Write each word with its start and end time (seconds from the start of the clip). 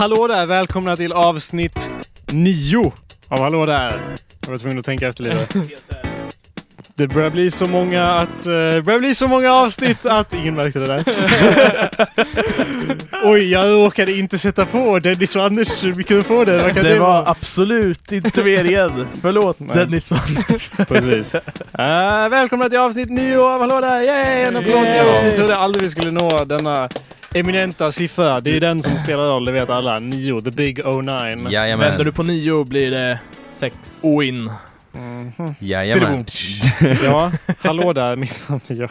Hallå 0.00 0.26
där! 0.28 0.46
Välkomna 0.46 0.96
till 0.96 1.12
avsnitt 1.12 1.90
nio 2.26 2.92
av 3.28 3.38
Hallå 3.38 3.66
där! 3.66 4.00
Jag 4.40 4.50
var 4.50 4.58
tvungen 4.58 4.78
att 4.78 4.84
tänka 4.84 5.08
efter 5.08 5.24
lite. 5.24 5.46
Det 6.94 7.06
börjar 7.06 7.30
bli 7.30 7.50
så 7.50 7.66
många 7.66 8.10
att... 8.10 8.46
eh, 8.46 8.52
Det 8.52 8.82
börjar 8.84 8.98
bli 8.98 9.14
så 9.14 9.26
många 9.26 9.52
avsnitt 9.52 10.06
att... 10.06 10.34
Ingen 10.34 10.54
märkte 10.54 10.78
det 10.78 10.86
där. 10.86 11.04
Oj, 13.24 13.50
jag 13.52 13.68
råkade 13.70 14.12
inte 14.12 14.38
sätta 14.38 14.66
på 14.66 14.98
Dennis 14.98 15.36
och 15.36 15.44
Anders 15.44 15.82
mikrofoner. 15.82 16.62
Vad 16.62 16.74
kan 16.74 16.84
det, 16.84 16.92
Det 16.92 16.98
var 16.98 17.24
absolut 17.26 18.12
inte 18.12 18.44
meningen. 18.44 19.06
Förlåt 19.22 19.60
Nej. 19.60 19.76
Dennisson. 19.76 20.18
Precis. 20.88 21.34
Uh, 21.34 22.28
välkomna 22.30 22.68
till 22.68 22.78
avsnitt 22.78 23.10
nio 23.10 23.38
av 23.38 23.60
Hallå 23.60 23.80
där! 23.80 24.00
Yay! 24.02 24.42
En 24.42 24.56
applåd 24.56 24.86
till 24.92 25.10
oss. 25.10 25.22
Vi 25.22 25.36
trodde 25.36 25.56
aldrig 25.56 25.82
vi 25.82 25.88
skulle 25.90 26.10
nå 26.10 26.44
denna 26.44 26.88
eminenta 27.34 27.92
siffra. 27.92 28.40
Det 28.40 28.56
är 28.56 28.60
den 28.60 28.82
som 28.82 28.98
spelar 29.04 29.24
roll, 29.28 29.44
det 29.44 29.52
vet 29.52 29.70
alla. 29.70 29.98
Nio, 29.98 30.40
the 30.40 30.50
big 30.50 30.84
09. 30.84 31.04
Vänder 31.04 31.50
Jajamän. 31.50 32.04
du 32.04 32.12
på 32.12 32.22
nio 32.22 32.64
blir 32.64 32.90
det 32.90 33.18
Sex. 33.48 34.02
win. 34.20 34.50
Mhm. 34.92 35.54
Jajamän. 35.58 36.24
Ja, 37.04 37.32
hallå 37.58 37.92
där, 37.92 38.12
är 38.12 38.74
jag. 38.80 38.90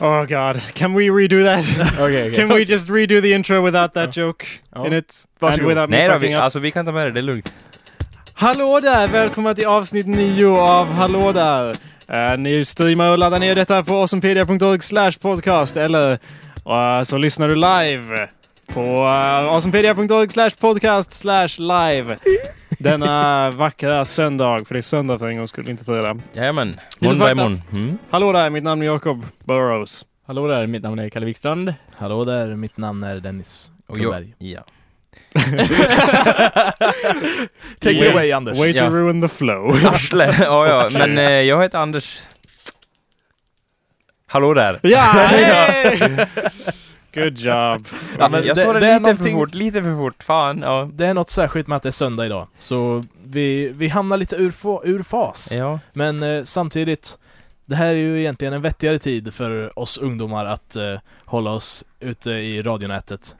Oh 0.00 0.20
god, 0.24 0.60
can 0.74 0.94
we 0.94 1.04
redo 1.04 1.44
that? 1.44 1.90
Okej, 2.00 2.34
Can 2.36 2.48
we 2.48 2.60
just 2.62 2.90
redo 2.90 3.20
the 3.20 3.32
intro 3.32 3.64
without 3.64 3.94
that 3.94 4.16
joke 4.16 4.44
Ja. 4.74 4.86
in 4.86 4.92
it? 4.92 5.24
Varsågod. 5.38 5.60
And 5.60 5.68
without 5.68 5.90
me 5.90 5.96
Nej 5.96 6.08
då, 6.08 6.18
vi, 6.18 6.34
up? 6.34 6.42
alltså 6.42 6.58
vi 6.58 6.70
kan 6.70 6.86
ta 6.86 6.92
med 6.92 7.06
det, 7.06 7.10
det 7.10 7.20
är 7.20 7.22
lugnt. 7.22 7.52
Hallå 8.34 8.80
där! 8.82 9.08
Välkomna 9.08 9.54
till 9.54 9.66
avsnitt 9.66 10.06
9 10.06 10.46
av 10.56 10.92
Hallå 10.92 11.32
där! 11.32 11.70
Uh, 12.12 12.38
ni 12.38 12.64
streamar 12.64 13.10
och 13.10 13.18
laddar 13.18 13.38
ner 13.38 13.54
detta 13.54 13.82
på 13.84 13.94
awesomepedia.org 13.96 14.82
slash 14.82 15.12
podcast 15.20 15.76
eller 15.76 16.18
uh, 16.66 17.02
så 17.04 17.18
lyssnar 17.18 17.48
du 17.48 17.54
live 17.54 18.28
på 18.74 19.06
awesomepedia.org 19.06 20.30
slash 20.30 20.50
podcast 20.60 21.12
slash 21.12 21.48
live 21.58 22.16
denna 22.78 23.50
vackra 23.56 24.04
söndag, 24.04 24.64
för 24.68 24.74
det 24.74 24.78
är 24.78 24.82
söndag 24.82 25.18
för 25.18 25.26
en 25.28 25.36
gångs 25.38 25.50
skull, 25.50 25.68
inte 25.68 25.84
fredag. 25.84 26.16
Jajamän. 26.32 26.76
Måndag 27.00 27.30
imorgon. 27.30 27.62
Mm. 27.72 27.98
Hallå 28.10 28.32
där, 28.32 28.50
mitt 28.50 28.64
namn 28.64 28.82
är 28.82 28.86
Jakob 28.86 29.26
Burrows. 29.44 30.04
Hallå 30.26 30.46
där, 30.46 30.66
mitt 30.66 30.82
namn 30.82 30.98
är 30.98 31.08
Kalle 31.08 31.26
Wikstrand. 31.26 31.74
Hallå 31.96 32.24
där, 32.24 32.56
mitt 32.56 32.76
namn 32.76 33.02
är 33.04 33.16
Dennis 33.16 33.72
Och 33.86 33.98
jag, 33.98 34.02
Kronberg. 34.02 34.34
ja. 34.38 34.60
Take 37.80 37.96
it 37.96 38.12
away 38.12 38.32
Anders. 38.32 38.58
Way 38.58 38.72
to 38.72 38.84
Ja. 38.84 38.90
ruin 38.90 39.22
the 39.22 39.28
flow. 39.28 39.70
Arsle. 39.86 40.36
ja, 40.40 40.66
ja. 40.66 40.90
Men 40.98 41.18
eh, 41.26 41.30
jag 41.30 41.62
heter 41.62 41.78
Anders. 41.78 42.22
Hallå 44.32 44.54
där. 44.54 44.78
ja! 44.82 44.98
Hey! 45.12 45.98
Good 47.14 47.38
job. 47.38 47.88
Ja, 48.18 48.28
men 48.28 48.44
jag 48.46 48.56
det- 48.56 48.60
sa 48.62 48.72
det, 48.72 48.80
det 48.80 48.86
är 48.86 48.92
lite 49.00 49.00
för 49.00 49.12
någonting- 49.12 49.34
fort, 49.38 49.54
lite 49.54 49.82
för 49.82 49.96
fort. 49.96 50.22
Fan, 50.22 50.58
ja. 50.62 50.88
Det 50.92 51.06
är 51.06 51.14
något 51.14 51.30
särskilt 51.30 51.66
med 51.66 51.76
att 51.76 51.82
det 51.82 51.88
är 51.88 51.90
söndag 51.90 52.26
idag. 52.26 52.46
Så 52.58 53.04
vi, 53.24 53.68
vi 53.68 53.88
hamnar 53.88 54.16
lite 54.16 54.36
ur, 54.36 54.52
ur 54.84 55.02
fas. 55.02 55.52
Ja. 55.56 55.78
Men 55.92 56.22
eh, 56.22 56.44
samtidigt, 56.44 57.18
det 57.66 57.76
här 57.76 57.86
är 57.86 57.92
ju 57.94 58.20
egentligen 58.20 58.54
en 58.54 58.62
vettigare 58.62 58.98
tid 58.98 59.34
för 59.34 59.78
oss 59.78 59.98
ungdomar 59.98 60.44
att 60.46 60.76
eh, 60.76 60.94
hålla 61.24 61.50
oss 61.50 61.84
ute 62.00 62.30
i 62.30 62.62
radionätet. 62.62 63.36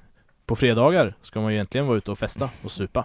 På 0.47 0.57
fredagar 0.57 1.15
ska 1.23 1.41
man 1.41 1.51
ju 1.53 1.57
egentligen 1.57 1.87
vara 1.87 1.99
ute 1.99 2.11
och 2.11 2.19
festa 2.19 2.49
och 2.63 2.71
supa. 2.71 3.05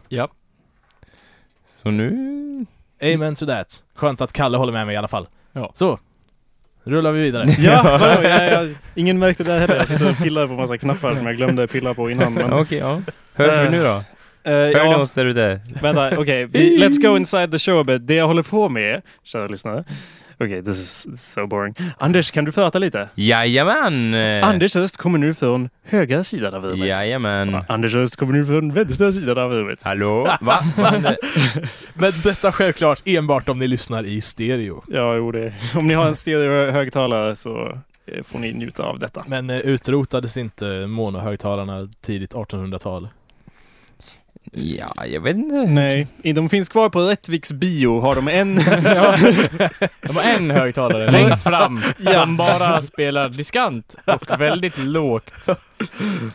Så 1.84 1.92
nu... 1.92 2.66
Amen 3.02 3.36
to 3.36 3.46
that. 3.46 3.84
Skönt 3.96 4.22
att 4.22 4.34
Kalle 4.34 4.58
håller 4.58 4.74
med 4.74 4.86
mig 4.86 4.94
i 4.94 4.98
alla 4.98 5.08
fall. 5.08 5.28
Ja. 5.54 5.72
Så, 5.74 6.00
rullar 6.88 7.12
vi 7.12 7.22
vidare. 7.22 7.46
Ja, 7.60 7.82
vadå? 8.00 8.24
jag, 8.30 8.52
jag, 8.52 8.70
ingen 8.96 9.20
märkte 9.20 9.44
det 9.44 9.52
heller. 9.60 9.76
Jag 9.76 9.88
sitter 9.88 10.10
och 10.10 10.18
pillar 10.18 10.48
på 10.48 10.54
massa 10.54 10.78
knappar 10.78 11.16
som 11.16 11.26
jag 11.28 11.36
glömde 11.36 11.68
pilla 11.68 11.94
på 11.94 12.10
innan. 12.12 12.34
Men, 12.34 12.54
Okej, 12.54 12.78
ja. 12.78 13.02
Hörs 13.34 13.68
vi 13.68 13.78
nu 13.78 13.84
då? 13.84 14.04
Eh, 14.44 14.54
Hör 14.54 14.86
ni 14.88 14.96
oss 14.96 15.14
där 15.14 15.26
ute? 15.26 15.60
vänta, 15.82 16.18
okej. 16.20 16.46
vi- 16.46 16.78
Let's 16.84 17.02
go 17.08 17.18
inside 17.18 17.52
the 17.52 17.60
show 17.60 17.80
a 17.80 17.84
bit. 17.84 18.08
Det 18.08 18.14
jag 18.16 18.28
håller 18.28 18.44
på 18.44 18.70
med, 18.70 19.02
kära 19.24 19.48
lyssnare. 19.48 19.84
Okej, 20.40 20.60
is 20.60 20.66
this 20.66 21.06
is 21.14 21.34
so 21.34 21.48
boring. 21.48 21.76
Anders, 21.98 22.32
kan 22.32 22.46
du 22.46 22.52
prata 22.52 22.80
lite? 22.80 23.10
Jajamän! 23.16 24.14
Anders 24.44 24.76
röst 24.76 24.98
kommer 24.98 25.20
nu 25.20 25.34
från 25.34 25.70
högra 25.84 26.24
sidan 26.24 26.54
av 26.54 26.66
rummet. 26.66 26.88
Jajamän. 26.88 27.50
Ja, 27.52 27.66
Anders 27.70 27.94
röst 27.94 28.16
kommer 28.16 28.34
nu 28.34 28.46
från 28.46 28.74
vänstra 28.74 29.12
sidan 29.12 29.38
av 29.38 29.52
rummet. 29.52 29.84
Hallå? 29.84 30.38
Va? 30.42 30.60
Men 31.94 32.14
detta 32.24 32.52
självklart 32.52 33.02
enbart 33.06 33.50
om 33.50 33.60
ni 33.60 33.68
lyssnar 33.68 34.06
i 34.06 34.22
stereo. 34.22 34.84
Ja, 34.88 35.16
jo 35.16 35.32
det. 35.32 35.54
Om 35.76 35.88
ni 35.88 35.94
har 35.94 36.06
en 36.08 36.16
stereo-högtalare 36.16 37.36
så 37.36 37.78
eh, 38.06 38.24
får 38.24 38.40
ni 38.40 38.54
njuta 38.54 38.84
av 38.84 39.00
detta. 39.00 39.24
Men 39.28 39.50
eh, 39.50 39.58
utrotades 39.58 40.38
inte 40.38 40.66
monohögtalarna 40.88 41.90
tidigt 42.02 42.34
1800-tal? 42.34 43.08
Ja, 44.52 45.06
jag 45.06 45.22
vet 45.22 45.36
inte. 45.36 45.56
Nej, 45.56 46.08
de 46.24 46.50
finns 46.50 46.70
kvar 46.70 46.90
på 46.90 47.02
Rättviks 47.02 47.52
bio. 47.52 48.00
Har 48.00 48.16
de 48.16 48.28
en... 48.28 48.56
De 50.02 50.16
har 50.16 50.24
en 50.24 50.52
högtalare 50.52 51.12
längst 51.12 51.44
fram 51.44 51.82
som 52.14 52.38
bara 52.38 52.82
spelar 52.82 53.30
diskant 53.30 53.96
och 54.06 54.42
väldigt 54.42 54.78
lågt. 54.78 55.50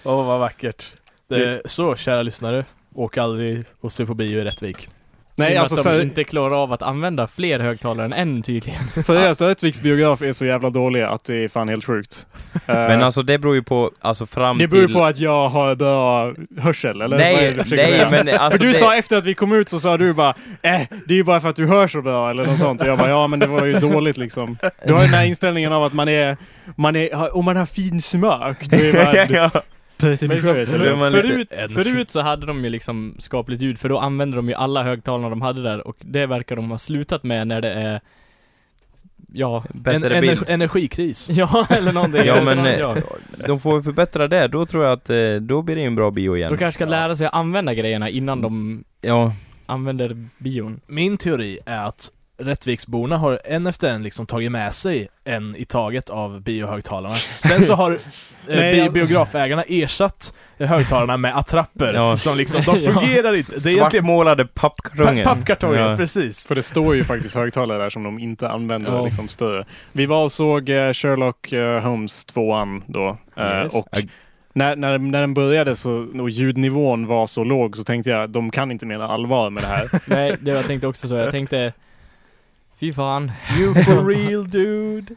Åh, 0.04 0.26
vad 0.26 0.40
vackert. 0.40 0.84
Det, 1.28 1.62
så, 1.64 1.96
kära 1.96 2.22
lyssnare. 2.22 2.64
Åk 2.94 3.16
aldrig 3.16 3.64
och 3.80 3.92
se 3.92 4.06
på 4.06 4.14
bio 4.14 4.38
i 4.40 4.44
Rättvik. 4.44 4.88
Nej, 5.34 5.56
alltså 5.56 5.74
att 5.74 5.84
de 5.84 5.98
så, 5.98 6.00
inte 6.00 6.24
klarar 6.24 6.62
av 6.62 6.72
att 6.72 6.82
använda 6.82 7.26
fler 7.26 7.60
högtalare 7.60 8.06
än 8.06 8.12
en 8.12 8.42
tydligen. 8.42 8.80
seriöst, 9.04 9.40
Rättviks 9.40 9.80
biograf 9.80 10.22
är 10.22 10.32
så 10.32 10.44
jävla 10.44 10.70
dålig 10.70 11.02
att 11.02 11.24
det 11.24 11.44
är 11.44 11.48
fan 11.48 11.68
helt 11.68 11.84
sjukt. 11.84 12.26
Men 12.66 13.02
alltså 13.02 13.22
det 13.22 13.38
beror 13.38 13.54
ju 13.54 13.62
på, 13.62 13.90
alltså 14.00 14.26
fram 14.26 14.58
det 14.58 14.68
beror 14.68 14.86
till... 14.86 14.94
på 14.94 15.04
att 15.04 15.18
jag 15.18 15.48
har 15.48 15.74
bra 15.74 16.34
hörsel, 16.60 17.00
eller? 17.00 17.16
Vad 17.16 17.26
Nej, 17.26 17.52
du 17.52 17.62
försöker 17.62 17.82
nej 17.82 17.92
säga? 17.92 18.10
men 18.10 18.28
alltså 18.40 18.58
för 18.58 18.64
du 18.64 18.72
det... 18.72 18.78
sa 18.78 18.96
efter 18.96 19.16
att 19.16 19.24
vi 19.24 19.34
kom 19.34 19.52
ut 19.52 19.68
så 19.68 19.78
sa 19.78 19.96
du 19.96 20.12
bara 20.12 20.34
eh, 20.62 20.80
det 21.06 21.14
är 21.14 21.16
ju 21.16 21.24
bara 21.24 21.40
för 21.40 21.48
att 21.48 21.56
du 21.56 21.66
hör 21.66 21.88
så 21.88 22.02
bra 22.02 22.30
eller 22.30 22.46
något 22.46 22.58
sånt. 22.58 22.80
Och 22.80 22.86
jag 22.86 22.98
bara 22.98 23.08
ja 23.08 23.26
men 23.26 23.38
det 23.38 23.46
var 23.46 23.64
ju 23.64 23.80
dåligt 23.80 24.16
liksom. 24.16 24.58
Du 24.86 24.92
har 24.92 25.00
ju 25.00 25.06
den 25.06 25.14
här 25.14 25.24
inställningen 25.24 25.72
av 25.72 25.84
att 25.84 25.92
man 25.92 26.08
är, 26.08 26.36
man 26.76 26.96
är, 26.96 27.36
om 27.36 27.44
man 27.44 27.56
har 27.56 27.66
fin 27.66 28.02
smak, 28.02 28.66
då 28.70 28.76
är 28.76 29.04
man 29.04 29.34
ja. 29.34 29.62
Är 30.06 31.28
lite- 31.38 31.68
förut, 31.74 32.10
så 32.10 32.20
hade 32.20 32.46
de 32.46 32.64
ju 32.64 32.70
liksom 32.70 33.14
skapligt 33.18 33.62
ljud 33.62 33.78
för 33.78 33.88
då 33.88 33.98
använde 33.98 34.36
de 34.36 34.48
ju 34.48 34.54
alla 34.54 34.82
högtalarna 34.82 35.30
de 35.30 35.42
hade 35.42 35.62
där 35.62 35.86
och 35.86 35.96
det 36.00 36.26
verkar 36.26 36.56
de 36.56 36.70
ha 36.70 36.78
slutat 36.78 37.22
med 37.24 37.46
när 37.46 37.60
det 37.60 37.72
är 37.72 38.00
Ja, 39.34 39.64
En 39.74 39.82
Bättre 39.82 40.18
ener- 40.18 40.50
energikris. 40.50 41.30
ja 41.32 41.66
eller 41.70 41.92
någonting. 41.92 42.24
Ja 42.26 42.44
men 42.44 42.58
eh, 42.66 42.78
ja. 42.78 42.96
de 43.46 43.60
får 43.60 43.82
förbättra 43.82 44.28
det, 44.28 44.48
då 44.48 44.66
tror 44.66 44.84
jag 44.84 44.92
att 44.92 45.10
eh, 45.10 45.34
då 45.40 45.62
blir 45.62 45.76
det 45.76 45.82
en 45.84 45.94
bra 45.94 46.10
bio 46.10 46.32
De 46.32 46.38
igen. 46.38 46.56
kanske 46.58 46.78
ska 46.78 46.90
lära 46.90 47.16
sig 47.16 47.26
att 47.26 47.34
använda 47.34 47.74
grejerna 47.74 48.10
innan 48.10 48.40
de 48.40 48.84
Ja, 49.00 49.32
använder 49.66 50.26
bion. 50.38 50.80
Min 50.86 51.16
teori 51.18 51.58
är 51.66 51.84
att 51.86 52.10
Rättviksborna 52.44 53.16
har 53.16 53.40
en 53.44 53.66
efter 53.66 53.88
en 53.88 54.02
liksom 54.02 54.26
tagit 54.26 54.52
med 54.52 54.74
sig 54.74 55.08
en 55.24 55.56
i 55.56 55.64
taget 55.64 56.10
av 56.10 56.40
biohögtalarna. 56.42 57.14
Sen 57.48 57.62
så 57.62 57.74
har 57.74 57.90
eh, 58.48 58.56
Nej, 58.56 58.82
bi- 58.84 58.90
biografägarna 58.90 59.62
ersatt 59.68 60.34
högtalarna 60.58 61.16
med 61.16 61.36
attrapper. 61.38 61.94
Ja. 62.02 62.16
Som 62.16 62.36
liksom, 62.36 62.62
de 62.66 62.78
Ja. 62.80 62.92
fungerar 62.92 63.32
inte. 63.36 63.52
Det 63.52 63.70
är 63.72 63.76
svartmålade 63.78 64.46
pappkartonger. 64.46 65.24
pa- 65.24 65.34
pappkartonger, 65.34 65.90
Ja. 65.90 65.96
precis. 65.96 66.46
För 66.46 66.54
det 66.54 66.62
står 66.62 66.94
ju 66.94 67.04
faktiskt 67.04 67.34
högtalare 67.34 67.78
där 67.78 67.90
som 67.90 68.02
de 68.02 68.18
inte 68.18 68.48
använder 68.48 68.92
Ja. 68.92 69.04
liksom 69.04 69.28
större. 69.28 69.64
Vi 69.92 70.06
var 70.06 70.24
och 70.24 70.32
såg 70.32 70.68
eh, 70.68 70.92
Sherlock 70.92 71.52
eh, 71.52 71.80
Holmes 71.80 72.26
2an 72.26 72.82
då. 72.86 73.18
eh, 73.36 73.62
Yes. 73.62 73.74
Och 73.74 73.88
när, 74.54 74.76
när, 74.76 74.98
när 74.98 75.20
den 75.20 75.34
började 75.34 75.76
så, 75.76 76.06
och 76.20 76.30
ljudnivån 76.30 77.06
var 77.06 77.26
så 77.26 77.44
låg 77.44 77.76
så 77.76 77.84
tänkte 77.84 78.10
jag 78.10 78.30
de 78.30 78.50
kan 78.50 78.70
inte 78.70 78.86
mena 78.86 79.08
allvar 79.08 79.50
med 79.50 79.62
det 79.62 79.66
här. 79.66 79.88
Nej, 80.06 80.36
det 80.40 80.50
jag 80.50 80.66
tänkte 80.66 80.86
också 80.86 81.08
så. 81.08 81.14
Jag 81.16 81.30
tänkte 81.30 81.72
Fy 82.82 82.92
fan. 82.92 83.32
You 83.58 83.74
for 83.84 84.02
real 84.06 84.50
dude. 84.50 85.14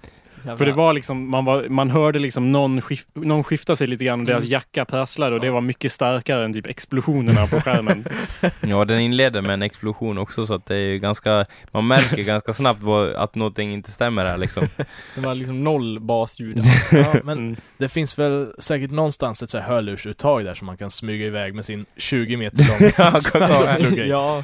För 0.57 0.65
det 0.65 0.71
var 0.71 0.93
liksom, 0.93 1.29
man, 1.29 1.45
var, 1.45 1.69
man 1.69 1.89
hörde 1.91 2.19
liksom 2.19 2.51
någon, 2.51 2.81
skif, 2.81 3.05
någon 3.13 3.43
skifta 3.43 3.75
sig 3.75 3.87
lite 3.87 4.05
grann 4.05 4.19
och 4.19 4.25
deras 4.25 4.43
Mm. 4.43 4.51
jacka 4.51 4.85
prasslade 4.85 5.35
och 5.35 5.41
det 5.41 5.49
var 5.51 5.61
mycket 5.61 5.91
starkare 5.91 6.45
än 6.45 6.53
typ 6.53 6.67
explosionerna 6.67 7.47
på 7.47 7.61
skärmen. 7.61 8.07
Ja, 8.61 8.85
den 8.85 8.99
inleder 8.99 9.41
med 9.41 9.51
en 9.53 9.61
explosion 9.61 10.17
också 10.17 10.45
så 10.45 10.53
att 10.53 10.65
det 10.65 10.75
är 10.75 10.79
ju 10.79 10.99
ganska, 10.99 11.45
man 11.71 11.87
märker 11.87 12.23
ganska 12.23 12.53
snabbt 12.53 12.83
vad, 12.83 13.13
att 13.13 13.35
någonting 13.35 13.73
inte 13.73 13.91
stämmer 13.91 14.25
här 14.25 14.37
liksom. 14.37 14.67
Det 15.15 15.21
var 15.21 15.35
liksom 15.35 15.63
noll 15.63 15.99
basljud. 15.99 16.63
Ja, 16.91 17.13
men 17.23 17.37
Mm. 17.37 17.55
det 17.77 17.89
finns 17.89 18.19
väl 18.19 18.47
säkert 18.59 18.91
någonstans 18.91 19.43
ett 19.43 19.49
så 19.49 19.57
här 19.59 19.67
hörlursuttag 19.67 20.45
där 20.45 20.53
som 20.53 20.65
man 20.65 20.77
kan 20.77 20.91
smyga 20.91 21.25
iväg 21.25 21.53
med 21.55 21.65
sin 21.65 21.85
20 21.97 22.37
meter 22.37 22.57
långa 22.57 23.17
Ja, 23.37 24.05
ja, 24.05 24.43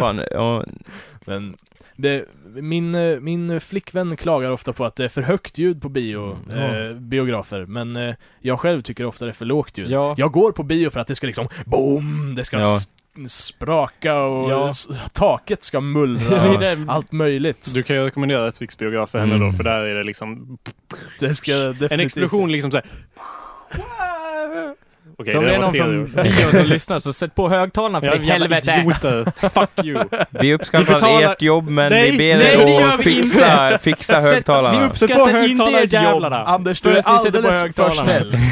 Fan, 0.00 0.20
ja, 0.30 0.64
Men 1.24 1.56
det, 1.96 2.24
min, 2.54 3.18
min 3.24 3.60
flickvän 3.60 4.16
klagar 4.16 4.50
ofta 4.50 4.72
på 4.72 4.84
att 4.84 4.96
det 4.96 5.04
är 5.04 5.08
för 5.08 5.22
högt 5.22 5.58
ljud 5.58 5.82
på 5.82 5.88
bio, 5.88 6.38
Mm. 6.50 6.86
eh, 6.88 6.94
biografer, 6.96 7.66
men 7.66 7.96
eh, 7.96 8.14
jag 8.40 8.60
själv 8.60 8.80
tycker 8.82 9.06
ofta 9.06 9.24
det 9.24 9.30
är 9.30 9.32
för 9.34 9.44
lågt 9.44 9.78
ljud. 9.78 9.90
Ja. 9.90 10.14
Jag 10.18 10.32
går 10.32 10.52
på 10.52 10.62
bio 10.62 10.90
för 10.90 11.00
att 11.00 11.06
det 11.06 11.14
ska 11.14 11.26
liksom 11.26 11.48
boom, 11.64 12.34
det 12.36 12.44
ska 12.44 12.58
Ja. 12.58 12.78
spraka 13.28 14.22
och 14.22 14.50
Ja. 14.50 14.72
taket 15.12 15.62
ska 15.64 15.80
mullra, 15.80 16.52
Det 16.58 16.74
det. 16.74 16.84
allt 16.88 17.12
möjligt. 17.12 17.70
Du 17.74 17.82
kan 17.82 17.96
ju 17.96 18.02
rekommendera 18.04 18.46
Rättviks 18.46 18.78
biograf 18.78 19.10
för 19.10 19.18
henne 19.18 19.34
Mm. 19.34 19.50
då, 19.50 19.56
för 19.56 19.64
där 19.64 19.80
är 19.80 19.94
det 19.94 20.04
liksom 20.04 20.58
Det 21.20 21.34
ska 21.34 21.52
en 21.90 22.00
explosion 22.00 22.52
liksom 22.52 22.70
såhär. 22.70 22.86
Okej, 25.18 25.32
så 25.32 25.38
om 25.38 25.44
det 25.44 25.54
är 25.54 25.58
någon 25.58 25.72
stereo. 25.72 26.06
från 26.06 26.22
bion 26.22 26.50
som 26.50 26.66
lyssnar 26.66 26.98
så 26.98 27.12
sätt 27.12 27.34
på 27.34 27.48
högtalarna 27.48 28.00
för 28.00 28.16
i 28.16 28.18
helvete! 28.26 28.70
idioter. 28.80 29.32
Fuck 29.48 29.84
you. 29.86 30.04
Vi 30.30 30.38
Vi 30.40 30.54
uppskattar 30.54 30.94
betalar- 30.94 31.32
ert 31.32 31.42
jobb 31.42 31.68
men 31.68 31.92
Nej, 31.92 32.10
vi 32.10 32.18
ber 32.18 32.24
er 32.24 32.88
att 32.94 32.98
vi 33.00 33.04
fixa, 33.04 33.78
fixa 33.78 34.14
Sätt- 34.14 34.24
Vi 34.24 34.30
högtalarna. 34.34 34.94
Sätt 34.94 35.08
på 35.12 35.20
uppskattar 35.22 35.48
inte 35.48 35.64
ert 35.64 35.92
jävlarna! 35.92 36.42
Anders, 36.44 36.82
För 36.82 36.90
du 36.90 36.96
är 36.96 37.02
alldeles 37.08 37.60
för 37.76 37.90
snäll. 37.90 38.36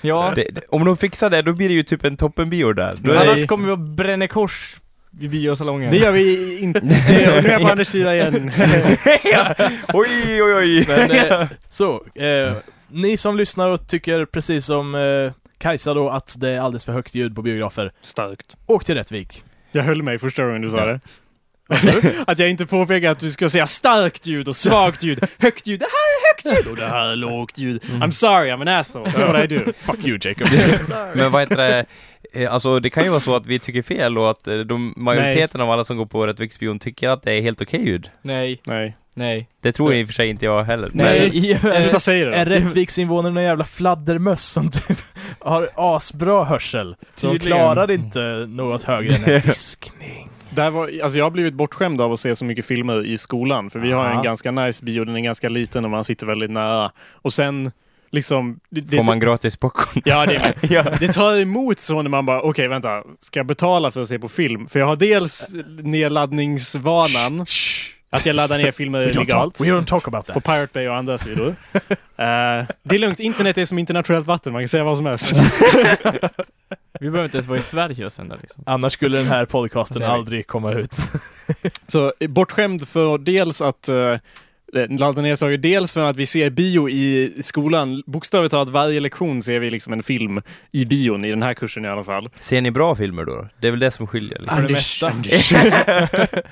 Ja, 0.00 0.32
Det, 0.34 0.48
det, 0.52 0.60
om 0.68 0.84
de 0.84 0.96
fixar 0.96 1.30
det, 1.30 1.42
då 1.42 1.52
blir 1.52 1.68
det 1.68 1.74
ju 1.74 1.82
typ 1.82 2.04
en 2.04 2.16
toppenbio 2.16 2.72
där. 2.72 2.94
Då 2.98 3.10
är 3.10 3.14
Nej. 3.16 3.26
det, 3.26 3.32
annars 3.32 3.46
kommer 3.46 3.66
vi 3.66 3.72
att 3.72 3.78
bränna 3.78 4.28
kors 4.28 4.76
vid 5.10 5.30
biosalongen. 5.30 5.90
Det 5.90 5.96
gör 5.96 6.10
vi 6.12 6.58
inte. 6.60 6.80
Nu 7.08 7.14
är 7.14 7.50
jag 7.52 7.60
på 7.62 7.68
Anders 7.68 7.88
sida 7.88 8.14
igen. 8.14 8.50
oj, 9.92 10.42
oj, 10.42 10.54
oj! 10.54 10.84
Men, 10.88 11.10
eh, 11.10 11.46
så, 11.70 12.04
eh, 12.14 12.52
ni 12.90 13.16
som 13.16 13.36
lyssnar 13.36 13.68
och 13.68 13.88
tycker 13.88 14.24
precis 14.24 14.66
som 14.66 14.94
eh, 14.94 15.32
Kajsa 15.58 15.94
då 15.94 16.08
att 16.10 16.34
det 16.38 16.48
är 16.50 16.60
alldeles 16.60 16.84
för 16.84 16.92
högt 16.92 17.14
ljud 17.14 17.34
på 17.34 17.42
biografer, 17.42 17.92
Starkt. 18.00 18.56
åk 18.66 18.84
till 18.84 18.94
Rättvik. 18.94 19.44
Jag 19.72 19.82
höll 19.82 20.02
mig 20.02 20.18
första 20.18 20.44
gången 20.44 20.62
du 20.62 20.70
sa 20.70 20.86
det. 20.86 21.00
Att 22.26 22.38
jag 22.38 22.50
inte 22.50 22.66
påpekar 22.66 23.10
att 23.10 23.18
du 23.18 23.30
ska 23.30 23.48
säga 23.48 23.66
starkt 23.66 24.26
ljud 24.26 24.48
och 24.48 24.56
svagt 24.56 25.02
ljud. 25.04 25.24
Högt 25.38 25.66
ljud, 25.66 25.80
det 25.80 25.84
här 25.86 25.90
är 25.90 26.34
högt 26.54 26.58
ljud 26.66 26.70
och 26.72 26.76
det 26.76 26.86
här 26.86 27.08
är 27.12 27.16
lågt 27.16 27.58
ljud. 27.58 27.82
I'm 27.84 28.10
sorry, 28.10 28.50
I'm 28.50 28.60
an 28.62 28.68
asshole. 28.68 29.10
That's 29.10 29.26
what 29.32 29.44
I 29.50 29.54
do. 29.56 29.72
Fuck 29.78 30.06
you 30.06 30.18
Jacob. 30.22 30.48
Men 31.14 31.32
vad 31.32 31.42
heter 31.42 31.56
det? 31.56 31.84
Eh, 32.32 32.52
Alltså 32.52 32.80
det 32.80 32.90
kan 32.90 33.04
ju 33.04 33.10
vara 33.10 33.20
så 33.20 33.36
att 33.36 33.46
vi 33.46 33.58
tycker 33.58 33.82
fel 33.82 34.18
och 34.18 34.30
att 34.30 34.48
eh, 34.48 34.56
de, 34.58 34.94
majoriteten 34.96 35.60
av 35.60 35.70
alla 35.70 35.84
som 35.84 35.96
går 35.96 36.06
på 36.06 36.26
Rättviksbion 36.26 36.78
tycker 36.78 37.08
att 37.08 37.22
det 37.22 37.32
är 37.32 37.42
helt 37.42 37.60
okej 37.60 37.86
ljud. 37.86 38.10
Nej, 38.22 38.60
Nej. 38.66 38.96
nej. 39.14 39.48
Det 39.62 39.72
tror 39.72 39.86
Så- 39.88 39.94
i 39.94 40.02
och 40.04 40.06
för 40.08 40.14
sig 40.14 40.28
inte 40.28 40.44
jag 40.44 40.64
heller. 40.64 40.90
Nej, 40.92 41.30
Sluta 41.60 42.00
säga 42.00 42.34
Är 42.34 42.46
det. 42.46 42.50
Rättviks 42.56 42.98
invånare 42.98 43.32
någon 43.32 43.42
jävla 43.42 43.64
fladdermöss 43.64 44.44
som 44.44 44.70
typ 44.70 44.98
har 45.40 45.68
asbra 45.74 46.44
hörsel? 46.44 46.96
Så 47.14 47.32
de 47.32 47.38
klarar 47.38 47.90
inte 47.90 48.46
något 48.48 48.82
högre 48.82 49.14
än 49.14 49.34
en 49.34 49.40
viskning. 49.46 50.30
Där 50.50 50.70
var, 50.70 50.90
alltså 51.02 51.18
jag 51.18 51.24
har 51.24 51.30
blivit 51.30 51.54
bortskämd 51.54 52.00
av 52.00 52.12
att 52.12 52.20
se 52.20 52.36
så 52.36 52.44
mycket 52.44 52.66
filmer 52.66 53.06
i 53.06 53.18
skolan. 53.18 53.70
För 53.70 53.78
vi 53.78 53.92
har 53.92 54.04
Aha. 54.04 54.16
en 54.16 54.22
ganska 54.22 54.50
nice 54.50 54.84
bio, 54.84 55.04
den 55.04 55.16
är 55.16 55.20
ganska 55.20 55.48
liten 55.48 55.84
och 55.84 55.90
man 55.90 56.04
sitter 56.04 56.26
väldigt 56.26 56.50
nära. 56.50 56.92
Och 57.12 57.32
sen 57.32 57.72
liksom... 58.10 58.60
Det, 58.70 58.80
det, 58.80 58.96
Får 58.96 59.04
man 59.04 59.20
gratis 59.20 59.56
popcorn? 59.56 60.02
Ja, 60.04 60.26
det, 60.26 60.54
ja. 60.70 60.82
det 61.00 61.12
tar 61.12 61.36
emot 61.36 61.78
så 61.78 62.02
när 62.02 62.10
man 62.10 62.26
bara, 62.26 62.42
okej 62.42 62.68
vänta, 62.68 63.02
ska 63.20 63.38
jag 63.38 63.46
betala 63.46 63.90
för 63.90 64.02
att 64.02 64.08
se 64.08 64.18
på 64.18 64.28
film? 64.28 64.66
För 64.68 64.78
jag 64.78 64.86
har 64.86 64.96
dels 64.96 65.54
nedladdningsvanan, 65.82 67.46
att 68.14 68.26
jag 68.26 68.36
laddar 68.36 68.58
ner 68.58 68.70
filmer 68.70 69.00
We 69.00 69.10
don't, 69.10 69.18
legalt. 69.18 69.54
talk, 69.54 69.66
we 69.66 69.70
don't 69.70 69.84
talk 69.84 70.08
about 70.08 70.26
På 70.26 70.32
that. 70.32 70.44
Pirate 70.44 70.70
Bay 70.72 70.88
och 70.88 70.96
andra 70.96 71.18
sidor. 71.18 71.54
Eh, 72.16 72.66
det 72.82 72.94
är 72.94 72.98
lugnt, 72.98 73.20
internet 73.20 73.58
är 73.58 73.64
som 73.64 73.78
internationellt 73.78 74.26
vatten, 74.26 74.52
man 74.52 74.62
kan 74.62 74.68
säga 74.68 74.84
vad 74.84 74.96
som 74.96 75.06
helst. 75.06 75.32
Vi 77.00 77.10
behöver 77.10 77.24
inte 77.24 77.36
ens 77.36 77.46
vara 77.46 77.58
i 77.58 77.62
Sverige 77.62 78.06
och 78.06 78.12
sända 78.12 78.36
liksom. 78.36 78.62
Annars 78.66 78.92
skulle 78.92 79.18
den 79.18 79.26
här 79.26 79.44
podcasten 79.44 80.02
aldrig 80.02 80.46
komma 80.46 80.72
ut. 80.72 80.94
Så 81.86 82.12
eh, 82.20 82.28
bortskämd 82.28 82.88
för 82.88 83.18
dels 83.18 83.60
att 83.60 83.88
uh, 83.88 84.16
ladda 84.88 85.22
ner 85.22 85.36
saker, 85.36 85.56
dels 85.56 85.92
för 85.92 86.04
att 86.04 86.16
vi 86.16 86.26
ser 86.26 86.50
bio 86.50 86.88
i 86.88 87.32
skolan. 87.40 88.02
Bokstavligt 88.06 88.50
talat 88.50 88.68
varje 88.68 89.00
lektion 89.00 89.42
ser 89.42 89.58
vi 89.58 89.70
liksom 89.70 89.92
en 89.92 90.02
film 90.02 90.42
i 90.72 90.84
bion, 90.84 91.24
i 91.24 91.30
den 91.30 91.42
här 91.42 91.54
kursen 91.54 91.84
i 91.84 91.88
alla 91.88 92.04
fall. 92.04 92.28
Ser 92.40 92.60
ni 92.60 92.70
bra 92.70 92.94
filmer 92.94 93.24
då? 93.24 93.48
Det 93.60 93.66
är 93.66 93.70
väl 93.70 93.80
det 93.80 93.90
som 93.90 94.06
skiljer? 94.06 94.38
Liksom. 94.38 94.56
För 94.56 94.68
det 94.68 94.74
mesta. 94.74 95.12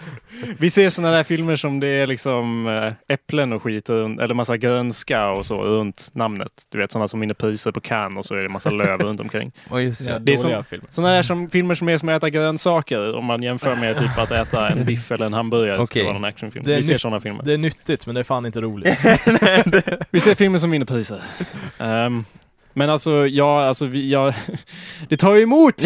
vi 0.59 0.71
ser 0.71 0.91
sådana 0.91 1.17
där 1.17 1.23
filmer 1.23 1.57
som 1.57 1.81
det 1.81 1.87
är 1.89 2.07
liksom 2.07 2.67
eh, 2.67 3.15
äpplen 3.15 3.53
och 3.53 3.63
skit, 3.63 3.91
runt- 3.91 4.21
eller 4.21 4.35
massa 4.35 4.57
grönska 4.57 5.29
och 5.31 5.47
så 5.47 5.63
runt 5.65 6.11
namnet. 6.15 6.53
Du 6.69 6.79
vet 6.79 6.93
sådana 6.93 7.09
som 7.09 7.21
vinner 7.21 7.35
priser 7.35 7.73
på 7.73 7.81
Cannes 7.81 8.19
och 8.19 8.25
så 8.25 8.35
är 8.35 8.43
det 8.43 8.49
massa 8.49 8.71
löv 8.71 9.01
runt 9.01 9.21
omkring. 9.21 9.53
Oh, 9.71 9.85
just 9.85 10.01
Ja, 10.01 10.19
det. 10.19 10.33
Är 10.33 10.37
dåliga 10.43 10.63
filmer. 10.63 10.87
Sådana 10.91 11.15
där 11.15 11.23
som, 11.23 11.51
filmer 11.51 11.75
som 11.75 11.89
är 11.89 11.99
som 11.99 12.09
att 12.09 12.17
äta 12.17 12.31
grönsaker 12.31 13.17
om 13.17 13.25
man 13.25 13.43
jämför 13.43 13.77
med 13.77 13.99
typ 13.99 14.19
att 14.19 14.31
äta 14.31 14.69
en 14.69 14.85
biff 14.87 15.13
eller 15.13 15.27
en 15.27 15.33
hamburgare. 15.33 15.87
Skulle 15.87 16.03
Okej. 16.03 16.05
vara 16.05 16.17
en 16.17 16.25
actionfilm. 16.25 16.65
Det 16.65 16.73
är 16.73 16.77
Vi 16.77 16.83
ser 16.83 16.99
sådana 16.99 17.21
filmer. 17.21 17.43
Det 17.45 17.53
är 17.53 17.59
nyttigt, 17.59 18.07
men 18.07 18.15
det 18.15 18.21
är 18.21 18.25
fan 18.25 18.47
inte 18.47 18.61
roligt. 18.61 19.05
Vi 20.11 20.21
ser 20.21 20.35
filmer 20.35 20.59
som 20.59 20.71
vinner 20.71 20.87
priser. 20.87 21.21
Ehm, 21.81 22.25
men 22.75 22.91
alltså, 22.91 23.27
ja, 23.27 23.65
alltså 23.65 23.87
vi, 23.87 24.11
jag, 24.11 24.35
det 25.09 25.17
tar 25.17 25.35
ju 25.35 25.43
emot! 25.43 25.75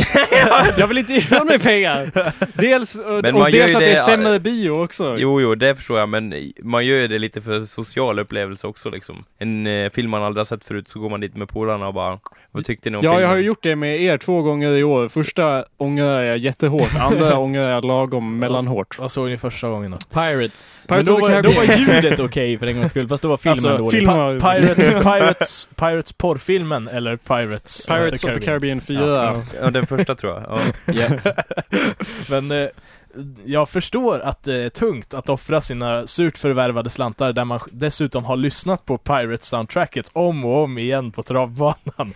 jag 0.79 0.87
vill 0.87 0.99
inte 0.99 1.13
ge 1.13 1.19
ifrån 1.19 1.47
mig 1.47 1.59
pengar! 1.59 2.11
Dels, 2.55 2.97
och, 2.97 3.23
Men 3.23 3.35
och 3.35 3.51
dels 3.51 3.75
att 3.75 3.81
det 3.81 3.93
är 3.93 3.95
sämre 3.97 4.39
bio 4.41 4.71
också. 4.71 5.17
Jo, 5.19 5.41
jo, 5.41 5.55
det 5.55 5.75
förstår 5.75 5.99
jag, 5.99 6.09
men 6.09 6.53
man 6.63 6.87
gör 6.87 6.97
ju 6.97 7.09
det 7.09 7.19
lite 7.19 7.43
för 7.43 7.61
social 7.61 8.19
upplevelse 8.19 8.67
också 8.67 8.91
liksom. 8.91 9.25
En 9.39 9.67
eh, 9.67 9.91
film 9.91 10.11
man 10.11 10.23
aldrig 10.23 10.41
har 10.41 10.45
sett 10.45 10.65
förut, 10.65 10.89
så 10.89 10.99
går 10.99 11.11
man 11.11 11.21
dit 11.21 11.37
med 11.37 11.49
polarna 11.49 11.87
och 11.89 11.95
bara 11.95 12.19
Vad 12.53 12.65
tyckte 12.65 12.91
ni 12.91 12.97
om 12.97 13.05
Ja, 13.05 13.11
filmen? 13.11 13.23
jag 13.23 13.29
har 13.29 13.37
ju 13.37 13.43
gjort 13.43 13.63
det 13.63 13.77
med 13.77 14.03
er 14.03 14.19
två 14.19 14.43
gånger 14.43 14.73
i 14.73 14.85
år. 14.85 15.09
Första 15.09 15.65
ångrar 15.77 16.23
jag 16.23 16.39
jättehårt, 16.39 16.97
andra 17.01 17.39
ångrar 17.39 17.71
jag 17.71 17.85
lagom 17.85 18.39
mellanhårt. 18.39 18.99
Vad 18.99 19.11
såg 19.11 19.29
ni 19.29 19.39
första 19.39 19.69
gången 19.69 19.91
då? 19.91 19.97
Pirates. 20.13 20.87
Pirates 20.89 20.89
Men 20.89 21.05
då, 21.05 21.27
var, 21.27 21.43
då 21.43 21.51
var 21.51 21.77
ljudet 21.79 22.21
okej 22.21 22.59
för 22.59 22.67
en 22.67 22.77
gångs 22.77 22.91
skull, 22.91 23.09
fast 23.09 23.23
då 23.23 23.29
var 23.29 23.37
filmen 23.37 23.53
Alltså, 23.53 23.77
dålig. 23.77 23.91
film- 23.99 24.41
Pa- 24.41 24.53
Pirate, 24.55 25.01
Pirates, 25.03 25.69
Pirates 25.77 26.13
porrfilmen 26.13 26.76
eller 26.77 27.17
Pirates, 27.17 27.87
Pirates 27.87 28.25
of 28.25 28.35
the 28.35 28.41
Caribbean 28.41 28.81
4. 28.81 29.01
Ja, 29.07 29.43
Ja, 29.63 29.71
den 29.71 29.87
första 29.87 30.15
tror 30.15 30.33
jag. 30.33 30.61
Ja. 30.97 31.33
Men 32.31 32.51
eh, 32.51 32.69
jag 33.45 33.69
förstår 33.69 34.19
att 34.21 34.43
det 34.43 34.57
är 34.65 34.69
tungt 34.71 35.15
att 35.15 35.29
offra 35.29 35.61
sina 35.61 36.07
surt 36.07 36.39
förvärvade 36.39 36.91
slantar 36.91 37.33
där 37.33 37.45
man 37.45 37.61
dessutom 37.73 38.25
har 38.25 38.37
lyssnat 38.37 38.85
på 38.87 38.99
Pirates-soundtracket 38.99 40.11
om 40.13 40.45
och 40.45 40.63
om 40.65 40.79
igen 40.79 41.13
på 41.13 41.23
travbanan. 41.23 41.75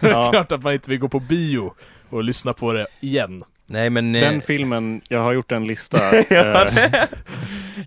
det 0.00 0.06
är 0.06 0.10
Ja. 0.10 0.30
klart 0.30 0.52
att 0.52 0.62
man 0.62 0.72
inte 0.72 0.90
vill 0.90 0.98
gå 0.98 1.08
på 1.08 1.20
bio 1.20 1.72
och 2.10 2.24
lyssna 2.24 2.52
på 2.52 2.72
det 2.72 2.86
igen. 3.00 3.44
Nej 3.66 3.90
men... 3.90 4.14
eh, 4.14 4.20
Den 4.20 4.40
filmen, 4.40 5.00
jag 5.08 5.20
har 5.20 5.32
gjort 5.32 5.52
en 5.52 5.64
lista. 5.66 6.16
eh, 6.30 7.04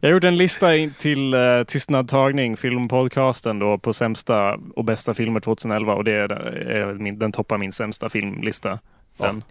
jag 0.01 0.12
gjort 0.12 0.24
en 0.24 0.38
lista 0.38 0.75
in 0.75 0.93
till 0.98 1.34
uh, 1.34 1.63
Tystnadtagning, 1.63 2.58
filmpodcasten 2.58 3.60
då, 3.60 3.77
på 3.77 3.93
sämsta 3.93 4.58
och 4.75 4.86
bästa 4.86 5.13
filmer 5.13 5.39
2011 5.39 5.93
och 5.93 6.03
det 6.03 6.12
är, 6.12 6.31
är 6.31 6.93
min, 6.93 7.20
den 7.20 7.31
toppar 7.31 7.58
min 7.58 7.72
sämsta 7.72 8.10
filmlista. 8.10 8.79
Den. 9.17 9.43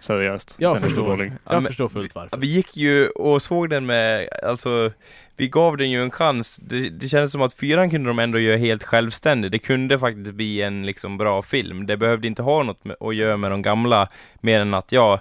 Seriöst. 0.00 0.56
Jag 0.58 0.74
den 0.74 0.82
förstår. 0.82 1.18
Ja, 1.24 1.32
Jag 1.44 1.54
men- 1.54 1.64
förstår 1.64 1.88
fullt 1.88 2.14
varför. 2.14 2.36
Vi 2.36 2.46
gick 2.46 2.76
ju 2.76 3.08
och 3.08 3.42
såg 3.42 3.70
den 3.70 3.86
med, 3.86 4.28
alltså, 4.42 4.90
vi 5.36 5.48
gav 5.48 5.76
den 5.76 5.90
ju 5.90 6.02
en 6.02 6.10
chans. 6.10 6.56
Det, 6.56 6.88
det 6.88 7.08
kändes 7.08 7.32
som 7.32 7.42
att 7.42 7.54
fyran 7.54 7.90
kunde 7.90 8.10
de 8.10 8.18
ändå 8.18 8.38
göra 8.38 8.56
helt 8.56 8.84
självständig. 8.84 9.50
Det 9.50 9.58
kunde 9.58 9.98
faktiskt 9.98 10.32
bli 10.34 10.62
en 10.62 10.86
liksom 10.86 11.18
bra 11.18 11.42
film. 11.42 11.86
Det 11.86 11.96
behövde 11.96 12.26
inte 12.26 12.42
ha 12.42 12.62
något 12.62 12.84
med, 12.84 12.96
att 13.00 13.14
göra 13.14 13.36
med 13.36 13.50
de 13.50 13.62
gamla, 13.62 14.08
mer 14.40 14.60
än 14.60 14.74
att 14.74 14.92
ja, 14.92 15.14
eh, 15.14 15.20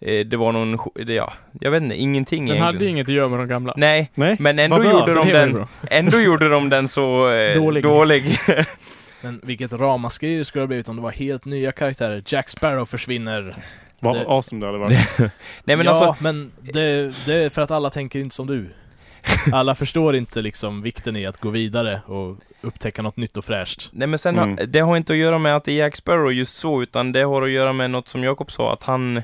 det 0.00 0.36
var 0.36 0.52
någon, 0.52 0.78
ja, 0.94 1.32
jag 1.60 1.70
vet 1.70 1.82
inte, 1.82 1.94
ingenting 1.96 2.46
Den 2.46 2.58
hade 2.58 2.68
egentligen. 2.68 2.94
inget 2.94 3.08
att 3.08 3.14
göra 3.14 3.28
med 3.28 3.38
de 3.38 3.48
gamla. 3.48 3.74
Nej, 3.76 4.10
Nej? 4.14 4.36
men 4.40 4.58
ändå 4.58 4.76
bra, 4.78 4.90
gjorde 4.92 5.14
de 5.14 5.28
den, 5.28 5.66
ändå 5.90 6.20
gjorde 6.20 6.48
de 6.48 6.68
den 6.68 6.88
så 6.88 7.30
eh, 7.30 7.54
Dålig. 7.56 7.82
dålig. 7.82 8.24
Men 9.22 9.40
vilket 9.42 9.72
ramaskri 9.72 10.36
det 10.38 10.44
skulle 10.44 10.62
ha 10.62 10.66
blivit 10.66 10.88
om 10.88 10.96
det 10.96 11.02
var 11.02 11.12
helt 11.12 11.44
nya 11.44 11.72
karaktärer. 11.72 12.22
Jack 12.26 12.48
Sparrow 12.48 12.84
försvinner. 12.86 13.54
Vad 14.00 14.16
Det- 14.16 14.24
awesome 14.26 14.60
det 14.60 14.66
hade 14.66 14.78
varit. 14.78 15.18
Nej 15.64 15.76
men 15.76 15.86
ja, 15.86 15.90
alltså, 15.92 16.22
men 16.24 16.52
det, 16.60 17.14
det 17.26 17.34
är 17.34 17.48
för 17.50 17.62
att 17.62 17.70
alla 17.70 17.90
tänker 17.90 18.18
inte 18.20 18.34
som 18.34 18.46
du. 18.46 18.70
Alla 19.52 19.74
förstår 19.74 20.16
inte 20.16 20.42
liksom 20.42 20.82
vikten 20.82 21.16
i 21.16 21.26
att 21.26 21.40
gå 21.40 21.48
vidare 21.50 22.00
och 22.06 22.36
upptäcka 22.60 23.02
något 23.02 23.16
nytt 23.16 23.36
och 23.36 23.44
fräscht. 23.44 23.88
Nej 23.92 24.08
men 24.08 24.18
sen, 24.18 24.38
Mm. 24.38 24.48
har, 24.58 24.66
det 24.66 24.80
har 24.80 24.96
inte 24.96 25.12
att 25.12 25.18
göra 25.18 25.38
med 25.38 25.56
att 25.56 25.64
det 25.64 25.72
är 25.72 25.76
Jack 25.76 25.96
Sparrow 25.96 26.32
just 26.32 26.56
så, 26.56 26.82
utan 26.82 27.12
det 27.12 27.22
har 27.22 27.42
att 27.42 27.50
göra 27.50 27.72
med 27.72 27.90
något 27.90 28.08
som 28.08 28.24
Jakob 28.24 28.50
sa, 28.52 28.72
att 28.72 28.82
han 28.82 29.22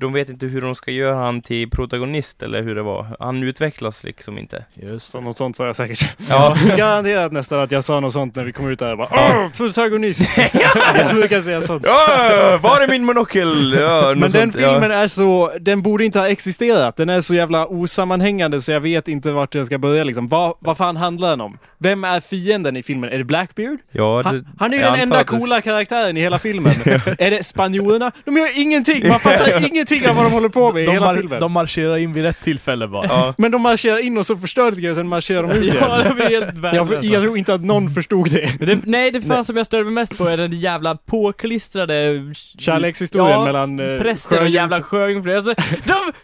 de 0.00 0.12
vet 0.12 0.28
inte 0.28 0.46
hur 0.46 0.60
de 0.60 0.74
ska 0.74 0.90
göra 0.90 1.16
han 1.16 1.42
till 1.42 1.70
protagonist 1.70 2.42
eller 2.42 2.62
hur 2.62 2.74
det 2.74 2.82
var. 2.82 3.16
Han 3.20 3.42
utvecklas 3.42 4.04
liksom 4.04 4.38
inte. 4.38 4.64
Just 4.74 5.10
Så 5.12 5.20
något 5.20 5.36
sånt 5.36 5.56
sa 5.56 5.66
jag 5.66 5.76
säkert. 5.76 6.16
Ja, 6.30 6.56
Garanterat 6.76 7.32
nästan 7.32 7.60
att 7.60 7.72
jag 7.72 7.84
sa 7.84 8.00
något 8.00 8.12
sånt 8.12 8.36
när 8.36 8.44
vi 8.44 8.52
kom 8.52 8.68
ut 8.70 8.78
där. 8.78 8.88
Jag 8.88 8.98
bara, 8.98 9.08
Åh, 9.12 9.48
protagonist! 9.56 10.38
jag 10.94 11.14
brukar 11.14 11.40
säga 11.40 11.60
sånt. 11.62 11.82
ja 11.86 12.58
var 12.62 12.80
är 12.80 12.88
min 12.88 13.04
monokel? 13.04 13.76
Ja, 13.80 14.02
Men 14.16 14.20
den 14.20 14.30
sånt, 14.30 14.54
ja. 14.64 14.72
filmen 14.72 14.90
är 14.90 15.06
så, 15.06 15.52
den 15.60 15.82
borde 15.82 16.04
inte 16.04 16.18
ha 16.18 16.28
existerat. 16.28 16.96
Den 16.96 17.08
är 17.08 17.20
så 17.20 17.34
jävla 17.34 17.66
osammanhängande 17.66 18.62
så 18.62 18.72
jag 18.72 18.80
vet 18.80 19.08
inte 19.08 19.32
vart 19.32 19.54
jag 19.54 19.66
ska 19.66 19.78
börja 19.78 20.04
liksom. 20.04 20.28
Vad, 20.28 20.54
vad 20.60 20.76
fan 20.76 20.96
handlar 20.96 21.30
den 21.30 21.40
om? 21.40 21.58
Vem 21.78 22.04
är 22.04 22.20
fienden 22.20 22.76
i 22.76 22.82
filmen? 22.82 23.10
Är 23.12 23.18
det 23.18 23.24
Blackbeard? 23.24 23.78
Ja, 23.92 24.22
det, 24.24 24.28
Han, 24.28 24.48
han 24.58 24.72
är 24.72 24.76
ju 24.76 24.82
den 24.82 24.94
enda 24.94 25.18
att 25.20 25.26
det- 25.26 25.38
coola 25.38 25.60
karaktären 25.60 26.16
i 26.16 26.20
hela 26.20 26.38
filmen. 26.38 26.72
är 27.18 27.30
det 27.30 27.44
spanjorerna? 27.44 28.12
De 28.24 28.36
gör 28.36 28.60
ingenting! 28.60 29.08
Man 29.08 29.18
fattar 29.20 29.58
ingenting 29.58 29.83
av 30.08 30.16
vad 30.16 30.24
de 30.24 30.32
håller 30.32 30.48
på 30.48 30.72
med 30.72 30.82
i 30.82 30.86
de, 30.86 30.92
hela 30.92 31.06
mar- 31.12 31.16
filmen. 31.16 31.40
de 31.40 31.52
marscherar 31.52 31.96
in 31.96 32.12
vid 32.12 32.24
rätt 32.24 32.40
tillfälle 32.40 32.88
bara. 32.88 33.06
Ja. 33.06 33.34
Men 33.38 33.50
de 33.50 33.62
marscherar 33.62 33.98
in 33.98 34.18
och 34.18 34.26
så 34.26 34.36
förstör 34.36 34.70
det 34.70 34.90
och 34.90 34.96
sen 34.96 35.08
marscherar 35.08 35.42
de 35.42 35.50
ut 35.52 35.74
Ja, 35.74 36.00
igen. 36.00 36.16
det 36.16 36.22
var 36.22 36.30
helt 36.30 36.54
Jag, 36.74 37.04
jag 37.04 37.22
tror 37.22 37.38
inte 37.38 37.54
att 37.54 37.64
någon 37.64 37.90
förstod 37.90 38.30
det. 38.30 38.66
Det, 38.66 38.80
nej, 38.86 39.10
det 39.10 39.22
fan 39.22 39.44
som 39.44 39.56
jag 39.56 39.66
störde 39.66 39.84
mig 39.84 39.92
mest 39.92 40.18
på 40.18 40.26
är 40.28 40.36
den 40.36 40.52
jävla 40.52 40.94
påklistrade... 40.96 42.20
Kärlekshistorien 42.58 43.30
Ja, 43.38 43.44
mellan 43.44 43.80
eh, 43.80 43.98
Prästen 44.00 44.38
och 44.42 44.48
jävla 44.48 44.82
sjöjungfrun. 44.82 45.36
Alltså, 45.36 45.54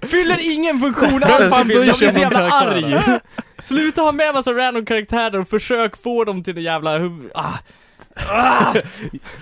de 0.00 0.07
fyller 0.09 0.52
ingen 0.52 0.81
funktion 0.81 1.23
alls! 1.25 1.55
sig 1.55 1.64
blir 1.64 1.93
så 1.93 2.05
de 2.05 2.21
jävla 2.21 2.50
arg! 2.50 2.97
Sluta 3.59 4.02
ha 4.02 4.12
med 4.12 4.35
massa 4.35 4.52
random 4.52 4.85
karaktärer 4.85 5.40
och 5.40 5.49
försök 5.49 5.97
få 6.02 6.25
dem 6.25 6.45
till 6.45 6.55
det 6.55 6.61
jävla. 6.61 7.00
Ah. 7.35 7.52
Ha, 8.17 8.75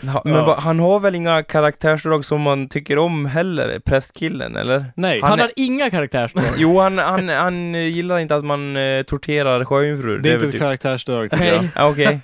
men 0.24 0.34
Ja. 0.34 0.44
va, 0.46 0.56
han 0.60 0.80
har 0.80 1.00
väl 1.00 1.14
inga 1.14 1.42
karaktärsdrag 1.42 2.24
som 2.24 2.40
man 2.40 2.68
tycker 2.68 2.98
om 2.98 3.26
heller, 3.26 3.78
prästkillen, 3.78 4.56
eller? 4.56 4.84
Nej. 4.94 5.20
Han, 5.20 5.30
Han 5.30 5.38
är- 5.38 5.42
har 5.42 5.52
inga 5.56 5.90
karaktärsdrag. 5.90 6.44
Jo, 6.56 6.78
han, 6.80 6.98
han, 6.98 7.28
han 7.28 7.74
gillar 7.74 8.18
inte 8.18 8.36
att 8.36 8.44
man 8.44 8.76
eh, 8.76 9.02
torterar 9.02 9.64
sjöjungfrur. 9.64 10.18
Det 10.18 10.28
är 10.30 10.34
inte 10.34 10.46
ett 10.46 10.52
typ- 10.52 10.60
karaktärsdrag 10.60 11.30
tycker 11.30 11.44
jag. 11.44 11.62
Nej. 11.62 11.70
Ja, 11.74 11.88
Okej. 11.90 12.20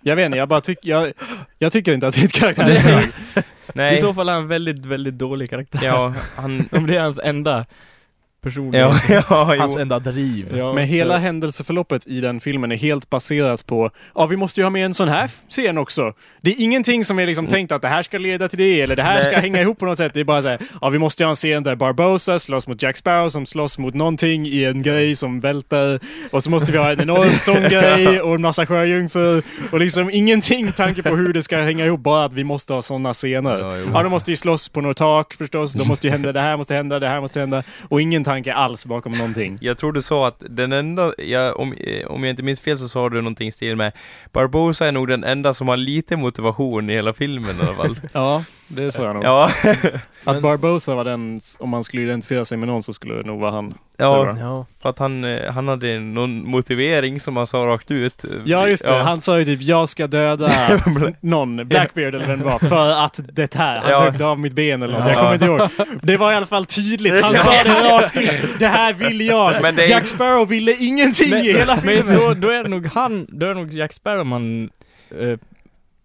Jag 0.00 0.16
vet 0.16 0.26
inte, 0.26 0.38
jag 0.38 0.48
bara 0.48 0.60
tycker, 0.60 0.88
jag, 0.90 1.12
jag 1.58 1.72
tycker 1.72 1.94
inte 1.94 2.08
att 2.08 2.14
det 2.14 2.20
är 2.20 2.24
ett 2.24 2.32
karaktärsdrag. 2.32 3.02
I 3.68 3.70
Nej. 3.74 3.98
så 3.98 4.14
fall 4.14 4.28
är 4.28 4.32
han 4.32 4.48
väldigt, 4.48 4.86
väldigt 4.86 5.14
dålig 5.18 5.50
karaktär. 5.50 5.80
Ja, 5.82 6.14
han... 6.36 6.68
Om 6.72 6.86
det 6.86 6.96
är 6.96 7.00
hans 7.00 7.20
enda 7.24 7.66
person. 8.42 8.72
Ja, 8.72 8.94
ja, 9.08 9.54
Hans 9.58 9.74
jo. 9.76 9.82
enda 9.82 9.98
driv. 9.98 10.56
Ja. 10.56 10.72
Men 10.72 10.86
hela 10.86 11.18
händelseförloppet 11.18 12.06
i 12.06 12.20
den 12.20 12.40
filmen 12.40 12.72
är 12.72 12.76
helt 12.76 13.10
baserat 13.10 13.66
på, 13.66 13.90
ja 14.14 14.26
vi 14.26 14.36
måste 14.36 14.60
ju 14.60 14.64
ha 14.64 14.70
med 14.70 14.84
en 14.84 14.94
sån 14.94 15.08
här 15.08 15.30
scen 15.48 15.78
också. 15.78 16.12
Det 16.40 16.50
är 16.50 16.54
ingenting 16.60 17.04
som 17.04 17.18
är 17.18 17.26
liksom 17.26 17.46
tänkt 17.46 17.72
att 17.72 17.82
det 17.82 17.88
här 17.88 18.02
ska 18.02 18.18
leda 18.18 18.48
till 18.48 18.58
det, 18.58 18.80
eller 18.80 18.96
det 18.96 19.02
här 19.02 19.20
ska 19.20 19.30
Nej. 19.30 19.40
hänga 19.40 19.60
ihop 19.60 19.78
på 19.78 19.86
något 19.86 19.98
sätt. 19.98 20.14
Det 20.14 20.20
är 20.20 20.24
bara 20.24 20.42
såhär, 20.42 20.58
ja 20.80 20.88
vi 20.88 20.98
måste 20.98 21.22
ju 21.22 21.24
ha 21.26 21.30
en 21.30 21.36
scen 21.36 21.62
där 21.62 21.74
Barbosa 21.76 22.38
slåss 22.38 22.66
mot 22.66 22.82
Jack 22.82 22.96
Sparrow 22.96 23.28
som 23.28 23.46
slåss 23.46 23.78
mot 23.78 23.94
någonting 23.94 24.46
i 24.46 24.64
en 24.64 24.82
grej 24.82 25.16
som 25.16 25.40
välter. 25.40 26.00
Och 26.30 26.42
så 26.42 26.50
måste 26.50 26.72
vi 26.72 26.78
ha 26.78 26.90
en 26.90 27.00
enorm 27.00 27.30
sån 27.38 27.62
grej 27.62 28.20
och 28.20 28.34
en 28.34 28.40
massa 28.40 28.66
sjöjungfrur. 28.66 29.42
Och 29.72 29.80
liksom 29.80 30.10
ingenting 30.10 30.72
tanke 30.72 31.02
på 31.02 31.16
hur 31.16 31.32
det 31.32 31.42
ska 31.42 31.56
hänga 31.56 31.86
ihop, 31.86 32.00
bara 32.00 32.24
att 32.24 32.32
vi 32.32 32.44
måste 32.44 32.72
ha 32.72 32.82
såna 32.82 33.12
scener. 33.12 33.58
Ja. 33.58 33.76
Ja, 33.94 34.02
de 34.02 34.08
måste 34.08 34.30
ju 34.30 34.36
slåss 34.36 34.68
på 34.68 34.80
något 34.80 34.96
tak 34.96 35.34
förstås. 35.34 35.72
De 35.72 35.88
måste 35.88 36.06
ju 36.06 36.10
hända, 36.10 36.32
det 36.32 36.40
här 36.40 36.56
måste 36.56 36.74
hända, 36.74 36.98
det 36.98 37.08
här 37.08 37.20
måste 37.20 37.40
hända. 37.40 37.62
Och 37.82 38.00
ingen 38.00 38.24
tanke 38.28 38.54
alls 38.54 38.86
bakom 38.86 39.12
någonting. 39.12 39.58
Jag 39.60 39.78
tror 39.78 39.92
du 39.92 40.02
sa 40.02 40.28
att 40.28 40.42
den 40.48 40.72
enda, 40.72 41.12
ja, 41.18 41.52
om, 41.52 41.72
eh, 41.72 42.06
om 42.06 42.24
jag 42.24 42.30
inte 42.30 42.42
minns 42.42 42.60
fel 42.60 42.78
så 42.78 42.88
sa 42.88 43.08
du 43.08 43.16
någonting 43.16 43.48
i 43.48 43.52
stil 43.52 43.76
med 43.76 43.92
Barbosa 44.32 44.86
är 44.86 44.92
nog 44.92 45.08
den 45.08 45.24
enda 45.24 45.54
som 45.54 45.68
har 45.68 45.76
lite 45.76 46.16
motivation 46.16 46.90
i 46.90 46.92
hela 46.92 47.12
filmen 47.12 47.56
i 47.56 47.60
alla 47.62 47.74
fall. 47.74 47.96
Ja, 48.12 48.42
det 48.68 48.90
tror 48.90 49.06
jag 49.06 49.14
nog. 49.14 49.24
ja, 49.24 49.50
Att 50.24 50.42
Barbosa 50.42 50.94
var 50.94 51.04
den, 51.04 51.40
om 51.60 51.68
man 51.68 51.84
skulle 51.84 52.02
identifiera 52.02 52.44
sig 52.44 52.58
med 52.58 52.68
någon 52.68 52.82
så 52.82 52.92
skulle 52.92 53.14
det 53.14 53.22
nog 53.22 53.40
vara 53.40 53.50
han. 53.50 53.74
Ja, 53.98 54.36
Ja. 54.40 54.66
för 54.82 54.90
att 54.90 54.98
han, 54.98 55.24
eh, 55.24 55.52
han 55.52 55.68
hade 55.68 55.98
någon 56.00 56.48
motivering 56.50 57.20
som 57.20 57.36
han 57.36 57.46
sa 57.46 57.58
rakt 57.58 57.90
ut. 57.90 58.24
Ja, 58.44 58.68
just 58.68 58.86
det. 58.86 58.92
Han 58.94 59.20
sa 59.20 59.38
ju 59.38 59.44
typ 59.44 59.62
jag 59.62 59.88
ska 59.88 60.06
döda 60.06 60.50
någon, 61.20 61.68
Blackbeard 61.68 62.14
eller 62.14 62.26
vem 62.26 62.38
det 62.38 62.44
var, 62.44 62.58
för 62.58 62.90
att 63.04 63.20
det 63.32 63.54
här. 63.54 63.80
Han 63.80 63.90
Ja. 63.90 64.00
högg 64.00 64.22
av 64.22 64.38
mitt 64.40 64.52
ben 64.52 64.82
eller 64.82 64.94
något. 64.98 65.06
Jag 65.06 65.16
Ja. 65.16 65.20
kommer 65.20 65.34
inte 65.34 65.46
ihåg. 65.46 65.68
Det 66.02 66.16
var 66.16 66.32
i 66.32 66.36
alla 66.36 66.46
fall 66.46 66.64
tydligt. 66.66 67.22
Han 67.24 67.32
Ja. 67.32 67.38
sa 67.38 67.50
det 67.50 67.88
rakt 67.92 68.16
ut. 68.16 68.58
Det 68.58 68.66
här 68.68 68.92
vill 68.92 69.20
jag. 69.20 69.62
Men 69.62 69.76
det 69.76 69.84
är- 69.84 69.88
Jack 69.90 70.06
Sparrow 70.06 70.48
ville 70.48 70.72
ingenting 70.72 71.30
Men, 71.30 71.44
i 71.44 71.52
hela 71.52 71.74
men 71.84 72.02
filmen. 72.02 72.14
så, 72.18 72.34
då 72.34 72.48
är 72.48 72.62
det 72.62 72.68
nog 72.68 72.86
han, 72.86 73.26
då 73.28 73.46
är 73.46 73.48
det 73.54 73.60
nog 73.60 73.72
Jack 73.72 73.92
Sparrow 73.92 74.26
man 74.26 74.70
eh, 75.20 75.38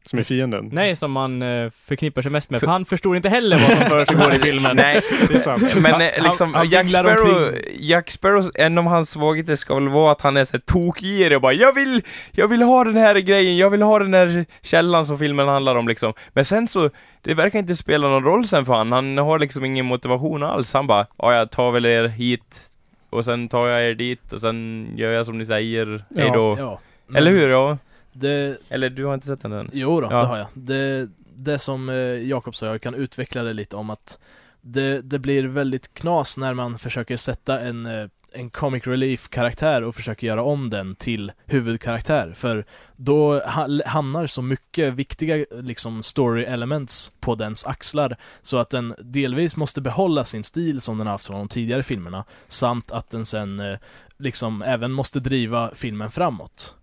Som 0.06 0.20
är 0.20 0.24
fienden. 0.24 0.70
Nej, 0.74 0.96
som 0.96 1.12
man 1.12 1.42
eh, 1.42 1.70
förknippar 1.86 2.22
sig 2.22 2.32
mest 2.32 2.50
med, 2.50 2.60
för 2.60 2.68
han 2.68 2.86
förstår 2.86 3.16
inte 3.16 3.30
heller 3.30 3.58
vad 3.58 3.78
som 3.78 3.86
försiggår 3.90 4.34
i 4.34 4.40
filmen. 4.48 4.76
Nej, 4.76 5.02
Det 5.30 5.34
är 5.34 5.38
sant. 5.40 5.76
men 5.76 5.92
Han- 5.92 6.02
eh, 6.02 6.24
liksom 6.24 6.54
han 6.54 6.70
Jack 6.70 6.92
Sparrow, 6.92 7.44
omkring. 7.48 7.62
Jack 7.80 8.12
Sparrows, 8.12 8.52
en 8.56 8.78
av 8.78 8.84
hans 8.84 9.10
svagheter 9.10 9.56
ska 9.56 9.76
väl 9.76 9.90
vara 9.90 10.12
att 10.12 10.22
han 10.22 10.38
är 10.38 10.46
så 10.46 10.58
tokgirig 10.60 11.36
och 11.36 11.42
bara 11.42 11.54
jag 11.54 11.74
vill, 11.74 12.02
jag 12.32 12.48
vill 12.48 12.62
ha 12.62 12.84
den 12.84 12.98
här 12.98 13.16
grejen, 13.16 13.58
jag 13.58 13.70
vill 13.70 13.82
ha 13.82 14.00
den 14.00 14.14
här 14.14 14.46
källan 14.62 15.06
som 15.06 15.18
filmen 15.20 15.48
handlar 15.48 15.76
om 15.76 15.88
liksom. 15.88 16.14
Men 16.34 16.46
sen 16.46 16.68
så, 16.68 16.90
det 17.22 17.34
verkar 17.34 17.60
inte 17.60 17.76
spela 17.76 18.08
någon 18.08 18.24
roll 18.24 18.48
sen 18.48 18.66
för 18.66 18.74
han, 18.74 18.92
han 18.92 19.18
har 19.18 19.40
liksom 19.40 19.66
ingen 19.66 19.86
motivation 19.86 20.44
alls. 20.44 20.74
Han 20.74 20.88
bara, 20.88 21.06
ja 21.18 21.34
jag 21.34 21.52
tar 21.52 21.72
väl 21.72 21.86
er 21.86 22.08
hit 22.08 22.62
och 23.10 23.26
sen 23.26 23.48
tar 23.50 23.68
jag 23.68 23.90
er 23.90 23.94
dit 23.94 24.34
och 24.34 24.42
sen 24.42 24.88
gör 24.98 25.12
jag 25.12 25.26
som 25.26 25.38
ni 25.38 25.46
säger, 25.46 26.04
hej 26.18 26.32
då. 26.34 26.56
Ja. 26.60 26.80
Men 27.08 27.16
Eller 27.18 27.32
hur? 27.32 27.50
Ja. 27.50 27.78
Det, 28.14 28.58
Eller 28.70 28.90
du 28.90 29.06
har 29.06 29.14
inte 29.14 29.28
sett 29.28 29.42
den 29.42 29.52
än? 29.52 29.70
jo 29.74 30.02
då, 30.02 30.08
Ja. 30.12 30.20
det 30.22 30.26
har 30.28 30.38
jag. 30.38 30.48
Det, 30.54 31.10
det 31.36 31.60
som 31.60 31.90
eh, 31.90 31.96
Jakob 31.96 32.56
sa, 32.56 32.66
jag 32.66 32.82
kan 32.82 32.96
utveckla 32.96 33.44
det 33.44 33.54
lite 33.54 33.76
om 33.76 33.90
att 33.90 34.20
det, 34.62 35.02
det 35.02 35.20
blir 35.20 35.44
väldigt 35.44 35.94
knas 35.94 36.38
när 36.38 36.54
man 36.54 36.80
försöker 36.80 37.18
sätta 37.18 37.60
en, 37.60 37.86
eh, 37.86 38.08
en 38.36 38.50
comic 38.50 38.88
relief-karaktär 38.88 39.82
och 39.84 39.96
försöker 39.96 40.28
göra 40.28 40.44
om 40.44 40.70
den 40.70 40.96
till 40.96 41.32
huvudkaraktär. 41.46 42.34
För 42.36 42.66
då 42.96 43.40
ha- 43.40 43.86
hamnar 43.86 44.28
så 44.28 44.42
mycket 44.42 44.94
viktiga 44.94 45.46
liksom 45.52 46.04
story 46.04 46.44
elements 46.44 47.12
på 47.20 47.36
dens 47.36 47.66
axlar 47.66 48.18
så 48.42 48.58
att 48.58 48.70
den 48.70 48.96
delvis 49.00 49.56
måste 49.56 49.82
behålla 49.82 50.24
sin 50.26 50.44
stil 50.44 50.82
som 50.82 50.98
den 50.98 51.08
haft 51.08 51.26
från 51.26 51.38
de 51.38 51.48
tidigare 51.48 51.84
filmerna 51.84 52.24
samt 52.48 52.92
att 52.92 53.10
den 53.10 53.26
sen 53.26 53.60
eh, 53.60 53.78
liksom 54.18 54.62
även 54.62 54.92
måste 54.92 55.20
driva 55.20 55.72
filmen 55.76 56.12
framåt. 56.12 56.76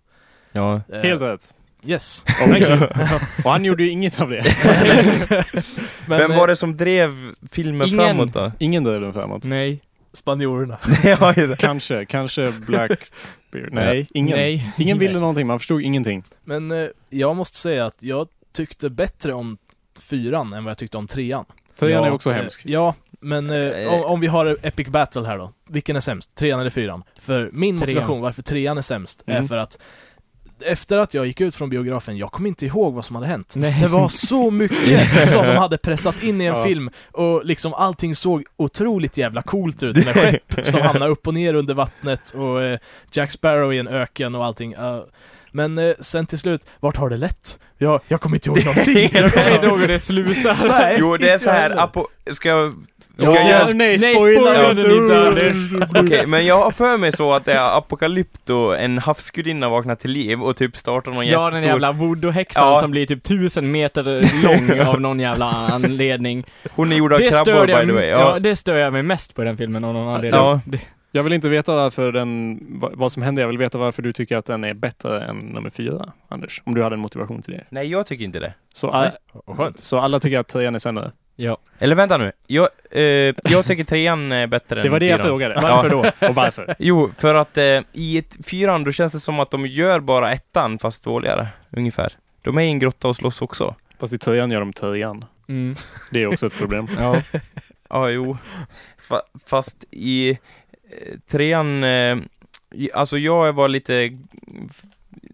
Ja. 0.53 0.81
Eh, 0.93 1.01
Helt 1.01 1.23
rätt. 1.23 1.55
Yes. 1.85 2.25
You. 2.61 2.81
Och 3.45 3.51
han 3.51 3.65
gjorde 3.65 3.83
ju 3.83 3.91
inget 3.91 4.21
av 4.21 4.31
det. 4.31 4.45
Men, 6.07 6.19
Vem 6.19 6.31
eh, 6.31 6.39
var 6.39 6.47
det 6.49 6.57
som 6.57 6.77
drev 6.77 7.35
filmen 7.51 7.89
Ingen. 7.89 7.99
framåt 8.07 8.33
då? 8.33 8.53
Ingen 8.59 8.85
drev 8.85 9.01
den 9.01 9.13
framåt. 9.13 9.45
Nej. 9.45 9.81
Spanjorerna. 10.13 10.79
Kanske, 11.59 12.05
kanske 12.05 12.53
Blackbeard. 12.67 13.73
Nej, 13.73 14.09
ingen. 14.15 14.39
Nej. 14.39 14.73
Ingen 14.79 14.99
ville 14.99 15.19
någonting, 15.19 15.47
man 15.47 15.59
förstod 15.59 15.83
ingenting. 15.83 16.25
Men 16.45 16.71
eh, 16.71 16.89
jag 17.11 17.37
måste 17.37 17.59
säga 17.59 17.87
att 17.87 17.97
jag 18.03 18.29
tyckte 18.53 18.89
bättre 18.89 19.33
om 19.33 19.59
fyran 20.01 20.53
än 20.53 20.65
vad 20.65 20.71
jag 20.71 20.79
tyckte 20.79 20.97
om 20.99 21.07
trean. 21.07 21.45
Trean 21.79 22.03
Ja, 22.03 22.07
är 22.07 22.11
också 22.13 22.31
Eh, 22.31 22.37
hemsk. 22.37 22.63
Ja, 22.67 22.95
men 23.21 23.51
eh, 23.51 23.95
om, 23.95 24.05
om 24.05 24.21
vi 24.21 24.27
har 24.27 24.57
Epic 24.63 24.89
Battle 24.89 25.27
här 25.27 25.39
då. 25.39 25.53
Vilken 25.69 25.97
är 25.97 26.01
sämst? 26.01 26.35
Trean 26.35 26.61
eller 26.61 26.71
fyran? 26.71 27.03
För 27.21 27.51
min 27.53 27.79
Trean. 27.79 27.91
motivation 27.91 28.21
varför 28.21 28.43
trean 28.43 28.79
är 28.79 28.83
sämst 28.83 29.23
är 29.27 29.37
Mm. 29.37 29.49
för 29.49 29.57
att 29.57 29.79
efter 30.63 30.99
att 30.99 31.15
jag 31.15 31.27
gick 31.27 31.41
ut 31.41 31.55
från 31.55 31.71
biografen, 31.71 32.17
jag 32.17 32.33
kommer 32.33 32.49
inte 32.49 32.67
ihåg 32.67 32.95
vad 32.95 33.05
som 33.05 33.17
hade 33.17 33.29
hänt. 33.29 33.55
Nej. 33.57 33.79
Det 33.83 33.89
var 33.89 34.09
så 34.09 34.51
mycket 34.51 35.29
som 35.29 35.47
de 35.47 35.57
hade 35.57 35.79
pressat 35.79 36.23
in 36.23 36.41
i 36.41 36.45
en 36.45 36.55
Ja. 36.57 36.65
film 36.65 36.91
och 37.13 37.45
liksom 37.45 37.75
allting 37.75 38.17
såg 38.17 38.45
otroligt 38.57 39.17
jävla 39.17 39.43
coolt 39.43 39.83
ut 39.83 39.97
med 39.97 40.07
skepp 40.15 40.67
som 40.67 40.81
hamnar 40.81 41.09
upp 41.09 41.27
och 41.27 41.35
ner 41.35 41.55
under 41.55 41.75
vattnet 41.75 42.31
och 42.31 42.63
eh, 42.63 42.79
Jack 43.13 43.31
Sparrow 43.31 43.75
i 43.75 43.79
en 43.79 43.89
öken 43.89 44.35
och 44.35 44.45
allting. 44.45 44.73
eh, 44.73 45.01
men 45.53 45.79
eh, 45.79 45.95
sen 46.01 46.27
till 46.27 46.39
slut, 46.39 46.67
vart 46.81 46.97
har 46.97 47.11
det 47.11 47.17
lett? 47.17 47.59
Jag, 47.79 48.01
jag 48.09 48.21
kommer 48.21 48.37
inte 48.37 48.49
ihåg 48.49 48.65
någonting. 48.65 49.11
Jag 49.13 49.33
kommer 49.33 49.55
inte 49.55 49.67
ihåg 49.67 49.81
hur 49.81 49.89
det 49.89 49.99
slutar. 50.01 50.69
Nej, 50.69 50.97
Jo, 50.99 51.17
det 51.17 51.31
är 51.31 51.39
så 51.39 51.51
här, 51.51 51.81
apo, 51.83 52.07
ska 52.33 52.49
jag... 52.49 52.75
Ska 53.23 53.33
Ja, 53.35 53.41
jag 53.41 53.49
göra... 53.49 53.67
nej, 53.75 53.99
Nej, 54.01 54.15
spoila 54.15 54.71
inte. 54.71 54.83
den 54.83 54.97
inte, 54.97 55.27
Anders. 55.29 55.57
Okej, 56.05 56.27
men 56.27 56.47
jag 56.47 56.59
har 56.65 56.71
för 56.71 56.97
mig 56.97 57.13
så 57.13 57.33
att 57.33 57.45
det 57.45 57.53
är 57.53 57.79
Apokalypto, 57.79 58.75
en 58.75 58.99
havsgudinna 58.99 59.69
vaknar 59.69 59.95
till 59.95 60.11
liv 60.11 60.43
och 60.43 60.57
typ 60.57 60.77
startar 60.77 61.13
någon 61.13 61.27
Ja, 61.27 61.39
den 61.39 61.45
jättestor... 61.47 61.67
jävla 61.71 61.93
voodoo-häxan 61.93 62.73
Ja. 62.73 62.81
som 62.81 62.91
blir 62.91 63.07
typ 63.07 63.23
tusen 63.23 63.71
meter 63.71 64.03
lång 64.45 64.81
av 64.89 65.01
någon 65.01 65.21
jävla 65.21 65.47
anledning. 65.47 66.45
Hon 66.71 66.93
är 66.93 66.97
gjord 66.97 67.13
av 67.13 67.19
krabbor 67.19 67.67
by 67.67 67.73
the 67.89 67.93
way. 67.93 68.07
ja. 68.07 68.19
Ja. 68.35 68.39
det 68.39 68.57
stör 68.57 68.77
jag 68.77 68.93
mig 68.93 69.03
mest 69.03 69.35
på 69.35 69.45
den 69.45 69.57
filmen 69.57 69.85
av 69.85 69.95
någon 69.95 70.09
anledning. 70.09 70.41
Ja. 70.41 70.61
Det, 70.65 70.79
Jag 71.13 71.23
vill 71.23 71.33
inte 71.33 71.49
veta 71.49 71.75
varför 71.75 72.13
den, 72.13 72.59
vad 72.81 72.93
vad 72.95 73.13
som 73.13 73.23
hände. 73.23 73.41
Jag 73.41 73.49
vill 73.49 73.59
veta 73.59 73.79
varför 73.79 74.03
du 74.03 74.13
tycker 74.13 74.37
att 74.37 74.47
den 74.47 74.65
är 74.65 74.75
bättre 74.75 75.21
än 75.25 75.37
nummer 75.39 75.71
fyra, 75.71 76.13
Anders. 76.29 76.63
Om 76.65 76.75
du 76.75 76.83
hade 76.83 76.95
en 76.95 77.01
motivation 77.01 77.43
till 77.43 77.53
det. 77.53 77.65
Nej, 77.71 77.91
jag 77.91 78.07
tycker 78.07 78.25
inte 78.25 78.39
det. 78.41 78.53
Så, 78.75 79.11
Vad 79.47 79.57
skönt. 79.57 79.79
så 79.85 79.99
alla 79.99 80.19
tycker 80.21 80.39
att 80.39 80.49
trean 80.49 80.75
är 80.75 80.79
sämre? 80.79 81.11
Ja. 81.41 81.57
Eller 81.79 81.95
vänta 81.95 82.19
nu. 82.19 82.33
Jag, 82.47 82.69
eh, 82.91 83.03
jag 83.45 83.65
tycker 83.67 83.85
trean 83.85 84.33
är 84.33 84.47
bättre 84.47 84.83
Det 84.83 84.89
var 84.89 84.97
än 84.97 85.01
det 85.01 85.07
jag 85.07 85.21
fyran. 85.21 85.29
frågade. 85.31 85.55
Ja. 85.55 85.61
Varför 85.63 85.89
då? 85.91 86.29
Och 86.29 86.35
varför? 86.35 86.75
Jo, 86.79 87.11
för 87.19 87.35
att 87.35 87.59
eh, 87.59 87.81
i 87.93 88.19
ett, 88.19 88.37
fyran 88.47 88.85
då 88.85 88.93
känns 88.93 89.13
det 89.13 89.21
som 89.21 89.41
att 89.41 89.51
de 89.51 89.67
gör 89.67 90.01
bara 90.01 90.33
ettan 90.33 90.79
fast 90.79 91.05
dåligare, 91.05 91.49
ungefär. 91.71 92.13
De 92.43 92.59
är 92.59 92.63
i 92.63 92.67
en 92.67 92.79
grotta 92.79 93.09
och 93.09 93.17
slåss 93.17 93.43
också. 93.43 93.75
Fast 93.99 94.13
i 94.13 94.19
trean 94.19 94.51
gör 94.51 94.61
de 94.61 94.73
trean. 94.73 95.25
Mm. 95.49 95.75
Det 96.11 96.23
är 96.23 96.27
också 96.27 96.47
ett 96.47 96.59
problem. 96.59 96.89
ja. 96.99 97.23
Ja, 97.91 98.09
jo. 98.11 98.37
Fa 98.99 99.23
fast 99.47 99.85
i 99.91 100.31
eh, 100.31 100.37
trean, 101.31 101.85
eh, 101.85 102.17
alltså 102.95 103.19
jag 103.19 103.53
var 103.53 103.69
lite, 103.69 104.19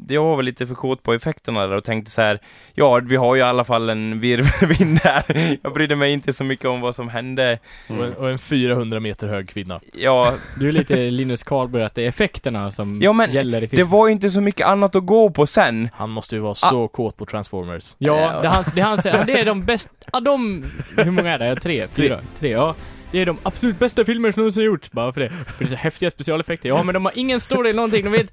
jag 0.09 0.25
var 0.25 0.37
väl 0.37 0.45
lite 0.45 0.67
för 0.67 0.75
kåt 0.75 1.03
på 1.03 1.13
effekterna 1.15 1.67
där 1.67 1.77
och 1.77 1.85
tänkte 1.85 2.11
så 2.11 2.23
här, 2.23 2.41
ja 2.75 3.01
vi 3.05 3.17
har 3.17 3.35
ju 3.35 3.41
i 3.41 3.45
alla 3.45 3.65
fall 3.65 3.91
en 3.91 4.21
virvelvind 4.21 5.01
där. 5.03 5.59
Jag 5.63 5.73
brydde 5.75 5.97
mig 5.97 6.13
inte 6.13 6.33
så 6.33 6.45
mycket 6.45 6.65
om 6.67 6.81
vad 6.81 6.95
som 6.95 7.09
hände. 7.09 7.59
Och, 7.89 8.05
en, 8.05 8.13
och 8.15 8.31
en 8.31 8.39
400 8.39 9.01
meter 9.01 9.29
hög 9.29 9.49
kvinna. 9.49 9.81
Ja, 9.93 10.35
Du 10.61 10.69
är 10.69 10.73
lite 10.73 11.11
Linus 11.11 11.43
Karlberg, 11.43 11.83
att 11.85 11.95
det 11.95 12.05
är 12.05 12.09
effekterna 12.09 12.73
som 12.73 13.03
Ja, 13.03 13.13
men 13.13 13.31
gäller 13.33 13.59
i 13.59 13.61
det 13.61 13.69
filmen. 13.69 13.89
var 13.91 14.07
ju 14.07 14.13
inte 14.13 14.31
så 14.31 14.41
mycket 14.41 14.67
annat 14.67 14.97
att 14.97 15.07
gå 15.07 15.31
på 15.31 15.47
sen. 15.47 15.89
Han 15.95 16.11
måste 16.11 16.35
ju 16.35 16.41
vara 16.41 16.55
så 16.55 16.89
kåt 16.89 17.17
på 17.17 17.27
Transformers. 17.27 17.95
Ja, 17.99 18.15
det, 18.43 18.49
är 18.49 18.53
hans, 18.53 18.73
det, 18.73 18.81
är 18.81 18.85
hans, 18.85 19.05
ja, 19.05 19.25
det 19.27 19.41
är 19.41 19.45
de 19.45 19.65
bästa, 19.65 19.91
ja, 20.13 20.21
de, 20.21 20.65
hur 20.97 21.11
många 21.11 21.33
är 21.33 21.39
det? 21.39 21.57
Tre? 21.57 21.87
Fyra? 21.93 22.21
Tre, 22.39 22.51
ja. 22.51 22.75
Det 23.11 23.19
är 23.19 23.27
de 23.27 23.39
absolut 23.43 23.79
bästa 23.79 24.05
filmer 24.05 24.33
som 24.33 24.41
någonsin 24.41 24.65
gjorts, 24.65 24.91
bara 24.93 25.13
för 25.13 25.21
det. 25.21 25.29
För 25.29 25.55
det 25.59 25.65
är 25.65 25.69
så 25.69 25.77
häftiga 25.77 26.11
specialeffekter. 26.11 26.69
Ja, 26.69 26.83
men 26.83 26.93
de 26.95 27.05
har 27.05 27.13
ingen 27.17 27.41
story 27.41 27.69
eller 27.71 27.77
någonting, 27.77 28.05
de 28.05 28.11
vet 28.11 28.33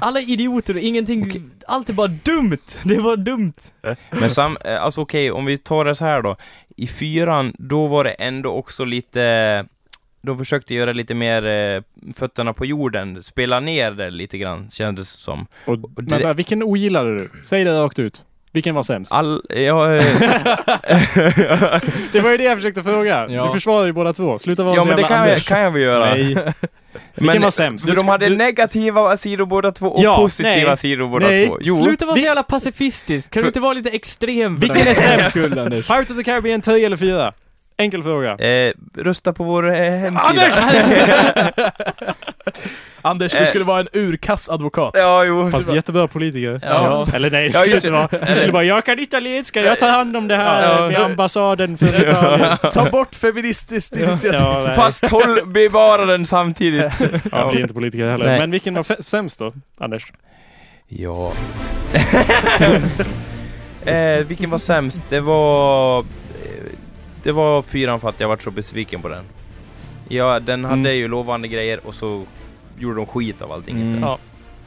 alla 0.00 0.20
idioter 0.20 0.74
och 0.74 0.80
ingenting, 0.80 1.50
allt 1.66 1.88
är 1.88 1.92
bara 1.92 2.06
dumt. 2.08 2.58
Det 2.84 2.98
var 3.00 3.16
dumt. 3.16 3.52
Men 4.10 4.30
sam, 4.30 4.56
eh, 4.64 4.82
alltså 4.82 5.00
okej, 5.00 5.30
om 5.32 5.44
vi 5.44 5.58
tar 5.58 5.84
det 5.84 5.94
så 5.94 6.04
här 6.04 6.22
då. 6.22 6.36
I 6.76 6.86
fyran, 6.86 7.54
då 7.58 7.86
var 7.86 8.04
det 8.04 8.10
ändå 8.10 8.50
också 8.50 8.84
lite 8.84 9.66
de 10.22 10.38
försökte 10.38 10.74
göra 10.74 10.92
lite 10.92 11.14
mer 11.14 11.46
eh, 11.46 11.82
fötterna 12.14 12.52
på 12.52 12.66
jorden, 12.66 13.22
spela 13.22 13.60
ner 13.60 13.90
det 13.90 14.10
lite 14.10 14.38
grann, 14.38 14.70
kändes 14.70 15.12
det 15.12 15.18
som. 15.20 15.46
Och, 15.66 15.78
det- 16.02 16.18
men, 16.24 16.36
vilken 16.36 16.62
ogillade 16.62 17.18
du? 17.18 17.30
Säg 17.42 17.64
det 17.64 17.78
rakt 17.82 17.98
ut. 17.98 18.24
Vilken 18.52 18.74
var 18.74 18.82
sämst? 18.82 19.12
All, 19.12 19.42
ja, 19.48 19.94
eh, 19.94 20.04
Det 22.12 22.20
var 22.20 22.30
ju 22.30 22.36
det 22.36 22.44
jag 22.44 22.56
försökte 22.58 22.82
fråga. 22.82 23.26
Ja. 23.28 23.44
Du 23.46 23.52
försvarar 23.52 23.86
ju 23.86 23.92
båda 23.92 24.12
två. 24.12 24.38
Sluta 24.38 24.62
vara 24.64 24.74
ja 24.74 24.80
så 24.82 24.86
men 24.88 24.96
det 24.96 25.02
jävla 25.02 25.16
kan 25.16 25.24
jag, 25.26 25.30
Anders. 25.32 25.48
kan 25.48 25.60
jag 25.60 25.70
väl 25.70 25.82
göra. 25.82 26.04
Nej. 26.14 26.24
Vilken 26.34 26.54
Men- 27.26 27.42
var 27.42 27.50
sämst? 27.50 27.86
För 27.88 27.96
de 27.96 28.08
hade 28.08 28.28
negativa 28.28 29.16
sidor 29.16 29.46
båda 29.46 29.72
två 29.72 29.86
och 29.86 30.02
Ja, 30.04 30.16
positiva 30.16 30.68
nej, 30.68 30.76
sidor 30.76 31.08
båda 31.08 31.26
nej. 31.26 31.46
två. 31.46 31.58
Jo, 31.60 31.76
Sluta 31.84 32.06
vara 32.06 32.16
så 32.16 32.22
jävla 32.22 32.42
pacifistisk. 32.42 33.30
Kan 33.30 33.42
du 33.42 33.46
inte 33.46 33.60
vara 33.60 33.72
lite 33.72 33.90
extrem 33.90 34.58
Vilken 34.58 34.86
är 34.88 34.94
sämst? 34.94 35.36
Anders? 35.58 35.86
Pirates 35.86 36.10
of 36.10 36.16
the 36.16 36.24
Caribbean 36.24 36.60
10 36.60 36.86
eller 36.86 36.96
4? 36.96 37.32
Enkel 37.80 38.02
fråga. 38.02 38.36
eh, 38.36 38.72
rösta 38.96 39.32
på 39.32 39.44
vår 39.44 39.74
eh, 39.74 39.90
hemsida. 39.90 40.42
Anders, 43.02 43.32
du 43.32 43.38
Eh. 43.38 43.44
skulle 43.44 43.64
vara 43.64 43.80
en 43.80 43.88
urkass 43.92 44.48
advokat. 44.48 44.90
ja, 44.94 45.24
jo. 45.24 45.50
Fast 45.50 45.72
jättebra 45.74 46.08
politiker. 46.08 46.60
Ja. 46.62 47.06
Eller 47.14 47.30
nej, 47.30 47.48
det 47.48 47.54
Ja, 47.54 47.58
skulle 47.60 47.74
just 47.74 47.84
inte 47.84 47.92
vara. 47.98 48.26
Du 48.28 48.34
skulle 48.34 48.52
bara, 48.52 48.64
jag 48.64 48.84
kan 48.84 48.98
italienska, 48.98 49.60
jag 49.64 49.78
tar 49.78 49.88
hand 49.90 50.16
om 50.16 50.28
det 50.28 50.36
här 50.36 50.62
Ja. 50.80 50.88
med 50.88 51.00
ambassaden 51.00 51.76
för 51.78 52.08
Italien. 52.08 52.56
Ta 52.72 52.90
bort 52.90 53.14
feministiskt 53.14 53.96
initiativ. 53.96 54.40
Ja. 54.40 54.72
Fast 54.76 55.08
håll, 55.08 55.40
bevara 55.46 56.04
den 56.04 56.26
samtidigt. 56.26 56.92
Jag 57.32 57.50
blir 57.50 57.60
inte 57.60 57.74
politiker 57.74 58.06
heller. 58.08 58.26
Nej. 58.26 58.38
Men 58.38 58.50
vilken 58.50 58.74
var 58.74 59.02
sämst 59.02 59.38
då, 59.38 59.52
Anders? 59.78 60.12
Ja. 60.88 61.32
eh, 63.90 64.24
vilken 64.26 64.50
var 64.50 64.58
sämst? 64.58 65.04
Det 65.08 65.20
var... 65.20 66.04
Det 67.22 67.32
var 67.32 67.62
fyran 67.62 68.00
för 68.00 68.08
att 68.08 68.20
jag 68.20 68.28
var 68.28 68.36
så 68.36 68.50
besviken 68.50 69.02
på 69.02 69.08
den. 69.08 69.24
Ja, 70.08 70.40
den 70.40 70.64
hade 70.64 70.74
Mm. 70.80 70.96
ju 70.96 71.08
lovande 71.08 71.48
grejer 71.48 71.80
och 71.86 71.94
så 71.94 72.24
gjorde 72.78 72.96
de 72.96 73.06
skit 73.06 73.42
av 73.42 73.52
allting 73.52 73.74
Mm. 73.76 73.82
istället. 73.88 74.08
Ja. 74.08 74.18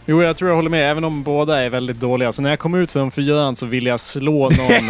Jo, 0.06 0.24
jag 0.24 0.36
tror 0.38 0.50
jag 0.50 0.56
håller 0.56 0.70
med, 0.70 0.92
även 0.92 1.04
om 1.04 1.24
båda 1.24 1.60
är 1.60 1.70
väldigt 1.70 2.00
dåliga. 2.00 2.32
Så 2.32 2.42
när 2.42 2.50
jag 2.50 2.60
kom 2.60 2.76
ut 2.76 2.92
från 2.92 3.12
fyran 3.12 3.56
så 3.56 3.66
ville 3.66 3.90
jag 3.90 4.00
slå 4.00 4.50
någon. 4.50 4.90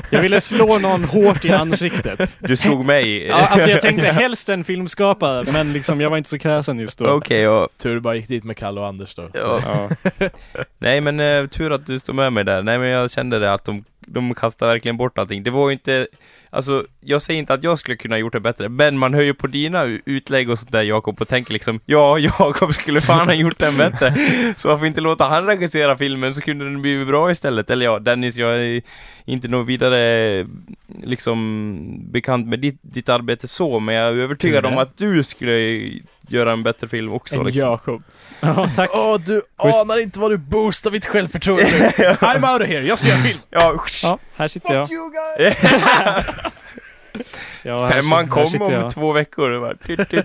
jag 0.10 0.22
ville 0.22 0.40
slå 0.40 0.78
någon 0.78 1.04
hårt 1.04 1.44
i 1.44 1.50
ansiktet. 1.52 2.36
Du 2.38 2.56
slog 2.56 2.84
mig. 2.84 3.26
Ja, 3.26 3.34
alltså 3.34 3.70
jag 3.70 3.80
tänkte 3.80 4.06
helst 4.06 4.48
en 4.48 4.64
filmskapare, 4.64 5.44
men 5.52 5.72
liksom 5.72 6.00
jag 6.00 6.10
var 6.10 6.16
inte 6.16 6.30
så 6.30 6.38
kräsen 6.38 6.78
just 6.78 6.98
då. 6.98 7.06
Okej, 7.10 7.40
ja. 7.40 7.68
Tur 7.78 7.94
du 7.94 8.00
bara 8.00 8.14
gick 8.14 8.28
dit 8.28 8.44
med 8.44 8.56
Kalle 8.56 8.80
och 8.80 8.86
Anders 8.86 9.14
då. 9.14 9.22
ja. 9.34 9.60
Ja. 10.18 10.28
Nej 10.78 11.00
men 11.00 11.20
eh, 11.20 11.46
tur 11.46 11.72
att 11.72 11.86
du 11.86 11.98
stod 11.98 12.14
med 12.14 12.32
mig 12.32 12.44
där. 12.44 12.62
Nej 12.62 12.78
men 12.78 12.88
jag 12.88 13.10
kände 13.10 13.38
det 13.38 13.52
att 13.52 13.64
de, 13.64 13.84
de 14.00 14.34
kastade 14.34 14.72
verkligen 14.72 14.96
bort 14.96 15.18
allting. 15.18 15.42
Det 15.42 15.50
var 15.50 15.68
ju 15.68 15.72
inte... 15.72 16.06
Alltså, 16.54 16.86
jag 17.00 17.22
säger 17.22 17.38
inte 17.38 17.54
att 17.54 17.64
jag 17.64 17.78
skulle 17.78 17.96
kunna 17.96 18.14
ha 18.14 18.20
gjort 18.20 18.32
det 18.32 18.40
bättre, 18.40 18.68
men 18.68 18.98
man 18.98 19.14
hör 19.14 19.22
ju 19.22 19.34
på 19.34 19.46
dina 19.46 19.84
utlägg 20.04 20.50
och 20.50 20.58
sånt 20.58 20.72
där 20.72 20.82
Jakob 20.82 21.20
och 21.20 21.28
tänker 21.28 21.52
liksom 21.52 21.80
Ja, 21.86 22.18
Jakob 22.38 22.74
skulle 22.74 23.00
fan 23.00 23.26
ha 23.26 23.34
gjort 23.34 23.58
den 23.58 23.76
bättre. 23.76 24.14
Så 24.56 24.68
varför 24.68 24.86
inte 24.86 25.00
låta 25.00 25.24
han 25.24 25.46
regissera 25.46 25.98
filmen 25.98 26.34
så 26.34 26.40
kunde 26.40 26.64
den 26.64 26.82
bli 26.82 27.04
bra 27.04 27.30
istället. 27.30 27.70
Eller 27.70 27.84
ja, 27.86 27.98
Dennis, 27.98 28.36
jag 28.36 28.60
är 28.60 28.82
inte 29.24 29.48
något 29.48 29.66
vidare 29.66 30.46
liksom 31.02 32.10
bekant 32.12 32.48
med 32.48 32.60
ditt, 32.60 32.78
ditt 32.82 33.08
arbete 33.08 33.48
så, 33.48 33.80
men 33.80 33.94
jag 33.94 34.08
är 34.08 34.22
övertygad 34.22 34.66
om 34.66 34.78
att 34.78 34.96
du 34.96 35.24
skulle 35.24 35.80
göra 36.28 36.52
en 36.52 36.62
bättre 36.62 36.88
film 36.88 37.12
också. 37.12 37.36
En 37.36 37.44
Liksom. 37.46 37.60
Jakob. 37.62 38.02
ja, 38.40 38.68
tack. 38.76 38.90
Åh, 38.94 39.16
du 39.26 39.42
Schysst. 39.62 39.82
anar 39.82 40.00
inte 40.02 40.20
vad 40.20 40.30
du 40.30 40.36
boostar 40.38 40.90
mitt 40.90 41.06
självförtroende. 41.06 41.64
I'm 42.20 42.52
out 42.52 42.62
of 42.62 42.68
here, 42.68 42.82
jag 42.86 42.98
ska 42.98 43.08
göra 43.08 43.18
film. 43.18 43.38
Ja, 43.50 43.74
Ja, 44.02 44.18
här 44.36 44.48
sitter 44.48 44.74
jag. 44.74 44.88
you 44.92 45.10
guys! 45.38 45.64
Ja, 47.62 47.88
Femman 47.92 48.28
kom 48.28 48.62
om 48.62 48.72
jag. 48.72 48.90
två 48.90 49.12
veckor. 49.12 49.76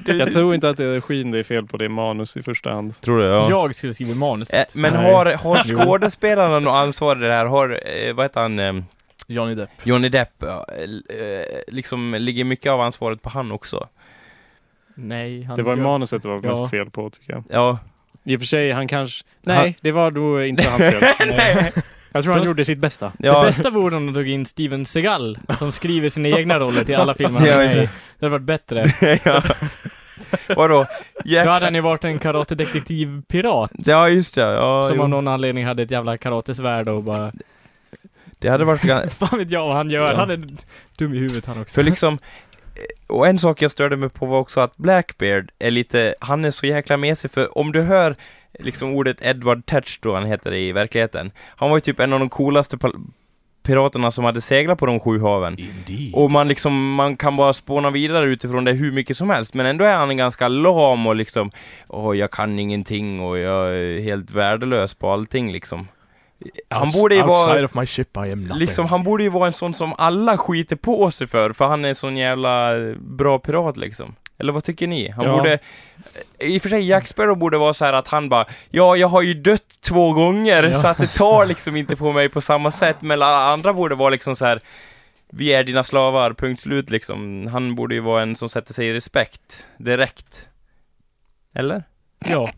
Jag 0.06 0.32
tror 0.32 0.56
inte 0.56 0.70
att 0.70 0.78
det 0.78 0.84
är 0.86 0.94
regin 0.94 1.32
det 1.32 1.40
är 1.40 1.44
fel 1.44 1.66
på, 1.68 1.78
det 1.78 1.86
är 1.86 1.90
manus 1.90 2.38
i 2.38 2.44
första 2.44 2.70
hand. 2.72 3.02
Tror 3.02 3.18
du? 3.20 3.26
Ja. 3.26 3.50
Jag 3.50 3.76
skulle 3.76 3.94
skriva 3.94 4.16
manuset. 4.16 4.76
Eh, 4.76 4.80
men 4.82 4.94
Nej. 4.94 5.14
har, 5.14 5.26
har 5.26 5.64
skådespelarna 5.64 6.60
något 6.60 6.74
ansvar 6.74 7.16
i 7.16 7.28
det 7.28 7.34
här? 7.34 7.46
Har, 7.46 7.70
eh, 7.86 8.14
vad 8.14 8.26
heter 8.26 8.42
han, 8.42 8.60
eh, 8.60 8.74
Johnny 9.28 9.56
Depp. 9.56 9.70
Johnny 9.84 10.10
Depp, 10.10 10.30
ja, 10.40 10.66
eh, 10.80 10.86
liksom 11.68 12.14
ligger 12.20 12.44
mycket 12.44 12.72
av 12.72 12.82
ansvaret 12.82 13.22
på 13.22 13.30
han 13.30 13.52
också? 13.52 13.88
Nej, 15.00 15.44
han 15.44 15.58
Det 15.58 15.64
var 15.64 15.76
gör- 15.76 15.84
manuset 15.84 16.24
det 16.24 16.30
var 16.30 16.40
Ja. 16.44 16.50
mest 16.50 16.70
fel 16.72 16.90
på 16.90 17.10
tycker 17.10 17.34
jag. 17.34 17.44
Ja. 17.50 17.80
I 18.24 18.36
och 18.36 18.40
för 18.40 18.48
sig, 18.48 18.72
han 18.72 18.88
kanske... 18.88 19.26
Han- 19.46 19.56
Nej, 19.56 19.78
det 19.82 19.92
var 19.92 20.12
då 20.12 20.44
inte 20.44 20.70
hans 20.70 20.78
fel. 21.00 21.28
Nej. 21.38 21.72
Jag 22.12 22.24
tror 22.24 22.34
han 22.34 22.42
Då- 22.42 22.48
gjorde 22.48 22.66
sitt 22.66 22.80
bästa. 22.80 23.12
Det 23.20 23.28
Ja, 23.28 23.44
bästa 23.44 23.70
vore 23.70 23.96
om 23.96 24.06
de 24.06 24.14
tog 24.14 24.28
in 24.30 24.46
Steven 24.46 24.86
Seagal, 24.86 25.38
som 25.58 25.72
skriver 25.72 26.10
sina 26.10 26.28
egna 26.28 26.60
roller 26.60 26.86
till 26.86 26.96
alla 26.96 27.14
filmer 27.14 27.48
Ja, 27.48 27.54
han 27.54 27.62
det. 27.68 27.74
Det 27.76 27.90
hade 28.26 28.30
varit 28.30 28.42
bättre. 28.44 28.86
ja. 29.26 29.44
Vadå? 30.56 30.84
Då 30.84 30.86
Jax... 31.26 31.48
hade 31.48 31.66
han 31.66 31.76
ju 31.76 31.82
varit 31.82 32.04
en 32.04 32.20
karatedetektiv-pirat. 32.20 33.72
Ja, 33.76 34.10
just 34.10 34.36
det. 34.36 34.42
Ja, 34.42 34.84
Som 34.88 34.96
jo. 34.98 35.02
av 35.04 35.10
någon 35.10 35.28
anledning 35.28 35.66
hade 35.66 35.84
ett 35.84 35.92
jävla 35.92 36.18
karatesvärd 36.18 36.88
och 36.90 37.04
bara... 37.04 37.32
Det 38.40 38.50
hade 38.50 38.66
varit 38.66 38.82
Fan 39.14 39.40
vet 39.40 39.52
jag 39.52 39.66
vad 39.68 39.76
han 39.76 39.90
gör, 39.90 40.12
Ja. 40.12 40.18
han 40.18 40.30
är 40.30 40.48
dum 40.98 41.14
i 41.14 41.18
huvudet 41.18 41.46
han 41.46 41.62
också. 41.62 41.76
För 41.76 41.84
liksom, 41.84 42.20
och 43.08 43.28
en 43.28 43.39
sak 43.39 43.62
jag 43.62 43.72
störde 43.72 43.98
mig 43.98 44.10
på 44.10 44.26
var 44.26 44.39
också 44.39 44.60
att 44.60 44.78
Blackbeard 44.78 45.52
är 45.60 45.72
lite, 45.72 46.15
han 46.20 46.46
är 46.46 46.52
så 46.52 46.65
jäkla 46.65 46.98
mesig 46.98 47.32
för 47.32 47.58
om 47.58 47.72
du 47.72 47.82
hör 47.82 48.15
liksom 48.60 48.96
ordet 48.96 49.22
Edward 49.22 49.65
Tetch 49.65 50.00
då 50.02 50.13
han 50.13 50.26
heter 50.26 50.54
i 50.54 50.72
verkligheten, 50.72 51.32
han 51.56 51.70
var 51.70 51.78
ju 51.78 51.82
typ 51.82 52.00
en 52.00 52.13
av 52.13 52.20
de 52.20 52.30
coolaste 52.30 52.78
piraterna 53.63 54.12
som 54.12 54.24
hade 54.24 54.42
seglat 54.42 54.80
på 54.80 54.86
de 54.86 55.00
sju 55.00 55.20
haven. 55.20 55.60
Indeed. 55.60 56.13
Och 56.13 56.32
man 56.32 56.48
liksom, 56.48 56.94
man 56.96 57.18
kan 57.18 57.36
bara 57.36 57.54
spåna 57.54 57.89
vidare 57.89 58.26
utifrån 58.26 58.63
det 58.63 58.72
hur 58.72 58.92
mycket 58.92 59.18
som 59.18 59.30
helst, 59.30 59.54
men 59.54 59.65
ändå 59.65 59.86
är 59.86 59.96
han 59.96 60.18
ganska 60.18 60.48
lam 60.48 61.08
och 61.08 61.15
liksom, 61.15 61.52
åh 61.88 62.18
jag 62.18 62.32
kan 62.32 62.60
ingenting 62.60 63.20
och 63.20 63.38
jag 63.38 63.76
är 63.76 64.00
helt 64.00 64.32
värdelös 64.32 64.94
på 64.94 65.12
allting 65.12 65.52
liksom. 65.52 65.88
Han 66.69 66.89
borde 66.93 67.15
ju 67.15 67.21
vara 67.21 67.65
of 67.65 67.73
my 67.73 67.86
ship 67.86 68.17
I 68.17 68.19
am 68.19 68.43
nothing. 68.43 68.58
Liksom, 68.65 68.86
han 68.86 69.04
borde 69.04 69.23
ju 69.23 69.30
vara 69.30 69.47
en 69.47 69.54
sån 69.54 69.73
som 69.73 69.93
alla 69.97 70.38
skiter 70.38 70.75
på 70.75 71.12
sig 71.12 71.28
för, 71.28 71.54
för 71.54 71.67
han 71.67 71.86
är 71.86 71.89
en 71.89 71.95
sån 71.95 72.17
jävla 72.17 72.73
bra 72.99 73.39
pirat 73.39 73.78
liksom. 73.78 74.15
Eller 74.38 74.54
vad 74.54 74.63
tycker 74.63 74.88
ni? 74.88 75.10
Han 75.10 75.25
Ja. 75.25 75.38
borde... 75.38 75.60
I 76.39 76.58
och 76.58 76.62
för 76.62 76.69
sig, 76.69 76.88
Jack 76.88 77.08
Sparrow 77.08 77.38
borde 77.38 77.58
vara 77.58 77.73
så 77.73 77.86
här 77.86 77.93
att 77.93 78.08
han 78.08 78.30
bara 78.30 78.45
Ja, 78.69 78.95
jag 78.95 79.08
har 79.08 79.21
ju 79.21 79.34
dött 79.34 79.82
två 79.82 80.13
gånger, 80.13 80.63
Ja. 80.63 80.82
så 80.82 80.88
att 80.88 80.97
det 80.97 81.08
tar 81.13 81.45
liksom 81.45 81.75
inte 81.75 81.95
på 81.95 82.12
mig 82.12 82.30
på 82.30 82.41
samma 82.41 82.71
sätt, 82.71 82.97
men 82.99 83.21
alla 83.21 83.52
andra 83.52 83.73
borde 83.73 83.95
vara 83.95 84.10
liksom 84.10 84.36
så 84.36 84.45
här 84.45 84.60
Vi 85.32 85.54
är 85.54 85.63
dina 85.63 85.84
slavar, 85.84 86.34
punkt 86.34 86.60
slut 86.62 86.89
liksom. 86.89 87.47
Han 87.47 87.75
borde 87.75 87.95
ju 87.95 88.02
vara 88.02 88.21
en 88.21 88.36
som 88.36 88.49
sätter 88.49 88.73
sig 88.73 88.88
i 88.88 88.93
respekt, 88.93 89.65
direkt. 89.78 90.47
Eller? 91.56 91.84
Ja. 92.27 92.49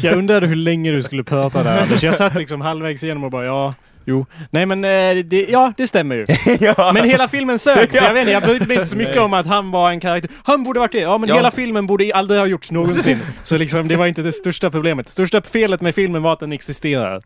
Jag 0.00 0.14
undrade 0.18 0.46
hur 0.46 0.56
länge 0.56 0.92
du 0.92 1.02
skulle 1.02 1.24
prata 1.24 1.62
där 1.62 1.82
Anders. 1.82 2.02
Jag 2.02 2.14
satt 2.14 2.34
liksom 2.34 2.60
halvvägs 2.60 3.04
igenom 3.04 3.24
och 3.24 3.30
bara 3.30 3.44
ja, 3.44 3.74
jo. 4.04 4.26
Nej 4.50 4.66
men 4.66 4.84
eh, 4.84 5.24
det, 5.24 5.46
ja, 5.50 5.72
det 5.76 5.86
stämmer 5.86 6.14
ju. 6.16 6.26
ja. 6.60 6.90
Men 6.94 7.04
hela 7.04 7.28
filmen 7.28 7.58
sög, 7.58 7.94
så 7.94 8.04
jag 8.04 8.12
vet 8.12 8.20
inte, 8.20 8.32
jag 8.32 8.42
brydde 8.42 8.66
mig 8.66 8.76
inte 8.76 8.88
så 8.88 8.96
mycket 8.96 9.14
Nej. 9.14 9.24
om 9.24 9.34
att 9.34 9.46
han 9.46 9.70
var 9.70 9.90
en 9.90 10.00
karaktär. 10.00 10.30
Han 10.44 10.64
borde 10.64 10.80
varit 10.80 10.92
det. 10.92 10.98
Ja 11.00 11.18
men 11.18 11.28
Ja. 11.28 11.34
hela 11.34 11.50
filmen 11.50 11.86
borde 11.86 12.10
aldrig 12.14 12.40
ha 12.40 12.46
gjorts 12.46 12.70
någonsin. 12.70 13.18
Så 13.42 13.56
liksom, 13.56 13.88
det 13.88 13.96
var 13.96 14.06
inte 14.06 14.22
det 14.22 14.32
största 14.32 14.70
problemet. 14.70 15.06
Det 15.06 15.12
största 15.12 15.42
felet 15.42 15.80
med 15.80 15.94
filmen 15.94 16.22
var 16.22 16.32
att 16.32 16.40
den 16.40 16.52
existerar. 16.52 17.20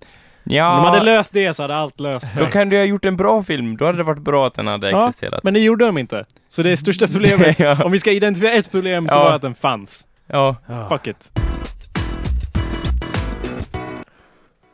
ja. 0.45 0.77
Om 0.79 0.83
de 0.85 0.89
hade 0.91 1.05
löst 1.05 1.33
det 1.33 1.55
så 1.55 1.63
hade 1.63 1.77
allt 1.77 2.01
löst 2.01 2.33
sig. 2.33 2.43
Då 2.43 2.51
kan 2.51 2.69
du 2.69 2.77
ha 2.77 2.85
gjort 2.85 3.05
en 3.05 3.17
bra 3.17 3.43
film, 3.43 3.77
då 3.77 3.85
hade 3.85 3.99
det 3.99 4.05
varit 4.05 4.23
bra 4.23 4.47
att 4.47 4.55
den 4.55 4.67
hade 4.67 4.91
Ja, 4.91 5.09
existerat. 5.09 5.43
Men 5.45 5.55
det 5.55 5.61
gjorde 5.61 5.87
de 5.87 5.99
inte. 5.99 6.25
Så 6.49 6.63
det 6.63 6.71
är 6.71 6.77
största 6.77 7.07
problemet. 7.13 7.61
Ja. 7.61 7.85
Om 7.85 7.93
vi 7.93 7.99
ska 7.99 8.11
identifiera 8.13 8.53
ett 8.53 8.71
problem 8.71 9.09
så 9.09 9.15
Ja. 9.15 9.23
var 9.23 9.29
det 9.31 9.37
att 9.37 9.43
den 9.43 9.55
fanns. 9.55 10.07
Ja. 10.33 10.57
Ja. 10.69 10.89
Fuck 10.89 11.07
it. 11.07 11.31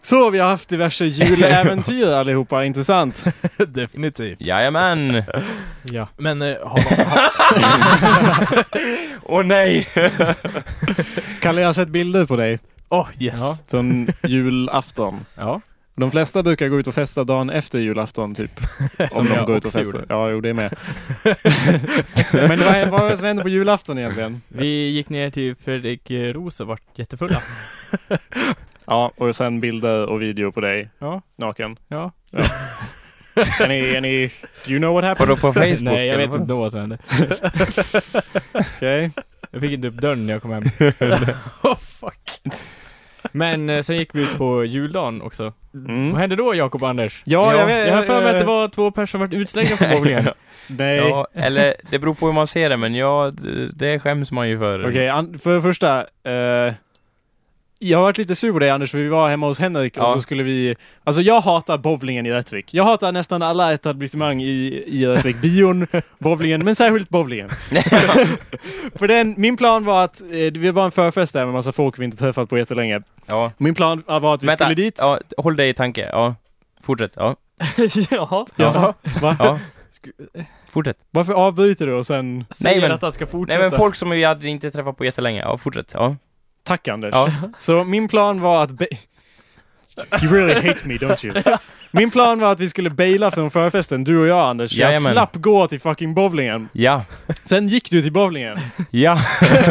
Så 0.02 0.30
vi 0.30 0.38
har 0.38 0.48
haft 0.48 0.68
diverse 0.68 1.04
juläventyr 1.04 2.06
allihopa, 2.12 2.64
intressant. 2.64 3.24
Definitivt. 3.68 4.40
Jajamän! 4.40 5.22
Ja. 5.82 6.08
Men 6.16 6.42
eh, 6.42 6.56
har 6.62 6.80
man... 8.50 8.64
Åh 9.22 9.44
nej! 9.44 9.88
Kalle, 11.40 11.60
jag 11.60 11.68
har 11.68 11.72
sett 11.72 11.88
bilder 11.88 12.24
på 12.26 12.36
dig 12.36 12.58
Åh, 12.88 13.08
yes. 13.18 13.40
ja. 13.40 13.58
från 13.70 14.08
julafton. 14.22 15.20
Ja. 15.34 15.60
De 15.94 16.10
flesta 16.10 16.42
brukar 16.42 16.68
gå 16.68 16.78
ut 16.78 16.86
och 16.86 16.94
festa 16.94 17.24
dagen 17.24 17.50
efter 17.50 17.78
julafton 17.78 18.34
typ. 18.34 18.60
Om 19.10 19.26
de 19.26 19.34
jag 19.34 19.46
går 19.46 19.56
ut 19.56 19.64
och 19.64 19.68
också 19.68 19.78
festar. 19.78 19.98
gjorde. 19.98 20.06
Ja, 20.08 20.30
jo 20.30 20.40
det 20.40 20.48
är 20.48 20.54
med. 20.54 20.76
Men 22.32 22.58
vad, 22.58 22.88
vad 22.88 23.00
var 23.00 23.10
det 23.10 23.16
som 23.16 23.26
hände 23.26 23.42
på 23.42 23.48
julafton 23.48 23.98
egentligen? 23.98 24.42
Vi 24.48 24.88
gick 24.90 25.08
ner 25.08 25.30
till 25.30 25.54
Fredrik 25.56 26.10
eh, 26.10 26.32
Roos 26.32 26.60
och 26.60 26.66
vart 26.66 26.82
jättefulla. 26.98 27.42
Ja, 28.86 29.12
och 29.16 29.36
sen 29.36 29.60
bilder 29.60 30.06
och 30.10 30.22
video 30.22 30.52
på 30.52 30.60
dig. 30.60 30.88
Ja. 30.98 31.22
Naken. 31.36 31.76
Ja. 31.88 32.12
Är 33.60 33.68
ni, 33.68 33.78
är 33.94 34.00
ni, 34.00 34.30
do 34.66 34.70
you 34.70 34.78
know 34.80 34.94
what 34.94 35.04
happened? 35.04 35.28
Vadå 35.28 35.40
på 35.40 35.52
Facebook? 35.60 35.80
Nej, 35.80 36.06
jag 36.06 36.16
vet 36.18 36.34
inte 36.34 36.54
vad 36.54 36.72
som 36.72 36.80
hände. 36.80 36.98
Okej. 38.52 39.10
Jag 39.50 39.60
fick 39.60 39.72
inte 39.72 39.88
upp 39.88 39.94
dörren 39.94 40.26
när 40.26 40.32
jag 40.32 40.42
kom 40.42 40.50
hem. 40.50 40.62
oh, 41.62 41.76
fuck. 41.76 42.40
Men 43.32 43.70
eh, 43.70 43.82
sen 43.82 43.96
gick 43.96 44.14
vi 44.14 44.22
ut 44.22 44.36
på 44.38 44.64
juldagen 44.64 45.22
också. 45.22 45.52
Mm. 45.74 46.10
Vad 46.10 46.20
hände 46.20 46.36
då 46.36 46.54
Jakob 46.54 46.82
och 46.82 46.88
Anders? 46.88 47.22
Ja, 47.26 47.56
jag 47.56 47.66
vet- 47.66 47.88
Jag 47.88 47.94
har 47.94 48.02
för 48.02 48.22
mig 48.22 48.32
att 48.32 48.38
det 48.38 48.44
var 48.44 48.68
två 48.68 48.90
personer 48.90 49.06
som 49.06 49.20
varit 49.20 49.32
utslängda 49.32 49.76
från 49.76 49.90
bowlingen. 49.90 50.28
Nej. 50.66 50.96
Ja, 50.96 51.26
eller 51.34 51.74
det 51.90 51.98
beror 51.98 52.14
på 52.14 52.26
hur 52.26 52.32
man 52.32 52.46
ser 52.46 52.68
det, 52.70 52.76
men 52.76 52.94
ja, 52.94 53.32
det 53.74 53.98
skäms 53.98 54.32
man 54.32 54.48
ju 54.48 54.58
för. 54.58 54.88
Okej, 54.88 55.08
an- 55.08 55.38
för 55.38 55.54
det 55.54 55.62
första. 55.62 55.98
eh, 56.00 56.72
jag 57.88 57.98
har 57.98 58.02
varit 58.02 58.18
lite 58.18 58.34
sur 58.36 58.52
på 58.52 58.58
dig 58.58 58.70
Anders, 58.70 58.90
för 58.90 58.98
vi 58.98 59.08
var 59.08 59.28
hemma 59.28 59.46
hos 59.46 59.58
Henrik 59.58 59.96
och 59.96 60.02
Ja. 60.02 60.12
så 60.12 60.20
skulle 60.20 60.42
vi... 60.42 60.76
Alltså 61.04 61.22
jag 61.22 61.40
hatar 61.40 61.78
bowlingen 61.78 62.26
i 62.26 62.32
Rättvik. 62.32 62.74
Jag 62.74 62.84
hatar 62.84 63.12
nästan 63.12 63.42
alla 63.42 63.72
etablissemang 63.72 64.42
i, 64.42 64.84
i 64.86 65.06
Rättvik. 65.06 65.36
Bion, 65.36 65.86
bowlingen, 66.18 66.64
men 66.64 66.74
särskilt 66.74 67.08
bowlingen. 67.08 67.50
för 68.94 69.08
den, 69.08 69.34
min 69.38 69.56
plan 69.56 69.84
var 69.84 70.04
att, 70.04 70.22
eh, 70.22 70.26
det 70.52 70.72
var 70.72 70.84
en 70.84 70.90
förfest 70.90 71.32
där 71.32 71.44
med 71.44 71.54
massa 71.54 71.72
folk 71.72 71.98
vi 71.98 72.04
inte 72.04 72.16
träffat 72.16 72.48
på 72.48 72.58
jättelänge. 72.58 73.02
Ja. 73.26 73.52
Min 73.58 73.74
plan 73.74 74.02
var 74.06 74.34
att 74.34 74.42
vi 74.42 74.46
Vänta, 74.46 74.64
skulle 74.64 74.74
dit. 74.82 74.98
ja, 74.98 75.18
håll 75.36 75.56
dig 75.56 75.68
i 75.68 75.74
tanke. 75.74 76.08
Ja. 76.12 76.34
Fortsätt. 76.82 77.12
Ja. 77.16 77.36
Jaha. 78.10 78.46
Jaha. 78.56 78.94
Va? 79.22 79.36
ja. 79.38 79.58
Fortsätt. 80.70 80.96
Varför 81.10 81.32
avbryter 81.32 81.86
du 81.86 81.92
och 81.92 82.06
sen... 82.06 82.44
Säger 82.50 82.80
men- 82.80 82.92
att 82.92 83.02
han 83.02 83.12
ska 83.12 83.26
fortsätta. 83.26 83.60
Nej 83.60 83.70
men 83.70 83.78
folk 83.78 83.94
som 83.94 84.10
vi 84.10 84.24
hade 84.24 84.48
inte 84.48 84.70
träffat 84.70 84.96
på 84.96 85.04
jättelänge. 85.04 85.40
Ja, 85.40 85.58
fortsätt. 85.58 85.90
Ja. 85.94 86.16
Tack 86.64 86.88
Anders. 86.88 87.10
Ja. 87.14 87.28
Så 87.58 87.84
min 87.84 88.08
plan 88.08 88.40
var 88.40 88.62
att... 88.62 88.70
You 90.22 90.32
really 90.34 90.54
hate 90.54 90.88
me, 90.88 90.94
don't 90.94 91.26
you? 91.26 91.56
Min 91.90 92.10
plan 92.10 92.38
var 92.40 92.52
att 92.52 92.60
vi 92.60 92.68
skulle 92.68 92.90
baila 92.90 93.30
från 93.30 93.50
förfesten, 93.50 94.04
du 94.04 94.18
och 94.18 94.26
jag 94.26 94.48
Anders. 94.50 94.72
Jag 94.72 94.88
Jajamän. 94.92 95.12
slapp 95.12 95.34
gå 95.36 95.66
till 95.66 95.80
fucking 95.80 96.14
bowlingen. 96.14 96.68
Ja. 96.72 97.04
Sen 97.44 97.68
gick 97.68 97.90
du 97.90 98.02
till 98.02 98.12
bowlingen. 98.12 98.58
Ja. 98.90 99.20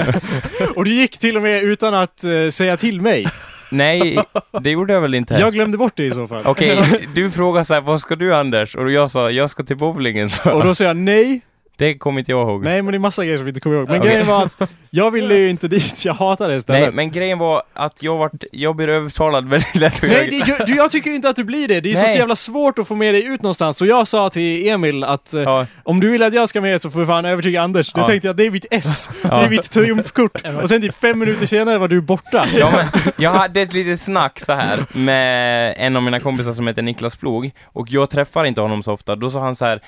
Och 0.76 0.86
du 0.86 0.94
gick 0.94 1.18
till 1.18 1.36
och 1.38 1.42
med 1.44 1.64
utan 1.64 1.94
att 1.94 2.24
eh, 2.24 2.50
säga 2.50 2.78
till 2.78 3.02
mig. 3.02 3.28
Nej, 3.72 4.20
det 4.62 4.70
gjorde 4.72 4.94
jag 4.94 5.02
väl 5.02 5.14
inte. 5.14 5.34
Jag 5.34 5.54
glömde 5.54 5.78
bort 5.78 5.94
det 5.96 6.04
i 6.06 6.12
så 6.12 6.28
fall. 6.28 6.42
Okej, 6.46 7.08
du 7.16 7.32
frågade 7.32 7.66
så 7.66 7.74
här, 7.74 7.82
vad 7.82 8.02
ska 8.02 8.16
du 8.16 8.36
Anders? 8.36 8.76
Och 8.76 8.92
jag 8.92 9.12
sa, 9.12 9.32
jag 9.32 9.50
ska 9.50 9.64
till 9.64 9.78
bowlingen. 9.78 10.30
Så. 10.30 10.52
Och 10.52 10.64
då 10.64 10.74
sa 10.74 10.84
jag 10.84 10.98
nej. 10.98 11.42
Det 11.82 11.94
kommer 11.98 12.20
inte 12.20 12.32
jag 12.32 12.50
ihåg. 12.50 12.64
Nej, 12.64 12.82
men 12.82 12.92
det 12.92 12.98
är 12.98 13.00
massa 13.00 13.24
grejer 13.24 13.38
som 13.38 13.46
vi 13.46 13.50
inte 13.50 13.62
kommer 13.62 13.76
ihåg. 13.78 13.90
Men 13.90 14.00
Okej. 14.00 14.12
grejen 14.12 14.28
var 14.28 14.44
att 14.46 14.62
jag 14.90 15.12
ville 15.12 15.36
ju 15.36 15.50
inte 15.50 15.68
dit. 15.68 16.06
Jag 16.06 16.14
hatade 16.14 16.54
det 16.54 16.62
stället. 16.62 16.82
Nej, 16.82 16.92
men 16.92 17.12
grejen 17.12 17.40
var 17.40 17.64
att 17.74 18.04
jag 18.04 18.18
vart, 18.18 18.44
jag 18.52 18.76
blir 18.76 18.88
övertalad 18.88 19.50
väldigt 19.50 19.76
lätt. 19.76 20.02
Nej, 20.02 20.30
jag, 20.32 20.48
det, 20.48 20.66
du, 20.66 20.76
jag 20.76 20.92
tycker 20.92 21.12
inte 21.12 21.30
att 21.30 21.36
du 21.36 21.44
blir 21.44 21.68
det. 21.68 21.82
Det 21.82 21.92
är 21.92 21.96
så 21.96 22.06
Nej. 22.06 22.18
jävla 22.18 22.36
svårt 22.36 22.80
att 22.80 22.88
få 22.88 22.96
med 22.96 23.14
dig 23.14 23.26
ut 23.26 23.42
någonstans. 23.42 23.78
Så 23.78 23.86
jag 23.86 24.08
sa 24.08 24.30
till 24.30 24.68
Emil 24.68 25.04
att 25.04 25.34
eh, 25.34 25.42
ja, 25.42 25.66
om 25.84 26.00
du 26.00 26.12
vill 26.12 26.24
att 26.24 26.34
jag 26.34 26.50
ska 26.50 26.62
med 26.62 26.82
så 26.82 26.90
får 26.92 27.00
du 27.00 27.06
fan 27.06 27.26
övertyga 27.26 27.62
Anders. 27.62 27.94
Det 27.94 28.02
Ja. 28.02 28.08
tänkte 28.08 28.28
jag, 28.28 28.36
det 28.36 28.46
är 28.46 28.52
mitt 28.52 28.66
S. 28.72 29.10
Det 29.22 29.28
Ja. 29.28 29.42
är 29.42 29.50
mitt 29.50 29.72
triumfkort. 29.72 30.42
Och 30.64 30.70
sen 30.70 30.82
typ 30.82 30.96
fem 30.96 31.20
minuter 31.20 31.46
senare 31.46 31.78
var 31.78 31.88
du 31.88 32.02
borta. 32.02 32.46
ja, 32.56 32.70
men 32.74 32.88
jag 33.18 33.32
hade 33.32 33.62
ett 33.62 33.74
litet 33.74 34.02
snack 34.02 34.40
så 34.40 34.54
här 34.54 34.86
med 34.94 35.74
en 35.78 35.96
av 35.96 36.04
mina 36.04 36.20
kompisar 36.20 36.54
som 36.54 36.68
heter 36.68 36.82
Niklas 36.82 37.16
Plog 37.16 37.52
och 37.66 37.90
jag 37.90 38.10
träffar 38.10 38.46
inte 38.46 38.62
honom 38.62 38.84
så 38.84 38.92
ofta. 38.94 39.16
Då 39.16 39.30
sa 39.30 39.40
han 39.40 39.56
så 39.56 39.66
här 39.66 39.80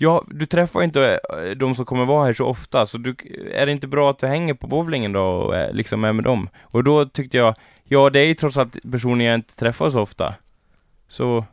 Ja, 0.00 0.24
du 0.26 0.46
träffar 0.46 0.82
inte 0.82 1.20
eh, 1.30 1.50
de 1.56 1.74
som 1.74 1.84
kommer 1.84 2.04
vara 2.04 2.26
här 2.26 2.32
så 2.32 2.44
ofta, 2.46 2.86
så 2.86 2.98
du, 2.98 3.16
är 3.54 3.66
det 3.66 3.72
inte 3.72 3.86
bra 3.86 4.10
att 4.10 4.18
du 4.18 4.26
hänger 4.26 4.54
på 4.54 4.66
bowlingen 4.66 5.12
då 5.12 5.22
och 5.22 5.74
liksom 5.74 6.04
är 6.04 6.12
med 6.12 6.24
dem? 6.24 6.48
Och 6.62 6.84
då 6.84 7.04
tyckte 7.06 7.36
jag, 7.36 7.54
ja 7.84 8.10
det 8.10 8.20
är 8.20 8.24
ju 8.24 8.34
trots 8.34 8.56
allt 8.56 8.76
personer 8.92 9.24
jag 9.24 9.34
inte 9.34 9.56
träffar 9.56 9.90
så 9.90 10.00
ofta. 10.00 10.34
Så 11.08 11.44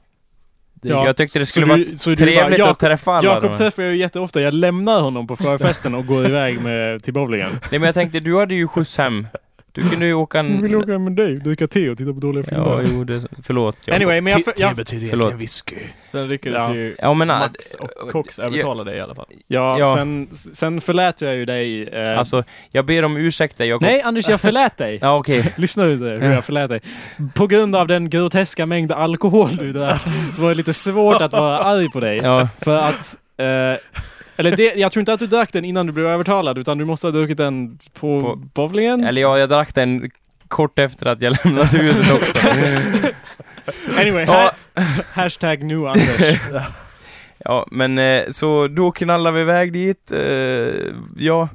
Ja, 0.82 1.06
jag 1.06 1.18
tyckte 1.18 1.40
det 1.40 1.46
skulle 1.46 1.66
vara 1.66 1.78
bara, 1.78 2.16
trevligt 2.16 2.60
"Jakob- 2.60 2.72
att 2.72 2.80
träffa 2.80 3.12
alla. 3.12 3.34
Jakob 3.34 3.58
träffar 3.58 3.84
jag 3.84 3.92
ju 3.92 3.98
jätteofta. 3.98 4.42
Jag 4.42 4.54
lämnar 4.54 5.02
honom 5.02 5.28
på 5.28 5.36
förfesten 5.36 5.96
och 5.96 6.06
går 6.06 6.26
iväg 6.26 6.62
med, 6.62 7.04
till 7.04 7.14
bowlingen. 7.14 7.50
Nej 7.52 7.80
men 7.80 7.84
jag 7.84 7.94
tänkte, 7.96 8.20
du 8.20 8.40
hade 8.40 8.56
ju 8.56 8.68
skjuts 8.68 8.98
hem. 8.98 9.28
Du 9.76 9.90
kunde 9.90 10.06
ju 10.06 10.14
åka 10.14 10.40
en... 10.40 10.56
Jag 10.56 10.62
vill 10.62 10.76
åka 10.76 11.00
med 11.00 11.12
dig, 11.14 11.36
dricka 11.36 11.68
te 11.68 11.90
och 11.90 11.98
titta 11.98 12.14
på 12.14 12.20
dåliga 12.20 12.44
filmer. 12.44 12.66
Ja, 12.66 12.82
jo, 12.92 13.04
det... 13.04 13.22
Förlåt. 13.44 13.78
Jag... 13.86 13.96
Anyway, 13.96 14.22
men 14.22 14.34
jag... 14.34 14.46
Te- 14.46 14.52
jag 14.58 14.70
Te 14.70 14.76
betyder 14.76 15.06
egentligen 15.08 15.38
whisky. 15.38 15.76
Sen 16.02 16.28
lyckades 16.28 16.62
Ja. 16.68 16.76
ju 16.76 16.96
Ja 17.00 17.14
men... 17.14 17.28
Max 17.28 17.74
och 17.74 17.90
äh, 18.06 18.12
Cox 18.12 18.40
övertala 18.40 18.84
dig 18.84 18.98
i 18.98 19.02
alla 19.02 19.16
fall. 19.16 19.26
ja, 19.48 19.80
Ja. 19.80 19.94
Sen, 19.96 20.28
sen 20.32 20.82
förlät 20.82 21.22
jag 21.22 21.36
ju 21.36 21.46
dig. 21.46 21.88
Eh, 21.88 22.20
Alltså, 22.20 22.44
jag 22.72 22.86
ber 22.86 23.06
om 23.06 23.18
ursäkt 23.18 23.58
kom... 23.80 23.88
nej, 23.90 24.02
Anders, 24.02 24.30
jag 24.30 24.42
förlät 24.42 24.78
dig. 24.78 25.00
Ja 25.02 25.18
okej. 25.18 25.54
Lyssna 25.58 25.84
du 25.86 25.96
hur 26.20 26.32
jag 26.32 26.46
förlät 26.46 26.70
dig. 26.70 26.80
På 27.34 27.48
grund 27.48 27.76
av 27.76 27.88
den 27.88 28.10
groteska 28.10 28.66
mängd 28.66 28.92
alkohol 28.92 29.56
du 29.56 29.74
drack 29.74 30.02
så 30.34 30.42
var 30.42 30.50
det 30.50 30.56
lite 30.56 30.74
svårt 30.74 31.22
att 31.22 31.34
vara 31.34 31.58
arg 31.60 31.90
på 31.90 32.00
dig. 32.00 32.18
Ja. 32.24 32.48
För 32.62 32.78
att... 32.78 33.18
Eh, 33.38 33.46
eller 34.38 34.56
det, 34.58 34.74
jag 34.76 34.92
tror 34.92 35.02
inte 35.02 35.14
att 35.14 35.20
du 35.20 35.28
drack 35.28 35.54
den 35.54 35.66
innan 35.66 35.86
du 35.88 35.92
blev 35.94 36.06
övertalad 36.08 36.58
utan 36.58 36.78
du 36.78 36.86
måste 36.86 37.08
ha 37.08 37.12
druckit 37.12 37.38
den 37.38 37.80
på, 37.94 38.22
På- 38.22 38.36
bowlingen. 38.36 39.04
Eller 39.04 39.22
ja, 39.22 39.40
jag 39.40 39.50
drack 39.50 39.76
den 39.76 40.10
kort 40.48 40.80
efter 40.80 41.06
att 41.06 41.22
jag 41.22 41.38
lämnat 41.46 41.74
huset 41.74 42.14
också. 42.14 42.38
Anyway, 43.98 44.26
Ja. 44.26 44.52
ha, 44.76 44.84
hashtag 45.14 45.64
nu 45.64 45.88
Anders. 45.88 46.40
ja, 47.38 47.68
men 47.72 47.98
eh, 47.98 48.24
så 48.30 48.68
då 48.68 48.92
knallade 48.92 49.36
vi 49.36 49.42
iväg 49.42 49.74
dit, 49.74 50.12
eh, 50.12 50.92
ja. 51.18 51.50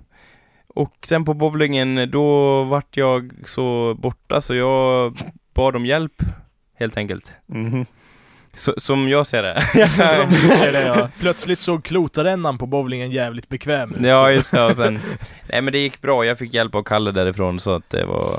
Och 0.74 0.94
sen 1.04 1.24
på 1.24 1.34
bowlingen, 1.34 2.10
då 2.10 2.62
vart 2.64 2.96
jag 2.96 3.32
så 3.44 3.94
borta 3.98 4.40
så 4.40 4.54
jag 4.54 5.16
bad 5.54 5.76
om 5.76 5.86
hjälp, 5.86 6.12
helt 6.78 6.96
enkelt. 6.96 7.34
Mhm. 7.46 7.86
Så, 8.60 8.74
som 8.76 9.08
jag 9.08 9.26
ser 9.26 9.42
det. 9.42 9.60
Som 10.16 10.30
du 10.30 10.36
ser 10.48 10.72
det, 10.72 10.82
ja. 10.86 11.08
Plötsligt 11.20 11.60
såg 11.60 11.84
klotarännan 11.84 12.58
på 12.58 12.66
bowlingen 12.66 13.10
jävligt 13.10 13.48
bekväm 13.48 13.94
ut. 13.94 14.06
Ja, 14.06 14.30
just 14.32 14.50
det. 14.52 14.62
Och 14.64 14.76
sen, 14.76 15.00
nej 15.52 15.62
men 15.62 15.72
det 15.72 15.78
gick 15.78 16.00
bra. 16.00 16.24
Jag 16.24 16.38
fick 16.38 16.54
hjälp 16.54 16.74
av 16.74 16.82
Kalle 16.82 17.12
därifrån 17.12 17.60
så 17.60 17.74
att 17.74 17.90
det 17.90 18.04
var... 18.04 18.38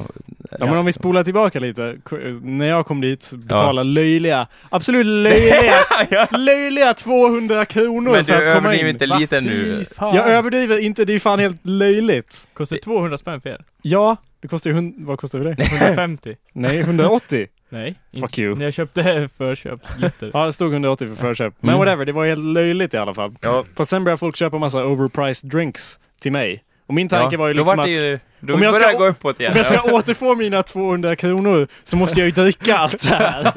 Ja, 0.59 0.65
men 0.65 0.77
om 0.77 0.85
vi 0.85 0.91
spolar 0.91 1.23
tillbaka 1.23 1.59
lite. 1.59 1.95
När 2.41 2.65
jag 2.65 2.85
kom 2.85 3.01
dit, 3.01 3.31
betala 3.35 3.83
löjliga, 3.83 4.47
absolut 4.69 5.05
löjliga, 5.05 5.73
ja. 6.09 6.27
löjliga 6.37 6.93
200 6.93 7.65
kronor 7.65 8.11
Men 8.11 8.25
för 8.25 8.33
du 8.33 8.37
att 8.49 8.55
komma 8.55 8.67
överdriver 8.69 8.89
in. 8.89 8.95
inte 8.95 9.07
Va, 9.07 9.17
lite 9.17 9.39
fy 9.39 9.45
nu. 9.45 9.85
fan. 9.95 10.15
Jag 10.15 10.27
överdriver 10.29 10.79
inte, 10.79 11.05
det 11.05 11.13
är 11.13 11.19
fan 11.19 11.39
helt 11.39 11.65
löjligt. 11.65 12.47
Kostar 12.53 12.77
200 12.77 13.17
spänn 13.17 13.41
för 13.41 13.49
er? 13.49 13.61
Ja, 13.81 14.17
det 14.41 14.47
kostar 14.47 14.69
ju 14.69 14.73
hund... 14.73 14.95
Vad 14.97 15.19
kostar 15.19 15.39
det? 15.39 15.55
150? 15.79 16.35
Nej, 16.53 16.79
180. 16.79 17.47
Nej. 17.69 17.99
Fuck 18.13 18.23
inte. 18.23 18.41
you. 18.41 18.55
När 18.55 18.65
jag 18.65 18.73
köpte 18.73 19.29
förköpsglitter. 19.37 20.31
Ja, 20.33 20.45
det 20.45 20.53
stod 20.53 20.71
180 20.73 21.07
för 21.07 21.15
förköp. 21.15 21.53
Men 21.59 21.69
Mm. 21.69 21.79
whatever, 21.79 22.05
det 22.05 22.11
var 22.11 22.25
helt 22.25 22.43
löjligt 22.45 22.93
i 22.93 22.97
alla 22.97 23.13
fall. 23.13 23.35
Ja. 23.41 23.65
För 23.75 23.83
sen 23.83 24.03
började 24.03 24.17
folk 24.19 24.35
köpa 24.35 24.57
massa 24.57 24.85
overpriced 24.85 25.49
drinks 25.51 25.99
till 26.21 26.31
mig. 26.31 26.63
Och 26.87 26.93
min 26.93 27.09
tanke 27.09 27.37
var 27.37 27.47
ju 27.47 27.53
liksom 27.53 27.79
att 27.79 27.89
ju, 27.89 28.19
då 28.39 28.53
om 28.53 28.61
jag 28.61 28.75
ska 28.75 28.97
gå 28.97 29.05
uppåt 29.05 29.39
igen. 29.39 29.51
om 29.51 29.57
jag 29.57 29.65
ska 29.65 29.81
återfå 29.81 30.35
mina 30.35 30.63
200 30.63 31.15
kronor 31.15 31.67
så 31.83 31.97
måste 31.97 32.19
jag 32.19 32.25
ju 32.25 32.31
dricka 32.31 32.77
allt 32.77 33.09
det 33.09 33.15
här. 33.15 33.51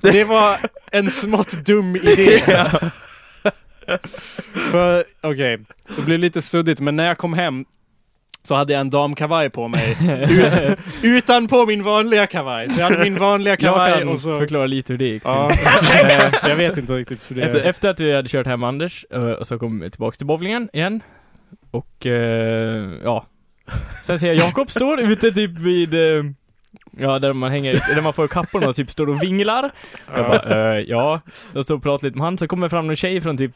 Det 0.12 0.24
var 0.24 0.56
en 0.90 1.10
smått 1.10 1.64
dum 1.66 1.96
idé. 1.96 2.42
För, 4.70 5.04
okej, 5.20 5.58
det 5.96 6.02
blev 6.02 6.18
lite 6.18 6.42
suddigt, 6.42 6.80
men 6.80 6.96
när 6.96 7.06
jag 7.06 7.18
kom 7.18 7.34
hem 7.34 7.64
så 8.46 8.54
hade 8.54 8.72
jag 8.72 8.80
en 8.80 8.90
damkavaj 8.90 9.50
på 9.50 9.68
mig. 9.68 9.96
Utan 11.02 11.48
på 11.48 11.66
min 11.66 11.82
vanliga 11.82 12.26
kavaj. 12.26 12.68
Så 12.68 12.80
jag 12.80 12.90
hade 12.90 13.04
min 13.04 13.18
vanliga 13.18 13.52
Jag 13.52 13.60
kavaj 13.60 13.98
kan 13.98 14.08
och 14.08 14.20
så... 14.20 14.38
förklara 14.38 14.66
lite 14.66 14.92
hur 14.92 14.98
det 14.98 15.04
gick. 15.04 15.22
Ja, 15.24 15.50
eh, 16.10 16.32
jag 16.48 16.56
vet 16.56 16.76
inte 16.76 16.92
riktigt 16.92 17.30
hur 17.30 17.36
det 17.36 17.42
Efter, 17.42 17.68
efter 17.68 17.90
att 17.90 18.00
vi 18.00 18.16
hade 18.16 18.28
kört 18.28 18.46
hem 18.46 18.62
Anders, 18.62 19.06
eh, 19.10 19.22
och 19.22 19.46
så 19.46 19.58
kom 19.58 19.80
vi 19.80 19.90
tillbaks 19.90 20.18
till 20.18 20.26
bowlingen 20.26 20.68
igen. 20.72 21.00
Och, 21.70 22.06
eh, 22.06 22.90
ja. 23.04 23.26
Sen 24.04 24.18
ser 24.20 24.26
jag 24.26 24.36
Jakob 24.36 24.70
står 24.70 25.00
ute 25.00 25.32
typ 25.32 25.58
vid, 25.58 25.94
ja 26.98 27.18
där 27.18 27.32
man 27.32 27.50
hänger, 27.50 27.94
där 27.94 28.02
man 28.02 28.12
får 28.12 28.28
kapporna 28.28 28.68
och 28.68 28.76
typ 28.76 28.90
står 28.90 29.08
och 29.08 29.22
vinglar. 29.22 29.70
Jag 30.14 30.26
bara, 30.26 30.74
eh, 30.74 30.80
ja. 30.80 31.20
Jag 31.52 31.64
står 31.64 31.74
och 31.74 31.82
pratar 31.82 32.06
lite 32.06 32.18
med 32.18 32.24
han, 32.24 32.38
så 32.38 32.48
kommer 32.48 32.68
fram 32.68 32.90
en 32.90 32.96
tjej 32.96 33.20
från 33.20 33.38
typ 33.38 33.52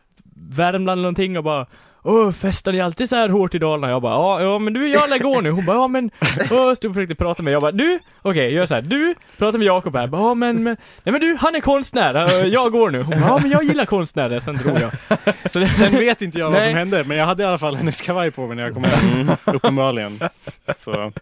Värmland 0.51 0.89
eller 0.91 1.03
någonting 1.03 1.39
och 1.39 1.45
bara 1.45 1.67
Åh, 2.03 2.33
festar 2.33 2.73
ni 2.73 2.81
alltid 2.81 3.09
så 3.09 3.17
här 3.17 3.29
hårt 3.29 3.55
i 3.55 3.59
Dalarna? 3.59 3.91
Jag 3.91 4.03
bara, 4.03 4.13
ja, 4.13 4.43
ja 4.43 4.59
men 4.59 4.73
du, 4.73 4.89
jag 4.89 5.11
lär 5.11 5.19
gå 5.19 5.41
nu. 5.41 5.51
Hon 5.51 5.65
bara, 5.67 5.77
ja 5.77 5.89
men, 5.89 6.11
åh, 6.51 6.75
stod 6.75 6.89
och 6.91 6.95
försökte 6.95 7.15
prata 7.15 7.43
med 7.43 7.45
mig. 7.45 7.53
Jag 7.53 7.63
bara, 7.63 7.73
du, 7.73 7.99
okej, 8.23 8.53
gör 8.53 8.67
så 8.67 8.75
här. 8.75 8.83
du, 8.83 9.15
pratar 9.37 9.59
med 9.59 9.67
Jakob 9.67 9.95
här. 9.95 10.03
Jag 10.03 10.11
bara, 10.11 10.23
ja 10.23 10.35
men, 10.35 10.63
men, 10.63 10.77
nej 11.05 11.13
men 11.13 11.21
du, 11.21 11.37
han 11.41 11.55
är 11.55 11.61
konstnär, 11.61 12.45
jag 12.47 12.73
går 12.73 12.91
nu. 12.91 13.03
Hon 13.03 13.21
bara, 13.21 13.29
ja 13.29 13.39
men 13.39 13.51
jag 13.51 13.65
gillar 13.65 13.85
konstnärer, 13.85 14.41
sen 14.41 14.57
drog 14.57 14.79
jag. 14.81 14.91
Så 15.51 15.59
det, 15.59 15.69
Sen 15.69 15.93
vet 15.93 16.23
inte 16.23 16.39
jag 16.39 16.47
vad 16.47 16.59
Nej. 16.59 16.69
som 16.69 16.75
hände, 16.79 17.05
men 17.05 17.17
jag 17.17 17.27
hade 17.27 17.43
i 17.43 17.47
alla 17.47 17.59
fall 17.59 17.77
hennes 17.77 18.01
kavaj 18.01 18.31
på 18.31 18.47
mig 18.47 18.57
när 18.57 18.63
jag 18.63 18.75
kom 18.75 18.85
hem. 18.85 19.31
Uppenbarligen. 19.45 20.21
Så. 20.77 21.13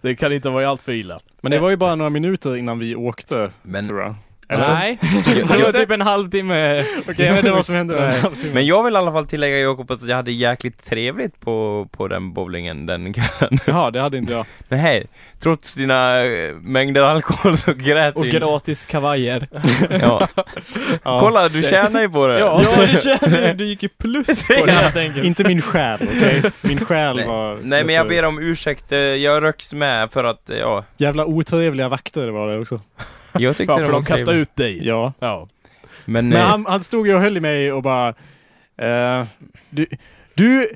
Det 0.00 0.14
kan 0.14 0.32
inte 0.32 0.48
ha 0.48 0.54
varit 0.54 0.68
allt 0.68 0.82
för 0.82 0.92
illa. 0.92 1.18
Men 1.40 1.52
det 1.52 1.58
var 1.58 1.70
ju 1.70 1.76
bara 1.76 1.94
några 1.94 2.10
minuter 2.10 2.56
innan 2.56 2.78
vi 2.78 2.94
åkte, 2.96 3.50
Men 3.62 3.86
tror 3.86 4.00
jag. 4.00 4.14
Eller? 4.48 4.68
Nej, 4.74 4.98
det 5.34 5.42
var 5.44 5.72
typ 5.72 5.90
en 5.90 6.00
halvtimme. 6.00 6.80
Okej, 7.08 7.26
jag 7.26 7.32
vet 7.32 7.38
inte 7.38 7.50
vad 7.50 7.64
som 7.64 7.76
hände. 7.76 8.00
Nej. 8.00 8.20
Halvtimme. 8.20 8.54
Men 8.54 8.66
jag 8.66 8.82
vill 8.84 8.94
i 8.94 8.96
alla 8.96 9.12
fall 9.12 9.26
tillägga 9.26 9.58
Jakob 9.58 9.90
att 9.90 10.02
jag 10.08 10.16
hade 10.16 10.32
jäkligt 10.32 10.84
trevligt 10.84 11.40
på, 11.40 11.88
på 11.92 12.08
den 12.08 12.32
bowlingen 12.32 12.86
den 12.86 13.12
kvällen. 13.12 13.58
Jaha, 13.66 13.90
det 13.90 14.00
hade 14.00 14.16
inte 14.18 14.32
jag. 14.32 14.46
Nej, 14.68 15.04
trots 15.40 15.74
dina 15.74 16.24
eh, 16.24 16.54
mängder 16.54 17.02
alkohol 17.02 17.56
så 17.56 17.72
grät 17.72 18.16
Och 18.16 18.24
du. 18.24 18.30
gratis 18.30 18.86
kavajer. 18.86 19.48
Ja. 20.00 20.28
Ja. 21.02 21.20
Kolla, 21.20 21.48
du 21.48 21.62
tjänar 21.62 22.00
ju 22.00 22.08
på 22.08 22.26
det. 22.26 22.38
Ja. 22.38 22.62
Ja, 22.64 22.86
det 22.86 23.02
känner 23.02 23.54
du 23.54 23.66
gick 23.66 23.82
ju 23.82 23.88
plus 23.88 24.48
på 24.48 24.66
det 24.66 24.72
helt 24.72 24.96
enkelt. 24.96 25.24
Inte 25.24 25.44
min 25.44 25.62
själ, 25.62 25.98
okej? 26.02 26.42
Min 26.62 26.84
själ 26.84 27.16
Nej. 27.16 27.26
var... 27.26 27.58
Nej 27.62 27.84
men 27.84 27.94
jag 27.94 28.08
ber 28.08 28.24
om 28.24 28.38
ursäkt, 28.38 28.92
eh, 28.92 28.98
jag 28.98 29.42
röks 29.42 29.72
med 29.74 30.10
för 30.12 30.24
att, 30.24 30.50
eh, 30.50 30.58
ja, 30.58 30.84
Jävla 30.96 31.24
otrevliga 31.24 31.88
vakter 31.88 32.28
var 32.28 32.48
det 32.48 32.58
också. 32.58 32.80
Jag 33.40 33.56
tyckte 33.56 33.72
Ja, 33.72 33.76
för 33.78 33.84
var 33.86 33.92
de 33.92 34.04
kastade 34.04 34.36
ut 34.36 34.56
dig. 34.56 34.86
Ja. 34.86 35.12
Ja. 35.18 35.48
Men, 36.04 36.28
Men 36.28 36.38
eh, 36.38 36.46
han, 36.46 36.66
han 36.66 36.80
stod 36.82 37.06
ju 37.06 37.14
och 37.14 37.20
höll 37.20 37.36
i 37.36 37.40
mig 37.40 37.72
och 37.72 37.82
bara... 37.82 38.08
eh, 38.78 39.24
du... 39.70 39.86
du 40.34 40.68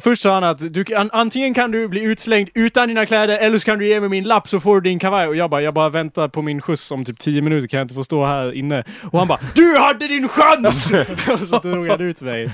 Först 0.00 0.22
sa 0.22 0.34
han 0.34 0.44
att 0.44 0.72
du, 0.74 0.84
kan- 0.84 1.10
antingen 1.12 1.54
kan 1.54 1.70
du 1.70 1.88
bli 1.88 2.02
utslängd 2.02 2.48
utan 2.54 2.88
dina 2.88 3.06
kläder 3.06 3.38
eller 3.38 3.58
så 3.58 3.64
kan 3.64 3.78
du 3.78 3.86
ge 3.86 4.00
mig 4.00 4.08
min 4.08 4.24
lapp 4.24 4.48
så 4.48 4.60
får 4.60 4.80
du 4.80 4.90
din 4.90 4.98
kavaj. 4.98 5.26
Och 5.28 5.36
jag 5.36 5.50
bara, 5.50 5.62
jag 5.62 5.74
bara 5.74 5.88
väntar 5.88 6.28
på 6.28 6.42
min 6.42 6.60
skjuts 6.60 6.90
om 6.90 7.04
typ 7.04 7.18
10 7.18 7.42
minuter 7.42 7.68
kan 7.68 7.78
jag 7.78 7.84
inte 7.84 7.94
få 7.94 8.04
stå 8.04 8.26
här 8.26 8.52
inne. 8.52 8.84
Och 9.12 9.18
han 9.18 9.28
bara, 9.28 9.38
DU 9.54 9.76
HADDE 9.78 10.08
DIN 10.08 10.28
CHANS! 10.28 10.92
och 11.42 11.48
så 11.48 11.58
drog 11.58 11.88
han 11.88 12.00
ut 12.00 12.22
mig. 12.22 12.50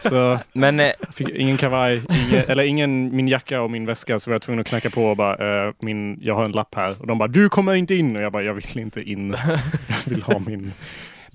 Så 0.00 0.38
men 0.52 0.80
eh, 0.80 0.90
fick 1.12 1.28
ingen 1.28 1.56
kavaj, 1.56 2.02
ingen, 2.28 2.44
eller 2.48 2.64
ingen 2.64 3.16
min 3.16 3.28
jacka 3.28 3.60
och 3.62 3.70
min 3.70 3.86
väska 3.86 4.18
så 4.18 4.30
var 4.30 4.34
jag 4.34 4.42
tvungen 4.42 4.60
att 4.60 4.66
knacka 4.66 4.90
på 4.90 5.04
och 5.06 5.16
bara, 5.16 5.66
eh, 5.66 5.72
min, 5.80 6.18
jag 6.22 6.34
har 6.34 6.44
en 6.44 6.52
lapp 6.52 6.74
här. 6.74 6.94
Och 7.00 7.06
de 7.06 7.18
bara, 7.18 7.28
du 7.28 7.48
kommer 7.48 7.74
inte 7.74 7.94
in. 7.94 8.16
Och 8.16 8.22
jag 8.22 8.32
bara, 8.32 8.42
jag 8.42 8.54
vill 8.54 8.78
inte 8.78 9.02
in. 9.02 9.36
Jag 9.88 10.10
vill 10.10 10.22
ha 10.22 10.38
min 10.46 10.72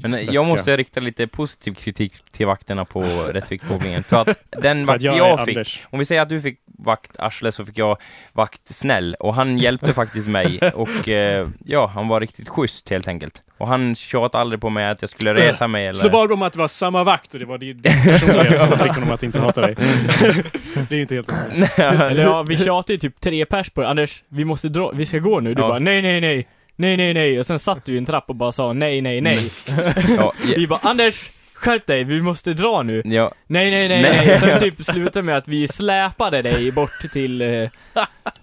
Men 0.01 0.13
eh, 0.13 0.17
väska. 0.19 0.33
jag 0.33 0.47
måste 0.47 0.77
rikta 0.77 0.99
lite 0.99 1.27
positiv 1.27 1.73
kritik 1.73 2.13
till 2.31 2.45
vakterna 2.47 2.85
på 2.85 3.01
Rättviksbowlingen. 3.33 4.03
För 4.03 4.21
att 4.21 4.37
den 4.61 4.85
vakt 4.85 4.95
att 4.95 5.01
jag, 5.01 5.17
jag, 5.17 5.45
fick, 5.45 5.57
Anders. 5.57 5.85
om 5.89 5.99
vi 5.99 6.05
säger 6.05 6.21
att 6.21 6.29
du 6.29 6.41
fick 6.41 6.59
vakt 6.65 7.19
Arsle 7.19 7.51
så 7.51 7.65
fick 7.65 7.77
jag 7.77 7.97
vakt 8.33 8.61
Snäll. 8.75 9.15
Och 9.19 9.33
han 9.33 9.57
hjälpte 9.57 9.93
faktiskt 9.93 10.27
mig 10.27 10.59
och 10.73 11.09
eh, 11.09 11.49
ja, 11.65 11.87
han 11.87 12.07
var 12.07 12.19
riktigt 12.21 12.49
schysst 12.49 12.89
helt 12.89 13.07
enkelt. 13.07 13.41
Och 13.57 13.67
han 13.67 13.95
tjatade 13.95 14.41
aldrig 14.41 14.61
på 14.61 14.69
mig 14.69 14.85
att 14.89 15.01
jag 15.01 15.09
skulle 15.09 15.33
resa 15.33 15.67
mig 15.67 15.93
Så 15.93 16.01
det 16.03 16.09
eller... 16.09 16.17
var 16.17 16.31
om 16.31 16.41
att 16.41 16.53
det 16.53 16.59
var 16.59 16.67
samma 16.67 17.03
vakt 17.03 17.33
och 17.33 17.39
det 17.39 17.45
var 17.45 17.57
din 17.57 17.81
personlighet 18.03 18.61
som 18.61 18.71
fick 18.71 18.91
honom 18.91 19.11
att 19.11 19.23
inte 19.23 19.39
hata 19.39 19.61
dig. 19.61 19.75
det 19.75 20.91
är 20.91 20.95
ju 20.95 21.01
inte 21.01 21.15
helt 21.15 21.29
omöjligt. 21.29 21.79
Eller 21.79 22.23
ja, 22.23 22.43
vi 22.43 22.57
tjatade 22.57 22.93
ju 22.93 22.97
typ 22.99 23.19
tre 23.19 23.45
pers 23.45 23.69
på 23.69 23.81
det. 23.81 23.87
Anders, 23.87 24.23
vi 24.29 24.45
måste 24.45 24.69
dra, 24.69 24.91
vi 24.91 25.05
ska 25.05 25.19
gå 25.19 25.39
nu. 25.39 25.53
Du 25.53 25.61
Ja. 25.61 25.67
bara 25.67 25.79
nej, 25.79 26.01
nej, 26.01 26.21
nej. 26.21 26.47
Nej, 26.79 26.97
nej, 26.97 27.13
nej. 27.13 27.39
Och 27.39 27.45
sen 27.45 27.59
satt 27.59 27.85
du 27.85 27.93
i 27.93 27.97
en 27.97 28.05
trapp 28.05 28.29
och 28.29 28.35
bara 28.35 28.51
sa 28.51 28.73
nej, 28.73 29.01
nej, 29.01 29.21
nej. 29.21 29.39
ja, 30.17 30.33
Vi 30.55 30.67
bara 30.67 30.79
Anders, 30.83 31.29
skärp 31.53 31.87
dig, 31.87 32.03
vi 32.03 32.21
måste 32.21 32.53
dra 32.53 32.83
nu. 32.83 33.01
ja, 33.05 33.31
Nej, 33.47 33.71
nej, 33.71 33.87
nej, 33.87 34.01
Nej. 34.01 34.39
Sen 34.39 34.59
typ 34.59 34.85
slutade 34.85 35.23
med 35.23 35.37
att 35.37 35.47
vi 35.47 35.67
släpade 35.67 36.41
dig 36.41 36.71
bort 36.71 37.11
till 37.13 37.41
eh, 37.41 37.69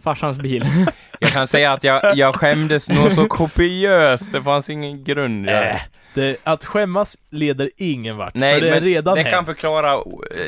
farsans 0.03 0.39
bil. 0.39 0.65
jag 1.19 1.31
kan 1.31 1.47
säga 1.47 1.73
att 1.73 1.85
jag, 1.85 2.17
jag 2.17 2.35
skämdes 2.35 2.89
nog 2.89 3.13
så 3.13 3.29
kopiöst. 3.29 4.33
Det 4.33 4.43
fanns 4.43 4.71
ingen 4.71 5.05
grund. 5.05 5.47
Jag, 5.47 5.67
Äh, 5.71 5.77
det, 6.17 6.37
att 6.45 6.65
skämmas 6.65 7.17
leder 7.31 7.71
ingen 7.77 8.17
vart. 8.17 8.35
Nej, 8.35 8.55
för 8.55 8.61
det 8.61 8.69
är 8.69 8.75
men 8.75 8.81
redan 8.83 9.15
det 9.15 9.23
hänt. 9.23 9.35
kan 9.35 9.47
förklara... 9.47 9.97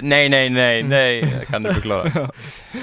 Nej, 0.02 0.28
nej, 0.28 0.50
nej, 0.50 0.82
nej, 0.82 1.44
kan 1.50 1.62
du 1.62 1.74
förklara. 1.74 2.10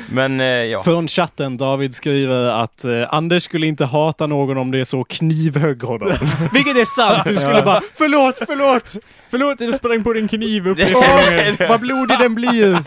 Men, 0.10 0.40
eh, 0.40 0.46
ja. 0.48 0.84
Från 0.84 1.08
chatten, 1.08 1.58
David 1.58 1.96
skriver 1.96 2.50
att 2.50 2.86
eh, 2.86 3.14
Anders 3.14 3.44
skulle 3.44 3.68
inte 3.68 3.86
hata 3.86 4.28
någon 4.28 4.58
om 4.58 4.72
det 4.72 4.80
är 4.80 4.86
så 4.86 5.04
knivhögg 5.04 5.84
honom. 5.84 6.10
Vilket 6.54 6.78
är 6.78 6.86
sant! 6.86 7.24
Du 7.26 7.38
skulle 7.38 7.62
bara 7.62 7.82
förlåt, 7.94 8.40
förlåt! 8.48 8.96
Förlåt, 9.30 9.62
jag 9.62 9.76
sprang 9.76 10.04
på 10.04 10.14
din 10.14 10.28
kniv 10.28 10.68
upp 10.68 10.80
i 10.80 10.94
Åh, 10.96 11.68
vad 11.70 11.80
blodig 11.80 12.20
den 12.20 12.36
blir! 12.36 12.80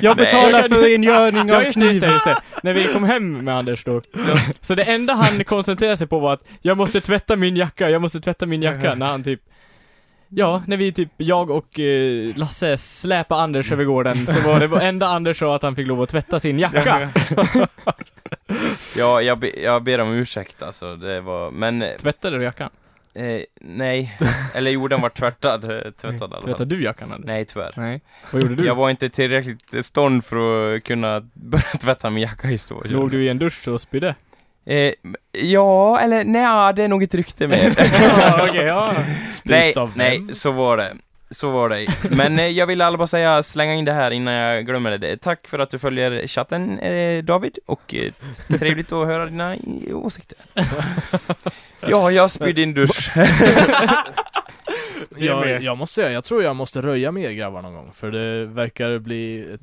Jag 0.00 0.16
betalar 0.16 0.60
Nej. 0.60 0.68
för 0.68 0.82
rengöring 0.82 1.54
av 1.54 1.64
just 1.64 1.80
det, 1.80 1.86
just 1.86 2.00
kniv. 2.00 2.00
det, 2.00 2.06
just 2.06 2.24
det. 2.24 2.36
När 2.62 2.72
vi 2.72 2.84
kom 2.84 3.04
hem 3.04 3.44
med 3.44 3.56
Anders 3.58 3.84
då. 3.84 4.02
Så 4.60 4.74
det 4.74 4.82
enda 4.82 5.14
han 5.14 5.44
koncentrerade 5.44 5.96
sig 5.96 6.06
på 6.06 6.18
var 6.18 6.32
att 6.32 6.48
jag 6.62 6.76
måste 6.76 7.00
tvätta 7.00 7.36
min 7.36 7.56
jacka, 7.56 7.90
jag 7.90 8.02
måste 8.02 8.20
tvätta 8.20 8.46
min 8.46 8.62
jacka 8.62 8.94
när 8.94 9.06
han 9.06 9.24
typ 9.24 9.40
Ja, 10.30 10.62
när 10.66 10.76
vi 10.76 10.92
typ, 10.92 11.10
jag 11.16 11.50
och 11.50 11.80
eh, 11.80 12.36
Lasse 12.36 12.78
släpade 12.78 13.40
Anders 13.40 13.72
över 13.72 13.84
gården 13.84 14.26
så 14.26 14.40
var 14.40 14.60
det 14.60 14.86
enda 14.86 15.06
Anders 15.06 15.38
sa 15.38 15.56
att 15.56 15.62
han 15.62 15.76
fick 15.76 15.86
lov 15.86 16.02
att 16.02 16.08
tvätta 16.08 16.40
sin 16.40 16.58
jacka. 16.58 17.10
Ja, 18.96 19.22
jag, 19.22 19.38
be, 19.38 19.60
jag 19.60 19.82
ber 19.82 19.98
om 20.00 20.12
ursäkt 20.12 20.62
alltså, 20.62 20.96
det 20.96 21.20
var, 21.20 21.50
men, 21.50 21.82
eh, 21.82 21.96
Tvättade 21.96 22.38
du 22.38 22.44
jackan? 22.44 22.70
nej. 23.60 24.18
Eller 24.54 24.70
jo, 24.70 24.88
den 24.88 25.00
var 25.00 25.08
tvättad, 25.08 25.64
eh, 25.64 25.70
tvättad 25.70 26.22
alla 26.22 26.28
fall. 26.28 26.42
Tvättade 26.42 26.76
du 26.76 26.82
jackan 26.82 27.12
Anders? 27.12 27.26
Nej, 27.26 27.44
tyvärr. 27.44 27.72
Nej. 27.76 28.00
Vad 28.30 28.42
gjorde 28.42 28.54
du? 28.54 28.66
Jag 28.66 28.74
var 28.74 28.90
inte 28.90 29.10
tillräckligt 29.10 29.84
stånd 29.86 30.24
för 30.24 30.76
att 30.76 30.84
kunna 30.84 31.20
börja 31.34 31.64
tvätta 31.80 32.10
min 32.10 32.22
jacka 32.22 32.50
i 32.50 32.58
stå. 32.58 32.82
Låg 32.84 33.10
du 33.10 33.24
i 33.24 33.28
en 33.28 33.38
dusch 33.38 33.68
och 33.68 33.80
spydde? 33.80 34.14
Eh, 34.68 34.92
ja, 35.32 36.00
eller 36.00 36.24
nej, 36.24 36.74
det 36.74 36.82
är 36.82 36.88
nog 36.88 37.02
ett 37.02 37.14
rykte 37.14 37.48
mer. 37.48 37.74
ja, 38.18 38.46
okej, 38.48 38.64
ja. 38.64 38.92
Nej, 39.42 39.74
av 39.76 39.92
nej, 39.96 40.22
så 40.32 40.50
var 40.50 40.76
det. 40.76 40.96
Så 41.30 41.50
var 41.50 41.68
det. 41.68 41.86
Men 42.10 42.38
eh, 42.38 42.46
jag 42.46 42.66
vill 42.66 42.80
alla 42.82 42.98
bara 42.98 43.06
säga, 43.06 43.42
slänga 43.42 43.74
in 43.74 43.84
det 43.84 43.92
här 43.92 44.10
innan 44.10 44.34
jag 44.34 44.66
glömmer 44.66 44.98
det. 44.98 45.16
Tack 45.16 45.48
för 45.48 45.58
att 45.58 45.70
du 45.70 45.78
följer 45.78 46.26
chatten, 46.26 46.78
eh, 46.78 47.24
David, 47.24 47.58
och 47.66 47.94
eh, 47.94 48.12
trevligt 48.58 48.92
att 48.92 49.06
höra 49.06 49.26
dina 49.26 49.56
i- 49.56 49.92
åsikter. 49.92 50.38
ja, 51.86 52.10
jag 52.10 52.30
spydde 52.30 52.60
i 52.60 52.64
en 52.64 52.74
dusch. 52.74 53.10
Jag, 55.16 55.40
med. 55.40 55.62
jag 55.62 55.78
måste 55.78 55.94
säga, 55.94 56.12
jag 56.12 56.24
tror 56.24 56.42
jag 56.44 56.56
måste 56.56 56.82
röja 56.82 57.12
mer 57.12 57.30
grabbar 57.30 57.62
någon 57.62 57.74
gång, 57.74 57.92
för 57.94 58.10
det 58.10 58.46
verkar 58.46 58.98
bli 58.98 59.52
ett, 59.54 59.60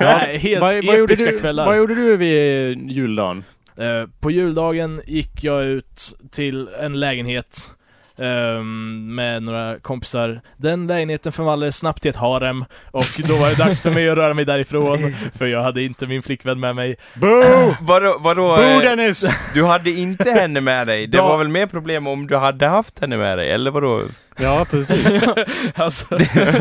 Nej, 0.00 0.38
helt 0.38 0.60
vad, 0.60 0.84
vad, 0.84 0.98
gjorde 0.98 1.14
du, 1.14 1.38
kvällar. 1.38 1.66
vad 1.66 1.76
gjorde 1.76 1.94
du 1.94 2.16
vid 2.16 2.90
juldagen? 2.90 3.44
Eh, 3.78 4.08
på 4.20 4.30
juldagen 4.30 5.00
gick 5.06 5.44
jag 5.44 5.64
ut 5.64 6.16
till 6.30 6.68
en 6.80 7.00
lägenhet 7.00 7.72
ehm, 8.18 9.14
med 9.14 9.42
några 9.42 9.78
kompisar. 9.78 10.40
Den 10.56 10.86
lägenheten 10.86 11.32
förvandlades 11.32 11.76
snabbt 11.76 12.02
till 12.02 12.08
ett 12.08 12.16
harem 12.16 12.64
och 12.90 13.20
då 13.28 13.36
var 13.36 13.48
det 13.48 13.54
dags 13.54 13.82
för 13.82 13.90
mig 13.90 14.10
att 14.10 14.16
röra 14.16 14.34
mig 14.34 14.44
därifrån 14.44 15.14
för 15.34 15.46
jag 15.46 15.62
hade 15.62 15.82
inte 15.82 16.06
min 16.06 16.22
flickvän 16.22 16.60
med 16.60 16.74
mig. 16.76 16.96
Boo! 17.14 17.74
Vadå, 17.80 18.16
vadå? 18.20 18.56
Boo 18.56 18.64
eh, 18.64 18.80
Dennis! 18.80 19.30
Du 19.54 19.64
hade 19.64 19.90
inte 19.90 20.30
henne 20.30 20.60
med 20.60 20.86
dig? 20.86 21.06
Det 21.06 21.18
var 21.20 21.38
väl 21.38 21.48
mer 21.48 21.66
problem 21.66 22.06
om 22.06 22.26
du 22.26 22.36
hade 22.36 22.66
haft 22.66 22.98
henne 22.98 23.16
med 23.16 23.38
dig, 23.38 23.50
eller 23.50 23.70
vadå? 23.70 24.00
Ja, 24.36 24.66
precis. 24.70 25.22
Alltså, 25.74 26.18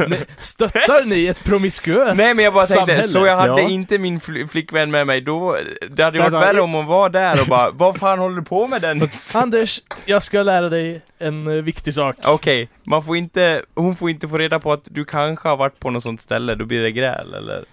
ni, 0.07 0.17
stöttar 0.38 1.05
ni 1.05 1.25
ett 1.27 1.43
promiskuöst 1.43 2.17
Nej 2.17 2.36
men 2.36 2.43
jag 2.45 2.53
bara 2.53 2.65
tänkte, 2.65 2.86
samhälle? 2.88 3.03
så 3.07 3.25
jag 3.25 3.36
hade 3.38 3.62
Ja. 3.62 3.69
inte 3.69 3.97
min 3.99 4.19
fl- 4.19 4.47
flickvän 4.47 4.91
med 4.91 5.07
mig, 5.07 5.21
då, 5.21 5.57
det 5.89 6.03
hade 6.03 6.17
ju 6.17 6.23
varit 6.23 6.33
värre 6.47 6.62
om 6.62 6.73
hon 6.73 6.86
var 6.86 7.09
där 7.09 7.41
och 7.41 7.47
bara, 7.47 7.71
vad 7.71 7.97
fan 7.97 8.19
håller 8.19 8.36
du 8.36 8.43
på 8.43 8.67
med 8.67 8.81
den? 8.81 9.09
Anders, 9.33 9.81
jag 10.05 10.23
ska 10.23 10.43
lära 10.43 10.69
dig 10.69 11.01
en 11.19 11.47
eh, 11.47 11.53
viktig 11.63 11.93
sak. 11.93 12.15
Okej, 12.23 12.69
man 12.83 13.03
får 13.03 13.17
inte, 13.17 13.62
hon 13.75 13.95
får 13.95 14.09
inte 14.09 14.27
få 14.27 14.38
reda 14.38 14.59
på 14.59 14.71
att 14.73 14.88
du 14.91 15.05
kanske 15.05 15.49
har 15.49 15.57
varit 15.57 15.79
på 15.79 15.89
något 15.89 16.03
sånt 16.03 16.21
ställe, 16.21 16.55
då 16.55 16.65
blir 16.65 16.81
det 16.81 16.91
gräl 16.91 17.33
eller? 17.33 17.65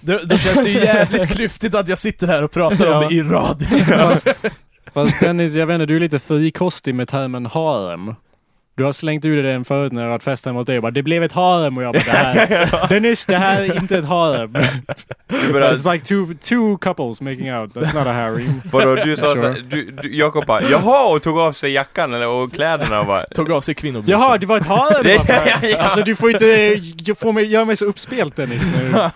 Då, 0.00 0.18
då 0.24 0.38
känns 0.38 0.62
det 0.64 0.70
ju 0.70 0.78
jävligt 0.78 1.28
klyftigt 1.36 1.74
att 1.74 1.88
jag 1.88 1.98
sitter 1.98 2.26
här 2.26 2.42
och 2.42 2.50
pratar 2.50 2.86
om 2.86 3.02
Ja. 3.02 3.08
det 3.08 3.14
i 3.14 3.22
radio. 3.22 3.84
Fast, 3.84 4.44
fast 4.94 5.20
Dennis, 5.20 5.54
jag 5.54 5.66
vet 5.66 5.74
inte, 5.74 5.86
du 5.86 5.96
är 5.96 6.00
lite 6.00 6.18
frikostig 6.18 6.94
med 6.94 7.08
termen 7.08 7.46
harem. 7.46 8.14
Du 8.78 8.84
har 8.84 8.92
slängt 8.92 9.24
ur 9.24 9.42
dig 9.42 9.52
den 9.52 9.64
förut 9.64 9.92
när 9.92 10.00
jag 10.00 10.06
har 10.06 10.12
varit 10.12 10.22
fest 10.22 10.46
hemma 10.46 10.58
hos 10.58 10.66
dig 10.66 10.76
och 10.76 10.82
bara 10.82 10.90
det 10.90 11.02
blev 11.02 11.22
ett 11.24 11.32
harem 11.32 11.76
och 11.76 11.82
jag 11.82 11.94
bara 11.94 12.02
det 12.04 12.10
här, 12.10 12.88
Dennis 12.88 13.26
det 13.26 13.36
här 13.36 13.60
är 13.62 13.76
inte 13.76 13.98
ett 13.98 14.04
harem. 14.04 14.52
Du 15.26 15.36
It's 15.36 15.92
like 15.92 16.04
two, 16.04 16.34
two 16.40 16.78
couples 16.80 17.20
making 17.20 17.54
out, 17.54 17.74
that's 17.74 17.94
not 17.94 18.06
a 18.06 18.12
harem. 18.12 18.62
vadå, 18.72 18.94
du 18.94 19.16
sa 19.16 19.26
Sure. 19.36 19.54
så, 19.54 19.60
du, 19.60 19.90
du, 19.90 20.16
Jakob 20.16 20.46
bara, 20.46 20.62
jaha 20.62 21.14
och 21.14 21.22
tog 21.22 21.38
av 21.38 21.52
sig 21.52 21.72
jackan 21.72 22.14
eller, 22.14 22.28
och 22.28 22.52
kläderna 22.52 23.00
och 23.00 23.06
bara, 23.06 23.24
Tog 23.24 23.52
av 23.52 23.60
sig 23.60 23.74
kvinnoblusen. 23.74 24.20
Jaha, 24.20 24.38
det 24.38 24.46
var 24.46 24.56
ett 24.56 24.66
harem 24.66 25.06
Ja, 25.62 25.78
alltså. 25.78 26.02
du 26.02 26.16
får 26.16 26.30
inte 26.30 26.80
jag 27.04 27.18
får 27.18 27.32
mig, 27.32 27.44
göra 27.44 27.64
mig 27.64 27.76
så 27.76 27.84
uppspelt 27.84 28.36
Dennis 28.36 28.70
nu. 28.70 29.10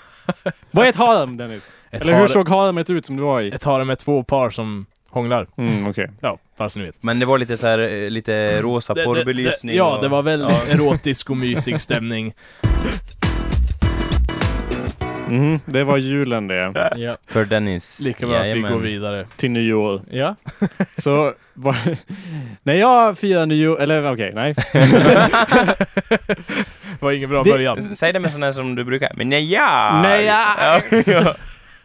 Vad 0.71 0.87
är 0.87 0.91
ett 0.91 0.97
harem 0.97 1.37
Dennis? 1.37 1.73
Ett 1.91 2.03
Eller 2.03 2.15
hur 2.19 2.27
såg 2.27 2.49
haremet 2.49 2.91
ut 2.91 3.07
som 3.07 3.17
du 3.17 3.23
var 3.23 3.41
i? 3.41 3.49
Ett 3.49 3.65
harem 3.65 3.87
med 3.87 3.99
två 3.99 4.23
par 4.23 4.51
som 4.51 4.87
hånglar. 5.13 5.47
Mm, 5.59 5.81
okej. 5.89 6.11
Ja, 6.21 6.39
fast 6.59 6.77
ni 6.77 6.83
vet. 6.87 7.03
men 7.03 7.19
det 7.19 7.27
var 7.27 7.39
lite 7.39 7.57
så 7.57 7.67
här, 7.67 7.79
eh, 7.79 8.11
lite 8.11 8.63
rosa 8.63 8.95
Det- 8.95 9.01
det- 9.01 9.05
porrbelysning 9.05 9.77
Ja, 9.77 9.97
och, 9.97 10.03
det 10.03 10.09
var 10.09 10.23
väldigt 10.23 10.49
Ja. 10.51 10.61
erotisk 10.75 11.31
och 11.31 11.37
mysig 11.37 11.81
stämning. 11.81 12.35
Mhm, 15.29 15.61
det 15.67 15.85
var 15.85 15.97
julen 15.97 16.49
det. 16.49 16.93
Ja. 16.97 17.17
För 17.27 17.45
Dennis. 17.45 18.01
Lika 18.01 18.27
bra 18.27 18.37
att 18.37 18.45
vi 18.45 18.49
Jajamän. 18.49 18.73
går 18.73 18.79
vidare. 18.81 19.27
Till 19.37 19.51
nyår. 19.51 20.01
Ja. 20.11 20.37
Så, 20.99 21.33
vad- 21.55 21.77
när 22.63 22.75
jag 22.75 23.19
firar 23.19 23.47
nyår, 23.47 23.81
eller 23.81 24.13
okej, 24.13 24.33
nej. 24.35 24.55
Det 26.99 27.03
var 27.07 27.13
ingen 27.13 27.29
bra 27.31 27.43
Det- 27.43 27.51
början. 27.51 27.83
Säg 27.83 28.13
det 28.13 28.21
med 28.21 28.33
sån 28.33 28.43
här 28.43 28.53
som 28.53 28.75
du 28.75 28.85
brukar, 28.85 29.13
men 29.17 29.29
nej 29.29 29.53
ja! 29.53 30.01
Nej, 30.03 30.25
ja. 30.25 30.81
ja. 31.07 31.35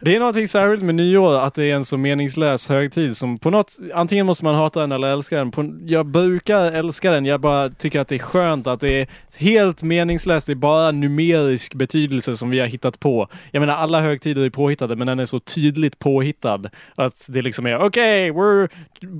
Det 0.00 0.16
är 0.16 0.18
någonting 0.18 0.48
särskilt 0.48 0.82
med 0.82 0.94
nyår, 0.94 1.40
att 1.40 1.54
det 1.54 1.64
är 1.64 1.74
en 1.74 1.84
så 1.84 1.98
meningslös 1.98 2.68
högtid 2.68 3.16
som 3.16 3.38
på 3.38 3.50
något, 3.50 3.72
antingen 3.94 4.26
måste 4.26 4.44
man 4.44 4.54
hata 4.54 4.80
den 4.80 4.92
eller 4.92 5.08
älska 5.08 5.36
den. 5.36 5.50
På, 5.50 5.78
jag 5.86 6.06
brukar 6.06 6.72
älska 6.72 7.10
den, 7.10 7.26
jag 7.26 7.40
bara 7.40 7.68
tycker 7.68 8.00
att 8.00 8.08
det 8.08 8.14
är 8.14 8.18
skönt 8.18 8.66
att 8.66 8.80
det 8.80 9.00
är 9.00 9.06
helt 9.36 9.82
meningslöst, 9.82 10.46
det 10.46 10.52
är 10.52 10.54
bara 10.54 10.90
numerisk 10.90 11.74
betydelse 11.74 12.36
som 12.36 12.50
vi 12.50 12.60
har 12.60 12.66
hittat 12.66 13.00
på. 13.00 13.28
Jag 13.50 13.60
menar 13.60 13.74
alla 13.74 14.00
högtider 14.00 14.42
är 14.42 14.50
påhittade, 14.50 14.96
men 14.96 15.06
den 15.06 15.18
är 15.18 15.26
så 15.26 15.40
tydligt 15.40 15.98
påhittad 15.98 16.70
att 16.94 17.26
det 17.28 17.42
liksom 17.42 17.66
är 17.66 17.76
okej, 17.78 18.30
okay, 18.30 18.42
we're 18.42 18.68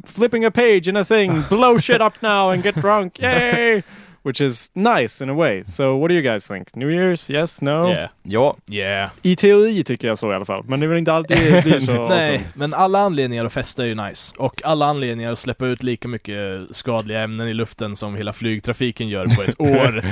flipping 0.07 0.45
a 0.45 0.51
page 0.51 0.88
in 0.88 0.97
a 0.97 1.05
thing, 1.05 1.43
blow 1.49 1.79
shit 1.79 2.01
up 2.01 2.23
now 2.23 2.53
and 2.53 2.64
get 2.64 2.75
drunk, 2.75 3.19
yay! 3.19 3.83
Which 4.29 4.41
is 4.41 4.71
nice 4.75 5.25
in 5.25 5.31
a 5.31 5.35
way. 5.35 5.64
So 5.64 5.97
what 5.99 6.09
do 6.09 6.14
you 6.14 6.23
guys 6.33 6.49
think? 6.49 6.75
New 6.77 6.91
Year's? 6.91 7.31
Yes? 7.33 7.62
No? 7.62 7.88
Yeah. 7.91 8.11
Ja, 8.23 8.57
Yeah. 8.71 9.11
I 9.23 9.37
teori 9.37 9.85
tycker 9.85 10.09
jag 10.09 10.19
så 10.19 10.33
i 10.33 10.35
alla 10.35 10.45
fall. 10.45 10.64
Men 10.69 10.81
det 10.81 10.87
är 10.87 10.88
väl 10.88 10.99
inte 10.99 11.12
alltid 11.12 11.37
det 11.53 11.64
blir 11.64 11.81
så. 11.81 11.93
Nej, 12.09 12.31
awesome. 12.31 12.41
men 12.55 12.75
alla 12.75 12.99
anledningar 12.99 13.45
att 13.45 13.53
festa 13.53 13.83
är 13.83 13.87
ju 13.87 13.95
nice. 13.95 14.35
Och 14.38 14.61
alla 14.64 14.87
anledningar 14.87 15.33
att 15.33 15.38
släppa 15.38 15.67
ut 15.67 15.83
lika 15.83 16.09
mycket 16.09 16.37
skadliga 16.77 17.21
ämnen 17.21 17.49
i 17.49 17.55
luften 17.55 17.97
som 17.97 18.17
hela 18.17 18.33
flygtrafiken 18.33 19.09
gör 19.09 19.27
på 19.27 19.43
ett 19.43 19.55
år. 19.61 20.05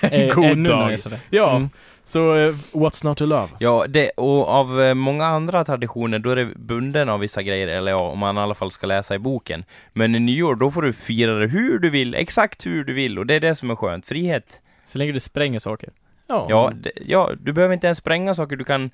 Eh, 0.00 0.34
god 0.34 0.44
ännu 0.44 0.68
dag. 0.68 0.96
Ja, 1.30 1.56
Mm. 1.56 1.70
Så 2.08 2.34
eh, 2.36 2.52
what's 2.72 3.04
not 3.04 3.18
to 3.18 3.26
love? 3.26 3.48
ja 3.58 3.84
det, 3.88 4.10
och 4.10 4.48
av 4.48 4.82
eh, 4.82 4.94
många 4.94 5.24
andra 5.26 5.64
traditioner 5.64 6.18
då 6.18 6.30
är 6.30 6.36
det 6.36 6.46
bunden 6.56 7.08
av 7.08 7.20
vissa 7.20 7.42
grejer, 7.42 7.68
eller 7.68 7.90
ja, 7.92 7.98
om 7.98 8.18
man 8.18 8.36
i 8.38 8.40
alla 8.40 8.54
fall 8.54 8.70
ska 8.70 8.86
läsa 8.86 9.14
i 9.14 9.18
boken. 9.18 9.64
Men 9.92 10.14
i 10.14 10.20
nyår, 10.20 10.54
då 10.54 10.70
får 10.70 10.82
du 10.82 10.92
fira 10.92 11.34
det 11.38 11.46
hur 11.46 11.78
du 11.78 11.90
vill, 11.90 12.14
exakt 12.14 12.66
hur 12.66 12.84
du 12.84 12.92
vill, 12.92 13.18
och 13.18 13.26
det 13.26 13.34
är 13.34 13.40
det 13.40 13.54
som 13.54 13.70
är 13.70 13.76
skönt. 13.76 14.06
Frihet. 14.06 14.60
Så 14.84 14.98
länge 14.98 15.12
du 15.12 15.20
spränger 15.20 15.58
saker. 15.58 15.90
Ja. 16.28 16.46
Ja, 16.50 16.72
det, 16.74 16.92
ja, 17.06 17.30
du 17.42 17.52
behöver 17.52 17.74
inte 17.74 17.86
ens 17.86 17.98
spränga 17.98 18.34
saker, 18.34 18.56
du 18.56 18.64
kan, 18.64 18.90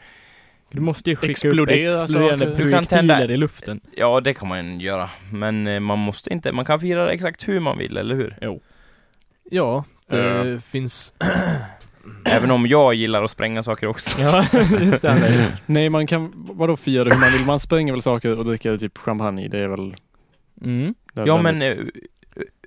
Du 0.71 0.81
måste 0.81 1.11
ju 1.11 1.17
skicka 1.17 1.31
Explodera 1.31 1.95
upp 1.97 2.03
exploderande 2.03 2.47
saker. 2.47 2.65
Du 2.65 2.71
kan 2.71 2.87
projektiler 2.87 3.31
i 3.31 3.37
luften. 3.37 3.81
ja 3.97 4.21
det 4.21 4.35
kan 4.35 4.49
man 4.49 4.81
göra. 4.81 5.11
Men 5.33 5.67
eh, 5.67 5.81
man 5.81 5.99
måste 5.99 6.33
inte, 6.33 6.53
man 6.53 6.65
kan 6.65 6.81
fira 6.81 7.05
det 7.05 7.13
exakt 7.13 7.49
hur 7.49 7.61
man 7.61 7.79
vill, 7.79 7.97
eller 7.97 8.15
hur? 8.15 8.37
Jo. 8.41 8.61
Ja, 9.51 9.85
det 10.07 10.17
Ja. 10.53 10.61
finns... 10.61 11.15
Även 12.25 12.51
om 12.51 12.67
jag 12.67 12.95
gillar 12.95 13.23
att 13.23 13.31
spränga 13.31 13.63
saker 13.63 13.87
också. 13.87 14.21
Ja, 14.21 14.45
det 14.81 14.91
stämmer. 14.93 15.47
Nej, 15.67 15.89
man 15.91 16.07
kan, 16.07 16.33
vadå 16.35 16.77
fira 16.77 17.05
hur 17.05 17.21
man 17.21 17.33
vill? 17.33 17.47
Man 17.47 17.61
spränger 17.61 17.93
väl 17.93 18.03
saker 18.03 18.39
och 18.39 18.45
dricker 18.45 18.77
typ 18.79 18.99
champagne. 18.99 19.49
Det 19.49 19.59
är 19.59 19.69
väl 19.69 19.95
Mm. 20.65 20.95
Ja 21.15 21.43
men 21.43 21.63
eh, 21.63 21.77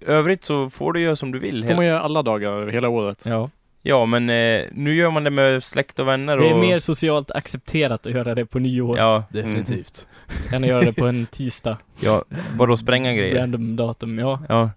övrigt 0.02 0.44
så 0.44 0.70
får 0.70 0.94
du 0.94 1.00
göra 1.02 1.16
som 1.16 1.32
du 1.32 1.40
vill. 1.40 1.68
får 1.68 1.76
man 1.76 1.86
göra 1.86 2.00
alla 2.02 2.22
dagar 2.24 2.68
hela 2.68 2.90
året. 2.90 3.24
Ja. 3.26 3.50
Ja 3.82 4.06
men 4.06 4.30
eh, 4.30 4.62
nu 4.72 4.96
gör 4.96 5.12
man 5.12 5.24
det 5.24 5.30
med 5.30 5.64
släkt 5.64 6.00
och 6.00 6.08
vänner 6.08 6.38
och... 6.38 6.44
Det 6.44 6.50
är 6.50 6.56
mer 6.56 6.80
socialt 6.80 7.32
accepterat 7.32 8.08
att 8.08 8.14
göra 8.14 8.36
det 8.36 8.46
på 8.46 8.60
nyår 8.60 8.98
Ja, 8.98 9.24
Definitivt. 9.30 10.08
än 10.54 10.64
att 10.64 10.70
göra 10.70 10.86
det 10.86 10.94
på 10.94 11.06
en 11.06 11.26
tisdag. 11.32 11.78
ja, 12.00 12.24
vadå 12.58 12.78
spränga 12.78 13.14
grejer? 13.14 13.40
Random 13.40 13.76
datum, 13.76 14.20
ja. 14.20 14.40
Ja. 14.50 14.70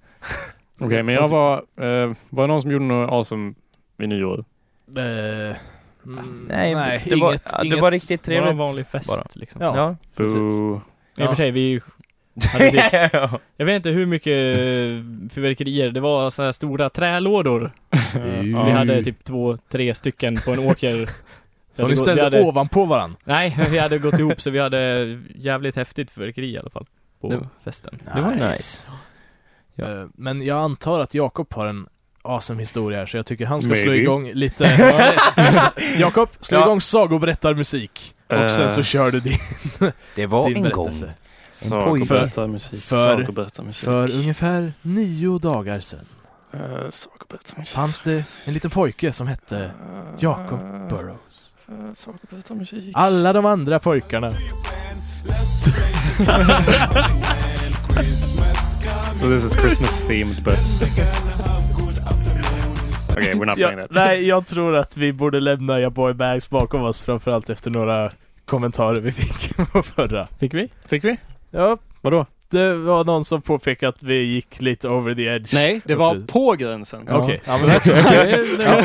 Okej, 0.81 1.03
men 1.03 1.15
jag 1.15 1.29
var, 1.29 1.55
eh, 1.57 2.13
var 2.29 2.43
det 2.43 2.47
någon 2.47 2.63
som 2.63 2.71
gjorde 2.71 2.85
något 2.85 3.13
awesome 3.13 3.55
vid 3.99 4.09
nyår? 4.09 4.45
Eh, 4.97 5.57
mm, 6.05 6.47
Nej, 6.49 6.75
nej, 6.75 7.03
det, 7.05 7.17
var, 7.17 7.29
inget, 7.31 7.43
ja, 7.53 7.59
det 7.59 7.67
inget. 7.67 7.81
var 7.81 7.91
riktigt 7.91 8.23
Det 8.23 8.31
var 8.31 8.37
en 8.37 8.43
trevligt. 8.43 8.59
vanlig 8.59 8.87
fest 8.87 9.09
bara. 9.09 9.25
liksom. 9.35 9.63
Ja. 9.63 9.77
Ja. 9.77 9.97
Precis. 10.17 10.35
Boo. 10.37 10.81
I 11.17 11.23
och 11.23 11.29
för 11.29 11.35
sig, 11.35 11.51
vi 11.51 11.81
hade 12.53 13.11
ja. 13.13 13.41
jag 13.57 13.67
vet 13.67 13.77
inte 13.77 13.91
hur 13.91 14.07
mycket 14.07 14.33
fyrverkerier, 15.33 15.91
det 15.91 16.01
var 16.01 16.31
sådana 16.31 16.47
här 16.47 16.53
stora 16.53 16.91
trälådor. 16.91 17.73
Ja. 18.15 18.65
Vi 18.65 18.71
hade 18.71 19.05
typ 19.05 19.25
två, 19.25 19.57
tre 19.69 19.95
stycken 19.95 20.37
på 20.45 20.51
en 20.53 20.59
åker. 20.59 21.11
Så 21.73 21.83
ni 21.87 21.91
Vi 21.91 21.97
ställde 21.97 22.23
hade- 22.23 22.43
ovanpå 22.43 22.85
varandra? 22.85 23.19
Nej, 23.25 23.57
vi 23.71 23.79
hade 23.79 23.99
gått 23.99 24.19
ihop 24.19 24.41
så 24.41 24.51
vi 24.51 24.59
hade 24.59 25.19
jävligt 25.35 25.77
häftigt 25.77 26.11
fyrverkeri 26.11 26.51
i 26.53 26.59
alla 26.59 26.71
fall. 26.71 26.87
På 27.21 27.29
Det- 27.31 27.49
festen. 27.65 27.99
Det 28.15 28.21
var 28.21 28.49
nice. 28.49 28.87
Ja. 29.75 29.85
Eh, 30.01 30.07
Men 30.15 30.43
jag 30.43 30.59
antar 30.59 31.01
att 31.01 31.15
Jakob 31.15 31.55
har 31.55 31.67
en 31.67 31.87
awesome 32.23 32.63
historia 32.63 32.99
här, 32.99 33.07
så 33.07 33.17
jag 33.17 33.27
tycker 33.27 33.47
han 33.47 33.63
ska 33.63 33.75
slå 33.75 33.91
Maybe. 33.91 34.03
igång 34.03 34.31
lite... 34.35 34.65
Jakob, 35.99 36.29
slå 36.41 36.59
Ja. 36.59 36.65
igång 36.65 36.81
sagoberättarmusik. 36.81 38.15
Och 38.45 38.51
sen 38.51 38.71
så 38.71 38.81
Eh. 38.81 38.85
kör 38.85 39.11
du 39.11 39.21
din, 39.21 39.39
Det 40.15 40.27
var 40.27 40.49
din 40.49 40.57
en 40.67 40.71
gång. 40.73 40.85
berättelse. 40.85 41.13
Sagoberättarmusik. 41.53 42.83
För- 42.83 43.17
Sagoberättarmusik. 43.17 43.85
För 43.85 44.11
ungefär 44.15 44.73
nio 44.83 45.39
dagar 45.39 45.81
sedan 45.81 46.07
Uh, 46.55 46.61
Sagoberättarmusik. 46.91 47.75
fanns 47.75 48.01
det 48.01 48.25
en 48.45 48.55
liten 48.55 48.71
pojke 48.71 49.13
som 49.13 49.27
hete 49.29 49.73
Jacob 50.19 50.61
Burrows. 50.89 51.55
Uh, 51.71 51.93
Sagoberättarmusik. 51.95 52.91
Alla 52.95 53.33
de 53.33 53.47
andra 53.47 53.79
pojkarna 53.79 54.33
So 59.15 59.29
this 59.35 59.45
is 59.45 59.57
Christmas 59.57 60.05
themed 60.05 60.45
but... 60.45 60.59
Okay, 63.13 63.35
we're 63.35 63.45
not 63.47 63.59
Ja, 63.59 63.69
playing 63.69 63.79
that. 63.89 63.91
nej, 63.91 64.27
jag 64.29 64.47
tror 64.47 64.77
att 64.77 64.97
vi 64.97 65.13
borde 65.13 65.41
lämna 65.41 65.81
Ya 65.81 65.91
Boy 65.91 66.13
Bags 66.13 66.51
bakom 66.51 66.83
oss, 66.83 67.03
framförallt 67.05 67.51
efter 67.51 67.71
några 67.71 68.11
kommentarer 68.45 69.01
vi 69.01 69.13
fick 69.13 69.57
på 69.73 69.83
förra. 69.83 70.29
Fick 70.41 70.55
vi? 70.55 70.69
Fick 70.87 71.05
vi? 71.05 71.17
Ja, 71.51 71.77
Vadå? 72.01 72.27
Det 72.51 72.75
var 72.75 73.05
någon 73.05 73.25
som 73.25 73.43
påpekade 73.43 73.89
att 73.89 74.03
vi 74.03 74.23
gick 74.23 74.61
lite 74.61 74.89
over 74.89 75.15
the 75.15 75.25
edge. 75.25 75.55
Nej, 75.55 75.81
det 75.85 75.95
var 75.95 76.27
på 76.27 76.53
gränsen. 76.53 77.05
Ja. 77.09 77.17
Okej, 77.17 77.41
okay. 77.49 78.47
ja, 78.65 78.83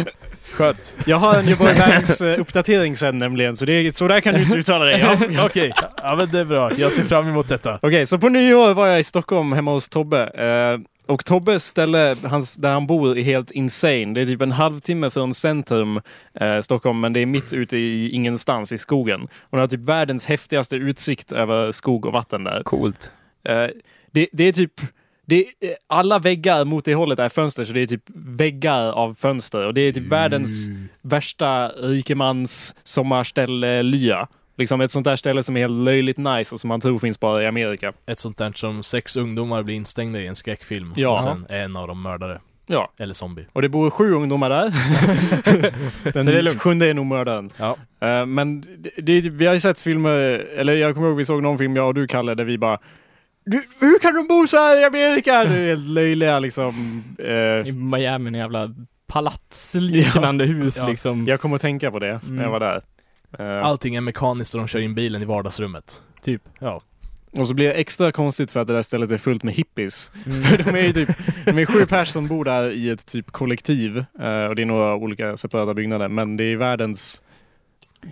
skönt. 0.52 0.98
Jag 1.06 1.18
har 1.18 1.36
en 1.36 1.48
Joboy 1.48 1.74
Banks 1.80 2.22
eh, 2.22 2.40
uppdatering 2.40 2.96
sen 2.96 3.20
nämligen, 3.20 3.56
så, 3.56 3.66
det 3.66 3.74
är, 3.74 3.92
så 3.92 4.08
där 4.08 4.20
kan 4.20 4.34
du 4.34 4.44
inte 4.44 4.58
uttala 4.58 4.86
dig. 4.86 5.00
Ja. 5.04 5.14
Okej, 5.16 5.40
Okej, 5.46 5.74
ja 5.98 6.16
men 6.16 6.30
det 6.32 6.40
är 6.40 6.46
bra. 6.46 6.72
Jag 6.78 6.92
ser 6.94 7.04
fram 7.04 7.28
emot 7.28 7.48
detta. 7.48 8.06
så 8.06 8.18
på 8.18 8.30
nyår 8.30 8.74
var 8.74 8.88
jag 8.88 9.00
i 9.00 9.04
Stockholm 9.04 9.54
hemma 9.54 9.72
hos 9.72 9.90
Tobbe. 9.90 10.28
Eh, 10.28 10.80
och 11.06 11.26
Tobbes 11.26 11.66
ställe 11.66 12.16
hans, 12.24 12.56
där 12.56 12.74
han 12.74 12.88
bor 12.88 13.18
är 13.18 13.24
helt 13.24 13.52
insane. 13.52 14.14
Det 14.14 14.22
är 14.22 14.26
typ 14.26 14.42
en 14.42 14.52
halvtimme 14.52 15.10
från 15.10 15.34
centrum 15.34 16.02
eh, 16.40 16.60
Stockholm, 16.60 17.02
men 17.02 17.14
det 17.14 17.20
är 17.20 17.26
mitt 17.26 17.54
ute 17.54 17.78
i 17.78 18.10
ingenstans 18.10 18.72
i 18.72 18.78
skogen. 18.78 19.22
Och 19.24 19.58
det 19.58 19.60
har 19.60 19.68
typ 19.68 19.84
världens 19.84 20.26
häftigaste 20.26 20.76
utsikt 20.76 21.32
över 21.32 21.72
skog 21.72 22.06
och 22.06 22.14
vatten 22.14 22.44
där. 22.44 22.64
Coolt. 22.64 23.12
Eh, 23.50 23.68
det, 24.12 24.28
det 24.32 24.44
är 24.44 24.52
typ 24.52 24.82
det 25.26 25.40
eh, 25.40 25.46
alla 25.88 26.20
väggar 26.20 26.66
mot 26.66 26.86
det 26.86 26.96
hållet 26.96 27.20
är 27.20 27.30
fönster, 27.30 27.66
så 27.66 27.74
det 27.74 27.82
är 27.82 27.86
typ 27.86 28.04
väggar 28.16 28.92
av 28.92 29.14
fönster. 29.16 29.66
Och 29.66 29.74
det 29.74 29.82
är 29.82 29.92
typ 29.94 30.12
världens 30.12 30.68
värsta 31.02 31.68
rikemans 31.70 32.76
sommarställe-lya. 32.84 34.28
Liksom 34.58 34.82
ett 34.82 34.92
sånt 34.92 35.04
där 35.06 35.16
ställe 35.16 35.44
som 35.44 35.58
är 35.58 35.62
helt 35.62 35.86
löjligt 35.86 36.18
nice 36.18 36.56
och 36.56 36.62
som 36.62 36.68
man 36.68 36.82
tror 36.82 37.00
finns 37.00 37.20
bara 37.20 37.44
i 37.44 37.48
Amerika. 37.48 37.94
Ett 38.06 38.20
sånt 38.20 38.38
där 38.38 38.52
som 38.56 38.84
sex 38.84 39.16
ungdomar 39.18 39.64
blir 39.64 39.76
instängda 39.76 40.20
i 40.20 40.28
en 40.28 40.36
skräckfilm 40.36 40.94
Ja. 40.96 41.10
och 41.14 41.20
sen 41.20 41.46
är 41.50 41.60
en 41.64 41.78
av 41.78 41.88
dem 41.88 42.02
mördare. 42.02 42.42
Ja. 42.68 42.92
Eller 43.00 43.14
zombie. 43.14 43.46
Och 43.54 43.62
det 43.62 43.70
bor 43.70 43.90
sju 43.90 44.14
ungdomar 44.14 44.50
där. 44.50 44.74
Den 46.14 46.24
Så 46.26 46.32
det 46.32 46.38
är 46.38 46.42
lugnt. 46.42 46.62
sjunde 46.62 46.86
är 46.88 46.94
nog 46.94 47.06
mördaren. 47.06 47.50
Ja. 47.58 47.78
Eh, 48.00 48.26
men 48.26 48.62
det, 48.62 49.22
det 49.22 49.30
vi 49.30 49.46
har 49.46 49.54
ju 49.54 49.60
sett 49.60 49.80
filmer, 49.80 50.20
eller 50.58 50.74
jag 50.74 50.96
kommer 50.96 51.08
ihåg 51.08 51.18
vi 51.18 51.26
såg 51.26 51.44
någon 51.44 51.58
film, 51.58 51.76
jag 51.76 51.88
och 51.88 51.94
du 51.94 52.08
Kalle, 52.08 52.36
där 52.36 52.44
vi 52.44 52.58
bara 52.58 52.80
du, 53.46 53.64
hur 53.80 54.00
kan 54.00 54.16
de 54.16 54.28
bo 54.28 54.48
så 54.48 54.58
här 54.58 54.82
i 54.82 54.84
Amerika? 54.84 55.44
Det 55.44 55.56
är 55.56 55.68
helt 55.68 55.88
löjliga 55.90 56.40
liksom. 56.40 57.04
eh, 57.20 57.68
I 57.68 57.72
Miami, 57.72 58.28
en 58.28 58.34
jävla 58.36 58.74
palatsliknande 59.08 60.46
hus 60.46 60.78
Ja. 60.78 60.88
liksom. 60.88 61.28
jag 61.28 61.42
kommer 61.42 61.56
att 61.56 61.62
tänka 61.62 61.92
på 61.92 62.00
det 62.00 62.20
när 62.30 62.44
jag 62.44 62.52
var 62.52 62.60
där. 62.60 62.82
Eh, 63.40 63.66
Allting 63.66 63.96
är 63.96 64.02
mekaniskt 64.02 64.54
och 64.56 64.60
de 64.62 64.68
kör 64.68 64.80
in 64.80 64.96
bilen 64.96 65.22
i 65.22 65.26
vardagsrummet. 65.26 66.02
Typ. 66.24 66.42
Ja. 66.60 66.82
och 67.38 67.48
så 67.48 67.54
blir 67.54 67.68
det 67.68 67.74
extra 67.74 68.12
konstigt 68.12 68.52
för 68.52 68.60
att 68.60 68.68
det 68.68 68.74
där 68.74 68.82
stället 68.82 69.12
är 69.12 69.18
fullt 69.18 69.44
med 69.44 69.54
hippies. 69.54 70.12
Mm. 70.26 70.42
För 70.44 70.58
de 70.58 70.70
är 70.80 70.84
ju 70.84 70.94
typ, 70.94 71.10
de 71.46 71.58
är 71.62 71.66
sju 71.66 71.80
personer 71.86 72.06
som 72.06 72.28
bor 72.28 72.46
där 72.46 72.72
i 72.72 72.90
ett 72.90 73.06
typ 73.06 73.32
kollektiv. 73.32 73.98
eh, 73.98 74.46
och 74.46 74.56
det 74.56 74.62
är 74.62 74.66
några 74.66 74.96
olika 74.96 75.38
separata 75.38 75.74
byggnader. 75.74 76.08
Men 76.08 76.38
det 76.38 76.44
är 76.44 76.56
världens 76.56 77.24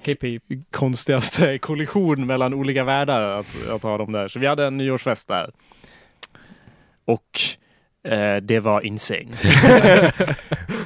Hipp 0.04 0.24
hipp. 0.24 0.44
konstigaste 0.72 1.58
kollision 1.62 2.26
mellan 2.26 2.54
olika 2.54 2.84
världar 2.84 3.40
att, 3.40 3.70
att 3.70 3.84
ha 3.84 3.98
dem 3.98 4.12
där. 4.12 4.28
Så 4.28 4.40
vi 4.40 4.48
hade 4.48 4.66
en 4.66 4.78
nyårsfest 4.78 5.28
där. 5.28 5.52
Och 7.06 7.40
eh, 8.12 8.38
det 8.38 8.60
var 8.60 8.82
insane. 8.82 9.32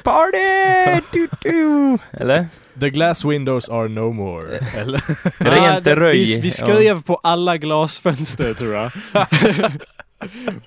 Party! 0.02 1.02
Du, 1.12 1.28
du. 1.40 1.98
Eller? 2.12 2.46
The 2.80 2.90
glass 2.90 3.24
windows 3.24 3.68
are 3.68 3.88
no 3.88 4.12
more. 4.12 4.58
Eller? 4.76 5.02
Rent 5.38 5.86
röj. 5.86 6.18
Vi, 6.18 6.40
vi 6.40 6.50
skrev 6.50 7.02
på 7.02 7.16
alla 7.16 7.56
glasfönster 7.56 8.54
tror 8.54 8.74
jag. 8.74 8.92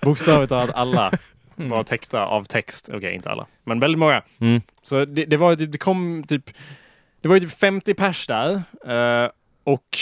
Bokstavligt 0.01 0.49
talat 0.49 0.76
alla 0.76 1.11
var 1.55 1.84
täckta 1.84 2.26
av 2.26 2.43
text. 2.43 2.89
Okej, 2.93 3.16
inte 3.16 3.30
alla, 3.30 3.47
men 3.64 3.80
väldigt 3.80 3.99
många. 3.99 4.22
Mm. 4.39 4.61
Så 4.84 5.05
det, 5.05 5.26
det 5.26 5.38
var 5.38 5.55
typ, 5.55 5.72
det 5.72 5.78
kom 5.78 6.24
typ, 6.28 6.49
det 7.22 7.28
var 7.28 7.36
ju 7.36 7.39
typ 7.41 7.57
50 7.59 7.93
pers 7.93 8.28
där. 8.28 8.61
eh, 8.86 9.30
och 9.63 9.97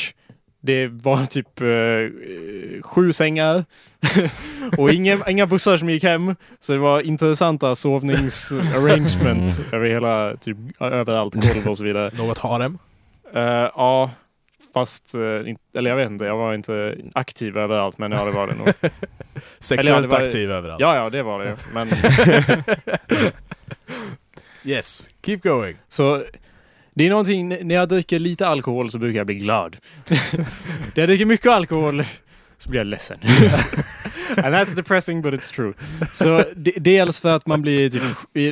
det 0.61 0.87
var 0.87 1.25
typ 1.25 1.61
eh, 1.61 2.81
sju 2.83 3.13
sängar. 3.13 3.65
och 4.77 4.91
inga, 4.93 5.17
inga 5.27 5.45
bussar 5.45 5.77
som 5.77 5.89
gick 5.89 6.03
hem. 6.03 6.35
Så 6.59 6.73
det 6.73 6.79
var 6.79 7.01
intressanta 7.01 7.75
sovningsarrangement 7.75 9.63
över 9.71 9.89
hela, 9.89 10.35
typ 10.37 10.57
överallt, 10.79 11.33
golv 11.35 11.67
och 11.67 11.77
så 11.77 11.83
vidare. 11.83 12.11
Något 12.17 12.37
harem? 12.37 12.77
Uh, 13.35 13.41
ja, 13.41 14.11
Fast, 14.73 15.15
eh, 15.15 15.21
eller 15.77 15.89
jag 15.89 15.95
vet 15.95 16.09
inte, 16.09 16.25
jag 16.25 16.37
var 16.37 16.53
inte 16.53 16.97
aktiv 17.13 17.57
överallt 17.57 17.97
men 17.97 18.11
ja 18.11 18.25
det 18.25 18.31
var 18.31 18.47
det 18.47 18.55
nog. 18.55 18.67
Sexuellt 19.59 19.97
Eller 19.97 20.07
var- 20.07 20.21
aktiv 20.21 20.51
överallt. 20.51 20.81
Ja, 20.81 20.95
ja 20.95 21.09
det 21.09 21.23
var 21.23 21.45
det. 21.45 21.57
Men 21.73 21.89
Yes, 24.63 25.09
keep 25.25 25.37
going. 25.43 25.77
så 25.87 26.23
det 26.97 27.05
är 27.05 27.09
någonting, 27.09 27.49
när 27.49 27.75
jag 27.75 27.89
dricker 27.89 28.19
lite 28.19 28.47
alkohol 28.47 28.91
så 28.91 28.99
brukar 28.99 29.17
jag 29.17 29.25
bli 29.25 29.35
glad. 29.35 29.77
när 30.07 30.45
jag 30.93 31.09
dricker 31.09 31.25
mycket 31.25 31.47
alkohol 31.47 32.05
så 32.57 32.69
blir 32.69 32.79
jag 32.79 32.87
ledsen. 32.87 33.19
And 34.43 34.55
that's 34.55 34.75
depressing 34.75 35.21
but 35.21 35.33
it's 35.33 35.53
true. 35.55 35.73
Så 36.13 36.43
de, 36.55 36.71
dels 36.77 37.21
för 37.21 37.35
att 37.35 37.47
man 37.47 37.61
blir 37.61 37.89
typ, 37.89 38.03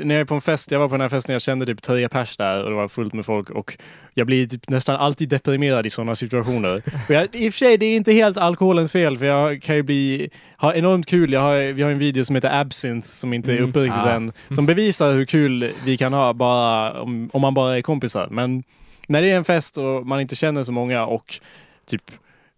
när 0.05 0.15
jag 0.15 0.21
är 0.21 0.25
på 0.25 0.35
en 0.35 0.41
fest, 0.41 0.71
jag 0.71 0.79
var 0.79 0.87
på 0.87 0.93
den 0.93 1.01
här 1.01 1.09
festen, 1.09 1.33
jag 1.33 1.41
kände 1.41 1.65
typ 1.65 1.81
tre 1.81 2.09
pers 2.09 2.37
där 2.37 2.63
och 2.63 2.69
det 2.69 2.75
var 2.75 2.87
fullt 2.87 3.13
med 3.13 3.25
folk 3.25 3.49
och 3.49 3.77
jag 4.13 4.27
blir 4.27 4.47
typ 4.47 4.69
nästan 4.69 4.95
alltid 4.95 5.29
deprimerad 5.29 5.85
i 5.85 5.89
sådana 5.89 6.15
situationer. 6.15 6.81
Jag, 7.09 7.27
I 7.35 7.49
och 7.49 7.53
för 7.53 7.57
sig, 7.57 7.77
det 7.77 7.85
är 7.85 7.95
inte 7.95 8.13
helt 8.13 8.37
alkoholens 8.37 8.91
fel 8.91 9.17
för 9.17 9.25
jag 9.25 9.61
kan 9.61 9.75
ju 9.75 9.83
bli, 9.83 10.29
ha 10.57 10.73
enormt 10.73 11.07
kul. 11.07 11.33
Jag 11.33 11.41
har, 11.41 11.73
vi 11.73 11.81
har 11.83 11.91
en 11.91 11.99
video 11.99 12.25
som 12.25 12.35
heter 12.35 12.59
Absinthe 12.61 13.07
som 13.07 13.33
inte 13.33 13.51
är 13.51 13.57
Mm. 13.57 13.69
uppe 13.69 13.79
riktigt 13.79 13.99
Ah. 14.01 14.09
än. 14.13 14.31
Som 14.55 14.65
bevisar 14.65 15.13
hur 15.13 15.25
kul 15.25 15.71
vi 15.85 15.97
kan 15.97 16.13
ha 16.13 16.33
bara 16.33 17.01
om, 17.01 17.29
om 17.33 17.41
man 17.41 17.53
bara 17.53 17.77
är 17.77 17.81
kompisar. 17.81 18.27
Men 18.31 18.63
när 19.07 19.21
det 19.21 19.31
är 19.31 19.35
en 19.37 19.43
fest 19.45 19.77
och 19.77 20.07
man 20.07 20.21
inte 20.21 20.35
känner 20.35 20.63
så 20.63 20.71
många 20.71 21.05
och 21.05 21.39
typ 21.85 22.01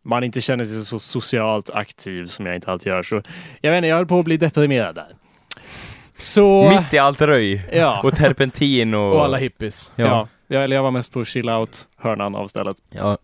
man 0.07 0.23
inte 0.23 0.41
känner 0.41 0.63
sig 0.63 0.85
så 0.85 0.99
socialt 0.99 1.69
aktiv 1.69 2.25
som 2.25 2.45
jag 2.45 2.55
inte 2.55 2.71
alltid 2.71 2.87
gör. 2.87 3.03
Så 3.03 3.21
jag 3.61 3.71
vet 3.71 3.77
inte, 3.77 3.87
jag 3.87 3.95
höll 3.95 4.05
på 4.05 4.19
att 4.19 4.25
bli 4.25 4.37
deprimerad 4.37 4.95
där. 4.95 5.15
Så... 6.19 6.69
Mitt 6.69 6.93
i 6.93 6.97
allt 6.97 7.21
röj. 7.21 7.65
Ja. 7.71 8.01
Och 8.03 8.15
terpentin 8.15 8.93
och... 8.93 9.15
Och 9.15 9.23
alla 9.23 9.37
hippies. 9.37 9.93
Ja. 9.95 10.05
ja. 10.05 10.27
Jag, 10.47 10.63
eller 10.63 10.75
jag 10.75 10.83
var 10.83 10.91
mest 10.91 11.11
på 11.11 11.25
chill 11.25 11.49
out-hörnan 11.49 12.35
av 12.35 12.47
stället. 12.47 12.77
Ja. 12.89 13.17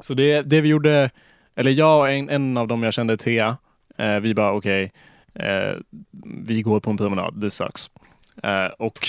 Så 0.00 0.14
det, 0.14 0.42
det 0.42 0.60
vi 0.60 0.68
gjorde, 0.68 1.10
eller 1.56 1.70
jag 1.70 2.00
och 2.00 2.10
en, 2.10 2.28
en 2.28 2.56
av 2.56 2.68
dem 2.68 2.82
jag 2.82 2.94
kände, 2.94 3.16
Thea, 3.16 3.56
eh, 3.98 4.20
vi 4.20 4.34
bara 4.34 4.52
okej, 4.52 4.92
eh, 5.34 5.76
vi 6.44 6.62
går 6.62 6.80
på 6.80 6.90
en 6.90 6.96
promenad, 6.96 7.40
this 7.40 7.54
sucks. 7.54 7.90
Eh, 8.42 8.66
och 8.78 9.08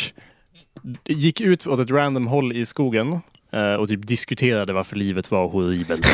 gick 1.06 1.42
ut 1.42 1.68
åt 1.68 1.80
ett 1.80 1.92
random 1.92 2.28
håll 2.28 2.54
i 2.54 2.66
skogen 2.66 3.20
och 3.80 3.88
typ 3.88 4.08
diskuterade 4.08 4.74
varför 4.74 4.96
livet 4.96 5.32
var 5.32 5.48
horribelt. 5.48 6.08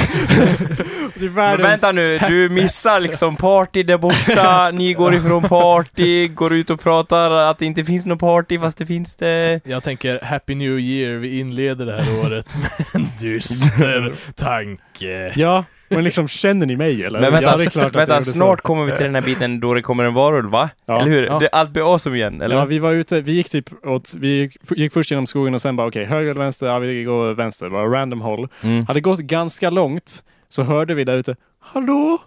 typ 1.20 1.32
Men 1.34 1.62
vänta 1.62 1.92
nu, 1.92 2.18
du 2.18 2.50
missar 2.50 3.00
liksom 3.00 3.36
party 3.36 3.84
där 3.84 3.98
borta, 3.98 4.72
ni 4.72 4.94
går 4.94 5.14
ifrån 5.14 5.44
party, 5.44 6.28
går 6.28 6.54
ut 6.54 6.70
och 6.70 6.80
pratar 6.80 7.32
att 7.32 7.60
det 7.60 7.66
inte 7.66 7.86
finns 7.86 8.06
någon 8.06 8.18
party 8.18 8.60
fast 8.60 8.78
det 8.78 8.86
finns 8.86 9.16
det. 9.16 9.62
Jag 9.64 9.84
tänker 9.84 10.20
Happy 10.20 10.56
New 10.56 10.80
Year, 10.80 11.18
vi 11.18 11.40
inleder 11.40 11.86
det 11.86 12.02
här 12.02 12.26
året 12.26 12.56
med 12.56 12.86
en 12.94 13.08
dyster 13.20 14.16
tanke. 14.36 15.34
Ja, 15.36 15.64
men 15.90 16.04
liksom 16.04 16.28
känner 16.28 16.66
ni 16.66 16.76
mig 16.76 17.04
eller? 17.04 17.20
Men 17.20 17.32
vänta, 17.32 17.64
ja, 17.64 17.70
klart 17.70 17.96
vänta 17.96 18.14
gjorde 18.14 18.26
så. 18.26 18.32
snart 18.32 18.62
kommer 18.62 18.86
vi 18.86 18.92
till 18.92 19.06
den 19.06 19.16
här 19.16 19.22
biten 19.22 19.60
då 19.60 19.74
det 19.74 19.82
kommer 19.82 20.04
en 20.04 20.14
varulv 20.14 20.50
va? 20.50 20.70
Ja. 20.86 21.02
Eller 21.02 21.12
hur? 21.12 21.26
Ja. 21.26 21.40
Det, 21.40 21.50
allt 21.50 21.70
blir 21.70 21.94
awesome 21.94 22.16
igen, 22.18 22.42
eller? 22.42 22.56
Ja, 22.56 22.66
vi 22.66 22.80
var 22.80 22.92
ute, 22.92 23.22
vi 23.22 23.32
gick 23.32 23.50
typ 23.50 23.86
åt, 23.86 24.14
vi 24.18 24.28
gick, 24.28 24.58
gick 24.76 24.94
först 24.94 25.12
genom 25.12 25.28
skogen 25.28 25.54
och 25.54 25.62
sen 25.62 25.76
bara 25.76 25.88
okej, 25.88 26.06
höger 26.06 26.32
eller 26.32 26.42
vänster? 26.42 26.68
Ja, 26.68 26.80
vi 26.80 27.04
går 27.04 27.34
vänster. 27.34 27.68
Var 27.68 27.88
random 27.90 28.22
håll. 28.22 28.48
Mm. 28.62 28.86
Hade 28.86 29.02
gått 29.02 29.20
ganska 29.20 29.70
långt 29.70 30.24
så 30.50 30.64
hörde 30.64 30.94
vi 30.94 31.04
där 31.04 31.16
ute, 31.16 31.36
hallå? 31.60 32.18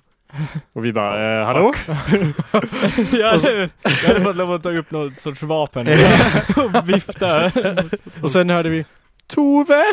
Och 0.73 0.85
vi 0.85 0.93
bara, 0.93 1.41
eh, 1.41 1.47
hallå? 1.47 1.75
jag, 3.13 3.31
hade, 3.31 3.69
jag 3.83 4.09
hade 4.09 4.21
fått 4.21 4.37
lov 4.37 4.53
att 4.53 4.63
ta 4.63 4.71
upp 4.71 4.91
något 4.91 5.21
sorts 5.21 5.43
vapen 5.43 5.89
och 6.57 6.89
vifta. 6.89 7.51
Och 8.23 8.31
sen 8.31 8.51
hörde 8.51 8.69
vi, 8.69 8.85
Tove? 9.27 9.85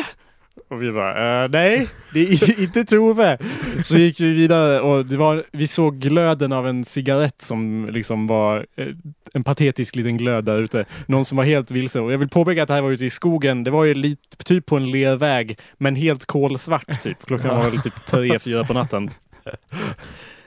Och 0.68 0.82
vi 0.82 0.92
bara, 0.92 1.44
äh, 1.44 1.50
nej, 1.50 1.88
det 2.12 2.20
är 2.20 2.60
inte 2.62 2.84
Tove. 2.84 3.38
Så 3.82 3.96
gick 3.96 4.20
vi 4.20 4.32
vidare 4.32 4.80
och 4.80 5.06
det 5.06 5.16
var, 5.16 5.44
vi 5.52 5.66
såg 5.66 5.98
glöden 5.98 6.52
av 6.52 6.68
en 6.68 6.84
cigarett 6.84 7.42
som 7.42 7.88
liksom 7.92 8.26
var 8.26 8.66
eh, 8.76 8.86
en 9.34 9.44
patetisk 9.44 9.96
liten 9.96 10.16
glöd 10.16 10.44
där 10.44 10.58
ute. 10.58 10.84
Någon 11.06 11.24
som 11.24 11.36
var 11.36 11.44
helt 11.44 11.70
vilse. 11.70 12.00
Och 12.00 12.12
jag 12.12 12.18
vill 12.18 12.28
påpeka 12.28 12.62
att 12.62 12.68
det 12.68 12.74
här 12.74 12.82
var 12.82 12.90
ute 12.90 13.04
i 13.04 13.10
skogen. 13.10 13.64
Det 13.64 13.70
var 13.70 13.84
ju 13.84 13.94
lite, 13.94 14.44
typ 14.44 14.66
på 14.66 14.76
en 14.76 14.90
lerväg, 14.90 15.58
men 15.78 15.96
helt 15.96 16.26
kolsvart 16.26 17.02
typ. 17.02 17.26
Klockan 17.26 17.56
var 17.56 17.70
väl 17.70 17.80
typ 17.80 18.06
tre, 18.06 18.38
fyra 18.38 18.64
på 18.64 18.72
natten. 18.72 19.10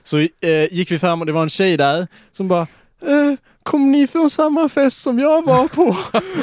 Så 0.04 0.18
eh, 0.18 0.28
gick 0.72 0.92
vi 0.92 1.00
fram 1.00 1.20
och 1.22 1.26
det 1.26 1.32
var 1.32 1.44
en 1.44 1.50
tjej 1.50 1.78
där 1.78 2.08
som 2.32 2.48
bara 2.48 2.68
eh, 3.02 3.36
Kom 3.64 3.92
ni 3.92 4.08
från 4.08 4.30
samma 4.30 4.70
fest 4.70 5.02
som 5.02 5.20
jag 5.20 5.46
var 5.46 5.68
på? 5.68 5.98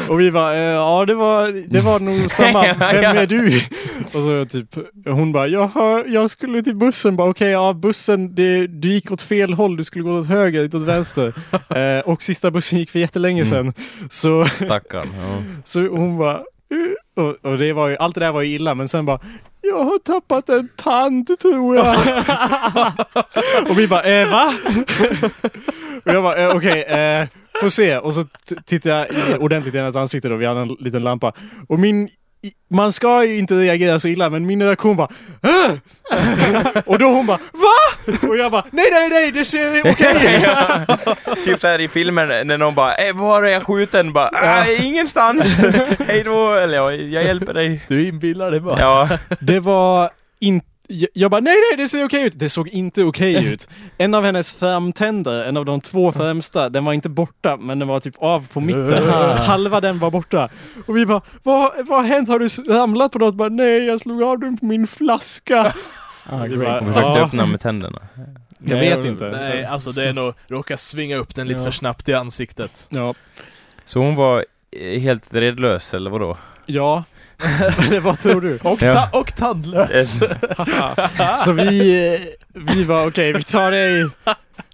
och 0.12 0.20
vi 0.20 0.30
bara, 0.30 0.54
eh, 0.54 0.60
ja 0.62 1.04
det 1.06 1.14
var, 1.14 1.64
det 1.68 1.80
var 1.80 2.00
nog 2.00 2.30
samma, 2.30 2.62
vem 2.62 3.16
är 3.16 3.26
du? 3.26 3.60
och 4.04 4.10
så 4.22 4.46
typ, 4.50 4.76
hon 5.06 5.32
bara, 5.32 5.46
jag, 5.46 5.68
hör, 5.68 6.04
jag 6.08 6.30
skulle 6.30 6.62
till 6.62 6.76
bussen, 6.76 7.16
bara 7.16 7.30
okej, 7.30 7.50
ja 7.50 7.72
bussen, 7.72 8.34
det, 8.34 8.66
du 8.66 8.88
gick 8.88 9.10
åt 9.12 9.22
fel 9.22 9.52
håll, 9.54 9.76
du 9.76 9.84
skulle 9.84 10.04
gå 10.04 10.18
åt 10.18 10.26
höger, 10.26 10.64
inte 10.64 10.76
åt 10.76 10.82
vänster. 10.82 11.32
eh, 11.98 12.00
och 12.00 12.22
sista 12.22 12.50
bussen 12.50 12.78
gick 12.78 12.90
för 12.90 12.98
jättelänge 12.98 13.46
sedan. 13.46 13.72
Så, 14.10 14.44
Stackarn. 14.44 15.08
Ja. 15.22 15.42
så 15.64 15.80
hon 15.80 16.18
bara, 16.18 16.34
"Eh." 16.34 17.24
och, 17.24 17.36
och 17.52 17.58
det 17.58 17.72
var 17.72 17.88
ju, 17.88 17.96
allt 17.96 18.14
det 18.14 18.20
där 18.20 18.32
var 18.32 18.42
ju 18.42 18.54
illa, 18.54 18.74
men 18.74 18.88
sen 18.88 19.06
bara, 19.06 19.20
jag 19.62 19.84
har 19.84 19.98
tappat 19.98 20.48
en 20.48 20.68
tand 20.76 21.38
tror 21.38 21.76
jag. 21.76 21.96
och 23.70 23.78
vi 23.78 23.88
bara, 23.88 24.02
eh 24.02 24.30
va? 24.30 24.52
Och 26.08 26.14
jag 26.14 26.22
bara, 26.22 26.36
eh, 26.36 26.56
okej, 26.56 26.82
eh, 26.82 27.26
får 27.60 27.68
se. 27.68 27.96
Och 27.98 28.14
så 28.14 28.22
t- 28.22 28.56
tittar 28.66 28.90
jag 28.90 29.06
i- 29.10 29.34
ordentligt 29.38 29.74
i 29.74 29.78
hennes 29.78 29.96
ansikte 29.96 30.28
då, 30.28 30.36
vi 30.36 30.46
hade 30.46 30.60
en 30.60 30.76
liten 30.80 31.02
lampa. 31.04 31.32
Och 31.68 31.78
min, 31.78 32.08
man 32.70 32.92
ska 32.92 33.24
ju 33.24 33.38
inte 33.38 33.54
reagera 33.54 33.98
så 33.98 34.08
illa, 34.08 34.30
men 34.30 34.46
min 34.46 34.62
reaktion 34.62 34.96
var 34.96 35.12
"Åh!" 35.42 35.70
Och 36.86 36.98
då 36.98 37.06
hon 37.06 37.26
bara 37.26 37.38
VA? 37.52 38.12
Och 38.28 38.36
jag 38.36 38.52
bara 38.52 38.64
nej, 38.70 38.86
nej, 38.92 39.08
nej, 39.08 39.32
det 39.32 39.44
ser 39.44 39.90
okej 39.90 40.36
ut. 41.36 41.44
typ 41.44 41.60
såhär 41.60 41.80
i 41.80 41.88
filmen 41.88 42.28
när 42.46 42.58
någon 42.58 42.74
bara 42.74 42.92
eh, 42.94 43.14
var 43.14 43.42
är 43.42 43.48
jag 43.48 43.62
skjuten? 43.62 44.12
Bara 44.12 44.30
äh, 44.64 44.86
ingenstans! 44.86 45.56
Hej 46.06 46.22
då! 46.24 46.52
Eller 46.54 46.76
ja, 46.76 46.92
jag 46.92 47.24
hjälper 47.24 47.54
dig. 47.54 47.84
Du 47.88 48.08
inbillar 48.08 48.50
dig 48.50 48.60
bara. 48.60 48.80
Ja. 48.80 49.08
Det 49.40 49.60
var 49.60 50.10
inte... 50.40 50.66
Jag 51.12 51.30
bara 51.30 51.40
nej, 51.40 51.54
nej, 51.70 51.76
det 51.84 51.88
ser 51.88 52.04
okej 52.04 52.22
ut. 52.26 52.32
Det 52.36 52.48
såg 52.48 52.68
inte 52.68 53.02
okej 53.04 53.46
ut. 53.46 53.68
En 53.98 54.14
av 54.14 54.24
hennes 54.24 54.54
framtänder, 54.54 55.44
en 55.44 55.56
av 55.56 55.64
de 55.64 55.80
två 55.80 56.12
främsta, 56.12 56.68
den 56.68 56.84
var 56.84 56.92
inte 56.92 57.08
borta, 57.08 57.56
men 57.56 57.78
den 57.78 57.88
var 57.88 58.00
typ 58.00 58.14
av 58.18 58.48
på 58.52 58.60
mitten. 58.60 59.08
Halva 59.38 59.80
den 59.80 59.98
var 59.98 60.10
borta. 60.10 60.48
Och 60.86 60.96
vi 60.96 61.06
bara, 61.06 61.20
vad, 61.42 61.86
vad 61.86 61.98
har 62.00 62.04
hänt? 62.08 62.28
Har 62.28 62.38
du 62.38 62.72
ramlat 62.74 63.12
på 63.12 63.18
något? 63.18 63.34
Bara, 63.34 63.48
nej, 63.48 63.84
jag 63.84 64.00
slog 64.00 64.22
av 64.22 64.38
den 64.38 64.58
på 64.58 64.64
min 64.66 64.86
flaska. 64.86 65.74
Ah, 66.30 66.38
bara, 66.56 66.80
Hon 66.80 66.94
försökte 66.94 67.20
öppna 67.22 67.46
med 67.46 67.60
tänderna. 67.60 67.98
Jag 68.58 68.78
Nej, 68.78 68.96
vet 68.96 69.04
inte. 69.04 69.24
Nej, 69.24 69.64
alltså 69.64 69.90
det 69.90 70.04
är 70.08 70.12
nog 70.12 70.34
råka 70.46 70.76
svinga 70.76 71.16
upp 71.16 71.34
den 71.34 71.48
lite 71.48 71.60
Ja. 71.60 71.64
för 71.64 71.70
snabbt 71.70 72.08
i 72.08 72.14
ansiktet. 72.14 72.86
Ja. 72.90 73.14
Så 73.84 73.98
hon 74.00 74.14
var 74.14 74.44
eh, 74.70 75.00
helt 75.00 75.34
redlös, 75.34 75.94
eller 75.94 76.10
vadå? 76.10 76.36
Ja. 76.66 77.04
Eller 77.78 78.00
vad 78.00 78.18
tror 78.18 78.40
du? 78.40 78.58
Och, 78.62 78.82
Ja. 78.82 78.92
ta- 78.92 79.18
och 79.18 79.34
tandlös. 79.34 80.18
Så 81.44 81.52
vi, 81.52 82.04
eh, 82.14 82.20
vi 82.74 82.84
var 82.84 83.06
okej, 83.08 83.32
vi 83.32 83.42
tar 83.42 83.70
dig. 83.70 84.06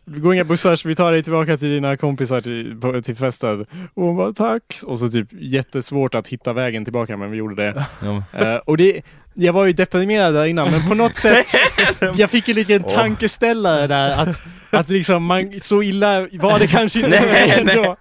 Vi 0.05 0.21
går 0.21 0.35
inga 0.35 0.45
bussar 0.45 0.77
så 0.77 0.89
vi 0.89 0.95
tar 0.95 1.13
dig 1.13 1.23
tillbaka 1.23 1.57
till 1.57 1.69
dina 1.71 1.97
kompisar 1.97 2.41
till, 2.41 2.81
på, 2.81 3.03
till 3.03 3.17
festen. 3.17 3.67
Och 3.95 4.03
hon 4.03 4.17
bara 4.17 4.33
tack. 4.33 4.79
Och 4.87 4.99
så 4.99 5.09
typ 5.09 5.29
jättesvårt 5.33 6.15
att 6.15 6.29
hitta 6.29 6.53
vägen 6.53 6.85
tillbaka 6.85 7.17
men 7.17 7.31
vi 7.31 7.37
gjorde 7.37 7.55
det. 7.55 7.85
Eh, 8.33 8.57
och 8.57 8.77
det, 8.77 9.03
jag 9.35 9.53
var 9.53 9.65
ju 9.65 9.73
deprimerad 9.73 10.35
där 10.35 10.47
innan 10.47 10.71
men 10.71 10.89
på 10.89 10.95
något 10.95 11.17
sätt, 11.17 11.47
jag 12.15 12.31
fick 12.31 12.49
en 12.49 12.55
liten 12.55 12.83
Åh. 12.85 12.95
tankeställare 12.95 13.87
där 13.87 14.11
att, 14.11 14.43
att 14.71 14.91
liksom 14.91 15.25
man, 15.25 15.61
så 15.61 15.83
illa 15.83 16.21
var 16.33 16.59
det 16.59 16.67
kanske 16.67 17.01
inte 17.01 17.21
Nej, 17.21 17.51
ändå. 17.59 17.97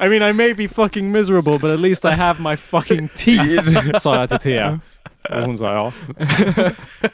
I 0.00 0.08
mean 0.08 0.30
I 0.30 0.32
may 0.32 0.54
be 0.54 0.68
fucking 0.68 1.12
miserable 1.12 1.58
but 1.58 1.70
at 1.70 1.80
least 1.80 2.04
I 2.04 2.10
have 2.10 2.50
my 2.50 2.56
fucking 2.56 3.08
teeth, 3.08 3.98
sa 3.98 4.20
jag 4.20 4.28
till 4.28 4.38
Thea. 4.38 4.80
Och 5.30 5.42
hon 5.42 5.58
sa 5.58 5.74
ja. 5.74 5.92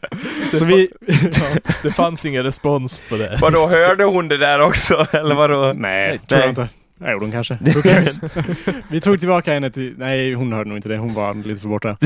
Så 0.54 0.64
vi... 0.64 0.88
Det 1.82 1.92
fanns 1.92 2.24
ingen 2.24 2.42
respons 2.42 3.02
på 3.08 3.16
det. 3.16 3.38
Vadå, 3.40 3.66
hörde 3.68 4.04
hon 4.04 4.28
det 4.28 4.36
där 4.36 4.60
också? 4.60 5.06
Eller 5.12 5.34
vadå? 5.34 5.72
Nej, 5.76 6.20
tror 6.28 6.40
jag 6.40 6.48
inte. 6.50 6.68
Nej, 6.98 7.12
gjorde 7.12 7.24
hon 7.24 7.32
kanske. 7.32 7.58
Vi 8.90 9.00
tog 9.00 9.18
tillbaka 9.18 9.52
henne 9.52 9.70
till... 9.70 9.94
Nej, 9.98 10.34
hon 10.34 10.52
hörde 10.52 10.68
nog 10.68 10.78
inte 10.78 10.88
det. 10.88 10.96
Hon 10.96 11.14
var 11.14 11.34
lite 11.34 11.60
för 11.60 11.68
borta. 11.68 11.96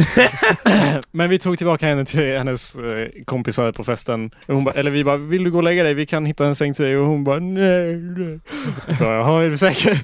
Men 1.12 1.30
vi 1.30 1.38
tog 1.38 1.59
tillbaka 1.59 1.86
henne 1.86 2.05
till 2.05 2.38
hennes 2.38 2.74
eh, 2.74 3.09
kompisar 3.24 3.72
på 3.72 3.84
festen. 3.84 4.30
Hon 4.47 4.64
bara, 4.64 4.74
eller 4.74 4.91
vi 4.91 5.05
bara, 5.05 5.16
vill 5.16 5.45
du 5.45 5.51
gå 5.51 5.57
och 5.57 5.64
lägga 5.64 5.82
dig? 5.82 5.95
Vi 5.95 6.07
kan 6.07 6.26
hitta 6.26 6.47
en 6.47 6.55
säng 6.55 6.74
till 6.74 6.84
dig. 6.84 6.97
Och 6.97 7.07
hon 7.07 7.24
bara, 7.24 7.38
nej. 7.38 7.97
nej. 7.97 8.41
Jag 8.88 8.97
bara, 8.97 9.14
Jaha, 9.14 9.43
är 9.43 9.51
du 9.51 9.59
säker? 9.59 10.01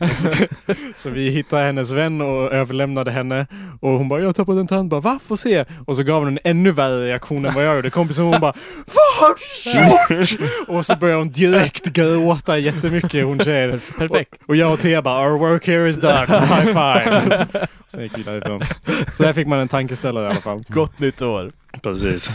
så 0.99 1.11
vi 1.11 1.31
hittade 1.31 1.63
hennes 1.63 1.93
vän 1.93 2.21
och 2.21 2.53
överlämnade 2.53 3.11
henne. 3.11 3.47
Och 3.81 3.91
hon 3.91 4.09
bara, 4.09 4.21
jag 4.21 4.27
har 4.27 4.33
tappat 4.33 4.57
en 4.57 4.67
tand. 4.67 4.91
Bara, 4.91 5.01
Va? 5.01 5.19
Får 5.27 5.37
se. 5.37 5.65
Och 5.87 5.97
så 5.97 6.03
gav 6.03 6.25
hon 6.25 6.29
en 6.29 6.39
ännu 6.45 6.71
värre 6.71 7.07
reaktion 7.07 7.45
än 7.45 7.55
vad 7.55 7.65
jag 7.65 7.77
gjorde. 7.77 7.91
Kompisen 7.91 8.25
hon 8.25 8.41
bara, 8.41 8.55
vad 8.87 9.29
har 9.29 9.35
du 9.37 9.81
gjort? 9.81 10.41
och 10.69 10.87
så 10.87 10.97
började 10.97 11.21
hon 11.21 11.31
direkt 11.31 11.87
gråta 11.87 12.59
jättemycket, 12.59 13.25
hon 13.25 13.39
tjejen. 13.39 13.81
Perfekt. 13.99 14.35
Och, 14.35 14.49
och 14.49 14.57
jag 14.57 14.76
och 14.85 15.05
bara 15.05 15.31
“Our 15.31 15.39
work 15.39 15.67
here 15.67 15.89
is 15.89 15.97
done, 16.01 16.27
high 16.27 16.67
five”. 16.67 17.47
Sen 17.87 18.03
gick 18.03 18.19
vi 18.19 18.23
därifrån. 18.23 18.63
Så 19.09 19.23
där 19.23 19.33
fick 19.33 19.47
man 19.47 19.59
en 19.59 19.69
tankeställare 19.69 20.25
i 20.25 20.27
alla 20.29 20.41
fall. 20.41 20.63
Gott 20.69 20.99
nytt 20.99 21.23
år. 21.23 21.51
Precis. 21.83 22.31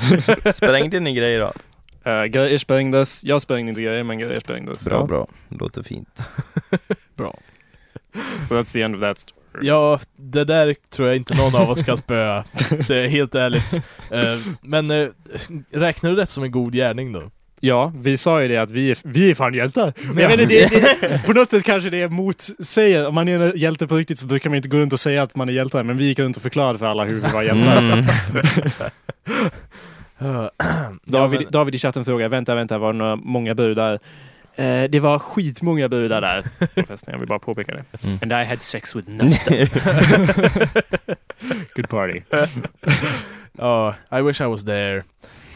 Sprängde 0.56 1.00
ni 1.00 1.14
grejer 1.14 1.40
då? 1.40 1.54
Uh, 2.12 2.26
grejer 2.26 2.58
sprängdes. 2.58 3.24
Jag 3.24 3.42
sprängde 3.42 3.70
inte 3.70 3.82
grejer, 3.82 4.04
men 4.04 4.20
grejer 4.20 4.40
sprängdes. 4.40 4.86
Bra, 4.86 4.98
Ja. 5.00 5.06
bra. 5.06 5.28
Låter 5.50 5.84
fint. 5.84 6.30
So 8.50 8.56
that's 8.56 8.74
the 8.74 8.82
end 8.82 8.96
of 8.96 9.02
that 9.02 9.18
story. 9.18 9.38
Ja, 9.62 10.00
det 10.18 10.44
där 10.46 10.76
tror 10.90 11.08
jag 11.08 11.18
inte 11.18 11.34
någon 11.38 11.56
av 11.56 11.70
oss 11.70 11.84
kan 11.84 11.98
spöa. 11.98 12.44
Det 12.88 12.98
är 12.98 13.08
helt 13.08 13.36
ärligt. 13.36 13.74
Eh, 14.12 14.38
Men 14.62 14.92
eh, 14.92 15.08
räknar 15.72 16.10
du 16.10 16.16
det 16.16 16.26
som 16.26 16.44
en 16.44 16.52
god 16.52 16.74
gärning 16.74 17.12
då? 17.12 17.32
Ja, 17.64 17.94
vi 17.96 18.18
sa 18.18 18.42
ju 18.42 18.48
det 18.48 18.58
att 18.58 18.70
vi 18.70 18.92
är, 18.92 18.98
vi 19.04 19.32
är 19.32 19.36
fan 19.36 19.54
hjältar. 19.54 19.94
Men 20.14 20.18
jag 20.18 20.30
vet 20.30 20.40
inte, 20.40 20.56
det, 20.56 21.08
det, 21.08 21.22
på 21.26 21.34
något 21.34 21.50
sätt 21.50 21.64
kanske 21.64 21.90
det 21.90 22.10
motsäger, 22.10 23.08
om 23.08 23.16
man 23.16 23.28
är 23.28 23.40
en 23.40 23.58
hjälte 23.58 23.88
på 23.88 23.96
riktigt 23.96 24.20
så 24.20 24.28
brukar 24.28 24.50
man 24.50 24.58
inte 24.58 24.70
gå 24.70 24.78
runt 24.78 24.94
och 24.94 25.00
säga 25.00 25.24
att 25.24 25.36
man 25.36 25.50
är 25.50 25.54
hjältar, 25.54 25.84
men 25.84 25.98
vi 25.98 26.06
gick 26.06 26.20
runt 26.20 26.36
och 26.36 26.42
förklarade 26.42 26.80
för 26.80 26.86
alla 26.86 27.04
hur 27.04 27.14
vi 27.14 27.28
var 27.34 27.44
hjältar. 27.44 28.06
Mm. 30.20 30.50
David, 31.06 31.48
David 31.50 31.76
i 31.76 31.80
chatten 31.80 32.06
frågar, 32.06 32.30
vänta, 32.30 32.56
vänta, 32.56 32.78
var 32.78 32.94
det 32.94 33.00
några 33.00 33.16
många 33.16 33.56
brudar? 33.56 34.00
Eh, 34.56 34.84
det 34.84 35.00
var 35.00 35.20
skitmånga 35.20 35.90
brudar 35.90 36.22
där 36.22 36.42
på 36.76 36.84
festen, 36.84 37.12
jag 37.12 37.20
vill 37.20 37.28
bara 37.28 37.40
påpeka 37.40 37.72
det. 37.72 38.04
Mm. 38.04 38.20
And 38.22 38.32
I 38.32 38.50
had 38.50 38.62
sex 38.62 38.96
with 38.96 39.10
nothing. 39.10 39.68
Good 41.76 41.90
party. 41.90 42.22
Ja, 43.58 43.96
I 44.12 44.22
wish 44.22 44.42
I 44.42 44.46
was 44.46 44.66
there. 44.66 45.04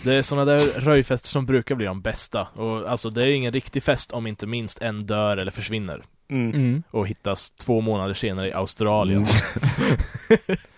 Det 0.05 0.13
är 0.13 0.21
såna 0.21 0.45
där 0.45 0.59
röjfester 0.59 1.27
som 1.27 1.45
brukar 1.45 1.75
bli 1.75 1.85
de 1.85 2.01
bästa. 2.01 2.41
Och 2.41 2.91
alltså 2.91 3.09
det 3.09 3.23
är 3.23 3.27
ingen 3.27 3.53
riktig 3.53 3.83
fest 3.83 4.11
om 4.11 4.27
inte 4.27 4.47
minst 4.47 4.81
en 4.81 5.05
dör 5.05 5.37
eller 5.37 5.51
försvinner. 5.51 6.03
Mm. 6.29 6.53
Mm. 6.53 6.83
Och 6.91 7.07
hittas 7.07 7.51
två 7.51 7.81
månader 7.81 8.13
senare 8.13 8.47
i 8.47 8.53
Australien. 8.53 9.27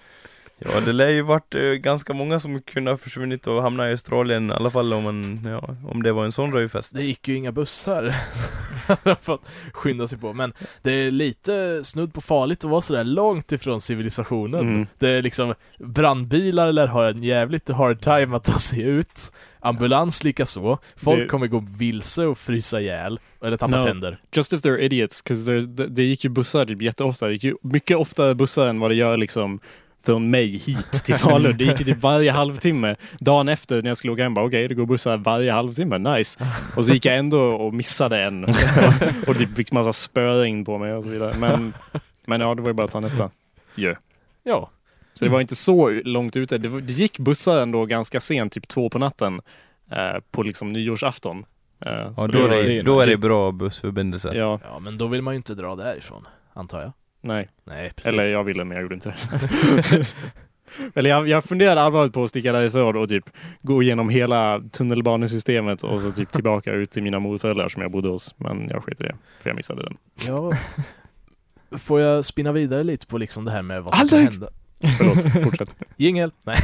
Ja, 0.60 0.80
det 0.80 0.93
lär 0.93 1.10
ju 1.10 1.22
varit 1.22 1.55
eh, 1.55 1.62
ganska 1.62 2.14
många 2.14 2.39
som 2.39 2.62
kunde 2.62 2.91
ha 2.91 2.97
försvunnit 2.97 3.47
och 3.47 3.62
hamnat 3.62 3.88
i 3.88 3.91
Australien, 3.91 4.49
i 4.49 4.53
alla 4.53 4.70
fall 4.72 4.93
om, 4.93 5.03
man, 5.03 5.39
ja, 5.45 5.76
om 5.91 6.03
det 6.03 6.12
var 6.12 6.26
en 6.26 6.32
sån 6.32 6.53
röjfest. 6.53 6.95
Det 6.97 7.03
gick 7.03 7.28
ju 7.28 7.36
inga 7.36 7.51
bussar. 7.51 8.16
Har 8.88 9.16
fått 9.22 9.49
skynda 9.74 10.08
sig 10.08 10.18
på. 10.18 10.34
Men 10.34 10.53
det 10.82 10.91
är 10.91 11.12
lite 11.12 11.84
snudd 11.84 12.14
på 12.14 12.22
farligt 12.22 12.64
att 12.64 12.70
vara 12.72 12.82
sådär 12.82 13.03
långt 13.03 13.51
ifrån 13.51 13.82
civilisationen. 13.82 14.60
Mm. 14.60 14.88
Det 14.99 15.10
är 15.10 15.22
liksom, 15.22 15.53
brandbilar 15.80 16.72
lär 16.72 16.88
ha 16.88 17.10
en 17.10 17.24
jävligt 17.24 17.70
hard 17.70 18.01
time 18.01 18.36
att 18.38 18.43
ta 18.43 18.60
sig 18.60 18.82
ut. 18.82 19.32
Ambulans 19.60 20.24
likaså. 20.24 20.78
Folk 20.95 21.20
Det- 21.20 21.26
kommer 21.28 21.47
gå 21.47 21.64
vilse 21.78 22.26
och 22.26 22.38
frysa 22.38 22.82
ihjäl. 22.82 23.20
Eller 23.43 23.58
tappa 23.58 23.78
No. 23.78 23.84
tänder. 23.84 24.20
Just 24.36 24.53
if 24.53 24.62
they're 24.62 24.78
idiots, 24.80 25.22
'cause 25.26 25.68
det 25.89 26.03
gick 26.03 26.24
ju 26.24 26.30
bussar 26.30 26.66
typ 26.66 26.82
jätteofta. 26.82 27.26
Det 27.28 27.34
gick 27.34 27.43
ju 27.43 27.55
mycket 27.62 27.97
oftare 27.97 28.36
bussar 28.36 28.68
än 28.68 28.80
vad 28.80 28.91
det 28.91 28.95
gör 28.95 29.18
liksom 29.18 29.60
från 30.08 30.30
mig 30.30 30.47
hit 30.47 30.91
till 30.91 31.16
Falun. 31.16 31.58
Det 31.58 31.64
gick 31.64 31.78
typ 31.78 31.97
varje 32.01 32.32
halvtimme. 32.32 32.95
Dagen 33.20 33.49
efter 33.49 33.82
när 33.82 33.89
jag 33.89 33.97
skulle 33.97 34.14
åka 34.14 34.24
hem 34.24 34.34
bara 34.34 34.45
okej, 34.45 34.68
det 34.68 34.74
går 34.76 34.86
bussar 34.86 35.18
varje 35.18 35.51
halvtimme, 35.51 35.97
nice. 35.97 36.39
Och 36.76 36.86
så 36.86 36.93
gick 36.93 37.05
jag 37.05 37.18
ändå 37.18 37.39
och 37.39 37.74
missade 37.74 38.24
en. 38.24 38.43
och 39.28 39.38
typ 39.38 39.55
fick 39.55 39.72
massa 39.72 39.93
spöregn 39.93 40.66
på 40.66 40.78
mig 40.78 40.93
och 40.93 41.03
så 41.03 41.10
vidare. 41.10 41.34
Men, 41.39 41.74
men 42.26 42.41
ja, 42.41 42.55
det 42.55 42.62
var 42.62 42.70
ju 42.70 42.74
bara 42.74 42.86
att 42.86 42.91
ta 42.91 42.99
nästa. 42.99 43.30
Ja. 43.76 43.95
Ja. 44.43 44.70
Så 45.14 45.26
det 45.26 45.32
var 45.32 45.41
inte 45.41 45.55
så 45.55 45.89
långt 45.89 46.36
ute. 46.36 46.58
Det, 46.58 46.70
var, 46.70 46.82
det 46.82 46.93
gick 46.93 47.20
bussar 47.20 47.62
ändå 47.62 47.86
ganska 47.86 48.20
sent, 48.20 48.53
typ 48.53 48.68
två 48.68 48.89
på 48.89 48.99
natten, 48.99 49.41
eh, 49.91 50.22
på 50.32 50.43
liksom 50.43 50.74
nyårsafton. 50.74 51.45
Eh, 51.86 51.91
Ja, 51.91 52.14
så 52.16 52.28
då, 52.28 52.47
det 52.47 52.55
är 52.55 52.64
det, 52.64 52.82
då 52.82 52.99
är 52.99 53.08
det 53.08 53.18
bra 53.18 53.51
bussförbindelse. 53.51 54.32
Ja, 54.36 54.60
Ja, 54.64 54.80
men 54.80 54.97
då 54.97 55.08
vill 55.08 55.22
man 55.22 55.34
ju 55.34 55.38
inte 55.38 55.53
dra 55.55 55.76
därifrån. 55.76 56.28
Antar 56.53 56.82
jag. 56.82 56.91
Nej. 57.28 57.49
Nej, 57.63 57.91
precis. 57.95 58.09
Eller 58.11 58.23
jag 58.23 58.43
ville 58.43 58.63
men 58.63 58.75
jag 58.75 58.82
gjorde 58.82 58.95
inte 58.95 59.09
det. 59.09 60.05
Eller 60.95 61.09
jag, 61.09 61.28
jag 61.28 61.43
funderade 61.43 61.82
allvarligt 61.82 62.13
på 62.13 62.23
att 62.23 62.30
sticka 62.30 62.51
därifrån 62.51 62.97
och 62.97 63.09
typ 63.09 63.30
gå 63.61 63.84
igenom 63.84 64.09
hela 64.09 64.61
tunnelbanesystemet 64.71 65.84
och 65.84 66.01
så 66.01 66.11
typ 66.11 66.32
tillbaka 66.32 66.71
ut 66.71 66.91
till 66.91 67.03
mina 67.03 67.19
morföräldrar 67.19 67.69
som 67.69 67.82
jag 67.82 67.91
bodde 67.91 68.09
hos. 68.09 68.36
Men 68.38 68.69
jag 68.69 68.84
sket 68.84 69.01
i 69.01 69.03
det, 69.03 69.15
för 69.39 69.49
jag 69.49 69.55
missade 69.55 69.84
den. 69.84 69.97
Ja. 70.28 70.51
Får 71.78 72.01
jag 72.01 72.25
spinna 72.25 72.51
vidare 72.51 72.84
lite 72.84 73.07
på 73.07 73.17
liksom 73.17 73.45
det 73.45 73.51
här 73.51 73.61
med 73.61 73.84
vad 73.84 73.93
som 73.93 74.01
Aldrig! 74.01 74.23
kan 74.23 74.34
hända? 74.34 74.49
Förlåt, 74.97 75.43
fortsätt. 75.43 75.75
Jingel! 75.97 76.32
Nej. 76.45 76.57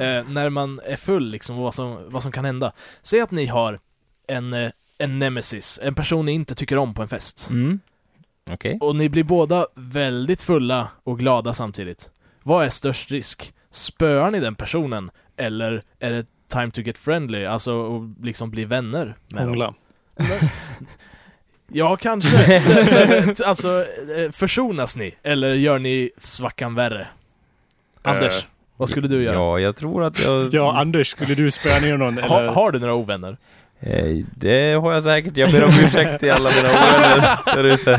eh, 0.00 0.28
när 0.28 0.50
man 0.50 0.80
är 0.84 0.96
full 0.96 1.28
liksom, 1.30 1.56
vad 1.56 1.74
som, 1.74 1.98
vad 2.08 2.22
som 2.22 2.32
kan 2.32 2.44
hända. 2.44 2.72
Säg 3.02 3.20
att 3.20 3.30
ni 3.30 3.46
har 3.46 3.80
en, 4.28 4.52
eh, 4.52 4.70
en 4.98 5.18
nemesis, 5.18 5.80
en 5.82 5.94
person 5.94 6.26
ni 6.26 6.32
inte 6.32 6.54
tycker 6.54 6.76
om 6.76 6.94
på 6.94 7.02
en 7.02 7.08
fest. 7.08 7.50
Mm. 7.50 7.80
Okej. 8.50 8.78
Och 8.80 8.96
ni 8.96 9.08
blir 9.08 9.24
båda 9.24 9.66
väldigt 9.74 10.42
fulla 10.42 10.88
och 11.04 11.18
glada 11.18 11.54
samtidigt. 11.54 12.10
Vad 12.42 12.64
är 12.64 12.68
störst 12.68 13.10
risk? 13.10 13.54
Spöar 13.70 14.30
ni 14.30 14.40
den 14.40 14.54
personen? 14.54 15.10
Eller 15.36 15.82
är 15.98 16.12
det 16.12 16.26
time 16.48 16.70
to 16.70 16.80
get 16.80 16.98
friendly? 16.98 17.44
Alltså, 17.44 17.72
och 17.74 18.02
liksom 18.22 18.50
bli 18.50 18.64
vänner 18.64 19.14
med 19.28 19.42
dem? 19.42 19.48
Hångla. 19.48 19.74
Ja, 21.74 21.96
kanske. 21.96 22.62
Alltså, 23.44 23.84
eh, 24.18 24.30
försonas 24.30 24.96
ni? 24.96 25.14
Eller 25.22 25.54
gör 25.54 25.78
ni 25.78 26.10
svackan 26.18 26.74
värre? 26.74 27.06
Anders, 28.02 28.38
Eh, 28.38 28.44
vad 28.76 28.88
skulle 28.88 29.08
du 29.08 29.22
göra? 29.22 29.34
Ja, 29.34 29.60
jag 29.60 29.76
tror 29.76 30.04
att 30.04 30.24
jag... 30.24 30.54
Ja, 30.54 30.78
Anders, 30.80 31.08
skulle 31.08 31.34
du 31.34 31.50
spöa 31.50 31.78
ner 31.80 31.96
någon? 31.96 32.18
Ha, 32.18 32.38
Eller? 32.40 32.52
har 32.52 32.70
du 32.70 32.78
några 32.78 32.94
ovänner? 32.94 33.36
Eh, 33.82 34.24
Det 34.36 34.72
har 34.80 34.92
jag 34.92 35.02
säkert, 35.02 35.36
jag 35.36 35.50
ber 35.52 35.64
om 35.64 35.70
ursäkt 35.84 36.20
till 36.20 36.30
alla 36.30 36.50
mina 36.50 36.68
ovänner 36.68 37.56
där 37.56 37.64
ute. 37.64 37.92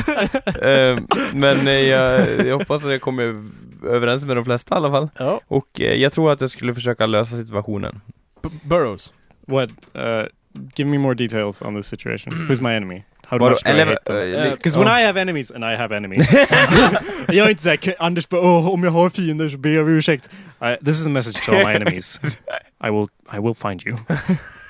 Eh, 0.70 1.20
Men 1.34 1.68
eh, 1.68 1.74
jag, 1.74 2.46
jag 2.48 2.58
hoppas 2.58 2.86
att 2.86 2.92
jag 2.92 3.02
kommer 3.02 3.44
överens 3.88 4.26
med 4.26 4.38
de 4.38 4.46
flesta 4.46 4.76
i 4.76 4.78
alla 4.78 4.92
fall. 4.92 5.10
Ja. 5.18 5.42
Och 5.48 5.68
jag 5.80 6.12
tror 6.14 6.32
att 6.32 6.42
jag 6.42 6.50
skulle 6.50 6.74
försöka 6.74 7.06
lösa 7.06 7.38
situationen. 7.38 8.02
B- 8.44 8.50
Burrows. 8.64 9.14
What? 9.48 9.70
Uh, 9.96 10.26
give 10.76 10.90
me 10.90 10.98
more 10.98 11.16
details 11.16 11.62
on 11.62 11.76
this 11.76 11.88
situation. 11.88 12.34
Who's 12.34 12.62
my 12.62 12.74
enemy? 12.76 13.04
How 13.28 13.40
much 13.40 13.64
do 13.64 13.72
I 13.72 13.80
hate 13.84 13.96
them? 14.06 14.52
Because 14.52 14.80
ja. 14.80 14.84
when 14.86 15.02
I 15.02 15.06
have 15.06 15.22
enemies, 15.22 15.52
and 15.52 15.64
I 15.64 15.76
have 15.76 15.96
enemies. 15.98 16.32
jag 17.28 17.46
är 17.46 17.50
inte 17.50 17.64
såhär, 17.64 17.96
Anders 18.00 18.30
bara 18.30 18.42
åh, 18.42 18.70
om 18.70 18.84
jag 18.84 18.92
har 18.92 19.10
fiender 19.10 19.50
så 19.50 19.58
ber 19.58 19.70
jag 19.70 19.84
om 19.84 19.90
ursäkt. 19.90 20.30
I, 20.62 20.86
this 20.86 21.00
is 21.00 21.06
a 21.06 21.10
message 21.10 21.46
to 21.46 21.52
all 21.52 21.66
my 21.66 21.74
enemies. 21.76 22.20
I 22.88 22.90
will, 22.90 23.08
I 23.34 23.40
will 23.40 23.54
find 23.56 23.86
you. 23.88 23.98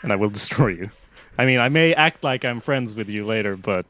And 0.04 0.14
I 0.14 0.16
will 0.16 0.30
destroy 0.34 0.70
you. 0.72 0.90
I 1.38 1.46
mean, 1.46 1.60
I 1.60 1.70
may 1.70 1.94
act 1.94 2.24
like 2.24 2.46
I'm 2.46 2.62
friends 2.62 2.96
with 2.96 3.10
you 3.10 3.26
later, 3.26 3.56
but 3.56 3.86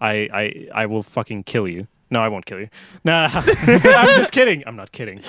I, 0.00 0.28
I, 0.32 0.68
I 0.82 0.86
will 0.86 1.02
fucking 1.02 1.44
kill 1.44 1.68
you. 1.68 1.86
No, 2.10 2.20
I 2.20 2.28
won't 2.28 2.46
kill 2.46 2.60
you. 2.60 2.68
Nah, 3.04 3.30
I'm 3.34 4.16
just 4.16 4.32
kidding. 4.32 4.62
I'm 4.66 4.76
not 4.76 4.92
kidding. 4.92 5.20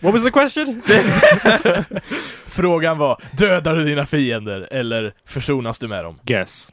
What 0.00 0.12
was 0.12 0.24
the 0.24 0.30
question? 0.30 0.82
Frågan 2.46 2.98
var, 2.98 3.22
dödar 3.36 3.74
du 3.74 3.84
dina 3.84 4.06
fiender 4.06 4.68
eller 4.70 5.14
försonas 5.24 5.78
du 5.78 5.88
med 5.88 6.04
dem? 6.04 6.18
Guess. 6.24 6.72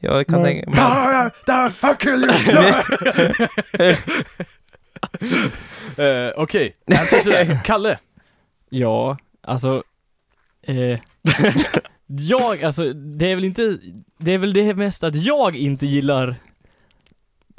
Jag 0.00 0.26
kan 0.26 0.42
tänka 0.42 0.70
mig... 0.70 0.80
I'll 0.80 1.96
kill 1.96 2.22
you! 2.22 2.30
uh, 6.28 6.32
Okej, 6.36 6.76
answer 6.86 7.20
to 7.20 7.30
that. 7.30 7.64
Kalle. 7.64 7.98
Ja, 8.70 9.16
alltså... 9.42 9.82
Eh, 10.62 10.98
jag, 12.06 12.64
alltså, 12.64 12.92
det 12.92 13.30
är 13.30 13.34
väl 13.34 13.44
inte... 13.44 13.78
Det 14.18 14.32
är 14.34 14.38
väl 14.38 14.52
det 14.52 14.74
mest 14.74 15.04
att 15.04 15.16
jag 15.16 15.56
inte 15.56 15.86
gillar 15.86 16.36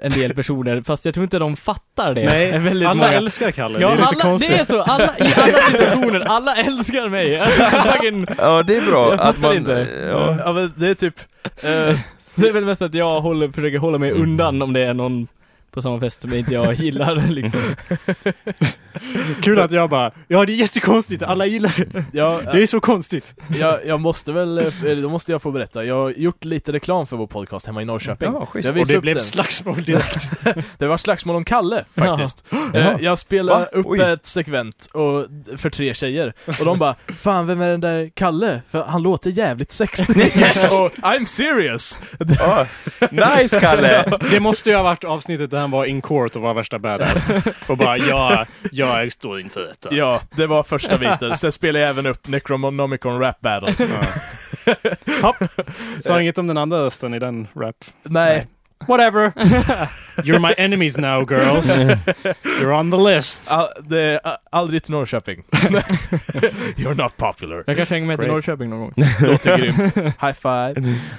en 0.01 0.09
del 0.11 0.33
personer, 0.33 0.81
fast 0.81 1.05
jag 1.05 1.13
tror 1.13 1.23
inte 1.23 1.39
de 1.39 1.55
fattar 1.57 2.13
det. 2.13 2.25
Nej, 2.25 2.53
alla 2.85 2.93
många. 2.93 3.11
älskar 3.11 3.51
Kalle. 3.51 3.79
Ja, 3.81 3.87
det 3.87 3.93
är 3.93 3.97
lite 3.97 4.07
alla, 4.07 4.21
konstigt. 4.21 4.51
det 4.51 4.59
är 4.59 4.65
så. 4.65 4.81
Alla, 4.81 5.17
I 5.19 5.33
alla 5.37 5.57
situationer, 5.71 6.19
alla 6.19 6.55
älskar 6.55 7.09
mig. 7.09 7.39
Fucking- 7.71 8.35
Ja, 8.37 8.63
det 8.63 8.75
är 8.77 8.81
bra. 8.81 9.05
Jag 9.05 9.13
att 9.13 9.21
fattar 9.21 9.41
man, 9.47 9.57
inte. 9.57 9.87
Ja, 10.07 10.37
Ja 10.45 10.53
men 10.53 10.73
det 10.75 10.87
är 10.89 10.95
typ, 10.95 11.19
Så 12.19 12.41
det 12.41 12.49
är 12.49 12.53
väl 12.53 12.65
mest 12.65 12.81
att 12.81 12.93
jag 12.93 13.21
håller, 13.21 13.49
försöker 13.49 13.77
hålla 13.77 13.97
mig 13.97 14.11
undan 14.11 14.61
om 14.61 14.73
det 14.73 14.79
är 14.81 14.93
någon 14.93 15.27
på 15.71 15.81
samma 15.81 15.99
fest 15.99 16.21
som 16.21 16.33
inte 16.33 16.53
jag 16.53 16.73
gillar 16.73 17.15
liksom. 17.29 17.61
Kul 19.41 19.59
att 19.59 19.71
jag 19.71 19.89
bara, 19.89 20.11
ja 20.27 20.45
det 20.45 20.53
är 20.53 20.55
jättekonstigt, 20.55 21.23
alla 21.23 21.45
gillar 21.45 21.73
det. 21.93 22.05
ja, 22.13 22.41
Det 22.53 22.61
är 22.63 22.67
så 22.67 22.79
konstigt. 22.79 23.35
jag, 23.59 23.79
jag 23.85 23.99
måste 23.99 24.31
väl, 24.31 24.57
eh, 24.57 24.83
eller 24.85 25.01
då 25.01 25.09
måste 25.09 25.31
jag 25.31 25.41
få 25.41 25.51
berätta. 25.51 25.85
Jag 25.85 25.95
har 25.95 26.09
gjort 26.11 26.45
lite 26.45 26.71
reklam 26.71 27.07
för 27.07 27.17
vår 27.17 27.27
podcast 27.27 27.65
hemma 27.67 27.81
i 27.81 27.85
Norrköping. 27.85 28.33
ja 28.33 28.45
schysst. 28.45 28.69
Och 28.69 28.75
det 28.87 29.01
blev 29.01 29.15
den. 29.15 29.23
slagsmål 29.23 29.83
direkt. 29.83 30.31
Det 30.77 30.87
var 30.87 30.97
slagsmål 30.97 31.35
om 31.35 31.43
Kalle, 31.43 31.85
faktiskt. 31.95 32.45
Eh, 32.51 32.57
Jaha. 32.73 32.97
jag 33.01 33.17
spelade 33.19 33.59
Va? 33.59 33.65
upp 33.79 33.85
Oj. 33.85 33.99
ett 34.01 34.25
segment 34.25 34.89
och, 34.93 35.25
för 35.59 35.69
tre 35.69 35.93
tjejer, 35.93 36.33
och 36.59 36.65
de 36.65 36.79
bara 36.79 36.95
'Fan, 37.19 37.47
vem 37.47 37.61
är 37.61 37.69
den 37.69 37.81
där 37.81 38.11
Kalle? 38.13 38.61
För 38.69 38.83
han 38.83 39.01
låter 39.03 39.29
jävligt 39.29 39.69
sexig' 39.69 40.71
och 40.85 40.91
'I'm 40.95 41.25
serious' 41.25 41.99
Ja, 42.39 42.65
nice 43.39 43.59
Kalle! 43.59 44.17
Det 44.31 44.39
måste 44.39 44.69
ju 44.69 44.75
ha 44.75 44.83
varit 44.83 45.03
avsnittet 45.03 45.51
där 45.51 45.59
han 45.59 45.71
var 45.71 45.85
in 45.85 46.01
court 46.01 46.35
och 46.35 46.41
var 46.41 46.53
värsta 46.53 46.79
badass. 46.79 47.29
Och 47.67 47.77
bara, 47.77 47.97
ja, 47.97 48.45
jag 48.71 48.86
står 49.09 49.39
inför 49.39 49.67
detta. 49.67 49.95
Ja, 49.95 50.21
det 50.35 50.47
var 50.47 50.63
första 50.63 50.97
biten. 50.97 51.37
Sen 51.37 51.51
spelade 51.51 51.79
jag 51.79 51.89
även 51.89 52.05
upp 52.05 52.27
Necronomicon 52.27 53.19
Rap 53.19 53.41
Battle. 53.41 53.75
Ja. 55.21 55.35
Sa 55.99 56.21
inget 56.21 56.37
om 56.37 56.47
den 56.47 56.57
andra 56.57 56.77
rösten 56.77 57.13
i 57.13 57.19
den 57.19 57.47
rap. 57.55 57.85
Nej, 58.03 58.47
Whatever. 58.85 59.31
You're 60.23 60.39
my 60.39 60.53
enemies 60.57 60.97
now, 60.97 61.25
girls. 61.25 61.83
You're 62.43 62.79
on 62.79 62.91
the 62.91 62.97
list. 62.97 63.53
Ah, 63.53 63.69
det 63.81 64.19
ah, 64.23 64.37
aldrig 64.49 64.83
till 64.83 64.91
Norrköping. 64.91 65.43
You're 66.77 67.03
not 67.03 67.17
popular. 67.17 67.63
Jag 67.67 67.77
kanske 67.77 67.95
hänger 67.95 68.07
med 68.07 68.19
till 68.19 68.25
Great. 68.25 68.35
Norrköping 68.35 68.69
någon 68.69 68.79
gång. 68.79 68.93
Låter 69.21 69.57
grymt. 69.57 69.95
High 69.95 70.33
five. 70.33 70.73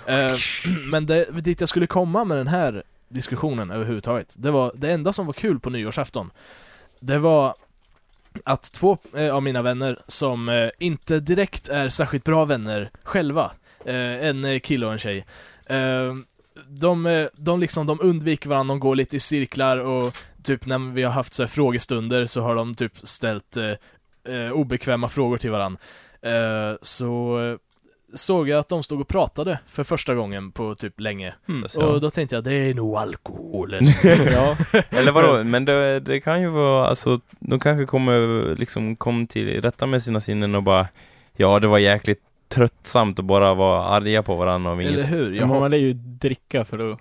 Eh, 0.07 0.37
men 0.85 1.07
det, 1.07 1.25
dit 1.41 1.61
jag 1.61 1.69
skulle 1.69 1.87
komma 1.87 2.25
med 2.25 2.37
den 2.37 2.47
här 2.47 2.83
diskussionen 3.09 3.71
överhuvudtaget, 3.71 4.35
det 4.39 4.51
var 4.51 4.73
det 4.75 4.93
enda 4.93 5.13
som 5.13 5.27
var 5.27 5.33
kul 5.33 5.61
på 5.61 5.71
nyårsafton. 5.71 6.31
Det 7.01 7.19
var 7.19 7.55
att 8.45 8.73
två 8.73 8.99
eh, 9.15 9.35
av 9.35 9.43
mina 9.43 9.63
vänner 9.63 9.99
som 10.07 10.49
eh, 10.49 10.71
inte 10.79 11.21
direkt 11.21 11.69
är 11.69 11.89
särskilt 11.89 12.25
bra 12.25 12.45
vänner 12.45 12.91
själva, 13.03 13.51
eh, 13.85 14.27
en 14.27 14.61
kille 14.61 14.87
och 14.87 14.93
en 14.93 14.99
tjej, 14.99 15.27
de, 16.67 17.29
de 17.37 17.61
liksom, 17.61 17.87
de 17.87 17.99
undviker 18.01 18.49
varandra, 18.49 18.75
de 18.75 18.81
går 18.81 18.97
lite 18.97 19.17
i 19.17 19.21
cirklar 19.21 19.79
och 19.79 20.17
typ 20.43 20.67
när 20.67 20.93
vi 20.93 21.03
har 21.03 21.13
haft 21.13 21.33
så 21.33 21.43
här 21.43 21.49
frågestunder 21.49 22.27
så 22.27 22.41
har 22.41 22.55
de 22.55 22.75
typ 22.75 22.93
ställt 23.03 23.57
eh, 24.29 24.53
obekväma 24.53 25.09
frågor 25.09 25.39
till 25.39 25.51
varandra. 25.51 25.81
Eh, 26.23 26.77
så 26.83 27.39
såg 28.15 28.49
jag 28.49 28.59
att 28.59 28.69
de 28.69 28.83
stod 28.83 29.01
och 29.01 29.09
pratade 29.09 29.59
för 29.67 29.85
första 29.85 30.15
gången 30.15 30.53
på 30.53 30.75
typ 30.75 31.01
länge. 31.01 31.35
Så. 31.67 31.87
Och 31.87 32.01
då 32.01 32.11
tänkte 32.11 32.35
jag, 32.35 32.45
det 32.45 32.53
är 32.53 32.75
nog 32.75 32.97
alkoholen. 32.97 33.85
ja. 34.33 34.57
Eller 34.91 35.13
vadå, 35.13 35.45
men 35.45 35.65
det, 35.65 36.01
det 36.01 36.21
kan 36.21 36.41
ju 36.41 36.49
vara, 36.49 36.87
alltså, 36.87 37.21
de 37.39 37.61
kanske 37.61 37.87
kommer 37.87 38.55
liksom 38.57 38.97
kom 38.97 39.27
till 39.27 39.63
rätta 39.63 39.87
med 39.87 40.03
sina 40.03 40.21
sinnen 40.21 40.55
och 40.55 40.63
bara 40.63 40.89
Ja, 41.41 41.59
det 41.59 41.67
var 41.67 41.79
jäkligt 41.79 42.23
tröttsamt 42.49 43.19
att 43.19 43.25
bara 43.25 43.55
vara 43.55 43.85
arga 43.85 44.23
på 44.23 44.35
varandra 44.35 44.73
och 44.73 44.83
Eller 44.83 45.05
hur? 45.05 45.41
Har... 45.41 45.61
man 45.61 45.71
lär 45.71 45.79
ju 45.79 45.93
dricka 45.93 46.65
för 46.65 46.93
att 46.93 46.99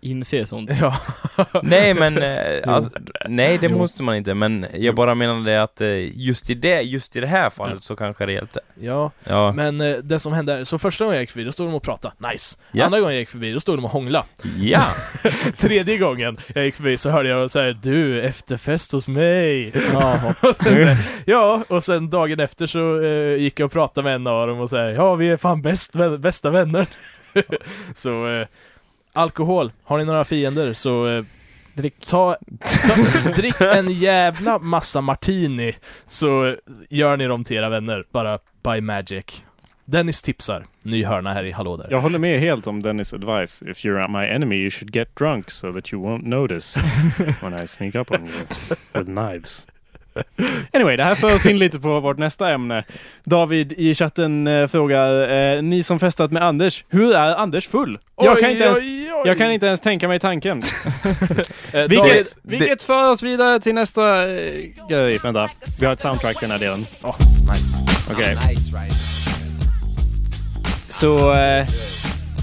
inse 0.00 0.46
sånt. 0.46 0.70
Ja. 0.80 0.96
Nej 1.62 1.94
men, 1.94 2.18
eh, 2.22 2.74
alltså, 2.74 2.90
nej 3.28 3.58
det 3.58 3.66
Jo. 3.66 3.78
måste 3.78 4.02
man 4.02 4.16
inte, 4.16 4.34
men 4.34 4.66
jag 4.74 4.94
bara 4.94 5.14
menade 5.14 5.62
att 5.62 5.80
eh, 5.80 6.18
just 6.18 6.50
i 6.50 6.54
det, 6.54 6.80
just 6.82 7.16
i 7.16 7.20
det 7.20 7.26
här 7.26 7.50
fallet 7.50 7.84
så 7.84 7.96
kanske 7.96 8.26
det 8.26 8.32
hjälpte. 8.32 8.60
ja, 8.80 9.10
Ja. 9.24 9.52
men 9.52 9.80
eh, 9.80 9.96
det 9.96 10.18
som 10.18 10.32
hände, 10.32 10.64
så 10.64 10.78
första 10.78 11.04
gången 11.04 11.16
jag 11.16 11.22
gick 11.22 11.30
förbi, 11.30 11.44
då 11.44 11.52
stod 11.52 11.66
de 11.68 11.74
och 11.74 11.82
pratade, 11.82 12.14
nice. 12.32 12.58
Ja. 12.72 12.84
Andra 12.84 13.00
gången 13.00 13.14
jag 13.14 13.20
gick 13.20 13.28
förbi, 13.28 13.52
då 13.52 13.60
stod 13.60 13.78
de 13.78 13.84
och 13.84 13.90
hångla. 13.90 14.24
Ja! 14.60 14.84
Tredje 15.56 15.98
gången 15.98 16.38
jag 16.54 16.64
gick 16.64 16.74
förbi 16.74 16.98
så 16.98 17.10
hörde 17.10 17.28
jag 17.28 17.50
så 17.50 17.58
här, 17.60 17.78
du, 17.82 18.22
efterfest 18.22 18.92
hos 18.92 19.08
mig. 19.08 19.72
Jaha. 19.92 20.34
Och 20.42 20.64
här, 20.64 20.96
ja, 21.24 21.64
och 21.68 21.84
sen 21.84 22.10
dagen 22.10 22.40
efter 22.40 22.66
så 22.66 23.02
eh, 23.02 23.34
gick 23.36 23.60
jag 23.60 23.66
och 23.66 23.72
pratade 23.72 24.04
med 24.04 24.14
en 24.14 24.26
av 24.26 24.48
dem 24.48 24.60
och 24.60 24.70
så 24.70 24.76
här, 24.76 24.88
ja 24.88 25.14
vi 25.14 25.28
är 25.30 25.36
fan 25.36 25.62
bäst, 25.62 25.92
bästa 26.18 26.50
vänner. 26.50 26.86
så, 27.94 28.28
eh, 28.28 28.46
alkohol, 29.18 29.72
har 29.84 29.98
ni 29.98 30.04
några 30.04 30.24
fiender 30.24 30.72
så 30.72 31.08
eh, 31.10 31.24
Drick. 31.74 32.06
Ta, 32.06 32.36
ta, 32.60 33.30
drick 33.36 33.60
en 33.60 33.90
jävla 33.90 34.58
massa 34.58 35.00
martini 35.00 35.76
så 36.06 36.56
gör 36.90 37.16
ni 37.16 37.26
dem 37.26 37.44
till 37.44 37.56
era 37.56 37.68
vänner, 37.68 38.04
bara 38.12 38.38
by 38.62 38.80
magic. 38.80 39.44
Dennis 39.84 40.22
tipsar, 40.22 40.66
ny 40.82 41.04
hörna 41.04 41.32
här 41.32 41.44
i 41.44 41.50
Hallå 41.50 41.76
där. 41.76 41.86
Jag 41.90 42.00
håller 42.00 42.18
med 42.18 42.40
helt 42.40 42.66
om 42.66 42.82
Dennis 42.82 43.12
advice. 43.12 43.62
If 43.62 43.84
you're 43.84 44.08
my 44.08 44.26
enemy 44.26 44.56
you 44.56 44.70
should 44.70 44.96
get 44.96 45.16
drunk 45.16 45.50
so 45.50 45.72
that 45.72 45.92
you 45.92 46.02
won't 46.02 46.28
notice 46.28 46.80
when 47.40 47.64
I 47.64 47.66
sneak 47.66 47.94
up 47.94 48.10
on 48.10 48.26
you 48.26 48.46
with 48.94 49.10
knives. 49.10 49.66
Anyway, 50.72 50.96
det 50.96 51.04
här 51.04 51.14
för 51.14 51.34
oss 51.34 51.46
in 51.46 51.58
lite 51.58 51.80
på 51.80 52.00
vårt 52.00 52.18
nästa 52.18 52.50
ämne. 52.50 52.84
David 53.24 53.72
i 53.72 53.94
chatten 53.94 54.46
eh, 54.46 54.66
frågar, 54.66 55.30
eh, 55.56 55.62
ni 55.62 55.82
som 55.82 55.98
festat 56.00 56.32
med 56.32 56.42
Anders, 56.42 56.84
hur 56.88 57.14
är 57.14 57.34
Anders 57.34 57.68
full? 57.68 57.98
Jag 58.20 58.40
kan 58.40 58.50
inte 58.50 58.64
ens, 58.64 58.78
oj, 58.78 59.10
oj. 59.14 59.22
jag 59.24 59.38
kan 59.38 59.50
inte 59.50 59.66
ens 59.66 59.80
tänka 59.80 60.08
mig 60.08 60.18
tanken. 60.18 60.62
Eh, 61.72 61.88
Vilket, 61.88 62.26
vilket 62.42 62.82
för 62.82 63.10
oss 63.10 63.22
vidare 63.22 63.60
till 63.60 63.74
nästa 63.74 64.28
eh, 64.30 64.52
grej. 64.88 65.18
Vänta, 65.22 65.48
vi 65.80 65.86
har 65.86 65.92
ett 65.92 66.00
soundtrack 66.00 66.38
till 66.38 66.48
den 66.48 66.60
här 66.60 66.66
delen. 66.66 66.86
oh, 67.02 67.16
nice. 67.52 67.86
Okej. 68.10 68.36
Så, 70.86 71.34
eh, 71.34 71.66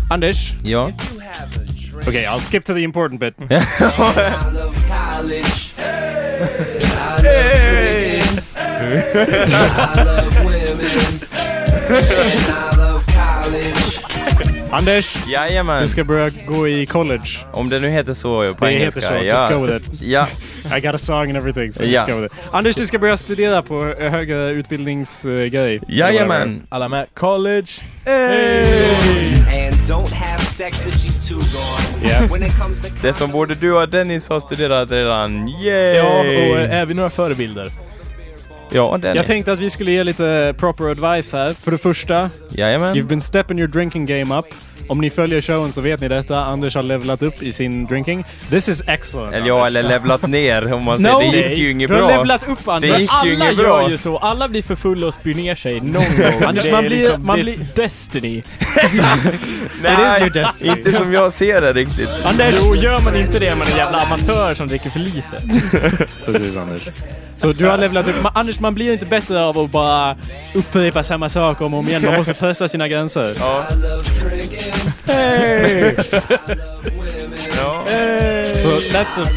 Anders. 0.09 0.53
Ja. 0.63 0.91
Okej, 2.07 2.26
I'll 2.26 2.51
skip 2.51 2.65
to 2.65 2.73
the 2.73 2.84
important 2.84 3.19
bit. 3.19 3.36
drinking. 8.89 9.51
I 9.51 10.03
love 10.03 10.43
women. 10.43 11.19
And 11.88 12.49
I 12.49 12.77
love 12.77 13.03
college. 13.05 14.01
Anders, 14.71 15.13
du 15.25 15.31
Jajamän! 15.31 15.89
ska 15.89 16.03
börja 16.03 16.29
gå 16.29 16.67
i 16.67 16.86
college. 16.86 17.29
Om 17.51 17.69
det 17.69 17.79
nu 17.79 17.89
heter 17.89 18.13
så 18.13 18.53
på 18.53 18.65
Det 18.65 18.71
engelska. 18.71 19.01
heter 19.01 19.19
så, 19.19 19.25
ja. 19.25 19.31
just 19.31 19.49
go 19.49 19.65
with 19.65 19.75
it. 19.93 20.01
Ja, 20.01 20.27
I 20.77 20.79
got 20.81 20.95
a 20.95 20.97
song 20.97 21.27
and 21.29 21.38
everything, 21.38 21.71
so 21.71 21.83
Ja. 21.83 21.89
just 21.89 22.07
go 22.15 22.21
with 22.21 22.25
it. 22.36 22.41
Anders, 22.51 22.75
du 22.75 22.86
ska 22.86 22.99
börja 22.99 23.17
studera 23.17 23.61
på 23.61 23.93
eh, 23.99 24.11
högre 24.11 24.49
utbildningsgrej. 24.51 25.81
jajamän! 25.88 26.61
Alla 26.69 26.88
med 26.89 27.05
college. 27.13 27.67
Hey! 28.05 29.33
And 29.69 29.75
don't 29.83 30.13
have 30.13 30.45
sex 30.45 30.88
if 30.88 30.93
she's 30.95 31.29
too 31.29 31.38
gone. 31.39 32.07
Yeah. 32.09 32.31
When 32.31 32.43
it 32.43 32.53
comes 32.61 32.81
to 32.81 32.88
Det 33.01 33.13
som 33.13 33.31
både 33.31 33.55
du 33.55 33.73
och 33.81 33.89
Dennis 33.89 34.29
har 34.29 34.39
studerat 34.39 34.91
redan. 34.91 35.47
Yay! 35.47 35.95
Ja, 35.95 36.03
och 36.19 36.25
eh, 36.59 36.71
är 36.81 36.86
vi 36.86 36.93
några 36.93 37.09
förebilder? 37.09 37.71
Ja, 38.72 38.97
Dennis. 38.97 39.16
Jag 39.16 39.26
tänkte 39.26 39.53
att 39.53 39.59
vi 39.59 39.70
skulle 39.70 39.91
ge 39.91 40.03
lite 40.03 40.55
proper 40.57 40.84
advice 40.89 41.34
här. 41.34 41.53
För 41.53 41.72
det 41.72 41.78
första, 41.78 42.30
Jajamän. 42.49 42.95
you've 42.95 43.07
been 43.07 43.22
stepping 43.22 43.59
your 43.59 43.68
drinking 43.68 44.05
game 44.05 44.39
up. 44.39 44.45
Om 44.88 45.01
ni 45.01 45.09
följer 45.09 45.41
showen 45.41 45.73
så 45.73 45.82
vet 45.82 46.01
ni 46.01 46.07
detta. 46.07 46.45
Anders 46.45 46.76
har 46.76 46.84
levlat 46.84 47.21
upp 47.23 47.43
i 47.43 47.51
sin 47.51 47.86
drinking. 47.86 48.26
This 48.49 48.69
is 48.69 48.82
excellent. 48.88 49.34
Eller 49.34 49.47
ja, 49.47 49.67
eller 49.67 49.84
levlat 49.84 50.21
ner 50.28 50.73
om 50.73 50.84
man 50.84 50.99
säger. 50.99 51.13
No, 51.13 51.19
det 51.19 51.26
gick 51.26 51.45
nej. 51.45 51.59
ju 51.59 51.71
inget 51.71 51.88
Du 51.89 51.93
har 51.95 52.01
bra. 52.01 52.17
levlat 52.17 52.47
upp 52.47 52.67
Anders. 52.67 52.91
Det 52.91 52.99
gick 53.01 53.11
ju 53.26 53.32
Alla 53.36 53.45
inget 53.45 53.57
bra. 53.57 53.82
gör 53.82 53.89
ju 53.89 53.97
så. 53.97 54.17
Alla 54.17 54.47
blir 54.49 54.61
för 54.61 54.76
fulla 54.76 55.07
och 55.07 55.13
spyr 55.13 55.34
ner 55.36 55.55
sig 55.55 55.80
någon 55.82 55.91
gång. 55.93 56.43
Anders, 56.47 56.71
man 56.71 56.86
blir- 56.86 56.97
liksom, 56.97 57.26
man 57.26 57.36
det 57.36 57.41
är 57.41 57.43
blir- 57.43 57.67
Destiny. 57.76 58.38
It 59.86 59.99
is 59.99 60.19
your 60.19 60.30
destiny. 60.30 60.71
inte 60.71 60.93
som 60.93 61.13
jag 61.13 61.34
ser 61.34 61.61
det 61.61 61.73
riktigt. 61.73 62.09
Anders! 62.23 62.55
Jo, 62.63 62.76
gör 62.76 62.99
man 63.01 63.15
inte 63.15 63.39
det 63.39 63.55
man 63.55 63.67
är 63.67 63.71
en 63.71 63.78
jävla 63.78 64.01
amatör 64.01 64.53
som 64.53 64.67
dricker 64.67 64.89
för 64.89 64.99
lite. 64.99 65.41
Precis 66.26 66.57
Anders. 66.57 66.82
Så 67.38 67.53
du 67.53 67.65
har 67.65 67.78
levlat 67.78 68.07
upp. 68.07 68.15
Ma- 68.15 68.32
Anders, 68.36 68.59
man 68.59 68.76
blir 68.76 68.93
inte 68.93 69.05
bättre 69.05 69.41
av 69.45 69.59
att 69.59 69.71
bara 69.71 70.15
upprepa 70.55 71.03
samma 71.03 71.30
sak 71.30 71.61
om 71.61 71.73
och 71.73 71.80
om 71.80 71.88
igen. 71.88 72.01
Man 72.05 72.13
måste 72.15 72.34
pressa 72.34 72.67
sina 72.67 72.88
gränser. 72.88 73.36
Ja. 73.39 73.65
Hey! 75.05 75.95
Ja. 77.57 77.86
So 78.57 78.70
that's 78.91 79.16
the 79.16 79.28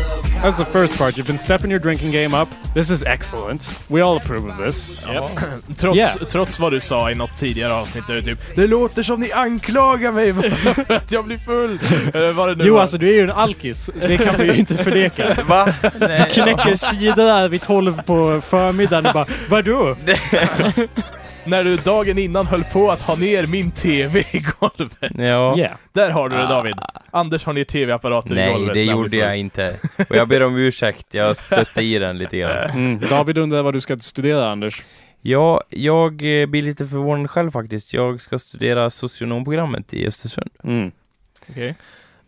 that's 0.43 0.57
the 0.57 0.64
first 0.64 0.99
part. 0.99 1.16
You've 1.16 1.26
been 1.26 1.39
stepping 1.39 1.70
your 1.70 1.81
drinking 1.81 2.12
game 2.12 2.35
up. 2.43 2.49
This 2.74 2.91
is 2.91 3.03
excellent. 3.03 3.74
We 3.89 4.01
all 4.03 4.16
approve 4.16 4.49
of 4.49 4.59
this. 4.64 4.91
Trots, 5.79 5.97
Yeah. 5.99 6.12
trots 6.29 6.61
vad 6.61 6.72
du 6.72 6.81
sa 6.81 7.11
i 7.11 7.14
något 7.14 7.37
tidigare 7.39 7.74
avsnitt 7.74 8.07
där 8.07 8.14
du 8.14 8.22
typ 8.22 8.39
Det 8.57 8.66
låter 8.66 9.03
som 9.03 9.20
ni 9.20 9.33
anklagar 9.33 10.12
mig 10.12 10.35
för 10.87 10.93
att 10.95 11.12
jag 11.12 11.24
blir 11.24 11.39
full! 11.39 11.79
Eller 12.14 12.33
vad 12.33 12.49
det 12.49 12.55
nu 12.55 12.64
Jo, 12.66 12.74
var. 12.74 12.81
alltså 12.81 12.99
du 12.99 13.09
är 13.09 13.12
ju 13.14 13.20
en 13.22 13.31
alkis. 13.31 13.91
Det 14.07 14.18
kan 14.18 14.35
vi 14.39 14.45
ju 14.45 14.55
inte 14.55 14.74
förneka. 14.74 15.37
Va? 15.49 15.74
Nej. 16.01 16.29
Knäcker 16.33 16.74
sidor 16.74 17.16
där 17.16 17.49
vid 17.49 17.62
12 17.62 18.03
på 18.03 18.41
förmiddagen 18.41 19.07
och 19.07 19.12
bara 19.12 19.26
Vadå? 19.49 19.97
När 21.49 21.64
du 21.64 21.76
dagen 21.76 22.18
innan 22.18 22.46
höll 22.46 22.64
på 22.64 22.90
att 22.90 23.01
ha 23.03 23.16
ner 23.16 23.46
min 23.46 23.70
TV 23.70 24.20
i 24.30 24.44
golvet. 24.61 25.12
Ja. 25.18 25.59
Yeah. 25.59 25.76
Där 25.92 26.11
har 26.11 26.28
du 26.28 26.36
det 26.36 26.42
David. 26.42 26.74
Anders 27.11 27.44
har 27.44 27.53
ner 27.53 27.64
TV-apparater 27.64 28.32
i 28.32 28.34
Nej, 28.34 28.53
golvet. 28.53 28.74
det 28.74 28.80
när 28.80 28.92
han 28.92 29.03
gjorde 29.03 29.16
jag 29.16 29.38
inte. 29.38 29.76
Och 30.09 30.16
jag 30.16 30.28
ber 30.28 30.42
om 30.42 30.57
ursäkt, 30.57 31.14
jag 31.14 31.36
stötte 31.36 31.82
i 31.82 31.99
den 31.99 32.18
lite 32.18 32.38
grann. 32.38 32.70
Mm. 32.78 33.01
David 33.11 33.38
undrar 33.38 33.62
vad 33.62 33.74
du 33.74 33.80
ska 33.80 33.99
studera, 33.99 34.51
Anders. 34.51 34.82
Ja, 35.20 35.62
jag 35.68 36.40
eh, 36.42 36.46
blir 36.46 36.62
lite 36.62 36.86
förvånad 36.86 37.30
själv 37.30 37.51
faktiskt. 37.51 37.92
Jag 37.92 38.20
ska 38.20 38.38
studera 38.38 38.90
socionomprogrammet 38.90 39.94
i 39.94 40.07
Östersund. 40.07 40.51
Mm. 40.64 40.90
Okej. 41.51 41.74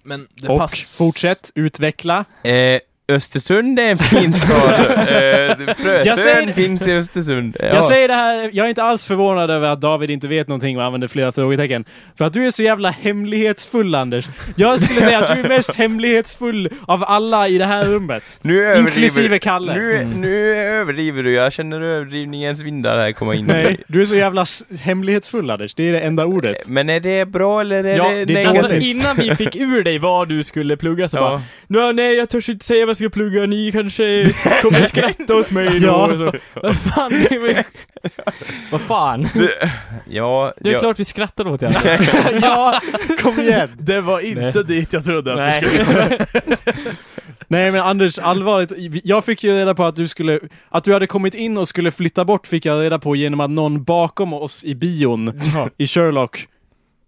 Men 0.02 0.28
det 0.34 0.48
Och 0.48 0.58
pass... 0.58 0.98
fortsätt 0.98 1.50
utveckla. 1.54 2.24
Eh, 2.42 2.80
Östersund 3.10 3.78
är 3.78 3.82
en 3.90 3.98
fin 3.98 4.32
stad. 4.32 4.70
eh, 4.90 5.74
Frösön 5.74 6.04
Jag 6.06 6.18
säger- 6.18 6.52
finns 6.52 6.86
i 6.86 6.92
Östersund. 6.92 7.56
Ja. 7.60 7.66
Jag 7.66 7.84
säger 7.84 8.08
det 8.08 8.14
här, 8.14 8.50
jag 8.52 8.64
är 8.66 8.68
inte 8.68 8.82
alls 8.82 9.04
förvånad 9.04 9.50
över 9.50 9.68
att 9.68 9.80
David 9.80 10.10
inte 10.10 10.28
vet 10.28 10.48
någonting 10.48 10.78
och 10.78 10.84
använder 10.84 11.08
flera 11.08 11.32
frågetecken. 11.32 11.84
För 12.18 12.24
att 12.24 12.32
du 12.32 12.46
är 12.46 12.50
så 12.50 12.62
jävla 12.62 12.90
hemlighetsfull, 12.90 13.94
Anders. 13.94 14.28
Jag 14.56 14.80
skulle 14.80 15.00
säga 15.02 15.18
att 15.18 15.36
du 15.36 15.42
är 15.42 15.48
mest 15.48 15.74
hemlighetsfull 15.74 16.68
av 16.86 17.04
alla 17.04 17.48
i 17.48 17.58
det 17.58 17.64
här 17.64 17.84
rummet. 17.84 18.38
nu 18.42 18.62
överdriver, 18.66 18.88
Inklusive 18.88 19.38
Kalle. 19.38 19.74
Nu, 19.74 20.04
nu 20.16 20.56
överdriver 20.56 21.22
du. 21.22 21.32
Jag 21.32 21.52
känner 21.52 21.80
överdrivningens 21.80 22.62
vindar 22.62 22.98
här 22.98 23.12
komma 23.12 23.34
in. 23.34 23.44
Nej, 23.46 23.76
du 23.86 24.02
är 24.02 24.06
så 24.06 24.16
jävla 24.16 24.44
hemlighetsfull, 24.80 25.50
Anders. 25.50 25.74
Det 25.74 25.88
är 25.88 25.92
det 25.92 26.00
enda 26.00 26.24
ordet. 26.26 26.68
Men 26.68 26.90
är 26.90 27.00
det 27.00 27.24
bra 27.28 27.60
eller 27.60 27.84
är 27.84 27.96
Ja, 27.96 28.08
det, 28.08 28.24
det 28.24 28.34
negativt? 28.34 28.64
Alltså 28.64 28.78
innan 28.78 29.16
vi 29.16 29.36
fick 29.36 29.56
ur 29.56 29.82
dig 29.82 29.98
vad 29.98 30.28
du 30.28 30.42
skulle 30.44 30.76
plugga 30.76 31.08
så 31.08 31.16
bara 31.16 31.30
ja. 31.32 31.42
"Nå, 31.66 31.92
Nej, 31.92 32.14
jag 32.14 32.28
törs 32.28 32.48
inte 32.48 32.64
säga 32.64 32.86
vad 32.86 32.96
ska 33.00 33.10
plugga, 33.10 33.46
ni 33.46 33.72
kanske 33.72 34.24
kommer 34.62 34.82
skratta 34.86 35.34
åt 35.36 35.50
mig 35.50 35.80
då 35.80 35.86
Ja. 35.86 36.06
och 36.12 36.18
så. 36.18 36.32
Vad 36.62 36.76
fan, 36.76 37.10
det 37.10 37.34
är. 37.34 37.64
Vad 38.72 38.80
fan? 38.80 39.28
Ja, 40.08 40.52
Det 40.60 40.68
är 40.70 40.72
ja. 40.72 40.78
klart 40.78 41.00
vi 41.00 41.04
skrattar 41.04 41.46
åt 41.46 41.62
er. 41.62 41.76
ja, 42.42 42.80
kom 43.22 43.40
igen! 43.40 43.68
Det 43.78 44.00
var 44.00 44.20
inte 44.20 44.40
Nej. 44.40 44.64
dit 44.64 44.92
jag 44.92 45.04
trodde 45.04 45.32
att 45.32 45.38
vi 45.38 45.42
Nej. 45.42 45.52
skulle 45.78 46.26
Nej 47.48 47.72
men 47.72 47.80
Anders, 47.80 48.18
allvarligt. 48.18 48.72
Jag 49.04 49.24
fick 49.24 49.44
ju 49.44 49.52
reda 49.52 49.74
på 49.74 49.84
att 49.84 49.96
du 49.96 50.08
skulle, 50.08 50.40
att 50.68 50.84
du 50.84 50.92
hade 50.92 51.06
kommit 51.06 51.34
in 51.34 51.58
och 51.58 51.68
skulle 51.68 51.90
flytta 51.90 52.24
bort 52.24 52.46
fick 52.46 52.64
jag 52.64 52.82
reda 52.82 52.98
på 52.98 53.16
genom 53.16 53.40
att 53.40 53.50
någon 53.50 53.84
bakom 53.84 54.32
oss 54.32 54.64
i 54.64 54.74
bion, 54.74 55.40
i 55.76 55.86
Sherlock, 55.86 56.46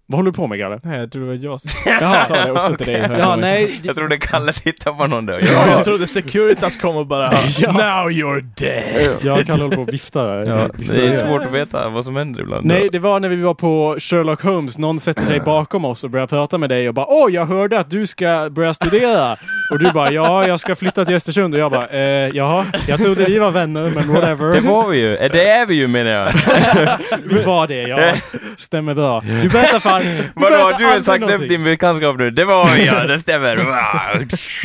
vad 0.06 0.18
håller 0.18 0.30
du 0.30 0.36
på 0.36 0.46
med 0.46 0.58
Galle? 0.58 0.80
Nej, 0.82 0.98
jag 1.00 1.12
tror 1.12 1.22
det 1.22 1.28
var 1.28 1.44
jag 1.44 1.60
som 1.60 1.70
Jaha. 2.00 2.26
sa 2.28 2.34
det 2.44 2.52
också 2.52 2.76
till 2.76 2.86
dig. 2.86 3.10
Ja, 3.18 3.36
nej. 3.36 3.80
Jag 3.82 3.96
trodde 3.96 4.16
Kalle 4.18 4.52
tittade 4.52 4.96
på 4.96 5.06
någon 5.06 5.26
där. 5.26 5.38
Ja, 5.40 5.46
Ja. 5.52 5.70
jag 5.70 5.84
trodde 5.84 6.06
Securitas 6.06 6.76
kom 6.76 6.96
och 6.96 7.06
bara 7.06 7.32
Ja. 7.58 7.72
Now 7.72 8.10
you're 8.10 8.40
dead! 8.56 9.16
Jag 9.22 9.46
kan 9.46 9.60
hålla 9.60 9.76
på 9.76 9.82
och 9.82 9.88
vifta 9.92 10.24
där. 10.26 10.46
Ja, 10.58 10.68
det 10.94 11.06
är 11.06 11.12
svårt 11.12 11.42
att 11.42 11.52
veta 11.52 11.88
vad 11.88 12.04
som 12.04 12.16
händer 12.16 12.40
ibland. 12.40 12.66
Nej, 12.66 12.88
det 12.92 12.98
var 12.98 13.20
när 13.20 13.28
vi 13.28 13.36
var 13.42 13.54
på 13.54 13.96
Sherlock 14.00 14.42
Holmes. 14.42 14.78
Någon 14.78 15.00
sätter 15.00 15.22
sig 15.22 15.40
bakom 15.40 15.84
oss 15.84 16.04
och 16.04 16.10
börjar 16.10 16.26
prata 16.26 16.58
med 16.58 16.68
dig 16.70 16.88
och 16.88 16.94
bara 16.94 17.06
Åh, 17.08 17.32
jag 17.32 17.46
hörde 17.46 17.78
att 17.78 17.90
du 17.90 18.06
ska 18.06 18.48
börja 18.50 18.74
studera. 18.74 19.36
Och 19.72 19.78
du 19.78 19.92
bara 19.92 20.12
Ja, 20.12 20.46
jag 20.46 20.60
ska 20.60 20.74
flytta 20.76 21.04
till 21.04 21.14
Östersund. 21.14 21.54
Och 21.54 21.60
jag 21.60 21.70
bara 21.70 21.86
eh, 21.86 22.28
Jaha, 22.34 22.66
jag 22.88 23.00
trodde 23.00 23.24
vi 23.24 23.38
var 23.38 23.50
vänner, 23.50 23.90
men 23.94 24.12
whatever. 24.12 24.52
Det 24.52 24.60
var 24.60 24.88
vi 24.88 24.98
ju. 24.98 25.16
Eh, 25.16 25.32
Det 25.32 25.48
är 25.50 25.66
vi 25.66 25.74
ju 25.74 25.86
menar 25.86 26.10
jag. 26.10 26.32
Vi 27.24 27.42
var 27.42 27.66
det, 27.66 27.82
ja. 27.82 28.12
Stämmer 28.56 28.94
bra. 28.94 29.20
Du 29.42 29.48
berättar 29.48 29.80
fan... 29.80 30.00
du 30.00 30.22
Vadå, 30.34 30.72
du 30.78 30.84
har 30.84 31.00
sagt 31.00 31.30
upp 31.30 31.48
din 31.48 31.64
bekantskap 31.64 32.18
nu? 32.18 32.30
Det 32.30 32.44
var 32.44 32.74
vi 32.74 32.86
ja, 32.86 33.04
det 33.04 33.18
stämmer. 33.18 33.56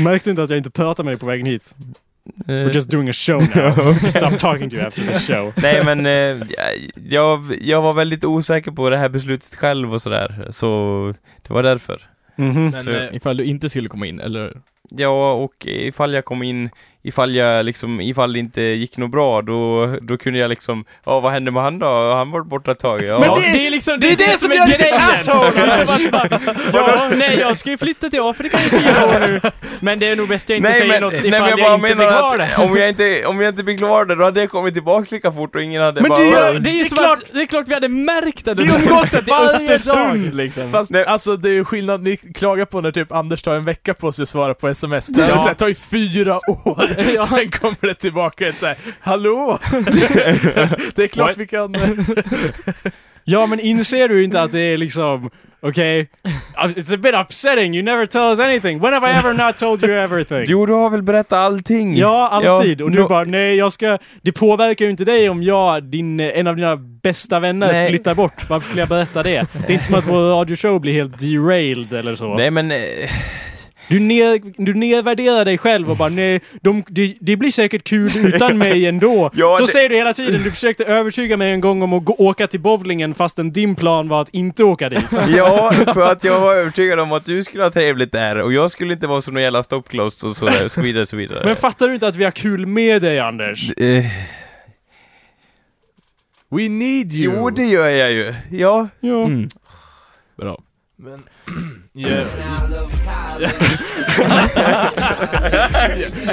Märkte 0.03 0.29
du 0.29 0.31
inte 0.31 0.43
att 0.43 0.49
jag 0.49 0.57
inte 0.57 0.71
pratar 0.71 1.03
med 1.03 1.13
dig 1.13 1.19
på 1.19 1.25
vägen 1.25 1.45
hit? 1.45 1.75
We're 2.45 2.73
just 2.73 2.89
doing 2.89 3.09
a 3.09 3.13
show 3.13 3.41
now. 3.55 3.97
Stop 4.09 4.37
talking 4.37 4.69
to 4.69 4.75
you 4.75 4.85
after 4.87 5.01
the 5.01 5.19
show. 5.19 5.53
Nej 5.55 5.83
men, 5.85 6.05
eh, 6.05 6.47
jag, 7.09 7.57
jag 7.61 7.81
var 7.81 7.93
väldigt 7.93 8.23
osäker 8.25 8.71
på 8.71 8.89
det 8.89 8.97
här 8.97 9.09
beslutet 9.09 9.55
själv 9.55 9.93
och 9.93 10.01
sådär. 10.01 10.47
Så 10.49 11.13
det 11.47 11.53
var 11.53 11.63
därför. 11.63 12.01
Mhm. 12.37 12.63
Men 12.63 12.71
Så- 12.71 12.91
eh, 12.91 13.15
Ifall 13.15 13.37
du 13.37 13.43
inte 13.45 13.69
skulle 13.69 13.89
komma 13.89 14.05
in, 14.07 14.19
eller? 14.19 14.61
Ja, 14.89 15.33
och 15.33 15.67
ifall 15.67 16.13
jag 16.13 16.25
kom 16.25 16.43
in, 16.43 16.69
ifall 17.07 17.35
jag 17.35 17.65
liksom, 17.65 18.01
ifall 18.01 18.33
det 18.33 18.39
inte 18.39 18.61
gick 18.61 18.97
något 18.97 19.11
bra, 19.11 19.41
då, 19.41 19.85
då 20.01 20.17
kunde 20.17 20.39
jag 20.39 20.49
liksom, 20.49 20.85
ja 21.05 21.19
vad 21.19 21.31
hände 21.31 21.51
med 21.51 21.63
han 21.63 21.79
då? 21.79 22.13
Han 22.13 22.31
var 22.31 22.41
borta 22.43 22.71
ett 22.71 22.79
tag. 22.79 23.01
Ja. 23.03 23.19
Men 23.19 23.29
Ja, 23.29 23.37
det- 23.53 23.67
är 23.67 23.71
liksom, 23.71 23.99
det 23.99 24.11
är 24.11 24.15
det 24.15 24.39
som 24.39 24.51
gör 24.51 24.65
dig 24.65 24.77
till 24.77 24.93
asshole, 24.93 25.51
Liksom 25.87 26.15
att 26.15 26.71
bara, 26.71 26.81
ja, 26.95 27.09
nej 27.15 27.37
jag 27.39 27.57
ska 27.57 27.69
ju 27.69 27.77
flytta 27.77 28.09
till 28.09 28.21
Afrika 28.21 28.57
i 28.57 28.61
fyra 28.69 29.05
år 29.05 29.19
nu. 29.27 29.41
Men 29.79 29.99
det 29.99 30.07
är 30.09 30.15
nog 30.15 30.27
bäst 30.29 30.49
jag 30.49 30.57
inte 30.57 30.69
nej 30.69 30.79
säger 30.79 30.91
men, 30.93 31.01
något 31.01 31.11
nej 31.13 31.27
ifall 31.27 31.41
men 31.41 31.49
jag 31.49 31.59
jag, 31.59 31.79
bara 31.79 31.89
inte 31.89 31.95
blir 31.95 32.07
kvar 32.07 32.37
att 32.39 32.55
där. 32.55 32.63
om 32.65 32.77
jag, 32.77 32.89
inte, 32.89 33.25
om 33.25 33.41
jag 33.41 33.51
inte 33.51 33.63
blir 33.63 33.77
kvar 33.77 34.05
där, 34.05 34.15
då 34.15 34.23
hade 34.23 34.39
jag 34.39 34.49
kommit 34.49 34.73
tillbaks 34.73 35.11
lika 35.11 35.31
fort 35.31 35.55
och 35.55 35.61
ingen 35.61 35.81
hade 35.81 36.01
Men 36.01 36.09
bara... 36.09 36.23
gör- 36.25 36.53
Det 36.53 36.57
är 36.57 36.59
Det 36.59 36.69
ju 36.69 36.79
är 36.81 36.85
som 36.85 36.97
klart- 36.97 37.19
att, 37.23 37.33
det 37.33 37.41
är 37.41 37.45
klart 37.45 37.67
vi 37.67 37.73
hade 37.73 37.87
märkt 37.89 38.47
att 38.47 38.57
du 38.57 38.63
Vi 38.63 38.69
umgås 38.75 39.13
varje 39.27 39.45
Östersund 39.55 40.35
liksom. 40.35 40.71
Fast 40.71 40.91
Nej. 40.91 41.05
alltså 41.05 41.37
det 41.37 41.49
är 41.49 41.53
ju 41.53 41.65
skillnad, 41.65 42.01
ni 42.03 42.17
klagar 42.17 42.65
på 42.65 42.81
när 42.81 42.91
typ 42.91 43.11
Anders 43.11 43.41
tar 43.43 43.55
en 43.55 43.63
vecka 43.65 43.93
på 43.93 44.11
sig 44.11 44.23
att 44.23 44.29
svara 44.29 44.53
på 44.53 44.67
sms. 44.67 45.07
Det 45.07 45.27
ja. 45.29 45.53
tar 45.53 45.67
ju 45.67 45.75
fyra 45.75 46.35
år, 46.35 46.95
Ja. 47.15 47.21
sen 47.21 47.49
kommer 47.49 47.87
det 47.87 47.93
tillbaka 47.95 48.47
ett 48.47 48.57
såhär 48.57 48.75
Hallå! 48.99 49.59
det 50.95 51.03
är 51.03 51.07
klart 51.07 51.29
What? 51.29 51.37
vi 51.37 51.47
kan... 51.47 51.75
Ja, 53.29 53.45
men 53.45 53.59
inser 53.59 54.07
du 54.09 54.23
inte 54.23 54.41
att 54.41 54.51
det 54.51 54.59
är 54.59 54.77
liksom, 54.77 55.29
okej, 55.61 56.09
it's 56.57 56.93
a 56.93 56.97
bit 56.97 57.15
upsetting, 57.15 57.75
you 57.75 57.83
never 57.83 58.05
tell 58.05 58.21
us 58.21 58.39
anything. 58.39 58.79
When 58.79 58.93
have 58.93 59.07
I 59.11 59.13
ever 59.13 59.33
not 59.47 59.57
told 59.57 59.83
you 59.83 59.93
everything? 59.93 60.43
Jo, 60.47 60.65
du 60.65 60.73
har 60.73 60.89
väl 60.89 61.01
berättat 61.03 61.33
allting? 61.39 61.97
Ja, 61.97 62.29
alltid. 62.29 62.79
Ja, 62.81 62.85
och 62.85 62.91
du 62.91 62.99
nå- 62.99 63.07
bara, 63.07 63.23
nej 63.23 63.55
jag 63.55 63.71
ska... 63.71 63.97
Det 64.21 64.31
påverkar 64.31 64.85
ju 64.85 64.91
inte 64.91 65.05
dig 65.05 65.29
om 65.29 65.43
jag, 65.43 65.83
din, 65.83 66.19
eh, 66.19 66.39
en 66.39 66.47
av 66.47 66.55
dina 66.55 66.75
bästa 66.77 67.39
vänner, 67.39 67.71
Nej. 67.73 67.89
flyttar 67.89 68.15
bort. 68.15 68.49
Varför 68.49 68.65
skulle 68.65 68.81
jag 68.81 68.89
berätta 68.89 69.23
det? 69.23 69.45
Det 69.53 69.69
är 69.69 69.73
inte 69.73 69.85
som 69.85 69.95
att 69.95 70.07
vår 70.07 70.29
radioshow 70.29 70.79
blir 70.81 70.93
helt 70.93 71.19
derailed 71.19 71.93
eller 71.93 72.15
så. 72.15 72.35
Nej 72.35 72.51
men, 72.51 72.71
eh, 72.71 72.77
Du, 73.89 73.99
ner, 73.99 74.63
du 74.65 74.73
nedvärderar 74.73 75.45
dig 75.45 75.57
själv 75.57 75.89
och 75.91 75.97
bara, 75.97 76.09
nej, 76.09 76.39
de, 76.61 76.83
det, 76.87 77.15
det 77.19 77.35
blir 77.37 77.51
säkert 77.51 77.83
kul 77.83 78.09
utan 78.17 78.57
mig 78.67 78.85
ändå. 78.85 79.31
Ja, 79.33 79.55
så 79.57 79.65
det- 79.65 79.71
säger 79.71 79.89
du 79.89 79.95
hela 79.95 80.13
tiden. 80.13 80.43
Du 80.43 80.51
försökte 80.51 80.85
övertyga 80.85 81.37
mig 81.37 81.51
en 81.51 81.61
gång 81.61 81.81
om 81.81 81.93
att 81.93 82.05
gå, 82.05 82.15
åka 82.17 82.47
till 82.47 82.59
bowlingen 82.59 83.15
fastän 83.15 83.51
din 83.51 83.75
plan 83.75 84.07
var 84.09 84.21
att 84.21 84.29
inte 84.29 84.63
åka 84.63 84.89
dit. 84.89 85.05
ja, 85.37 85.73
för 85.93 86.11
att 86.11 86.23
jag 86.23 86.39
var 86.39 86.55
övertygad 86.55 86.99
om 86.99 87.11
att 87.11 87.25
du 87.25 87.43
skulle 87.43 87.63
ha 87.63 87.69
trevligt 87.71 88.11
där 88.11 88.35
och 88.43 88.53
jag 88.53 88.71
skulle 88.71 88.93
inte 88.93 89.07
vara 89.07 89.21
som 89.21 89.33
någon 89.33 89.43
jävla 89.43 89.63
stopclose 89.63 90.27
och 90.27 90.37
så, 90.37 90.63
och 90.65 90.71
så 90.71 90.81
vidare, 90.81 91.05
så 91.05 91.17
vidare. 91.17 91.45
Men 91.45 91.55
fattar 91.55 91.87
du 91.87 91.93
inte 91.93 92.07
att 92.07 92.15
vi 92.15 92.23
har 92.23 92.31
kul 92.31 92.65
med 92.65 93.01
dig, 93.01 93.19
Anders? 93.19 93.71
Eh, 93.77 94.05
We 96.49 96.69
need 96.69 97.13
you! 97.13 97.33
jo, 97.35 97.49
det 97.49 97.65
gör 97.65 97.89
jag 97.89 98.11
ju. 98.11 98.33
Ja. 98.51 98.87
Ja. 98.99 99.23
Mm. 99.25 99.47
Bra. 100.37 100.61
Men, 100.95 101.23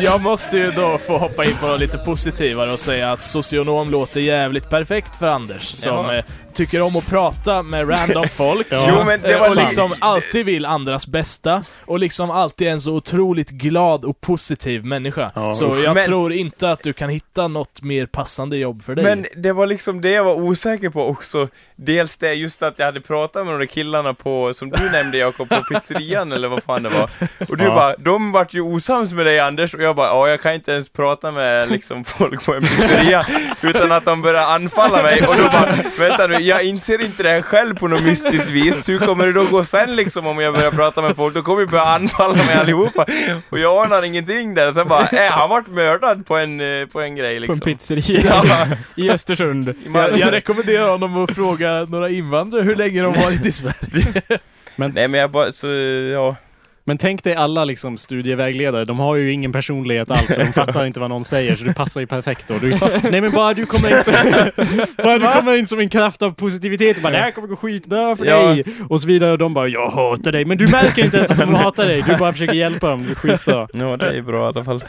jag 0.00 0.20
måste 0.20 0.56
ju 0.58 0.70
då 0.70 0.98
få 0.98 1.18
hoppa 1.18 1.44
in 1.44 1.56
på 1.60 1.66
något 1.66 1.80
lite 1.80 1.98
positivare 1.98 2.72
och 2.72 2.80
säga 2.80 3.12
att 3.12 3.24
socionom 3.24 3.90
låter 3.90 4.20
jävligt 4.20 4.70
perfekt 4.70 5.16
för 5.16 5.26
Anders 5.26 5.62
som 5.62 5.92
Ja. 6.06 6.14
eh, 6.14 6.24
tycker 6.52 6.80
om 6.80 6.96
att 6.96 7.06
prata 7.06 7.62
med 7.62 7.90
random 7.90 8.28
folk. 8.36 8.66
Ja. 8.70 8.86
Jo, 8.88 9.04
men 9.06 9.20
det 9.20 9.38
var 9.38 9.50
och 9.50 9.56
liksom 9.56 9.88
sant. 9.88 9.98
alltid 10.02 10.46
vill 10.46 10.66
andras 10.66 11.06
bästa 11.06 11.64
och 11.84 11.98
liksom 11.98 12.30
alltid 12.30 12.66
är 12.68 12.72
en 12.72 12.80
så 12.80 12.92
otroligt 12.94 13.50
glad 13.50 14.04
och 14.04 14.20
positiv 14.20 14.84
människa. 14.84 15.30
Ja. 15.34 15.54
Så 15.54 15.76
jag 15.84 15.94
Men- 15.94 16.04
tror 16.04 16.32
inte 16.32 16.70
att 16.70 16.82
du 16.82 16.92
kan 16.92 17.10
hitta 17.10 17.48
något 17.48 17.82
mer 17.82 18.06
passande 18.06 18.56
jobb 18.56 18.82
för 18.82 18.94
dig. 18.94 19.04
Men 19.04 19.26
det 19.36 19.52
var 19.52 19.66
liksom 19.66 20.00
det 20.00 20.10
jag 20.10 20.24
var 20.24 20.34
osäker 20.34 20.88
på 20.90 21.06
också. 21.08 21.48
Dels 21.76 22.16
det 22.16 22.32
just 22.34 22.62
att 22.62 22.78
jag 22.78 22.86
hade 22.86 23.00
pratat 23.00 23.44
med 23.46 23.54
de 23.54 23.58
där 23.58 23.66
killarna 23.66 24.14
på, 24.14 24.54
som 24.54 24.70
du 24.70 24.90
nämnde 24.90 25.18
Jakob, 25.18 25.53
på 25.62 25.74
pizzerian 25.74 26.32
eller 26.32 26.48
vad 26.48 26.62
fan 26.62 26.82
det 26.82 26.88
var. 26.88 27.10
Och 27.48 27.56
du 27.56 27.64
Ja. 27.64 27.74
bara, 27.74 27.94
de 27.96 28.32
vart 28.32 28.54
ju 28.54 28.60
osams 28.60 29.12
med 29.12 29.26
dig 29.26 29.40
Anders 29.40 29.74
och 29.74 29.82
jag 29.82 29.96
bara, 29.96 30.06
ja 30.06 30.28
jag 30.28 30.40
kan 30.42 30.54
inte 30.54 30.72
ens 30.72 30.88
prata 30.88 31.30
med 31.32 31.70
liksom 31.70 32.04
folk 32.04 32.44
på 32.46 32.54
en 32.54 32.60
pizzeria 32.62 33.26
utan 33.62 33.92
att 33.92 34.04
de 34.04 34.22
börjar 34.22 34.42
anfalla 34.42 35.02
mig 35.02 35.26
och 35.26 35.36
då 35.36 35.42
bara, 35.44 35.74
vänta 35.98 36.26
nu, 36.26 36.34
jag 36.40 36.64
inser 36.64 37.04
inte 37.04 37.22
det 37.22 37.28
här 37.28 37.42
själv 37.42 37.74
på 37.78 37.88
något 37.88 38.02
mystiskt 38.02 38.50
vis. 38.50 38.88
Hur 38.88 38.98
kommer 38.98 39.26
det 39.26 39.32
då 39.32 39.44
gå 39.44 39.64
sen 39.64 39.96
liksom 39.96 40.26
om 40.26 40.38
jag 40.38 40.54
börjar 40.54 40.70
prata 40.70 41.02
med 41.02 41.16
folk? 41.16 41.34
Då 41.34 41.42
kommer 41.42 41.60
vi 41.60 41.66
börja 41.66 41.84
anfalla 41.84 42.34
mig 42.34 42.54
allihopa. 42.54 43.06
Och 43.50 43.58
jag 43.58 43.84
anar 43.86 44.02
ingenting 44.04 44.54
där. 44.54 44.72
Sen 44.72 44.88
bara, 44.88 45.06
äh, 45.06 45.30
han 45.32 45.48
vart 45.48 45.66
mördad 45.66 46.26
på 46.26 46.36
en, 46.36 46.60
eh, 46.80 46.86
på 46.86 47.00
en 47.00 47.16
grej 47.16 47.34
På 47.36 47.40
liksom. 47.40 47.54
en 47.70 47.76
pizzeria 47.76 48.42
Ja. 48.48 48.66
i 49.04 49.10
Östersund. 49.10 49.74
Jag, 49.94 50.18
jag 50.18 50.32
rekommenderar 50.32 50.90
honom 50.90 51.24
att 51.24 51.34
fråga 51.34 51.84
några 51.88 52.10
invandrare 52.10 52.62
hur 52.62 52.76
länge 52.76 53.02
de 53.02 53.12
varit 53.12 53.46
i 53.46 53.52
Sverige. 53.52 54.22
Men, 54.76 54.90
Nej 54.94 55.08
men 55.08 55.20
jag 55.20 55.30
bara, 55.30 55.52
så, 55.52 55.66
ja. 56.14 56.36
men 56.84 56.98
tänk 56.98 57.24
dig 57.24 57.34
alla 57.34 57.64
liksom 57.64 57.98
studievägledare, 57.98 58.84
de 58.84 58.98
har 58.98 59.16
ju 59.16 59.32
ingen 59.32 59.52
personlighet 59.52 60.10
alls, 60.10 60.34
så 60.34 60.40
de 60.40 60.46
fattar 60.52 60.86
inte 60.86 61.00
vad 61.00 61.10
någon 61.10 61.24
säger, 61.24 61.56
så 61.56 61.64
du 61.64 61.74
passar 61.74 62.00
ju 62.00 62.06
perfekt 62.06 62.48
då. 62.48 62.58
Du, 62.58 62.68
nej 63.10 63.20
men 63.20 63.30
bara 63.32 63.54
du 63.54 63.66
kommer 63.66 63.96
in 63.96 64.02
som, 64.04 64.14
bara 64.96 65.18
du 65.18 65.26
kommer 65.40 65.56
in 65.56 65.66
som 65.66 65.78
en 65.80 65.88
kraft 65.88 66.22
av 66.22 66.30
positivitet 66.30 66.96
och 66.96 67.02
bara 67.02 67.12
det 67.12 67.18
här 67.18 67.30
kommer 67.30 67.48
gå 67.48 67.56
skitbra 67.56 68.16
för 68.16 68.24
Ja. 68.24 68.46
dig, 68.48 68.64
och 68.88 69.00
så 69.00 69.06
vidare, 69.08 69.32
och 69.32 69.38
de 69.38 69.54
bara 69.54 69.68
jag 69.68 69.88
hatar 69.90 70.32
dig, 70.32 70.44
men 70.44 70.58
du 70.58 70.66
märker 70.66 71.04
inte 71.04 71.16
ens 71.16 71.30
att 71.30 71.38
de 71.38 71.54
hatar 71.54 71.86
dig, 71.86 72.04
du 72.06 72.16
bara 72.16 72.32
försöker 72.32 72.54
hjälpa 72.54 72.90
dem, 72.90 73.04
det 73.06 73.10
är 73.10 73.14
skitbra. 73.14 73.68
Ja, 73.72 73.96
det 73.96 74.16
är 74.16 74.22
bra 74.22 74.42
i 74.44 74.46
alla 74.46 74.64
fall. 74.64 74.84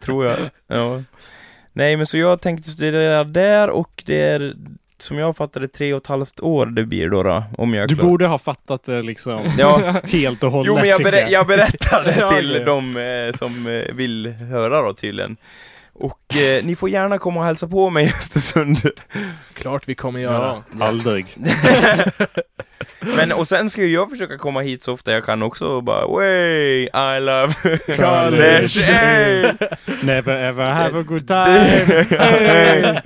Tror 0.00 0.26
jag. 0.26 0.36
Ja. 0.68 1.02
Nej, 1.72 1.96
men 1.96 2.06
så 2.06 2.18
jag 2.18 2.40
tänkte 2.40 2.70
studera 2.70 3.24
där 3.24 3.70
och 3.70 4.02
det 4.06 4.20
är, 4.22 4.54
som 5.02 5.18
jag 5.18 5.36
fattade, 5.36 5.68
tre 5.68 5.92
och 5.94 6.02
ett 6.02 6.06
halvt 6.06 6.40
år 6.40 6.66
det 6.66 6.84
blir 6.84 7.08
då, 7.10 7.22
då 7.22 7.44
om 7.58 7.74
jag 7.74 7.88
Du 7.88 7.94
klar. 7.94 8.04
borde 8.06 8.26
ha 8.26 8.38
fattat 8.38 8.84
det 8.84 9.02
liksom 9.02 9.52
Ja, 9.58 9.94
helt 10.04 10.42
och 10.42 10.52
hållet. 10.52 10.66
jo 10.68 10.74
men 10.74 10.88
jag, 10.88 11.02
berä, 11.02 11.28
jag 11.30 11.46
berättar 11.46 12.04
det 12.04 12.28
till 12.36 12.62
de 12.66 12.96
eh, 12.96 13.32
som 13.38 13.66
eh, 13.66 13.94
vill 13.94 14.26
höra 14.28 14.82
då 14.82 14.94
tydligen. 14.94 15.36
Och 15.92 16.36
eh, 16.36 16.64
ni 16.64 16.76
får 16.76 16.88
gärna 16.88 17.18
komma 17.18 17.40
och 17.40 17.46
hälsa 17.46 17.68
på 17.68 17.90
mig 17.90 18.04
i 18.06 18.08
Östersund. 18.08 18.78
Klart 19.54 19.88
vi 19.88 19.94
kommer 19.94 20.20
göra. 20.20 20.62
Ja, 20.78 20.86
aldrig. 20.86 21.26
Men 23.00 23.32
och 23.32 23.48
sen 23.48 23.70
ska 23.70 23.82
ju 23.82 23.88
jag 23.92 24.10
försöka 24.10 24.38
komma 24.38 24.60
hit 24.60 24.82
så 24.82 24.92
ofta 24.92 25.12
jag 25.12 25.24
kan 25.24 25.42
också 25.42 25.64
och 25.66 25.84
bara 25.84 26.06
Way, 26.06 26.82
I 26.82 27.20
love 27.20 27.52
College. 27.86 27.96
college! 27.96 28.82
Hey! 28.82 29.52
Never 30.02 30.36
ever 30.36 30.70
have 30.70 30.98
a 31.00 31.02
good 31.02 31.26
time. 31.28 33.00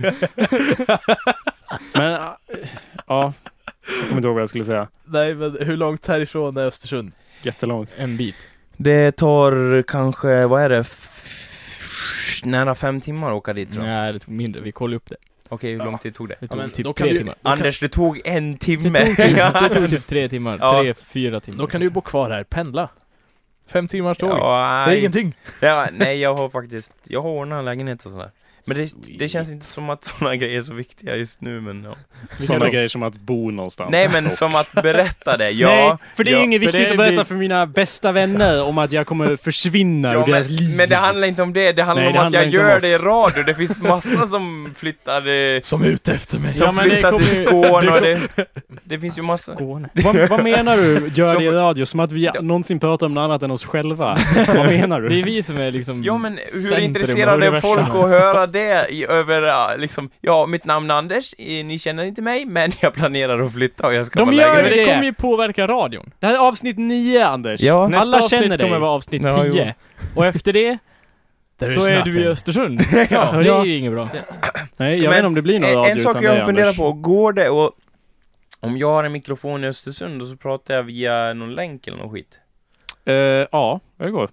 Men, 1.94 2.12
äh, 2.12 2.18
ja. 3.06 3.32
Jag 3.86 4.02
kommer 4.08 4.16
inte 4.16 4.26
ihåg 4.28 4.34
vad 4.34 4.42
jag 4.42 4.48
skulle 4.48 4.64
säga. 4.64 4.88
Nej 5.04 5.34
men 5.34 5.56
hur 5.60 5.76
långt 5.76 6.06
härifrån 6.06 6.56
är 6.56 6.64
Östersund? 6.64 7.12
Jättelångt. 7.42 7.94
En 7.98 8.16
bit. 8.16 8.48
Det 8.76 9.12
tar 9.12 9.82
kanske, 9.82 10.46
vad 10.46 10.62
är 10.62 10.68
det? 10.68 10.78
F- 10.78 12.40
nära 12.44 12.74
fem 12.74 13.00
timmar 13.00 13.28
att 13.28 13.34
åka 13.36 13.52
dit 13.52 13.72
tror 13.72 13.84
jag. 13.86 13.92
Nej, 13.94 14.12
det 14.12 14.18
tog 14.18 14.34
mindre. 14.34 14.60
Vi 14.60 14.72
kollade 14.72 14.96
upp 14.96 15.08
det. 15.10 15.16
Okej, 15.48 15.72
hur 15.72 15.78
lång 15.84 15.98
tid 15.98 16.14
tog 16.14 16.28
det? 16.28 16.34
Det 16.40 16.48
tog 16.48 16.58
men 16.58 16.70
typ 16.70 16.84
kan 16.86 16.94
tre 16.94 17.12
du- 17.12 17.18
timmar. 17.18 17.34
Anders, 17.42 17.80
det 17.80 17.88
tog 17.88 18.20
en 18.24 18.52
Det 18.52 18.58
timme! 18.58 18.98
tog, 19.06 19.16
typ, 19.16 19.36
det 19.36 19.68
tog 19.74 19.90
typ 19.90 20.06
tre 20.06 20.28
timmar. 20.28 20.58
Ja. 20.60 20.80
Tre, 20.82 20.94
fyra 20.94 21.40
timmar. 21.40 21.58
Då 21.58 21.66
kan 21.66 21.80
du 21.80 21.86
ju 21.86 21.90
bo 21.90 22.00
kvar 22.00 22.30
här, 22.30 22.44
pendla. 22.44 22.88
Fem 23.66 23.88
timmars 23.88 24.18
tåg. 24.18 24.30
Ja, 24.30 24.36
det 24.36 24.82
är 24.82 24.86
nej. 24.86 24.98
ingenting. 24.98 25.34
Ja, 25.60 25.86
nej, 25.92 26.18
jag 26.20 26.34
har 26.34 26.48
faktiskt, 26.48 26.94
jag 27.08 27.22
har 27.22 27.30
ordnat 27.30 27.58
en 27.58 27.64
lägenhet 27.64 28.04
och 28.06 28.12
sådär. 28.12 28.30
Men 28.66 28.76
det, 28.76 28.90
det 29.18 29.28
känns 29.28 29.52
inte 29.52 29.66
som 29.66 29.90
att 29.90 30.04
sådana 30.04 30.36
grejer 30.40 30.58
är 30.58 30.62
så 30.62 30.74
viktiga 30.74 31.16
just 31.16 31.40
nu, 31.40 31.60
men 31.60 31.84
ja. 31.84 31.94
Sådana 32.38 32.68
grejer 32.68 32.88
som 32.88 33.02
att 33.02 33.16
bo 33.18 33.50
någonstans. 33.50 33.90
Nej 33.90 34.08
men 34.12 34.30
som 34.30 34.54
att 34.54 34.72
berätta 34.72 35.36
det, 35.36 35.50
ja. 35.50 35.68
Nej, 35.68 35.96
för 36.16 36.24
det 36.24 36.30
är 36.30 36.36
ja, 36.36 36.42
inget 36.44 36.60
viktigt 36.62 36.80
det 36.82 36.90
att 36.90 36.96
berätta 36.96 37.14
blir- 37.14 37.24
för 37.24 37.34
mina 37.34 37.66
bästa 37.66 38.12
vänner 38.12 38.62
om 38.62 38.78
att 38.78 38.92
jag 38.92 39.06
kommer 39.06 39.36
försvinna 39.36 40.12
Ja, 40.12 40.22
ur 40.22 40.26
deras 40.32 40.46
men, 40.48 40.56
liv. 40.56 40.76
men 40.76 40.88
det 40.88 40.96
handlar 40.96 41.28
inte 41.28 41.42
om 41.42 41.52
det, 41.52 41.72
det 41.72 41.82
handlar 41.82 42.04
Nej, 42.04 42.12
det 42.12 42.18
om 42.18 42.26
att 42.26 42.34
handlar 42.34 42.40
jag 42.40 42.48
inte 42.48 42.58
om 42.58 42.64
gör 42.68 42.80
det 42.80 42.88
i 42.88 42.96
radio. 42.98 43.42
Det 43.42 43.54
finns 43.54 43.80
massor 43.82 44.26
som 44.26 44.74
flyttar, 44.76 45.28
eh, 45.54 45.60
Som 45.62 45.82
är 45.82 45.86
ute 45.86 46.12
efter 46.14 46.38
mig. 46.38 46.54
som 46.54 46.76
Ja, 46.76 46.82
det 46.84 46.90
flyttar 46.90 47.18
till 47.18 47.46
Skåne 47.46 47.90
och 47.90 48.00
det, 48.00 48.20
det 48.84 48.98
finns 48.98 49.18
ju 49.18 49.22
massor. 49.22 49.54
Skåne. 49.54 49.88
vad, 49.92 50.28
vad 50.28 50.42
menar 50.42 50.76
du, 50.76 51.10
gör 51.14 51.38
det 51.38 51.44
i 51.44 51.50
radio? 51.50 51.84
Som 51.84 52.00
att 52.00 52.12
vi 52.12 52.30
någonsin 52.40 52.80
pratar 52.80 53.06
om 53.06 53.14
något 53.14 53.22
annat 53.22 53.42
än 53.42 53.50
oss 53.50 53.64
själva? 53.64 54.18
vad 54.46 54.66
menar 54.66 55.00
du? 55.00 55.08
Det 55.08 55.20
är 55.20 55.24
vi 55.24 55.42
som 55.42 55.56
är 55.58 55.70
liksom 55.70 56.02
Ja 56.02 56.18
men 56.18 56.38
hur 56.52 56.78
intresserade 56.78 57.46
är 57.46 57.60
folk 57.60 57.88
att 57.88 57.94
höra 57.94 58.46
det 58.54 58.86
i, 58.90 59.06
över, 59.06 59.42
ja, 59.42 59.70
liksom, 59.78 60.10
ja 60.20 60.46
mitt 60.46 60.64
namn 60.64 60.90
är 60.90 60.94
Anders, 60.94 61.34
ni 61.38 61.78
känner 61.78 62.04
inte 62.04 62.22
mig, 62.22 62.46
men 62.46 62.70
jag 62.82 62.94
planerar 62.94 63.40
att 63.46 63.52
flytta 63.52 63.86
och 63.86 63.94
jag 63.94 64.06
ska 64.06 64.18
De 64.18 64.24
vara 64.24 64.36
gör 64.36 64.62
det. 64.62 64.68
det 64.70 64.86
kommer 64.86 65.04
ju 65.04 65.12
påverka 65.14 65.66
radion. 65.66 66.10
Det 66.20 66.26
här 66.26 66.34
är 66.34 66.38
avsnitt 66.38 66.78
nio, 66.78 67.26
Anders. 67.26 67.60
Ja. 67.60 67.88
Nästa 67.88 68.00
Alla 68.02 68.16
avsnitt 68.18 68.30
känner 68.40 68.58
dig. 68.58 68.66
kommer 68.66 68.78
vara 68.78 68.90
avsnitt 68.90 69.22
Ja, 69.24 69.44
10. 69.44 69.74
Och 70.14 70.26
efter 70.26 70.52
det 70.52 70.78
så 71.58 71.64
är 71.66 71.98
nothing. 71.98 72.14
du 72.14 72.20
i 72.22 72.26
Östersund. 72.26 72.80
ja. 73.10 73.36
Och 73.36 73.42
det 73.44 73.50
är 73.50 73.64
ju 73.64 73.76
inget 73.76 73.92
bra. 73.92 74.08
Nej, 74.76 74.94
jag 74.96 75.02
Men 75.02 75.10
vet 75.10 75.16
inte 75.18 75.26
om 75.26 75.34
det 75.34 75.42
blir 75.42 75.60
någon 75.60 75.70
En, 75.70 75.76
radio 75.76 75.92
en 75.92 76.00
sak 76.00 76.16
jag 76.16 76.36
dig, 76.36 76.44
funderar 76.44 76.72
på, 76.72 76.92
går 76.92 77.32
det 77.32 77.48
och 77.48 77.72
om 78.60 78.76
jag 78.76 78.88
har 78.88 79.04
en 79.04 79.12
mikrofon 79.12 79.64
i 79.64 79.66
Östersund 79.66 80.22
och 80.22 80.28
så 80.28 80.36
pratar 80.36 80.74
jag 80.74 80.82
via 80.82 81.32
någon 81.32 81.54
länk 81.54 81.86
eller 81.86 81.98
någon 81.98 82.12
skit? 82.12 82.40
Eh, 83.06 83.14
ja, 83.52 83.80
det 83.98 84.10
går. 84.10 84.30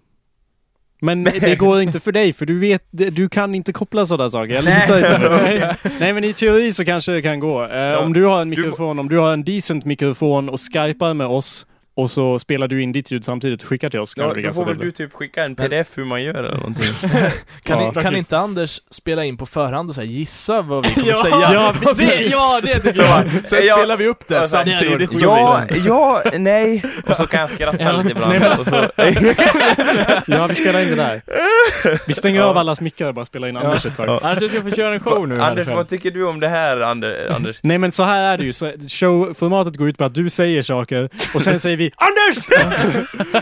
Men 1.04 1.24
det 1.24 1.60
går 1.60 1.82
inte 1.82 2.00
för 2.00 2.12
dig, 2.12 2.34
för 2.34 2.46
du 2.46 2.60
vet, 2.60 2.82
du 2.92 3.30
kan 3.30 3.56
inte 3.56 3.74
koppla 3.74 4.06
sådana 4.06 4.30
saker. 4.30 4.56
Jag 4.56 4.64
litar 4.64 4.98
inte. 4.98 5.76
Nej 6.00 6.14
men 6.14 6.24
i 6.24 6.34
teori 6.34 6.74
så 6.74 6.86
kanske 6.86 7.12
det 7.12 7.22
kan 7.22 7.40
gå. 7.40 7.64
Eh, 7.66 7.94
Om 7.98 8.14
du 8.14 8.24
har 8.26 8.42
en 8.42 8.50
du 8.50 8.56
mikrofon, 8.62 9.00
om 9.00 9.10
du 9.10 9.18
har 9.18 9.34
en 9.34 9.44
decent 9.44 9.86
mikrofon 9.86 10.50
och 10.50 10.60
skypar 10.74 11.14
med 11.14 11.28
oss 11.28 11.66
och 11.96 12.12
så 12.12 12.40
spelar 12.40 12.68
du 12.68 12.82
in 12.82 12.92
ditt 12.92 13.12
ljud 13.12 13.26
samtidigt 13.26 13.62
och 13.62 13.68
skickar 13.68 13.90
till 13.90 14.00
oss. 14.00 14.14
Ja, 14.18 14.34
då 14.44 14.54
får 14.54 14.66
väl 14.66 14.78
du 14.78 14.92
typ 14.92 15.14
skicka 15.14 15.44
en 15.44 15.56
pdf 15.56 15.98
hur 15.98 16.06
man 16.06 16.24
gör 16.24 16.34
eller 16.34 16.56
någonting. 16.58 16.94
Kan, 17.64 17.80
Ja, 17.80 17.92
ni, 17.96 18.02
kan 18.02 18.16
inte 18.16 18.38
Anders 18.38 18.80
spela 18.90 19.26
in 19.26 19.38
på 19.38 19.46
förhand 19.46 19.90
och 19.90 19.96
så 19.96 20.02
här, 20.02 20.08
gissa 20.08 20.62
vad 20.62 20.84
vi 20.88 20.94
kommer 20.94 21.08
Ja, 21.14 21.14
säga? 21.14 21.54
ja, 21.54 21.74
det- 21.98 22.22
ja, 22.26 22.60
det 22.62 22.68
tycker 22.68 22.92
så, 22.92 23.02
jag. 23.02 23.24
Sen 23.46 23.60
Ja, 23.64 23.78
spelar 23.78 23.98
vi 23.98 24.08
upp 24.08 24.28
det 24.28 24.40
alltså, 24.40 24.58
samtidigt. 24.58 25.22
ja, 25.22 25.64
ja, 25.86 26.22
nej. 26.38 26.84
Och 27.10 27.16
så 27.18 27.28
kan 27.28 27.40
jag 27.40 27.50
skratta 27.50 27.92
lite 27.98 28.10
ibland. 28.12 28.32
Nej, 28.32 28.40
men- 28.40 28.60
Och 28.60 28.66
så, 28.66 28.76
Ja, 30.28 30.48
vi 30.48 30.56
spelar 30.56 30.80
in 30.82 30.90
det 30.90 30.96
där. 30.96 31.22
Vi 32.08 32.14
stänger 32.14 32.42
av 32.42 32.58
allas 32.58 32.82
mickar 32.82 33.08
och 33.08 33.14
bara 33.14 33.26
spelar 33.26 33.48
in 33.48 33.58
Anders 33.58 33.86
ett 33.86 33.98
tag. 33.98 34.08
Ja. 34.08 34.20
Anders, 34.24 34.40
du 34.40 34.50
ska 34.50 34.62
få 34.62 34.72
köra 34.76 34.94
en 34.94 35.00
show 35.00 35.28
nu. 35.28 35.42
Anders, 35.42 35.68
vad 35.68 35.88
tycker 35.88 36.12
du 36.12 36.28
om 36.28 36.40
det 36.40 36.48
här, 36.48 36.82
Ander, 36.82 37.32
Anders? 37.36 37.60
Nej 37.64 37.78
men 37.78 37.92
så 37.92 38.04
här 38.04 38.34
är 38.34 38.38
det 38.38 38.44
ju. 38.44 38.54
Showformatet 38.90 39.76
går 39.78 39.90
ut 39.90 39.98
på 39.98 40.04
att 40.04 40.14
du 40.16 40.30
säger 40.30 40.62
saker 40.62 41.10
och 41.34 41.42
sen 41.42 41.60
säger 41.60 41.78
vi 41.82 41.92
ANDERS! 41.96 42.48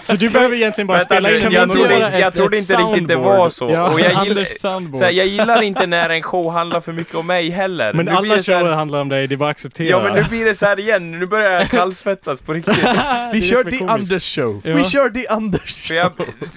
så 0.07 0.15
du 0.15 0.29
behöver 0.29 0.55
egentligen 0.55 0.87
bara 0.87 0.97
Vänta 0.97 1.13
spela 1.15 1.31
in 1.31 1.51
jag 1.51 1.71
trodde, 1.71 1.99
jag 1.99 2.21
ett- 2.27 2.33
trodde 2.35 2.57
inte 2.57 2.73
riktigt 2.75 3.07
det 3.07 3.15
var 3.15 3.49
så. 3.49 3.69
Ja, 3.69 3.89
och 3.89 3.99
jag 3.99 4.09
gillar, 4.09 4.21
Anders 4.21 4.59
soundboard. 4.59 4.97
så 4.97 5.03
här, 5.03 5.11
jag 5.11 5.27
gillar 5.27 5.61
inte 5.61 5.87
när 5.87 6.09
en 6.09 6.21
show 6.23 6.51
handlar 6.53 6.81
för 6.81 6.91
mycket 6.91 7.15
om 7.15 7.27
mig 7.27 7.49
heller. 7.49 7.93
Men 7.93 8.05
Nu 8.05 8.11
alla 8.11 8.39
så 8.39 8.51
här- 8.51 8.59
shower 8.59 8.71
handlar 8.75 9.01
om 9.01 9.09
dig, 9.09 9.27
det 9.27 9.35
är 9.35 9.37
bara 9.37 9.49
att 9.49 9.55
acceptera. 9.55 9.87
Ja 9.89 10.03
men 10.03 10.13
nu 10.13 10.23
blir 10.29 10.45
det 10.45 10.55
så 10.55 10.65
här 10.65 10.79
igen, 10.79 11.19
nu 11.19 11.25
börjar 11.25 11.51
jag 11.51 11.69
kallsvettas 11.69 12.41
på 12.41 12.53
riktigt. 12.53 12.77
Vi 13.33 13.39
det 13.39 13.41
kör 13.41 13.63
The. 13.63 13.85
Anders 13.87 14.35
show. 14.35 14.61
Ja. 14.63 14.75
Vi 14.75 14.83
kör 14.83 15.09
The 15.09 15.27
Anders 15.27 15.87
För 15.87 15.93
jag, 15.95 16.11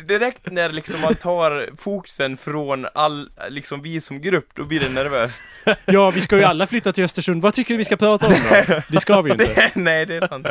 direkt 0.09 0.41
när 0.53 0.71
liksom 0.73 1.01
man 1.01 1.15
tar 1.15 1.67
fokusen 1.83 2.37
från 2.37 2.87
all, 2.95 3.29
liksom 3.49 3.83
vi 3.83 4.01
som 4.01 4.21
grupp, 4.21 4.49
då 4.55 4.65
blir 4.65 4.81
det 4.81 4.89
nervöst. 4.89 5.43
Ja, 5.85 6.11
vi 6.11 6.21
ska 6.21 6.37
ju 6.37 6.45
alla 6.45 6.67
flytta 6.67 6.93
till 6.93 7.05
Östersund. 7.05 7.43
Vad 7.43 7.55
tycker 7.55 7.75
du 7.75 7.79
vi 7.79 7.85
ska 7.85 7.97
prata 7.97 8.27
om 8.27 8.33
då? 8.33 8.75
Det 8.89 9.01
ska 9.01 9.21
vi 9.23 9.31
ju 9.31 9.37
inte. 9.45 9.71
Nej, 9.75 10.07
det 10.07 10.17
är 10.17 10.27
sant. 10.29 10.47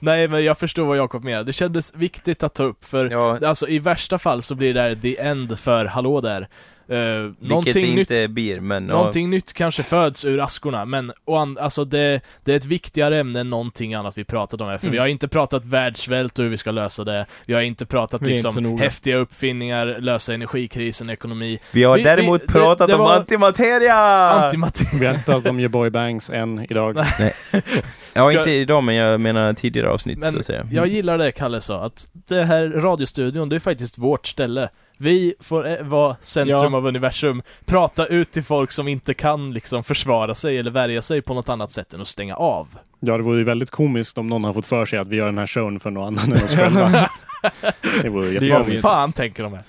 Nej 0.00 0.28
men 0.28 0.44
jag 0.44 0.58
förstår 0.58 0.84
vad 0.86 0.96
Jakob 0.96 1.24
menar. 1.24 1.44
Det 1.44 1.52
kändes 1.52 1.94
viktigt 1.94 2.42
att 2.42 2.54
ta 2.54 2.62
upp 2.62 2.84
för 2.84 3.10
Ja, 3.10 3.38
Alltså 3.46 3.68
i 3.68 3.78
värsta 3.78 4.18
fall 4.18 4.42
så 4.42 4.54
blir 4.54 4.74
det 4.74 4.80
där 4.80 4.94
the 4.94 5.20
end 5.20 5.58
för 5.58 5.84
Hallå 5.84 6.20
där. 6.20 6.48
Uh, 6.90 6.96
vilket 6.96 7.40
det 7.40 7.48
någonting 7.48 7.94
nytt 7.94 8.10
inte 8.10 8.28
blir, 8.28 8.60
men 8.60 8.88
ja. 8.88 8.94
Någonting 8.94 9.30
nytt 9.30 9.52
kanske 9.52 9.82
föds 9.82 10.24
ur 10.24 10.40
askorna, 10.40 10.84
men 10.84 11.12
och 11.24 11.40
an, 11.40 11.58
alltså 11.60 11.84
det, 11.84 12.20
det 12.44 12.52
är 12.52 12.56
ett 12.56 12.64
viktigare 12.64 13.18
ämne 13.20 13.40
än 13.40 13.50
någonting 13.50 13.94
annat 13.94 14.18
vi 14.18 14.24
pratat 14.24 14.60
om 14.60 14.68
här, 14.68 14.78
för 14.78 14.86
Mm. 14.86 14.92
vi 14.92 14.98
har 14.98 15.06
inte 15.06 15.28
pratat 15.28 15.64
världssvält 15.64 16.38
och 16.38 16.42
hur 16.42 16.50
vi 16.50 16.56
ska 16.56 16.70
lösa 16.70 17.04
det, 17.04 17.26
vi 17.46 17.54
har 17.54 17.60
inte 17.60 17.86
pratat 17.86 18.20
Det 18.20 18.26
är 18.26 18.30
inte 18.30 18.42
så 18.42 18.48
liksom 18.48 18.62
noga. 18.62 18.84
häftiga 18.84 19.16
uppfinningar, 19.16 19.86
lösa 20.00 20.34
energikrisen, 20.34 21.10
ekonomi, 21.10 21.58
Vi 21.72 21.84
har 21.84 21.96
Vi- 21.96 22.02
däremot 22.02 22.42
vi- 22.42 22.46
det- 22.46 22.52
pratat 22.52 22.88
det 22.88 22.94
om 22.94 23.00
var- 23.00 23.16
antimateria! 23.16 23.94
antimateria. 24.30 25.00
Vi 25.00 25.06
har 25.06 25.12
inte 25.14 25.24
pratat 25.26 25.46
om 25.46 25.60
your 25.60 25.68
boy 25.68 25.90
Banks 25.90 26.30
än 26.30 26.66
idag. 26.70 26.96
ja, 28.12 28.30
Ska- 28.30 28.38
inte 28.38 28.50
idag, 28.50 28.82
men 28.84 28.94
jag 28.94 29.20
menar 29.20 29.52
tidigare 29.54 29.88
avsnitt 29.90 30.18
så 30.24 30.30
Men 30.30 30.38
att 30.38 30.46
säga. 30.46 30.66
jag 30.70 30.86
gillar 30.86 31.18
det 31.18 31.32
Kalle 31.32 31.60
sa, 31.60 31.84
att 31.84 32.08
det 32.12 32.42
här 32.42 32.68
radiostudion, 32.68 33.48
det 33.48 33.56
är 33.56 33.60
faktiskt 33.60 33.98
vårt 33.98 34.26
ställe. 34.26 34.68
Vi 34.98 35.34
får 35.40 35.66
eh, 35.68 35.82
vara 35.82 36.16
centrum 36.20 36.72
Ja. 36.72 36.76
av 36.78 36.86
universum, 36.86 37.42
prata 37.64 38.06
ut 38.06 38.30
till 38.32 38.42
folk 38.44 38.72
som 38.72 38.88
inte 38.88 39.14
kan 39.14 39.52
liksom 39.54 39.82
försvara 39.84 40.34
sig 40.34 40.58
eller 40.58 40.70
värja 40.70 41.02
sig 41.02 41.22
på 41.22 41.34
något 41.34 41.48
annat 41.48 41.70
sätt 41.72 41.94
än 41.94 42.00
att 42.00 42.08
stänga 42.08 42.36
av. 42.36 42.68
Ja, 43.00 43.16
det 43.16 43.22
vore 43.22 43.38
ju 43.38 43.44
väldigt 43.44 43.70
komiskt 43.70 44.18
om 44.18 44.26
någon 44.26 44.44
har 44.44 44.54
fått 44.54 44.66
för 44.66 44.86
sig 44.86 44.98
att 44.98 45.06
vi 45.06 45.16
gör 45.16 45.26
den 45.26 45.38
här 45.38 45.46
showen 45.46 45.80
för 45.80 45.90
någon 45.90 46.06
annan 46.18 46.32
än 46.38 46.44
oss 46.44 46.56
själva. 46.56 47.10
Det 48.02 48.08
vore 48.08 48.08
gör 48.08 48.10
Vad 48.10 48.24
vi 48.28 48.34
jättekomiskt. 48.34 48.68
inte. 48.70 48.80
fan 48.82 49.12
tänker 49.12 49.42
de 49.42 49.52
här? 49.52 49.62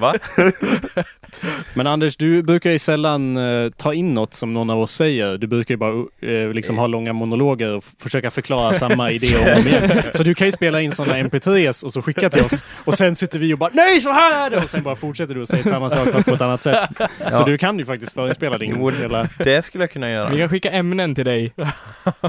Va? 0.00 0.14
Men 1.74 1.86
Anders, 1.86 2.16
du 2.16 2.42
brukar 2.42 2.70
ju 2.70 2.78
sällan 2.78 3.36
eh, 3.36 3.70
ta 3.70 3.94
in 3.94 4.14
något 4.14 4.34
som 4.34 4.52
någon 4.52 4.70
av 4.70 4.80
oss 4.80 4.92
säger. 4.92 5.38
Du 5.38 5.46
brukar 5.46 5.74
ju 5.74 5.78
bara 5.78 6.04
eh, 6.32 6.52
liksom 6.52 6.78
ha 6.78 6.86
långa 6.86 7.12
monologer 7.12 7.76
och 7.76 7.84
försöka 7.98 8.30
förklara 8.30 8.72
samma 8.72 9.10
idé 9.12 9.26
om 9.36 9.60
och 9.60 9.66
igen. 9.66 9.90
Så 10.12 10.22
du 10.22 10.34
kan 10.34 10.46
ju 10.46 10.52
spela 10.52 10.80
in 10.80 10.92
sådana 10.92 11.14
mp3s 11.18 11.84
och 11.84 11.92
så 11.92 12.02
skicka 12.02 12.30
till 12.30 12.42
oss. 12.42 12.64
Och 12.84 12.94
sen 12.94 13.16
sitter 13.16 13.38
vi 13.38 13.54
och 13.54 13.58
bara 13.58 13.70
NEJ 13.72 14.00
så 14.00 14.12
här 14.12 14.46
är 14.46 14.50
det! 14.50 14.56
Och 14.56 14.68
sen 14.70 14.82
bara 14.82 14.96
fortsätter 14.96 15.34
du 15.34 15.42
att 15.42 15.48
säga 15.48 15.62
samma 15.62 15.90
sak 15.90 16.08
fast 16.12 16.26
på 16.28 16.34
ett 16.34 16.40
annat 16.40 16.62
sätt. 16.62 16.78
Så 16.98 17.04
Ja. 17.30 17.44
du 17.46 17.58
kan 17.58 17.78
ju 17.78 17.84
faktiskt 17.84 18.12
förespela 18.12 18.58
din 18.58 18.74
Jo. 18.78 18.90
hela... 18.90 19.28
Det 19.38 19.62
skulle 19.62 19.82
jag 19.84 19.90
kunna 19.90 20.10
göra. 20.10 20.28
Vi 20.30 20.38
kan 20.38 20.48
skicka 20.48 20.70
ämnen 20.70 21.14
till 21.14 21.24
dig. 21.24 21.52
Ja, 21.56 21.68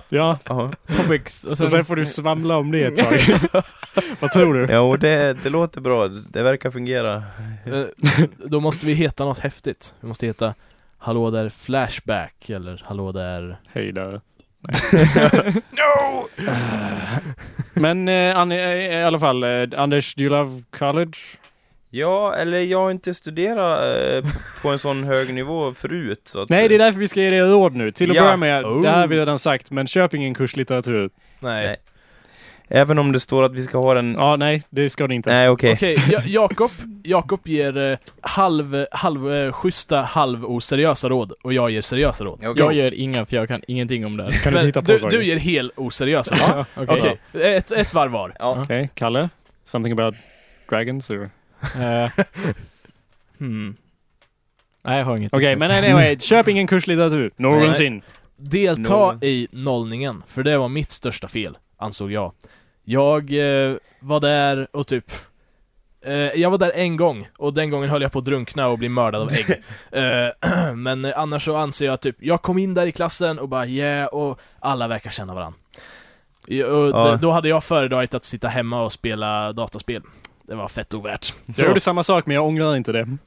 Ja, 0.10 0.38
Topics. 0.98 1.44
Och 1.46 1.58
sen, 1.58 1.64
och 1.66 1.72
sen 1.72 1.86
får 1.86 1.96
du 1.96 2.06
svamla 2.06 2.58
om 2.58 2.72
det 2.72 2.84
ett 2.84 2.98
tag. 2.98 3.36
Vad 4.20 4.32
tror 4.32 4.54
du? 4.54 4.68
jo, 4.74 4.98
det, 4.98 5.38
det 5.44 5.50
låter 5.50 5.82
bra. 5.82 6.08
Det 6.08 6.44
verkar 6.44 6.72
fungera. 6.72 7.24
Eh, 7.66 7.84
Då 8.46 8.60
måste 8.60 8.86
vi 8.86 8.94
heta 8.94 9.26
något 9.26 9.40
häftigt. 9.40 9.96
Vi 10.02 10.08
måste 10.08 10.26
heta 10.26 10.54
Hallå 10.98 11.32
där 11.32 11.50
Flashback, 11.50 12.50
eller 12.50 12.82
Hallå 12.86 13.12
där... 13.12 13.58
Hej 13.74 13.92
där. 13.92 14.22
No! 15.72 16.28
Men 17.74 18.08
eh, 18.08 18.42
eh, 18.52 19.00
i 19.00 19.04
alla 19.04 19.20
fall, 19.20 19.44
eh, 19.44 19.68
Anders, 19.78 20.16
do 20.16 20.22
you 20.24 20.30
love 20.32 20.64
college? 20.70 21.18
Ja, 21.90 22.36
eller 22.36 22.60
jag 22.60 22.80
har 22.80 22.92
inte 22.92 23.14
studerat 23.14 23.80
eh, 23.80 24.32
på 24.62 24.70
en 24.70 24.80
sån 24.80 25.04
hög 25.04 25.34
nivå 25.34 25.74
förut. 25.74 26.22
Så 26.26 26.42
att, 26.42 26.50
Nej, 26.50 26.68
det 26.70 26.76
är 26.76 26.80
därför 26.80 27.00
vi 27.00 27.08
ska 27.08 27.22
ge 27.22 27.30
dig 27.30 27.40
råd 27.42 27.76
nu. 27.76 27.92
Till 27.92 28.10
att 28.12 28.16
Ja. 28.18 28.24
börja 28.24 28.38
med, 28.38 28.66
Oh. 28.66 28.82
det 28.82 28.90
här 28.90 29.00
har 29.00 29.08
vi 29.08 29.20
redan 29.20 29.40
sagt, 29.40 29.72
men 29.72 29.88
köp 29.88 30.14
ingen 30.14 30.34
kurslitteratur. 30.34 31.10
Nej. 31.40 31.66
Nej. 31.66 31.78
Även 32.72 33.00
om 33.00 33.12
det 33.12 33.20
står 33.20 33.44
att 33.44 33.54
vi 33.54 33.64
ska 33.64 33.78
ha 33.78 33.94
den... 33.94 34.14
Ja, 34.20 34.36
nej, 34.36 34.64
det 34.70 34.90
ska 34.90 35.08
ni 35.08 35.16
inte. 35.16 35.30
Nej, 35.30 35.50
okej. 35.50 35.74
Okej, 35.74 35.98
Ja- 36.12 36.22
Jakob, 36.26 36.72
Jakob 37.04 37.40
ger 37.48 37.78
eh, 37.78 37.98
halv, 38.22 38.86
halv, 38.92 39.34
eh, 39.34 39.52
schyssta, 39.52 40.02
halv 40.02 40.46
oseriösa 40.46 41.10
råd 41.10 41.32
och 41.44 41.54
jag 41.54 41.72
ger 41.72 41.82
seriösa 41.82 42.24
råd. 42.24 42.40
Okej. 42.46 42.54
jag 42.58 42.74
gör 42.74 42.94
inga, 42.94 43.26
för 43.26 43.36
jag 43.36 43.48
kan 43.48 43.62
ingenting 43.68 44.06
om 44.06 44.18
det 44.18 44.24
här. 44.24 44.30
Kan 44.44 44.54
du 44.54 44.62
titta 44.62 44.82
på 44.82 44.92
du, 44.92 45.00
saker? 45.00 45.18
du 45.18 45.24
ger 45.24 45.38
hel 45.38 45.72
oseriösa. 45.76 46.36
Ja? 46.40 46.66
Okej. 46.76 47.18
Okej, 47.34 47.56
ett, 47.56 47.72
ett 47.72 47.94
varv 47.94 48.12
var. 48.12 48.34
Ja. 48.40 48.62
Okej, 48.64 48.90
Kalle? 48.94 49.30
Something 49.64 50.00
about 50.00 50.16
dragons 50.70 51.10
or? 51.10 51.16
Okej, 51.16 51.84
Eh, 51.86 52.10
hmm. 53.40 53.76
Nej, 54.82 54.98
jag 54.98 55.06
har 55.06 55.18
inget. 55.18 55.34
just 55.34 55.44
nu. 55.48 55.56
men 55.56 55.72
anyway, 55.72 56.18
köp 56.20 56.48
ingen 56.48 56.68
kurslitteratur. 56.68 57.32
Någonsin. 57.36 58.02
Delta 58.38 58.94
Noll. 59.12 59.18
i 59.24 59.48
nollningen, 59.52 60.24
för 60.28 60.44
det 60.44 60.58
var 60.58 60.68
mitt 60.70 60.92
största 60.92 61.28
fel, 61.28 61.58
ansåg 61.78 62.12
jag. 62.12 62.32
Jag 62.90 63.34
eh, 63.34 63.76
var 64.00 64.20
där 64.20 64.68
och 64.72 64.88
typ 64.88 65.12
eh, 66.06 66.14
jag 66.16 66.50
var 66.52 66.58
där 66.58 66.72
en 66.76 66.98
gång, 66.98 67.28
och 67.38 67.54
den 67.54 67.70
gången 67.70 67.90
höll 67.90 68.02
jag 68.02 68.12
på 68.12 68.20
att 68.20 68.26
drunkna 68.26 68.68
och 68.68 68.78
bli 68.78 68.90
mördad 68.90 69.22
av 69.22 69.30
ägg. 69.34 69.62
eh, 69.92 70.74
men 70.76 71.06
annars 71.06 71.46
så 71.46 71.56
anser 71.56 71.86
jag 71.86 72.02
typ, 72.02 72.16
jag 72.20 72.42
kom 72.42 72.58
in 72.58 72.74
där 72.74 72.86
i 72.86 72.92
klassen 72.92 73.40
och 73.40 73.50
bara 73.50 73.66
yeah, 73.66 74.08
och 74.08 74.40
alla 74.60 74.88
verkar 74.88 75.10
känna 75.10 75.34
varandra. 75.34 75.60
Och 76.48 76.54
Ja. 76.56 77.20
Då 77.22 77.32
hade 77.32 77.50
jag 77.50 77.64
föredragit 77.64 78.14
att 78.14 78.26
sitta 78.26 78.48
hemma 78.48 78.82
och 78.84 78.92
spela 78.92 79.54
dataspel. 79.54 80.02
Det 80.44 80.56
var 80.56 80.68
fett 80.68 80.94
ovärt. 80.94 81.34
Jag 81.46 81.68
gjorde 81.68 81.80
samma 81.80 82.04
sak, 82.04 82.26
men 82.26 82.36
jag 82.36 82.46
ångrar 82.46 82.76
inte 82.76 82.92
det. 82.92 83.08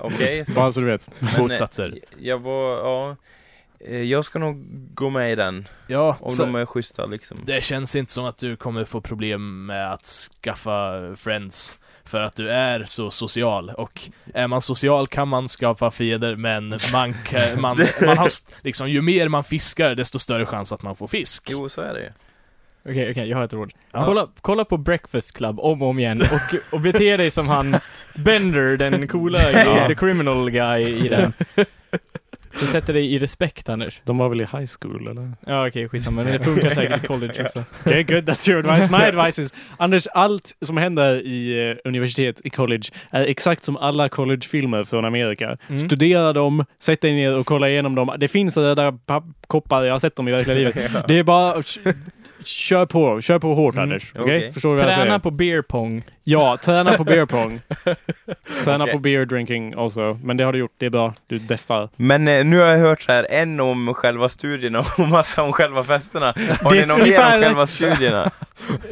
Okej, 0.00 0.44
så- 0.44 0.52
Bara 0.52 0.72
så 0.72 0.80
du 0.80 0.86
vet. 0.86 1.10
men, 1.18 1.34
eh, 1.34 1.40
Motsatser. 1.40 1.98
Jag 2.18 2.38
var, 2.38 2.70
ja... 2.78 3.16
Eh, 3.80 4.02
Jag 4.02 4.24
ska 4.24 4.38
nog 4.38 4.64
gå 4.94 5.10
med 5.10 5.32
i 5.32 5.34
den, 5.34 5.68
Ja, 5.86 6.16
om 6.20 6.30
så, 6.30 6.42
de 6.44 6.54
är 6.54 6.66
schyssta 6.66 7.06
liksom. 7.06 7.38
det 7.44 7.64
känns 7.64 7.96
inte 7.96 8.12
som 8.12 8.24
att 8.24 8.38
du 8.38 8.56
kommer 8.56 8.84
få 8.84 9.00
problem 9.00 9.66
med 9.66 9.92
att 9.92 10.28
skaffa 10.42 10.92
friends. 11.16 11.78
För 12.04 12.20
att 12.22 12.36
du 12.36 12.50
är 12.50 12.84
så 12.84 13.10
social, 13.10 13.70
och 13.70 14.00
är 14.34 14.46
man 14.46 14.62
social 14.62 15.06
kan 15.08 15.28
man 15.28 15.48
skapa 15.48 15.90
fiender, 15.90 16.36
men 16.36 16.68
man, 16.92 17.14
man, 17.58 17.76
man 18.06 18.18
har, 18.18 18.28
liksom, 18.64 18.90
ju 18.90 19.02
mer 19.02 19.28
man 19.28 19.44
fiskar, 19.44 19.94
desto 19.94 20.18
större 20.18 20.46
chans 20.46 20.72
att 20.72 20.82
man 20.82 20.96
får 20.96 21.06
fisk. 21.06 21.48
Jo, 21.50 21.68
så 21.68 21.80
är 21.80 21.94
det 21.94 22.00
ju. 22.00 22.10
Okej, 22.90 23.10
okej, 23.10 23.28
jag 23.28 23.36
har 23.36 23.44
ett 23.44 23.52
råd. 23.52 23.72
Ja. 23.92 24.04
Kolla, 24.04 24.28
kolla 24.40 24.64
på 24.64 24.76
Breakfast 24.76 25.32
Club 25.36 25.60
om 25.60 25.82
och 25.82 25.88
om 25.88 25.98
igen 25.98 26.20
och, 26.22 26.74
och 26.74 26.80
bete 26.80 27.16
dig 27.16 27.30
som 27.30 27.48
han 27.48 27.76
Bender, 28.14 28.76
den 28.76 29.08
coola, 29.08 29.38
Ja. 29.52 29.88
the 29.88 29.94
criminal 29.94 30.50
guy 30.50 30.82
i 30.82 31.08
den. 31.08 31.32
Du 32.60 32.66
sätter 32.66 32.92
dig 32.92 33.14
i 33.14 33.18
respekt 33.18 33.68
Anders. 33.68 34.00
De 34.04 34.18
var 34.18 34.28
väl 34.28 34.40
i 34.40 34.44
high 34.44 34.66
school 34.80 35.08
eller? 35.08 35.32
Ja 35.46 35.68
okej, 35.68 35.88
skitsamma, 35.88 36.22
men 36.22 36.32
det 36.32 36.44
funkar 36.44 36.70
säkert 36.70 37.04
i 37.04 37.06
college 37.12 37.44
också. 37.44 37.64
Okay, 37.84 38.02
good. 38.02 38.28
That's 38.28 38.50
your 38.50 38.70
advice. 38.70 38.90
My 38.90 38.96
advice 38.96 39.38
is, 39.42 39.54
Anders, 39.76 40.06
allt 40.06 40.56
som 40.60 40.76
händer 40.76 41.26
i 41.26 41.70
eh, 41.70 41.76
universitet, 41.84 42.40
i 42.44 42.50
college, 42.50 42.84
är 43.10 43.24
exakt 43.26 43.64
som 43.64 43.76
alla 43.76 44.08
collegefilmer 44.08 44.84
från 44.84 45.04
Amerika. 45.04 45.56
Mm. 45.68 45.78
Studera 45.78 46.32
dem, 46.32 46.64
sätt 46.78 47.00
dig 47.00 47.14
ner 47.14 47.34
och 47.34 47.46
kolla 47.46 47.68
igenom 47.68 47.94
dem. 47.94 48.14
Det 48.18 48.28
finns 48.28 48.56
röda 48.56 48.92
pappkoppar, 48.92 49.82
jag 49.82 49.94
har 49.94 49.98
sett 49.98 50.16
dem 50.16 50.28
i 50.28 50.32
verkliga 50.32 50.56
livet. 50.56 50.74
Det 51.08 51.18
är 51.18 51.22
bara, 51.22 51.62
kör 52.46 52.86
på, 52.86 53.20
kör 53.20 53.38
på 53.38 53.54
hårt 53.54 53.74
Mm, 53.74 53.82
Anders. 53.82 54.12
Okej? 54.14 54.22
okej. 54.36 54.52
Förstår 54.52 54.68
du 54.68 54.74
vad 54.74 54.86
jag 54.86 54.94
säger? 54.94 55.06
Träna 55.06 55.18
på 55.20 55.30
beer 55.30 55.62
pong. 55.62 56.02
Ja, 56.24 56.56
träna 56.62 56.92
på 56.92 57.04
beer 57.04 57.26
pong. 57.26 57.60
träna 58.64 58.84
Okej. 58.84 58.92
på 58.94 58.98
beer 58.98 59.24
drinking 59.24 59.76
också. 59.76 60.18
Men 60.22 60.36
det 60.36 60.44
har 60.44 60.52
du 60.52 60.58
gjort, 60.58 60.72
det 60.78 60.86
är 60.86 60.90
bra. 60.90 61.14
Du 61.26 61.38
deffar. 61.38 61.88
Men 61.96 62.28
eh, 62.28 62.44
nu 62.44 62.58
har 62.58 62.66
jag 62.66 62.78
hört 62.78 63.02
så 63.02 63.12
här 63.12 63.26
en 63.30 63.60
om 63.60 63.94
själva 63.94 64.28
studierna 64.28 64.78
och 64.98 65.08
massa 65.08 65.42
om 65.42 65.52
själva 65.52 65.84
festerna. 65.84 66.26
Har 66.62 66.70
Det 66.70 66.76
ni 66.76 66.82
är 66.82 66.86
något 66.86 66.96
mer 66.96 67.02
ungefär 67.04 67.36
om 67.36 67.42
själva 67.42 67.62
rätt. 67.62 67.68
studierna? 67.68 68.30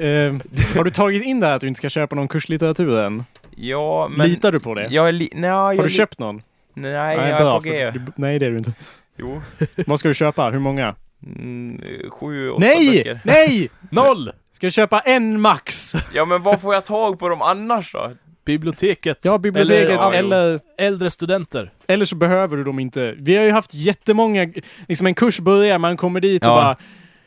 Eh, 0.01 0.33
har 0.77 0.85
du 0.85 0.91
tagit 0.91 1.23
in 1.25 1.41
det 1.41 1.47
här 1.47 1.55
att 1.55 1.61
du 1.61 1.69
inte 1.69 1.79
ska 1.79 1.89
köpa 1.89 2.17
någon 2.17 2.29
kurslitteratur 2.29 2.99
än? 3.01 3.25
Ja, 3.57 4.09
men... 4.11 4.29
Litar 4.29 4.53
du 4.53 4.61
på 4.61 4.75
det? 4.75 4.87
Jag 4.91 5.09
är 5.09 5.13
li... 5.13 5.29
Nej, 5.33 5.51
jag 5.51 5.57
har 5.57 5.75
du 5.75 5.83
li- 5.83 5.89
köpt 5.91 6.19
någon? 6.19 6.43
Nej, 6.75 6.91
jag 6.93 7.29
är 7.29 7.39
bra, 7.39 7.61
på 7.61 7.65
G. 7.65 7.91
du- 7.91 8.01
Nej, 8.17 8.39
det 8.39 8.47
är 8.47 8.51
du 8.51 8.59
inte. 8.59 8.73
Jo. 9.17 9.43
Vad 9.87 9.99
ska 9.99 10.09
du 10.09 10.15
köpa? 10.15 10.51
Hur 10.51 10.59
många? 10.59 10.95
Mm, 11.27 11.81
sju, 12.11 12.51
åtta 12.51 12.61
Nej! 12.66 12.97
böcker. 12.97 13.20
Nej! 13.25 13.70
Noll! 13.91 14.33
Ska 14.53 14.66
jag 14.66 14.72
köpa 14.72 15.01
en 15.01 15.41
max? 15.41 15.93
Ja, 16.14 16.25
men 16.25 16.43
var 16.43 16.57
får 16.57 16.75
jag 16.75 16.85
tag 16.85 17.18
på 17.18 17.29
dem 17.29 17.43
annars 17.43 17.93
då? 17.93 18.12
Biblioteket. 18.45 19.18
Ja, 19.22 19.39
biblioteket 19.39 19.83
Eller- 19.83 19.91
eller, 19.91 20.03
ja, 20.03 20.12
eller, 20.14 20.61
Äldre 20.79 21.11
studenter. 21.11 21.72
så 22.05 22.16
behöver 22.16 22.57
du 22.57 22.64
dem 22.64 22.79
inte. 22.79 23.14
Vi 23.18 23.37
har 23.37 23.45
ju 23.45 23.51
haft 23.51 23.75
jättemånga, 23.75 24.53
liksom 24.89 25.07
en 25.07 25.14
kurs 25.14 25.41
börjar, 25.41 25.79
man 25.79 25.97
kommer 25.97 26.20
dit 26.20 26.43
och 26.43 26.49
Ja. 26.49 26.55
bara 26.55 26.77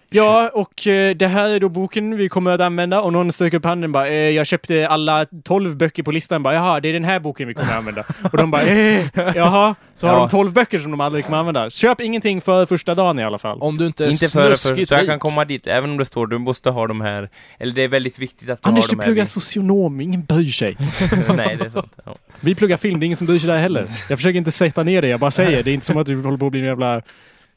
Ja, 0.09 0.49
och 0.53 0.87
eh, 0.87 1.15
det 1.15 1.27
här 1.27 1.49
är 1.49 1.59
då 1.59 1.69
boken 1.69 2.17
vi 2.17 2.29
kommer 2.29 2.51
att 2.51 2.61
använda 2.61 3.01
och 3.01 3.13
någon 3.13 3.31
sträcker 3.31 3.57
upp 3.57 3.65
handen 3.65 3.91
bara 3.91 4.07
eh, 4.07 4.13
jag 4.29 4.47
köpte 4.47 4.87
alla 4.87 5.25
12 5.43 5.77
böcker 5.77 6.03
på 6.03 6.11
listan 6.11 6.43
bara 6.43 6.53
jaha, 6.53 6.79
det 6.79 6.89
är 6.89 6.93
den 6.93 7.03
här 7.03 7.19
boken 7.19 7.47
vi 7.47 7.53
kommer 7.53 7.71
att 7.71 7.77
använda. 7.77 8.03
Och 8.31 8.37
de 8.37 8.51
bara 8.51 8.61
eh, 8.61 9.05
jaha, 9.35 9.75
så 9.95 10.07
har 10.07 10.13
Ja. 10.13 10.19
de 10.19 10.29
12 10.29 10.53
böcker 10.53 10.79
som 10.79 10.91
de 10.91 11.01
aldrig 11.01 11.25
kommer 11.25 11.37
att 11.37 11.39
använda. 11.39 11.69
Köp 11.69 12.01
ingenting 12.01 12.41
för 12.41 12.65
första 12.65 12.95
dagen 12.95 13.19
i 13.19 13.23
alla 13.23 13.37
fall. 13.37 13.57
Om 13.61 13.77
du 13.77 13.85
inte 13.87 14.05
är 14.05 14.09
Inte 14.11 14.27
före 14.29 14.49
för, 14.49 14.55
snuskigt 14.55 14.89
så 14.89 14.95
jag 14.95 15.05
kan 15.05 15.19
komma 15.19 15.45
dit, 15.45 15.67
även 15.67 15.89
om 15.89 15.97
det 15.97 16.05
står 16.05 16.27
du 16.27 16.37
måste 16.37 16.69
ha 16.69 16.87
de 16.87 17.01
här, 17.01 17.29
eller 17.59 17.73
det 17.73 17.81
är 17.83 17.87
väldigt 17.87 18.19
viktigt 18.19 18.49
att 18.49 18.63
du 18.63 18.69
Anders, 18.69 18.83
har 18.85 18.89
du 18.89 18.95
de 18.95 18.99
här. 19.01 19.07
pluggar 19.07 19.25
socionom, 19.25 20.01
ingen 20.01 20.23
bryr 20.25 20.51
sig. 20.51 20.77
Nej, 21.35 21.55
det 21.57 21.65
är 21.65 21.69
sant. 21.69 21.95
Ja. 22.05 22.15
Vi 22.39 22.55
pluggar 22.55 22.77
film, 22.77 22.99
det 22.99 23.03
är 23.03 23.05
ingen 23.05 23.17
som 23.17 23.27
bryr 23.27 23.39
sig 23.39 23.47
där 23.49 23.57
heller. 23.59 23.85
Jag 24.09 24.19
försöker 24.19 24.37
inte 24.37 24.51
sätta 24.51 24.83
ner 24.83 25.01
det, 25.01 25.07
jag 25.07 25.19
bara 25.19 25.31
säger. 25.31 25.63
Det 25.63 25.71
är 25.71 25.73
inte 25.73 25.85
som 25.85 25.97
att 25.97 26.07
du 26.07 26.21
håller 26.21 26.37
på 26.37 26.45
att 26.45 26.51
bli 26.51 26.61
en 26.61 26.67
jävla 26.67 27.01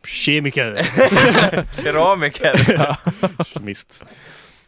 kemiker. 0.05 0.75
Keramiker. 1.83 3.61
Mist. 3.61 4.05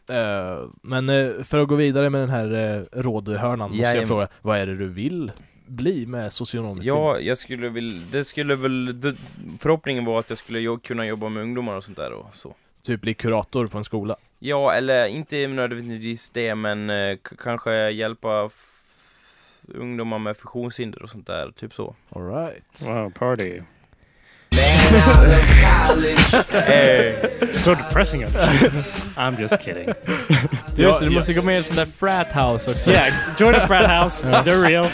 Eh, 0.08 0.68
men 0.82 1.08
eh, 1.08 1.42
för 1.42 1.58
att 1.58 1.68
gå 1.68 1.74
vidare 1.74 2.10
med 2.10 2.20
den 2.20 2.30
här 2.30 2.54
uh, 2.54 2.84
rådhörnan 2.92 3.70
måste 3.76 3.98
jag 3.98 4.06
fråga, 4.06 4.28
vad 4.42 4.58
är 4.58 4.66
det 4.66 4.76
du 4.76 4.88
vill 4.88 5.32
bli 5.66 6.06
med 6.06 6.32
socionomutbildning? 6.32 7.04
Ja, 7.04 7.18
jag 7.18 7.38
skulle 7.38 7.68
vilja, 7.68 8.02
det 8.10 8.24
skulle 8.24 8.54
väl, 8.54 9.00
det, 9.00 9.16
förhoppningen 9.60 10.04
var 10.04 10.18
att 10.18 10.30
jag 10.30 10.38
skulle 10.38 10.60
jo, 10.60 10.78
kunna 10.78 11.06
jobba 11.06 11.28
med 11.28 11.42
ungdomar 11.42 11.76
och 11.76 11.84
sånt 11.84 11.96
där 11.96 12.12
och 12.12 12.36
så. 12.36 12.54
Typ 12.82 13.00
bli 13.00 13.14
kurator 13.14 13.66
på 13.66 13.78
en 13.78 13.84
skola? 13.84 14.16
Ja, 14.38 14.72
eller 14.72 15.06
inte 15.06 15.46
nödvändigtvis 15.46 16.30
det, 16.30 16.54
men 16.54 16.90
eh, 16.90 17.18
kanske 17.38 17.90
hjälpa 17.90 18.50
ungdomar 19.68 20.18
med 20.18 20.36
funktionshinder 20.36 21.02
och 21.02 21.10
sånt 21.10 21.26
där, 21.26 21.52
typ 21.56 21.74
så. 21.74 21.94
Alright. 22.10 22.82
Wow, 22.86 23.10
party. 23.10 23.60
Eh, 26.52 27.14
So 27.54 27.74
depressing. 27.74 28.24
I'm 29.16 29.40
just 29.40 29.60
kidding. 29.60 29.88
Just 30.76 31.00
det, 31.00 31.04
du 31.06 31.10
Ja, 31.12 31.18
måste 31.18 31.34
gå 31.34 31.42
med 31.42 31.54
i 31.54 31.58
en 31.58 31.64
sån 31.64 31.76
där 31.76 31.86
frat 31.98 32.32
house 32.32 32.70
också. 32.70 32.90
Yeah, 32.90 33.12
join 33.38 33.54
a 33.54 33.66
frat 33.66 34.02
house. 34.02 34.26
They're 34.44 34.62
real. 34.68 34.86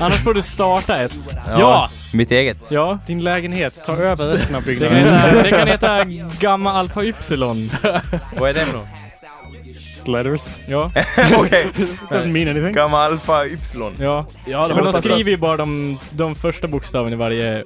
Annars 0.00 0.24
får 0.24 0.34
du 0.34 0.42
starta 0.42 1.00
ett. 1.00 1.12
Ja! 1.58 1.90
Mitt 2.12 2.30
eget. 2.30 2.56
Ja. 2.70 2.98
Din 3.06 3.20
lägenhet, 3.20 3.84
ta 3.84 3.96
över 3.96 4.26
resten 4.26 4.56
av 4.56 4.62
Det 4.62 4.76
kan 4.76 4.88
byggnaden. 4.92 5.18
heta, 5.18 5.42
det 5.42 5.50
kan 5.50 5.68
heta 5.68 6.04
Gamma 6.40 6.72
Alpha 6.72 7.04
Ypsilon. 7.04 7.70
Vad 8.38 8.50
är 8.50 8.54
det 8.54 8.64
för 8.66 8.72
något? 8.72 8.86
Sledders. 9.94 10.42
Ja, 10.66 10.90
Okej, 11.36 11.66
Doesn't 12.10 12.26
mean 12.28 12.48
anything. 12.48 12.72
gamma 12.74 12.98
alfa 13.04 13.46
ypsilon. 13.46 13.96
ja. 13.98 14.26
Ja, 14.46 14.68
Men 14.74 14.84
de 14.84 14.92
skriver 14.92 15.30
ju 15.30 15.36
bara 15.36 15.56
de, 15.56 15.98
de 16.10 16.34
första 16.34 16.68
bokstaven 16.68 17.12
i 17.12 17.16
varje 17.16 17.64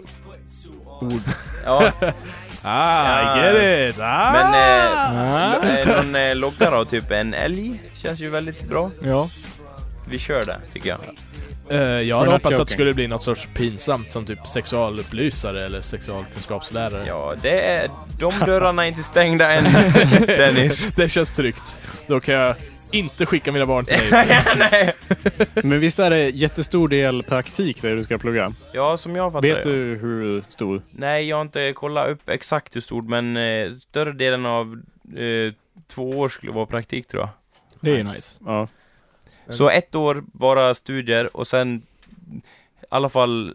ord. 1.01 1.23
Ja, 1.65 1.93
Ah, 2.69 3.37
I 3.37 3.41
Ja. 3.41 3.53
get 3.53 3.91
it! 3.95 4.01
Ah! 4.01 4.33
men 4.33 4.55
eh, 4.55 4.99
Ah. 4.99 5.79
eh, 5.79 5.97
någon 5.97 6.15
eh, 6.17 6.35
logga 6.35 6.71
då, 6.71 6.85
typ 6.85 7.11
en 7.11 7.35
älg, 7.35 7.81
känns 7.95 8.21
ju 8.21 8.31
väldigt 8.31 8.69
bra. 8.69 8.91
Ja. 9.03 9.31
Vi 10.09 10.19
kör 10.19 10.43
det, 10.43 10.59
tycker 10.73 10.89
jag. 10.89 10.99
Eh, 11.71 11.81
jag 12.01 12.19
hade 12.19 12.31
hoppats 12.31 12.61
att 12.61 12.67
det 12.67 12.73
skulle 12.73 12.95
bli 12.95 13.07
något 13.09 13.23
sorts 13.23 13.49
pinsamt 13.55 14.13
som 14.13 14.25
typ 14.27 14.47
sexualupplysare 14.47 15.67
eller 15.67 15.81
sexualkunskapslärare. 15.81 17.05
Ja, 17.07 17.35
det 17.43 17.61
är, 17.61 17.89
de 18.19 18.33
dörrarna 18.47 18.85
är 18.85 18.89
inte 18.89 19.03
stängda 19.03 19.53
än, 19.53 19.65
Dennis. 20.27 20.91
det 20.97 21.09
känns 21.09 21.31
tryggt. 21.31 21.81
Då 22.07 22.21
kan 22.21 22.35
jag 22.35 22.55
inte 22.91 23.27
skicka 23.27 23.53
mina 23.53 23.67
barn 23.67 23.85
till 23.85 23.97
dig. 24.11 24.45
Nej. 24.59 24.95
Men 25.55 25.81
visst 25.81 25.99
är 25.99 26.11
det 26.11 26.29
jättestor 26.29 26.89
del 26.89 27.23
praktik 27.23 27.83
det 27.83 27.95
du 27.95 28.05
ska 28.05 28.19
plugga? 28.19 28.53
Ja, 28.73 28.97
som 28.97 29.17
jag 29.17 29.33
fattar 29.33 29.49
Vet 29.49 29.63
det. 29.63 29.71
du 29.71 29.97
hur 29.97 30.45
stor? 30.49 30.83
Nej, 30.91 31.29
jag 31.29 31.37
har 31.37 31.43
inte 31.43 31.73
kollat 31.73 32.09
upp 32.09 32.29
exakt 32.29 32.77
hur 32.77 32.81
stort, 32.81 33.05
men 33.05 33.37
eh, 33.37 33.73
större 33.73 34.13
delen 34.13 34.47
av 34.47 34.83
eh, 35.17 35.53
två 35.87 36.11
år 36.11 36.29
skulle 36.29 36.53
vara 36.53 36.67
praktik 36.67 37.09
tror 37.09 37.23
jag. 37.23 37.29
Det 37.81 37.91
är 37.91 37.97
ju 37.97 38.05
nice. 38.05 38.41
Ja. 38.45 38.69
Så 39.49 39.71
ett 39.71 39.95
år 39.95 40.25
bara 40.33 40.75
studier 40.75 41.37
och 41.37 41.47
sen 41.47 41.83
i 42.37 42.41
alla 42.89 43.09
fall 43.09 43.55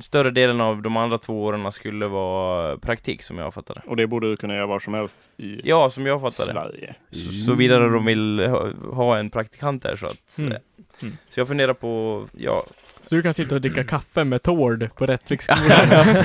större 0.00 0.30
delen 0.30 0.60
av 0.60 0.82
de 0.82 0.96
andra 0.96 1.18
två 1.18 1.44
åren 1.44 1.72
skulle 1.72 2.06
vara 2.06 2.78
praktik 2.78 3.22
som 3.22 3.38
jag 3.38 3.54
fattade. 3.54 3.80
Och 3.86 3.96
det 3.96 4.06
borde 4.06 4.30
du 4.30 4.36
kunna 4.36 4.54
göra 4.54 4.66
var 4.66 4.78
som 4.78 4.94
helst 4.94 5.30
i 5.36 5.60
Ja, 5.64 5.90
som 5.90 6.06
jag 6.06 6.20
fattade. 6.20 6.52
Sverige. 6.52 6.94
Så, 7.10 7.32
så 7.32 7.54
vidare 7.54 7.88
de 7.88 8.04
vill 8.04 8.40
ha, 8.40 8.68
ha 8.92 9.18
en 9.18 9.30
praktikant 9.30 9.82
där 9.82 9.96
så 9.96 10.06
att... 10.06 10.38
Mm. 10.38 10.52
eh, 10.52 10.58
Mm. 11.02 11.16
Så 11.28 11.40
jag 11.40 11.48
funderar 11.48 11.74
på, 11.74 12.24
ja... 12.36 12.64
Så 13.04 13.14
du 13.14 13.22
kan 13.22 13.34
sitta 13.34 13.54
och 13.54 13.60
dricka 13.60 13.84
kaffe 13.84 14.24
med 14.24 14.42
Tord 14.42 14.94
på 14.94 15.06
Rättviksskolan 15.06 15.88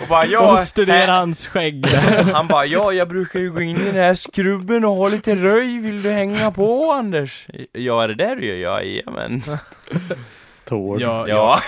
Och 0.00 0.08
bara, 0.08 0.26
ja, 0.26 0.52
och 0.52 0.60
studera 0.60 1.12
hans 1.12 1.46
skägg. 1.46 1.86
Han 2.32 2.46
bara, 2.46 2.66
ja 2.66 2.92
jag 2.92 3.08
brukar 3.08 3.40
ju 3.40 3.50
gå 3.50 3.60
in 3.60 3.76
i 3.76 3.84
den 3.84 3.94
här 3.94 4.14
skrubben 4.14 4.84
och 4.84 4.94
ha 4.94 5.08
lite 5.08 5.36
röj, 5.36 5.78
vill 5.78 6.02
du 6.02 6.10
hänga 6.10 6.50
på 6.50 6.92
Anders? 6.92 7.46
Ja, 7.72 8.04
är 8.04 8.08
det 8.08 8.14
där 8.14 8.36
du 8.36 8.46
gör? 8.46 8.56
Ja, 8.56 8.82
jajamän. 8.82 9.42
Tord. 10.72 11.00
Ja, 11.00 11.28
Ja. 11.28 11.60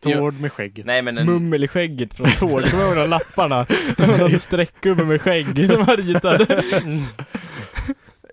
Tord 0.00 0.40
med 0.40 0.52
skägget. 0.52 0.86
Nej 0.86 1.02
men 1.02 1.18
en, 1.18 1.26
Mummel 1.26 1.64
i 1.64 1.68
skägget 1.68 2.14
från 2.14 2.26
Tord. 2.30 2.70
Kommer 2.70 2.84
du 2.84 2.88
ihåg 2.88 2.96
de 2.96 3.10
lapparna? 3.10 3.66
Var 3.98 4.18
någon 4.18 4.38
streckgubbe 4.38 5.04
med 5.04 5.22
skägg 5.22 5.66
som 5.66 5.84
var 5.84 5.96
ritad. 5.96 6.46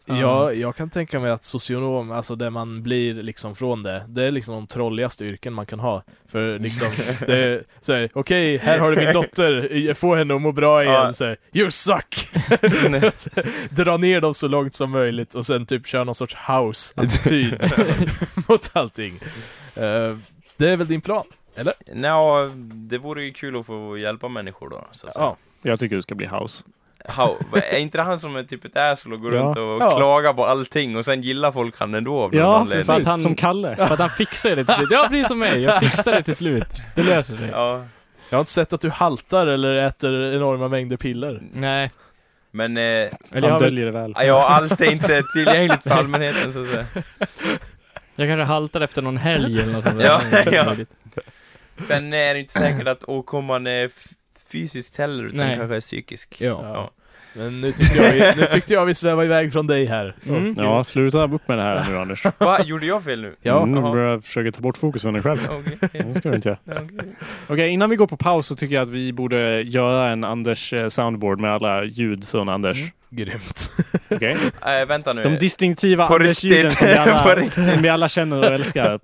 Ja, 0.06 0.54
jag 0.54 0.76
kan 0.76 0.90
tänka 0.90 1.20
mig 1.20 1.32
att 1.32 1.44
socionom, 1.44 2.12
alltså 2.12 2.36
det 2.36 2.50
man 2.50 2.84
blir 2.84 3.14
liksom 3.14 3.56
från 3.56 3.84
det, 3.84 4.06
det 4.08 4.24
är 4.24 4.32
liksom 4.32 4.54
de 4.56 4.68
trolligaste 4.68 5.26
yrken 5.26 5.54
man 5.54 5.66
kan 5.66 5.80
ha. 5.80 6.04
För 6.28 6.60
liksom, 6.60 6.88
det 7.28 7.38
är 7.44 7.64
såhär, 7.82 8.10
okej, 8.14 8.58
här 8.58 8.80
har 8.80 8.92
du 8.92 9.06
min 9.06 9.14
dotter, 9.14 9.94
få 9.94 10.16
henne 10.16 10.36
att 10.36 10.42
må 10.42 10.52
bra 10.52 10.84
igen, 10.84 10.94
Ja. 10.96 11.14
såhär, 11.14 11.38
you 11.54 11.72
suck! 11.72 12.30
Dra 13.70 13.98
ner 13.98 14.22
dem 14.22 14.34
så 14.34 14.48
långt 14.48 14.74
som 14.76 14.92
möjligt 14.92 15.36
och 15.36 15.46
sen 15.46 15.66
typ 15.66 15.88
köra 15.88 16.04
någon 16.04 16.16
sorts 16.16 16.36
house-attityd 16.36 17.72
mot 18.48 18.70
allting. 18.74 19.14
Eh, 19.76 20.18
det 20.58 20.70
är 20.70 20.78
väl 20.78 20.88
din 20.88 21.02
plan? 21.02 21.24
Nja, 21.94 22.52
det 22.74 22.98
vore 22.98 23.24
ju 23.24 23.34
kul 23.34 23.60
att 23.60 23.66
få 23.66 23.98
hjälpa 23.98 24.28
människor 24.28 24.70
då. 24.70 24.88
Så 24.92 25.08
att 25.08 25.14
säga. 25.14 25.24
Ja. 25.26 25.38
Jag 25.62 25.80
tycker 25.80 25.96
du 25.96 26.02
ska 26.02 26.16
bli 26.16 26.28
house. 26.28 26.64
How, 27.06 27.38
är 27.54 27.78
inte 27.78 27.98
det 27.98 28.04
han 28.04 28.20
som 28.20 28.36
är 28.36 28.44
typ 28.44 28.66
ett 28.66 28.78
asshole 28.78 29.16
och 29.16 29.22
går 29.22 29.36
Ja. 29.36 29.42
runt 29.42 29.58
och 29.58 29.64
Ja. 29.64 29.98
klagar 29.98 30.34
på 30.34 30.46
allting 30.46 30.96
och 30.98 31.06
sen 31.06 31.22
gillar 31.22 31.52
folk 31.52 31.80
han 31.80 31.94
ändå 31.94 32.20
av 32.22 32.32
någon 32.34 32.40
Ja, 32.42 32.58
anledning? 32.58 32.86
för 32.86 32.94
att 32.94 33.06
han- 33.06 33.24
Som 33.24 33.36
Kalle. 33.36 33.76
För 33.76 33.94
att 33.94 34.00
han 34.00 34.10
fixar 34.10 34.50
det 34.50 34.66
till 34.66 34.74
slut. 34.74 34.90
Ja, 34.92 35.06
precis 35.10 35.28
som 35.28 35.40
mig. 35.40 35.60
Jag 35.62 35.80
fixar 35.80 36.12
det 36.12 36.24
till 36.24 36.36
slut. 36.36 36.68
Det 36.96 37.04
löser 37.04 37.38
sig. 37.38 37.50
Ja. 37.52 37.86
Jag 38.30 38.38
har 38.38 38.42
inte 38.42 38.52
sett 38.52 38.74
att 38.74 38.82
du 38.82 38.90
haltar 38.90 39.48
eller 39.48 39.74
äter 39.76 40.34
enorma 40.36 40.68
mängder 40.68 40.98
piller. 40.98 41.42
Nej. 41.54 41.92
Men, 42.52 42.78
eh, 42.78 42.84
Eller 42.84 43.12
jag, 43.32 43.50
Han 43.50 43.60
döljer 43.62 43.86
det 43.86 43.92
väl. 43.92 44.14
ja, 44.18 44.48
allt 44.50 44.82
är 44.82 44.92
inte 44.92 45.24
tillgängligt 45.36 45.84
för 45.84 45.90
allmänheten 45.90 46.54
så 46.54 46.64
att 46.64 46.70
säga. 46.70 46.86
jag 48.16 48.28
kanske 48.30 48.44
haltar 48.44 48.82
efter 48.82 49.02
någon 49.02 49.18
helg 49.18 49.62
eller 49.62 49.74
något 49.74 49.84
sånt 49.84 50.00
där. 50.00 50.06
Ja, 50.06 50.22
ja. 50.52 50.76
Sen 51.88 52.14
är 52.14 52.34
det 52.34 52.40
inte 52.40 52.54
säkert 52.54 52.88
att 52.88 53.04
åkomman 53.04 53.68
är 53.68 53.90
fysiskt 54.54 54.98
heller, 54.98 55.24
utan 55.24 55.46
Nej. 55.48 55.58
kanske 55.58 55.82
psykisk. 55.82 56.36
Ja. 56.42 56.62
Ja. 56.64 56.92
Men 57.36 57.62
nu 57.62 57.72
tyckte, 57.72 58.04
jag 58.04 58.12
vi, 58.36 58.42
nu 58.42 58.48
tyckte 58.52 58.74
jag 58.74 58.86
vi 58.86 58.96
svävade 58.96 59.26
iväg 59.26 59.52
från 59.54 59.68
dig 59.68 59.86
här. 59.86 60.16
Mm. 60.30 60.56
Ja, 60.58 60.84
sluta 60.84 61.24
upp 61.24 61.48
med 61.48 61.58
det 61.58 61.64
här 61.64 61.86
nu 61.90 61.98
Anders. 61.98 62.24
Va? 62.38 62.64
Gjorde 62.64 62.86
jag 62.86 63.04
fel 63.04 63.22
nu? 63.22 63.36
Ja. 63.42 63.64
Mm, 63.64 63.76
Jaha. 63.84 63.92
börjar 63.92 64.20
försöka 64.20 64.52
ta 64.52 64.62
bort 64.62 64.78
fokus 64.78 65.02
från 65.02 65.14
dig 65.14 65.24
själv. 65.24 65.40
Okej. 65.50 65.78
Det 66.14 66.16
ska 66.20 66.30
du 66.30 66.36
inte 66.36 66.50
göra. 66.50 66.82
Okej. 66.84 67.16
Okej, 67.48 67.70
innan 67.70 67.90
vi 67.90 67.96
går 67.96 68.08
på 68.08 68.18
paus 68.18 68.48
så 68.48 68.56
tycker 68.56 68.76
jag 68.76 68.82
att 68.84 68.90
vi 68.90 69.14
borde 69.14 69.62
göra 69.62 70.10
en 70.10 70.24
Anders 70.24 70.74
eh, 70.74 70.88
soundboard 70.90 71.40
med 71.40 71.52
alla 71.54 71.84
ljud 71.84 72.28
från 72.28 72.50
Anders. 72.50 72.78
Mm. 72.78 72.90
Grymt. 73.10 73.72
Okej? 74.10 74.38
Äh, 74.82 74.88
vänta 74.88 75.14
nu. 75.14 75.24
De 75.24 75.30
distinktiva 75.30 76.08
Anders-ljuden 76.08 76.72
som, 76.72 76.88
vi 76.88 76.94
alla- 76.96 77.50
som 77.74 77.82
vi 77.82 77.90
alla 77.90 78.10
känner 78.10 78.38
och 78.38 78.46
älskar. 78.46 79.00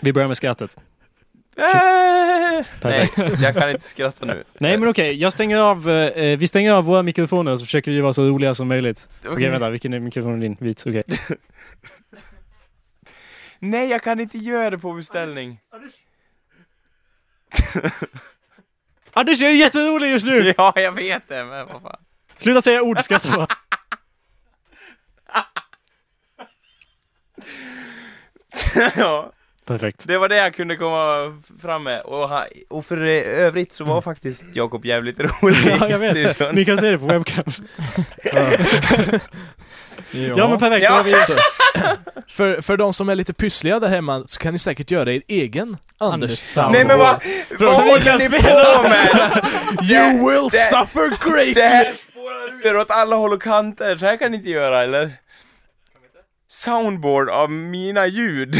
Vi 0.00 0.12
börjar 0.12 0.28
med 0.28 0.36
skrattet. 0.36 0.76
Äh, 1.56 2.66
Nej, 2.82 3.10
jag 3.40 3.54
kan 3.54 3.70
inte 3.70 3.88
skratta 3.88 4.26
nu. 4.26 4.44
Nej 4.58 4.78
men 4.78 4.88
okej, 4.88 5.14
jag 5.14 5.32
stänger 5.32 5.58
av, 5.58 5.90
eh, 5.90 6.38
vi 6.38 6.46
stänger 6.46 6.72
av 6.72 6.84
våra 6.84 7.02
mikrofoner 7.02 7.52
och 7.52 7.58
så 7.58 7.64
försöker 7.64 7.90
vi 7.90 8.00
vara 8.00 8.12
så 8.12 8.22
roliga 8.28 8.54
som 8.54 8.68
möjligt. 8.68 9.08
Okej 9.26 9.50
vänta, 9.50 9.70
vilken 9.70 9.92
är 9.92 10.00
mikrofonen 10.00 10.40
din? 10.40 10.56
Vit, 10.60 10.84
okej. 10.86 11.02
Nej, 13.58 13.90
jag 13.90 14.02
kan 14.02 14.20
inte 14.20 14.38
göra 14.38 14.70
det 14.70 14.78
på 14.78 14.92
beställning. 14.92 15.60
Anders 19.12 19.40
jag 19.40 19.50
är 19.50 19.54
jätterolig 19.54 20.10
just 20.10 20.26
nu! 20.26 20.40
Ja, 20.56 20.72
jag 20.76 20.92
vet 20.92 21.28
det, 21.28 21.44
men 21.44 21.66
vad 21.66 21.82
fan. 21.82 21.96
Sluta 22.36 22.60
säga 22.60 22.82
ord, 22.82 23.00
skratta 23.00 23.36
bara. 23.36 23.48
ja, 28.96 29.32
Perfekt. 29.66 30.04
det 30.06 30.18
var 30.18 30.28
det 30.28 30.36
jag 30.36 30.54
kunde 30.54 30.76
komma 30.76 31.36
fram 31.62 31.82
med. 31.82 32.00
Och, 32.00 32.30
och 32.70 32.86
för 32.86 32.96
övrigt 33.00 33.72
så 33.72 33.84
var 33.84 34.00
faktiskt 34.02 34.44
Jakob 34.52 34.84
jävligt 34.84 35.20
rolig 35.20 35.76
Ja, 35.80 35.88
jag 35.88 35.98
vet. 35.98 36.54
Ni 36.54 36.64
kan 36.64 36.78
se 36.78 36.90
det 36.90 36.98
på 36.98 37.06
webcam. 37.06 37.44
Ja, 40.10 40.48
men 40.48 40.58
perfekt, 40.58 40.82
Ja. 40.84 40.90
då 40.90 40.94
har 40.96 41.04
vi 41.04 41.14
För, 42.28 42.60
för 42.60 42.76
de 42.76 42.92
som 42.92 43.08
är 43.08 43.14
lite 43.14 43.32
pyssliga 43.34 43.80
där 43.80 43.88
hemma 43.88 44.22
så 44.26 44.40
kan 44.40 44.52
ni 44.52 44.58
säkert 44.58 44.90
göra 44.90 45.12
er 45.12 45.22
egen 45.28 45.76
Anders 45.98 46.38
soundboard. 46.38 46.72
Nej 46.74 46.84
men 46.84 46.98
vad, 46.98 47.22
vad 47.60 47.74
håller 47.84 48.18
ni 48.18 48.28
på 48.28 48.88
med? 48.88 49.44
You 49.90 50.30
will 50.30 50.48
det- 50.50 50.58
suffer 50.58 51.30
greatly! 51.30 51.52
Det 51.52 51.62
här 51.68 51.94
spårar 51.94 52.70
ur 52.74 52.80
åt 52.80 52.90
alla 52.90 53.16
håll 53.16 53.32
och 53.32 53.42
kanter, 53.42 53.96
så 53.96 54.06
här 54.06 54.16
kan 54.16 54.30
ni 54.30 54.36
inte 54.36 54.50
göra 54.50 54.82
eller? 54.82 55.12
Soundboard 56.48 57.28
av 57.28 57.50
mina 57.50 58.06
ljud. 58.06 58.54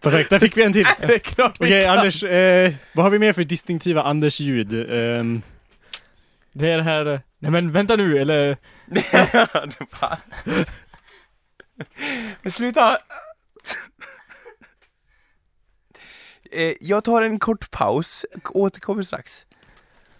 Perfekt, 0.00 0.30
där 0.30 0.38
fick 0.38 0.56
vi 0.56 0.62
en 0.62 0.72
till. 0.72 0.86
Det 1.00 1.14
är 1.14 1.18
klart 1.18 1.56
vi 1.60 1.64
Okej 1.66 1.84
kan. 1.84 1.98
Anders, 1.98 2.22
eh, 2.22 2.72
vad 2.92 3.04
har 3.04 3.10
vi 3.10 3.18
mer 3.18 3.32
för 3.32 3.44
distinktiva 3.44 4.02
Anders-ljud? 4.02 4.72
Ehm, 4.90 5.42
Det 6.52 6.70
är 6.70 6.76
det 6.76 6.82
här... 6.82 7.06
eh, 7.06 7.20
Nej 7.38 7.50
men 7.50 7.72
vänta 7.72 7.96
nu, 7.96 8.18
eller... 8.18 8.56
Det 8.86 9.90
bara- 10.00 10.18
Men 12.42 12.52
sluta! 12.52 12.98
Eh, 16.52 16.72
Jag 16.80 17.04
tar 17.04 17.22
en 17.22 17.38
kort 17.38 17.70
paus, 17.70 18.24
och 18.44 18.56
återkommer 18.60 19.02
strax. 19.02 19.46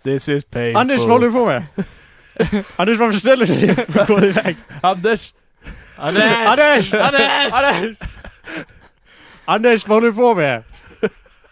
This 0.03 0.29
is 0.29 0.45
painful. 0.45 0.77
Anders, 0.77 1.01
vad 1.01 1.11
håller 1.11 1.27
du 1.27 1.33
på 1.33 1.47
med? 1.47 1.63
Anders, 2.77 2.99
varför 2.99 3.19
ställer 3.19 3.47
du 3.47 3.55
dig 3.55 3.71
upp 3.71 3.97
och 3.97 4.07
går 4.07 4.25
iväg? 4.25 4.57
Anders! 4.83 5.35
Anders! 5.97 6.25
Anders! 6.93 6.93
Anders! 7.53 7.97
Anders! 9.45 9.87
Vad 9.89 9.97
håller 9.97 10.09
du 10.09 10.15
på 10.17 10.35
med? 10.35 10.63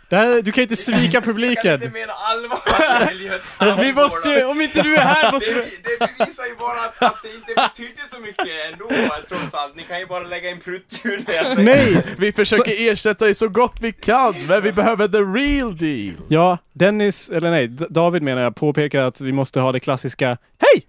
Det 0.09 0.17
här, 0.17 0.43
du 0.43 0.53
kan 0.53 0.63
inte 0.63 0.77
svika 0.77 1.01
Jag 1.03 1.13
kan 1.13 1.23
publiken. 1.23 1.75
inte 1.75 1.89
mena 1.89 2.13
allvar. 2.13 3.83
Vi 3.83 3.93
måste 3.93 4.29
ju, 4.31 4.45
om 4.45 4.61
inte 4.61 4.83
du 4.83 4.97
är 4.97 5.01
här 5.01 5.33
måste 5.33 5.51
vi... 5.55 5.61
det, 5.61 5.67
det 5.99 6.11
bevisar 6.19 6.45
ju 6.45 6.55
bara 6.57 6.81
att, 6.81 7.03
att 7.03 7.23
det 7.23 7.35
inte 7.35 7.55
betydde 7.55 8.01
så 8.11 8.19
mycket 8.21 8.47
ändå, 8.73 8.89
trots 9.29 9.55
allt. 9.55 9.77
Ni 9.77 9.83
kan 9.83 9.99
ju 10.01 10.07
bara 10.07 10.23
lägga 10.25 10.51
in 10.51 10.61
pruttljud 10.61 11.25
när 11.29 11.35
jag 11.35 11.47
säger 11.47 11.63
Nej! 11.63 12.05
Vi 12.19 12.33
försöker 12.33 12.91
ersätta 12.91 13.25
dig 13.25 13.35
så 13.35 13.49
gott 13.49 13.77
vi 13.81 13.93
kan, 13.93 14.35
men 14.49 14.63
vi 14.63 14.73
behöver 14.73 15.09
the 15.09 15.19
real 15.19 15.77
deal! 15.77 16.15
Ja, 16.29 16.59
Dennis, 16.73 17.31
eller 17.31 17.51
nej, 17.51 17.69
David 17.69 18.23
menar 18.23 18.43
jag, 18.43 18.57
påpekar 18.57 19.03
att 19.03 19.21
vi 19.21 19.33
måste 19.33 19.61
ha 19.61 19.73
det 19.73 19.81
klassiska 19.81 20.39
Hej! 20.59 20.87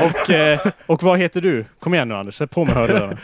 Och, 0.00 0.30
eh, 0.30 0.60
och 0.86 1.02
vad 1.02 1.18
heter 1.18 1.40
du? 1.40 1.64
Kom 1.78 1.94
igen 1.94 2.08
nu 2.08 2.14
Anders, 2.14 2.34
sätt 2.34 2.50
på 2.50 2.64
med 2.64 2.74
hörlurarna. 2.74 3.18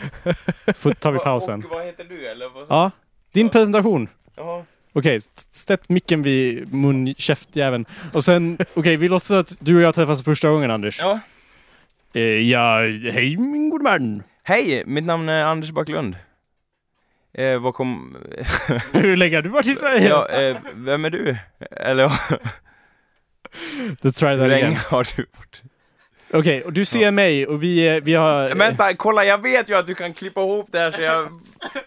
Så 0.75 0.93
tar 0.93 1.11
vi 1.11 1.19
pausen. 1.19 1.63
Och 1.65 1.69
vad 1.69 1.85
heter 1.85 2.03
du 2.03 2.27
eller? 2.27 2.49
Vad 2.49 2.65
Ja, 2.69 2.91
din 3.37 3.49
presentation. 3.49 4.09
Jaha. 4.35 4.65
Okej, 4.93 5.19
sätt 5.51 5.89
micken 5.89 6.21
vid 6.21 6.73
mun, 6.73 7.15
käftjäveln. 7.15 7.85
Och 8.13 8.23
sen, 8.23 8.57
okej, 8.73 8.97
vi 8.97 9.07
låtsas 9.07 9.31
att 9.51 9.65
du 9.65 9.75
och 9.75 9.81
jag 9.81 9.95
träffas 9.95 10.23
för 10.23 10.31
första 10.31 10.49
gången 10.49 10.71
Anders. 10.71 10.99
Ja. 10.99 11.19
Eh, 12.13 12.21
ja, 12.21 12.79
hej 13.11 13.37
min 13.37 13.69
gode 13.69 13.83
man. 13.83 14.23
Hej, 14.43 14.83
mitt 14.85 15.05
namn 15.05 15.29
är 15.29 15.43
Anders 15.43 15.71
Backlund. 15.71 16.15
Eh, 17.33 17.59
vad 17.59 17.73
kom... 17.73 18.17
Hur 18.93 19.15
länge 19.15 19.35
har 19.35 19.41
du 19.41 19.49
varit 19.49 19.67
i 19.67 19.75
Sverige? 19.75 20.09
ja, 20.09 20.29
eh, 20.29 20.57
vem 20.73 21.05
är 21.05 21.09
du? 21.09 21.37
Eller 21.71 22.07
Let's 24.01 24.19
try 24.19 24.29
hur 24.29 24.37
that 24.37 24.49
länge 24.49 24.67
again. 24.67 24.79
har 24.89 25.07
du 25.15 25.25
varit? 25.37 25.63
Okej, 26.33 26.63
och 26.63 26.73
du 26.73 26.85
ser 26.85 27.11
mig 27.11 27.47
och 27.47 27.63
vi, 27.63 27.99
vi 27.99 28.13
har... 28.13 28.55
Vänta, 28.55 28.93
kolla, 28.93 29.25
jag 29.25 29.41
vet 29.41 29.69
ju 29.69 29.77
att 29.77 29.87
du 29.87 29.95
kan 29.95 30.13
klippa 30.13 30.41
ihop 30.41 30.67
det 30.71 30.79
här 30.79 30.91
så 30.91 31.01
jag, 31.01 31.41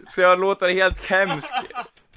så 0.09 0.21
jag 0.21 0.41
låter 0.41 0.75
helt 0.75 1.07
hemsk. 1.07 1.53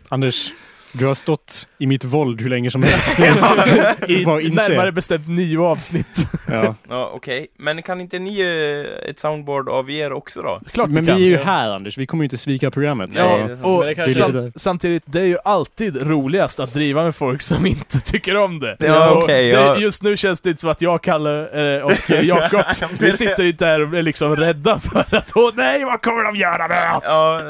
Anders, 0.09 0.51
du 0.93 1.05
har 1.05 1.13
stått 1.15 1.67
i 1.77 1.87
mitt 1.87 2.03
våld 2.03 2.41
hur 2.41 2.49
länge 2.49 2.71
som 2.71 2.83
helst. 2.83 3.19
I 4.07 4.25
närmare 4.49 4.91
bestämt 4.91 5.27
nio 5.27 5.59
avsnitt. 5.59 6.27
Ja. 6.51 6.75
Ja, 6.89 7.11
okej. 7.13 7.47
Men 7.59 7.81
kan 7.81 8.01
inte 8.01 8.19
ni 8.19 8.41
eh, 8.41 9.09
ett 9.09 9.19
soundboard 9.19 9.69
av 9.69 9.91
er 9.91 10.13
också 10.13 10.41
då? 10.41 10.59
Klart 10.71 10.89
Men 10.89 11.05
vi 11.05 11.11
vi 11.11 11.17
kan. 11.17 11.21
är 11.21 11.25
ju 11.25 11.37
här 11.37 11.69
Anders, 11.71 11.97
vi 11.97 12.05
kommer 12.05 12.23
ju 12.23 12.25
inte 12.25 12.37
svika 12.37 12.71
programmet. 12.71 13.09
Nej, 13.13 13.57
så- 13.57 13.63
och 13.63 13.85
det 13.85 14.09
sam- 14.09 14.51
samtidigt, 14.55 15.03
det 15.05 15.19
är 15.21 15.25
ju 15.25 15.37
alltid 15.45 16.07
roligast 16.07 16.59
att 16.59 16.73
driva 16.73 17.03
med 17.03 17.15
folk 17.15 17.41
som 17.41 17.65
inte 17.65 17.99
tycker 17.99 18.37
om 18.37 18.59
det. 18.59 18.77
Ja, 18.79 19.11
Och 19.11 19.23
okej, 19.23 19.43
det- 19.43 19.49
ja. 19.61 19.77
Just 19.77 20.03
nu 20.03 20.17
känns 20.17 20.41
det 20.41 20.49
inte 20.49 20.61
som 20.61 20.69
att 20.69 20.81
jag, 20.81 21.01
Kalle 21.01 21.75
eh, 21.77 21.83
och 21.83 22.11
eh, 22.11 22.21
Jakob, 22.25 22.61
vi 22.99 23.13
sitter 23.13 23.43
inte 23.43 23.65
här 23.65 23.81
och 23.81 23.97
är 23.97 24.01
liksom 24.01 24.35
rädda 24.35 24.79
för 24.79 25.05
att 25.15 25.31
åh 25.35 25.51
nej, 25.55 25.85
vad 25.85 26.01
kommer 26.01 26.23
de 26.23 26.35
göra 26.35 26.67
med 26.67 26.95
oss? 26.95 27.03
Ja, 27.07 27.41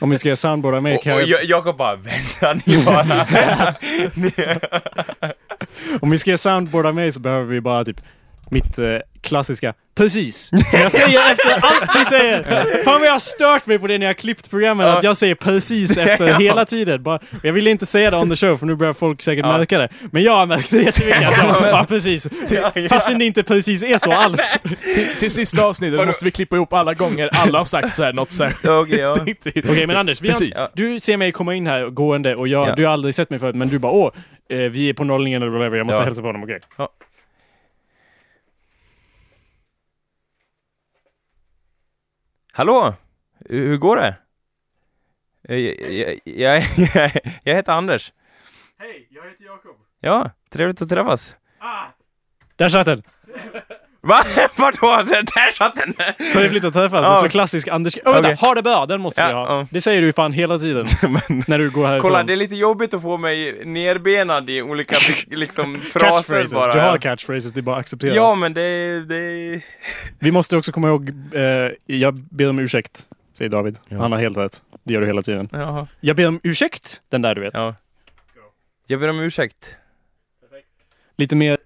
Om 0.00 0.10
vi 0.10 0.16
ska 0.18 0.28
göra 0.28 0.36
soundboard 0.36 0.74
av 0.74 0.82
mig 0.82 0.96
och, 0.96 1.02
kan 1.02 1.12
och 1.14 1.20
jag, 1.20 1.28
jag, 1.28 1.44
Jakob 1.44 1.76
bara, 1.76 1.96
vänta. 1.96 2.63
Om 6.00 6.10
vi 6.10 6.18
ska 6.18 6.30
göra 6.30 6.38
soundboard 6.38 6.86
av 6.86 6.94
mig 6.94 7.12
så 7.12 7.20
behöver 7.20 7.44
vi 7.44 7.60
bara 7.60 7.84
typ 7.84 8.00
mitt 8.50 8.78
eh, 8.78 8.84
klassiska 9.22 9.74
precis. 9.96 10.46
Som 10.70 10.80
jag 10.80 10.92
säger 10.92 11.32
efter 11.32 11.52
allt 11.60 11.94
ni 11.98 12.04
säger. 12.04 12.42
Fan 12.84 13.00
vad 13.00 13.06
jag 13.08 13.12
har 13.12 13.18
stört 13.18 13.66
mig 13.66 13.78
på 13.78 13.86
det 13.86 13.98
när 13.98 14.06
jag 14.06 14.18
klippt 14.18 14.50
programmen, 14.50 14.86
Ja. 14.86 14.96
att 14.98 15.04
jag 15.04 15.16
säger 15.16 15.34
precis 15.34 15.98
efter 15.98 16.28
Ja. 16.28 16.38
hela 16.38 16.64
tiden. 16.64 17.02
Bara, 17.02 17.18
jag 17.42 17.52
ville 17.52 17.70
inte 17.70 17.86
säga 17.86 18.10
det 18.10 18.16
on 18.16 18.30
the 18.30 18.36
show 18.36 18.56
för 18.56 18.66
nu 18.66 18.74
börjar 18.74 18.92
folk 18.92 19.22
säkert 19.22 19.46
Ja. 19.46 19.58
märka 19.58 19.78
det. 19.78 19.88
Men 20.10 20.22
jag 20.22 20.36
har 20.36 20.46
märkt 20.46 20.70
det 20.70 20.82
jättemycket, 20.82 21.28
att 21.28 21.36
jag 21.62 21.62
bara 21.62 21.84
precis. 21.84 22.28
Fastän 22.90 23.18
det 23.18 23.24
inte 23.24 23.42
precis 23.42 23.84
är 23.84 23.98
så 23.98 24.12
alls. 24.12 24.58
Till, 24.94 25.06
till 25.18 25.30
sista 25.30 25.64
avsnittet 25.64 25.96
Vadå? 25.98 26.06
måste 26.06 26.24
vi 26.24 26.30
klippa 26.30 26.56
ihop 26.56 26.72
alla 26.72 26.94
gånger 26.94 27.30
alla 27.32 27.58
har 27.58 27.64
sagt 27.64 27.96
så 27.96 28.02
här 28.02 28.12
något 28.12 28.32
särskilt. 28.32 28.72
Okej, 28.72 28.98
ja. 28.98 29.12
Okej 29.70 29.86
men 29.86 29.96
Anders, 29.96 30.20
vi 30.20 30.28
har, 30.28 30.76
du 30.76 31.00
ser 31.00 31.16
mig 31.16 31.32
komma 31.32 31.54
in 31.54 31.66
här 31.66 31.86
gående 31.90 32.34
och 32.36 32.48
jag, 32.48 32.68
Ja. 32.68 32.74
du 32.74 32.86
har 32.86 32.92
aldrig 32.92 33.14
sett 33.14 33.30
mig 33.30 33.38
förut 33.38 33.54
men 33.54 33.68
du 33.68 33.78
bara 33.78 33.92
åh, 33.92 34.10
eh, 34.50 34.56
vi 34.58 34.88
är 34.88 34.92
på 34.94 35.04
nollningen 35.04 35.42
eller 35.42 35.52
whatever, 35.52 35.76
jag 35.76 35.86
måste 35.86 35.98
Ja. 36.00 36.04
hälsa 36.04 36.20
på 36.20 36.26
honom, 36.28 36.42
okej? 36.42 36.60
Hallå? 42.56 42.94
Hur 43.48 43.76
går 43.76 43.96
det? 43.96 44.16
Eh, 45.48 45.56
Jag, 45.56 45.80
jag, 45.92 46.20
jag, 46.24 46.62
jag 47.42 47.54
heter 47.54 47.72
Anders. 47.72 48.12
Hej, 48.78 49.08
jag 49.10 49.24
heter 49.24 49.44
Jakob. 49.44 49.76
Ja, 50.00 50.30
trevligt 50.50 50.82
att 50.82 50.88
träffas. 50.88 51.36
Där 52.56 52.68
satt 52.68 52.86
den! 52.86 53.02
Va? 54.04 54.22
Vadå? 54.56 55.02
Där 55.10 55.52
satt 55.52 55.74
den! 55.74 55.94
Trevligt 56.32 56.64
att 56.64 56.72
träffas. 56.72 57.00
Ja. 57.02 57.14
Så 57.22 57.28
klassisk 57.28 57.68
Anders... 57.68 57.98
Åh 58.04 58.12
vänta, 58.12 58.28
Okej. 58.28 58.36
ha 58.48 58.54
det 58.54 58.62
bra! 58.62 58.86
Den 58.86 59.00
måste 59.00 59.24
vi 59.24 59.30
Ja, 59.30 59.36
ha. 59.36 59.58
ja. 59.58 59.66
Det 59.70 59.80
säger 59.80 60.00
du 60.00 60.06
ju 60.06 60.12
fan 60.12 60.32
hela 60.32 60.58
tiden. 60.58 60.86
Men, 61.02 61.44
när 61.46 61.58
du 61.58 61.70
går 61.70 61.86
härifrån. 61.86 62.00
kolla, 62.10 62.22
det 62.22 62.32
är 62.32 62.36
lite 62.36 62.54
jobbigt 62.54 62.94
att 62.94 63.02
få 63.02 63.16
mig 63.18 63.62
nerbenad 63.64 64.50
i 64.50 64.62
olika 64.62 64.96
liksom, 65.26 65.80
fraser 65.80 66.54
bara. 66.54 66.72
Du 66.72 66.80
har 66.80 66.98
catchphrases, 66.98 67.52
det 67.52 67.60
är 67.60 67.62
bara 67.62 67.76
att 67.76 67.80
acceptera. 67.80 68.14
Ja, 68.14 68.34
men 68.34 68.54
det, 68.54 69.00
det... 69.08 69.60
Vi 70.18 70.30
måste 70.32 70.56
också 70.56 70.72
komma 70.72 70.88
ihåg, 70.88 71.08
eh, 71.34 71.42
jag 71.86 72.14
ber 72.14 72.50
om 72.50 72.58
ursäkt, 72.58 73.06
säger 73.38 73.48
David. 73.50 73.78
Ja. 73.88 73.98
Han 73.98 74.12
har 74.12 74.18
helt 74.18 74.36
rätt. 74.36 74.62
Det 74.84 74.94
gör 74.94 75.00
du 75.00 75.06
hela 75.06 75.22
tiden. 75.22 75.48
Jaha. 75.52 75.86
Jag 76.00 76.16
ber 76.16 76.28
om 76.28 76.40
ursäkt, 76.42 77.00
den 77.08 77.22
där 77.22 77.34
du 77.34 77.40
vet. 77.40 77.54
Ja. 77.54 77.74
Jag 78.86 79.00
ber 79.00 79.08
om 79.10 79.20
ursäkt. 79.20 79.76
Lite 81.16 81.36
mer... 81.36 81.56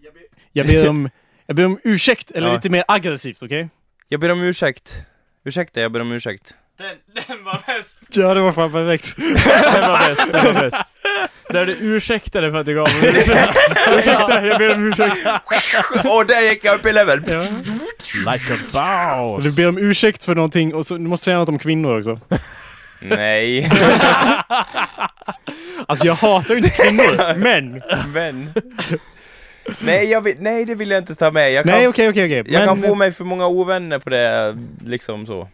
Jag 0.52 0.66
ber 0.66 0.88
om... 0.88 1.10
Jag 1.50 1.56
ber 1.56 1.64
om 1.66 1.78
ursäkt, 1.84 2.30
eller 2.30 2.48
Ja. 2.48 2.54
lite 2.54 2.70
mer 2.70 2.84
aggressivt, 2.88 3.42
okej? 3.42 3.68
Jag 4.08 4.20
ber 4.20 4.28
om 4.32 4.40
ursäkt. 4.42 4.94
Ursäkta, 5.44 5.80
jag 5.80 5.92
ber 5.92 6.00
om 6.00 6.12
ursäkt. 6.12 6.54
Den, 6.78 6.86
den 7.28 7.44
var 7.44 7.62
bäst! 7.66 7.98
Ja, 8.10 8.34
det 8.34 8.40
var 8.40 8.52
fan 8.52 8.72
perfekt. 8.72 9.16
Den 9.74 9.90
var 9.90 9.98
bäst, 10.08 10.32
den 10.32 10.54
var 10.54 10.62
bäst. 10.62 10.76
Där 11.50 11.66
du 11.66 11.72
ursäktade 11.80 12.50
för 12.50 12.58
att 12.60 12.66
du 12.66 12.74
gav 12.74 12.88
mig 13.02 13.08
Ursäkta, 13.08 14.46
jag 14.46 14.58
ber 14.58 14.74
om 14.74 14.86
ursäkt. 14.88 15.18
Åh, 16.04 16.26
där 16.26 16.40
gick 16.50 16.64
jag 16.64 16.74
upp 16.74 16.86
i 16.86 16.92
level! 16.92 17.22
Ja. 17.26 17.42
Like 18.32 18.54
a 18.78 19.20
Och 19.22 19.36
boss! 19.42 19.44
du 19.56 19.62
ber 19.62 19.68
om 19.68 19.78
ursäkt 19.78 20.22
för 20.22 20.34
någonting 20.34 20.74
och 20.74 20.86
så, 20.86 20.94
du 20.94 21.00
måste 21.00 21.24
säga 21.24 21.38
något 21.38 21.48
om 21.48 21.58
kvinnor 21.58 21.98
också. 21.98 22.20
Nej, 23.00 23.70
Alltså 25.86 26.06
jag 26.06 26.14
hatar 26.14 26.54
ju 26.54 26.60
inte 26.60 26.70
kvinnor, 26.82 27.34
men... 27.36 27.82
men... 28.12 28.52
Nej, 29.80 30.10
jag 30.10 30.20
vill, 30.20 30.36
nej, 30.40 30.64
det 30.64 30.74
vill 30.74 30.90
jag 30.90 30.98
inte 31.00 31.14
ta 31.14 31.30
med. 31.30 31.52
Jag 31.52 31.64
kan, 31.64 31.72
Nej, 31.74 31.88
okej, 31.88 32.08
okej, 32.08 32.24
okej. 32.24 32.52
jag 32.52 32.66
Men- 32.66 32.68
kan 32.68 32.88
få 32.90 32.94
mig 32.94 33.12
för 33.12 33.24
många 33.24 33.46
ovänner 33.46 33.98
på 33.98 34.10
det, 34.10 34.56
liksom 34.86 35.26
så. 35.26 35.48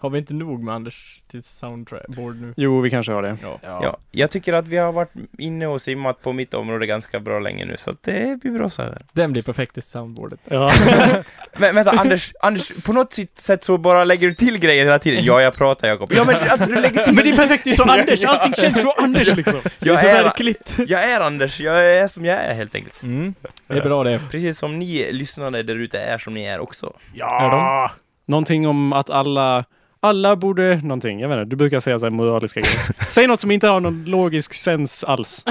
Har 0.00 0.10
vi 0.10 0.18
inte 0.18 0.34
nog 0.34 0.62
med 0.62 0.74
Anders 0.74 1.22
till 1.30 1.42
soundboard 1.42 2.36
nu? 2.40 2.54
Jo, 2.56 2.80
vi 2.80 2.90
kanske 2.90 3.12
har 3.12 3.22
det. 3.22 3.36
Ja. 3.42 3.58
Ja, 3.62 3.98
jag 4.10 4.30
tycker 4.30 4.52
att 4.52 4.68
vi 4.68 4.76
har 4.76 4.92
varit 4.92 5.12
inne 5.38 5.66
och 5.66 5.80
simmat 5.82 6.22
på 6.22 6.32
mitt 6.32 6.54
område 6.54 6.86
ganska 6.86 7.20
bra 7.20 7.38
länge 7.38 7.64
nu, 7.64 7.74
så 7.76 7.90
att 7.90 8.02
det 8.02 8.40
blir 8.40 8.52
bra 8.52 8.70
så 8.70 8.82
här. 8.82 9.02
Den 9.12 9.32
blir 9.32 9.42
perfekt 9.42 9.72
till 9.74 9.82
soundboardet. 9.82 10.40
Ja. 10.44 10.70
Men 11.58 11.74
vänta, 11.74 11.90
Anders, 11.90 12.32
Anders, 12.40 12.72
på 12.84 12.92
något 12.92 13.18
sätt 13.34 13.64
så 13.64 13.78
bara 13.78 14.04
lägger 14.04 14.28
du 14.28 14.34
till 14.34 14.58
grejer 14.58 14.84
hela 14.84 14.98
tiden. 14.98 15.24
Ja, 15.24 15.42
jag 15.42 15.54
pratar 15.54 15.88
Jakob. 15.88 16.12
Ja, 16.14 16.24
men 16.24 16.36
alltså 16.36 16.70
du 16.70 16.80
lägger 16.80 17.04
till. 17.04 17.14
Men 17.14 17.24
det 17.24 17.30
är 17.30 17.36
perfekt, 17.36 17.64
det 17.64 17.70
är 17.70 17.74
så 17.74 17.82
Anders, 17.90 18.24
allting 18.24 18.52
känns 18.54 18.82
så 18.82 18.92
Anders 18.92 19.36
liksom. 19.36 19.60
Det 19.78 19.88
är 19.88 19.92
Jag 19.92 20.00
så 20.00 20.06
är, 20.06 20.24
verkligt. 20.24 20.76
jag 20.86 21.02
är 21.10 21.20
Anders, 21.20 21.60
jag 21.60 21.96
är 21.96 22.06
som 22.08 22.24
jag 22.24 22.38
är 22.38 22.54
helt 22.54 22.74
enkelt. 22.74 23.02
Mm, 23.02 23.34
det 23.66 23.74
är 23.78 23.82
bra 23.82 24.04
det. 24.04 24.20
Precis 24.30 24.58
som 24.58 24.78
ni 24.78 25.12
lyssnare 25.12 25.62
där 25.62 25.76
ute 25.76 25.98
är 26.00 26.18
som 26.18 26.34
ni 26.34 26.44
är 26.44 26.60
också. 26.60 26.92
Ja. 27.14 27.90
Någonting 28.26 28.68
om 28.68 28.92
att 28.92 29.10
alla, 29.10 29.64
alla 30.00 30.36
borde, 30.36 30.76
någonting, 30.82 31.20
jag 31.20 31.28
vet 31.28 31.36
inte, 31.38 31.50
du 31.50 31.56
brukar 31.56 31.80
säga 31.80 31.98
så 31.98 32.06
här 32.06 32.10
moraliska 32.10 32.60
grejer. 32.60 33.04
Säg 33.10 33.26
något 33.26 33.40
som 33.40 33.50
inte 33.50 33.68
har 33.68 33.80
någon 33.80 34.04
logisk 34.04 34.54
sens 34.54 35.04
alls. 35.04 35.44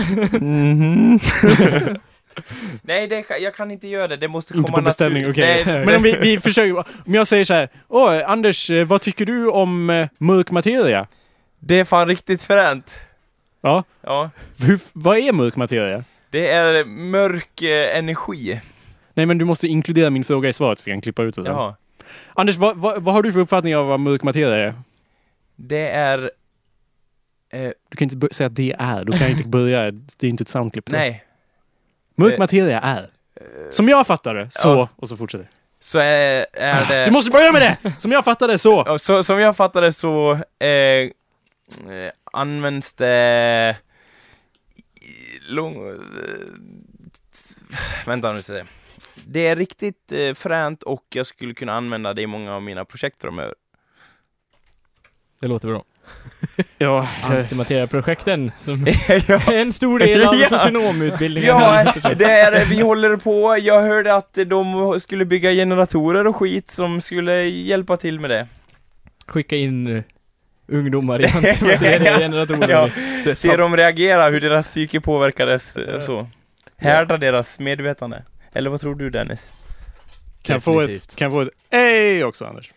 Nej, 2.82 3.08
det, 3.08 3.26
jag 3.42 3.56
kan 3.56 3.72
inte 3.72 3.88
göra 3.88 4.08
det. 4.08 4.18
Det 4.18 4.28
måste 4.28 4.54
Inte 4.58 4.68
komma 4.72 4.78
på 4.78 4.86
beställning, 4.86 5.24
naturligt. 5.28 5.46
okej. 5.66 5.76
Nej, 5.76 5.86
Men 5.86 5.96
om 5.96 6.04
vi, 6.04 6.18
vi 6.22 6.40
försöker, 6.40 6.78
om 6.78 7.14
jag 7.14 7.28
säger 7.28 7.44
så 7.46 7.54
här, 7.54 7.70
åh 7.88 8.22
Anders, 8.32 8.70
eh, 8.70 8.86
vad 8.88 9.02
tycker 9.02 9.26
du 9.26 9.50
om 9.50 9.90
eh, 9.90 10.08
mörk 10.18 10.52
materia? 10.52 11.08
Det 11.60 11.80
är 11.80 11.84
fan 11.86 12.08
riktigt 12.08 12.42
fränt. 12.42 12.94
Ja, 13.62 13.84
Ja. 14.02 14.30
hur, 14.60 14.80
vad 14.94 15.18
är 15.18 15.32
mörk 15.32 15.56
materia? 15.56 16.04
Det 16.30 16.50
är 16.52 16.86
mörk 16.86 17.62
eh, 17.62 17.98
energi. 17.98 18.60
Nej 19.14 19.26
men 19.26 19.38
du 19.38 19.46
måste 19.46 19.68
inkludera 19.68 20.10
min 20.10 20.24
fråga 20.24 20.50
i 20.50 20.54
svaret 20.54 20.80
så 20.80 20.84
vi 20.86 20.92
kan 20.92 21.02
klippa 21.02 21.24
ut 21.24 21.36
det 21.36 21.44
sen. 21.44 21.52
Jaha. 21.54 21.76
Anders, 22.34 22.56
vad, 22.56 22.78
vad, 22.78 23.04
vad 23.04 23.14
har 23.14 23.24
du 23.24 23.34
för 23.34 23.40
uppfattning 23.40 23.76
av 23.76 23.88
vad 23.88 24.00
mörk 24.00 24.24
materia 24.24 24.56
är? 24.68 24.74
Det 25.56 25.90
är... 25.90 26.32
Eh, 27.54 27.72
Du 27.90 27.98
kan 27.98 28.10
inte 28.10 28.36
säga 28.36 28.48
att 28.48 28.56
det 28.56 28.76
är, 28.80 29.06
du 29.06 29.18
kan 29.18 29.28
inte 29.30 29.44
börja, 29.48 29.92
det 29.92 30.24
är 30.24 30.30
inte 30.30 30.42
ett 30.42 30.48
soundklipp. 30.50 30.90
nej. 30.90 31.24
Mörk 32.16 32.34
Eh, 32.34 32.40
materia 32.40 32.82
är. 32.82 33.10
Som 33.70 33.90
jag 33.90 34.08
fattar 34.08 34.36
det, 34.36 34.48
så, 34.52 34.70
Ja. 34.70 34.90
och 34.96 35.10
så 35.10 35.18
fortsätter 35.18 35.50
Så 35.80 36.00
är, 36.00 36.46
är 36.54 36.86
det... 36.90 37.06
Du 37.06 37.12
måste 37.12 37.32
börja 37.32 37.52
med 37.52 37.62
det! 37.84 37.94
Som 37.98 38.12
jag 38.12 38.26
fattar 38.26 38.48
det, 38.48 38.58
så! 38.58 38.98
Så, 39.00 39.24
som 39.24 39.40
jag 39.40 39.56
fattar 39.56 39.82
det 39.82 39.94
så 39.94 40.32
eh, 40.60 40.68
eh, 40.68 41.10
används 42.34 42.94
det 42.94 43.76
lång... 45.50 45.88
Eh, 45.90 45.96
vänta 48.06 48.34
nu 48.34 48.42
ska 48.42 48.54
se. 48.54 48.64
Det 49.32 49.48
är 49.48 49.56
riktigt 49.56 50.12
eh, 50.12 50.34
fränt 50.34 50.84
och 50.84 51.04
jag 51.10 51.26
skulle 51.26 51.54
kunna 51.54 51.74
använda 51.74 52.14
det 52.14 52.22
i 52.22 52.28
många 52.28 52.56
av 52.56 52.62
mina 52.62 52.86
projekt 52.86 53.22
framöver. 53.22 53.54
Det 55.42 55.48
låter 55.48 55.68
bra. 55.68 55.84
Ja, 56.78 57.08
Antimateriaprojekten 57.24 58.52
som 58.60 58.86
ja, 59.28 59.42
är 59.48 59.58
en 59.62 59.74
stor 59.74 60.00
del 60.00 60.28
av 60.28 60.36
Ja. 60.36 60.50
socionomutbildningen. 60.50 61.50
ja, 61.50 61.94
det 62.18 62.26
är, 62.26 62.66
vi 62.66 62.82
håller 62.82 63.18
på. 63.18 63.58
Jag 63.62 63.82
hörde 63.82 64.16
att 64.16 64.38
de 64.46 65.00
skulle 65.00 65.26
bygga 65.26 65.52
generatorer 65.52 66.28
och 66.28 66.36
skit 66.36 66.72
som 66.72 67.02
skulle 67.02 67.44
hjälpa 67.44 67.98
till 67.98 68.20
med 68.20 68.30
det. 68.30 68.48
Skicka 69.28 69.56
in 69.56 69.88
uh, 69.88 70.04
ungdomar 70.68 71.22
i 71.22 71.26
antimateriageneratorer. 71.26 72.70
Ja, 73.26 73.36
se 73.36 73.56
dem 73.58 73.78
reagera, 73.78 74.30
hur 74.30 74.40
deras 74.40 74.68
psyke 74.68 75.02
påverkades 75.02 75.76
eh, 75.76 76.00
så. 76.00 76.28
Härda 76.78 77.18
deras 77.18 77.60
medvetande. 77.60 78.24
Eller 78.54 78.70
vad 78.70 78.82
tror 78.82 78.96
du 78.96 79.10
Dennis? 79.10 79.52
kan 80.42 80.54
jag 80.54 80.64
få 80.64 80.82
ett, 80.82 81.16
kan 81.16 81.26
jag 81.26 81.32
få 81.32 81.42
ett 81.42 81.50
ej 81.70 82.24
också 82.24 82.46
Anders? 82.46 82.72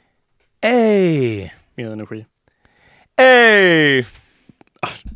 Ey! 0.60 1.50
Mer 1.74 1.90
energi. 1.90 2.26
Ey! 3.16 4.04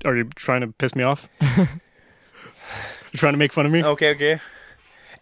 Are 0.05 0.16
you 0.16 0.31
trying 0.31 0.61
to 0.61 0.73
piss 0.78 0.95
me 0.95 1.05
off? 1.05 1.28
you 1.41 3.19
trying 3.19 3.33
to 3.33 3.39
make 3.39 3.53
fun 3.53 3.66
of 3.66 3.73
me? 3.73 3.85
Okej, 3.85 4.15
okej. 4.15 4.41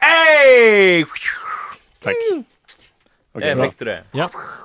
Ey! 0.00 1.04
Tack. 2.00 2.14
Okej, 3.36 3.48
Där 3.48 3.56
bra. 3.56 3.64
fick 3.64 3.78
du 3.78 3.84
det. 3.84 4.02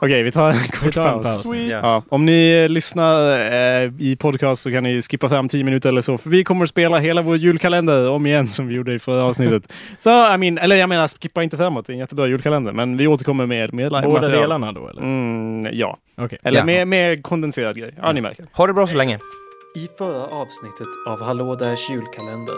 Okej, 0.01 0.23
vi 0.23 0.31
tar 0.31 0.49
en 0.49 0.59
kort 0.59 0.93
tar 0.93 1.07
en 1.07 1.23
paus. 1.23 1.43
paus. 1.43 1.55
Yes. 1.55 1.69
Ja, 1.83 2.03
om 2.09 2.25
ni 2.25 2.67
lyssnar 2.69 3.39
eh, 3.39 3.91
i 3.99 4.15
podcast 4.19 4.61
så 4.61 4.71
kan 4.71 4.83
ni 4.83 5.01
skippa 5.01 5.29
fram 5.29 5.49
10 5.49 5.63
minuter 5.63 5.89
eller 5.89 6.01
så, 6.01 6.17
för 6.17 6.29
vi 6.29 6.43
kommer 6.43 6.63
att 6.63 6.69
spela 6.69 6.97
hela 6.97 7.21
vår 7.21 7.37
julkalender 7.37 8.09
om 8.09 8.25
igen 8.25 8.47
som 8.47 8.67
vi 8.67 8.73
gjorde 8.75 8.93
i 8.93 8.99
förra 8.99 9.23
avsnittet. 9.23 9.73
Så, 9.99 10.33
I 10.33 10.37
mean, 10.37 10.57
eller 10.57 10.75
jag 10.75 10.89
menar, 10.89 11.07
skippa 11.21 11.43
inte 11.43 11.57
framåt, 11.57 11.85
det 11.87 11.91
är 11.91 11.93
en 11.93 11.99
jättebra 11.99 12.27
julkalender, 12.27 12.73
men 12.73 12.97
vi 12.97 13.07
återkommer 13.07 13.45
med, 13.45 13.73
med 13.73 13.89
Båda 13.91 14.07
material. 14.07 14.31
delarna 14.41 14.71
då 14.71 14.87
eller? 14.87 15.01
Mm, 15.01 15.73
ja, 15.73 15.97
Okej. 16.17 16.37
eller 16.43 16.59
Ja. 16.59 16.65
med, 16.65 16.87
med 16.87 17.23
kondenserad 17.23 17.77
grej. 17.77 17.93
Ja, 18.01 18.11
ni 18.11 18.21
märker. 18.21 18.45
Ha 18.53 18.67
det 18.67 18.73
bra 18.73 18.87
så 18.87 18.97
länge. 18.97 19.19
I 19.75 19.87
förra 19.97 20.23
avsnittet 20.23 20.87
av 21.07 21.21
Hallå 21.23 21.55
Därs 21.55 21.89
julkalender 21.89 22.55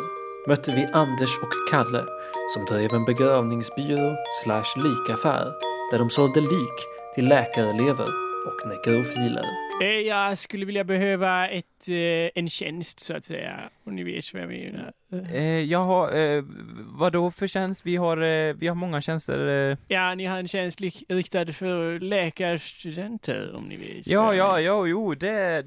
mötte 0.48 0.72
vi 0.72 0.88
Anders 0.94 1.38
och 1.42 1.72
Kalle 1.72 2.04
som 2.54 2.66
drev 2.66 2.94
en 2.94 3.06
begravningsbyrå 3.06 4.16
slash 4.44 4.64
likaffär 4.84 5.46
där 5.92 6.00
de 6.00 6.10
sålde 6.10 6.42
lik 6.42 6.78
till 7.16 7.28
läkarelever 7.30 8.08
och 8.48 8.68
nekrofiler. 8.70 9.44
Eh, 9.82 9.88
Jag 9.88 10.38
skulle 10.38 10.66
vilja 10.66 10.84
behöva 10.84 11.48
ett, 11.50 11.88
eh, 11.88 11.96
en 12.42 12.50
tjänst 12.50 13.00
så 13.00 13.14
att 13.16 13.26
säga, 13.26 13.60
om 13.86 13.96
ni 13.96 14.04
vet 14.04 14.34
vad 14.34 14.42
jag 14.44 14.50
menar. 14.50 14.94
Jag 15.62 15.80
har, 15.80 16.18
eh, 16.18 16.44
vad 16.78 17.14
då 17.14 17.32
för 17.32 17.48
tjänst? 17.48 17.82
Vi 17.86 17.96
har, 17.96 18.18
eh, 18.22 18.54
vi 18.54 18.68
har 18.68 18.76
många 18.76 19.02
tjänster. 19.02 19.78
Ja, 19.88 20.16
ni 20.16 20.26
har 20.26 20.38
en 20.40 20.48
tjänst 20.48 20.80
riktad 21.10 21.46
för 21.54 22.00
läkarstudenter, 22.00 23.56
om 23.56 23.64
ni 23.64 23.78
vet. 23.78 24.08
Ja, 24.08 24.34
ja, 24.36 24.60
ja, 24.60 24.86
jo, 24.86 25.16
det... 25.16 25.62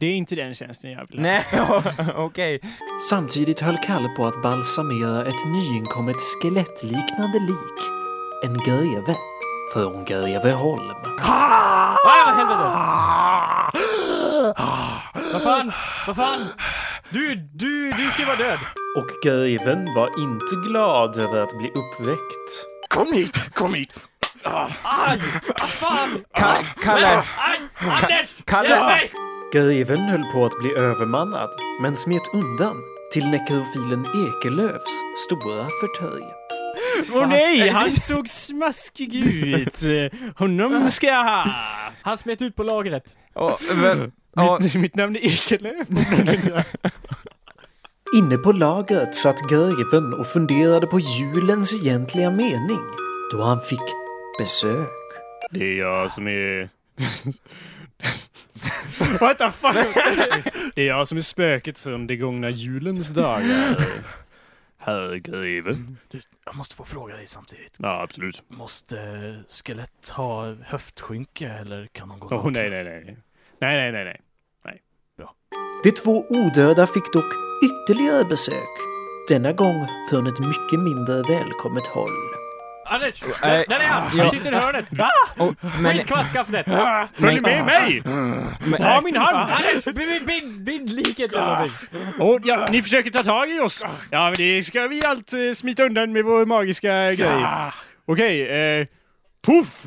Det 0.00 0.06
är 0.06 0.10
inte 0.14 0.34
den 0.34 0.54
tjänsten 0.54 0.90
jag 0.90 1.06
vill 1.10 1.18
ha. 1.18 1.22
nej, 1.22 1.42
okej. 2.16 2.60
Samtidigt 3.10 3.60
höll 3.60 3.76
Kalle 3.86 4.08
på 4.08 4.24
att 4.26 4.42
balsamera 4.42 5.24
ett 5.26 5.46
nyinkommet 5.46 6.16
skelettliknande 6.16 7.38
lik. 7.38 7.78
En 8.44 8.54
greve 8.58 9.16
från 9.72 10.04
Greveholm. 10.04 10.90
Ah, 11.22 11.96
helvete! 12.36 12.68
Vad 15.32 15.42
fan? 15.42 15.72
Vad 16.06 16.16
fan? 16.16 16.38
Du, 17.10 17.34
du, 17.54 17.92
du 17.92 18.10
ska 18.10 18.26
vara 18.26 18.36
död! 18.36 18.58
Och 18.96 19.08
greven 19.24 19.94
var 19.94 20.06
inte 20.18 20.68
glad 20.68 21.18
över 21.18 21.42
att 21.42 21.58
bli 21.58 21.68
uppväckt. 21.68 22.66
Kom 22.88 23.12
hit, 23.12 23.54
kom 23.54 23.74
hit! 23.74 24.04
Aj! 24.82 25.22
Vad 25.60 25.68
fan! 25.70 26.24
Ka- 26.36 26.64
Kalle, 26.84 27.06
Aj! 27.38 27.60
Anders! 28.02 28.28
Kalle. 28.44 28.68
Hjälp 28.68 28.84
mig! 28.84 29.12
Greven 29.52 30.00
höll 30.00 30.24
på 30.32 30.44
att 30.46 30.58
bli 30.60 30.74
övermannad, 30.74 31.50
men 31.82 31.96
smet 31.96 32.22
undan 32.34 32.76
till 33.12 33.26
nekrofilen 33.26 34.06
Ekelöfs 34.06 34.92
stora 35.26 35.64
förtret. 35.80 36.37
Åh 37.14 37.28
nej, 37.28 37.68
han 37.68 37.90
såg 37.90 38.28
smaskig 38.28 39.14
ut! 39.14 39.82
Honom 40.36 40.90
ska 40.90 41.06
jag 41.06 41.24
ha! 41.24 41.44
Han 42.02 42.18
smet 42.18 42.42
ut 42.42 42.56
på 42.56 42.62
lagret. 42.62 43.16
Ja, 43.34 43.58
men, 43.74 44.12
ja, 44.36 44.58
Mitt, 44.62 44.74
mitt 44.74 44.94
namn 44.94 45.16
är 45.16 45.20
Ekelöf. 45.20 45.88
Inne 48.16 48.36
på 48.36 48.52
lagret 48.52 49.14
satt 49.14 49.48
greven 49.50 50.14
och 50.14 50.26
funderade 50.26 50.86
på 50.86 51.00
julens 51.00 51.82
egentliga 51.82 52.30
mening 52.30 52.80
då 53.32 53.42
han 53.42 53.60
fick 53.60 53.80
besök. 54.38 54.88
Det 55.50 55.64
är 55.64 55.78
jag 55.78 56.12
som 56.12 56.28
är... 56.28 56.68
What 59.20 59.38
the 59.38 59.50
fuck? 59.50 59.74
Det 60.74 60.82
är 60.82 60.86
jag 60.86 61.08
som 61.08 61.18
är 61.18 61.22
spöket 61.22 61.78
från 61.78 62.06
de 62.06 62.16
gångna 62.16 62.50
julens 62.50 63.08
dagar. 63.08 63.76
Herr 64.88 65.16
greven. 65.16 65.98
Jag 66.44 66.56
måste 66.56 66.74
få 66.74 66.84
fråga 66.84 67.16
dig 67.16 67.26
samtidigt. 67.26 67.76
Ja, 67.78 68.02
absolut. 68.02 68.42
Måste 68.48 68.96
skelett 69.48 70.08
ha 70.08 70.54
höftskynke 70.54 71.48
eller 71.48 71.86
kan 71.86 72.08
de 72.08 72.18
gå 72.18 72.26
Åh 72.26 72.32
nakna? 72.44 72.50
nej, 72.50 72.70
nej, 72.70 72.84
nej. 72.84 73.18
Nej, 73.60 73.92
nej, 73.92 73.92
nej, 73.92 74.04
nej. 74.04 74.82
De 75.84 75.90
två 75.90 76.24
odöda 76.28 76.86
fick 76.86 77.12
dock 77.12 77.32
ytterligare 77.64 78.24
besök. 78.24 78.74
Denna 79.28 79.52
gång 79.52 79.86
från 80.10 80.26
ett 80.26 80.38
mycket 80.38 80.80
mindre 80.80 81.22
välkommet 81.22 81.86
håll. 81.86 82.37
Anders! 82.88 83.22
Äh, 83.22 83.28
Där, 83.42 83.80
är 83.80 83.86
han! 83.86 84.18
Han 84.18 84.30
sitter 84.30 84.52
i 84.52 84.56
hörnet! 84.56 84.86
Men, 85.80 86.24
skaftet! 86.24 86.66
Följ 87.14 87.40
med 87.40 87.64
mig! 87.64 88.02
men, 88.04 88.80
Ta 88.80 89.00
min 89.00 89.16
hand! 89.16 89.52
Anders! 89.52 89.84
Bind, 89.84 90.26
bind, 90.26 90.64
bind 90.64 90.90
liket 90.92 91.32
eller 91.32 91.46
någonting! 91.46 91.72
Och, 92.18 92.40
ja, 92.44 92.66
ni 92.70 92.82
försöker 92.82 93.10
ta 93.10 93.22
tag 93.22 93.50
i 93.50 93.60
oss. 93.60 93.84
Ja, 94.10 94.24
men 94.24 94.34
det 94.34 94.62
ska 94.62 94.86
vi 94.88 95.04
allt 95.04 95.32
eh, 95.32 95.38
smita 95.54 95.84
undan 95.84 96.12
med 96.12 96.24
vår 96.24 96.46
magiska 96.46 97.12
grej. 97.12 97.44
Okej, 98.06 98.48
eh... 98.80 98.86
Puff! 99.46 99.84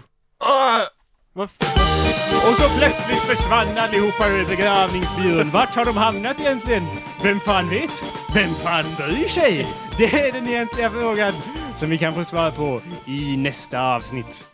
Och 2.48 2.58
så 2.58 2.70
plötsligt 2.78 3.20
försvann 3.20 3.78
allihopa 3.78 4.28
ur 4.28 4.46
begravningsbyrån. 4.46 5.50
Vart 5.50 5.76
har 5.76 5.86
de 5.86 5.98
hamnat 5.98 6.40
egentligen? 6.40 6.84
Vem 7.24 7.40
fan 7.40 7.70
vet? 7.70 8.04
Vem 8.34 8.54
fan 8.54 8.86
bryr 8.98 9.28
sig? 9.28 9.68
Det 9.98 10.06
är 10.28 10.32
den 10.32 10.48
egentliga 10.48 10.90
frågan 10.90 11.34
som 11.76 11.90
vi 11.90 11.98
kan 11.98 12.14
få 12.14 12.24
svar 12.24 12.52
på 12.52 12.82
i 13.06 13.38
nästa 13.38 13.96
avsnitt. 13.96 14.48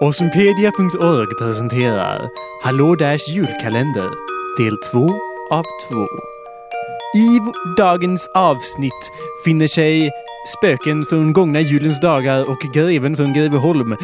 Osmpedia.org 0.00 1.28
presenterar 1.38 2.28
Hallå 2.62 2.94
Dash 2.94 3.30
julkalender 3.30 4.10
del 4.58 4.76
2 4.92 5.08
av 5.50 5.62
2. 5.62 6.06
I 7.16 7.40
dagens 7.76 8.28
avsnitt 8.34 9.10
finner 9.44 9.66
sig 9.66 10.10
spöken 10.46 11.04
från 11.04 11.32
gångna 11.32 11.60
julens 11.60 12.00
dagar 12.00 12.50
och 12.50 12.58
greven 12.74 13.16
från 13.16 13.32
Greveholm 13.32 13.96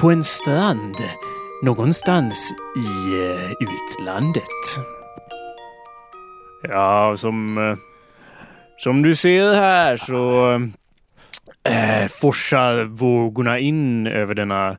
på 0.00 0.10
en 0.10 0.24
strand 0.24 0.96
någonstans 1.62 2.54
i 2.76 3.14
eh, 3.24 3.50
utlandet. 3.60 4.42
Ja, 6.62 7.14
som, 7.16 7.58
eh, 7.58 7.76
som 8.76 9.02
du 9.02 9.14
ser 9.14 9.54
här 9.54 9.96
så 9.96 10.50
eh, 10.52 10.58
eh, 11.70 12.08
forsar 12.08 12.84
vågorna 12.84 13.58
in 13.58 14.06
över 14.06 14.34
denna 14.34 14.76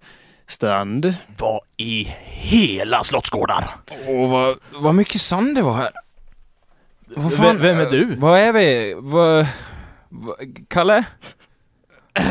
strand. 0.48 1.14
Vad 1.38 1.60
i 1.78 2.14
hela 2.26 3.04
Slottsgårdar? 3.04 3.68
Åh, 4.08 4.30
vad, 4.32 4.56
vad 4.72 4.96
mycket 4.96 5.22
sand 5.22 5.56
det 5.56 5.62
var 5.62 5.74
här. 5.74 5.90
Vad 7.16 7.32
Vem- 7.34 7.62
vem 7.62 7.80
är 7.80 7.90
du? 7.90 8.16
Vad 8.16 8.40
är 8.40 8.54
vi? 8.54 8.94
Vad... 8.98 9.48
vad 10.10 10.36
Kalle? 10.68 11.04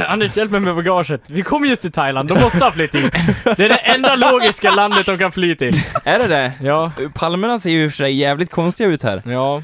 Anders, 0.08 0.36
hjälp 0.36 0.50
mig 0.50 0.60
med 0.60 0.74
bagaget. 0.76 1.30
Vi 1.30 1.42
kom 1.42 1.64
just 1.64 1.82
till 1.82 1.92
Thailand, 1.92 2.28
de 2.28 2.40
måste 2.40 2.64
ha 2.64 2.72
flytt 2.72 2.94
hit. 2.94 3.12
Det 3.44 3.64
är 3.64 3.68
det 3.68 3.74
enda 3.76 4.16
logiska 4.16 4.70
landet 4.74 5.06
de 5.06 5.18
kan 5.18 5.32
fly 5.32 5.54
till. 5.56 5.72
Är 6.04 6.18
det 6.18 6.26
det? 6.26 6.52
Ja. 6.62 6.92
Palmerna 7.14 7.60
ser 7.60 7.70
ju 7.70 7.84
i 7.84 7.88
och 7.88 7.90
för 7.92 7.96
sig 7.96 8.12
jävligt 8.14 8.50
konstiga 8.50 8.88
ut 8.88 9.02
här. 9.02 9.22
Ja. 9.26 9.62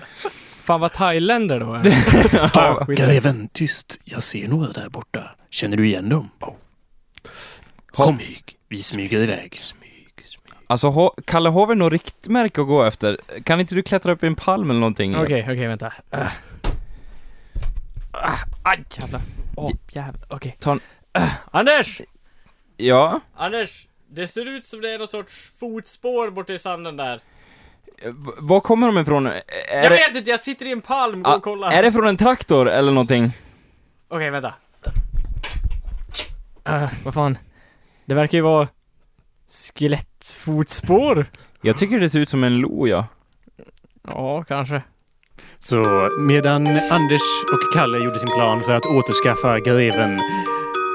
Fan 0.63 0.81
vad 0.81 0.93
thailänder 0.93 1.61
då 1.61 1.73
är. 1.73 1.83
Ja. 2.55 2.85
Greven, 2.89 3.49
tyst. 3.53 3.99
Jag 4.05 4.23
ser 4.23 4.49
några 4.49 4.73
där 4.73 4.89
borta. 4.89 5.31
Känner 5.51 5.77
du 5.77 5.87
igen 5.87 6.09
dem? 6.09 6.31
Kom, 7.87 8.19
vi 8.69 8.83
smyger 8.83 9.21
iväg. 9.21 9.57
Alltså, 10.67 10.89
ha, 10.89 11.15
Kalle, 11.25 11.49
har 11.49 11.67
vi 11.67 11.75
något 11.75 11.93
riktmärke 11.93 12.61
att 12.61 12.67
gå 12.67 12.85
efter? 12.85 13.19
Kan 13.45 13.61
inte 13.61 13.75
du 13.75 13.83
klättra 13.83 14.13
upp 14.13 14.25
i 14.25 14.27
en 14.27 14.35
palm 14.35 14.71
eller 14.71 14.81
någonting? 14.81 15.17
Okej, 15.17 15.43
okej, 15.43 15.67
vänta. 15.69 15.93
Ah. 16.11 16.27
Ah, 18.13 18.39
aj, 18.63 18.85
jävlar. 18.99 19.21
Åh, 19.57 19.71
jävlar. 19.91 20.27
Okej. 20.29 20.57
Ta 20.61 20.73
en- 20.73 20.81
Ah, 21.13 21.29
Anders! 21.51 22.01
Ja? 22.77 23.21
Anders! 23.37 23.87
Det 24.11 24.27
ser 24.27 24.47
ut 24.49 24.65
som 24.65 24.81
det 24.81 24.91
är 24.95 24.99
någon 24.99 25.09
sorts 25.09 25.51
fotspår 25.61 26.31
borta 26.31 26.53
i 26.53 26.59
sanden 26.59 26.97
där. 26.97 27.21
Var 28.39 28.61
kommer 28.61 28.87
de 28.87 28.99
ifrån? 28.99 29.27
Är 29.27 29.43
jag 29.73 29.83
det, 29.83 29.89
vet 29.89 30.17
inte, 30.17 30.31
jag 30.31 30.41
sitter 30.41 30.67
i 30.67 30.73
en 30.73 30.81
palm, 30.81 31.23
gå 31.23 31.31
Ah, 31.31 31.37
och 31.37 31.43
kolla. 31.43 31.73
är 31.73 31.83
det 31.83 31.93
från 31.93 32.07
en 32.07 32.17
traktor 32.17 32.69
eller 32.69 32.93
någonting? 32.93 33.33
Okej, 34.09 34.31
vänta. 34.31 34.55
Uh, 36.69 36.85
vad 37.05 37.15
fan. 37.15 37.39
Det 38.07 38.15
verkar 38.15 38.39
ju 38.39 38.43
vara 38.43 38.69
skelettfotspår. 39.75 41.27
Jag 41.63 41.77
tycker 41.79 42.01
det 42.01 42.11
ser 42.11 42.19
ut 42.19 42.29
som 42.29 42.45
en 42.45 42.57
lo, 42.57 42.87
ja. 42.87 43.07
Ja, 44.09 44.45
kanske. 44.45 44.83
Så 45.59 46.09
medan 46.21 46.67
Anders 46.67 47.23
och 47.53 47.75
Kalle 47.75 47.99
gjorde 47.99 48.19
sin 48.19 48.29
plan 48.29 48.63
för 48.63 48.73
att 48.73 48.87
återskaffa 48.87 49.61
greven 49.61 50.15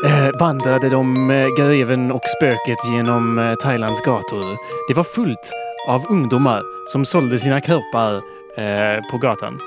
eh, 0.05 0.39
vandrade 0.39 0.89
de 0.89 1.31
eh, 1.31 1.47
greven 1.59 2.11
och 2.11 2.21
spöket 2.37 2.77
genom 2.91 3.39
eh, 3.39 3.55
Thailands 3.55 4.01
gator. 4.01 4.57
Det 4.87 4.93
var 4.93 5.03
fullt 5.03 5.51
av 5.87 6.05
ungdomar 6.09 6.63
som 6.87 7.05
sålde 7.05 7.39
sina 7.39 7.61
kroppar 7.61 8.15
eh, 8.57 9.01
på 9.11 9.17
gatan. 9.17 9.59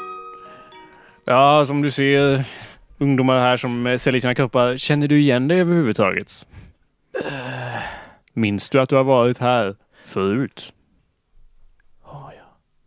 Ja, 1.25 1.65
som 1.65 1.83
du 1.83 1.91
ser 1.91 2.45
ungdomar 2.99 3.41
här 3.41 3.57
som 3.57 3.87
eh, 3.87 3.97
säljer 3.97 4.21
sina 4.21 4.35
kroppar. 4.35 4.77
Känner 4.77 5.09
du 5.09 5.21
igen 5.21 5.49
det 5.49 5.55
överhuvudtaget? 5.55 6.47
Eh, 7.25 7.81
Minns 8.35 8.71
du 8.71 8.81
att 8.81 8.89
du 8.89 8.97
har 8.97 9.05
varit 9.05 9.39
här 9.39 9.77
förut? 10.05 10.73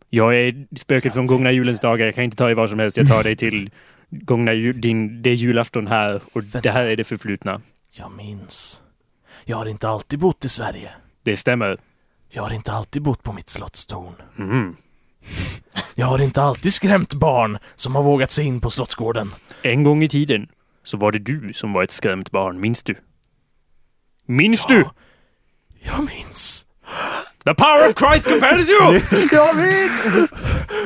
Jag 0.09 0.35
är 0.35 0.77
spöket 0.77 1.13
från 1.13 1.25
gångna 1.25 1.51
julens 1.51 1.79
dagar. 1.79 2.05
Jag 2.05 2.15
kan 2.15 2.23
inte 2.23 2.37
ta 2.37 2.45
dig 2.45 2.53
var 2.55 2.67
som 2.67 2.79
helst. 2.79 2.97
Jag 2.97 3.07
tar 3.07 3.23
dig 3.23 3.35
till 3.35 3.69
gångna 4.09 4.53
ju, 4.53 4.73
din, 4.73 5.21
det 5.21 5.29
är 5.29 5.33
julafton 5.33 5.87
här 5.87 6.21
och 6.33 6.43
det 6.43 6.69
här 6.69 6.85
är 6.85 6.95
det 6.95 7.03
förflutna. 7.03 7.61
Jag 7.91 8.11
minns. 8.11 8.81
Jag 9.45 9.57
har 9.57 9.65
inte 9.65 9.89
alltid 9.89 10.19
bott 10.19 10.45
i 10.45 10.49
Sverige. 10.49 10.89
Det 11.23 11.37
stämmer. 11.37 11.77
Jag 12.35 12.43
har 12.43 12.53
inte 12.53 12.71
alltid 12.71 13.01
bott 13.01 13.23
på 13.23 13.33
mitt 13.33 13.49
slottstorn. 13.49 14.15
Mhm. 14.35 14.75
Jag 15.95 16.07
har 16.07 16.21
inte 16.21 16.41
alltid 16.41 16.73
skrämt 16.73 17.13
barn 17.13 17.57
som 17.75 17.95
har 17.95 18.03
vågat 18.03 18.31
sig 18.31 18.45
in 18.45 18.61
på 18.61 18.69
Slottsgården. 18.69 19.31
En 19.61 19.83
gång 19.83 20.03
i 20.03 20.09
tiden 20.09 20.47
så 20.83 20.97
var 20.97 21.11
det 21.11 21.19
du 21.19 21.53
som 21.53 21.73
var 21.73 21.83
ett 21.83 21.91
skrämt 21.91 22.31
barn. 22.31 22.59
Minns 22.59 22.83
du? 22.83 22.95
Minns 24.25 24.65
du? 24.65 24.85
Jag 25.79 25.99
minns. 25.99 26.65
The 27.45 27.53
power 27.53 27.89
of 27.89 27.95
Christ 27.97 28.29
compels 28.29 28.69
you! 28.69 29.01
Jag 29.31 29.55
minns! 29.55 30.07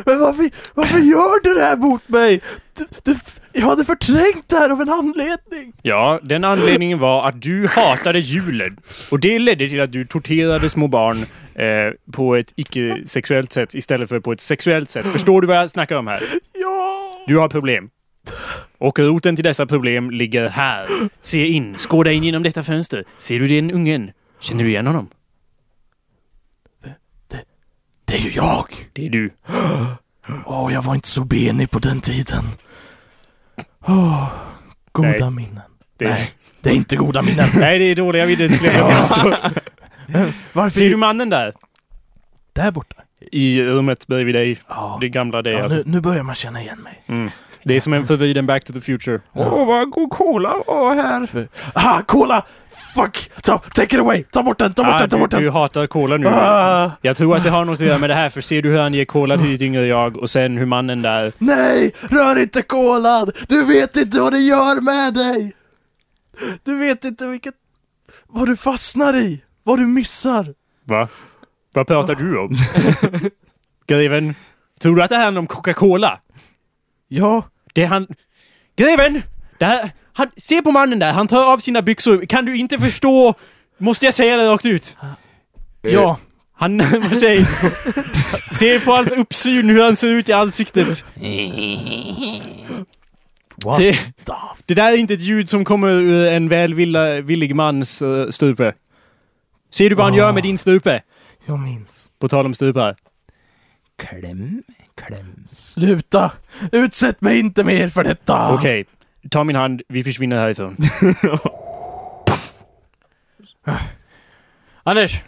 Men 0.06 0.20
varför, 0.20 0.50
varför 0.74 1.00
gör 1.00 1.44
du 1.44 1.54
det 1.54 1.64
här 1.66 1.76
mot 1.78 2.10
mig? 2.10 2.42
Du, 2.74 2.86
du, 3.04 3.16
jag 3.58 3.66
hade 3.66 3.86
förträngt 3.86 4.50
det 4.50 4.56
här 4.56 4.70
av 4.70 4.82
en 4.82 4.90
anledning. 4.90 5.74
Ja, 5.82 6.20
den 6.24 6.44
anledningen 6.44 7.00
var 7.00 7.28
att 7.28 7.42
du 7.42 7.68
hatade 7.68 8.20
julen. 8.20 8.78
Och 9.12 9.20
det 9.20 9.40
ledde 9.40 9.70
till 9.70 9.82
att 9.82 9.92
du 9.92 10.06
torterade 10.06 10.70
små 10.70 10.88
barn 10.88 11.18
eh, 11.56 11.94
på 12.12 12.36
ett 12.36 12.54
icke-sexuellt 12.56 13.52
sätt 13.52 13.76
istället 13.76 14.10
för 14.10 14.20
på 14.20 14.32
ett 14.32 14.42
sexuellt 14.42 14.90
sätt. 14.90 15.06
Förstår 15.06 15.42
du 15.42 15.48
vad 15.48 15.58
jag 15.58 15.70
snackar 15.70 15.96
om 15.96 16.08
här? 16.08 16.24
Ja! 16.54 17.02
Du 17.28 17.38
har 17.38 17.50
problem. 17.50 17.90
Och 18.78 19.00
roten 19.00 19.36
till 19.36 19.44
dessa 19.44 19.66
problem 19.66 20.12
ligger 20.12 20.50
här. 20.50 20.88
Se 21.22 21.48
in, 21.48 21.76
skåda 21.78 22.12
in 22.12 22.24
genom 22.24 22.44
detta 22.44 22.64
fönster. 22.64 23.04
Ser 23.18 23.40
du 23.40 23.48
den 23.48 23.72
ungen? 23.72 24.12
Känner 24.40 24.64
du 24.64 24.70
igen 24.70 24.88
honom? 24.88 25.10
Det 28.06 28.16
är 28.16 28.20
ju 28.20 28.32
jag! 28.32 28.66
Det 28.94 29.06
är 29.06 29.10
du. 29.10 29.30
Åh, 30.46 30.74
jag 30.74 30.82
var 30.82 30.96
inte 30.96 31.08
så 31.08 31.24
benig 31.24 31.72
på 31.72 31.80
den 31.80 32.02
tiden. 32.02 32.44
Åh, 33.86 34.30
goda 34.92 35.10
Nej. 35.10 35.32
minnen. 35.32 35.62
det 35.98 36.10
Nej, 36.10 36.32
det 36.62 36.70
är 36.70 36.74
inte 36.74 36.96
goda 36.96 37.22
minnen. 37.22 37.48
Nej, 37.60 37.80
det 37.80 37.86
är 37.86 37.96
dåliga 37.96 38.26
minnen 38.26 38.50
skulle 38.50 38.74
jag 38.74 39.00
påstå. 39.02 39.36
Varför? 40.54 40.80
Ser 40.80 40.90
du 40.90 40.96
mannen 40.98 41.30
där? 41.30 41.54
Där 42.54 42.72
borta? 42.72 42.96
I 43.32 43.62
rummet 43.64 44.08
bredvid 44.08 44.36
dig. 44.36 44.58
Ja. 44.68 44.98
Det 45.02 45.10
gamla 45.10 45.42
dig 45.42 45.54
ja 45.54 45.64
alltså. 45.64 45.78
nu, 45.78 45.84
nu 45.86 46.02
börjar 46.02 46.24
man 46.24 46.36
känna 46.36 46.62
igen 46.62 46.80
mig. 46.80 47.04
Mm. 47.08 47.30
Det 47.64 47.76
är 47.76 47.80
som 47.80 47.94
en 47.94 48.08
förvriden 48.08 48.46
Back 48.46 48.64
to 48.64 48.74
the 48.74 48.82
Future. 48.82 49.20
Åh, 49.34 49.68
vad 49.68 49.90
god 49.90 50.10
cola 50.10 50.56
var 50.68 50.96
här! 50.96 51.48
Ah, 51.74 52.02
cola! 52.02 52.46
Fuck! 52.96 53.32
Ta, 53.44 53.58
take 53.60 53.96
it 53.96 54.00
away! 54.02 54.24
Ta 54.24 54.44
bort 54.44 54.58
den, 54.60 54.74
ta 54.74 54.84
bort 54.84 54.94
Ah, 54.94 55.00
den, 55.00 55.10
ta 55.10 55.16
du, 55.16 55.20
bort 55.22 55.32
den! 55.32 55.44
du 55.44 55.50
hatar 55.50 55.88
cola 55.88 56.18
nu. 56.18 56.28
Ah, 56.28 56.92
Jag 57.02 57.18
tror 57.18 57.36
att 57.38 57.44
det 57.44 57.50
har 57.50 57.66
något 57.66 57.82
att 57.82 57.88
göra 57.88 57.98
med 57.98 58.10
det 58.10 58.14
här, 58.16 58.30
för 58.30 58.42
ser 58.42 58.62
du 58.62 58.70
hur 58.72 58.80
han 58.80 58.94
ger 58.94 59.06
cola 59.06 59.38
till 59.38 59.50
ditt 59.50 59.62
yngre 59.62 59.86
jag 59.88 60.18
och 60.18 60.30
sen 60.30 60.58
hur 60.58 60.66
mannen 60.66 61.02
där... 61.02 61.32
nej! 61.38 61.94
Rör 62.10 62.40
inte 62.42 62.62
kolan! 62.62 63.32
Du 63.48 63.64
vet 63.66 63.98
inte 63.98 64.20
vad 64.20 64.34
det 64.34 64.40
gör 64.40 64.82
med 64.82 65.14
dig! 65.14 65.54
Du 66.64 66.78
vet 66.80 67.06
inte 67.06 67.28
vilket... 67.28 67.54
Vad 68.28 68.48
du 68.48 68.56
fastnar 68.58 69.16
i! 69.18 69.44
Vad 69.64 69.80
du 69.80 69.86
missar! 69.86 70.54
Va? 70.86 71.08
Vad 71.74 71.88
pratar 71.88 72.16
du 72.16 72.38
om? 72.38 72.52
Greven, 73.88 74.36
tror 74.82 74.96
du 74.96 75.04
att 75.04 75.10
det 75.10 75.16
här 75.16 75.24
handlar 75.24 75.40
om 75.40 75.48
Coca-Cola? 75.48 76.20
Ja, 77.08 77.44
Det 77.74 77.86
han... 77.86 78.08
Greven! 78.76 79.22
Det 79.60 79.66
här... 79.66 79.92
Han, 80.18 80.28
se 80.38 80.62
på 80.62 80.72
mannen 80.72 81.00
där, 81.00 81.14
han 81.14 81.28
tar 81.28 81.54
av 81.54 81.58
sina 81.58 81.82
byxor. 81.82 82.26
Kan 82.26 82.46
du 82.46 82.58
inte 82.58 82.80
förstå? 82.80 83.34
Måste 83.78 84.06
jag 84.06 84.14
säga 84.14 84.38
det 84.38 84.50
rakt 84.50 84.66
ut? 84.66 84.98
ja. 85.82 86.18
Han 86.54 86.78
närmar 86.78 87.16
sig. 87.16 87.46
Se 88.52 88.80
på 88.80 88.92
hans 88.92 89.12
uppsyn, 89.12 89.70
hur 89.70 89.84
han 89.84 89.96
ser 89.96 90.08
ut 90.08 90.30
i 90.30 90.34
ansiktet. 90.34 91.06
What 93.66 93.76
Se, 93.76 93.94
the... 93.94 94.34
det 94.66 94.74
där 94.74 94.92
är 94.92 94.98
inte 94.98 95.14
ett 95.14 95.22
ljud 95.22 95.50
som 95.50 95.66
kommer 95.66 95.90
ur 95.90 96.28
en 96.28 96.50
välvillig 96.50 97.56
mans 97.56 98.02
uh, 98.02 98.30
strupe. 98.30 98.74
Ser 99.74 99.90
du 99.90 99.96
vad 99.96 100.06
han 100.06 100.16
gör 100.16 100.34
med 100.34 100.44
din 100.44 100.58
strupe? 100.58 101.02
Jag 101.46 101.60
minns. 101.60 102.10
På 102.20 102.30
tal 102.30 102.46
om 102.46 102.54
strupar. 102.54 102.96
Kläm, 103.98 104.64
kläm. 105.08 105.46
Sluta! 105.50 106.32
Utsätt 106.72 107.22
mig 107.22 107.40
inte 107.40 107.64
mer 107.64 107.90
för 107.90 108.04
detta! 108.04 108.54
Okej, 108.54 108.86
ta 109.32 109.44
min 109.44 109.56
hand. 109.56 109.82
Vi 109.88 110.04
försvinner 110.04 110.36
härifrån. 110.36 110.76
Anders! 114.84 115.22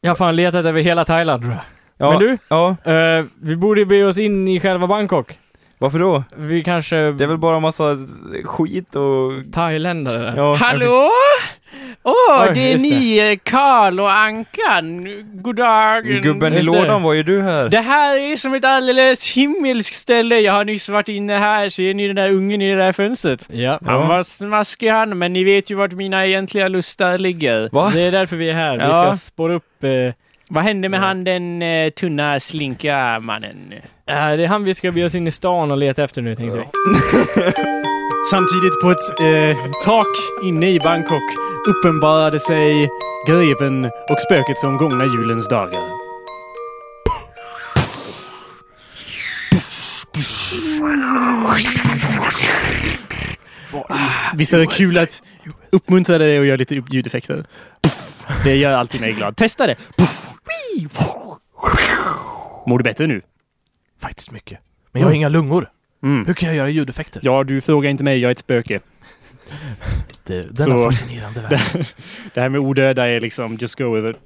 Jag 0.00 0.10
har 0.10 0.16
fan 0.16 0.36
letat 0.36 0.66
över 0.66 0.80
hela 0.80 1.04
Thailand 1.04 1.42
tror 1.42 1.52
jag. 1.54 1.62
Ja, 1.96 2.10
Men 2.10 2.20
du, 2.20 2.38
ja, 2.48 2.76
eh, 2.92 3.24
vi 3.40 3.56
borde 3.56 3.86
bege 3.86 4.04
oss 4.04 4.18
in 4.18 4.48
i 4.48 4.60
själva 4.60 4.86
Bangkok. 4.86 5.38
Varför 5.84 5.98
då? 5.98 6.24
Vi 6.36 6.62
kanske... 6.64 6.96
Det 6.96 7.24
är 7.24 7.28
väl 7.28 7.38
bara 7.38 7.60
massa 7.60 7.84
skit 8.44 8.96
och... 8.96 9.32
Thailändare? 9.52 10.34
Ja, 10.36 10.54
Hallå? 10.54 11.10
Åh, 12.02 12.12
Oj, 12.42 12.50
det 12.54 12.72
är 12.72 12.78
ni, 12.78 13.18
eh, 13.18 13.38
Karl 13.42 14.00
och 14.00 14.12
Ankan. 14.12 15.06
God 15.42 15.56
dag. 15.56 16.04
Gubben 16.04 16.52
i 16.54 16.62
lådan 16.62 17.02
var 17.02 17.12
ju 17.12 17.22
du 17.22 17.42
här. 17.42 17.68
Det 17.68 17.80
här 17.80 18.18
är 18.32 18.36
som 18.36 18.54
ett 18.54 18.64
alldeles 18.64 19.30
himmelskt 19.32 19.94
ställe. 19.96 20.40
Jag 20.40 20.52
har 20.52 20.64
nyss 20.64 20.88
varit 20.88 21.08
inne 21.08 21.36
här. 21.36 21.68
Ser 21.68 21.94
ni 21.94 22.06
den 22.06 22.16
där 22.16 22.30
ungen 22.30 22.62
i 22.62 22.70
det 22.70 22.76
där 22.76 22.92
fönstret? 22.92 23.48
Ja. 23.52 23.78
Han 23.86 24.08
var 24.08 24.22
smaskig 24.22 24.88
han, 24.88 25.18
men 25.18 25.32
ni 25.32 25.44
vet 25.44 25.70
ju 25.70 25.74
vart 25.74 25.92
mina 25.92 26.26
egentliga 26.26 26.68
lustar 26.68 27.18
ligger. 27.18 27.68
Va? 27.72 27.90
Det 27.94 28.00
är 28.00 28.12
därför 28.12 28.36
vi 28.36 28.50
är 28.50 28.54
här. 28.54 28.76
Vi 28.76 28.82
Ja. 28.84 29.12
ska 29.12 29.18
spåra 29.26 29.54
upp... 29.54 29.84
Eh, 29.84 29.90
Vad 30.54 30.64
hände 30.64 30.88
med 30.88 31.00
han 31.00 31.24
den 31.24 31.62
eh, 31.62 31.90
tunna, 31.90 32.40
slinka 32.40 33.20
mannen? 33.20 33.72
äh, 34.06 34.14
det 34.36 34.44
är 34.44 34.46
han 34.46 34.64
vi 34.64 34.74
ska 34.74 34.92
bege 34.92 35.06
oss 35.06 35.14
in 35.14 35.26
i 35.26 35.30
stan 35.30 35.70
och 35.70 35.78
leta 35.78 36.04
efter 36.04 36.22
nu 36.22 36.34
tänkte 36.34 36.58
vi. 36.58 36.64
Samtidigt 38.30 38.80
på 38.82 38.90
ett 38.90 39.20
eh, 39.20 39.56
tak 39.84 40.06
inne 40.44 40.70
i 40.70 40.80
Bangkok 40.80 41.22
uppenbarade 41.68 42.40
sig 42.40 42.88
greven 43.28 43.84
och 43.84 44.20
spöket 44.26 44.58
från 44.60 44.76
gångna 44.76 45.04
julens 45.04 45.48
dagar. 45.48 45.80
Visst 54.34 54.52
är 54.52 54.58
det 54.58 54.66
kul 54.66 54.98
att 54.98 55.22
uppmuntra 55.70 56.18
dig 56.18 56.38
och 56.38 56.46
göra 56.46 56.56
lite 56.56 56.82
ljudeffekter? 56.90 57.44
Det 58.44 58.56
gör 58.56 58.72
alltid 58.72 59.00
mig 59.00 59.12
glad. 59.12 59.36
Testa 59.36 59.66
det! 59.66 59.76
Mår 62.66 62.78
du 62.78 62.82
bättre 62.84 63.06
nu? 63.06 63.20
Faktiskt 64.00 64.30
mycket. 64.30 64.58
Men 64.92 65.02
jag 65.02 65.08
har 65.08 65.14
inga 65.14 65.28
lungor. 65.28 65.68
Mm. 66.02 66.26
Hur 66.26 66.34
kan 66.34 66.48
jag 66.48 66.56
göra 66.56 66.68
ljudeffekter? 66.68 67.20
Ja, 67.24 67.44
du 67.44 67.60
frågar 67.60 67.90
inte 67.90 68.04
mig. 68.04 68.18
Jag 68.18 68.28
är 68.28 68.32
ett 68.32 68.38
spöke. 68.38 68.80
Det, 70.24 70.42
denna 70.42 70.76
Så- 70.78 70.84
fascinerande 70.84 71.40
värld. 71.50 71.86
Det 72.34 72.40
här 72.40 72.48
med 72.48 72.60
odöda 72.60 73.08
är 73.08 73.20
liksom 73.20 73.56
just 73.60 73.74
go 73.74 73.94
with 73.94 74.06
it. 74.08 74.16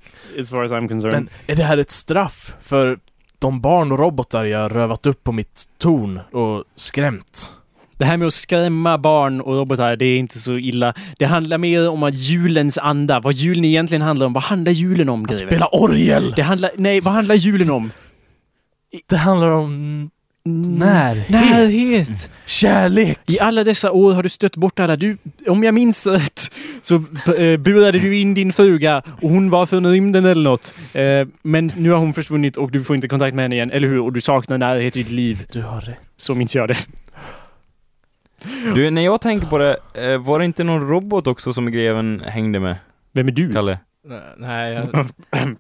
As 0.41 0.51
far 0.51 0.65
as 0.65 0.73
I'm 0.73 0.89
concerned. 0.89 1.15
Men 1.15 1.29
är 1.47 1.57
det 1.57 1.63
här 1.65 1.79
ett 1.79 1.91
straff 1.91 2.55
för 2.61 2.99
de 3.39 3.61
barn 3.61 3.93
och 3.93 3.99
robotar 3.99 4.45
jag 4.45 4.77
rövat 4.77 5.07
upp 5.07 5.25
på 5.25 5.33
mitt 5.33 5.65
torn 5.79 6.21
och 6.33 6.65
skrämt? 6.77 7.53
Det 7.99 8.05
här 8.05 8.17
med 8.17 8.27
att 8.27 8.35
skrämma 8.35 8.99
barn 8.99 9.41
och 9.41 9.55
robotar, 9.55 9.97
det 9.97 10.05
är 10.05 10.19
inte 10.19 10.39
så 10.39 10.59
illa. 10.59 10.95
Det 11.19 11.25
handlar 11.25 11.59
mer 11.59 11.91
om 11.91 12.03
att 12.03 12.15
julens 12.15 12.79
anda. 12.79 13.21
Vad 13.21 13.35
julen 13.35 13.65
egentligen 13.65 14.03
handlar 14.03 14.27
om. 14.27 14.33
Vad 14.33 14.43
handlar 14.43 14.73
julen 14.73 15.09
om, 15.09 15.25
Att 15.25 15.39
spela 15.39 15.67
orgel! 15.67 16.33
Det 16.37 16.43
handlar... 16.43 16.71
Nej, 16.77 17.01
vad 17.01 17.15
handlar 17.15 17.35
julen 17.35 17.71
om? 17.71 17.91
Det 19.09 19.17
handlar 19.17 19.49
om 19.51 20.11
närhet. 20.45 21.29
Närhet! 21.29 22.31
Kärlek! 22.47 23.19
I 23.27 23.41
alla 23.41 23.65
dessa 23.65 23.93
år 23.93 24.13
har 24.13 24.23
du 24.23 24.29
stött 24.29 24.57
bort 24.57 24.79
alla. 24.79 24.97
Du, 24.97 25.17
om 25.47 25.65
jag 25.65 25.75
minns 25.75 26.07
rätt, 26.07 26.53
så 26.83 26.95
eh, 27.39 27.57
burade 27.57 27.99
du 27.99 28.19
in 28.19 28.35
din 28.35 28.53
fruga 28.53 29.03
och 29.21 29.31
hon 29.31 29.51
var 29.51 29.67
från 29.67 29.87
rymden 29.87 30.25
eller 30.25 30.43
något. 30.43 30.75
Eh, 30.95 31.29
men 31.43 31.71
nu 31.77 31.91
har 31.91 31.99
hon 31.99 32.15
försvunnit 32.15 32.57
och 32.57 32.71
du 32.71 32.85
får 32.85 32.97
inte 32.97 33.09
kontakt 33.09 33.35
med 33.35 33.45
henne 33.45 33.55
igen, 33.55 33.71
eller 33.71 33.89
hur? 33.89 34.01
Och 34.01 34.13
du 34.13 34.21
saknar 34.21 34.59
närhet 34.59 34.97
i 34.97 35.03
ditt 35.03 35.13
liv. 35.13 35.47
Du 35.53 35.63
har 35.63 35.81
rätt. 35.81 35.97
Så 36.17 36.35
minns 36.35 36.57
jag 36.57 36.69
det. 36.69 36.79
Du, 38.75 38.91
när 38.91 39.03
jag 39.03 39.21
tänker 39.21 39.47
på 39.47 39.59
det, 39.59 39.77
eh, 39.95 40.19
var 40.19 40.39
det 40.39 40.45
inte 40.45 40.65
någon 40.65 40.89
robot 40.89 41.27
också 41.27 41.53
som 41.53 41.71
greven 41.73 42.23
hängde 42.27 42.61
med, 42.61 42.77
Vem 43.13 43.29
är 43.29 43.33
du? 43.33 43.53
Kalle? 43.53 43.79
Nej, 44.37 44.73
jag... 44.75 45.09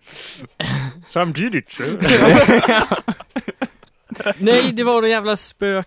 Samtidigt. 1.07 1.79
Nej, 4.39 4.73
det 4.73 4.85
var 4.85 5.03
det 5.03 5.09
jävla 5.09 5.37
spök. 5.37 5.87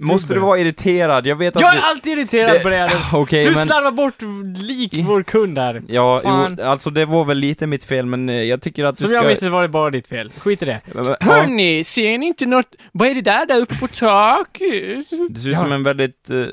Måste 0.00 0.34
du 0.34 0.40
vara 0.40 0.58
irriterad? 0.58 1.26
Jag 1.26 1.36
vet 1.36 1.56
att 1.56 1.62
Jag 1.62 1.70
är 1.70 1.74
du... 1.76 1.80
alltid 1.82 2.18
irriterad 2.18 2.54
Det- 2.54 2.60
på 2.60 2.68
det. 2.68 2.90
Okej, 3.12 3.44
Du 3.44 3.50
men... 3.50 3.66
slarvar 3.66 3.90
bort 3.90 4.22
lik 4.62 4.94
vår 5.06 5.22
kund 5.22 5.54
där. 5.54 5.82
Ja, 5.88 6.20
Fan. 6.22 6.56
jo, 6.60 6.64
alltså 6.64 6.90
det 6.90 7.04
var 7.06 7.24
väl 7.24 7.38
lite 7.38 7.66
mitt 7.66 7.84
fel, 7.84 8.06
men 8.06 8.28
eh, 8.28 8.42
jag 8.42 8.62
tycker 8.62 8.84
att 8.84 8.96
du 8.96 9.00
Som 9.00 9.08
ska... 9.08 9.16
jag 9.16 9.26
minns 9.26 9.40
det 9.40 9.50
var 9.50 9.62
det 9.62 9.68
bara 9.68 9.90
ditt 9.90 10.08
fel. 10.08 10.32
Skit 10.38 10.62
i 10.62 10.64
det. 10.64 10.80
Ja, 10.94 11.16
Hörni, 11.20 11.84
ser 11.84 12.18
ni 12.18 12.26
inte 12.26 12.46
något? 12.46 12.66
Vad 12.92 13.08
är 13.08 13.14
det 13.14 13.20
där 13.22 13.46
där 13.46 13.60
uppe 13.60 13.74
på 13.74 13.86
taket? 13.86 15.06
det 15.30 15.38
ser 15.40 15.48
ut 15.50 15.56
som 15.58 15.72
en 15.72 15.82
väldigt 15.82 16.30
eh, 16.30 16.44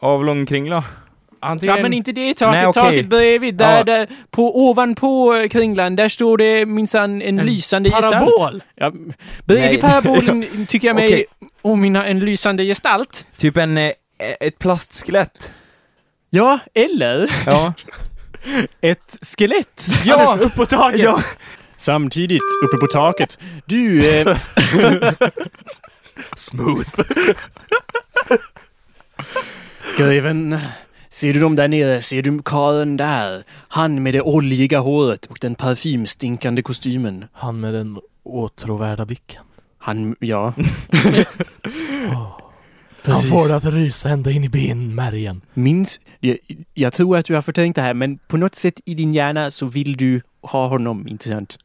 avlång 0.00 0.46
kringla. 0.46 0.84
Antingen... 1.40 1.76
Ja, 1.76 1.82
men 1.82 1.92
inte 1.92 2.12
det 2.12 2.34
taket. 2.34 2.52
Nej, 2.52 2.66
okej. 2.66 2.82
Taket 2.82 3.06
bredvid. 3.08 3.54
Där, 3.54 3.76
Ja. 3.78 3.84
där, 3.84 4.08
på, 4.30 4.68
ovanpå 4.68 5.34
eh, 5.34 5.48
kringlan, 5.48 5.96
där 5.96 6.08
står 6.08 6.38
det 6.38 6.66
minsann 6.66 7.22
en, 7.22 7.38
En 7.38 7.46
lysande 7.46 7.90
parabol! 7.90 8.28
gestalt. 8.30 8.64
Ja, 8.74 8.90
bredvid 9.44 9.70
Nej. 9.70 9.80
parabolen 9.80 10.66
tycker 10.68 10.88
jag 10.88 10.94
mig 10.96 11.06
Okej. 11.08 11.24
Påminna 11.64 12.06
en 12.06 12.20
lysande 12.20 12.64
gestalt. 12.64 13.26
Typ 13.36 13.56
en... 13.56 13.78
Eh, 13.78 13.92
ett 14.40 14.58
plastskelett. 14.58 15.52
Ja, 16.30 16.58
eller 16.74 17.30
Ja. 17.46 17.74
ett 18.80 19.18
skelett. 19.22 19.86
ja! 20.04 20.32
Anders, 20.32 20.46
upp 20.46 20.54
på 20.54 20.66
taket! 20.66 21.00
ja! 21.00 21.20
Samtidigt, 21.76 22.42
uppe 22.64 22.76
på 22.76 22.86
taket. 22.86 23.38
Du, 23.66 23.98
eh, 24.20 24.38
Smooth. 26.36 27.00
greven. 29.98 30.58
Ser 31.08 31.32
du 31.32 31.40
dem 31.40 31.56
där 31.56 31.68
nere? 31.68 32.02
Ser 32.02 32.22
du 32.22 32.42
karlen 32.42 32.96
där? 32.96 33.42
Han 33.68 34.02
med 34.02 34.14
det 34.14 34.20
oljiga 34.22 34.78
håret 34.78 35.26
och 35.26 35.38
den 35.40 35.54
parfymstinkande 35.54 36.62
kostymen. 36.62 37.24
Han 37.32 37.60
med 37.60 37.74
den 37.74 37.98
åtråvärda 38.22 39.04
blicken. 39.04 39.42
Han, 39.84 40.16
ja. 40.20 40.52
Han 43.02 43.20
får 43.20 43.48
det 43.48 43.56
att 43.56 43.64
rysa 43.64 44.08
ända 44.08 44.30
in 44.30 44.44
i 44.44 44.48
benmärgen. 44.48 45.40
Minns, 45.54 46.00
jag, 46.20 46.38
jag 46.74 46.92
tror 46.92 47.16
att 47.16 47.26
du 47.26 47.34
har 47.34 47.42
förtänkt 47.42 47.76
det 47.76 47.82
här, 47.82 47.94
men 47.94 48.18
på 48.18 48.36
något 48.36 48.54
sätt 48.54 48.80
i 48.84 48.94
din 48.94 49.14
hjärna 49.14 49.50
så 49.50 49.66
vill 49.66 49.96
du 49.96 50.22
ha 50.42 50.68
honom, 50.68 51.08
inte 51.08 51.28
sant? 51.28 51.58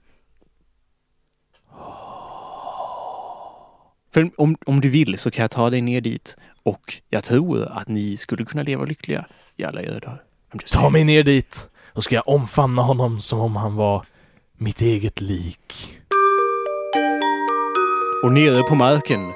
För 4.14 4.30
om, 4.38 4.58
om 4.66 4.82
du 4.82 4.90
vill 4.90 5.18
så 5.18 5.32
kan 5.32 5.44
jag 5.44 5.52
ta 5.52 5.70
dig 5.70 5.82
ner 5.82 6.02
dit 6.02 6.38
och 6.64 7.02
jag 7.10 7.24
tror 7.24 7.66
att 7.66 7.88
ni 7.88 8.18
skulle 8.18 8.46
kunna 8.46 8.64
leva 8.64 8.86
lyckliga 8.86 9.26
i 9.56 9.64
alla 9.64 9.82
era 9.82 10.00
dagar. 10.00 10.24
Ta 10.74 10.90
mig 10.90 11.04
ner 11.04 11.24
dit. 11.24 11.70
Då 11.94 12.02
ska 12.02 12.16
jag 12.16 12.28
omfamna 12.28 12.82
honom 12.82 13.20
som 13.20 13.40
om 13.40 13.56
han 13.56 13.76
var 13.76 14.06
mitt 14.58 14.82
eget 14.82 15.22
lik. 15.22 16.00
Och 18.24 18.32
nere 18.32 18.64
på 18.64 18.76
marken 18.76 19.34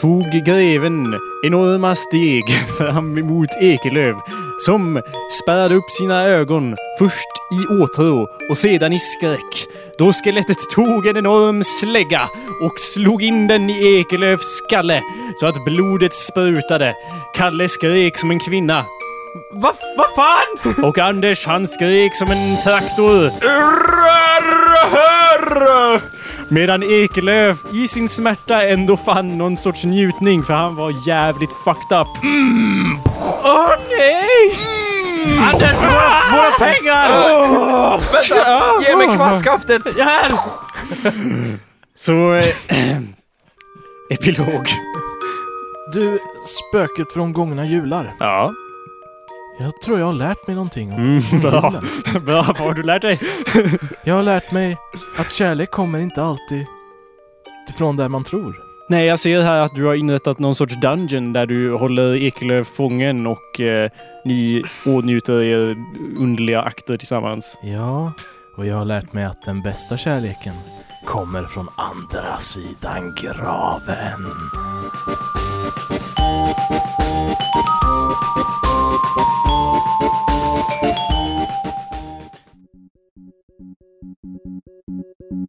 tog 0.00 0.24
greven 0.46 1.20
enorma 1.46 1.96
steg 1.96 2.44
fram 2.78 3.18
emot 3.18 3.48
Ekelöv 3.60 4.14
som 4.58 5.02
spärrade 5.42 5.74
upp 5.74 5.90
sina 5.90 6.24
ögon 6.24 6.76
först 6.98 7.28
i 7.52 7.82
åtrå 7.82 8.28
och 8.50 8.58
sedan 8.58 8.92
i 8.92 8.98
skräck 8.98 9.66
då 9.98 10.12
skelettet 10.12 10.56
tog 10.74 11.06
en 11.06 11.16
enorm 11.16 11.62
slägga 11.62 12.28
och 12.62 12.80
slog 12.80 13.22
in 13.22 13.46
den 13.46 13.70
i 13.70 13.98
Ekelövs 13.98 14.46
skalle 14.46 15.02
så 15.40 15.46
att 15.46 15.64
blodet 15.64 16.14
sprutade. 16.14 16.94
Kalle 17.34 17.68
skrek 17.68 18.18
som 18.18 18.30
en 18.30 18.40
kvinna 18.40 18.84
Vad 19.52 19.74
vad 19.96 20.14
fan? 20.14 20.84
och 20.84 20.98
Anders 20.98 21.46
han 21.46 21.68
skrek 21.68 22.16
som 22.16 22.30
en 22.30 22.56
traktor. 22.64 23.30
Medan 26.52 26.82
Ekelöf 26.82 27.58
i 27.72 27.88
sin 27.88 28.08
smärta 28.08 28.62
ändå 28.62 28.96
fann 28.96 29.38
någon 29.38 29.56
sorts 29.56 29.84
njutning 29.84 30.42
för 30.44 30.54
han 30.54 30.76
var 30.76 31.08
jävligt 31.08 31.52
fucked 31.52 31.98
up. 32.00 32.06
Åh 33.44 33.70
nej! 33.90 34.52
Anders, 35.52 35.76
våra, 35.76 36.36
våra 36.36 36.50
pengar! 36.58 37.08
Vänta! 38.12 38.88
Ge 38.88 38.96
mig 38.96 39.16
kvastskaftet! 39.16 39.82
Här! 39.98 40.32
Så... 41.94 42.34
Eh, 42.34 42.44
epilog. 44.10 44.66
Du, 45.92 46.18
spöket 46.46 47.12
från 47.12 47.32
gångna 47.32 47.66
jular. 47.66 48.14
Ja. 48.18 48.52
Jag 49.60 49.80
tror 49.80 49.98
jag 49.98 50.06
har 50.06 50.12
lärt 50.12 50.46
mig 50.46 50.56
någonting 50.56 50.92
om 50.92 50.98
Mm, 50.98 51.40
bra. 51.40 51.70
Bra, 52.26 52.42
vad 52.42 52.56
har 52.56 52.74
du 52.74 52.82
lärt 52.82 53.02
dig? 53.02 53.18
Jag 54.04 54.14
har 54.14 54.22
lärt 54.22 54.52
mig 54.52 54.76
att 55.18 55.32
kärlek 55.32 55.70
kommer 55.70 56.00
inte 56.00 56.22
alltid 56.22 56.66
ifrån 57.70 57.96
där 57.96 58.08
man 58.08 58.24
tror. 58.24 58.56
Nej, 58.88 59.06
jag 59.06 59.18
ser 59.18 59.42
här 59.42 59.60
att 59.60 59.74
du 59.74 59.84
har 59.84 59.94
inrättat 59.94 60.38
någon 60.38 60.54
sorts 60.54 60.74
dungeon 60.80 61.32
där 61.32 61.46
du 61.46 61.72
håller 61.72 62.14
Ekelöf 62.14 62.66
fången 62.66 63.26
och 63.26 63.60
eh, 63.60 63.90
ni 64.24 64.62
åtnjuter 64.86 65.42
er 65.42 65.76
underliga 66.18 66.62
akter 66.62 66.96
tillsammans. 66.96 67.58
Ja, 67.62 68.12
och 68.56 68.66
jag 68.66 68.76
har 68.76 68.84
lärt 68.84 69.12
mig 69.12 69.24
att 69.24 69.42
den 69.42 69.62
bästa 69.62 69.96
kärleken 69.96 70.54
kommer 71.06 71.44
från 71.44 71.68
andra 71.76 72.38
sidan 72.38 73.14
graven. 73.22 74.26
Oh, 85.34 85.48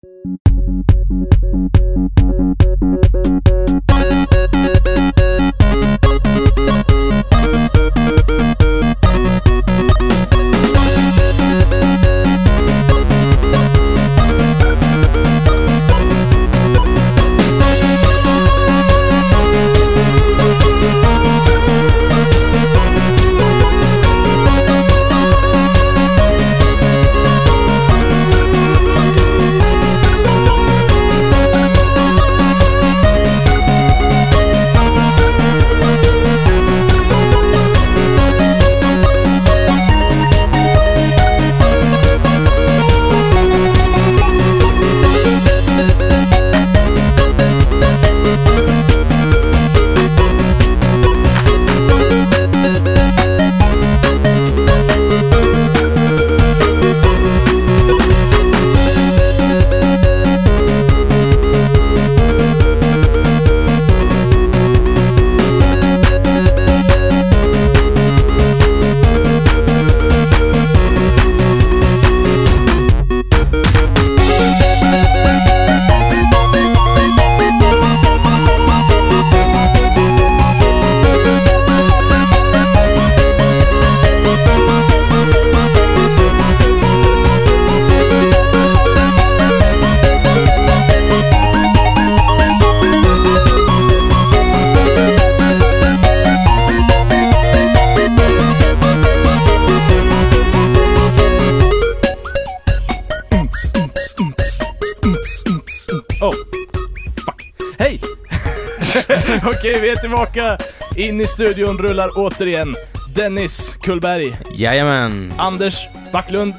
studion 111.34 111.78
rullar 111.78 112.10
återigen 112.16 112.76
Dennis 113.16 113.78
Kullberg, 113.82 114.38
Jajamän! 114.56 115.34
Anders 115.38 115.88
Backlund, 116.12 116.54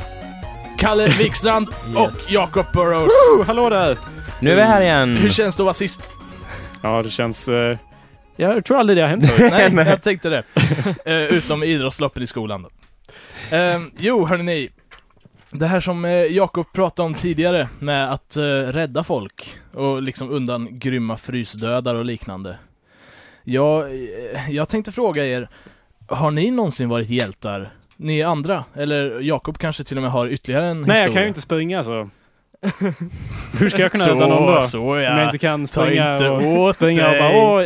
Kalle 0.79 1.09
Wikstrand 1.19 1.69
och 1.97 2.11
Jakob 2.31 2.67
Burrows. 2.73 3.13
Oh, 3.33 3.45
hallå 3.47 3.69
där! 3.69 3.99
Nu 4.41 4.51
är 4.51 4.57
vi 4.57 4.63
här 4.63 4.81
igen! 4.81 5.17
Hur 5.17 5.29
känns 5.29 5.57
det 5.57 5.61
att 5.63 5.65
vara 5.65 5.75
sist? 5.75 6.13
Ja, 6.83 7.03
det 7.03 7.11
känns... 7.11 7.49
eh, 7.49 7.79
jag 8.37 8.65
tror 8.65 8.79
aldrig 8.79 8.97
det 8.99 9.03
har 9.03 9.09
hänt 9.09 9.31
förut. 9.31 9.53
Nej, 9.75 9.87
jag 9.87 10.03
tänkte 10.03 10.29
det. 10.29 10.43
Eh, 11.07 11.23
utom 11.37 11.63
idrottsloppen 11.63 12.23
i 12.23 12.27
skolan 12.27 12.63
då. 12.63 12.71
Eh, 13.57 13.81
jo, 13.99 14.27
hörni. 14.27 14.69
Det 15.51 15.67
här 15.67 15.81
som 15.81 16.05
eh, 16.05 16.11
Jakob 16.11 16.73
pratade 16.73 17.07
om 17.07 17.15
tidigare 17.15 17.69
med 17.79 18.13
att 18.13 18.37
eh, 18.37 18.43
rädda 18.73 19.05
folk 19.05 19.57
och 19.75 20.03
liksom 20.03 20.31
undan 20.31 20.79
grymma 20.79 21.17
frysdödar 21.17 21.95
och 21.95 22.05
liknande. 22.05 22.59
Jag, 23.45 23.81
eh, 23.91 24.51
jag 24.51 24.69
tänkte 24.69 24.93
fråga 24.93 25.27
er, 25.27 25.49
har 26.09 26.31
ni 26.31 26.51
någonsin 26.51 26.89
varit 26.89 27.09
hjältar? 27.11 27.71
Ni 27.97 28.23
andra? 28.23 28.65
Eller 28.75 29.21
Jakob 29.21 29.59
kanske 29.59 29.85
till 29.85 29.97
och 29.97 30.03
med 30.03 30.13
har 30.13 30.29
ytterligare 30.29 30.67
en 30.67 30.81
Nej, 30.81 30.85
historia? 30.91 31.05
jag 31.05 31.13
kan 31.13 31.23
ju 31.23 31.29
inte 31.29 31.41
springa 31.41 31.83
så. 31.83 32.09
Hur 33.59 33.69
ska 33.69 33.83
jag 33.83 33.93
kunna 33.93 34.05
rädda 34.15 34.27
någon 34.27 34.55
då? 34.55 34.61
Så, 34.61 34.69
så 34.69 34.81
Om 34.81 34.99
jag 34.99 35.03
ja. 35.19 35.25
inte 35.25 35.39
kan 35.39 35.67
springa 35.67 36.13
inte 36.13 36.29
och, 36.31 36.75
springa 36.75 37.11
och 37.11 37.19
bara 37.19 37.37
åh, 37.37 37.63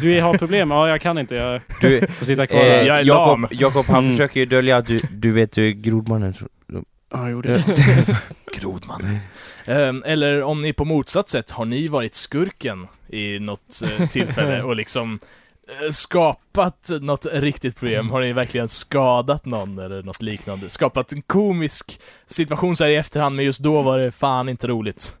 du 0.00 0.20
har 0.20 0.38
problem. 0.38 0.70
Ja, 0.70 0.88
jag 0.88 1.00
kan 1.00 1.18
inte. 1.18 1.34
Jag 1.34 1.60
Du, 1.80 2.06
får 2.06 2.24
sitta 2.24 2.46
kvar 2.46 2.60
eh, 2.60 2.64
här. 2.66 2.82
Jag 2.82 2.98
är 2.98 3.04
Jakob, 3.04 3.40
lam. 3.40 3.48
Jakob 3.50 3.86
han 3.86 3.98
Mm. 3.98 4.10
försöker 4.10 4.40
ju 4.40 4.46
dölja 4.46 4.76
att 4.76 4.86
du, 4.86 4.96
du 5.10 5.32
vet 5.32 5.52
du 5.52 5.68
är 5.68 5.72
grodmannen. 5.72 6.34
Ja, 7.12 7.28
jo, 7.28 7.42
det. 7.42 7.64
Grodman. 8.60 9.18
Ehm, 9.66 10.02
eller 10.06 10.42
om 10.42 10.62
ni 10.62 10.72
på 10.72 10.84
motsatt 10.84 11.28
sätt, 11.28 11.50
har 11.50 11.64
ni 11.64 11.88
varit 11.88 12.14
skurken 12.14 12.86
i 13.08 13.38
något 13.38 13.82
eh, 13.84 14.08
tillfälle 14.10 14.62
och 14.62 14.76
liksom 14.76 15.18
eh, 15.68 15.90
skapat 15.90 16.90
något 17.00 17.26
riktigt 17.32 17.76
problem? 17.76 18.10
Har 18.10 18.20
ni 18.20 18.32
verkligen 18.32 18.68
skadat 18.68 19.44
någon 19.44 19.78
eller 19.78 20.02
något 20.02 20.22
liknande? 20.22 20.68
Skapat 20.68 21.12
en 21.12 21.22
komisk 21.22 22.00
situation 22.26 22.76
så 22.76 22.84
här 22.84 22.90
i 22.90 22.96
efterhand, 22.96 23.36
men 23.36 23.44
just 23.44 23.60
då 23.60 23.82
var 23.82 23.98
det 23.98 24.12
fan 24.12 24.48
inte 24.48 24.66
roligt. 24.66 25.16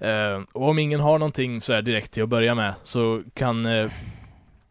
Ehm, 0.00 0.46
och 0.52 0.68
om 0.68 0.78
ingen 0.78 1.00
har 1.00 1.18
någonting 1.18 1.60
så 1.60 1.72
här 1.72 1.82
direkt 1.82 2.12
till 2.12 2.22
att 2.22 2.28
börja 2.28 2.54
med 2.54 2.74
så 2.82 3.22
kan 3.34 3.66
eh, 3.66 3.90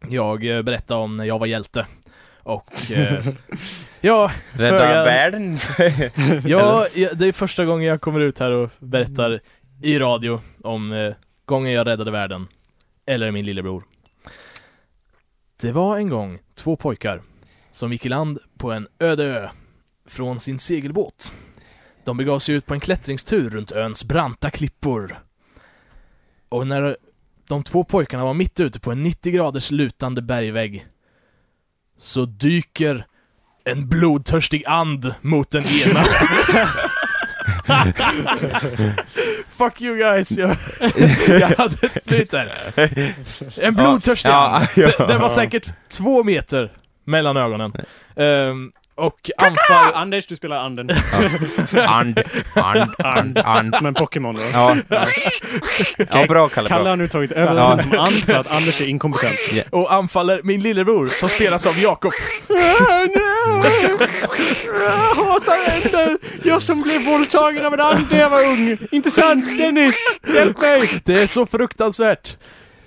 jag 0.08 0.40
berätta 0.40 0.96
om 0.96 1.16
när 1.16 1.24
jag 1.24 1.38
var 1.38 1.46
hjälte. 1.46 1.86
Och 2.42 2.90
eh, 2.90 3.26
ja, 4.00 4.30
Rädda 4.52 4.78
Föga- 4.78 5.04
världen? 5.04 5.58
Ja, 6.48 6.86
ja, 6.94 7.12
det 7.14 7.26
är 7.26 7.32
första 7.32 7.64
gången 7.64 7.86
jag 7.86 8.00
kommer 8.00 8.20
ut 8.20 8.38
här 8.38 8.50
och 8.52 8.70
berättar 8.78 9.40
i 9.82 9.98
radio 9.98 10.40
om 10.64 10.92
eh, 10.92 11.14
gången 11.44 11.72
jag 11.72 11.86
räddade 11.86 12.10
världen. 12.10 12.46
Eller 13.06 13.30
min 13.30 13.46
lillebror. 13.46 13.84
Det 15.60 15.72
var 15.72 15.96
en 15.96 16.08
gång 16.08 16.38
två 16.54 16.76
pojkar 16.76 17.22
som 17.70 17.92
gick 17.92 18.06
i 18.06 18.08
land 18.08 18.38
på 18.58 18.72
en 18.72 18.88
öde 18.98 19.24
ö 19.24 19.48
från 20.08 20.40
sin 20.40 20.58
segelbåt. 20.58 21.32
De 22.04 22.16
begav 22.16 22.38
sig 22.38 22.54
ut 22.54 22.66
på 22.66 22.74
en 22.74 22.80
klättringstur 22.80 23.50
runt 23.50 23.72
öns 23.72 24.04
branta 24.04 24.50
klippor. 24.50 25.18
Och 26.48 26.66
när 26.66 26.96
de 27.48 27.62
två 27.62 27.84
pojkarna 27.84 28.24
var 28.24 28.34
mitt 28.34 28.60
ute 28.60 28.80
på 28.80 28.92
en 28.92 29.02
90 29.02 29.32
graders 29.32 29.70
lutande 29.70 30.22
bergvägg 30.22 30.86
så 31.98 32.24
dyker 32.24 33.06
en 33.64 33.88
blodtörstig 33.88 34.64
and 34.66 35.14
mot 35.22 35.50
den 35.50 35.64
ena. 35.64 36.00
Fuck 39.48 39.80
you 39.82 39.96
guys, 39.96 40.30
jag, 40.38 40.56
jag 41.28 41.48
hade 41.48 41.86
ett 41.86 42.04
flyt 42.06 42.30
där. 42.30 42.72
En 43.56 43.74
blodtörstig 43.74 44.30
Ja, 44.30 44.56
and. 44.56 44.68
ja. 44.76 44.90
Det, 44.98 45.12
det 45.12 45.18
var 45.18 45.28
säkert 45.28 45.72
två 45.88 46.24
meter 46.24 46.72
mellan 47.04 47.36
ögonen. 47.36 47.72
Ehm, 48.16 48.72
och 48.98 49.30
anfall... 49.38 49.94
Anders, 49.94 50.26
du 50.26 50.36
spelar 50.36 50.58
anden. 50.58 50.90
And, 51.88 52.20
and, 52.54 52.90
and, 52.98 53.38
and. 53.38 53.76
Som 53.76 53.86
en 53.86 53.94
Pokémon 53.94 54.34
då. 54.34 54.40
Ja. 54.52 54.76
ja, 56.12 56.26
bra 56.28 56.48
Kalle. 56.48 56.68
Kalle 56.68 56.82
Bra. 56.82 56.90
har 56.90 56.96
nu 56.96 57.08
tagit 57.08 57.32
över 57.32 57.54
Ja. 57.54 57.78
som 57.78 57.98
and 57.98 58.24
för 58.24 58.32
att 58.32 58.52
Anders 58.52 58.80
är 58.80 58.86
inkompetent. 58.88 59.38
Och 59.70 59.92
anfaller 59.92 60.40
min 60.44 60.60
lillebror 60.60 61.08
som 61.08 61.28
spelas 61.28 61.66
av 61.66 61.78
Jakob. 61.78 62.12
Jag 62.48 62.58
hatar 65.24 65.76
änder! 65.76 66.18
Jag 66.44 66.62
som 66.62 66.82
blev 66.82 67.04
våldtagen 67.04 67.66
av 67.66 67.74
en 67.74 67.80
and 67.80 68.06
när 68.10 68.18
jag 68.18 68.30
var 68.30 68.44
ung. 68.46 68.78
Inte 68.90 69.10
sant 69.10 69.58
Dennis? 69.58 70.18
Hjälp 70.34 70.60
mig! 70.60 70.82
Det 71.04 71.22
är 71.22 71.26
så 71.26 71.46
fruktansvärt. 71.46 72.36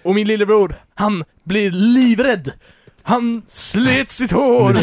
Och 0.04 0.16
min 0.16 0.28
lillebror, 0.28 0.76
han 0.96 1.24
blir 1.44 1.72
livrädd. 1.72 2.52
Han 3.04 3.42
slet 3.48 4.12
sitt 4.12 4.32
hår 4.32 4.78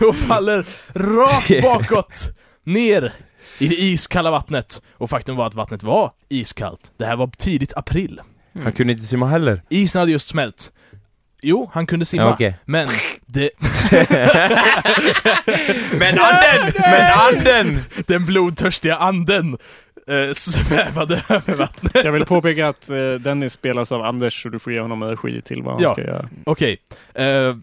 och 0.08 0.16
faller 0.16 0.66
rakt 0.94 1.62
bakåt 1.62 2.30
ner 2.64 3.14
i 3.58 3.68
det 3.68 3.80
iskalla 3.80 4.30
vattnet. 4.30 4.82
Och 4.92 5.10
faktum 5.10 5.36
var 5.36 5.46
att 5.46 5.54
vattnet 5.54 5.82
var 5.82 6.12
iskallt. 6.28 6.92
Det 6.98 7.06
här 7.06 7.16
var 7.16 7.30
tidigt 7.38 7.72
april. 7.76 8.20
Han 8.62 8.72
kunde 8.72 8.92
inte 8.92 9.06
simma 9.06 9.26
heller. 9.28 9.62
Isen 9.68 10.00
hade 10.00 10.12
just 10.12 10.28
smält. 10.28 10.72
Jo, 11.42 11.70
han 11.72 11.86
kunde 11.86 12.04
simma. 12.04 12.32
Okej. 12.32 12.56
Men 12.64 12.88
det, 13.26 13.50
Men 15.92 16.18
anden! 16.18 16.72
Men 16.76 17.10
anden! 17.12 17.84
den 18.06 18.24
blodtörstiga 18.24 18.96
anden 18.96 19.58
eh, 20.08 20.32
svävade 20.32 21.22
över 21.28 21.54
vattnet. 21.54 21.92
Jag 22.04 22.12
vill 22.12 22.24
påpeka 22.24 22.68
att 22.68 22.90
eh, 22.90 22.96
Dennis 23.20 23.52
spelas 23.52 23.92
av 23.92 24.02
Anders 24.02 24.42
så 24.42 24.48
du 24.48 24.58
får 24.58 24.72
ge 24.72 24.80
honom 24.80 25.02
energi 25.02 25.42
till 25.42 25.62
vad 25.62 25.74
han 25.74 25.82
Ja. 25.82 25.88
ska 25.92 26.02
göra. 26.02 26.28
Okej. 26.44 26.78
Eh, 27.14 27.56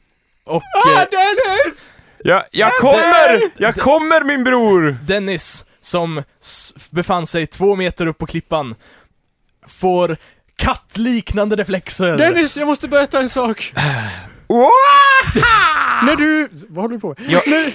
och 0.45 0.63
Ah, 0.85 0.91
eh, 1.01 1.07
Dennis! 1.11 1.91
Jag, 2.23 2.43
jag 2.51 2.71
kommer! 2.73 3.41
Jag 3.57 3.75
kommer 3.75 4.23
min 4.23 4.43
bror! 4.43 4.97
Dennis, 5.07 5.65
som 5.81 6.23
befann 6.91 7.27
sig 7.27 7.47
två 7.47 7.75
meter 7.75 8.07
upp 8.07 8.17
på 8.17 8.25
klippan, 8.25 8.75
får 9.67 10.17
kattliknande 10.57 11.55
reflexer. 11.55 12.17
Dennis, 12.17 12.57
jag 12.57 12.65
måste 12.67 12.87
berätta 12.87 13.19
en 13.19 13.29
sak. 13.29 13.73
När 16.05 16.15
du... 16.15 16.49
Vad 16.69 16.83
håller 16.83 16.95
du 16.95 16.99
på 16.99 17.07
med? 17.07 17.17
Ja. 17.29 17.41
När, 17.47 17.67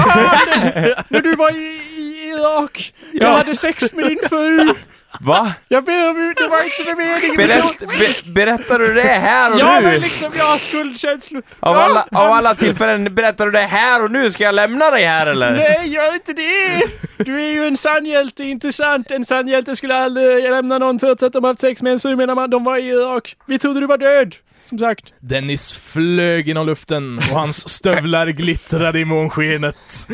ah, 0.00 0.38
när, 0.74 1.04
när 1.08 1.20
du 1.20 1.34
var 1.36 1.50
i, 1.50 1.80
Irak, 2.28 2.92
jag 3.12 3.28
Ja. 3.30 3.36
hade 3.36 3.54
sex 3.54 3.92
med 3.92 4.04
din 4.06 4.18
fru. 4.28 4.74
Va? 5.20 5.52
Jag 5.68 5.84
ber 5.84 6.10
om 6.10 6.16
ur- 6.16 6.34
det 6.34 6.48
var 6.48 6.58
inte 6.64 6.94
med 6.96 7.06
meningen. 7.06 7.36
Berätt, 7.36 8.24
be, 8.24 8.30
berättar 8.32 8.78
du 8.78 8.94
det 8.94 9.02
här 9.02 9.52
och 9.54 9.58
Ja, 9.60 9.80
nu? 9.80 9.86
men 9.86 10.00
liksom, 10.00 10.32
jag 10.36 10.44
har 10.44 10.58
skuldkänslor. 10.58 11.42
Av 11.60 11.76
Ja, 11.76 11.82
alla, 11.82 12.06
av 12.12 12.32
alla 12.32 12.54
tillfällen, 12.54 13.14
berättar 13.14 13.44
du 13.44 13.50
det 13.50 13.58
här 13.58 14.04
och 14.04 14.10
nu? 14.10 14.30
Ska 14.32 14.44
jag 14.44 14.54
lämna 14.54 14.90
dig 14.90 15.04
här 15.04 15.26
eller? 15.26 15.52
Nej, 15.52 15.88
gör 15.88 16.14
inte 16.14 16.32
det! 16.32 16.82
Du 17.24 17.40
är 17.40 17.48
ju 17.52 17.66
en 17.66 17.76
sann 17.76 18.06
hjälte, 18.06 18.44
inte 18.44 18.72
sant? 18.72 19.10
En 19.10 19.24
sann 19.24 19.48
hjälte 19.48 19.76
skulle 19.76 19.94
aldrig 19.94 20.42
lämna 20.50 20.78
någon 20.78 20.98
trots 20.98 21.22
att 21.22 21.32
de 21.32 21.44
haft 21.44 21.60
sex 21.60 21.82
med 21.82 21.92
en 21.92 22.00
fru 22.00 22.16
menar 22.16 22.34
man 22.34 22.50
de 22.50 22.64
var 22.64 22.76
i 22.76 22.88
Irak. 22.88 23.36
Vi 23.46 23.58
trodde 23.58 23.80
du 23.80 23.86
var 23.86 23.98
död, 23.98 24.34
som 24.64 24.78
sagt. 24.78 25.04
Dennis 25.20 25.74
flög 25.74 26.48
genom 26.48 26.66
luften 26.66 27.18
och 27.18 27.24
hans 27.40 27.68
stövlar 27.68 28.26
glittrade 28.26 28.98
i 28.98 29.04
månskenet. 29.04 30.08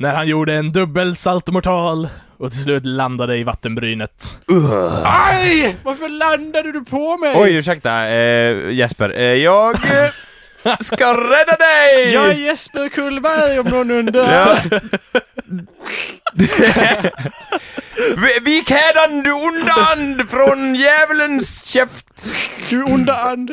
När 0.00 0.14
han 0.14 0.28
gjorde 0.28 0.54
en 0.54 0.72
dubbel 0.72 1.16
saltomortal 1.16 2.08
och 2.38 2.50
till 2.52 2.62
slut 2.62 2.86
landade 2.86 3.36
i 3.36 3.44
vattenbrynet. 3.44 4.38
Aj! 5.04 5.76
Varför 5.84 6.08
landade 6.08 6.72
du 6.72 6.84
på 6.84 7.16
mig? 7.16 7.32
Oj, 7.36 7.54
ursäkta 7.54 8.08
eh, 8.08 8.70
Jesper. 8.70 9.10
Eh, 9.16 9.22
jag 9.22 9.74
eh, 9.74 10.76
ska 10.80 11.14
rädda 11.14 11.56
dig! 11.56 12.12
Jag 12.12 12.26
är 12.26 12.32
Jesper 12.34 12.88
Kullberg 12.88 13.58
om 13.58 13.66
någon 13.66 13.90
undrar. 13.90 14.32
Ja. 14.32 14.78
Vi- 18.16 18.40
Vik 18.44 18.70
hädan 18.70 19.22
du 19.22 19.32
onda 19.32 19.72
and 19.92 20.30
från 20.30 20.74
djävulens 20.74 21.64
käft! 21.64 22.24
Du 22.70 22.82
onda 22.82 23.16
and. 23.16 23.50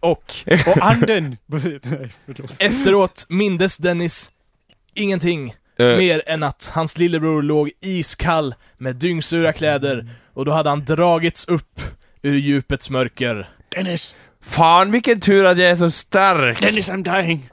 Och 0.00 0.34
Och 0.66 0.82
anden. 0.82 1.36
Efteråt 2.58 3.26
mindes 3.28 3.76
Dennis 3.78 4.30
ingenting 4.98 5.54
mer 5.78 6.22
än 6.26 6.42
att 6.42 6.70
hans 6.74 6.98
lillebror 6.98 7.42
låg 7.42 7.70
iskall 7.80 8.54
med 8.78 8.96
dyngsura 8.96 9.52
kläder 9.52 10.08
och 10.34 10.44
då 10.44 10.52
hade 10.52 10.70
han 10.70 10.84
dragits 10.84 11.44
upp 11.48 11.80
ur 12.22 12.34
djupets 12.34 12.90
mörker. 12.90 13.48
Dennis, 13.68 14.14
Fan 14.40 14.90
vilken 14.90 15.20
tur 15.20 15.44
att 15.44 15.58
jag 15.58 15.70
är 15.70 15.74
så 15.74 15.90
stark! 15.90 16.60
Dennis 16.60 16.90
I'm 16.90 17.22
dying. 17.22 17.50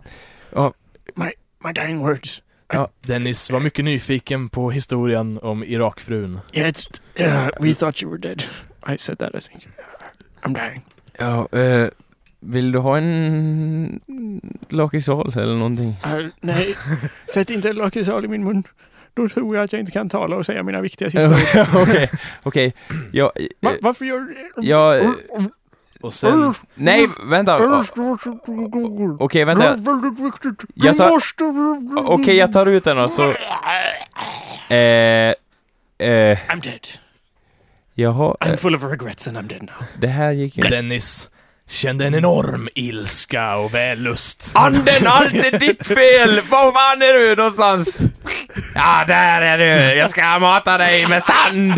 Ja. 0.54 0.74
My, 1.16 1.32
my 1.64 1.74
dying 1.74 2.00
words. 2.00 2.42
Dennis 3.02 3.52
var 3.52 3.60
mycket 3.60 3.86
nyfiken 3.86 4.50
på 4.50 4.72
historien 4.72 5.40
om 5.42 5.64
Irakfrun. 5.64 6.40
Yeah, 6.54 6.70
it's, 6.70 7.02
uh, 7.20 7.50
we 7.60 7.74
thought 7.74 8.04
you 8.04 8.12
were 8.12 8.22
dead. 8.22 8.44
I 8.94 8.98
said 8.98 9.20
that 9.20 9.36
I 9.36 9.40
think. 9.40 9.68
I'm 10.42 10.54
dying. 10.54 10.82
Ja, 11.18 11.60
eh, 11.60 11.90
vill 12.46 12.72
du 12.72 12.80
ha 12.80 12.98
en 12.98 14.00
lakrisal 14.70 15.34
eller 15.36 15.56
någonting? 15.56 15.96
Uh, 16.06 16.28
nej, 16.42 16.76
sätt 17.34 17.50
inte 17.50 17.70
en 17.70 17.76
lakritsal 17.76 18.26
i 18.26 18.28
min 18.28 18.44
mun. 18.44 18.64
Då 19.14 19.30
tror 19.30 19.56
jag 19.56 19.64
att 19.64 19.74
jag 19.74 19.80
inte 19.80 19.92
kan 19.92 20.10
tala 20.10 20.36
och 20.36 20.46
säga 20.46 20.64
mina 20.64 20.82
viktiga 20.82 21.10
sista 21.10 21.30
ord. 21.82 21.82
Okej, 21.82 22.10
okej. 22.44 22.74
Jag... 23.12 23.32
Va, 23.62 23.72
eh, 23.72 23.78
varför 23.82 24.06
gör 24.06 24.20
du? 24.20 24.68
Jag... 24.68 25.14
Och 26.02 26.14
sen... 26.14 26.54
Nej, 26.76 27.06
vänta! 27.30 27.84
Okej, 29.20 29.46
vänta. 29.46 29.76
Väldigt 29.76 30.20
viktigt. 30.20 30.70
Jag 30.74 30.98
tar-. 30.98 31.22
Okej, 32.12 32.36
jag 32.36 32.52
tar 32.52 32.66
ut 32.66 32.84
den 32.84 32.98
och 32.98 33.10
så... 33.10 33.34
Eh... 34.70 35.34
Eh... 35.98 36.38
I'm 36.50 36.64
dead. 36.64 36.88
Jaha, 37.94 38.36
I'm 38.40 38.52
eh, 38.52 38.58
full 38.58 38.76
of 38.76 38.84
regrets 38.84 39.28
and 39.28 39.38
I'm 39.38 39.48
dead 39.48 39.62
now. 39.62 39.88
det 40.00 40.08
här 40.08 40.32
gick 40.32 40.58
ju... 40.58 40.64
Dennis 40.64 41.30
kände 41.70 42.06
en 42.06 42.16
enorm 42.16 42.70
ilska 42.76 43.56
och 43.56 43.74
vällust. 43.74 44.52
Anden, 44.56 45.08
allt 45.08 45.34
är 45.34 45.60
ditt 45.60 45.88
fel! 45.88 46.42
Var 46.50 46.72
fan 46.72 47.02
är 47.02 47.14
du 47.14 47.36
någonstans? 47.36 47.98
Ja, 48.76 49.04
där 49.08 49.42
är 49.42 49.58
du! 49.58 49.98
Jag 50.00 50.10
ska 50.10 50.40
mata 50.40 50.78
dig 50.78 51.08
med 51.08 51.24
sand! 51.24 51.76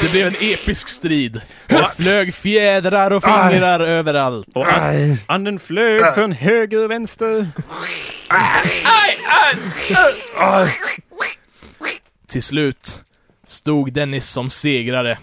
Det 0.00 0.10
blev 0.10 0.26
en 0.26 0.36
episk 0.40 0.88
strid. 0.88 1.40
Det 1.66 1.86
flög 1.96 2.34
fjädrar 2.34 3.10
och 3.10 3.24
fingrar 3.24 3.80
överallt. 3.80 4.48
Och 4.54 4.66
anden 5.26 5.58
flög 5.58 6.14
från 6.14 6.32
höger 6.32 6.84
och 6.84 6.90
vänster. 6.90 7.48
Till 12.28 12.42
slut 12.42 13.02
stod 13.50 13.92
Dennis 13.92 14.28
som 14.28 14.50
segrare. 14.50 15.18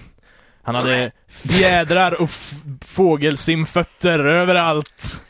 Han 0.64 0.76
hade 0.76 1.12
fjädrar 1.28 2.22
och 2.22 2.30
fågelsimfötter 2.86 4.20
överallt. 4.20 5.24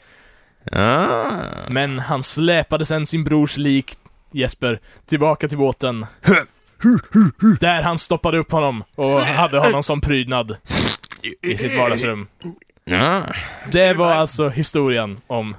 Ah. 0.71 1.25
Men 1.69 1.99
han 1.99 2.23
släpade 2.23 2.85
sen 2.85 3.05
sin 3.05 3.23
brors 3.23 3.57
lik, 3.57 3.97
Jesper, 4.31 4.79
tillbaka 5.05 5.47
till 5.47 5.57
båten. 5.57 6.05
Där 7.59 7.81
han 7.81 7.97
stoppade 7.97 8.37
upp 8.37 8.51
honom 8.51 8.83
och 8.95 9.21
hade 9.21 9.59
honom 9.59 9.83
som 9.83 10.01
prydnad 10.01 10.57
i 11.41 11.57
sitt 11.57 11.77
vardagsrum. 11.77 12.27
Ja. 12.85 13.23
Det 13.71 13.93
var 13.93 14.11
alltså 14.11 14.49
historien 14.49 15.17
om 15.27 15.55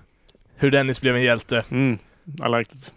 hur 0.56 0.70
Dennis 0.70 1.01
blev 1.01 1.16
en 1.16 1.23
hjälte. 1.23 1.65
Mm, 1.70 1.98
I 2.24 2.48
liked 2.59 2.77
it. 2.77 2.94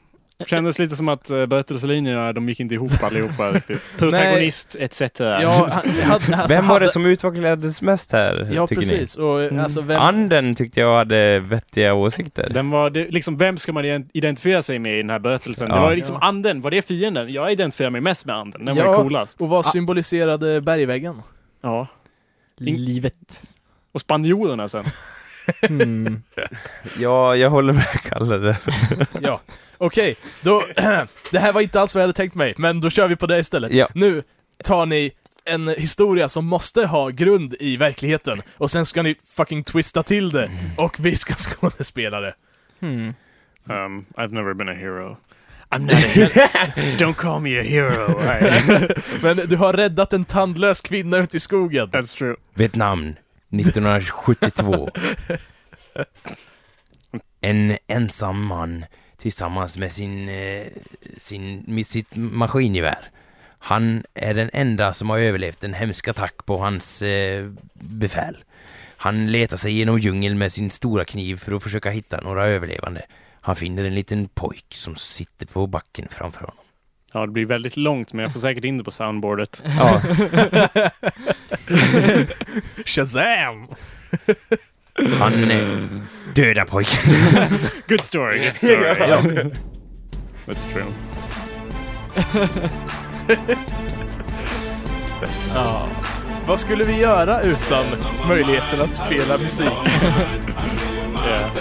Kändes 0.48 0.80
lite 0.80 0.96
som 0.96 1.10
att 1.10 1.32
uh, 1.32 1.46
berättelselinjerna, 1.46 2.34
de 2.34 2.50
gick 2.50 2.60
inte 2.60 2.74
ihop 2.74 3.04
allihopa 3.04 3.52
riktigt. 3.54 3.82
Protagonist 3.98 4.76
etc. 4.80 5.02
Ja, 5.20 5.70
alltså, 6.06 6.30
Vem 6.50 6.68
var 6.68 6.80
det 6.80 6.86
hade- 6.86 6.90
som 6.90 7.06
utvecklades 7.06 7.82
mest 7.82 8.12
här, 8.12 8.50
Ja, 8.54 8.68
tycker 8.68 8.82
precis. 8.82 9.16
Och 9.16 9.42
Mm. 9.44 9.64
alltså 9.64 9.82
ni? 9.82 9.88
vem... 9.88 10.00
Anden 10.02 10.56
tyckte 10.56 10.80
jag 10.80 10.98
hade 10.98 11.40
vettiga 11.40 11.94
åsikter. 11.94 12.50
Den 12.54 12.70
var, 12.70 12.90
det, 12.90 13.08
liksom, 13.08 13.38
vem 13.38 13.58
ska 13.58 13.74
man 13.74 13.86
ident- 13.86 14.10
identifiera 14.14 14.62
sig 14.62 14.80
med 14.80 14.94
i 14.94 14.98
den 14.98 15.10
här 15.10 15.20
berättelsen? 15.20 15.68
Ja. 15.70 15.76
Det 15.76 15.82
var 15.82 15.96
liksom 15.96 16.18
Ja. 16.22 16.28
anden, 16.28 16.62
var 16.62 16.72
det 16.72 16.82
fienden? 16.88 17.34
Jag 17.34 17.52
identifierar 17.52 17.90
mig 17.92 18.02
mest 18.02 18.26
med 18.26 18.36
anden, 18.36 18.66
den 18.66 18.76
Ja, 18.78 18.88
var 18.92 19.04
coolast. 19.04 19.42
Och 19.42 19.50
vad 19.50 19.66
symboliserade 19.66 20.62
bergväggen? 20.62 21.22
Ja. 21.62 21.88
Livet. 22.58 23.44
Och 23.92 24.02
spanjorerna 24.02 24.68
sen. 24.68 24.86
Hmm. 25.68 26.24
Ja, 27.00 27.36
jag 27.36 27.50
håller 27.50 27.74
med 27.74 28.02
Kalle 28.10 28.38
där. 28.38 28.56
Ja, 29.22 29.42
okej. 29.78 30.16
Då... 30.42 30.64
det 31.32 31.40
här 31.40 31.54
var 31.54 31.62
inte 31.62 31.82
alls 31.82 31.96
vad 31.96 32.02
jag 32.02 32.08
hade 32.08 32.18
tänkt 32.18 32.36
mig, 32.36 32.54
men 32.58 32.82
då 32.82 32.90
kör 32.90 33.08
vi 33.08 33.16
på 33.16 33.28
det 33.28 33.40
istället. 33.40 33.72
Ja. 33.72 33.88
Nu 33.94 34.24
tar 34.64 34.86
ni 34.86 35.12
en 35.46 35.68
historia 35.68 36.30
som 36.30 36.46
måste 36.46 36.86
ha 36.86 37.10
grund 37.10 37.56
i 37.60 37.78
verkligheten, 37.78 38.42
och 38.58 38.72
sen 38.72 38.86
ska 38.86 39.02
ni 39.02 39.16
fucking 39.36 39.64
twista 39.64 40.04
till 40.04 40.30
det, 40.30 40.52
och 40.78 40.96
vi 41.00 41.16
ska 41.16 41.34
skådespela 41.38 42.20
det. 42.20 42.34
Hmm. 42.80 43.14
Um, 43.64 44.06
I've 44.18 44.32
never 44.34 44.54
been 44.54 44.70
a 44.70 44.74
hero. 44.74 45.18
I'm 45.70 45.80
not 45.80 45.94
a 45.94 45.96
hero. 45.96 46.30
Don't 46.98 47.14
call 47.14 47.40
me 47.40 47.60
a 47.60 47.64
hero. 47.64 48.22
Men 49.22 49.38
du 49.50 49.56
har 49.56 49.74
räddat 49.74 50.14
en 50.14 50.26
tandlös 50.26 50.82
kvinna 50.82 51.18
ute 51.18 51.38
i 51.38 51.40
skogen. 51.40 51.90
That's 51.90 52.18
true. 52.18 52.36
Vietnam, 52.54 53.16
1972. 53.52 54.90
En 57.44 57.78
ensam 57.88 58.46
man 58.46 58.86
tillsammans 59.18 59.78
med 59.78 59.92
sin, 59.92 60.30
eh, 60.30 60.68
sin, 61.18 61.64
med 61.68 61.88
sitt 61.88 62.16
maskingevär. 62.16 63.10
Han 63.60 64.04
är 64.14 64.34
den 64.34 64.50
enda 64.54 64.94
som 64.94 65.10
har 65.10 65.18
överlevt 65.18 65.64
en 65.64 65.74
hemsk 65.74 66.08
attack 66.08 66.46
på 66.46 66.58
hans 66.58 67.02
eh, 67.02 67.50
befäl. 67.74 68.44
Han 68.98 69.32
letar 69.32 69.58
sig 69.58 69.74
genom 69.74 70.00
djungeln 70.00 70.38
med 70.38 70.54
sin 70.54 70.72
stora 70.72 71.06
kniv 71.06 71.36
för 71.36 71.52
att 71.52 71.64
försöka 71.64 71.90
hitta 71.90 72.22
några 72.22 72.46
överlevande. 72.46 73.06
Han 73.42 73.56
finner 73.56 73.84
en 73.84 73.96
liten 73.96 74.28
pojk 74.28 74.66
som 74.76 74.96
sitter 74.96 75.46
på 75.46 75.68
backen 75.68 76.08
framför 76.12 76.40
honom. 76.40 76.64
Ja, 77.14 77.26
det 77.26 77.32
blir 77.32 77.46
väldigt 77.46 77.78
långt, 77.78 78.14
men 78.14 78.24
jag 78.24 78.34
får 78.34 78.40
säkert 78.40 78.64
in 78.64 78.78
det 78.78 78.84
på 78.84 78.92
soundboardet. 78.92 79.64
Ja, 79.80 80.02
Shazam! 82.86 83.68
han 85.20 85.52
eh, 85.52 85.68
dödar 86.36 86.66
pojken. 86.66 87.14
Good 87.88 88.02
story, 88.02 88.44
good 88.44 88.56
story. 88.56 89.52
That's 90.46 90.66
true. 90.74 90.86
Ja. 95.54 95.88
Vad 96.46 96.60
skulle 96.60 96.84
vi 96.84 97.00
göra 97.00 97.42
utan 97.42 97.86
möjligheten 98.28 98.82
att 98.82 98.96
spela 98.96 99.38
musik? 99.38 99.68
Yeah. 101.26 101.52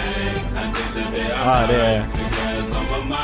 Ja, 1.45 1.67
det 1.67 1.75
är... 1.85 2.03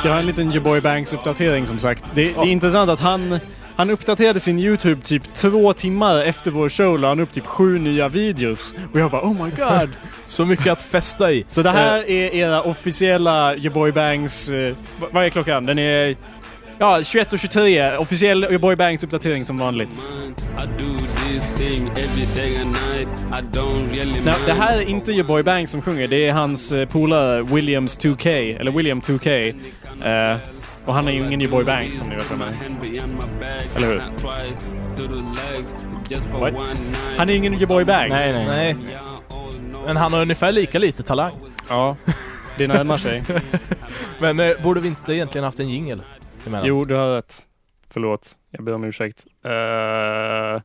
Jag 0.03 0.11
har 0.11 0.19
en 0.19 0.25
liten 0.25 0.51
Joboy 0.51 0.81
Banks 0.81 1.13
uppdatering 1.13 1.65
som 1.67 1.79
sagt. 1.79 2.05
Det, 2.15 2.23
det 2.23 2.39
är 2.39 2.45
intressant 2.45 2.89
att 2.89 2.99
han, 2.99 3.39
han 3.75 3.89
uppdaterade 3.89 4.39
sin 4.39 4.59
YouTube 4.59 5.01
typ 5.01 5.33
två 5.33 5.73
timmar 5.73 6.19
efter 6.19 6.51
vår 6.51 6.69
show 6.69 6.99
la 6.99 7.07
han 7.07 7.19
upp 7.19 7.31
typ 7.31 7.45
sju 7.45 7.79
nya 7.79 8.09
videos. 8.09 8.75
Och 8.93 8.99
jag 8.99 9.11
bara 9.11 9.21
oh 9.21 9.43
my 9.43 9.49
god. 9.49 9.89
Så 10.25 10.45
mycket 10.45 10.67
att 10.67 10.81
fästa 10.81 11.31
i. 11.31 11.45
Så 11.47 11.61
det 11.61 11.71
här 11.71 12.09
är 12.09 12.35
era 12.35 12.61
officiella 12.61 13.55
Joboy 13.55 13.91
Banks... 13.91 14.51
Eh, 14.51 14.75
vad 15.11 15.25
är 15.25 15.29
klockan? 15.29 15.65
Den 15.65 15.79
är... 15.79 16.15
Ja, 16.79 16.99
21.23. 16.99 17.97
Officiell 17.97 18.47
Joboy 18.51 18.75
Banks 18.75 19.03
uppdatering 19.03 19.45
som 19.45 19.57
vanligt. 19.57 20.07
Nej, 24.23 24.35
det 24.45 24.53
här 24.53 24.77
är 24.77 24.89
inte 24.89 25.11
Joboy 25.11 25.43
Banks 25.43 25.71
som 25.71 25.81
sjunger. 25.81 26.07
Det 26.07 26.27
är 26.27 26.33
hans 26.33 26.71
eh, 26.71 26.87
polare 26.87 27.41
Williams 27.43 27.99
2K. 27.99 28.59
Eller 28.59 28.71
William 28.71 29.01
2K. 29.01 29.55
Eh, 30.33 30.37
och 30.85 30.93
han 30.93 31.07
är 31.07 31.11
ju 31.11 31.25
ingen 31.25 31.41
Joboy 31.41 31.63
Banks 31.63 31.97
som 31.97 32.09
ni 32.09 32.15
vet 32.15 32.31
vem 32.31 32.41
är. 32.41 32.53
Eller 33.75 33.87
hur? 33.87 34.01
What? 36.39 36.53
Han 37.17 37.29
är 37.29 37.33
ingen 37.33 37.53
Joboy 37.53 37.85
Banks. 37.85 38.09
Nej, 38.09 38.33
nej. 38.33 38.45
Nej. 38.47 38.75
Men 39.85 39.97
han 39.97 40.13
har 40.13 40.21
ungefär 40.21 40.51
lika 40.51 40.79
lite 40.79 41.03
talang. 41.03 41.33
Ja, 41.69 41.95
det 42.57 42.67
närmar 42.67 42.97
sig. 42.97 43.23
Men 44.19 44.39
eh, 44.39 44.51
borde 44.63 44.79
vi 44.81 44.87
inte 44.87 45.13
egentligen 45.13 45.45
haft 45.45 45.59
en 45.59 45.69
jingel? 45.69 46.01
Emellan? 46.47 46.67
Jo, 46.67 46.83
du 46.83 46.95
har 46.95 47.15
rätt. 47.15 47.43
Förlåt. 47.93 48.35
Jag 48.51 48.63
ber 48.65 48.73
om 48.73 48.83
ursäkt. 48.83 49.25
Uh, 49.45 50.61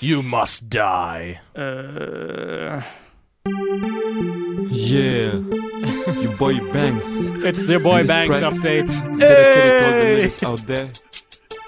You 0.00 0.22
must 0.22 0.70
die. 0.70 1.40
uh, 1.58 2.82
Yeah, 4.70 5.34
your 6.22 6.36
boy 6.38 6.60
Banks. 6.72 7.06
it's 7.28 7.66
the 7.68 7.78
Boy 7.78 7.98
This 8.02 8.08
Banks 8.08 8.38
track- 8.40 8.52
update. 8.54 8.86
Dedicated 9.18 9.82
to 9.82 9.88
all 9.88 10.00
the 10.00 10.06
ladies 10.14 10.42
out 10.44 10.66
there 10.66 10.88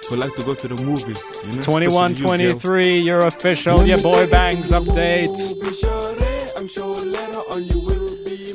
who 0.09 0.15
like 0.15 0.35
to 0.39 0.45
go 0.45 0.55
to 0.55 0.67
the 0.67 0.83
movies. 0.85 1.41
You 1.43 1.51
know, 1.51 1.61
21 1.61 2.05
especially 2.05 2.43
you, 2.43 2.53
girl. 2.53 2.59
23, 2.59 2.99
your 2.99 3.19
official 3.27 3.87
your 3.87 4.01
Boy 4.01 4.27
Banks 4.29 4.71
update. 4.73 6.28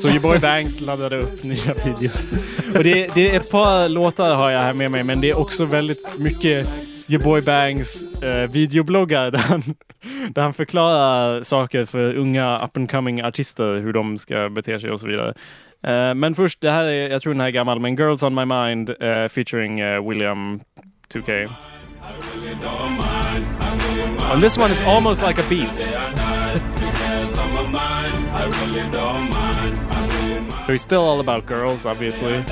Så 0.04 0.10
your 0.10 0.20
Boy 0.20 0.38
Banks 0.38 0.80
laddade 0.80 1.18
upp 1.18 1.44
nya 1.44 1.74
videos. 1.84 2.26
Och 2.76 2.84
det, 2.84 3.14
det 3.14 3.30
är 3.30 3.36
ett 3.36 3.50
par 3.50 3.88
låtar 3.88 4.34
har 4.34 4.50
jag 4.50 4.60
här 4.60 4.74
med 4.74 4.90
mig, 4.90 5.04
men 5.04 5.20
det 5.20 5.30
är 5.30 5.38
också 5.38 5.64
väldigt 5.64 6.18
mycket 6.18 6.68
your 7.08 7.22
Boy 7.24 7.40
Banks 7.40 8.22
eh, 8.22 8.50
videobloggar 8.50 9.30
där 9.30 9.38
han, 9.38 9.62
där 10.28 10.42
han 10.42 10.54
förklarar 10.54 11.42
saker 11.42 11.84
för 11.84 12.16
unga 12.16 12.64
up 12.64 12.76
and 12.76 12.90
coming 12.90 13.22
artister, 13.22 13.80
hur 13.80 13.92
de 13.92 14.18
ska 14.18 14.48
bete 14.48 14.80
sig 14.80 14.90
och 14.90 15.00
så 15.00 15.06
vidare. 15.06 15.34
Eh, 15.82 16.14
men 16.14 16.34
först, 16.34 16.60
det 16.60 16.70
här 16.70 16.84
är, 16.84 17.10
jag 17.10 17.22
tror 17.22 17.32
den 17.32 17.40
här 17.40 17.48
är 17.48 17.52
gammal, 17.52 17.80
men 17.80 17.96
Girls 17.96 18.22
on 18.22 18.34
my 18.34 18.44
mind 18.44 18.90
eh, 18.90 19.28
featuring 19.28 19.80
eh, 19.80 20.08
William 20.08 20.60
2K. 21.14 21.48
And 24.32 24.42
this 24.42 24.58
one 24.58 24.72
is 24.72 24.82
almost 24.82 25.22
like 25.22 25.40
a 25.40 25.44
beat. 25.48 25.88
So 30.64 30.72
he's 30.72 30.80
still 30.80 31.02
all 31.02 31.20
about 31.20 31.44
girls, 31.44 31.84
obviously. 31.84 32.42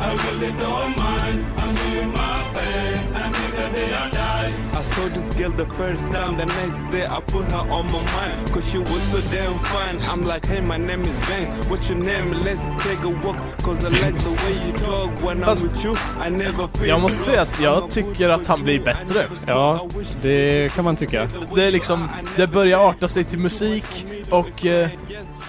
I 0.00 0.14
really 0.14 0.52
don't 0.52 0.96
mind. 0.96 1.44
I'm 1.58 1.74
doing 1.74 2.12
my 2.12 2.52
thing. 2.54 3.14
I 3.14 3.32
think 3.32 3.56
that 3.56 3.72
they 3.74 3.92
are 3.92 4.10
dying. 4.10 4.37
Saw 4.82 5.08
this 5.08 5.30
girl 5.38 5.50
the 5.50 5.64
first 5.74 6.12
time, 6.12 6.36
the 6.36 6.46
next 6.46 6.82
day 6.92 7.06
I 7.06 7.20
put 7.20 7.44
her 7.50 7.64
on 7.70 7.86
my 7.86 8.02
mind 8.16 8.52
Cause 8.52 8.70
she 8.70 8.78
was 8.78 9.02
so 9.12 9.18
damn 9.32 9.58
fine 9.58 9.98
I'm 10.10 10.24
like, 10.34 10.46
hey 10.46 10.60
my 10.60 10.76
name 10.78 11.02
is 11.02 11.16
Banks, 11.28 11.56
what's 11.70 11.90
your 11.90 11.98
name? 11.98 12.32
Let's 12.44 12.62
take 12.86 13.02
a 13.04 13.08
walk 13.26 13.36
Cause 13.62 13.84
I 13.84 13.88
like 13.88 14.18
the 14.24 14.30
way 14.30 14.54
you 14.66 14.72
talk 14.78 15.10
when 15.26 15.40
Fast- 15.40 15.64
I'm 15.66 15.72
with 15.72 15.84
you 15.84 15.96
I 16.26 16.30
never 16.30 16.68
feel 16.68 16.88
Jag 16.88 17.00
måste 17.00 17.18
säga 17.20 17.42
att 17.42 17.60
jag 17.62 17.90
tycker 17.90 18.28
att 18.28 18.46
han 18.46 18.64
blir 18.64 18.80
bättre. 18.80 19.24
Ja, 19.46 19.86
det 20.22 20.72
kan 20.74 20.84
man 20.84 20.96
tycka. 20.96 21.28
Det 21.54 21.64
är 21.64 21.70
liksom, 21.70 22.08
det 22.36 22.46
börjar 22.46 22.88
arta 22.90 23.08
sig 23.08 23.24
till 23.24 23.38
musik 23.38 24.06
och 24.30 24.66
eh, 24.66 24.88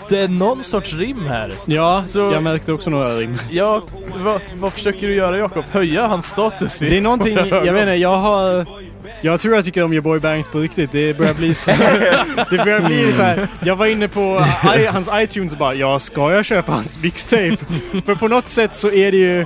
det 0.09 0.19
är 0.19 0.27
någon 0.27 0.63
sorts 0.63 0.93
rim 0.93 1.25
här. 1.27 1.53
Ja, 1.65 2.03
Så- 2.07 2.19
jag 2.19 2.43
märkte 2.43 2.73
också 2.73 2.89
några 2.89 3.17
rim. 3.17 3.37
Ja, 3.51 3.81
vad, 4.23 4.41
vad 4.59 4.73
försöker 4.73 5.07
du 5.07 5.13
göra 5.15 5.37
Jakob? 5.37 5.63
Höja 5.71 6.07
hans 6.07 6.25
status? 6.25 6.81
i- 6.81 6.89
Det 6.89 6.97
är 6.97 7.01
någonting, 7.01 7.35
jag 7.37 7.73
vet 7.73 7.81
inte, 7.81 7.93
jag 7.95 8.17
har... 8.17 8.65
Jag 9.21 9.39
tror 9.39 9.55
jag 9.55 9.65
tycker 9.65 9.83
om 9.83 9.93
your 9.93 10.01
boy 10.01 10.19
Banks 10.19 10.47
på 10.47 10.59
riktigt. 10.59 10.91
Det 10.91 11.17
börjar 11.17 11.33
bli 11.33 11.53
så, 11.53 11.71
Det 12.49 12.57
börjar 12.57 12.81
bli 12.81 13.13
så 13.13 13.23
här. 13.23 13.47
Jag 13.63 13.75
var 13.75 13.85
inne 13.85 14.07
på 14.07 14.41
I, 14.77 14.85
hans 14.85 15.09
iTunes 15.13 15.53
och 15.53 15.59
bara, 15.59 15.73
ja, 15.73 15.99
ska 15.99 16.33
jag 16.33 16.45
köpa 16.45 16.71
hans 16.71 17.03
mixtape? 17.03 17.57
För 18.05 18.15
på 18.15 18.27
något 18.27 18.47
sätt 18.47 18.75
så 18.75 18.91
är 18.91 19.11
det 19.11 19.17
ju... 19.17 19.45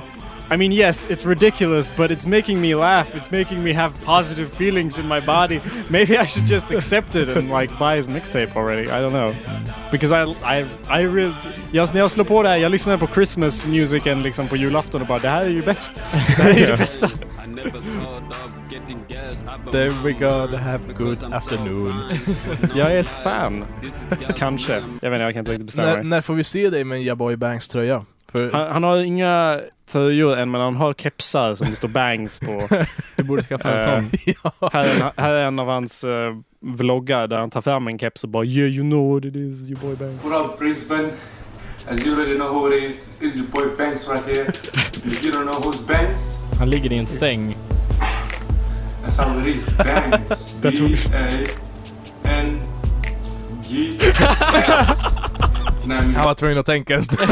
I 0.50 0.56
mean 0.56 0.72
yes, 0.72 1.06
it's 1.06 1.24
ridiculous, 1.26 1.90
but 1.96 2.10
it's 2.10 2.26
making 2.26 2.60
me 2.60 2.74
laugh. 2.74 3.06
It's 3.16 3.30
making 3.30 3.64
me 3.64 3.72
have 3.72 3.94
positive 4.04 4.48
feelings 4.48 4.98
in 4.98 5.08
my 5.08 5.20
body. 5.20 5.60
Maybe 5.88 6.18
I 6.18 6.26
should 6.26 6.50
just 6.50 6.70
accept 6.70 7.16
it 7.16 7.28
and 7.36 7.50
like 7.60 7.78
buy 7.78 7.96
his 7.96 8.08
mixtape 8.08 8.54
already. 8.56 8.82
I 8.82 9.00
don't 9.00 9.12
know. 9.12 9.34
Because 9.90 10.12
I, 10.12 10.24
I, 10.44 10.66
I 10.88 11.02
really... 11.06 11.34
Jag, 11.72 11.94
när 11.94 12.00
jag 12.00 12.10
slår 12.10 12.24
på 12.24 12.42
det 12.42 12.48
här, 12.48 12.56
jag 12.56 12.72
lyssnar 12.72 12.96
på 12.96 13.06
Christmas 13.14 13.66
musicen 13.66 14.22
liksom 14.22 14.48
på 14.48 14.56
julafton 14.56 15.00
och 15.00 15.06
bara 15.06 15.18
det 15.18 15.28
här 15.28 15.44
är 15.44 15.48
ju 15.48 15.62
bäst. 15.62 16.02
Det 16.36 16.42
här 16.42 16.50
är 16.50 16.58
ju 16.58 16.66
det 16.66 16.76
bästa. 16.78 17.10
There 19.72 19.90
we 20.04 20.12
go, 20.12 20.46
to 20.50 20.56
have 20.56 20.80
good 20.98 21.22
afternoon. 21.34 21.92
Jag 22.74 22.92
är 22.92 23.00
ett 23.00 23.08
fan. 23.08 23.64
Kanske. 24.36 24.72
Jag 24.72 25.10
vet 25.10 25.16
inte, 25.16 25.16
jag 25.24 25.32
kan 25.32 25.38
inte 25.40 25.50
riktigt 25.52 25.66
bestämma 25.66 25.86
när, 25.88 25.96
mig. 25.96 26.04
när 26.04 26.20
får 26.20 26.34
vi 26.34 26.44
se 26.44 26.70
dig 26.70 26.84
med 26.84 26.96
en 26.98 27.04
Jaboy 27.04 27.36
Banks 27.36 27.68
tröja? 27.68 28.04
För, 28.32 28.50
Han, 28.52 28.70
han 28.72 28.82
har 28.82 28.96
inga 28.98 29.60
tröjor 29.90 30.36
än, 30.36 30.50
men 30.50 30.60
han 30.60 30.76
har 30.76 30.94
kepsar 30.94 31.54
som 31.54 31.70
det 31.70 31.76
står 31.76 31.88
bangs 31.88 32.38
på. 32.38 32.68
Du 33.16 33.22
borde 33.22 33.42
skaffa 33.42 33.70
en 33.72 33.78
Eh, 34.04 34.10
sån. 34.10 34.34
ja. 34.60 34.70
här, 34.72 34.84
är 34.84 34.94
en, 35.04 35.10
här 35.16 35.30
är 35.32 35.46
en 35.46 35.58
av 35.58 35.66
hans 35.66 36.04
uh, 36.04 36.10
vloggar 36.60 37.26
där 37.26 37.36
han 37.38 37.50
tar 37.50 37.60
fram 37.60 37.86
en 37.88 37.98
keps 37.98 38.24
och 38.24 38.30
bara 38.30 38.44
Yeah 38.44 38.70
you 38.72 38.82
know 38.90 39.14
what 39.14 39.24
it 39.24 39.36
is, 39.36 39.70
your 39.70 39.80
boy 39.80 39.96
Banks. 39.96 40.24
What 40.24 40.46
up, 40.46 40.58
Brisbane? 40.58 41.08
As 41.88 42.06
you 42.06 42.14
already 42.16 42.36
know 42.36 42.48
who 42.48 42.72
it 42.72 42.82
is, 42.82 43.10
it's 43.20 43.36
your 43.36 43.46
boy 43.50 43.76
Banks 43.78 44.08
right 44.08 44.24
here. 44.26 44.46
if 45.04 45.24
you 45.24 45.32
don't 45.32 45.44
know 45.44 45.54
who's 45.62 45.86
Banks, 45.86 46.38
Han 46.58 46.70
ligger 46.70 46.92
i 46.92 46.98
en 46.98 47.06
säng. 47.06 47.56
That's 49.04 49.16
how 49.16 49.38
it 49.38 49.46
is. 49.46 49.68
Banks. 49.76 50.52
B 50.52 50.96
A 51.12 51.46
N 52.24 52.60
G 53.62 53.98
S. 54.00 55.16
Now, 55.86 55.98
I 55.98 56.02
mean, 56.06 56.14
Han 56.14 56.24
var 56.24 56.34
tvungen 56.34 56.58
att 56.58 56.66
tänka 56.66 56.94
en 56.94 57.02
stund. 57.02 57.22
I 57.22 57.26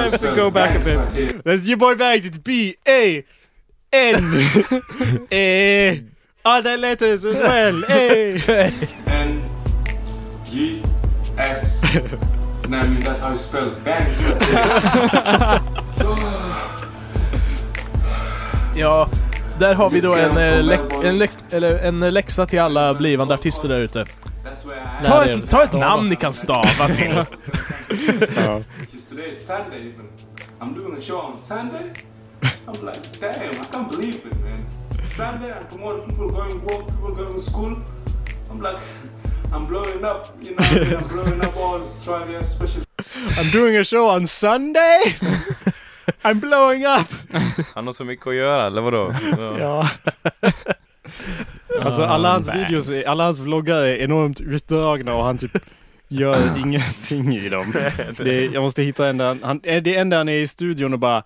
have 0.00 0.18
to 0.18 0.34
go 0.36 0.50
back 0.50 0.70
a 0.70 0.72
Banks 0.78 0.86
bit. 0.86 0.96
right 0.96 1.12
here. 1.12 1.40
That's 1.44 1.66
your 1.68 1.76
boy 1.78 1.94
Banks, 1.96 2.26
it's 2.26 2.38
B 2.38 2.74
A 2.88 3.24
N 3.92 4.24
A 5.32 6.00
other 6.44 6.76
letters 6.76 7.24
as 7.24 7.40
well. 7.40 7.84
A. 7.88 8.38
N 9.06 9.42
G 10.50 10.82
S. 11.38 11.82
Now, 12.68 12.80
I 12.82 12.86
mean, 12.88 13.00
that's 13.00 13.20
how 13.20 13.32
you 13.32 13.38
spell 13.38 13.70
Banks 13.84 14.20
right 14.22 14.44
here. 14.44 15.60
Ja, 18.74 19.08
där 19.58 19.74
har 19.74 19.90
vi 19.90 20.00
då 20.00 20.14
en, 20.14 20.30
eh, 20.36 20.62
läck- 20.64 21.04
en, 21.04 21.18
läck- 21.18 21.54
eller 21.54 21.78
en 21.78 22.02
eh, 22.02 22.12
läxa 22.12 22.46
till 22.46 22.60
alla 22.60 22.94
blivande 22.94 23.34
artister 23.34 23.68
där 23.68 23.80
ute. 23.80 24.04
Ta 25.04 25.20
Lär 25.24 25.30
er 25.30 25.42
ett, 25.42 25.50
ta 25.50 25.62
ett 25.62 25.68
stava. 25.68 25.88
namn 25.88 26.08
ni 26.08 26.16
kan 26.16 26.32
stava 26.32 26.88
till. 26.96 27.14
Ja. 28.36 28.60
Which 28.80 28.94
is 28.94 29.08
today 29.08 29.30
is 29.30 29.46
Sunday 29.46 29.78
even. 29.80 30.06
I'm 30.60 30.74
doing 30.74 30.96
a 30.98 31.00
show 31.00 31.18
on 31.20 31.36
Sunday. 31.38 31.84
I'm 32.66 32.84
like, 32.86 33.00
damn, 33.20 33.50
I 33.50 33.64
can't 33.72 33.90
believe 33.90 34.14
it, 34.14 34.24
man. 34.44 34.66
Sunday 35.08 35.50
and 35.52 35.70
tomorrow 35.70 36.06
people 36.06 36.28
going 36.28 36.60
work, 36.64 36.86
people 36.86 37.14
going 37.24 37.34
to 37.34 37.40
school. 37.40 37.76
I'm 38.50 38.60
like, 38.60 38.78
I'm 39.52 39.64
blowing 39.66 40.04
up, 40.04 40.34
you 40.42 40.50
know, 40.50 40.64
what 40.64 40.72
I 40.72 40.84
mean? 40.84 40.96
I'm 40.96 41.08
blowing 41.08 41.44
up 41.44 41.56
all 41.56 41.82
Australia, 41.82 42.38
especially 42.38 42.84
I'm 43.38 43.50
doing 43.52 43.76
a 43.76 43.84
show 43.84 44.08
on 44.08 44.26
Sunday. 44.26 45.14
I'm 46.26 46.40
blowing 46.40 46.84
up. 46.86 47.08
Han 47.74 47.86
har 47.86 47.92
så 47.92 48.04
mycket 48.04 48.26
att 48.26 48.34
göra, 48.34 48.66
eller 48.66 48.82
vadå? 48.82 49.14
Ja. 49.58 49.88
Alltså 51.82 52.02
alla 52.02 52.32
hans 52.32 52.48
videos, 52.54 52.90
är- 52.90 53.08
alla 53.08 53.24
hans 53.24 53.38
vloggar 53.38 53.76
är 53.76 53.96
enormt 53.96 54.40
utdragna 54.40 55.14
och 55.14 55.24
han 55.24 55.38
typ 55.38 55.58
gör 56.08 56.58
ingenting 56.58 57.36
i 57.36 57.48
dem. 57.48 57.72
Det, 58.16 58.44
jag 58.44 58.62
måste 58.62 58.82
hitta 58.82 59.08
en 59.08 59.16
där 59.18 59.38
han- 59.42 59.60
det 59.62 59.96
enda 59.96 60.16
han 60.16 60.28
är 60.28 60.38
i 60.38 60.46
studion 60.48 60.92
och 60.92 60.98
bara 60.98 61.22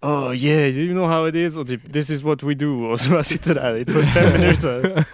Oh 0.00 0.34
yeah, 0.36 0.68
you 0.68 0.92
know 0.94 1.08
how 1.08 1.28
it 1.28 1.34
is 1.34 1.56
och 1.56 1.66
typ 1.68 1.92
this 1.92 2.10
is 2.10 2.22
what 2.22 2.42
we 2.42 2.54
do 2.54 2.84
och 2.84 3.00
så 3.00 3.10
bara 3.10 3.24
sitter 3.24 3.54
där 3.54 3.76
i 3.76 3.84
typ 3.84 4.04
fem 4.14 4.32
minuter. 4.40 5.04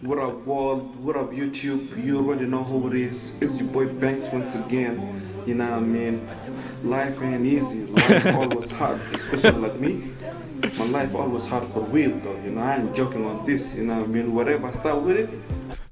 What 0.00 0.18
up, 0.18 0.46
world? 0.46 0.82
What 1.00 1.16
up, 1.16 1.38
YouTube? 1.38 1.78
You 2.04 2.18
already 2.18 2.46
know 2.46 2.62
who 2.64 2.88
it 2.94 3.12
is. 3.12 3.42
It's 3.42 3.60
your 3.60 3.72
boy 3.72 3.86
Banks 4.00 4.26
once 4.32 4.58
again. 4.68 5.00
You 5.46 5.54
know 5.56 5.70
what 5.70 5.78
I 5.82 5.86
mean? 5.86 6.20
Life 6.84 7.22
ain't 7.22 7.46
easy. 7.46 7.86
Life 7.86 8.26
always 8.34 8.70
hard, 8.72 9.00
especially 9.14 9.60
like 9.60 9.78
me. 9.78 10.12
My 10.78 10.86
life 10.86 11.14
always 11.14 11.46
hard 11.46 11.66
for 11.68 11.80
real, 11.80 12.10
though. 12.20 12.36
You 12.44 12.50
know, 12.50 12.60
I 12.60 12.76
ain't 12.76 12.94
joking 12.94 13.24
on 13.24 13.46
this. 13.46 13.76
You 13.76 13.84
know 13.84 14.02
I 14.02 14.06
mean? 14.06 14.34
Whatever 14.34 14.68
I 14.68 14.72
start 14.72 15.02
with 15.02 15.16
it, 15.16 15.30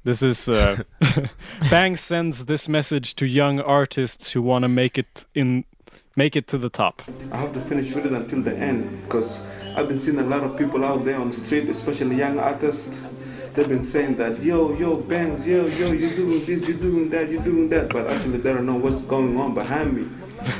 This 0.04 0.22
is 0.22 0.48
uh, 0.48 0.82
Banks 1.70 2.00
sends 2.02 2.46
this 2.46 2.68
message 2.68 3.14
to 3.16 3.26
young 3.26 3.60
artists 3.60 4.32
who 4.32 4.42
want 4.42 4.62
to 4.62 4.68
make 4.68 4.98
it 4.98 5.26
in 5.34 5.64
make 6.16 6.34
it 6.36 6.46
to 6.48 6.58
the 6.58 6.70
top. 6.70 7.02
I 7.30 7.36
have 7.36 7.52
to 7.52 7.60
finish 7.60 7.94
with 7.94 8.06
it 8.06 8.12
until 8.12 8.42
the 8.42 8.56
end 8.56 9.02
because 9.02 9.44
I've 9.76 9.88
been 9.88 9.98
seeing 9.98 10.18
a 10.18 10.24
lot 10.24 10.42
of 10.42 10.56
people 10.56 10.84
out 10.84 11.04
there 11.04 11.20
on 11.20 11.28
the 11.28 11.36
street, 11.36 11.68
especially 11.68 12.16
young 12.16 12.38
artists. 12.38 12.92
They've 13.52 13.68
been 13.68 13.85
saying 13.85 14.14
that, 14.16 14.40
yo, 14.43 14.72
yo, 14.78 14.97
Bangs, 14.97 15.44
yo, 15.44 15.66
yo, 15.66 15.93
you're 15.93 16.14
doing 16.14 16.44
this, 16.47 16.68
you're 16.68 16.78
doing 16.78 17.10
that, 17.10 17.28
you're 17.28 17.43
doing 17.43 17.68
that, 17.70 17.89
but 17.89 18.06
actually 18.06 18.39
they 18.39 18.52
don't 18.52 18.64
know 18.64 18.77
what's 18.77 19.02
going 19.02 19.36
on 19.36 19.55
behind 19.55 19.97
me. 19.97 20.06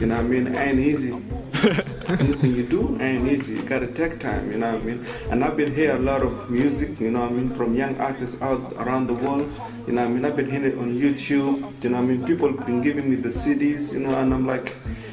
You 0.01 0.09
know 0.09 0.17
what 0.17 0.25
I 0.25 0.29
mean? 0.29 0.47
It 0.49 0.59
ain't 0.59 0.79
easy. 0.81 1.11
Anything 2.09 2.57
you 2.57 2.67
do 2.67 3.01
ain't 3.01 3.29
easy. 3.29 3.53
You 3.53 3.63
gotta 3.63 3.87
take 3.87 4.19
time, 4.19 4.51
you 4.51 4.59
know 4.59 4.75
what 4.75 4.83
I 4.83 4.85
mean? 4.85 5.07
And 5.31 5.45
I've 5.45 5.57
been 5.57 5.73
hearing 5.73 5.99
a 5.99 6.01
lot 6.01 6.23
of 6.23 6.51
music, 6.51 6.99
you 6.99 7.13
know 7.13 7.21
what 7.21 7.31
I 7.31 7.35
mean, 7.35 7.51
from 7.51 7.77
young 7.77 7.97
artists 7.99 8.43
out 8.43 8.73
around 8.79 9.07
the 9.07 9.15
world. 9.15 9.49
You 9.87 9.93
know 9.93 10.03
what 10.03 10.11
I 10.11 10.13
mean? 10.13 10.25
I've 10.25 10.37
been 10.37 10.51
hearing 10.51 10.73
it 10.73 10.79
on 10.79 10.93
YouTube, 10.93 11.85
you 11.85 11.91
know 11.91 11.99
what 11.99 12.03
I 12.03 12.07
mean? 12.07 12.27
People 12.27 12.49
have 12.49 12.67
been 12.67 12.83
giving 12.83 13.09
me 13.09 13.17
the 13.17 13.29
CDs, 13.29 13.93
you 13.93 14.01
know, 14.01 14.19
and 14.19 14.35
I'm 14.35 14.47
like, 14.47 14.69
whatever 14.69 14.75
you 14.75 14.75
do, 14.75 15.10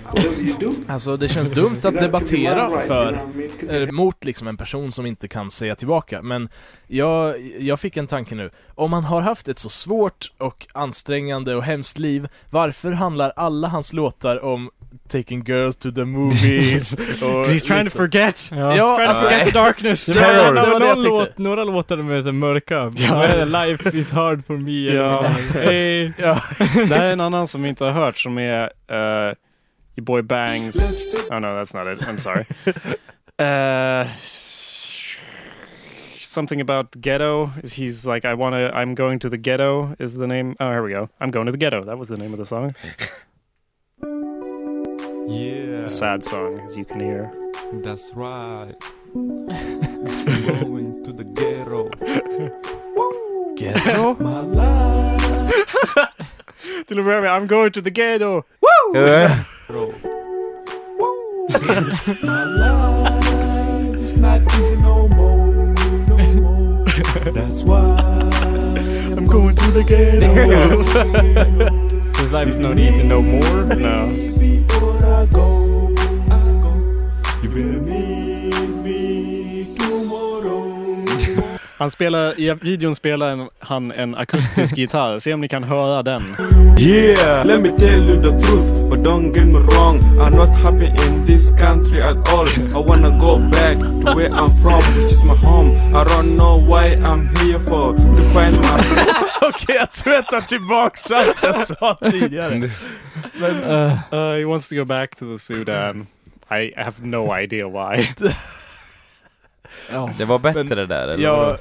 Alltså 0.88 1.18
det 1.18 1.30
känns 1.30 1.50
dumt 1.50 1.78
att 1.84 2.00
debattera 2.00 2.80
för, 2.80 3.20
eller 3.70 3.92
mot 3.92 4.26
liksom 4.26 4.48
en 4.48 4.58
person 4.58 4.92
som 4.92 5.06
inte 5.06 5.28
kan 5.28 5.52
säga 5.52 5.76
tillbaka, 5.76 6.22
men 6.22 6.50
jag, 6.88 7.36
jag 7.60 7.80
fick 7.80 7.98
en 7.98 8.08
tanke 8.08 8.36
nu. 8.36 8.50
Om 8.76 8.94
han 8.94 9.04
har 9.04 9.22
haft 9.22 9.48
ett 9.48 9.60
så 9.60 9.70
svårt 9.70 10.32
och 10.38 10.68
ansträngande 10.74 11.56
och 11.56 11.64
hemskt 11.64 12.00
liv, 12.00 12.28
varför 12.50 12.92
handlar 12.92 13.34
alla 13.36 13.68
hans 13.68 13.94
låtar 13.94 14.46
om 14.46 14.70
taking 15.10 15.44
girls 15.48 15.78
to 15.78 15.92
the 15.92 16.06
movies 16.06 16.94
och 17.22 17.46
He's 17.46 17.68
trying 17.68 17.90
to 17.90 17.98
forget. 17.98 18.50
Ja, 18.52 18.58
He's 18.58 18.96
trying 18.96 19.08
to 19.08 19.12
alltså, 19.12 19.26
forget 19.28 19.46
the 19.48 19.60
darkness. 19.60 20.06
Det 20.06 20.20
var- 20.20 20.54
det 20.54 20.70
var 20.70 20.80
någon 20.80 21.04
låt, 21.04 21.38
några 21.38 21.64
låtar 21.64 21.98
med 21.98 22.24
så 22.24 22.32
mörka. 22.32 22.92
Ja. 22.98 23.46
Life 23.46 23.98
is 23.98 24.12
hard 24.12 24.46
for 24.46 24.58
me. 24.58 24.94
Ja. 24.96 25.22
Hey. 25.54 26.12
Ja. 26.18 26.42
Det 26.60 26.96
här 26.96 27.02
är 27.06 27.12
en 27.12 27.22
annan 27.22 27.48
som 27.48 27.64
vi 27.64 27.70
inte 27.70 27.84
har 27.84 27.92
hört 27.92 28.18
som 28.18 28.38
är 28.38 28.64
uh, 28.64 29.34
your 29.98 30.03
boy 30.06 30.22
Bangs. 30.22 30.78
Oh 31.32 31.40
no, 31.40 31.56
that's 31.56 31.74
not 31.74 31.88
it. 31.88 32.07
I'm 32.07 32.19
sorry. 32.19 32.45
Uh, 33.40 34.07
something 36.19 36.60
about 36.60 36.99
ghetto. 36.99 37.52
Is 37.61 37.74
he's 37.74 38.03
like 38.03 38.26
I 38.26 38.34
wanna. 38.34 38.72
I'm 38.74 38.95
going 38.95 39.19
to 39.19 39.30
the 39.30 39.38
ghetto. 39.38 39.95
Is 39.99 40.15
the 40.15 40.26
name? 40.26 40.56
Oh, 40.60 40.72
here 40.72 40.82
we 40.82 40.90
go. 40.90 41.10
I'm 41.19 41.30
going 41.30 41.45
to 41.45 41.52
the 41.52 41.57
ghetto. 41.60 41.84
That 41.84 41.99
was 41.99 42.10
the 42.10 42.18
name 42.18 42.32
of 42.34 42.40
the 42.40 42.45
song. 42.45 42.74
Yeah, 45.30 45.84
A 45.86 45.90
sad 45.90 46.24
song, 46.24 46.60
as 46.61 46.78
you 46.78 46.86
can 46.86 46.99
hear. 47.02 47.30
that's 47.84 48.14
right. 48.15 48.74
Going 49.14 51.03
to 51.03 51.11
the 51.11 51.26
ghetto. 51.26 51.90
Ghetto? 53.57 54.15
My 54.24 54.41
life. 54.41 55.22
Till 56.88 56.99
att 56.99 57.06
börja 57.06 57.32
I'm 57.36 57.45
going 57.48 57.72
to 57.72 57.82
the 57.82 57.91
ghetto. 57.91 58.44
Ja. 58.94 59.30
Bro. 59.68 59.94
My 62.23 62.44
life 62.45 63.98
is 63.98 64.15
not 64.15 64.41
easy 64.53 64.77
no 64.77 65.10
more, 65.10 65.76
no 66.07 66.18
more. 66.41 66.85
That's 67.34 67.64
why 67.64 67.99
I'm 69.18 69.27
going 69.27 69.57
through 69.57 69.73
the 69.73 69.84
ghetto. 69.84 70.84
So 72.14 72.22
his 72.22 72.31
life 72.31 72.48
is 72.48 72.60
not 72.60 72.80
easy 72.80 73.03
no 73.03 73.22
more. 73.22 73.65
No. 73.65 74.07
Before 74.39 75.06
I 75.06 75.26
go, 75.26 75.94
I 76.31 76.39
go. 76.64 76.72
You 77.44 77.49
better 77.49 77.81
meet 77.81 78.16
Han 81.78 81.91
spelar, 81.91 82.40
I 82.40 82.54
videon 82.62 82.95
spelar 82.95 83.30
en, 83.30 83.49
han 83.60 83.91
en 83.91 84.16
akustisk 84.16 84.76
gitarr. 84.78 85.20
Se 85.20 85.34
om 85.34 85.41
ni 85.41 85.48
kan 85.48 85.64
höra 85.64 86.04
den. 86.04 86.36
Yeah, 86.80 87.45
let 87.45 87.62
me 87.62 87.72
tell 87.80 88.10
you 88.10 88.22
the 88.22 88.48
truth, 88.48 88.90
but 88.90 88.99
don't 89.04 89.32
get 89.34 89.48
me 89.48 89.60
wrong. 89.60 89.99
I'm 90.20 90.32
not 90.34 90.49
happy 90.49 90.86
in 91.08 91.26
this 91.26 91.49
country 91.49 92.02
at 92.02 92.18
all. 92.30 92.48
I 92.48 92.88
wanna 92.88 93.10
go 93.20 93.38
back 93.52 93.78
to 93.78 94.16
where 94.16 94.30
I'm 94.30 94.49
from, 94.62 94.82
which 95.04 95.14
is 95.14 95.24
my 95.24 95.36
home. 95.36 95.76
I 95.95 96.04
don't 96.04 96.36
know 96.36 96.58
why 96.58 96.95
I'm 97.04 97.28
here 97.38 97.60
for 97.60 97.94
to 97.94 98.24
find 98.34 98.56
my. 98.62 98.80
Okej, 99.49 99.76
jag 99.76 99.91
tror 99.91 100.16
jag 100.16 100.28
tar 100.28 100.41
tillbaks 100.41 101.12
allt 101.12 101.38
jag 101.44 101.68
sa 101.68 101.98
tidigare. 102.12 102.49
Men, 103.40 103.64
Uh, 104.12 104.36
he 104.38 104.45
wants 104.45 104.70
to 104.70 104.76
go 104.76 104.86
back 104.86 105.16
to 105.16 105.26
the 105.34 105.40
Sudan. 105.40 106.08
I 106.49 106.74
have 106.78 107.02
no 107.04 107.32
idea 107.34 107.68
why. 107.68 108.10
Ja. 109.91 110.09
Det 110.18 110.26
var 110.26 110.39
bättre 110.39 110.64
Men 110.64 110.88
där 110.88 111.07
eller? 111.07 111.23
jag, 111.23 111.57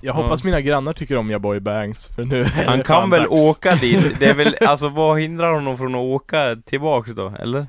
jag 0.00 0.14
hoppas 0.14 0.44
mina 0.44 0.60
grannar 0.60 0.92
tycker 0.92 1.16
om 1.16 1.30
jag 1.30 1.40
boy 1.40 1.60
bangs, 1.60 2.08
för 2.08 2.24
nu 2.24 2.40
är 2.40 2.64
Han 2.66 2.78
det 2.78 2.84
kan 2.84 3.10
väl 3.10 3.22
dags. 3.22 3.42
åka 3.50 3.74
dit? 3.74 4.16
Det 4.20 4.26
är 4.26 4.34
väl, 4.34 4.56
alltså 4.66 4.88
vad 4.88 5.20
hindrar 5.20 5.52
honom 5.54 5.78
från 5.78 5.94
att 5.94 6.00
åka 6.00 6.56
tillbaks 6.66 7.10
då, 7.10 7.32
eller? 7.40 7.66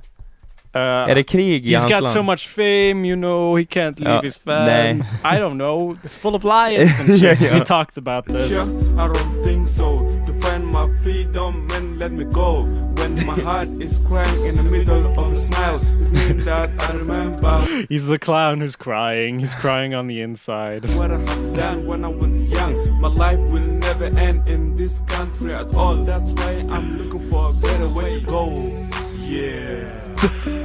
Uh, 0.76 0.82
Är 0.82 1.16
det 1.16 1.24
krig 1.24 1.66
i 1.66 1.74
He's 1.76 1.80
hans 1.80 2.00
got 2.00 2.10
so 2.10 2.22
much 2.24 2.48
fame, 2.48 3.06
you 3.08 3.16
know, 3.16 3.56
he 3.58 3.66
can't 3.66 4.00
leave 4.00 4.12
Ja, 4.16 4.22
his 4.22 4.40
nej. 4.46 4.56
fans. 4.56 5.14
I 5.24 5.40
don't 5.40 5.58
know. 5.58 5.96
It's 6.04 6.16
full 6.20 6.36
of 6.36 6.44
lions 6.58 7.00
and 7.00 7.20
shit. 7.20 7.42
Ja. 7.42 7.54
We 7.54 7.60
talked 7.66 7.98
about 7.98 8.26
this. 8.26 8.50
Sure, 8.50 8.64
I 9.00 9.08
don't 9.08 9.44
think 9.44 9.68
so. 9.68 10.08
To 10.28 10.34
find 10.42 10.66
my 10.66 10.88
freedom 11.04 11.68
and 11.72 12.00
let 12.00 12.12
me 12.12 12.26
go. 12.26 12.64
When 12.98 13.14
my 13.26 13.42
heart 13.44 13.70
is 13.82 14.00
crying 14.08 14.46
in 14.46 14.56
the 14.56 14.64
middle 14.64 15.06
of 15.20 15.32
a 15.34 15.36
smile, 15.36 15.80
it's 16.02 16.10
me 16.12 16.44
that 16.46 16.70
I 16.80 16.94
remember. 16.98 17.86
He's 17.90 18.06
the 18.08 18.20
clown 18.20 18.60
who's 18.62 18.76
crying. 18.76 19.40
He's 19.40 19.56
crying 19.56 19.94
on 19.96 20.08
the 20.08 20.22
inside. 20.22 20.86
What 20.96 21.12
I 21.12 21.18
have 21.20 21.54
done 21.54 21.88
when 21.88 22.04
I 22.06 22.10
was 22.10 22.30
young. 22.52 22.74
My 23.02 23.08
life 23.10 23.40
will 23.54 23.68
never 23.88 24.06
end 24.20 24.48
in 24.50 24.76
this 24.76 24.94
country 25.08 25.54
at 25.54 25.74
all. 25.76 25.96
That's 26.04 26.32
why 26.34 26.66
I'm 26.70 26.98
looking 26.98 27.30
for 27.32 27.50
a 27.50 27.54
better 27.54 27.88
way 27.88 28.20
to 28.20 28.26
go. 28.26 28.50
Yeah. 29.30 29.90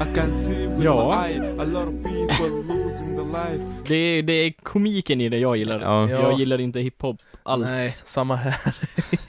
I 0.02 0.14
can 0.14 0.34
see 0.34 0.66
with 0.66 0.84
Ja. 0.84 0.94
my 1.26 1.34
eye 1.34 1.40
a 1.58 1.64
lot 1.64 1.88
of 1.88 1.94
people 2.04 2.50
losing 2.68 3.16
their 3.16 3.24
life. 3.58 3.72
Det, 3.88 3.94
är- 3.94 4.22
det 4.22 4.32
är 4.32 4.52
komiken 4.62 5.20
i 5.20 5.28
det 5.28 5.38
jag 5.38 5.56
gillar. 5.56 5.80
Ja. 5.80 6.10
Jag 6.10 6.38
gillar 6.38 6.60
inte 6.60 6.80
hiphop 6.80 7.16
alls. 7.42 7.64
Nej, 7.66 7.90
samma 8.04 8.36
här. 8.36 8.56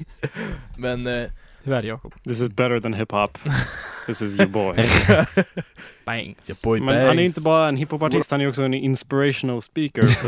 Men, 0.77 1.07
eh, 1.07 1.29
Tyvärr 1.63 1.83
Jakob. 1.83 2.13
This 2.23 2.41
is 2.41 2.49
better 2.49 2.79
than 2.79 2.93
hip 2.93 3.11
hop. 3.11 3.37
This 4.05 4.21
is 4.21 4.37
your 4.37 4.47
boy. 4.47 4.75
Bang. 6.05 6.35
your 6.45 6.57
boy 6.63 6.79
Men 6.79 6.87
bangs. 6.87 7.07
han 7.07 7.19
är 7.19 7.23
inte 7.23 7.41
bara 7.41 7.67
en 7.67 7.75
hiphopartist, 7.77 8.31
han 8.31 8.41
är 8.41 8.49
också 8.49 8.63
en 8.63 8.73
inspirational 8.73 9.61
speaker. 9.61 10.05
Så 10.07 10.27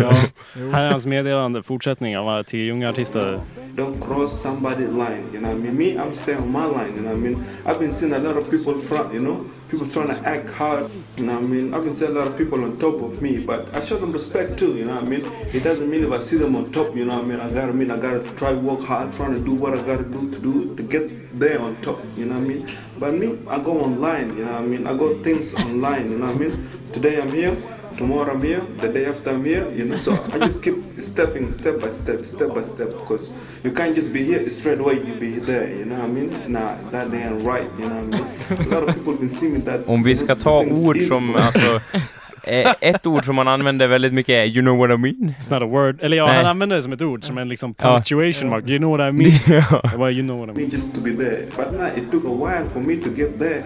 här 0.71 0.87
är 0.87 0.91
hans 0.91 1.05
meddelande, 1.05 1.63
fortsättning 1.63 2.17
av 2.17 2.43
till 2.43 2.71
unga 2.71 2.89
artister. 2.89 3.39
Don't 3.75 4.07
cross 4.07 4.45
somebody's 4.45 4.91
line, 4.91 5.23
you 5.33 5.39
know 5.39 5.51
what 5.51 5.59
I 5.59 5.71
mean? 5.71 5.77
Me, 5.77 6.03
I'm 6.03 6.13
staying 6.15 6.39
on 6.39 6.51
my 6.51 6.59
line, 6.59 6.95
you 6.95 7.01
know 7.01 7.11
what 7.11 7.17
I 7.17 7.21
mean? 7.21 7.43
I've 7.65 7.79
been 7.79 7.93
seeing 7.93 8.13
a 8.13 8.19
lot 8.19 8.37
of 8.37 8.49
people 8.49 8.81
front, 8.81 9.13
you 9.13 9.19
know? 9.19 9.45
People 9.69 9.87
trying 9.87 10.07
to 10.09 10.27
act 10.27 10.47
hard, 10.49 10.91
you 11.17 11.25
know 11.25 11.33
what 11.33 11.43
I 11.43 11.47
mean? 11.47 11.73
I've 11.73 11.83
been 11.83 11.95
seeing 11.95 12.11
a 12.11 12.13
lot 12.13 12.27
of 12.27 12.37
people 12.37 12.63
on 12.63 12.77
top 12.77 13.01
of 13.01 13.19
me, 13.19 13.39
but 13.39 13.75
I 13.75 13.83
show 13.83 13.97
them 13.97 14.11
respect 14.11 14.59
too, 14.59 14.77
you 14.77 14.85
know 14.85 14.95
what 14.95 15.05
I 15.05 15.09
mean? 15.09 15.25
It 15.47 15.63
doesn't 15.63 15.89
mean 15.89 16.03
if 16.03 16.11
I 16.11 16.19
see 16.19 16.37
them 16.37 16.55
on 16.55 16.71
top, 16.71 16.95
you 16.95 17.03
know 17.03 17.15
what 17.15 17.25
I 17.25 17.27
mean? 17.27 17.39
I 17.39 17.51
gotta 17.51 17.73
mean, 17.73 17.89
I 17.89 17.97
gotta 17.97 18.21
try 18.35 18.53
work 18.53 18.81
hard, 18.81 19.13
trying 19.15 19.33
to 19.33 19.43
do 19.43 19.55
what 19.55 19.77
I 19.77 19.81
gotta 19.81 20.03
do 20.03 20.29
to 20.29 20.39
do, 20.39 20.75
to 20.75 20.83
get 20.83 21.39
there 21.39 21.59
on 21.59 21.75
top, 21.77 21.99
you 22.15 22.25
know 22.25 22.35
what 22.35 22.45
I 22.45 22.47
mean? 22.47 22.71
But 22.99 23.13
me, 23.15 23.39
I 23.47 23.59
go 23.59 23.81
online, 23.81 24.37
you 24.37 24.45
know 24.45 24.51
what 24.51 24.61
I 24.61 24.65
mean? 24.65 24.85
I 24.85 24.95
go 24.95 25.17
things 25.23 25.55
online, 25.55 26.11
you 26.11 26.17
know 26.19 26.27
what 26.27 26.35
I 26.35 26.39
mean? 26.39 26.69
Today 26.93 27.19
I'm 27.19 27.29
here, 27.29 27.57
tomorrow 27.97 28.33
I'm 28.33 28.41
here, 28.41 28.61
the 28.77 28.87
day 28.87 29.05
after 29.05 29.31
I'm 29.31 29.43
here, 29.45 29.69
you 29.71 29.85
know. 29.85 29.97
So 29.97 30.13
I 30.33 30.37
just 30.39 30.63
keep 30.63 30.75
stepping 31.01 31.51
step 31.53 31.79
by 31.79 31.91
step, 31.93 32.19
step 32.25 32.53
by 32.53 32.63
step, 32.63 32.89
because 32.91 33.33
you 33.63 33.71
can't 33.71 33.95
just 33.95 34.11
be 34.13 34.23
here 34.23 34.49
straight 34.49 34.79
away. 34.79 34.95
You 34.95 35.13
be 35.19 35.39
there, 35.39 35.69
you 35.69 35.85
know 35.85 35.95
what 35.99 36.09
I 36.09 36.13
mean? 36.13 36.29
Nah, 36.47 36.75
that 36.91 37.13
ain't 37.13 37.45
right, 37.47 37.69
you 37.79 37.89
know 37.89 38.01
what 38.05 38.21
I 38.21 38.55
mean? 38.59 38.71
A 38.71 38.79
lot 38.79 38.89
of 38.89 38.95
people 38.95 39.13
been 39.17 39.29
seeing 39.29 39.53
me 39.53 39.59
that. 39.61 39.87
Om 39.87 40.03
vi 40.03 40.15
ska 40.15 40.35
ta 40.35 40.59
ord 40.65 41.01
som, 41.01 41.35
alltså, 41.35 41.79
eh, 42.43 42.73
ett 42.81 43.05
ord 43.05 43.25
som 43.25 43.35
man 43.35 43.47
använder 43.47 43.87
väldigt 43.87 44.13
mycket 44.13 44.33
är 44.33 44.45
'you 44.45 44.61
know 44.61 44.77
what 44.77 44.91
I 44.91 44.93
mean' 44.97 45.33
It's 45.39 45.53
not 45.53 45.63
a 45.63 45.65
word. 45.65 45.99
Eller 46.01 46.17
ja, 46.17 46.25
Nej. 46.25 46.35
han 46.35 46.45
använder 46.45 46.75
det 46.75 46.81
som 46.81 46.93
ett 46.93 47.01
ord, 47.01 47.23
som 47.23 47.37
en 47.37 47.49
liksom 47.49 47.75
Ja. 47.77 47.89
punctuation 47.95 48.49
mark. 48.49 48.69
You 48.69 48.77
know 48.77 48.91
what 48.97 49.09
I 49.09 49.11
mean? 49.11 49.31
Jag 49.91 49.99
bara, 49.99 50.11
you 50.11 50.23
know 50.23 50.39
what 50.39 50.49
I 50.49 50.59
mean. 50.59 50.67
me 50.69 50.75
just 50.75 50.95
to 50.95 51.01
be 51.01 51.11
there. 51.15 51.45
But 51.57 51.73
nah, 51.79 51.87
it 51.97 52.11
took 52.11 52.25
a 52.25 52.33
while 52.45 52.65
for 52.73 52.79
me 52.79 52.95
to 53.01 53.09
get 53.09 53.39
there. 53.39 53.63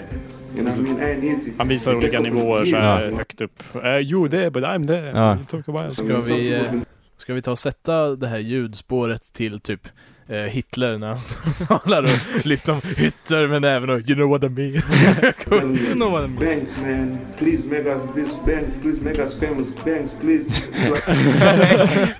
Han 1.58 1.68
visar 1.68 1.96
olika 1.96 2.20
nivåer 2.20 2.66
så 2.66 2.76
här 2.76 3.12
högt 3.12 3.42
upp. 3.42 3.64
Uh, 3.76 3.84
you 3.84 4.30
there, 4.30 4.50
but 4.50 4.64
I'm 4.64 4.88
there. 4.88 5.10
Ja. 5.10 5.90
Ska 5.90 6.22
vi, 6.22 6.54
eh, 6.54 6.62
Ska 7.18 7.34
vi 7.34 7.42
ta 7.42 7.52
och 7.52 7.60
sätta 7.60 8.16
det 8.16 8.28
här 8.28 8.40
ljudspåret 8.40 9.34
till 9.34 9.60
typ 9.60 9.86
eh, 9.86 9.92
Hitler 10.36 10.98
när 10.98 11.08
han 11.08 11.18
talar 11.80 12.04
och 12.04 12.46
lyfter 12.46 12.74
om 12.74 12.82
Hitler 12.98 13.48
med 13.48 13.62
näven 13.62 13.90
och 13.90 14.00
you 14.00 14.16
know 14.16 14.30
what 14.30 14.44
I 14.44 14.50
mean. 14.50 14.74
You 15.52 15.94
know 15.96 16.12
what 16.12 16.24
I 16.24 16.28
mean. 16.28 16.36
Banks, 16.36 16.78
man, 16.82 17.20
please 17.38 17.68
make 17.68 17.90
us 17.90 18.02
this. 18.16 18.36
Banks, 18.46 18.70
please 18.82 19.04
make 19.04 19.22
us 19.22 19.40
famous. 19.40 19.68
Banks, 19.86 20.14
please. 20.22 20.62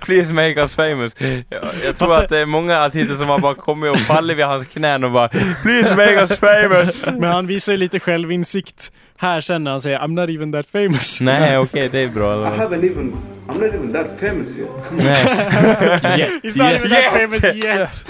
Please 0.04 0.32
make 0.32 0.60
us 0.60 0.76
famous. 0.76 1.14
Jag, 1.18 1.42
jag 1.84 1.96
tror 1.96 2.08
Fast- 2.08 2.22
att 2.22 2.28
det 2.28 2.38
är 2.38 2.46
många 2.46 2.84
artister 2.84 3.14
som 3.14 3.28
har 3.28 3.38
bara 3.38 3.54
kommit 3.54 3.90
och 3.90 3.98
fallit 3.98 4.36
vid 4.36 4.44
hans 4.44 4.66
knän 4.66 5.04
och 5.04 5.10
bara 5.12 5.28
'Please 5.62 5.96
make 5.96 6.12
us 6.20 6.40
famous' 6.40 7.18
Men 7.20 7.30
han 7.32 7.46
visar 7.46 7.72
ju 7.72 7.76
lite 7.78 8.00
självinsikt 8.00 8.92
här 9.20 9.40
känner 9.40 9.70
han 9.70 9.80
sig 9.80 9.96
I'm 9.96 10.14
not 10.14 10.30
even 10.30 10.52
that 10.52 10.66
famous. 10.66 11.20
Nej, 11.20 11.58
okej, 11.58 11.88
det 11.88 11.98
är 11.98 12.08
bra. 12.08 12.54
I 12.54 12.58
haven't 12.58 12.84
even, 12.90 13.12
I'm 13.48 13.60
not 13.60 13.74
even 13.74 13.92
that 13.92 14.20
famous 14.20 14.58
yet. 14.58 14.70
Nej. 14.90 15.14
He's 16.42 16.58
not 16.58 16.72
even 16.72 16.88
that 16.88 17.12
famous 17.12 17.44
yet. 17.54 18.06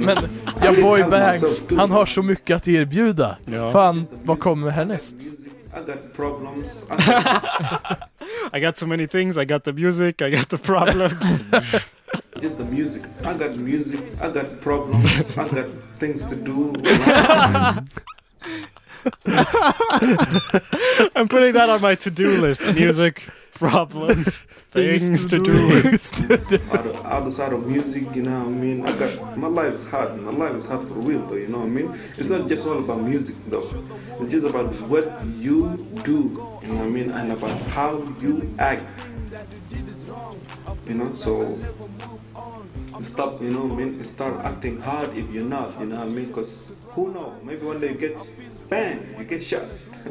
Men, 0.00 0.16
ja 0.62 0.72
Boy 0.80 1.02
Banks, 1.02 1.64
han 1.76 1.90
har 1.90 2.06
så 2.06 2.22
mycket 2.22 2.56
att 2.56 2.68
erbjuda. 2.68 3.36
Ja. 3.44 3.72
Fan, 3.72 4.06
vad 4.24 4.40
kommer 4.40 4.70
härnäst? 4.70 5.16
I 5.74 5.86
got 5.86 6.16
problems. 6.16 6.84
I 6.90 6.96
got 6.96 7.98
I 8.52 8.60
got 8.60 8.78
so 8.78 8.86
many 8.86 9.06
things. 9.06 9.38
I 9.38 9.44
got 9.44 9.64
the 9.64 9.72
music. 9.72 10.22
I 10.22 10.30
got 10.30 10.48
the 10.48 10.58
problems. 10.58 11.44
just 12.42 12.58
the 12.58 12.64
music. 12.64 13.02
I 13.20 13.38
got 13.38 13.56
music. 13.56 14.00
I 14.20 14.30
got 14.32 14.60
problems. 14.62 15.38
I 15.38 15.48
got 15.48 15.66
things 15.98 16.22
to 16.22 16.34
do. 16.34 16.72
I'm 21.16 21.28
putting 21.28 21.54
that 21.54 21.68
on 21.68 21.80
my 21.80 21.94
to-do 21.94 22.40
list. 22.40 22.62
Music, 22.74 23.22
problems, 23.54 24.40
things 24.70 25.26
to 25.26 25.38
do. 25.40 26.60
out 26.72 26.86
of, 26.86 27.06
outside 27.06 27.52
of 27.52 27.66
music, 27.66 28.14
you 28.14 28.22
know 28.22 28.38
what 28.40 28.48
I 28.48 28.50
mean? 28.50 28.84
I 28.84 28.96
got 28.98 29.38
my 29.38 29.48
life 29.48 29.74
is 29.74 29.86
hard. 29.86 30.20
My 30.20 30.32
life 30.32 30.56
is 30.56 30.66
hard 30.66 30.86
for 30.88 30.94
real, 30.94 31.24
though. 31.26 31.36
You 31.36 31.48
know 31.48 31.58
what 31.58 31.66
I 31.66 31.70
mean? 31.70 32.00
It's 32.16 32.28
not 32.28 32.48
just 32.48 32.66
all 32.66 32.78
about 32.78 33.02
music, 33.02 33.36
though. 33.48 33.68
It's 34.20 34.32
just 34.32 34.46
about 34.46 34.72
what 34.88 35.04
you 35.26 35.76
do. 36.04 36.30
You 36.62 36.68
know 36.68 36.76
what 36.76 36.84
I 36.84 36.90
mean? 36.90 37.10
And 37.10 37.32
about 37.32 37.58
how 37.68 37.98
you 38.20 38.54
act. 38.58 38.86
You 40.86 40.94
know, 40.94 41.12
so 41.14 41.58
stop. 43.00 43.40
You 43.40 43.50
know 43.50 43.64
what 43.64 43.72
I 43.72 43.84
mean? 43.84 44.04
Start 44.04 44.44
acting 44.44 44.80
hard 44.80 45.16
if 45.16 45.30
you're 45.30 45.44
not. 45.44 45.78
You 45.80 45.86
know 45.86 45.96
what 45.96 46.06
I 46.06 46.10
mean? 46.10 46.26
Because 46.26 46.70
who 46.88 47.12
knows? 47.12 47.34
Maybe 47.44 47.64
one 47.64 47.80
day 47.80 47.88
you 47.92 47.94
get 47.98 48.16
bang, 48.72 48.98
you 49.18 49.24
get 49.28 49.42
shot, 49.44 49.62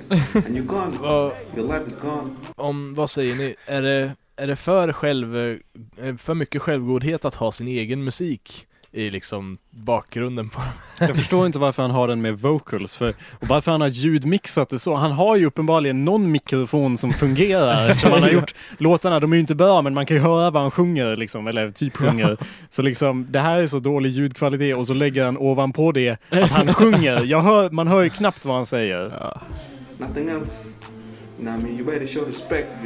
and 0.46 0.56
you're 0.58 0.66
gone. 0.68 0.92
Vad- 0.98 1.34
Your 1.58 1.68
life 1.68 1.92
is 1.92 2.00
gone. 2.00 2.30
om, 2.56 2.94
vad 2.94 3.10
säger 3.10 3.36
ni? 3.36 3.56
Är 3.66 3.82
det, 3.82 4.16
är 4.36 4.48
det 4.48 4.56
för, 4.56 4.94
själv, 4.94 5.38
eh, 5.38 6.16
för 6.18 6.34
mycket 6.34 6.62
självgodhet 6.62 7.26
att 7.26 7.36
ha 7.36 7.52
sin 7.52 7.68
egen 7.68 8.04
musik 8.04 8.68
i 8.94 9.10
liksom 9.10 9.58
bakgrunden 9.70 10.50
på 10.50 10.62
Jag 11.00 11.16
förstår 11.16 11.46
inte 11.46 11.60
varför 11.60 11.82
han 11.82 11.92
har 11.92 12.08
den 12.08 12.22
med 12.22 12.40
vocals 12.40 12.98
för, 12.98 13.10
och 13.40 13.48
varför 13.48 13.72
han 13.72 13.82
har 13.82 13.88
ljudmixat 13.88 14.70
det 14.70 14.80
så. 14.80 14.96
Han 14.96 15.12
har 15.12 15.36
ju 15.36 15.46
uppenbarligen 15.46 16.06
någon 16.06 16.32
mikrofon 16.32 16.98
som 16.98 17.14
fungerar 17.14 17.90
eftersom 17.90 18.12
han 18.12 18.24
har 18.24 18.30
gjort 18.30 18.56
låtarna. 18.78 19.20
De 19.20 19.32
är 19.32 19.36
ju 19.36 19.42
inte 19.42 19.56
bra 19.56 19.82
men 19.82 19.94
man 19.94 20.06
kan 20.06 20.18
ju 20.18 20.24
höra 20.24 20.52
vad 20.52 20.62
han 20.62 20.72
sjunger 20.72 21.16
liksom, 21.16 21.48
eller 21.48 21.72
typ 21.72 21.98
sjunger. 21.98 22.38
Så 22.70 22.82
liksom, 22.82 23.28
det 23.30 23.40
här 23.40 23.62
är 23.62 23.68
så 23.68 23.80
dålig 23.80 24.10
ljudkvalitet 24.10 24.76
och 24.76 24.88
så 24.88 24.94
lägger 24.94 25.26
han 25.26 25.38
ovanpå 25.38 25.92
det 25.92 26.18
att 26.30 26.50
han 26.50 26.74
sjunger. 26.74 27.26
Jag 27.26 27.42
hör, 27.42 27.70
man 27.70 27.88
hör 27.88 28.02
ju 28.02 28.10
knappt 28.10 28.46
vad 28.46 28.56
han 28.56 28.66
säger. 28.66 29.32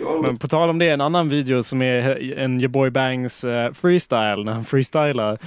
Always 0.08 0.28
Men 0.28 0.38
på 0.38 0.48
tal 0.48 0.70
om 0.70 0.80
det, 0.80 0.90
en 0.90 1.02
annan 1.02 1.30
video 1.30 1.64
som 1.64 1.82
är 1.82 2.34
en 2.38 2.60
Your 2.60 2.68
Boy 2.68 2.90
Bangs 2.90 3.44
eh, 3.44 3.74
freestyle, 3.74 4.44
när 4.44 4.54
han 4.54 4.66
freestylar. 4.66 5.38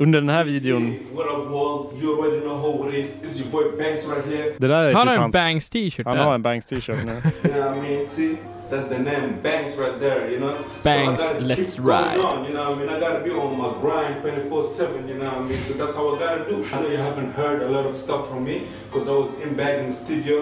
Under 0.00 0.20
den 0.20 0.28
här 0.28 0.44
videon, 0.44 0.94
What 1.14 1.26
up. 1.26 2.02
You 2.02 2.16
already 2.16 2.40
know 2.40 2.56
who 2.56 2.88
it 2.88 2.94
is. 2.94 3.22
It's 3.22 3.38
your 3.38 3.50
boy 3.50 3.76
Banks 3.78 4.08
right 4.08 4.24
here. 4.26 4.52
det 4.58 4.68
där 4.68 4.84
är 4.84 4.92
Han 4.92 5.02
typ 5.02 5.08
har 5.08 5.14
en 5.14 5.20
hans... 5.20 5.34
Bangs 5.34 5.68
t-shirt 5.68 6.06
Han 6.06 6.16
där. 6.16 6.24
har 6.24 6.34
en 6.34 6.42
Bangs 6.42 6.66
t-shirt 6.66 6.98
nu. 7.04 7.12
You 7.50 7.74
I 7.74 7.80
mean? 7.80 8.08
See, 8.08 8.36
that's 8.70 8.88
the 8.88 8.98
name, 8.98 9.28
Banks 9.42 9.78
right 9.78 10.00
there. 10.00 10.30
You 10.30 10.38
know. 10.38 10.54
Banks, 10.82 11.22
so 11.22 11.28
I 11.28 11.32
gotta 11.32 11.46
let's 11.46 11.74
keep 11.74 11.84
going 11.84 12.04
ride. 12.04 12.20
On, 12.20 12.44
you 12.46 12.52
know 12.54 12.70
what 12.70 12.78
I 12.78 12.80
mean? 12.80 12.96
I 12.96 13.00
gotta 13.00 13.20
be 13.24 13.30
on 13.30 13.58
my 13.58 13.72
grind 13.82 14.14
24/7. 14.22 15.08
You 15.08 15.14
know 15.18 15.24
what 15.24 15.34
I 15.34 15.48
mean? 15.48 15.58
So 15.58 15.74
that's 15.74 15.94
how 15.94 16.14
I 16.14 16.18
gotta 16.18 16.44
do. 16.50 16.56
I 16.72 16.80
know 16.80 16.88
you 16.90 17.02
haven't 17.08 17.32
heard 17.32 17.62
a 17.62 17.68
lot 17.68 17.86
of 17.90 17.96
stuff 17.96 18.28
from 18.30 18.44
me 18.44 18.62
because 18.90 19.08
I 19.08 19.12
was 19.22 19.30
in 19.44 19.54
back 19.56 19.78
in 19.80 19.86
the 19.86 19.92
studio 19.92 20.36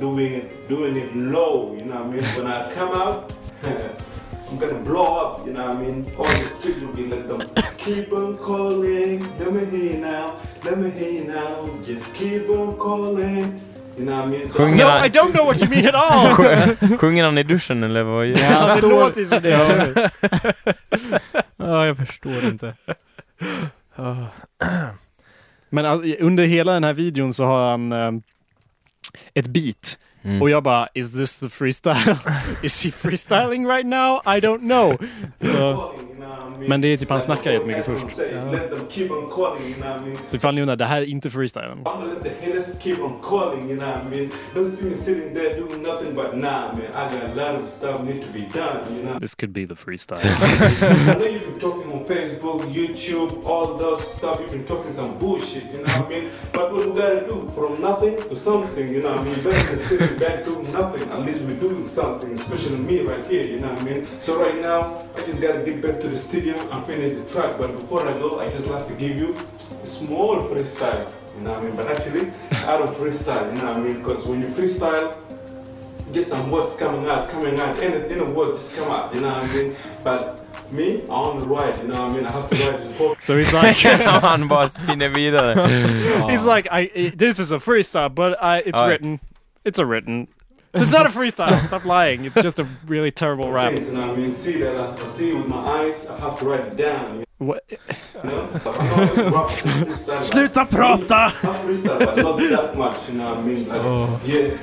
doing 0.00 0.32
it, 0.40 0.68
doing 0.68 0.96
it 0.96 1.10
low. 1.16 1.74
You 1.78 1.84
know 1.84 1.96
what 1.96 2.06
I 2.06 2.20
mean? 2.20 2.24
When 2.36 2.46
I 2.46 2.72
come 2.74 2.92
out. 3.02 3.32
I'm 4.52 4.58
gonna 4.58 4.80
blow 4.84 5.16
up, 5.16 5.46
you 5.46 5.52
know 5.54 5.68
what 5.68 5.76
I 5.76 5.80
mean? 5.80 6.06
All 6.18 6.24
the 6.26 6.44
street 6.58 6.82
will 6.82 6.94
be 6.94 7.06
like 7.06 7.26
them. 7.26 7.40
Keep 7.78 8.12
on 8.12 8.34
calling, 8.34 9.20
let 9.38 9.50
me 9.52 9.64
hear 9.78 9.92
you 9.94 9.98
now, 10.00 10.34
let 10.64 10.78
me 10.78 10.90
hear 10.90 11.10
you 11.10 11.24
now, 11.24 11.66
just 11.82 12.14
keep 12.14 12.50
on 12.50 12.72
calling. 12.76 13.58
You 13.98 14.04
know 14.04 14.16
what 14.16 14.28
I 14.28 14.30
mean? 14.30 14.48
So 14.48 14.58
Sjunger 14.58 14.76
No, 14.76 14.88
han, 14.90 15.04
I 15.04 15.08
don't 15.08 15.32
know 15.34 15.44
what 15.46 15.60
you 15.62 15.68
mean 15.68 15.86
at 15.86 15.94
all! 15.94 16.26
sj- 16.36 16.98
sjunger 16.98 17.24
han 17.24 17.38
i 17.38 17.42
duschen 17.42 17.82
eller 17.84 18.02
vad? 18.02 18.26
Ja, 18.26 18.74
det 18.76 18.80
låter 18.88 19.24
som 19.24 19.42
det. 19.42 20.10
Ja, 21.56 21.86
jag 21.86 21.96
förstår 21.96 22.44
inte. 22.44 22.74
Men 25.70 25.86
all, 25.86 26.14
under 26.20 26.44
hela 26.44 26.72
den 26.72 26.84
här 26.84 26.92
videon 26.92 27.32
så 27.32 27.44
har 27.44 27.70
han 27.70 27.92
eh, 27.92 28.10
ett 29.34 29.46
beat. 29.46 29.98
Mm. 30.24 30.42
Och 30.42 30.50
jag 30.50 30.62
bara, 30.62 30.88
is 30.94 31.12
this 31.12 31.38
the 31.38 31.48
freestyle? 31.48 32.16
is 32.62 32.84
he 32.84 32.90
freestyling 32.90 33.66
right 33.66 33.86
now? 33.86 34.20
I 34.36 34.40
don't 34.40 34.60
know. 34.60 34.96
Så, 35.36 35.92
men 36.68 36.80
det 36.80 36.88
är 36.88 36.96
typ 36.96 37.10
han 37.10 37.20
snackar 37.20 37.50
jättemycket 37.50 37.86
först. 37.86 38.16
Så 40.26 40.36
ifall 40.36 40.54
ni 40.54 40.60
undrar, 40.60 40.76
det 40.76 40.84
här 40.84 41.00
är 41.02 41.04
inte 41.06 41.30
freestylen. 41.30 41.84
This 49.20 49.34
could 49.34 49.52
be 49.52 49.66
the 49.66 49.74
freestyle. 49.74 50.18
I 50.22 51.14
know 51.14 51.26
you've 51.26 51.52
been 51.52 51.60
talking 51.60 51.92
on 51.92 52.04
Facebook, 52.04 52.62
YouTube, 52.74 53.46
all 53.46 53.78
those 53.78 54.02
stuff. 54.02 54.40
You've 54.40 54.50
been 54.50 54.64
talking 54.64 54.92
some 54.92 55.18
bullshit, 55.18 55.64
you 55.72 55.82
know 55.84 56.00
what 56.00 56.12
I 56.12 56.14
mean? 56.14 56.28
But 56.52 56.72
what 56.72 56.86
we 56.86 56.92
gotta 56.92 57.26
do, 57.26 57.48
from 57.54 57.80
nothing 57.80 58.16
to 58.16 58.36
something, 58.36 58.88
you 58.88 59.02
know 59.02 59.16
what 59.16 59.26
I 59.26 59.98
mean? 59.98 60.11
Better 60.18 60.44
than 60.44 60.64
sitting 60.64 60.64
back 60.64 60.72
doing 60.72 60.72
nothing. 60.72 61.10
At 61.10 61.20
least 61.22 61.40
we're 61.42 61.68
doing 61.68 61.86
something, 61.86 62.32
especially 62.32 62.78
me 62.78 63.00
right 63.00 63.26
here, 63.26 63.42
you 63.46 63.58
know 63.60 63.72
what 63.72 63.80
I 63.80 63.84
mean? 63.84 64.06
So 64.20 64.40
right 64.40 64.60
now, 64.60 65.04
I 65.16 65.20
just 65.26 65.40
gotta 65.40 65.62
get 65.62 65.80
back 65.82 66.00
to 66.00 66.08
the 66.08 66.16
studio 66.18 66.54
and 66.70 66.84
finish 66.84 67.12
the 67.14 67.24
track. 67.32 67.58
But 67.58 67.72
before 67.72 68.06
I 68.08 68.12
go, 68.14 68.40
I 68.40 68.48
just 68.48 68.68
like 68.68 68.86
to 68.86 68.92
give 68.94 69.16
you 69.18 69.34
a 69.82 69.86
small 69.86 70.36
freestyle, 70.40 71.12
you 71.36 71.42
know 71.42 71.52
what 71.52 71.60
I 71.64 71.66
mean? 71.66 71.76
But 71.76 71.86
actually, 71.90 72.30
I 72.68 72.78
don't 72.78 72.94
freestyle, 72.96 73.54
you 73.54 73.62
know 73.62 73.68
what 73.68 73.76
I 73.76 73.80
mean? 73.80 73.98
Because 73.98 74.26
when 74.26 74.40
you 74.42 74.48
freestyle, 74.48 75.18
get 76.12 76.26
some 76.26 76.50
words 76.50 76.76
coming 76.76 77.08
out, 77.08 77.28
coming 77.30 77.58
out, 77.58 77.78
any, 77.78 77.96
any 78.12 78.32
word 78.32 78.54
just 78.54 78.74
come 78.76 78.90
out, 78.90 79.14
you 79.14 79.20
know 79.22 79.28
what 79.28 79.42
I 79.50 79.54
mean? 79.54 79.76
But 80.04 80.72
me, 80.72 81.02
I 81.02 81.14
only 81.14 81.46
write, 81.46 81.80
you 81.82 81.88
know 81.88 82.02
what 82.02 82.12
I 82.12 82.14
mean? 82.16 82.26
I 82.26 82.32
have 82.32 82.48
to 82.50 82.70
write 82.70 82.80
the 82.82 82.92
whole 82.94 83.16
So 83.20 83.36
he's 83.36 83.52
like, 83.52 83.76
han 83.76 84.46
bara 84.48 84.68
spinner 84.68 85.08
vidare. 85.08 86.30
he's 86.30 86.44
like, 86.46 86.68
I, 86.70 86.90
I- 86.94 87.12
this 87.16 87.38
is 87.38 87.50
a 87.52 87.56
freestyle, 87.58 88.14
but 88.14 88.42
I, 88.42 88.58
it's 88.58 88.78
Ja. 88.78 88.86
written. 88.86 89.20
It's 89.64 89.78
a 89.78 89.86
written. 89.86 90.28
So 90.74 90.80
it's 90.80 90.92
not 90.92 91.04
a 91.06 91.10
freestyle. 91.10 91.64
Stop 91.66 91.84
lying. 91.84 92.24
It's 92.24 92.34
just 92.36 92.58
a 92.58 92.66
really 92.86 93.10
terrible 93.10 93.50
rap. 93.52 93.72
things, 93.72 93.88
you 93.88 93.94
know 93.94 94.06
what 94.06 94.16
I 94.16 94.20
mean? 94.20 94.28
See 94.30 94.58
that 94.60 94.80
I, 94.80 94.92
I 95.02 95.04
see 95.04 95.30
it 95.30 95.34
with 95.36 95.48
my 95.48 95.56
eyes, 95.58 96.06
I 96.06 96.18
have 96.18 96.38
to 96.38 96.44
write 96.46 96.60
it 96.72 96.76
down, 96.78 97.24
What? 97.38 97.64
you 97.70 97.78
know? 98.24 98.50
But 98.64 98.80
I'm 98.80 98.86
not 98.96 99.14
gonna 99.16 99.30
rock 99.30 99.50
and 99.66 99.86
freestyle. 99.86 100.06
but- 100.06 100.22
Sluta 100.22 100.70
prata! 100.70 101.14
I 101.14 101.30
freestyle, 101.64 101.98
but 101.98 102.16
not 102.16 102.38
that 102.38 102.76
much, 102.78 103.08
you 103.10 103.14
know 103.18 103.34
what 103.34 103.44
I 103.44 103.48
mean? 103.48 103.68
Like, 103.68 104.26
yeah, 104.26 104.56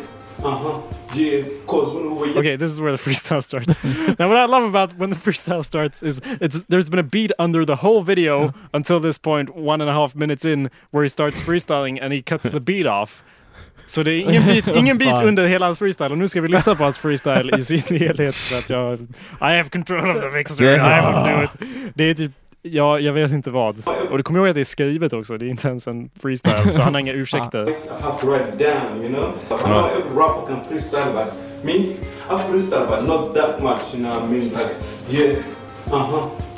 uh-huh, 0.43 0.81
yeah, 1.13 1.43
cause 1.67 1.93
when 1.93 2.15
we 2.15 2.35
Okay, 2.37 2.55
this 2.55 2.71
is 2.71 2.81
where 2.81 2.91
the 2.91 2.97
freestyle 2.97 3.43
starts. 3.43 3.83
now, 4.19 4.29
what 4.29 4.37
I 4.37 4.45
love 4.45 4.63
about 4.63 4.97
when 4.97 5.11
the 5.11 5.15
freestyle 5.15 5.63
starts 5.63 6.01
is 6.01 6.21
it's 6.25 6.61
there's 6.69 6.89
been 6.89 6.97
a 6.99 7.03
beat 7.03 7.31
under 7.37 7.65
the 7.65 7.75
whole 7.77 8.01
video 8.01 8.53
until 8.73 8.99
this 8.99 9.19
point, 9.19 9.55
one 9.55 9.79
and 9.79 9.89
a 9.91 9.93
half 9.93 10.15
minutes 10.15 10.43
in, 10.43 10.71
where 10.89 11.03
he 11.03 11.09
starts 11.09 11.39
freestyling 11.39 11.99
and 12.01 12.13
he 12.13 12.23
cuts 12.23 12.45
the 12.49 12.59
beat 12.61 12.87
off. 12.87 13.21
Så 13.89 14.03
det 14.03 14.11
är 14.11 14.19
ingen 14.19 14.45
beat, 14.45 14.67
ingen 14.75 14.99
Fan. 14.99 15.27
under 15.27 15.47
hela 15.47 15.65
hans 15.65 15.79
freestyle 15.79 16.11
och 16.11 16.17
nu 16.17 16.27
ska 16.27 16.41
vi 16.41 16.47
lyssna 16.47 16.75
på 16.75 16.83
hans 16.83 16.97
freestyle 16.97 17.55
i 17.57 17.63
sin 17.63 17.99
helhet 17.99 18.35
för 18.35 18.57
att 18.57 18.69
jag... 18.69 18.99
I 18.99 19.57
have 19.57 19.63
control 19.63 20.09
of 20.09 20.21
the 20.21 20.29
mixer, 20.29 20.63
I 20.63 20.67
will 20.77 21.37
do 21.37 21.43
it. 21.43 21.51
Det 21.95 22.03
är 22.03 22.13
typ... 22.13 22.31
Ja, 22.61 22.99
jag 22.99 23.13
vet 23.13 23.31
inte 23.31 23.49
vad. 23.49 23.87
Och 24.11 24.17
du 24.17 24.23
kommer 24.23 24.39
ihåg 24.39 24.49
att 24.49 24.55
det 24.55 24.61
är 24.61 24.65
skrivet 24.65 25.13
också, 25.13 25.37
det 25.37 25.45
är 25.45 25.49
inte 25.49 25.67
ens 25.67 25.87
en 25.87 26.09
freestyle, 26.21 26.71
så 26.71 26.81
han 26.81 26.93
har 26.93 27.01
inga 27.01 27.13
ursäkter. 27.23 27.69
I 27.69 27.73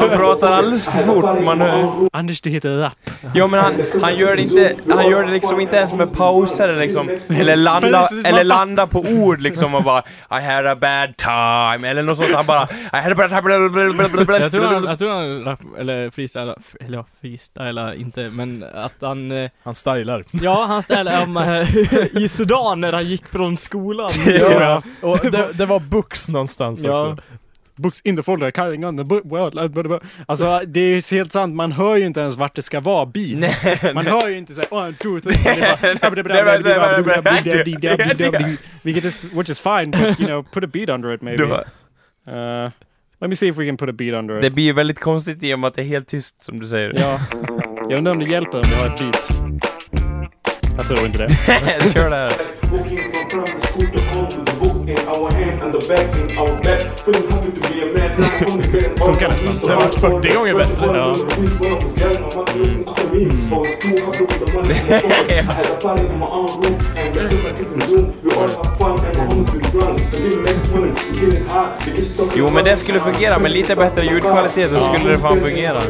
Han 0.00 0.10
pratar 0.10 0.52
alldeles 0.52 0.84
för 0.84 1.02
fort, 1.02 1.44
man 1.44 1.60
hör. 1.60 2.08
Anders, 2.12 2.40
det 2.40 2.50
heter 2.50 2.78
rap. 2.78 2.92
Ja 3.34 3.46
men 3.46 3.60
han, 3.60 3.74
han 4.02 4.16
gör 4.16 4.36
det 4.36 4.42
inte, 4.42 4.74
han 4.88 5.10
gör 5.10 5.22
det 5.24 5.32
liksom 5.32 5.60
inte 5.60 5.76
ens 5.76 5.92
med 5.94 6.12
pauser 6.12 6.68
eller 6.68 6.80
liksom, 6.80 7.10
eller 7.28 7.56
landa, 7.56 7.98
konstigt, 7.98 8.05
eller 8.12 8.38
fatt- 8.38 8.46
landa 8.46 8.86
på 8.86 9.00
ord 9.00 9.40
liksom 9.40 9.74
och 9.74 9.82
bara 9.84 10.02
I 10.30 10.44
had 10.44 10.66
a 10.66 10.76
bad 10.80 11.16
time, 11.16 11.88
eller 11.88 12.02
något 12.02 12.16
sånt. 12.18 12.34
Han 12.34 12.46
bara 12.46 12.62
I 12.92 12.96
had 13.02 13.12
a 13.12 13.14
bad 13.16 13.28
time. 13.30 13.52
Jag 14.38 14.52
tror 14.52 14.62
han, 14.64 14.84
jag 14.84 14.98
tror 14.98 15.10
han 15.10 15.44
rap, 15.44 15.60
eller 15.78 16.10
freestylar, 16.10 16.56
eller 16.80 17.04
freestylar 17.20 17.92
inte, 17.94 18.28
men 18.32 18.64
att 18.74 18.94
han... 19.00 19.30
eh, 19.30 19.50
Han 19.64 19.74
stylar. 19.74 20.24
Ja, 20.32 20.64
han 20.66 20.82
om 21.22 21.36
eh, 21.36 22.22
i 22.22 22.28
Sudan 22.28 22.80
när 22.80 22.92
han 22.92 23.04
gick 23.06 23.28
från 23.28 23.56
skolan. 23.56 24.08
Ja, 24.26 24.82
och 25.02 25.18
det, 25.30 25.48
det 25.52 25.66
var 25.66 25.80
books 25.80 26.28
någonstans 26.28 26.82
Ja. 26.84 27.08
också. 27.08 27.22
Books 27.78 28.00
in 28.04 28.16
the 28.16 28.22
folder, 28.22 28.50
carrying 28.50 28.84
on 28.86 28.96
the 28.96 29.04
book, 29.04 29.22
well. 29.24 30.00
Alltså 30.26 30.60
det 30.66 30.80
är 30.80 30.88
ju 30.88 31.16
helt 31.16 31.32
sant, 31.32 31.54
man 31.54 31.72
hör 31.72 31.96
ju 31.96 32.06
inte 32.06 32.20
ens 32.20 32.36
vart 32.36 32.54
det 32.54 32.62
ska 32.62 32.80
vara 32.80 33.06
beats. 33.06 33.64
Nej, 33.64 33.94
Man 33.94 34.04
nej. 34.04 34.12
hör 34.12 34.28
ju 34.28 34.38
inte 34.38 34.54
såhär 34.54 34.72
one, 34.72 34.92
two, 34.92 35.20
three, 35.20 35.36
vilket 38.82 39.04
is, 39.04 39.24
which 39.24 39.50
is 39.50 39.60
fine, 39.60 39.90
but 39.90 40.20
you 40.20 40.26
know, 40.28 40.42
put 40.42 40.64
a 40.64 40.66
beat 40.66 40.88
under 40.90 41.14
it 41.14 41.22
maybe. 41.22 41.42
Uh, 41.42 42.70
let 43.20 43.30
me 43.30 43.34
see 43.36 43.48
if 43.48 43.56
we 43.58 43.66
can 43.66 43.76
put 43.76 43.88
a 43.88 43.92
beat 43.92 44.14
under 44.14 44.36
it. 44.36 44.42
det 44.42 44.50
blir 44.50 44.64
ju 44.64 44.72
väldigt 44.72 45.00
konstigt 45.00 45.42
i 45.42 45.54
och 45.54 45.58
med 45.58 45.68
att 45.68 45.74
det 45.74 45.82
är 45.82 45.86
helt 45.86 46.08
tyst 46.08 46.42
som 46.42 46.58
du 46.60 46.66
säger. 46.66 46.92
Ja. 46.96 47.20
Jag 47.88 47.98
undrar 47.98 48.12
om 48.12 48.18
det 48.18 48.24
hjälper 48.30 48.58
om 48.58 48.64
vi 48.68 48.74
har 48.74 48.86
ett 48.86 49.00
beat. 49.00 49.30
Jag 50.76 50.86
tror 50.86 51.06
inte 51.06 51.18
det. 51.18 51.28
Kör 51.92 52.10
det 52.10 52.16
här. 52.16 52.32
Our 55.16 55.30
hand 55.32 55.62
and 55.62 55.72
the 55.72 55.78
bag 55.88 56.06
in 56.20 56.38
our 56.38 56.62
back. 56.62 56.82
Feeling 57.04 57.30
happy 57.30 57.50
to 57.52 57.60
be 57.68 57.82
a 57.82 57.86
man. 57.94 58.10
Now 58.20 58.26
Funkar 59.06 59.28
nästan. 59.28 59.54
Det 59.62 59.68
har 59.72 59.80
varit 59.80 59.94
40 59.94 60.34
gånger 60.34 60.54
bättre. 60.54 60.86
Ja. 60.86 61.14
Jo, 72.36 72.50
men 72.50 72.64
det 72.64 72.76
skulle 72.76 73.00
fungera. 73.00 73.38
Med 73.38 73.50
lite 73.50 73.76
bättre 73.76 74.04
ljudkvalitet 74.04 74.70
så 74.70 74.80
skulle 74.80 75.10
det 75.10 75.18
fan 75.18 75.40
fungera. 75.40 75.80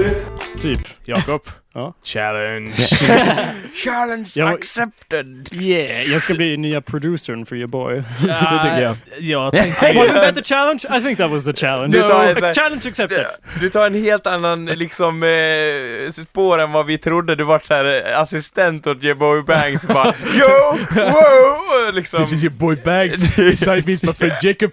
Typ. 0.60 0.78
Jakob. 1.04 1.42
Ja. 1.76 1.94
Challenge. 2.04 2.72
Challenge 3.84 4.28
Jag- 4.34 4.52
accepted! 4.54 5.48
Yeah, 5.52 6.02
jag 6.12 6.22
ska 6.22 6.34
bli 6.34 6.56
nya 6.56 6.80
producern 6.80 7.46
för 7.46 7.56
your 7.56 7.66
boy. 7.66 7.94
det 8.20 8.62
tycker 8.62 8.80
jag. 8.82 8.96
Jag 9.20 9.52
tänkte... 9.62 9.86
Wasn't 9.92 10.12
that 10.24 10.34
the 10.36 10.42
challenge? 10.42 10.84
I 10.98 11.00
think 11.02 11.18
that 11.18 11.30
was 11.30 11.44
the 11.44 11.52
challenge. 11.52 11.98
Du 11.98 12.02
tar 12.06 12.24
ett- 12.26 12.56
challenge 12.56 12.88
accepted. 12.88 13.26
Du 13.60 13.68
tar 13.68 13.86
en 13.86 13.94
helt 13.94 14.26
annan 14.26 14.64
liksom 14.66 15.22
eh, 15.22 16.10
spår 16.10 16.58
än 16.58 16.72
vad 16.72 16.86
vi 16.86 16.98
trodde. 16.98 17.34
Du 17.34 17.44
var 17.44 17.58
såhär 17.58 18.12
eh, 18.12 18.20
assistent 18.20 18.86
åt 18.86 19.02
J-Boy 19.02 19.42
Banks 19.42 19.84
och 19.84 19.94
bara 19.94 20.14
Yo! 20.34 20.78
Wow! 21.02 21.94
Liksom 21.94 22.20
This 22.24 22.32
is 22.32 22.44
your 22.44 22.54
boy 22.54 22.76
Bags. 22.84 23.36
Beside 23.36 23.86
me 23.86 23.92
is 23.92 24.02
my 24.02 24.12
friend 24.12 24.32
Jacob. 24.42 24.70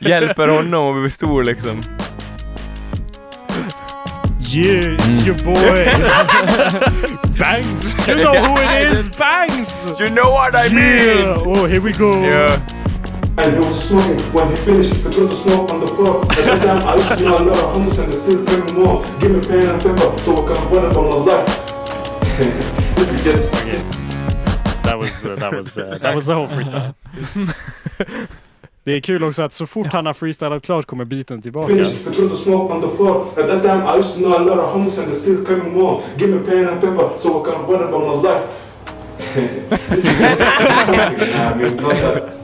hjälper 0.00 0.48
honom 0.48 0.96
att 0.96 1.02
bli 1.02 1.10
stor 1.10 1.44
liksom. 1.44 1.82
Yeah, 4.52 4.80
it's 4.98 5.24
your 5.24 5.36
boy. 5.36 5.54
Bangs. 7.38 7.94
You 8.08 8.16
know 8.16 8.34
who 8.34 8.60
it 8.60 8.82
is, 8.90 9.08
Bangs. 9.08 9.92
You 10.00 10.10
know 10.10 10.30
what 10.32 10.56
I 10.56 10.66
mean! 10.68 11.18
Yeah. 11.18 11.36
Oh, 11.46 11.66
here 11.66 11.80
we 11.80 11.92
go. 11.92 12.10
Yeah. 12.20 12.58
And 13.38 13.52
he 13.52 13.58
was 13.60 13.88
smoking. 13.88 14.18
When 14.32 14.48
he 14.50 14.56
finished, 14.56 14.92
he 14.92 15.02
threw 15.02 15.28
the 15.28 15.36
smoke 15.36 15.70
on 15.72 15.78
the 15.78 15.86
floor. 15.86 16.22
At 16.32 16.44
that 16.44 16.62
time, 16.62 16.88
I 16.88 16.96
used 16.96 17.18
to 17.18 17.24
know 17.24 17.36
a 17.36 17.44
lot 17.46 17.58
of 17.58 17.76
homies 17.76 18.02
and 18.02 18.12
they 18.12 18.16
still 18.16 18.44
pay 18.44 18.60
me 18.60 18.72
more. 18.82 19.04
Give 19.20 19.30
me 19.30 19.40
pen 19.40 19.68
and 19.70 19.80
paper 19.80 20.18
so 20.18 20.34
I 20.34 20.54
can 20.54 20.68
run 20.72 20.84
up 20.90 20.96
on 20.96 21.04
my 21.10 21.16
life. 21.30 21.46
this 22.96 23.12
is 23.12 23.22
just 23.22 23.54
Okay. 23.54 23.78
That 24.82 24.98
was, 24.98 25.24
uh, 25.24 25.36
that 25.36 25.52
was, 25.52 25.78
uh, 25.78 25.98
that 25.98 26.12
was 26.12 26.26
the 26.26 26.34
whole 26.34 26.48
freestyle. 26.48 26.96
Det 28.84 28.92
är 28.92 29.00
kul 29.00 29.24
också 29.24 29.42
att 29.42 29.52
så 29.52 29.66
fort 29.66 29.86
han 29.92 30.06
har 30.06 30.12
freestylat 30.12 30.62
klart 30.62 30.86
kommer 30.86 31.04
beaten 31.04 31.42
tillbaka. 31.42 31.68
finished, 31.68 31.92
he 31.92 32.12
threw 32.12 32.28
the 32.28 32.36
smoke 32.36 32.74
on 32.74 32.80
the 32.80 32.96
floor. 32.96 33.26
At 33.36 33.48
that 33.48 33.62
time, 33.62 33.86
I 33.86 33.98
used 33.98 34.14
to 34.14 34.20
know 34.20 34.36
a 34.36 34.38
lot 34.38 34.58
of 34.58 34.74
homies 34.74 34.98
and 34.98 35.12
they 35.12 35.20
still 35.20 35.56
me 35.64 35.70
more. 35.70 36.02
Give 36.16 36.30
me 36.30 36.46
pen 36.46 36.68
and 36.68 36.80
paper 36.80 37.10
so 37.18 37.42
I 37.42 37.44
can 37.44 37.64
up 37.64 37.94
on 37.94 38.22
my 38.22 38.30
life. 38.30 38.66
this 39.88 40.04
is 40.04 40.18
just 40.18 40.38
something, 40.86 41.20
you 41.20 41.26
know 41.26 41.44
I 41.44 41.54
mean? 41.54 41.76
Not 41.76 41.96
that, 41.96 42.40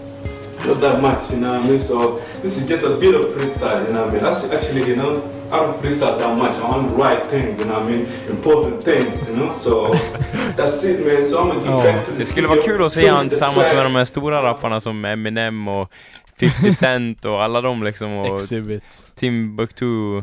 not 0.66 0.78
that 0.78 1.02
much, 1.02 1.32
you 1.32 1.38
know 1.38 1.52
what 1.52 1.66
I 1.66 1.68
mean? 1.68 1.78
So 1.78 2.16
this 2.42 2.58
is 2.58 2.68
just 2.68 2.84
a 2.84 2.96
bit 2.96 3.14
of 3.14 3.24
freestyle, 3.34 3.86
you 3.86 3.92
know 3.92 4.04
what 4.04 4.10
I 4.10 4.14
mean? 4.14 4.22
That's 4.22 4.50
actually, 4.50 4.88
you 4.90 4.96
know, 4.96 5.12
I 5.50 5.64
don't 5.64 5.82
freestyle 5.82 6.18
that 6.18 6.38
much. 6.38 6.56
I 6.58 6.76
only 6.76 6.94
write 6.94 7.26
things, 7.26 7.58
you 7.58 7.64
know 7.64 7.72
what 7.72 7.82
I 7.82 7.90
mean? 7.90 8.06
Important 8.28 8.82
things, 8.82 9.28
you 9.28 9.36
know? 9.36 9.48
So 9.50 9.94
that's 10.56 10.84
it, 10.84 11.06
man. 11.06 11.24
So 11.24 11.42
I'm 11.42 11.48
gonna 11.48 11.60
get 11.60 11.94
back 11.94 12.04
to 12.06 12.12
the 12.12 12.18
det 12.18 12.24
skulle 12.24 12.48
vara 12.48 12.62
kul 12.62 12.84
att 12.84 12.92
se 12.92 13.00
finish 13.00 13.16
han 13.16 13.24
the 13.24 13.30
tillsammans 13.30 13.72
med 13.74 13.84
de 13.84 13.94
här 13.94 14.04
stora 14.04 14.42
rapparna 14.42 14.80
som 14.80 15.04
Eminem 15.04 15.68
och 15.68 15.92
50 16.40 16.72
Cent 16.72 17.24
och 17.24 17.42
alla 17.42 17.60
dem 17.60 17.82
liksom 17.82 18.12
och 18.12 18.36
Exhibit. 18.36 19.10
Timbuktu. 19.14 20.22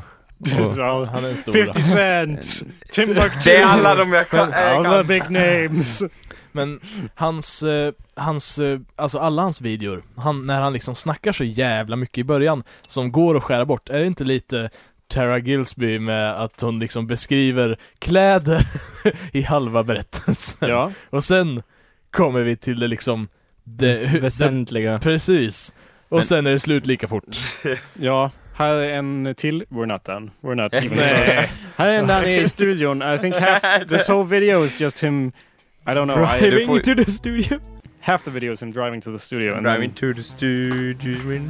Han 1.11 1.25
är 1.25 1.35
stor. 1.35 1.53
50 1.53 1.81
Cent, 1.81 2.45
Timbuktu. 2.91 3.39
Det 3.43 3.55
är 3.57 3.63
alla 3.65 3.95
de 3.95 4.13
jag 4.13 4.29
kan. 4.29 4.51
jag 4.51 4.75
All 4.75 4.83
the 4.83 4.89
kan. 4.89 5.07
big 5.07 5.29
names. 5.29 6.03
Men 6.51 6.79
hans, 7.15 7.63
eh, 7.63 7.93
hans, 8.15 8.59
eh, 8.59 8.79
alltså 8.95 9.19
alla 9.19 9.41
hans 9.41 9.61
videor, 9.61 10.03
han, 10.17 10.47
när 10.47 10.61
han 10.61 10.73
liksom 10.73 10.95
snackar 10.95 11.31
så 11.31 11.43
jävla 11.43 11.95
mycket 11.95 12.17
i 12.17 12.23
början, 12.23 12.63
som 12.87 13.11
går 13.11 13.37
att 13.37 13.43
skära 13.43 13.65
bort, 13.65 13.89
är 13.89 13.99
det 13.99 14.05
inte 14.07 14.23
lite 14.23 14.69
Tara 15.07 15.37
Gilsby 15.37 15.99
med 15.99 16.41
att 16.41 16.61
hon 16.61 16.79
liksom 16.79 17.07
beskriver 17.07 17.77
kläder 17.99 18.67
i 19.31 19.41
halva 19.41 19.83
berättelsen? 19.83 20.69
Ja. 20.69 20.91
Och 21.09 21.23
sen 21.23 21.63
kommer 22.11 22.39
vi 22.39 22.55
till 22.57 22.79
det 22.79 22.87
liksom, 22.87 23.27
det, 23.63 24.11
det 24.13 24.19
Väsentliga. 24.19 24.99
precis. 24.99 25.73
Och 26.13 26.17
Men- 26.19 26.25
sen 26.25 26.47
är 26.47 26.51
det 26.51 26.59
slut 26.59 26.85
lika 26.85 27.07
fort. 27.07 27.23
Ja, 27.99 28.31
här 28.53 28.75
är 28.75 28.93
en 28.93 29.33
till. 29.37 29.63
We're 29.69 29.85
not 29.85 30.03
done. 30.05 30.31
We're 30.41 30.55
not 30.55 30.73
even 30.73 30.89
close. 30.89 31.49
Här 31.75 31.87
är 31.89 31.99
en 31.99 32.07
där 32.07 32.27
i 32.27 32.45
studion. 32.49 33.01
I 33.13 33.17
think 33.19 33.35
half 33.35 33.63
this 33.89 34.09
whole 34.09 34.23
video 34.29 34.65
is 34.65 34.81
just 34.81 35.03
him. 35.03 35.27
I 35.27 35.89
don't 35.89 36.13
know. 36.13 36.23
I, 36.37 36.49
Du 36.49 36.65
får- 36.65 36.77
into 36.89 37.03
the 37.05 37.11
studio. 37.11 37.59
half 37.99 38.23
the 38.23 38.31
video 38.31 38.51
is 38.53 38.63
him 38.63 38.71
driving 38.71 39.01
to 39.01 39.11
the 39.11 39.19
studio. 39.19 39.53
And 39.55 39.63
Driving 39.65 39.93
then, 39.93 40.13
to 40.13 40.21
the 40.21 40.23
studio. 40.23 41.49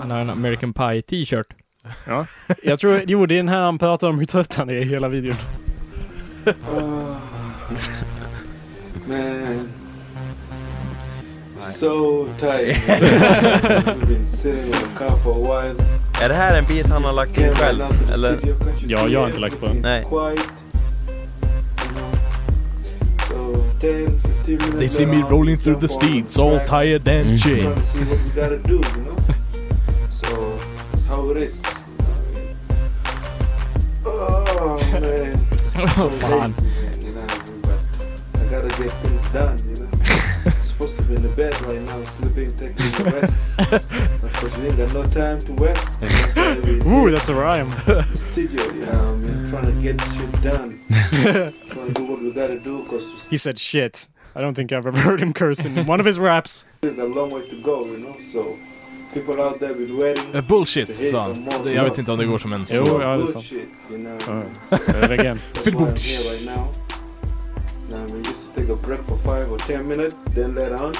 Han 0.00 0.10
har 0.10 0.18
en 0.20 0.30
American 0.30 0.72
Pie 0.72 1.02
t-shirt. 1.02 1.46
jag 2.62 2.80
tror, 2.80 3.02
jo 3.06 3.26
det 3.26 3.34
är 3.34 3.36
den 3.36 3.48
här 3.48 3.60
han 3.62 3.78
pratar 3.78 4.08
om 4.08 4.18
hur 4.18 4.26
trött 4.26 4.54
han 4.54 4.70
är 4.70 4.74
i 4.74 4.84
hela 4.84 5.08
videon. 5.08 5.36
Man, 9.08 9.68
so 11.62 12.28
tired. 12.38 12.76
Been 14.06 14.28
sitting 14.28 14.66
in 14.66 14.72
the 14.72 14.88
car 14.96 15.10
for 15.10 15.32
a 15.32 15.62
while. 15.62 15.76
Är 16.22 16.28
det 16.28 16.34
här 16.34 16.58
en 16.58 16.64
bit 16.64 16.86
han 16.86 17.04
har 17.04 17.12
lagt 17.12 17.38
in 17.38 17.54
själv? 17.54 17.84
Eller? 18.14 18.38
Ja, 18.86 19.08
jag 19.08 19.20
har 19.20 19.26
inte 19.26 19.40
lagt 19.40 19.60
på 19.60 19.66
den. 19.66 19.76
Nej. 19.76 20.04
They 24.78 24.86
see 24.88 25.06
me 25.06 25.22
rolling 25.22 25.58
through 25.58 25.80
the 25.80 25.88
streets 25.88 26.38
all 26.38 26.60
tired 26.60 27.08
and 27.08 27.40
shit. 27.40 27.62
Trying 27.62 27.74
to 27.74 27.82
see 27.82 28.04
what 28.04 28.18
we 28.24 28.30
gotta 28.30 28.58
do, 28.58 28.74
you 28.74 29.04
know? 29.04 29.16
So, 30.10 30.58
that's 30.92 31.04
how 31.04 31.30
it 31.30 31.36
is. 31.36 31.62
Oh, 34.04 34.78
man. 35.00 35.38
Oh, 35.74 35.86
so 35.86 36.10
Fan. 36.10 36.52
lazy, 36.52 36.62
man, 36.62 37.00
you 37.02 37.12
know 37.12 37.22
what 37.22 37.32
I 37.32 37.50
mean? 37.50 37.60
But 37.62 38.40
I 38.40 38.44
gotta 38.50 38.68
get 38.68 38.90
things 38.90 39.22
done, 39.32 39.58
you 39.58 39.64
know? 39.64 39.70
I'm 39.70 39.71
supposed 40.86 40.98
to 40.98 41.04
be 41.04 41.14
in 41.14 41.22
the 41.22 41.28
bed 41.36 41.54
right 41.62 41.80
now, 41.82 42.04
sleeping, 42.04 42.54
taking 42.56 43.06
a 43.06 43.10
rest. 43.20 43.58
Of 44.22 44.32
course, 44.34 44.58
we 44.58 44.66
ain't 44.66 44.76
got 44.76 44.92
no 44.92 45.04
time 45.04 45.38
to 45.40 45.52
rest. 45.54 46.00
That's 46.00 46.86
Ooh, 46.86 47.10
that's 47.10 47.28
a 47.28 47.34
rhyme. 47.34 47.70
the 47.86 48.04
studio, 48.16 48.62
you 48.74 48.86
know 48.86 48.92
what 48.92 48.96
I 48.96 49.16
mean? 49.16 49.50
Trying 49.50 49.66
to 49.66 49.82
get 49.82 50.00
shit 50.14 50.32
done. 50.42 50.80
trying 51.72 51.88
to 51.88 51.92
do 51.94 52.04
what 52.10 52.22
we 52.22 52.32
gotta 52.32 52.58
do 52.58 52.82
because 52.82 53.28
He 53.30 53.36
said 53.36 53.58
shit. 53.58 54.08
I 54.34 54.40
don't 54.40 54.54
think 54.54 54.72
I've 54.72 54.86
ever 54.86 54.98
heard 54.98 55.20
him 55.20 55.32
curse 55.32 55.64
in 55.64 55.86
one 55.86 56.00
of 56.00 56.06
his 56.06 56.18
raps. 56.18 56.64
we 56.82 56.88
still 56.92 56.96
got 57.08 57.16
a 57.16 57.20
long 57.20 57.30
way 57.30 57.46
to 57.46 57.56
go, 57.62 57.84
you 57.84 57.98
know? 58.00 58.14
So, 58.32 58.56
people 59.14 59.40
out 59.42 59.60
there 59.60 59.74
been 59.74 59.96
waiting. 59.96 60.34
Eh, 60.34 60.40
Bullshit, 60.40 60.96
sa 61.10 61.18
han. 61.22 61.48
Det- 61.64 61.72
Jag 61.72 61.84
vet 61.84 61.98
inte 61.98 62.12
om 62.12 62.18
det 62.18 62.26
går 62.26 62.38
som 62.38 62.52
en 62.52 62.64
Jo, 62.70 62.86
så. 62.86 62.92
ja, 63.02 63.08
det 63.08 63.14
är 63.14 63.18
Good 63.18 63.28
sant. 63.30 63.44
shit, 63.44 63.68
you 67.92 67.98
know? 67.98 68.00
Ja. 68.00 68.00
Again. 68.00 68.00
That's 68.00 68.00
why 68.00 68.00
I'm 68.00 68.00
here 68.00 68.00
right 68.00 68.00
now. 68.00 68.00
Now, 68.00 68.04
I 68.04 68.12
mean, 68.12 68.22
just 68.24 68.54
to 68.54 68.60
take 68.60 68.68
a 68.68 68.76
break 68.76 69.00
for 69.00 69.18
five 69.18 69.50
or 69.50 69.58
ten 69.58 69.88
minutes, 69.88 70.16
then 70.34 70.54
later 70.54 70.76
on, 70.76 70.94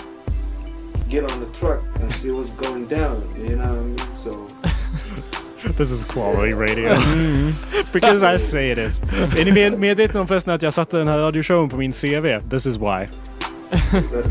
get 1.08 1.30
on 1.32 1.40
the 1.40 1.50
truck 1.52 1.82
and 2.00 2.12
see 2.12 2.30
what's 2.30 2.50
going 2.52 2.86
down. 2.86 3.16
You 3.38 3.56
know 3.56 3.74
what 3.74 3.82
I 3.82 3.86
mean? 3.86 3.98
So, 4.12 4.30
This 5.76 5.90
is 5.90 6.04
quality 6.04 6.54
radio. 6.54 6.94
Mm-hmm. 7.02 7.92
Because 7.92 8.22
I 8.22 8.38
say 8.38 8.70
it 8.70 8.78
is. 8.78 9.00
Är 9.36 9.44
ni 9.44 9.52
med, 9.52 9.78
medvetna 9.78 10.20
om 10.20 10.28
förresten 10.28 10.54
att 10.54 10.62
jag 10.62 10.74
satte 10.74 10.96
den 10.96 11.08
här 11.08 11.18
radioshowen 11.18 11.68
på 11.68 11.76
min 11.76 11.92
CV? 11.92 12.40
This 12.50 12.66
is 12.66 12.78
why. 12.78 13.08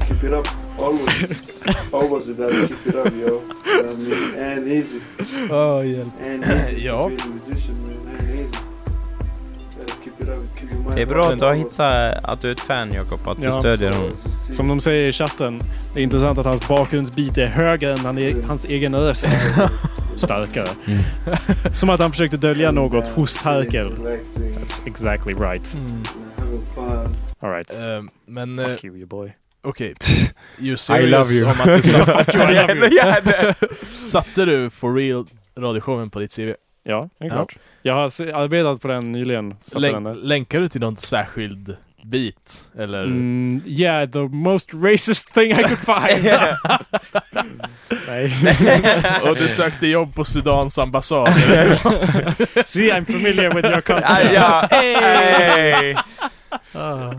keep 0.07 0.23
it 0.23 0.31
up. 0.31 0.47
Always, 0.79 1.63
always, 1.91 2.27
you 2.27 2.35
gotta 2.35 2.67
keep 2.67 2.87
it 2.87 2.95
up, 2.95 3.13
yo. 3.13 3.19
You 3.19 3.83
know 3.83 3.83
what 3.83 3.95
I 3.95 3.97
mean? 3.97 4.39
And 4.39 4.67
easy. 4.67 4.99
Åh, 5.51 5.85
hjälp. 5.85 6.13
And 6.25 6.43
easy 6.43 6.79
Ja. 6.85 7.11
Det 10.95 11.01
är 11.01 11.05
bra 11.05 11.31
att 11.31 11.39
du 11.39 11.45
har 11.45 11.53
hittat 11.53 12.23
att 12.23 12.41
du 12.41 12.47
är 12.47 12.51
ett 12.51 12.59
fan 12.59 12.91
Jakob, 12.93 13.19
att 13.27 13.37
du 13.37 13.43
Ja. 13.43 13.59
stödjer 13.59 13.91
honom. 13.93 14.11
Som 14.51 14.67
de 14.67 14.79
säger 14.79 15.07
i 15.07 15.11
chatten, 15.11 15.59
det 15.93 15.99
är 15.99 16.03
intressant 16.03 16.37
att 16.39 16.45
hans 16.45 16.67
bakgrundsbit 16.67 17.37
är 17.37 17.45
högre 17.45 17.93
än 17.93 18.17
är, 18.17 18.47
hans 18.47 18.65
egen 18.65 18.95
röst. 18.95 19.31
Starkare. 20.15 20.67
Mm. 20.87 21.01
Som 21.73 21.89
att 21.89 21.99
han 21.99 22.11
försökte 22.11 22.37
dölja 22.37 22.71
något 22.71 23.07
hos 23.07 23.35
Terkel. 23.43 23.87
That's 23.87 24.81
exactly 24.87 25.33
right. 25.33 25.73
Mm. 25.77 26.03
Alright. 27.39 27.71
Eh, 27.71 28.03
men 28.25 28.59
eh, 28.59 28.67
Fuck 28.67 28.83
you, 28.83 28.95
you 28.97 29.05
boy. 29.07 29.33
okej. 29.63 29.95
You 30.59 30.67
I 30.67 31.05
love 31.05 31.25
serious 31.25 31.31
you. 31.31 31.45
om 31.51 31.51
att 31.61 31.75
du 31.75 31.81
satt, 31.83 32.05
Fuck 32.25 32.35
you, 32.35 32.43
I 32.51 32.75
love 32.75 32.89
you. 32.89 33.53
satte 34.07 34.45
du 34.45 34.69
for 34.69 34.93
real 34.95 35.25
radioshowen 35.57 36.09
på 36.09 36.19
ditt 36.19 36.35
CV? 36.35 36.49
Ja, 36.83 37.09
det 37.17 37.25
är 37.25 37.29
klart. 37.29 37.55
Jag 37.81 37.93
har 37.93 38.03
arbetat 38.33 38.81
på 38.81 38.87
den 38.87 39.11
nyligen. 39.11 39.55
Satte 39.61 39.91
den 39.91 40.13
länkar 40.13 40.61
du 40.61 40.67
till 40.67 40.81
någon 40.81 40.97
särskild 40.97 41.75
bit? 42.05 42.71
Eller? 42.77 43.03
Mm, 43.03 43.61
yeah, 43.65 44.09
the 44.09 44.19
most 44.19 44.73
racist 44.73 45.33
thing 45.33 45.51
I 45.51 45.63
could 45.63 45.79
find. 45.79 46.25
Nej. 48.07 48.33
Och 49.29 49.35
du 49.35 49.47
sökte 49.47 49.87
jobb 49.87 50.15
på 50.15 50.23
Sudans 50.23 50.77
ambassad? 50.77 51.33
See, 52.65 52.91
I'm 52.91 53.05
familiar 53.05 53.53
with 53.53 53.69
your 53.69 53.81
country. 53.81 54.05
Ah, 54.07 54.21
ja. 54.21 54.67
Hey. 54.71 55.95
Ah. 56.73 57.11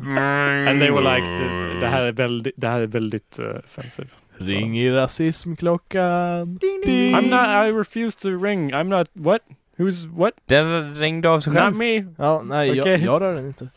And 0.68 0.80
they 0.80 0.90
were 0.90 1.16
like, 1.16 1.30
det, 1.30 1.80
det 1.80 1.88
här 1.88 2.02
är 2.02 2.12
väldigt, 2.12 2.54
det 2.56 2.68
här 2.68 2.80
är 2.80 2.86
väldigt 2.86 3.38
uh, 3.38 3.46
offensive. 3.64 4.08
Ring 4.36 4.78
i 4.78 4.90
rasismklockan. 4.90 6.58
I'm 6.84 7.28
not, 7.28 7.68
I 7.68 7.72
refuse 7.78 8.18
to 8.18 8.28
ring. 8.44 8.72
I'm 8.72 8.84
not, 8.88 9.08
what? 9.12 9.42
Who's, 9.78 10.16
what? 10.16 10.32
Den 10.46 10.92
ringde 10.92 11.28
av 11.28 11.40
sig 11.40 11.52
Not 11.52 11.62
själv. 11.62 11.76
me. 11.76 12.06
Ja, 12.18 12.42
nej, 12.44 12.68
jag, 12.68 12.82
Okej. 12.84 13.04
jag 13.04 13.20
rör 13.22 13.34
den 13.34 13.46
inte. 13.46 13.68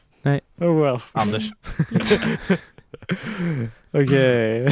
Oh 0.58 0.82
well. 0.82 1.00
Anders. 1.12 1.52
Okej. 3.92 4.70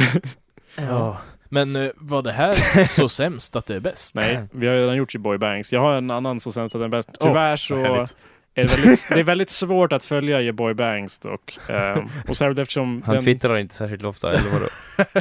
Ja. 0.76 1.18
Men 1.48 1.76
eh, 1.76 1.90
var 1.96 2.22
det 2.22 2.32
här 2.32 2.52
så 2.84 3.08
sämst 3.08 3.56
att 3.56 3.66
det 3.66 3.74
är 3.76 3.80
bäst? 3.80 4.14
Nej, 4.14 4.40
vi 4.52 4.66
har 4.66 4.74
redan 4.74 4.96
gjort 4.96 5.16
Boy 5.16 5.38
Bangs. 5.38 5.72
Jag 5.72 5.80
har 5.80 5.94
en 5.96 6.10
annan 6.10 6.40
så 6.40 6.52
sämst 6.52 6.74
att 6.74 6.80
den 6.80 6.86
är 6.86 6.96
bäst. 6.96 7.10
Tyvärr 7.20 7.50
vad 7.50 7.58
så 7.60 7.76
härligt. 7.76 8.16
Är 8.54 8.62
det, 8.64 8.76
väldigt, 8.76 9.08
det 9.08 9.20
är 9.20 9.24
väldigt 9.24 9.50
svårt 9.50 9.92
att 9.92 10.04
följa 10.04 10.40
Your 10.42 10.52
Boy 10.52 10.74
Bangs 10.74 11.18
dock. 11.18 11.58
Um, 11.68 12.08
och 12.28 12.36
särskilt 12.36 12.58
eftersom 12.58 13.02
Han 13.06 13.14
den, 13.14 13.24
twittrar 13.24 13.58
inte 13.58 13.74
särskilt 13.74 14.04
ofta, 14.04 14.32
eller 14.38 14.50
vadå? 14.50 14.68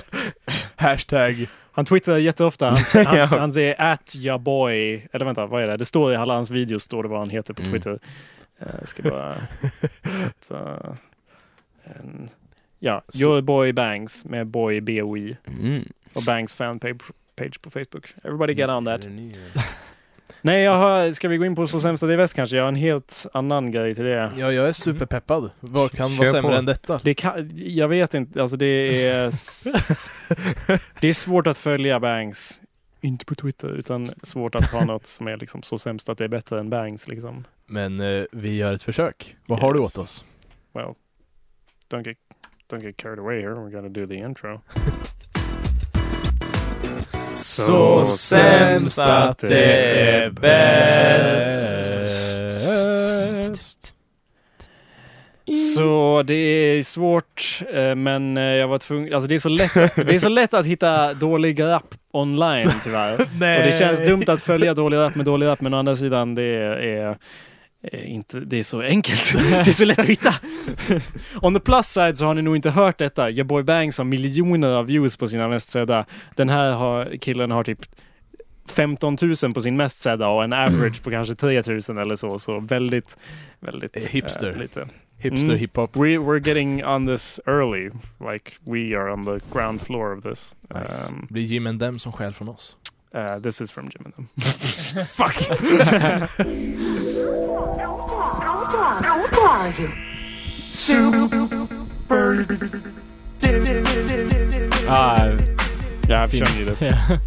Hashtag. 0.75 1.47
han 1.71 1.85
twittrar 1.85 2.17
jätteofta. 2.17 2.65
Han, 2.65 2.75
han, 3.05 3.17
Ja. 3.17 3.25
han 3.39 3.53
säger 3.53 3.81
at 3.81 4.15
your 4.15 4.37
boy. 4.37 5.07
Eller 5.13 5.25
vänta, 5.25 5.45
vad 5.45 5.63
är 5.63 5.67
det? 5.67 5.77
Det 5.77 5.85
står 5.85 6.13
i 6.13 6.15
alla 6.15 6.33
hans 6.33 6.49
videos 6.49 6.83
står 6.83 7.03
det 7.03 7.09
vad 7.09 7.19
han 7.19 7.29
heter 7.29 7.53
på 7.53 7.61
Mm. 7.61 7.71
Twitter. 7.73 7.99
Jag 8.79 8.89
ska 8.89 9.03
bara 9.03 9.35
ta 10.47 10.95
en, 11.83 12.29
Ja, 12.79 13.01
Så- 13.09 13.19
Your 13.21 13.41
Boy 13.41 13.73
Bangs 13.73 14.25
med 14.25 14.47
Boy 14.47 14.81
B-O-I. 14.81 15.37
Mm. 15.47 15.81
Och 16.15 16.21
Bangs 16.27 16.53
fanpage 16.53 17.01
page 17.35 17.61
på 17.61 17.69
Facebook. 17.69 18.13
Everybody 18.23 18.53
get 18.53 18.69
on 18.69 18.85
that. 18.85 19.05
Nej, 20.41 20.63
jag 20.63 20.77
har, 20.77 21.11
ska 21.11 21.27
vi 21.27 21.37
gå 21.37 21.45
in 21.45 21.55
på 21.55 21.67
Så 21.67 21.79
sämsta 21.79 22.05
det 22.05 22.13
är 22.13 22.17
väst 22.17 22.33
kanske? 22.33 22.55
Jag 22.55 22.63
har 22.63 22.67
en 22.67 22.75
helt 22.75 23.25
annan 23.33 23.71
grej 23.71 23.95
till 23.95 24.03
det. 24.03 24.31
Ja, 24.37 24.51
jag 24.51 24.67
är 24.67 24.73
superpeppad. 24.73 25.51
Vad 25.59 25.91
kan 25.91 26.09
Kör 26.09 26.17
vara 26.17 26.27
sämre 26.27 26.51
på. 26.51 26.57
än 26.57 26.65
detta? 26.65 26.99
Det 27.03 27.13
kan, 27.13 27.49
jag 27.55 27.87
vet 27.87 28.13
inte, 28.13 28.41
alltså 28.41 28.57
det 28.57 29.05
är... 29.07 29.25
det 31.01 31.07
är 31.07 31.13
svårt 31.13 31.47
att 31.47 31.57
följa 31.57 31.99
Bangs. 31.99 32.59
Inte 33.01 33.25
på 33.25 33.35
Twitter, 33.35 33.67
utan 33.69 34.11
svårt 34.23 34.55
att 34.55 34.71
ha 34.71 34.85
något 34.85 35.05
som 35.05 35.27
är 35.27 35.37
liksom 35.37 35.63
så 35.63 35.77
sämst 35.77 36.09
att 36.09 36.17
det 36.17 36.23
är 36.23 36.27
bättre 36.27 36.59
än 36.59 36.69
Bangs 36.69 37.07
liksom. 37.07 37.43
Men 37.65 37.99
eh, 37.99 38.23
vi 38.31 38.55
gör 38.55 38.73
ett 38.73 38.83
försök. 38.83 39.35
Vad 39.45 39.59
har 39.59 39.73
du 39.73 39.79
Yes. 39.79 39.97
åt 39.97 40.03
oss? 40.03 40.25
Well, 40.73 40.93
don't 41.91 42.07
get, 42.07 42.17
don't 42.71 42.83
get 42.83 42.97
carried 42.97 43.19
away 43.19 43.41
here. 43.41 43.53
We're 43.53 43.71
gonna 43.71 43.89
do 43.89 44.07
the 44.07 44.15
intro. 44.15 44.61
Så 47.33 48.05
sämst 48.05 48.99
att 48.99 49.37
det 49.37 49.99
är 49.99 50.29
bäst. 50.29 51.63
Så 55.75 56.23
det 56.23 56.33
är 56.33 56.83
svårt, 56.83 57.61
eh, 57.73 57.95
men 57.95 58.37
eh, 58.37 58.43
jag 58.43 58.67
var 58.67 58.79
tvungen... 58.79 59.13
Alltså 59.13 59.27
det 59.27 59.35
är 59.35 59.39
så 59.39 59.49
lätt, 59.49 59.73
det 59.95 60.15
är 60.15 60.19
så 60.19 60.29
lätt 60.29 60.53
att 60.53 60.65
hitta 60.65 61.13
dålig 61.13 61.63
rap 61.63 61.95
online 62.11 62.71
tyvärr. 62.83 63.21
Och 63.21 63.27
det 63.39 63.77
känns 63.79 63.99
dumt 63.99 64.23
att 64.27 64.41
följa 64.41 64.73
dålig 64.73 64.97
rap 64.97 65.15
med 65.15 65.25
dålig 65.25 65.47
rap, 65.47 65.61
men 65.61 65.73
å 65.73 65.77
andra 65.77 65.95
sidan 65.95 66.35
det 66.35 66.43
är 66.43 67.17
inte, 67.91 68.39
det 68.39 68.59
är 68.59 68.63
så 68.63 68.81
enkelt. 68.81 69.33
det 69.49 69.67
är 69.67 69.71
så 69.71 69.85
lätt 69.85 69.99
att 69.99 70.05
hitta. 70.05 70.33
On 71.41 71.53
the 71.53 71.59
plus 71.59 71.87
side 71.87 72.17
så 72.17 72.25
har 72.25 72.33
ni 72.33 72.41
nog 72.41 72.55
inte 72.55 72.69
hört 72.69 72.97
detta. 72.97 73.29
Your 73.29 73.43
boy 73.43 73.63
Bangs 73.63 73.97
har 73.97 74.05
miljoner 74.05 74.69
av 74.71 74.85
views 74.85 75.17
på 75.17 75.27
sina 75.27 75.47
mest 75.47 75.69
sedda. 75.69 76.05
Den 76.35 76.49
här 76.49 76.71
har, 76.71 77.17
killen 77.21 77.51
har 77.51 77.63
typ 77.63 77.79
15 78.67 79.17
000 79.43 79.53
på 79.53 79.59
sin 79.59 79.77
mest 79.77 79.99
sedda 79.99 80.27
och 80.27 80.43
en 80.43 80.53
average 80.53 81.03
på 81.03 81.09
kanske 81.11 81.35
3 81.35 81.61
000 81.89 81.97
eller 81.97 82.15
så. 82.15 82.39
Så 82.39 82.59
väldigt, 82.59 83.17
väldigt... 83.59 83.97
Eh, 83.97 84.03
hipster. 84.09 84.49
eh, 84.49 84.57
lite. 84.57 84.87
Hipster 85.17 85.47
Mm. 85.49 85.59
hiphop. 85.59 85.95
We, 85.95 86.17
we're 86.17 86.47
getting 86.47 86.85
on 86.85 87.05
this 87.05 87.39
early. 87.45 87.89
Like 88.31 88.51
we 88.65 88.95
are 88.97 89.11
on 89.13 89.25
the 89.25 89.39
ground 89.53 89.81
floor 89.81 90.17
of 90.17 90.23
this. 90.23 90.55
Nice. 90.75 91.11
Um, 91.11 91.27
Blir 91.29 91.43
Jim 91.43 91.67
and 91.67 91.79
them 91.79 91.99
som 91.99 92.11
skäl 92.11 92.33
från 92.33 92.49
oss. 92.49 92.77
Uh, 93.13 93.39
this 93.39 93.61
is 93.61 93.71
from 93.71 93.89
Jim 93.89 94.01
and 94.05 94.13
them. 94.15 94.29
Fuck! 95.05 95.35
Ah, 104.85 105.31
Yeah, 106.09 106.23
I've 106.23 106.29
Fin- 106.31 106.45
shown 106.45 106.57
you 106.57 106.65
this. 106.65 106.81
ja. 106.81 107.17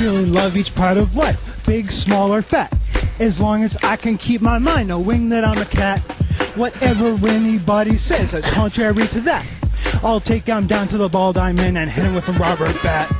really 0.00 0.26
love 0.26 0.56
each 0.56 0.74
part 0.74 0.96
of 0.96 1.14
life, 1.14 1.64
big, 1.64 1.90
small, 1.92 2.34
or 2.34 2.42
fat. 2.42 2.72
As 3.20 3.40
long 3.40 3.62
as 3.62 3.76
I 3.84 3.96
can 3.96 4.18
keep 4.18 4.40
my 4.40 4.58
mind 4.58 4.88
knowing 4.88 5.28
that 5.28 5.44
I'm 5.44 5.58
a 5.58 5.64
cat. 5.64 6.02
Whatever 6.54 7.16
anybody 7.28 7.96
says 7.96 8.32
that's 8.32 8.50
contrary 8.50 9.06
to 9.08 9.20
that. 9.22 9.46
I'll 10.02 10.20
take 10.20 10.44
him 10.44 10.66
down 10.66 10.86
to 10.88 10.98
the 10.98 11.08
ball 11.08 11.32
diamond 11.32 11.78
and 11.78 11.90
hit 11.90 12.04
him 12.04 12.14
with 12.14 12.28
a 12.28 12.32
rubber 12.32 12.72
bat. 12.82 13.10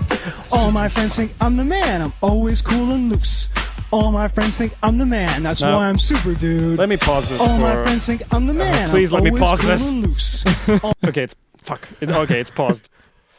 All 0.53 0.71
my 0.71 0.89
friends 0.89 1.17
think 1.17 1.33
I'm 1.41 1.57
the 1.57 1.65
man, 1.65 2.03
I'm 2.03 2.13
always 2.21 2.61
cool 2.61 2.91
and 2.91 3.11
loose. 3.11 3.49
All 3.91 4.13
my 4.13 4.29
friends 4.29 4.59
think 4.59 4.75
I'm 4.83 4.99
the 4.99 5.07
man, 5.07 5.43
that's 5.43 5.61
Now, 5.61 5.77
why 5.77 5.89
I'm 5.89 5.99
super 5.99 6.35
dude. 6.35 6.79
Let 6.79 6.89
me 6.89 6.97
pause 6.97 7.31
this 7.31 7.41
All 7.41 7.59
my 7.59 7.75
friends 7.83 8.07
think 8.07 8.23
I'm 8.33 8.47
the 8.47 8.53
uh, 8.53 8.57
man, 8.57 8.91
please 8.91 9.13
I'm 9.15 9.23
let 9.23 9.33
me 9.33 9.39
pause 9.39 9.61
cool 9.61 9.71
this. 9.71 9.91
and 9.91 10.07
loose. 10.07 10.45
Okay, 11.05 11.23
it's... 11.23 11.35
Fuck. 11.57 11.89
It, 12.01 12.11
okay, 12.11 12.41
it's 12.41 12.51
paused. 12.51 12.89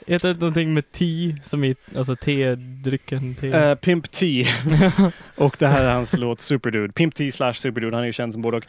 Heter 0.08 0.34
det 0.34 0.40
någonting 0.40 0.74
med 0.74 0.92
tea, 0.92 1.36
som 1.44 1.64
i, 1.64 1.76
alltså 1.98 2.16
te-drycken, 2.16 3.36
te? 3.36 3.48
Uh, 3.48 3.76
Pimp 3.76 4.12
T. 4.12 4.46
och 5.36 5.56
det 5.60 5.68
här 5.68 5.86
är 5.86 5.94
hans 5.94 6.14
låt 6.18 6.42
Superdude. 6.42 6.94
Pimp 6.94 7.16
T 7.16 7.32
slash 7.32 7.54
Superdude. 7.54 7.96
Han 7.96 8.04
är 8.04 8.08
ju 8.08 8.14
känd 8.14 8.34
som 8.34 8.42
både 8.42 8.58
och. 8.58 8.66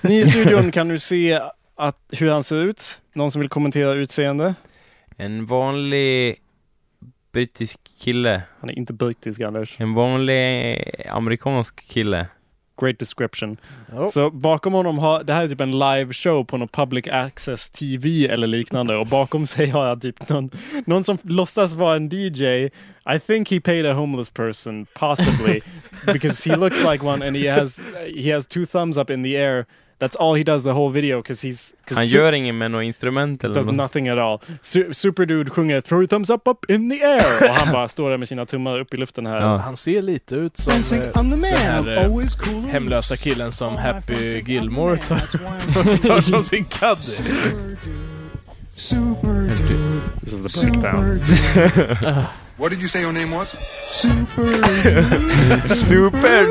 Ni 0.00 0.18
i 0.18 0.24
studion 0.24 0.72
kan 0.72 0.88
nu 0.88 0.98
se 0.98 1.40
att, 1.76 1.98
hur 2.10 2.30
han 2.30 2.44
ser 2.44 2.56
ut. 2.56 3.00
Någon 3.12 3.30
som 3.30 3.40
vill 3.40 3.48
kommentera 3.48 3.92
utseende? 3.92 4.54
En 5.16 5.46
vanlig 5.46 6.36
brittisk 7.32 7.80
kille. 7.98 8.42
Han 8.60 8.70
är 8.70 8.78
inte 8.78 8.92
brittisk, 8.92 9.40
Anders. 9.40 9.80
En 9.80 9.94
vanlig 9.94 10.92
amerikansk 11.08 11.88
kille. 11.88 12.26
Great 12.80 12.98
description. 12.98 13.56
Oh. 13.92 14.10
Så 14.10 14.30
bakom 14.30 14.72
honom 14.72 14.98
har, 14.98 15.24
det 15.24 15.32
här 15.32 15.42
är 15.44 15.48
typ 15.48 15.60
en 15.60 15.78
live 15.78 16.12
show 16.12 16.44
på 16.44 16.56
någon 16.56 16.68
public 16.68 17.08
access 17.08 17.70
TV 17.70 18.26
eller 18.26 18.46
liknande 18.46 18.96
och 18.96 19.06
bakom 19.06 19.46
sig 19.46 19.66
har 19.70 19.86
jag 19.86 20.02
typ 20.02 20.28
någon, 20.28 20.50
någon 20.86 21.04
som 21.04 21.18
låtsas 21.22 21.74
vara 21.74 21.96
en 21.96 22.08
DJ. 22.08 22.70
I 23.14 23.18
think 23.26 23.50
he 23.50 23.60
paid 23.60 23.86
a 23.86 23.92
homeless 23.92 24.30
person, 24.30 24.86
possibly, 24.94 25.60
because 26.12 26.50
he 26.50 26.56
looks 26.56 26.84
like 26.84 27.04
one 27.04 27.26
and 27.26 27.36
he 27.36 27.50
has, 27.50 27.80
he 28.14 28.34
has 28.34 28.46
two 28.46 28.66
thumbs 28.66 28.98
up 28.98 29.10
in 29.10 29.22
the 29.22 29.36
air. 29.36 29.66
That's 29.98 30.16
all 30.16 30.34
he 30.36 30.42
does 30.44 30.62
the 30.62 30.70
whole 30.72 30.92
video 30.92 31.22
because 31.22 31.46
he's... 31.48 31.72
'cause 31.86 31.94
Han 31.96 32.06
gör 32.06 32.32
inget 32.32 32.54
med 32.54 32.70
något 32.70 32.84
instrument 32.84 33.44
eller 33.44 33.54
does 33.54 33.66
något. 33.66 33.74
nothing 33.74 34.08
at 34.08 34.18
all. 34.18 34.38
Su- 34.62 34.92
Superdude 34.92 35.50
sjunger 35.50 35.80
“Throw 35.80 36.00
your 36.00 36.06
thumbs 36.06 36.30
up 36.30 36.48
up 36.48 36.70
in 36.70 36.90
the 36.90 37.04
air” 37.04 37.24
och 37.50 37.54
han 37.54 37.72
bara 37.72 37.88
står 37.88 38.10
där 38.10 38.16
med 38.18 38.28
sina 38.28 38.46
tummar 38.46 38.80
upp 38.80 38.94
i 38.94 38.96
luften 38.96 39.26
här. 39.26 39.40
Ja. 39.40 39.56
Han 39.56 39.76
ser 39.76 40.02
lite 40.02 40.34
ut 40.36 40.56
som 40.56 40.72
eh, 40.72 40.78
I'm 40.80 41.12
the 41.12 41.20
man, 41.22 41.40
den 41.40 41.52
här 41.52 41.96
eh, 41.96 42.04
always 42.04 42.34
cool 42.34 42.64
hemlösa 42.64 43.16
killen 43.16 43.52
som 43.52 43.76
Happy 43.76 44.40
Gilmore 44.46 44.98
tar, 44.98 45.98
tar 46.08 46.20
som 46.20 46.42
sin 46.42 46.64
caddy. 46.64 47.00
Super 47.02 47.76
dude. 47.84 48.06
Super 48.74 49.56
dude. 49.68 50.00
This 50.20 50.32
is 50.32 50.40
the 50.56 50.66
breakdown. 50.70 51.20
What 52.58 52.70
did 52.70 52.80
you 52.80 52.88
say 52.88 53.02
your 53.02 53.12
name 53.12 53.36
was? 53.36 53.48
Super 54.02 54.42
dude. 54.42 55.68
Super! 55.86 56.46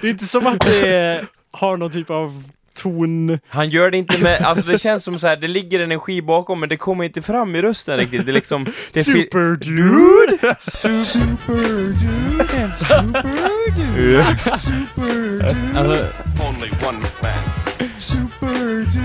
Det 0.00 0.06
är 0.06 0.10
inte 0.10 0.26
som 0.26 0.46
att 0.46 0.60
det 0.60 1.24
har 1.54 1.76
någon 1.76 1.90
typ 1.90 2.10
av 2.10 2.42
ton. 2.76 3.38
Han 3.48 3.70
gör 3.70 3.90
det 3.90 3.96
inte 3.98 4.18
med, 4.18 4.42
alltså 4.42 4.66
det 4.66 4.78
känns 4.78 5.04
som 5.04 5.18
så 5.18 5.26
här, 5.26 5.36
det 5.36 5.48
ligger 5.48 5.80
energi 5.80 6.22
bakom 6.22 6.60
men 6.60 6.68
det 6.68 6.76
kommer 6.76 7.04
inte 7.04 7.22
fram 7.22 7.56
i 7.56 7.62
rösten 7.62 7.96
riktigt. 7.98 8.26
Det 8.26 8.32
är 8.32 8.34
liksom... 8.34 8.64
Det 8.64 9.00
är 9.00 9.04
fi- 9.04 9.12
Superdude! 9.22 10.56
Superdude 10.60 12.44
and 12.62 12.72
superdude. 12.78 14.24
Superdude. 14.58 15.56
Alltså, 15.76 16.06
Only 16.48 16.70
one 16.88 16.98
man. 17.22 17.32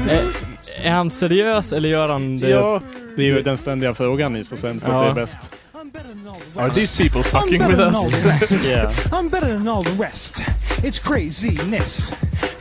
Är, 0.10 0.20
är 0.82 0.92
han 0.92 1.10
seriös 1.10 1.74
eller 1.74 1.90
gör 1.90 2.10
han 2.10 2.38
det? 2.38 2.50
Ja, 2.50 2.82
det 3.16 3.22
är 3.22 3.26
ju 3.26 3.42
den 3.42 3.58
ständiga 3.58 3.94
frågan 3.94 4.36
i 4.36 4.44
Så 4.44 4.58
sämst 4.58 4.86
att 4.86 4.92
Ja. 4.94 5.02
det 5.04 5.10
är 5.10 5.14
bäst. 5.14 5.52
I'm 5.90 5.94
better 5.94 6.10
than 6.10 6.28
all 6.28 6.40
the 6.54 6.60
Are 6.60 6.70
these 6.70 6.96
people 6.96 7.24
fucking 7.24 7.66
with 7.66 7.80
us? 7.80 8.64
Yeah. 8.64 8.94
I'm 9.12 9.28
better 9.28 9.48
than 9.48 9.68
all 9.68 9.82
the 9.82 9.94
rest. 9.94 10.42
It's 10.84 11.00
craziness. 11.00 12.12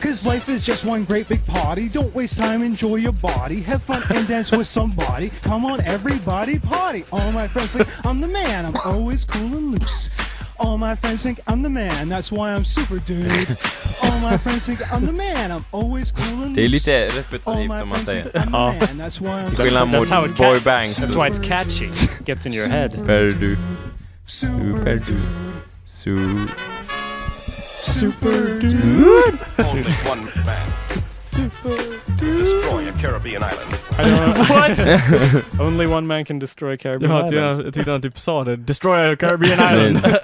Cause 0.01 0.25
life 0.25 0.49
is 0.49 0.65
just 0.65 0.83
one 0.83 1.03
great 1.03 1.29
big 1.29 1.45
party. 1.45 1.89
Don't 1.89 2.11
waste 2.15 2.39
time, 2.39 2.63
enjoy 2.63 2.95
your 2.95 3.11
body. 3.11 3.61
Have 3.61 3.83
fun 3.83 4.01
and 4.09 4.27
dance 4.27 4.51
with 4.51 4.65
somebody. 4.65 5.29
Come 5.43 5.63
on, 5.63 5.79
everybody, 5.81 6.57
party. 6.57 7.05
All 7.11 7.31
my 7.31 7.47
friends 7.47 7.73
think 7.73 7.87
I'm 8.03 8.19
the 8.19 8.27
man. 8.27 8.65
I'm 8.65 8.77
always 8.83 9.25
cool 9.25 9.45
and 9.45 9.79
loose. 9.79 10.09
All 10.59 10.77
my 10.77 10.95
friends 10.95 11.23
think 11.23 11.39
I'm 11.47 11.61
the 11.63 11.69
man. 11.69 12.09
That's 12.09 12.31
why 12.31 12.53
I'm 12.55 12.63
super 12.65 12.99
dude. 13.07 13.25
All 14.03 14.19
my 14.19 14.37
friends 14.37 14.65
think 14.65 14.79
I'm 14.93 15.05
the 15.05 15.13
man. 15.13 15.51
I'm 15.51 15.65
always 15.71 16.11
cool 16.11 16.43
and 16.43 16.55
Det 16.55 16.61
er 16.63 16.65
är 16.65 16.69
loose. 16.69 16.91
Er 16.91 17.07
lite 17.07 17.13
All 17.13 17.23
repetitivt 17.23 17.67
my 17.67 17.81
om 17.81 17.87
man 17.87 17.99
säger. 17.99 18.23
the 18.23 18.39
Ja. 18.51 18.71
man. 18.71 18.97
That's 18.99 19.21
why 19.21 19.27
I'm 19.27 19.47
Till 19.49 19.57
super 19.57 19.63
skillnad 19.63 19.87
That's 19.87 19.97
mot 19.99 20.09
how 20.09 20.25
it 20.25 20.37
Boy 20.37 20.57
ca- 20.59 20.63
Banks. 20.71 20.95
That's 20.95 21.15
why 21.15 21.27
it's 21.27 21.39
catchy. 21.39 21.85
It 21.85 22.25
Gets 22.25 22.45
in 22.45 22.53
your 22.53 22.67
head. 22.67 22.91
Superdu. 22.91 23.57
super 24.25 24.85
Superdu. 24.85 25.17
Su... 25.85 26.47
Superdude. 27.99 29.39
Only 29.69 29.93
one 30.11 30.25
man. 30.45 30.69
Destroy 32.19 32.89
a 32.89 32.91
Caribbean 33.01 33.43
island. 33.43 33.73
I 33.97 34.03
don't 34.03 35.59
Only 35.59 35.87
one 35.87 36.07
man 36.07 36.25
can 36.25 36.39
destroy 36.39 36.77
Caribbean 36.77 37.11
Ja, 37.11 37.19
jag, 37.19 37.33
Islands. 37.33 37.65
jag 37.65 37.73
tyckte 37.73 37.91
han 37.91 38.01
typ 38.01 38.19
sa 38.19 38.43
det. 38.43 38.55
Destroy 38.55 39.13
a 39.13 39.15
Caribbean 39.15 39.59
Island. 39.73 40.15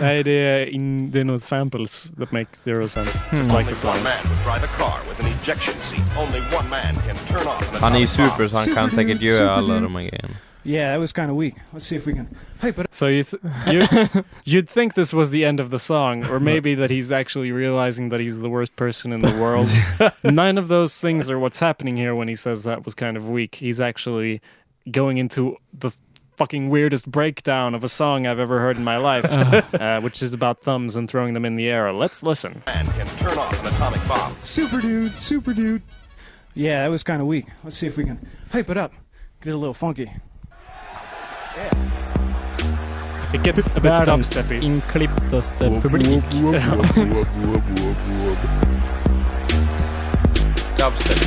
Nej, 0.00 0.22
det 0.22 0.30
är, 0.32 0.66
in, 0.66 1.10
det 1.10 1.20
är 1.20 1.24
nog 1.24 1.40
samples 1.42 2.10
that 2.18 2.32
make 2.32 2.46
zero 2.56 2.88
sense. 2.88 3.18
Hmm. 3.28 3.38
Just 3.38 3.50
like 3.50 3.58
Only 3.60 3.70
the 3.70 3.76
song. 3.76 3.90
one 3.90 4.02
man 4.02 4.12
would 4.24 4.44
drive 4.44 4.64
a 4.64 4.78
car 4.78 4.98
with 5.08 5.20
an 5.26 5.32
ejection 5.42 5.74
seat. 5.80 6.00
Only 6.18 6.40
one 6.40 6.68
man 6.70 6.94
can 7.06 7.16
turn 7.28 7.46
off 7.46 7.74
an 7.74 7.82
Han 7.82 7.92
är 7.94 7.98
ju 7.98 8.04
atomic 8.04 8.16
bomb. 8.18 8.30
super 8.30 8.46
så 8.48 8.56
han 8.56 8.74
kan 8.74 8.90
säkert 8.90 9.20
göra 9.22 9.50
alla 9.52 9.74
de 9.80 9.94
här 9.94 10.02
grejerna. 10.02 10.34
Yeah, 10.64 10.92
that 10.92 10.98
was 10.98 11.12
kind 11.12 11.30
of 11.30 11.36
weak. 11.36 11.56
Let's 11.74 11.86
see 11.86 11.94
if 11.94 12.06
we 12.06 12.14
can 12.14 12.34
hype 12.58 12.78
it 12.78 12.86
up. 12.86 12.94
So 12.94 13.06
you 13.06 13.22
th- 13.22 13.42
you 13.66 14.24
you'd 14.46 14.68
think 14.68 14.94
this 14.94 15.12
was 15.12 15.30
the 15.30 15.44
end 15.44 15.60
of 15.60 15.68
the 15.70 15.78
song, 15.78 16.24
or 16.24 16.40
maybe 16.40 16.74
that 16.74 16.90
he's 16.90 17.12
actually 17.12 17.52
realizing 17.52 18.08
that 18.08 18.20
he's 18.20 18.40
the 18.40 18.48
worst 18.48 18.74
person 18.74 19.12
in 19.12 19.20
the 19.20 19.38
world. 19.38 19.68
None 20.24 20.56
of 20.56 20.68
those 20.68 21.00
things 21.00 21.28
are 21.28 21.38
what's 21.38 21.58
happening 21.60 21.96
here 21.98 22.14
when 22.14 22.28
he 22.28 22.34
says 22.34 22.64
that 22.64 22.84
was 22.84 22.94
kind 22.94 23.16
of 23.16 23.28
weak. 23.28 23.56
He's 23.56 23.78
actually 23.78 24.40
going 24.90 25.18
into 25.18 25.56
the 25.72 25.90
fucking 26.36 26.68
weirdest 26.68 27.10
breakdown 27.10 27.74
of 27.74 27.84
a 27.84 27.88
song 27.88 28.26
I've 28.26 28.38
ever 28.38 28.58
heard 28.58 28.76
in 28.76 28.84
my 28.84 28.96
life, 28.96 29.24
uh, 29.30 30.00
which 30.00 30.22
is 30.22 30.32
about 30.32 30.60
thumbs 30.60 30.96
and 30.96 31.08
throwing 31.08 31.34
them 31.34 31.44
in 31.44 31.56
the 31.56 31.68
air. 31.68 31.92
Let's 31.92 32.22
listen. 32.22 32.62
Man 32.66 32.86
can 32.86 33.06
turn 33.18 33.38
off 33.38 33.60
an 33.60 33.66
atomic 33.66 34.06
bomb. 34.08 34.34
Super 34.42 34.80
dude, 34.80 35.14
super 35.18 35.52
dude. 35.52 35.82
Yeah, 36.54 36.82
that 36.82 36.88
was 36.88 37.02
kind 37.02 37.20
of 37.20 37.26
weak. 37.26 37.46
Let's 37.62 37.76
see 37.76 37.86
if 37.86 37.96
we 37.96 38.04
can 38.04 38.26
hype 38.50 38.70
it 38.70 38.76
up. 38.76 38.92
Get 39.42 39.50
it 39.50 39.54
a 39.54 39.58
little 39.58 39.74
funky. 39.74 40.10
It 43.32 43.42
gets 43.42 43.70
a 43.70 43.74
bit 43.74 43.82
Världens 43.82 44.30
dubsteppy. 44.30 44.62
inklipptaste 44.62 45.80
publik. 45.80 46.22
Dubstep. 50.76 51.18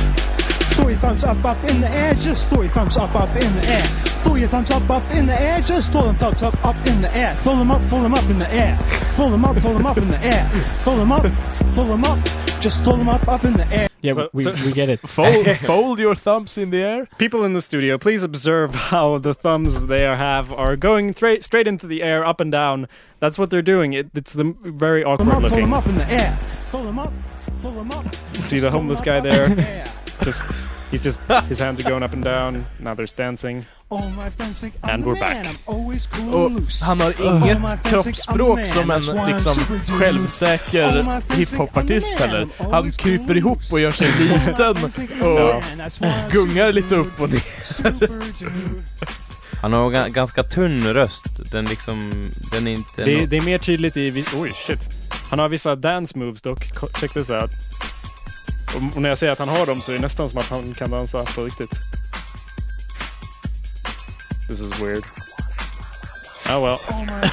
Throw 0.74 0.88
your 0.88 0.98
thumbs 0.98 1.24
up, 1.24 1.44
up 1.44 1.64
in 1.64 1.80
the 1.80 1.90
air. 1.90 2.14
Just 2.14 2.48
throw 2.48 2.62
your 2.62 2.70
thumbs 2.70 2.96
up, 2.96 3.14
up 3.14 3.34
in 3.36 3.54
the 3.56 3.66
air. 3.68 3.86
Throw 4.22 4.36
your 4.36 4.48
thumbs 4.48 4.70
up, 4.70 4.90
up 4.90 5.10
in 5.10 5.26
the 5.26 5.40
air. 5.40 5.60
Just 5.60 5.92
throw 5.92 6.02
them 6.02 6.16
thumbs 6.16 6.42
up, 6.42 6.54
up 6.64 6.86
in 6.86 7.00
the 7.02 7.14
air. 7.16 7.34
Throw 7.42 7.56
them 7.56 7.70
up, 7.70 7.82
throw 7.82 8.02
them 8.02 8.14
up 8.14 8.30
in 8.30 8.38
the 8.38 8.52
air. 8.52 8.78
Throw 9.16 9.30
them 9.30 9.44
up, 9.44 9.56
throw 9.56 9.72
them 9.72 9.86
up 9.86 9.96
in 9.98 10.08
the 10.08 10.20
air. 10.22 10.48
Throw 10.84 10.96
them 10.96 11.12
up, 11.12 11.26
throw 11.74 11.84
them 11.84 12.04
up. 12.04 12.18
Just 12.60 12.84
throw 12.84 12.96
them 12.96 13.08
up, 13.08 13.26
up 13.28 13.44
in 13.44 13.54
the 13.54 13.66
air. 13.72 13.87
Yeah, 14.00 14.12
So- 14.14 14.30
we, 14.32 14.44
so- 14.44 14.52
we 14.64 14.72
get 14.72 14.88
it. 14.88 15.00
Fold, 15.08 15.46
fold 15.56 15.98
your 15.98 16.14
thumbs 16.14 16.56
in 16.56 16.70
the 16.70 16.80
air. 16.82 17.08
People 17.18 17.44
in 17.44 17.52
the 17.52 17.60
studio, 17.60 17.98
please 17.98 18.22
observe 18.22 18.74
how 18.92 19.18
the 19.18 19.34
thumbs 19.34 19.86
they 19.86 20.02
have 20.02 20.52
are 20.52 20.76
going 20.76 21.14
tra- 21.14 21.40
straight 21.42 21.66
into 21.66 21.86
the 21.86 22.02
air, 22.02 22.24
up 22.24 22.40
and 22.40 22.52
down. 22.52 22.86
That's 23.20 23.38
what 23.38 23.50
they're 23.50 23.62
doing. 23.62 23.92
It, 23.94 24.10
it's 24.14 24.32
the 24.34 24.54
very 24.62 25.02
Throw 25.02 25.16
them 25.16 25.28
awkward 25.30 25.44
up, 25.46 25.50
throw 25.50 25.60
them 25.60 25.70
looking. 25.70 25.72
up 25.74 25.86
in 25.86 25.94
the 25.96 26.08
air. 26.12 26.38
Throw 26.70 26.82
them 26.84 26.98
up, 26.98 27.12
throw 27.12 27.12
them 27.12 27.32
up. 27.34 27.37
See 28.40 28.60
the 28.60 28.70
homeless 28.70 29.00
guy 29.00 29.20
there? 29.20 29.84
Just 30.24 30.44
he's 30.90 31.04
just 31.04 31.20
his 31.48 31.60
hands 31.60 31.80
are 31.80 31.90
going 31.90 32.02
up 32.04 32.12
and 32.12 32.24
down. 32.24 32.64
Now 32.80 32.94
there's 32.94 33.14
dancing. 33.16 33.64
And 34.82 35.04
we're 35.04 35.20
back. 35.20 35.46
Och 35.66 36.50
han 36.82 37.00
har 37.00 37.08
my 37.40 37.46
inget 37.50 37.82
kroppsspråk 37.84 38.66
som 38.66 38.90
en 38.90 39.02
liksom 39.26 39.54
självsäker 39.98 41.20
hiphopartist 41.36 42.18
heller. 42.20 42.48
Han 42.72 42.92
kryper 42.92 43.36
ihop 43.36 43.58
och 43.72 43.80
gör 43.80 43.90
sig 43.90 44.08
liten 44.18 44.84
och 45.22 45.62
gungar 46.32 46.72
lite 46.72 46.96
upp 46.96 47.20
och 47.20 47.30
ner. 47.30 47.42
Han 49.62 49.72
har 49.72 49.90
ga- 49.90 50.08
ganska 50.08 50.42
tunn 50.42 50.94
röst. 50.94 51.50
Den 51.52 51.64
liksom, 51.64 52.12
den 52.52 52.66
är 52.66 52.72
inte... 52.72 53.04
Det, 53.04 53.20
nå- 53.20 53.26
det 53.26 53.36
är 53.36 53.40
mer 53.42 53.58
tydligt 53.58 53.96
i... 53.96 54.24
Oj, 54.36 54.50
shit. 54.54 54.88
Han 55.30 55.38
har 55.38 55.48
vissa 55.48 55.76
dance 55.76 56.18
moves 56.18 56.42
dock. 56.42 56.64
Check 57.00 57.12
this 57.12 57.30
out. 57.30 57.50
Och, 58.94 59.00
när 59.02 59.08
jag 59.08 59.18
säger 59.18 59.32
att 59.32 59.38
han 59.38 59.48
har 59.48 59.66
dem 59.66 59.80
så 59.80 59.92
är 59.92 59.96
det 59.96 60.02
nästan 60.02 60.28
som 60.28 60.38
att 60.38 60.48
han 60.50 60.74
kan 60.74 60.90
dansa 60.90 61.24
på 61.24 61.44
riktigt. 61.44 61.78
This 64.48 64.60
is 64.60 64.80
weird. 64.80 65.04
Oh 66.48 66.64
well. 66.64 66.78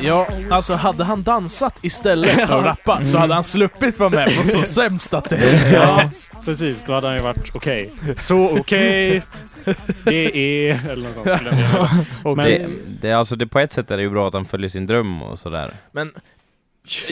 Ja, 0.00 0.28
alltså 0.50 0.74
hade 0.74 1.04
han 1.04 1.22
dansat 1.22 1.78
istället 1.82 2.30
för 2.30 2.58
att 2.58 2.64
rappa 2.64 3.04
så 3.04 3.18
hade 3.18 3.34
han 3.34 3.44
sluppit 3.44 3.98
vara 3.98 4.10
med 4.10 4.36
på 4.36 4.44
Så 4.44 4.62
sämst 4.62 5.14
att 5.14 5.28
det 5.30 5.36
är. 5.36 5.74
Ja, 5.74 6.10
precis. 6.44 6.84
Då 6.86 6.92
hade 6.92 7.06
han 7.06 7.16
ju 7.16 7.22
varit 7.22 7.54
okej. 7.56 7.92
Så 8.16 8.58
okej. 8.58 9.22
Det 10.04 10.36
är... 10.36 10.90
Eller 10.90 11.04
något 11.08 11.14
sånt 11.14 11.36
skulle 11.36 11.60
jag 12.24 12.36
Men- 12.36 12.44
det, 12.46 12.66
det, 13.00 13.10
är 13.10 13.14
alltså, 13.14 13.36
det, 13.36 13.46
på 13.46 13.58
ett 13.58 13.72
sätt 13.72 13.90
är 13.90 13.96
det 13.96 14.02
ju 14.02 14.10
bra 14.10 14.28
att 14.28 14.34
han 14.34 14.44
följer 14.44 14.68
sin 14.68 14.86
dröm 14.86 15.22
och 15.22 15.38
sådär. 15.38 15.70
Men 15.92 16.12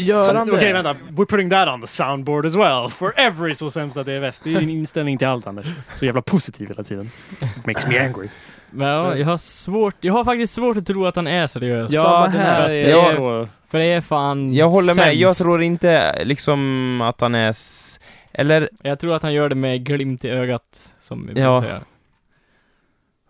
gör 0.01 0.35
han 0.35 0.51
Okej, 0.51 0.67
det? 0.67 0.73
vänta. 0.73 0.93
We're 1.11 1.27
putting 1.27 1.51
that 1.51 1.69
on 1.69 1.81
the 1.81 1.87
soundboard 1.87 2.47
as 2.47 2.57
well. 2.57 2.89
For 2.91 3.13
every 3.17 3.55
Så 3.55 3.71
sämst 3.71 3.97
att 3.97 4.07
det 4.07 4.13
är 4.13 4.21
väst. 4.21 4.45
Det 4.45 4.55
är 4.55 4.61
din 4.61 4.71
inställning 4.71 5.19
till 5.19 5.29
allt, 5.29 5.47
Anders. 5.47 5.67
Så 5.95 6.07
jävla 6.07 6.23
positiv 6.23 6.69
hela 6.69 6.83
tiden. 6.83 7.11
It 7.33 7.67
makes 7.67 7.87
me 7.87 7.99
angry. 7.99 8.29
Men 8.71 8.89
ja, 8.89 9.17
jag 9.17 9.27
har 9.27 9.37
svårt, 9.37 9.95
jag 10.01 10.13
har 10.13 10.25
faktiskt 10.25 10.55
svårt 10.55 10.77
att 10.77 10.87
tro 10.87 11.07
att 11.07 11.17
han 11.17 11.27
är 11.27 11.47
seriös. 11.47 11.95
Samma 12.03 12.21
den 12.27 12.31
här. 12.41 12.71
är 12.71 12.89
Ja. 12.91 12.99
så... 13.17 13.49
För 13.69 13.79
det 13.79 13.85
är 13.85 14.01
fan 14.01 14.55
Jag 14.55 14.71
håller 14.71 14.95
med, 14.95 15.15
jag 15.15 15.29
sämst. 15.37 15.43
tror 15.43 15.63
inte 15.63 16.25
liksom 16.25 17.01
att 17.01 17.21
han 17.21 17.35
är... 17.35 17.51
S- 17.51 18.01
eller, 18.33 18.69
Jag 18.83 18.99
tror 18.99 19.15
att 19.15 19.23
han 19.23 19.33
gör 19.33 19.49
det 19.49 19.55
med 19.55 19.85
glimt 19.87 20.25
i 20.25 20.29
ögat, 20.29 20.95
som 21.01 21.31
vi 21.35 21.41
Ja. 21.41 21.63
säga. 21.63 21.81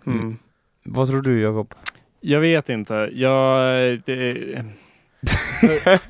Hmm. 0.05 0.39
vad 0.85 1.09
tror 1.09 1.23
du 1.23 1.41
Jakob? 1.43 1.75
Jag 2.21 2.41
vet 2.41 2.69
inte. 2.69 3.11
Jag... 3.13 4.01
Det, 4.07 4.37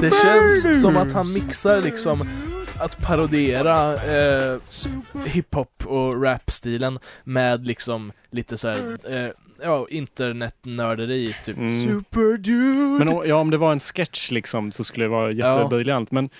Det 0.00 0.14
känns 0.22 0.80
som 0.80 0.96
att 0.96 1.12
han 1.12 1.32
mixar 1.32 1.80
liksom 1.80 2.28
att 2.78 3.02
parodera 3.02 3.94
eh, 3.94 4.58
hiphop 5.24 5.86
och 5.86 6.22
rapstilen 6.22 6.98
med 7.24 7.66
liksom 7.66 8.12
lite 8.30 8.56
så 8.56 8.68
här, 8.68 8.98
eh, 9.10 9.30
ja, 9.62 9.86
internetnörderi 9.90 11.36
typ. 11.44 11.56
Mm. 11.56 11.84
Superdude! 11.84 13.04
men 13.04 13.28
ja, 13.28 13.36
om 13.36 13.50
det 13.50 13.56
var 13.56 13.72
en 13.72 13.80
sketch 13.80 14.30
liksom 14.30 14.72
så 14.72 14.84
skulle 14.84 15.04
det 15.04 15.08
vara 15.08 15.30
jättebriljant. 15.30 16.10
Men 16.10 16.30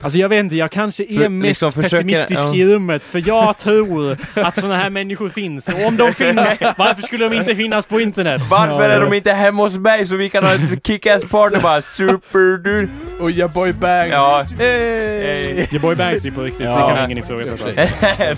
Alltså 0.00 0.18
jag 0.18 0.28
vet 0.28 0.38
inte, 0.40 0.56
jag 0.56 0.70
kanske 0.70 1.02
är 1.04 1.18
För- 1.20 1.28
mest 1.28 1.46
liksom 1.48 1.72
försöker- 1.72 1.96
pessimistisk 2.04 2.46
ja. 2.46 2.54
i 2.56 2.66
rummet 2.66 3.04
för 3.04 3.22
jag 3.28 3.58
tror 3.58 4.16
att 4.34 4.56
sådana 4.58 4.76
här 4.76 4.90
människor 4.90 5.28
finns. 5.28 5.68
Och 5.68 5.84
om 5.86 5.96
de 5.96 6.12
finns, 6.14 6.58
varför 6.76 7.02
skulle 7.02 7.28
de 7.28 7.36
inte 7.36 7.54
finnas 7.54 7.86
på 7.86 8.00
internet? 8.00 8.42
Varför 8.50 8.88
är 8.90 9.00
de 9.00 9.14
inte 9.16 9.32
hemma 9.32 9.62
hos 9.62 9.78
mig 9.78 10.06
så 10.06 10.16
vi 10.16 10.28
kan 10.30 10.44
ha 10.44 10.54
ett 10.54 10.86
kick-ass 10.86 11.24
party 11.24 11.58
bara 11.62 11.82
superdude? 11.82 12.88
Och 13.20 13.30
ja 13.30 13.48
boy 13.48 13.72
bangs! 13.72 14.12
Ja. 14.12 14.42
Hey. 14.58 15.66
The 15.66 15.78
Boy 15.78 15.94
Bangs 15.94 16.24
är 16.24 16.30
på 16.30 16.40
riktigt, 16.42 16.58
det 16.62 16.64
Ja. 16.64 16.88
kan 16.96 17.04
ingen 17.10 17.18
ifrågasätta. 17.24 17.82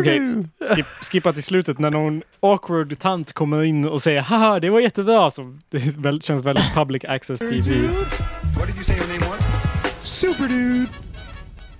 Okej, 0.00 0.44
skip, 0.74 0.86
skippa 1.00 1.32
till 1.32 1.42
slutet 1.42 1.78
när 1.78 1.90
någon 1.90 2.22
awkward 2.40 2.98
tant 2.98 3.32
kommer 3.32 3.62
in 3.62 3.88
och 3.88 4.00
säger 4.00 4.20
haha 4.20 4.60
det 4.60 4.70
var 4.70 4.80
jättebra. 4.80 5.30
Så 5.30 5.58
det 5.70 6.22
känns 6.24 6.44
väldigt 6.44 6.74
public 6.74 7.04
access 7.04 7.38
TV. 7.38 7.88
What 8.56 8.66
did 8.66 8.76
you 8.76 8.84
say 8.84 8.96
your 8.96 9.06
name 9.08 9.30
was? 9.30 9.40
Superdude. 10.02 10.86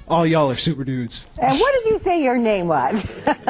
All 0.07 0.27
y'all 0.27 0.51
are 0.51 0.57
super 0.57 0.85
dudes. 0.85 1.27
And 1.39 1.51
what 1.53 1.73
did 1.83 1.93
you 1.93 1.99
say 1.99 2.23
your 2.25 2.37
name 2.37 2.69
was? 2.69 3.05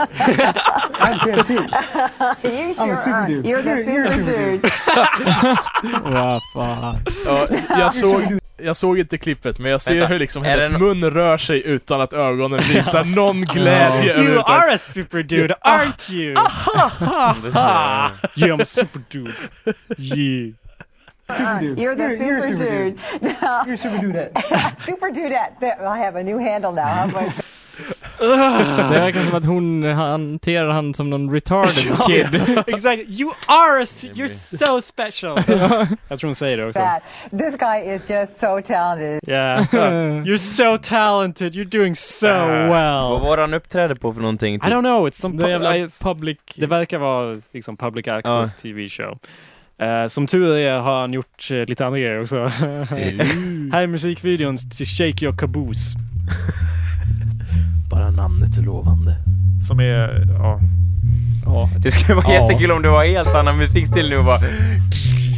I'm 1.00 1.18
Pimp 1.18 1.46
too. 1.46 1.54
you 2.48 2.64
I'm 2.68 2.70
a 2.70 2.74
sure 2.74 2.96
super 2.96 3.10
are. 3.10 3.26
dude. 3.28 3.44
You're 3.46 3.62
the 3.62 3.70
You're- 3.70 3.82
you're 3.92 4.24
super 4.24 4.24
super 4.24 4.58
dude. 4.58 6.04
Vad 6.04 6.42
fan. 6.54 6.98
Ja, 7.26 7.46
jag, 7.78 7.92
såg, 7.94 8.22
jag 8.56 8.76
såg 8.76 8.98
inte 8.98 9.18
klippet, 9.18 9.58
men 9.58 9.70
jag 9.70 9.80
ser 9.80 9.94
Vänta, 9.94 10.06
hur 10.06 10.18
liksom 10.18 10.44
hennes 10.44 10.68
det 10.68 10.74
no- 10.74 10.78
mun 10.78 11.10
rör 11.10 11.38
sig 11.38 11.66
utan 11.66 12.00
att 12.00 12.12
ögonen 12.12 12.58
visar 12.68 13.04
någon 13.04 13.40
glädje 13.44 14.22
You 14.22 14.38
are 14.38 14.74
a 14.74 14.78
super 14.78 15.22
dude, 15.22 15.54
aren't 15.64 16.12
you? 16.12 16.28
yeah, 18.36 18.56
I'm 18.56 18.62
a 18.62 18.64
super 18.64 19.00
dude. 19.10 19.34
Yeah. 19.98 20.52
You're 21.26 21.94
the 21.94 22.02
You're- 22.02 22.16
you're 22.16 22.38
a 22.38 22.42
super, 22.42 22.58
super 22.58 22.84
dude. 22.84 22.98
You're 23.66 23.74
a 23.74 23.76
super 23.76 23.98
dudette. 23.98 24.84
super 24.84 25.10
dudette. 25.10 25.62
I 25.80 25.98
have 25.98 26.16
a 26.16 26.22
new 26.22 26.38
handle 26.38 26.72
now. 26.72 27.10
Det 28.90 28.98
verkar 28.98 29.22
som 29.24 29.34
att 29.34 29.44
hon 29.44 29.82
hanterar 29.84 30.68
han 30.68 30.94
som 30.94 31.10
någon 31.10 31.30
retarded 31.32 31.96
kid. 32.06 32.42
exactly. 32.66 33.06
You 33.08 33.30
are 33.46 33.80
a 33.82 33.84
you're 33.84 34.28
so 34.56 34.80
special. 34.80 35.42
Jag 36.08 36.18
tror 36.18 36.28
hon 36.28 36.34
säger 36.34 36.56
det 36.56 36.66
också. 36.66 36.78
that? 36.80 37.02
This 37.30 37.56
guy 37.58 37.94
is 37.94 38.10
just 38.10 38.36
so 38.40 38.60
talented. 38.60 39.20
Yeah. 39.28 39.62
you're 40.24 40.36
so 40.36 40.78
talented. 40.78 41.54
You're 41.54 41.78
doing 41.78 41.96
so 41.96 42.28
Vad 42.28 42.48
well. 42.50 43.20
var 43.28 43.38
han 43.38 43.54
uppträdde 43.54 43.94
på 43.94 44.12
för 44.14 44.20
någonting? 44.20 44.54
I 44.54 44.58
don't 44.58 44.80
know, 44.82 45.08
it's 45.08 45.20
some 45.20 45.34
I- 45.76 45.88
public... 46.04 46.38
Det 46.56 46.66
verkar 46.66 46.98
vara 46.98 47.36
liksom 47.52 47.76
public 47.76 48.08
access 48.08 48.54
TV 48.54 48.88
show. 48.88 49.18
Eh, 49.78 50.06
som 50.06 50.26
tur 50.26 50.56
är 50.56 50.78
har 50.78 51.00
han 51.00 51.12
gjort 51.12 51.50
eh, 51.50 51.56
lite 51.66 51.86
andra 51.86 51.98
grejer 51.98 52.22
också. 52.22 52.44
Här 53.72 53.82
är 53.82 53.86
musikvideon 53.86 54.56
till 54.76 54.86
Shake 54.86 55.24
Your 55.24 55.36
Caboose. 55.36 55.98
Namnet 58.16 58.58
är 58.58 58.62
lovande. 58.62 59.16
Som 59.68 59.80
är, 59.80 60.26
ja. 60.38 60.60
Ja. 61.44 61.70
Det 61.78 61.90
skulle 61.90 62.14
vara 62.14 62.34
Ja. 62.34 62.42
jättekul 62.42 62.70
om 62.70 62.82
det 62.82 62.88
var 62.88 63.04
helt 63.04 63.28
annan 63.34 63.58
musikstil 63.58 64.08
nu 64.10 64.16
och 64.16 64.24
bara 64.24 64.40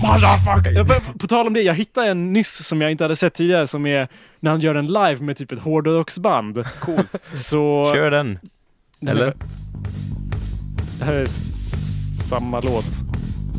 Motherfucker! 0.03 0.73
Ja, 0.73 0.85
på- 1.19 1.27
tal 1.27 1.47
om 1.47 1.53
det, 1.55 1.63
jag 1.63 1.75
hittade 1.75 2.09
en 2.11 2.33
nyss 2.33 2.67
som 2.67 2.83
jag 2.83 2.91
inte 2.91 3.05
hade 3.05 3.17
sett 3.17 3.35
tidigare 3.35 3.67
som 3.67 3.87
är 3.87 4.09
när 4.41 4.51
han 4.51 4.61
gör 4.61 4.75
en 4.75 4.87
live 4.87 5.17
med 5.21 5.37
typ 5.37 5.53
ett 5.53 5.59
hårdrocksband. 5.59 6.65
Coolt. 6.81 7.23
Så... 7.35 7.93
Kör 7.95 8.11
den. 8.11 8.39
Eller? 9.09 9.35
Det 10.99 11.05
här 11.05 11.13
är 11.13 11.27
samma 12.29 12.61
låt. 12.61 12.87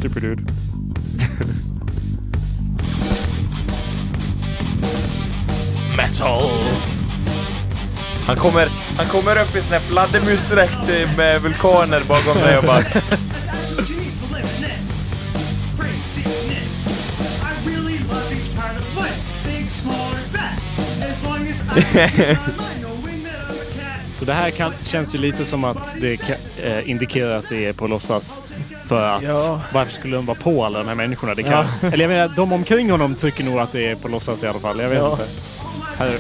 Superdude. 0.02 0.44
Metal! 5.98 6.42
Han 8.28 8.36
kommer, 8.36 8.68
han 8.98 9.06
kommer 9.08 9.42
upp 9.42 9.56
i 9.56 9.62
sån 9.62 9.74
här 9.74 9.80
fladdermusdräkt 9.80 11.18
med 11.18 11.42
vulkaner 11.42 12.02
bakom 12.08 12.34
sig 12.34 12.58
och 12.58 12.64
bara 12.64 12.84
Så 24.20 24.26
det 24.26 24.34
här 24.34 24.52
kan, 24.52 24.74
känns 24.84 25.16
ju 25.16 25.20
lite 25.20 25.46
som 25.46 25.64
att 25.64 25.96
det 26.02 26.30
eh, 26.64 26.90
indikerar 26.90 27.38
att 27.38 27.50
det 27.50 27.66
är 27.66 27.74
på 27.74 27.88
låtsas. 27.88 28.42
För 28.86 29.08
att 29.16 29.24
Ja. 29.24 29.62
varför 29.74 29.94
skulle 29.94 30.16
de 30.16 30.26
vara 30.26 30.38
på 30.38 30.66
alla 30.66 30.80
de 30.80 30.88
här 30.88 30.96
människorna? 30.96 31.36
Det 31.36 31.44
kan, 31.44 31.52
Ja. 31.82 31.88
Eller 31.88 32.04
jag 32.06 32.10
menar, 32.10 32.36
de 32.36 32.54
omkring 32.54 32.92
honom 32.92 33.16
tycker 33.16 33.44
nog 33.44 33.60
att 33.60 33.72
det 33.72 33.88
är 33.88 33.96
på 33.96 34.08
låtsas 34.08 34.44
i 34.44 34.48
alla 34.48 34.60
fall. 34.60 34.80
Jag 34.80 34.90
vet 34.90 34.98
Ja. 34.98 35.12
inte. 35.12 35.24
Här. 35.98 36.18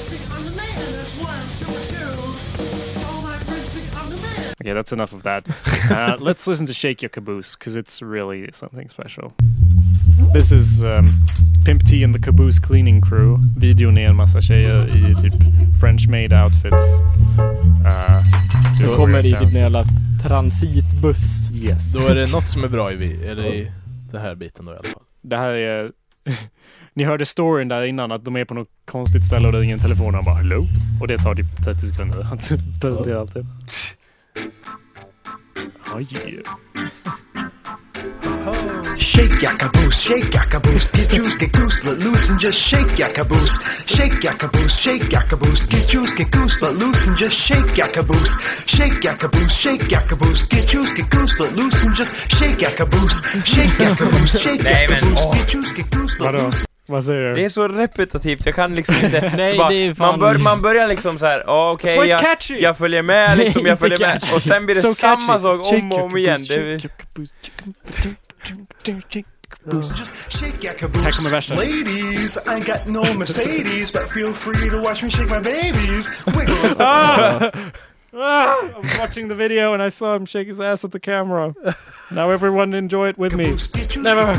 Okay, 4.67 4.73
that's 4.73 4.91
enough 4.91 5.13
of 5.13 5.23
that. 5.23 5.47
Uh, 5.89 6.17
let's 6.19 6.45
listen 6.47 6.65
to 6.65 6.73
Shake 6.73 7.01
Your 7.01 7.09
Caboose, 7.09 7.55
because 7.55 7.77
it's 7.77 8.01
really 8.01 8.49
something 8.51 8.89
special. 8.89 9.31
This 10.33 10.51
is 10.51 10.83
um, 10.83 11.07
Pimp 11.65 11.83
T 11.85 12.03
and 12.03 12.13
the 12.13 12.19
Caboose 12.19 12.59
Cleaning 12.59 13.01
Crew. 13.01 13.37
Videon 13.57 13.97
är 13.97 14.09
en 14.09 14.15
massa 14.15 14.41
tjejer 14.41 14.87
i 14.87 15.15
typ 15.21 15.33
French 15.81 16.07
made 16.09 16.43
outfits. 16.43 16.99
Uh, 17.85 18.23
Så 18.85 18.95
kommer 18.95 19.25
i 19.25 19.31
typ 19.31 19.41
en 19.41 19.49
jävla 19.49 19.83
transitbuss. 20.23 21.51
Yes. 21.53 21.93
Då 21.93 22.07
är 22.07 22.15
det 22.15 22.31
något 22.31 22.49
som 22.49 22.63
är 22.63 22.67
bra 22.67 22.91
i, 22.91 22.95
vi- 22.95 23.27
eller 23.27 23.45
i 23.45 23.71
den 24.11 24.21
här 24.21 24.35
biten 24.35 24.65
då 24.65 24.71
i 24.73 24.75
alla 24.75 24.89
fall. 24.93 25.03
Det 25.21 25.37
här 25.37 25.49
är... 25.51 25.91
Ni 26.93 27.03
hörde 27.03 27.25
storyn 27.25 27.67
där 27.67 27.83
innan 27.85 28.11
att 28.11 28.25
de 28.25 28.35
är 28.35 28.45
på 28.45 28.53
något 28.53 28.69
konstigt 28.85 29.25
ställe 29.25 29.47
och 29.47 29.51
det 29.51 29.59
är 29.59 29.63
ingen 29.63 29.79
telefon 29.79 30.07
och 30.07 30.13
han 30.13 30.25
bara 30.25 30.35
hello? 30.35 30.65
Och 31.01 31.07
det 31.07 31.17
tar 31.17 31.35
typ 31.35 31.63
30 31.65 31.79
sekunder 31.87 32.19
att 32.33 32.51
presentera 32.81 33.19
allt 33.19 33.33
det. 33.33 33.45
Oh 35.87 35.99
yeah. 35.99 36.41
Shake 38.97 39.41
your 39.41 39.57
caboose, 39.57 39.99
shake 39.99 40.33
your 40.33 40.43
caboose, 40.43 40.87
get 40.91 41.09
juice, 41.09 41.35
get 41.35 41.51
goose, 41.51 41.85
let 41.85 41.97
loose 41.97 42.29
and 42.29 42.39
just 42.39 42.59
shake 42.59 42.99
your 42.99 43.09
caboose. 43.09 43.57
Shake 43.87 44.23
your 44.23 44.33
caboose, 44.33 44.75
shake 44.77 45.11
your 45.11 45.21
caboose, 45.21 45.63
get 45.63 45.87
juice, 45.89 46.11
get 46.13 46.31
goose, 46.31 46.61
let 46.61 46.75
loose 46.75 47.07
and 47.07 47.17
just 47.17 47.35
shake 47.35 47.77
your 47.77 47.87
caboose. 47.87 48.37
Shake 48.67 49.03
your 49.03 49.15
caboose, 49.15 49.53
shake 49.53 49.89
your 49.89 50.01
caboose, 50.01 50.41
get 50.43 50.67
juice, 50.67 50.93
get 50.93 51.09
goose, 51.09 51.39
let 51.39 51.53
loose 51.55 51.83
and 51.85 51.95
just 51.95 52.13
shake 52.31 52.61
your 52.61 52.71
caboose. 52.71 53.21
Shake 53.45 53.79
your 53.79 53.95
caboose, 53.95 54.39
shake 54.39 54.61
Nej, 54.61 54.87
your 54.87 54.99
caboose, 54.99 55.35
get 55.35 55.49
juice, 55.49 55.71
get 55.71 55.89
goose, 55.91 56.19
let 56.19 56.35
loose. 56.35 56.67
Vad 56.89 57.03
säger 57.05 57.21
du? 57.29 57.33
Det 57.33 57.45
är 57.45 57.49
så 57.49 57.67
repetitivt, 57.67 58.45
jag 58.45 58.55
kan 58.55 58.75
liksom 58.75 58.95
inte... 58.95 59.31
Nej, 59.37 59.51
så 59.51 59.57
bara, 59.57 59.69
det 59.69 59.75
är 59.75 59.93
fan- 59.93 60.07
man, 60.07 60.19
bör, 60.19 60.37
man 60.37 60.61
börjar 60.61 60.87
liksom 60.87 61.19
så 61.19 61.25
här, 61.25 61.43
ja 61.47 61.71
okej, 61.71 61.97
it's 61.99 62.05
jag, 62.05 62.19
catchy. 62.19 62.59
jag 62.59 62.77
följer 62.77 63.01
med 63.01 63.37
liksom, 63.37 63.65
jag 63.65 63.79
följer 63.79 63.99
med. 63.99 64.21
catchy. 64.21 64.35
Och 64.35 64.43
sen 64.43 64.65
blir 64.65 64.75
det 64.75 64.81
So 64.81 64.93
samma 64.93 65.27
catchy. 65.27 65.41
sak 65.41 65.65
Shake 65.65 65.81
om 65.81 65.91
och 65.91 65.97
your 65.97 66.05
om 66.11 66.17
igen. 66.17 66.45
caboose. 70.79 71.03
Här 71.03 71.11
kommer 71.11 71.29
versen. 71.29 71.57
Ladies, 71.57 72.37
I 72.37 72.59
got 72.59 72.85
no 72.87 73.13
Mercedes, 73.17 73.91
but 73.93 74.09
feel 74.13 74.33
free 74.33 74.69
to 74.69 74.81
watch 74.81 75.03
me 75.03 75.09
shake 75.09 75.29
my 75.29 75.39
babies. 75.39 76.09
Ah! 76.79 77.51
Ah! 78.13 78.55
I'm 78.75 78.99
watching 79.01 79.29
the 79.29 79.35
video 79.35 79.73
and 79.73 79.83
I 79.83 79.91
saw 79.91 80.15
him 80.15 80.25
shake 80.25 80.47
his 80.47 80.59
ass 80.59 80.85
at 80.85 80.91
the 80.91 80.99
camera. 80.99 81.53
Now 82.11 82.31
everyone 82.31 82.73
enjoy 82.77 83.09
it 83.09 83.17
with 83.17 83.33
me. 83.35 83.55
Never. 84.07 84.33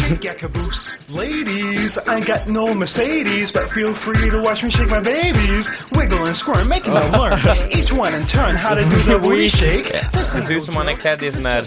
Shake 0.00 0.24
your 0.24 0.32
caboose. 0.32 0.96
Ladies, 1.10 1.98
I 1.98 2.20
got 2.20 2.48
no 2.48 2.72
Mercedes, 2.72 3.52
but 3.52 3.70
feel 3.70 3.92
free 3.92 4.30
to 4.30 4.40
watch 4.40 4.62
me 4.62 4.70
shake 4.70 4.88
my 4.88 5.00
babies. 5.00 5.68
Wiggle 5.92 6.24
and 6.24 6.34
squirm, 6.34 6.66
making 6.66 6.94
them 6.94 7.12
learn. 7.12 7.38
Each 7.70 7.92
one 7.92 8.14
in 8.14 8.26
turn 8.26 8.56
how 8.56 8.74
to 8.74 8.84
do 8.84 8.96
the 8.96 9.18
booty 9.22 9.50
shake. 9.50 9.92
det 10.34 10.42
ser 10.42 10.54
ut 10.54 10.64
som 10.64 10.76
han 10.76 10.88
är 10.88 10.94
klädd 10.94 11.22
i 11.22 11.32
sån 11.32 11.46
här 11.46 11.64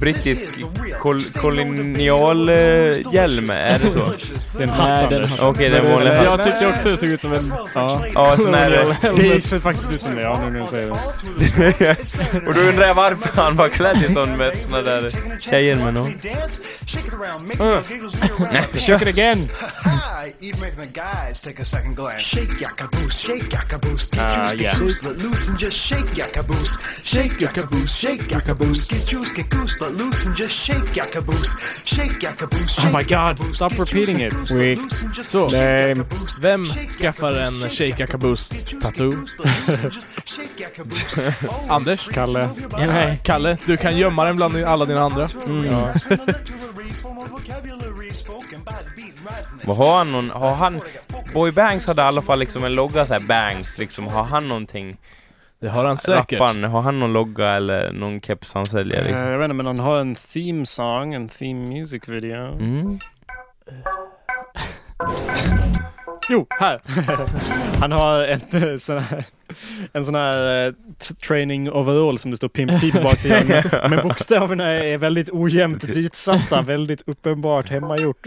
brittisk 0.00 0.46
kol, 0.98 1.24
kolonialhjälm, 1.24 3.50
är 3.50 3.78
det 3.78 3.90
så? 3.90 4.00
En 4.00 4.14
den 4.58 4.70
Anders. 4.70 5.40
Okej, 5.40 5.68
det 5.68 5.76
är 5.76 5.80
en 5.80 5.90
vanlig 5.92 6.10
hatt. 6.10 6.24
Jag 6.24 6.44
tyckte 6.44 6.66
också 6.66 6.90
det 6.90 6.96
såg 6.96 7.08
ut 7.08 7.20
som 7.20 7.32
en... 7.32 7.52
Ja. 7.74 8.04
Ja, 8.14 8.36
sån 8.36 8.54
här... 8.54 8.96
Det 9.16 9.40
ser 9.40 9.60
faktiskt 9.60 9.92
ut 9.92 10.02
som 10.02 10.14
det, 10.14 10.22
ja 10.22 10.40
nu 10.44 10.50
när 10.50 10.60
du 10.60 10.66
säger 10.66 10.88
det. 11.78 11.96
Och 12.48 12.54
då 12.54 12.60
undrar 12.60 12.86
jag 12.86 12.94
varför 12.94 13.42
han 13.42 13.56
var 13.56 13.68
klädd 13.68 14.02
i 14.10 14.12
sån 14.12 14.36
med 14.36 14.58
såna 14.58 14.82
där 14.82 15.12
tjejer 15.40 15.76
med 15.76 15.94
make 16.04 17.60
Uh. 17.60 17.82
Shake 18.78 19.02
it 19.02 19.08
again. 19.08 19.38
Even 20.40 20.60
making 20.60 20.80
the 20.80 20.86
guys 20.92 21.40
take 21.40 21.58
a 21.58 21.64
second 21.64 21.96
glance. 21.96 22.22
Shake 22.22 22.60
your 22.60 22.70
caboose, 22.70 23.18
shake 23.18 23.52
your 23.52 23.62
caboose, 23.62 24.06
get 24.06 24.20
Ah, 24.20 24.48
juice, 24.50 24.58
get 24.58 24.60
yeah. 24.60 24.78
goose, 24.78 25.02
let 25.04 25.16
loose 25.18 25.48
and 25.48 25.58
just 25.58 25.76
shake 25.78 26.16
your 26.16 26.26
caboose. 26.28 26.76
Shake 27.04 27.40
your 27.40 27.50
caboose, 27.50 27.90
shake 27.94 28.30
your 28.30 28.40
caboose, 28.40 28.88
get 28.90 29.06
juice, 29.08 29.30
get 29.32 29.48
goose, 29.50 29.80
let 29.80 29.94
loose 29.94 30.26
and 30.26 30.36
just 30.36 30.52
shake 30.54 30.96
your 30.96 31.06
caboose. 31.06 31.54
Shake 31.84 32.22
your 32.22 32.32
caboose, 32.32 32.74
Oh 32.78 32.90
my 32.90 33.02
god, 33.02 33.38
stop 33.54 33.72
repeating 33.78 34.20
it. 34.20 34.34
Weak. 34.50 34.78
let 34.78 34.78
loose 34.78 35.02
and 35.04 35.14
just 35.14 35.30
Så, 35.30 35.48
Lame. 35.48 36.04
vem 36.40 36.66
skaffar 36.90 37.32
en 37.32 37.70
Shake 37.70 38.00
a 38.00 38.06
Caboose 38.06 38.48
tattoo? 38.80 39.26
shake 40.24 40.60
your 40.60 40.70
caboose. 40.70 41.04
Oh, 41.48 41.74
Anders? 41.74 42.08
Kalle. 42.12 42.48
Nej. 42.78 43.20
Kalle, 43.24 43.56
du 43.66 43.76
kan 43.76 43.96
gömma 43.96 44.24
den 44.24 44.36
bland 44.36 44.56
alla 44.64 44.84
dina 44.86 45.00
andra. 45.00 45.28
Ja. 45.70 45.79
Vad 49.64 49.76
har 49.76 49.98
han 49.98 50.12
någon, 50.12 50.30
har 50.30 50.54
han... 50.54 50.80
Boy 51.34 51.52
Banks 51.52 51.86
hade 51.86 52.02
i 52.02 52.04
alla 52.04 52.22
fall 52.22 52.38
liksom 52.38 52.64
en 52.64 52.74
logga 52.74 53.06
så 53.06 53.14
här 53.14 53.20
Banks 53.20 53.78
liksom, 53.78 54.06
har 54.06 54.24
han 54.24 54.48
någonting? 54.48 54.96
Det 55.60 55.68
har 55.68 55.84
han 55.84 55.96
säkert. 55.96 56.40
Rapparen, 56.40 56.64
har 56.64 56.82
han 56.82 57.00
någon 57.00 57.12
logga 57.12 57.48
eller 57.48 57.92
någon 57.92 58.20
keps 58.20 58.54
han 58.54 58.66
säljer 58.66 58.98
Eh, 58.98 59.04
liksom? 59.04 59.26
Jag 59.26 59.38
vet 59.38 59.44
inte, 59.44 59.54
men 59.54 59.66
han 59.66 59.78
har 59.78 60.00
en 60.00 60.14
theme 60.14 60.66
song, 60.66 61.14
en 61.14 61.28
theme 61.28 61.68
music 61.68 62.08
video. 62.08 62.36
Mm. 62.36 62.98
Jo, 66.28 66.46
här! 66.50 66.80
Han 67.80 67.92
har 67.92 68.22
en 68.24 68.40
eh, 68.52 68.76
sån 68.76 68.98
här, 68.98 69.24
en 69.92 70.04
sån 70.04 70.14
här 70.14 70.66
eh, 70.66 70.72
training 71.26 71.70
overall 71.72 72.18
som 72.18 72.30
det 72.30 72.36
står 72.36 72.48
Pimp 72.48 72.80
T 72.80 72.90
på 72.92 73.00
baksidan. 73.00 73.46
Men- 73.48 73.90
Men 73.90 74.08
bokstäverna 74.08 74.64
är 74.72 74.98
väldigt 74.98 75.30
ojämnt 75.30 75.82
ditsatta, 75.94 76.62
väldigt 76.62 77.02
uppenbart 77.08 77.68
hemmagjort. 77.68 78.26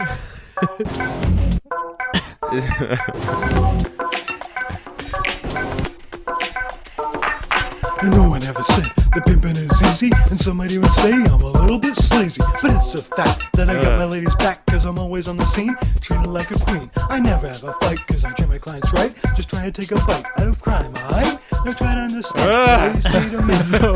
And 8.04 8.12
no 8.14 8.28
one 8.28 8.42
ever 8.44 8.62
said 8.64 8.84
that 9.14 9.24
pimping 9.24 9.56
is 9.56 9.72
easy. 9.88 10.10
And 10.30 10.38
some 10.38 10.58
might 10.58 10.70
even 10.72 10.90
say 10.90 11.12
I'm 11.12 11.40
a 11.40 11.52
little 11.62 11.78
bit 11.78 11.96
sleazy. 11.96 12.42
But 12.60 12.72
it's 12.76 12.94
a 12.94 13.02
fact 13.02 13.40
that 13.56 13.70
I 13.70 13.74
got 13.80 13.98
my 13.98 14.04
ladies 14.04 14.34
back 14.36 14.64
cause 14.66 14.84
I'm 14.84 14.98
always 14.98 15.26
on 15.26 15.36
the 15.38 15.46
scene, 15.46 15.74
treated 16.02 16.26
like 16.26 16.50
a 16.50 16.58
queen. 16.66 16.90
I 17.08 17.18
never 17.18 17.46
have 17.46 17.64
a 17.64 17.72
fight 17.80 17.98
cause 18.06 18.22
I 18.24 18.30
treat 18.32 18.48
my 18.50 18.58
clients 18.58 18.92
right. 18.92 19.12
Just 19.36 19.48
try 19.48 19.64
to 19.70 19.72
take 19.72 19.90
a 19.92 19.96
bite 20.06 20.26
out 20.38 20.48
of 20.48 20.60
crime, 20.62 20.92
alright? 21.04 21.38
Now 21.64 21.72
try 21.72 21.94
to 21.94 22.00
understand. 22.00 22.94
Ladies 22.94 23.12
say 23.12 23.30
to 23.30 23.42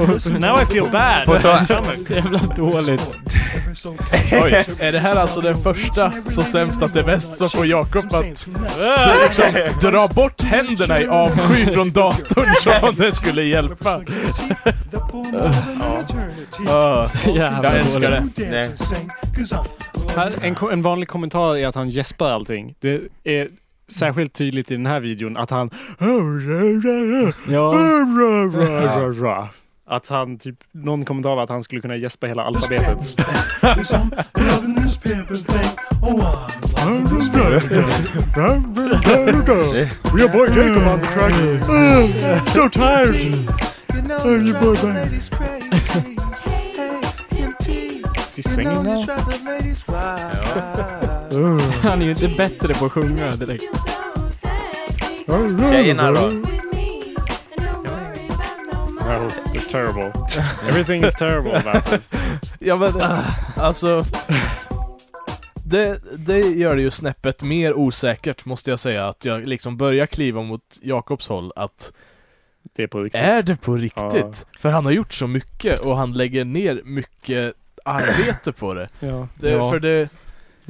men, 0.06 0.20
So, 0.24 0.30
now 0.39 0.56
I 0.56 0.64
feel 0.64 0.89
bad. 0.89 1.26
På 1.26 1.39
ta- 1.39 1.60
Jävla 2.14 2.39
dåligt. 2.56 3.18
Oj, 4.32 4.64
är 4.80 4.93
det 4.93 4.98
här 4.98 5.16
alltså 5.16 5.40
den 5.40 5.62
första 5.62 6.12
Så 6.30 6.43
sämst 6.43 6.82
att 6.82 6.93
det 6.94 7.01
är 7.01 7.05
bäst 7.05 7.36
som 7.36 7.51
får 7.51 7.66
Jakob 7.66 8.14
att 8.14 8.24
liksom, 8.24 8.55
dra 9.80 10.09
bort 10.09 10.43
händerna 10.43 11.01
i 11.01 11.06
avsky 11.06 11.66
från 11.66 11.90
datorn 11.90 12.47
som 12.62 12.89
om 12.89 12.94
det 12.94 13.12
skulle 13.12 13.43
hjälpa? 13.43 13.98
Ja. 16.66 17.07
Jävla 17.27 17.65
Jag 17.65 17.77
älskar 17.77 18.11
det. 18.11 18.25
Nej. 18.51 18.70
Här, 20.16 20.33
en, 20.43 20.57
en 20.73 20.83
vanlig 20.83 21.09
kommentar 21.09 21.57
är 21.57 21.66
att 21.66 21.75
han 21.75 21.89
gäspar 21.89 22.31
allting. 22.31 22.75
Det 22.81 23.01
är 23.25 23.49
särskilt 23.91 24.33
tydligt 24.33 24.70
i 24.70 24.75
den 24.75 24.87
här 24.87 25.01
videon 25.01 25.37
att 25.37 25.51
han... 25.51 25.70
Ja. 27.49 27.73
Att 29.91 30.09
han 30.09 30.39
typ, 30.39 30.57
någon 30.73 31.05
kommentar 31.05 31.35
var 31.37 31.43
att 31.43 31.49
han 31.51 31.62
skulle 31.62 31.81
kunna 31.81 31.97
gäspa 31.97 32.27
hela 32.27 32.43
alfabetet. 32.43 32.99
Thing. 39.59 40.19
Your 40.19 40.29
boy 40.29 40.49
Jacob 40.49 40.87
on 40.87 41.01
the 41.01 41.07
track. 41.07 42.49
so 42.49 42.69
tired. 42.69 43.15
Your 44.09 44.60
boy 44.60 44.74
bangs. 44.74 45.30
Is 48.28 48.36
he 48.36 48.43
singing 48.43 48.82
now? 48.82 48.98
Han 51.82 52.02
är 52.02 52.05
ju 52.05 52.10
inte 52.10 52.28
bättre 52.28 52.74
på 52.74 52.86
att 52.86 52.93
sjunga 52.93 53.36
direkt. 53.36 53.64
Tjejerna 55.70 56.12
då? 56.12 56.43
Well, 59.09 59.30
they're 59.52 59.68
terrible. 59.68 60.12
Everything 60.68 61.05
is 61.05 61.14
terrible 61.14 61.56
about 61.56 61.85
this. 61.86 62.12
Ja 62.59 62.76
men, 62.76 62.93
alltså... 63.56 64.05
Det, 65.64 66.01
det 66.26 66.39
gör 66.39 66.76
det 66.76 66.82
ju 66.82 66.90
snäppet 66.90 67.43
mer 67.43 67.74
osäkert 67.74 68.44
måste 68.44 68.70
jag 68.70 68.78
säga, 68.78 69.09
att 69.09 69.24
jag 69.24 69.48
liksom 69.48 69.76
börjar 69.76 70.06
kliva 70.06 70.43
mot 70.43 70.78
Jakobs 70.82 71.28
håll 71.28 71.52
att 71.56 71.93
Det 72.77 72.82
är 72.82 72.86
på 72.86 73.03
riktigt. 73.03 73.20
Är 73.20 73.43
det 73.43 73.57
på 73.57 73.74
riktigt? 73.74 73.97
Ja. 74.15 74.32
För 74.59 74.69
han 74.69 74.85
har 74.85 74.93
gjort 74.93 75.12
så 75.12 75.27
mycket 75.27 75.81
och 75.81 75.97
han 75.97 76.12
lägger 76.12 76.45
ner 76.45 76.81
mycket 76.85 77.53
arbete 77.85 78.53
på 78.53 78.74
det. 78.74 78.89
Ja. 79.01 79.28
det 79.35 79.51
Ja. 79.51 79.70
För 79.70 79.78
det... 79.81 80.09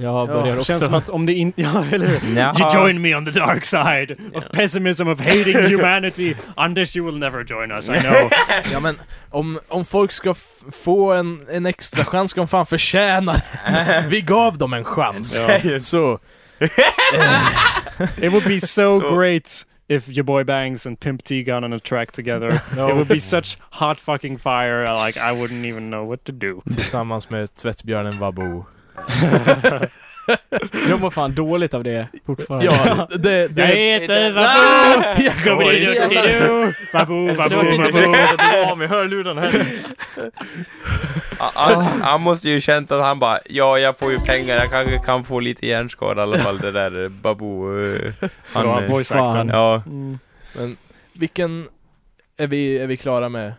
Jag 0.01 0.29
börjar 0.29 0.47
Det 0.47 0.53
också... 0.53 0.65
känns 0.73 0.85
som 0.85 0.95
att 0.95 1.09
om 1.09 1.27
det 1.27 1.33
inte... 1.33 1.63
Ja, 1.75 1.85
eller 1.93 2.07
hur? 2.07 2.35
Nja. 2.35 2.55
You 2.61 2.75
join 2.75 3.01
me 3.03 3.15
on 3.15 3.25
the 3.25 3.31
dark 3.41 3.65
side 3.65 4.17
of 4.35 4.45
pessimism, 4.53 5.09
of 5.09 5.21
hating 5.21 5.55
humanity. 5.77 6.35
Anders, 6.57 6.97
you 6.97 7.07
will 7.07 7.19
never 7.19 7.45
join 7.45 7.71
us, 7.71 7.89
I 7.89 7.93
know. 7.93 8.31
Ja 8.73 8.81
men, 8.81 8.99
om, 9.31 9.59
om 9.69 9.85
folk 9.85 10.13
ska 10.13 10.35
få 10.73 11.13
en, 11.13 11.41
en 11.51 11.67
extra 11.67 12.05
chans 12.05 12.31
ska 12.31 12.41
de 12.41 12.49
fan 12.49 12.67
förtjäna. 12.67 13.43
Vi 14.09 14.21
gav 14.21 14.59
dem 14.59 14.73
en 14.73 14.85
chans. 14.85 15.47
Ja. 15.65 15.81
Så, 15.81 16.19
It 18.23 18.33
would 18.33 18.45
be 18.45 18.61
so, 18.61 18.67
Så- 19.01 19.17
great 19.17 19.65
if 19.89 20.09
your 20.09 20.25
boy 20.25 20.45
Bangs 20.45 20.87
and 20.87 21.01
Pimp 21.01 21.23
T 21.23 21.43
got 21.43 21.65
on 21.65 21.73
a 21.73 21.79
track 21.79 22.13
together. 22.13 22.61
It 22.73 22.95
would 22.95 23.09
be 23.09 23.21
such 23.21 23.59
hot 23.71 24.01
fucking 24.01 24.39
fire, 24.39 24.85
like 24.87 25.17
I 25.17 25.33
wouldn't 25.33 25.65
even 25.65 25.91
know 25.91 26.05
what 26.05 26.25
to 26.25 26.33
do. 26.33 26.63
tillsammans 26.65 27.31
med 27.31 27.55
tvättbjörnen 27.55 28.19
Vabo. 28.19 28.67
Jag 30.89 31.01
mår 31.01 31.11
fan 31.11 31.35
dåligt 31.35 31.75
av 31.75 31.85
det 31.85 32.09
fortfarande. 32.27 32.67
Ja, 32.67 33.09
det... 33.19 33.49
det 33.49 33.63
Jag 33.63 33.77
heter! 33.77 34.33
Vabo! 34.33 35.05
Jag 35.23 35.33
Scooby-Doo! 35.33 36.75
Vabo, 36.93 37.35
Vabo, 37.35 37.57
Vabo. 37.57 38.17
jag 38.39 38.71
av 38.71 38.79
med 38.79 38.89
hörlurarna 38.89 39.41
heller. 39.41 39.67
Han, 41.39 41.85
han 42.03 42.21
måste 42.21 42.49
ju 42.49 42.61
känt 42.61 42.93
att 42.93 43.03
han 43.03 43.19
bara, 43.19 43.39
ja 43.47 43.79
jag 43.79 43.99
får 43.99 44.13
ju 44.13 44.19
pengar, 44.19 44.57
jag 44.57 44.71
kanske 44.71 44.99
kan 44.99 45.25
få 45.25 45.41
lite 45.41 45.67
hjärnskada 45.67 46.21
i 46.21 46.23
alla 46.23 46.39
fall 46.39 46.59
det 46.59 46.71
där 46.73 47.09
Babu. 47.09 47.95
eh, 47.97 48.13
Ja, 48.55 48.83
eh, 48.83 48.91
voice. 48.91 49.11
Ja. 49.11 49.83
Mm. 49.87 50.19
Men 50.57 50.77
vilken... 51.13 51.69
Är 52.41 52.47
vi, 52.47 52.79
är 52.79 52.87
vi 52.87 52.97
klara 52.97 53.29
med? 53.29 53.47
Uh, 53.49 53.53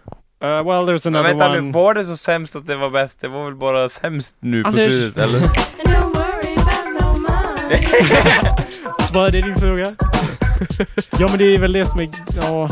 well, 0.49 0.64
there's 0.89 1.06
Men 1.11 1.15
another 1.15 1.30
vänta 1.30 1.51
nu, 1.51 1.60
one. 1.60 1.72
var 1.72 1.93
det 1.93 2.06
så 2.06 2.18
sämst 2.18 2.56
att 2.56 2.68
det 2.68 2.76
var 2.76 2.89
bäst? 2.89 3.19
Det 3.22 3.27
var 3.27 3.45
väl 3.45 3.56
bara 3.56 3.89
sämst 3.89 4.35
nu 4.39 4.64
på 4.64 4.68
Anders. 4.69 4.91
slutet 4.93 5.18
eller? 5.23 5.39
Svarade 9.01 9.41
din 9.41 9.56
fråga? 9.56 9.85
ja, 11.19 11.27
men 11.30 11.38
det 11.38 11.56
är 11.56 11.57
väl 11.60 11.73
det 11.73 11.85
som 11.85 11.99
är... 11.99 12.10
Ja... 12.41 12.69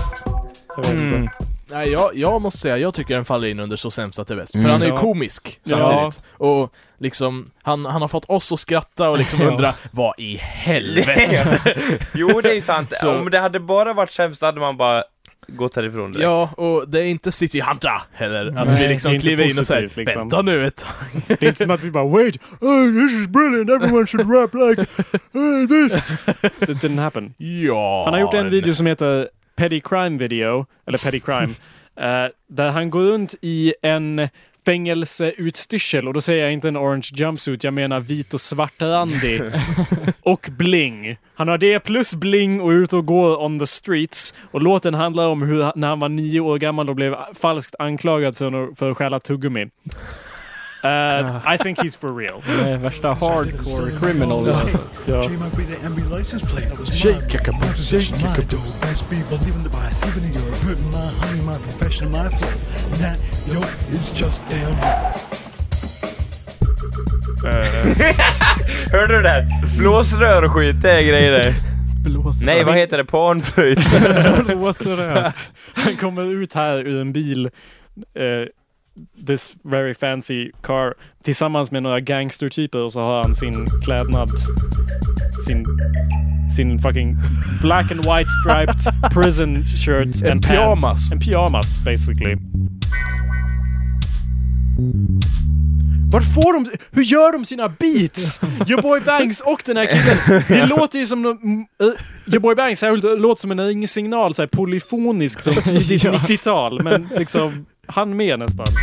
Jag 0.76 0.84
vet 0.84 0.92
Mm. 0.94 1.30
Nej, 1.72 1.90
jag, 1.92 2.12
jag 2.16 2.42
måste 2.42 2.60
säga, 2.60 2.78
jag 2.78 2.94
tycker 2.94 3.16
den 3.16 3.26
faller 3.26 3.48
in 3.48 3.60
under 3.60 3.76
Så 3.76 3.92
sämst 3.92 4.20
att 4.20 4.28
det 4.28 4.34
är 4.34 4.36
bäst. 4.36 4.52
För 4.52 4.60
Mm. 4.60 4.72
han 4.72 4.82
är 4.82 4.86
ju 4.86 4.92
Ja. 4.92 4.98
komisk 5.00 5.60
Ja. 5.64 5.78
samtidigt. 5.88 6.24
Och 6.38 6.74
liksom, 7.00 7.46
han, 7.64 7.86
han 7.86 8.02
har 8.02 8.08
fått 8.08 8.26
oss 8.30 8.52
att 8.52 8.60
skratta 8.60 9.10
och 9.10 9.18
liksom 9.18 9.42
Ja. 9.44 9.48
undra, 9.48 9.74
vad 9.92 10.14
i 10.18 10.36
helvete? 10.38 11.60
jo 12.14 12.42
det 12.42 12.50
är 12.50 12.54
ju 12.54 12.62
sant, 12.62 12.90
Så- 12.94 13.16
om 13.18 13.30
det 13.30 13.40
hade 13.40 13.60
bara 13.60 13.94
varit 13.94 14.12
sämst 14.12 14.42
hade 14.42 14.60
man 14.60 14.78
bara 14.78 15.04
gått 15.50 15.76
härifrån 15.76 16.12
direkt. 16.12 16.24
Ja, 16.24 16.50
och 16.58 16.90
det 16.90 17.00
är 17.00 17.04
inte 17.04 17.32
City 17.32 17.60
Hunter 17.62 18.02
heller. 18.14 18.48
Att 18.48 18.54
Nej, 18.54 18.66
vi 18.68 18.72
det 18.80 18.86
är 18.86 18.90
liksom 18.90 19.14
inte 19.14 19.22
kliver 19.26 19.44
in 19.44 19.60
och 19.60 19.66
säger, 19.68 19.82
positivt, 19.82 19.98
liksom. 19.98 20.20
vänta 20.22 20.42
nu 20.42 20.68
ett 20.68 20.86
Det 21.28 21.44
är 21.44 21.48
inte 21.48 21.62
som 21.62 21.72
att 21.72 21.84
vi 21.84 21.92
bara 21.92 22.04
wait, 22.08 22.38
oh, 22.62 22.86
this 22.94 23.22
is 23.22 23.28
brilliant, 23.28 23.70
everyone 23.70 24.08
should 24.08 24.34
rap 24.34 24.54
like 24.54 24.82
uh, 25.36 25.68
this. 25.68 26.08
That 26.42 26.82
didn't 26.84 27.00
happen. 27.02 27.34
Ja. 27.38 28.02
Han 28.06 28.14
har 28.14 28.22
gjort 28.22 28.34
en 28.34 28.50
video 28.50 28.74
som 28.76 28.86
heter 28.86 29.30
Petty 29.58 29.82
Crime 29.82 30.18
Video, 30.18 30.66
eller 30.88 30.98
Petty 30.98 31.20
Crime, 31.20 31.54
eh, 32.00 32.32
där 32.48 32.70
han 32.70 32.90
går 32.90 33.02
runt 33.02 33.36
i 33.42 33.74
en 33.82 34.30
fängelseutstyrsel 34.66 36.08
och 36.08 36.14
då 36.14 36.22
säger 36.22 36.44
jag 36.44 36.54
inte 36.54 36.68
en 36.68 36.78
orange 36.78 37.10
jumpsuit, 37.14 37.64
jag 37.64 37.74
menar 37.74 38.00
vit 38.00 38.34
och 38.34 38.42
svartrandig. 38.42 39.42
och 40.22 40.50
bling. 40.58 41.18
Han 41.36 41.48
har 41.48 41.58
det 41.58 41.80
plus 41.80 42.16
bling 42.16 42.62
och 42.62 42.72
är 42.72 42.76
ute 42.76 42.96
och 42.96 43.06
går 43.06 43.44
on 43.44 43.60
the 43.60 43.68
streets. 43.68 44.34
Och 44.52 44.62
låten 44.62 44.94
handlar 44.94 45.28
om 45.28 45.42
hur 45.42 45.72
när 45.76 45.88
han 45.88 46.00
var 46.00 46.10
nio 46.10 46.40
år 46.40 46.58
gammal 46.58 46.90
och 46.90 46.96
blev 46.96 47.16
falskt 47.34 47.76
anklagad 47.80 48.38
för, 48.38 48.76
för 48.76 48.92
att 48.92 48.98
stjäla 48.98 49.20
tuggummi. 49.20 49.70
Uh, 50.84 51.42
I 51.54 51.58
think 51.58 51.80
he's 51.80 51.96
for 51.96 52.14
real. 52.14 52.42
Det 52.46 52.70
är 52.72 52.78
värsta 52.78 53.08
hardcore 53.14 53.92
criminal. 54.00 54.50
Alltså. 54.50 54.80
Ja. 55.06 55.18
Was 55.18 55.28
Shake 57.00 57.16
My 57.16 57.32
shake 57.32 57.52
possession, 57.76 58.20
your 58.20 58.30
my 58.30 58.36
kaboom. 58.36 58.50
dough. 58.50 58.82
Best 58.82 59.10
be 59.10 59.16
believing 59.30 59.64
that 59.64 59.72
by 59.72 59.90
thieving 60.02 60.24
in 60.30 60.34
your 60.34 60.52
hurting 60.66 60.92
my 60.92 61.08
honey, 61.22 61.42
my 61.42 61.58
profession, 61.68 62.12
my 62.12 62.30
flow. 62.38 62.50
And 62.94 63.02
that, 63.04 63.18
yo, 63.54 63.62
is 63.90 64.12
just 64.20 64.42
damn 64.50 64.78
Hörde 68.92 69.18
du 69.18 69.22
det? 69.24 69.48
Blåsrör 69.78 70.46
och 70.46 70.52
skit, 70.52 70.82
det 70.82 70.92
är 70.92 71.02
grejer 71.02 71.32
det. 71.32 71.54
Nej, 72.42 72.64
vad 72.64 72.76
heter 72.78 72.98
det? 72.98 73.06
Panflöjt? 73.06 73.80
Blåsrör. 74.48 75.32
Han 75.74 75.98
kommer 75.98 76.24
ut 76.44 76.54
här 76.54 76.78
ur 76.80 77.02
en 77.02 77.14
bil, 77.14 77.46
eh, 78.16 78.24
this 79.28 79.52
very 79.64 79.94
fancy 79.94 80.52
car, 80.62 80.94
tillsammans 81.24 81.72
med 81.72 81.84
några 81.84 82.00
gangstertyper 82.00 82.80
och 82.80 82.94
så 82.94 83.00
har 83.00 83.24
han 83.24 83.36
sin 83.36 83.68
klädnad, 83.86 84.30
sin, 85.48 85.66
sin 86.56 86.80
fucking 86.80 87.18
black 87.62 87.92
and 87.92 88.00
white 88.00 88.30
striped 88.44 89.12
prison 89.14 89.64
shirt 89.66 90.22
En 90.24 90.32
and 90.32 90.46
pyjamas. 90.48 91.10
pants. 91.10 91.26
Pyjamas 91.26 91.80
basically. 91.86 92.36
Var 96.12 96.22
får 96.22 96.54
de, 96.54 96.72
hur 96.92 97.04
gör 97.04 97.32
de 97.34 97.46
sina 97.46 97.70
beats? 97.70 98.42
Your 98.68 98.82
boy 98.82 99.00
Banks 99.00 99.42
och 99.42 99.62
den 99.66 99.78
här 99.78 99.86
killen. 99.86 100.44
Det 100.48 100.66
låter 100.76 101.00
ju 101.00 101.06
som 101.06 101.26
uh, 101.26 101.34
Your 102.26 102.40
boy 102.40 102.56
Banks 102.56 102.80
särskilt 102.80 103.20
låter 103.20 103.42
som 103.42 103.52
en 103.52 103.68
ringsignal, 103.68 104.36
såhär 104.36 104.48
polyfonisk 104.48 105.42
från 105.42 105.54
tidigt 105.54 106.04
Ja. 106.04 106.12
90-tal. 106.12 106.84
Men 106.84 107.08
liksom, 107.18 107.66
han 107.88 108.16
med 108.16 108.40
nästan. 108.40 108.68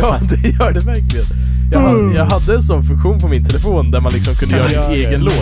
Ja, 0.00 0.20
det 0.22 0.48
gör 0.48 0.72
det 0.72 0.80
verkligen. 0.86 1.26
Jag, 1.70 1.80
hade, 1.80 2.14
jag 2.14 2.24
hade 2.24 2.54
en 2.54 2.62
sån 2.62 2.82
funktion 2.82 3.18
på 3.18 3.28
min 3.28 3.44
telefon 3.44 3.90
där 3.90 4.00
man 4.00 4.12
liksom 4.12 4.34
kunde 4.34 4.56
göra 4.56 4.68
sin 4.68 4.82
egen 4.82 5.24
låt. 5.24 5.34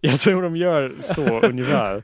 Jag 0.00 0.20
tror 0.20 0.42
de 0.42 0.56
gör 0.56 0.92
så 1.04 1.40
ungefär. 1.42 2.02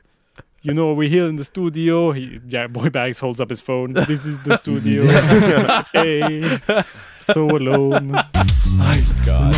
You 0.61 0.73
know, 0.73 1.01
we're 1.01 1.09
here 1.09 1.29
in 1.29 1.37
the 1.37 1.43
studio. 1.43 2.11
He, 2.11 2.39
yeah, 2.49 2.67
boy 2.67 2.89
Banks 2.89 3.21
holds 3.21 3.39
up 3.39 3.51
his 3.51 3.61
phone. 3.61 4.05
This 4.05 4.25
is 4.25 4.43
the 4.43 4.57
studio. 4.57 5.03
hey, 5.93 6.43
so 7.33 7.55
alone. 7.55 8.15
I, 8.15 9.03
God. 9.25 9.55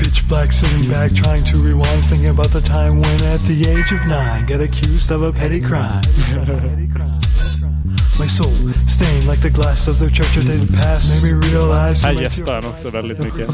Pitch 0.00 0.26
black, 0.28 0.50
sitting 0.50 0.88
back, 0.88 1.12
trying 1.12 1.44
to 1.44 1.58
rewind, 1.58 2.02
thinking 2.06 2.30
about 2.30 2.50
the 2.52 2.60
time 2.62 3.02
when, 3.02 3.22
at 3.24 3.40
the 3.40 3.68
age 3.68 3.92
of 3.92 4.06
nine, 4.06 4.46
got 4.46 4.62
accused 4.62 5.10
of 5.10 5.20
a 5.20 5.30
petty 5.30 5.60
crime. 5.60 6.02
My 8.20 8.28
soul, 8.28 8.72
stained 8.88 9.24
like 9.30 9.40
the 9.42 9.48
glass 9.50 9.88
of 9.88 9.98
the 9.98 10.08
church 10.10 10.36
of 10.38 10.44
dated 10.44 10.68
past, 10.82 11.24
made 11.24 11.34
me 11.34 11.46
realize 11.46 12.06
Här 12.06 12.12
gäspar 12.22 12.54
han 12.54 12.64
också 12.66 12.90
väldigt 12.90 13.18
mycket. 13.18 13.48
I 13.48 13.52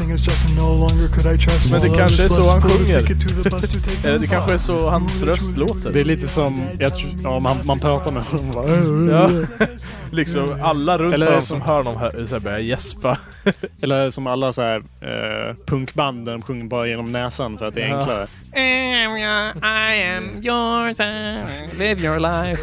Men 1.71 1.81
det 1.81 1.89
my 1.89 1.97
kanske 1.97 2.23
är 2.23 2.27
så 2.27 2.49
han 2.51 2.61
sjunger. 2.61 4.19
det 4.19 4.27
kanske 4.27 4.53
är 4.53 4.57
så 4.57 4.89
hans 4.89 5.23
röst 5.23 5.57
låter. 5.57 5.93
Det 5.93 5.99
är 5.99 6.05
lite 6.05 6.27
som, 6.27 6.61
jag 6.79 6.91
ja, 7.23 7.39
man, 7.39 7.57
man 7.63 7.79
pratar 7.79 8.11
med 8.11 8.23
honom 8.23 8.51
bara, 8.51 8.69
Ja. 9.11 9.67
liksom 10.11 10.61
alla 10.63 10.97
runt 10.97 11.13
Eller 11.13 11.25
honom 11.25 11.41
som- 11.41 11.59
som 11.59 11.67
hör 11.67 11.77
honom 11.83 11.97
hör, 11.97 12.25
så 12.25 12.35
här 12.35 12.39
börjar 12.39 12.59
gäspa. 12.59 13.17
Eller 13.81 14.09
som 14.09 14.27
alla 14.27 14.53
så 14.53 14.61
här 14.61 14.77
eh, 15.01 15.55
punkband 15.67 16.25
där 16.25 16.31
de 16.31 16.41
sjunger 16.41 16.65
bara 16.65 16.87
genom 16.87 17.11
näsan 17.11 17.57
för 17.57 17.65
att 17.65 17.73
det 17.75 17.81
är 17.81 17.87
Ja. 17.87 17.97
enklare. 17.99 18.27
I 18.55 20.03
am 20.17 20.43
yours 20.43 20.99
and 20.99 21.47
live 21.79 22.01
your 22.01 22.19
life. 22.19 22.61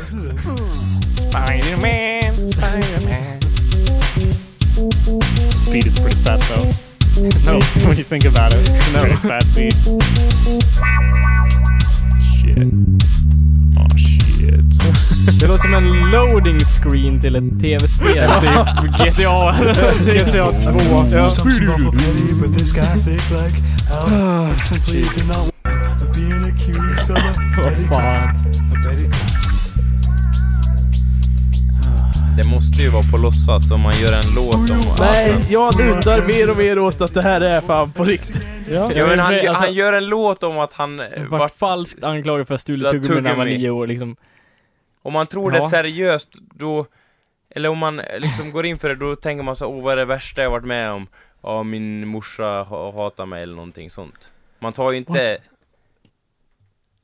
Spider-Man, 1.35 2.53
Spider-Man. 2.53 3.41
Beat 5.73 5.85
is 5.85 5.99
pretty 5.99 6.15
fat 6.15 6.39
though. 6.47 6.71
No, 7.45 7.59
when 7.89 7.97
you 7.97 8.05
think 8.05 8.25
about 8.25 8.53
it. 8.53 8.61
It's 8.61 8.95
a 8.95 8.99
pretty 9.01 9.17
fat 9.17 9.45
beat. 9.53 9.75
Shit. 12.23 12.71
Oh 13.77 13.89
shit. 13.97 14.63
Det 15.41 15.47
låter 15.47 15.63
som 15.63 15.75
en 15.75 16.11
loading 16.11 16.61
screen 16.61 17.21
till 17.21 17.37
ett 17.37 17.61
tv-spel, 17.61 18.31
typ 18.41 19.17
GTA 19.17 19.55
eller 19.55 19.75
någonting. 19.75 20.19
GTA 20.19 20.51
2. 20.51 20.71
Yeah. 21.17 21.29
Something 21.29 21.69
awful 21.69 21.99
Det 32.37 32.45
måste 32.45 32.83
ju 32.83 32.89
vara 32.89 33.03
på 33.13 33.17
låtsas 33.17 33.71
om 33.71 33.83
man 33.83 34.01
gör 34.01 34.13
en 34.13 34.35
låt 34.35 34.71
om 34.71 34.81
Nej, 34.99 35.41
jag 35.51 35.75
lutar 35.81 36.27
mer 36.27 36.51
och 36.51 36.57
mer 36.57 36.79
åt 36.79 37.01
att 37.01 37.15
det 37.15 37.23
här 37.23 37.41
är 37.41 37.61
fan 37.61 37.93
på 37.93 38.05
riktigt. 38.05 38.47
Ja, 38.71 38.89
men 38.95 39.19
han, 39.19 39.35
Alltså- 39.35 39.53
han 39.53 39.75
gör 39.75 39.93
en 39.93 40.07
låt 40.09 40.43
om 40.43 40.59
att 40.59 40.73
han 40.73 41.01
eh, 41.01 41.07
Vart 41.29 41.41
vart 41.41 41.59
falskt 41.59 42.05
anklagad 42.05 42.47
för 42.47 42.55
att 42.55 42.61
Så 42.61 42.63
stula 42.63 42.89
att 42.89 42.93
tuggummi 42.93 43.21
när 43.21 43.31
han 43.31 43.39
var 43.39 43.45
nio 43.45 43.71
år 43.71 43.87
liksom. 43.87 44.17
Om 45.03 45.13
man 45.13 45.27
tror 45.27 45.51
det 45.51 45.59
Ja. 45.59 45.69
seriöst, 45.69 46.29
då... 46.55 46.87
Eller 47.51 47.69
om 47.69 47.79
man 47.79 48.01
eh, 48.01 48.19
liksom 48.19 48.51
går 48.51 48.67
in 48.67 48.79
för 48.79 48.89
det, 48.89 48.95
då 48.95 49.17
tänker 49.17 49.45
man 49.45 49.57
så 49.57 49.67
åh 49.67 49.83
vad 49.83 49.93
är 49.93 49.97
det 49.97 50.05
värsta 50.05 50.43
jag 50.43 50.51
varit 50.51 50.65
med 50.67 50.91
om? 50.91 51.07
Ja, 51.43 51.63
min 51.63 52.07
morsa 52.09 52.45
ha- 52.63 52.93
hatar 52.93 53.27
mig 53.27 53.43
eller 53.43 53.55
någonting 53.55 53.91
sånt. 53.91 54.31
Man 54.59 54.73
tar 54.73 54.91
ju 54.93 54.99
inte... 54.99 55.13
What? 55.13 55.41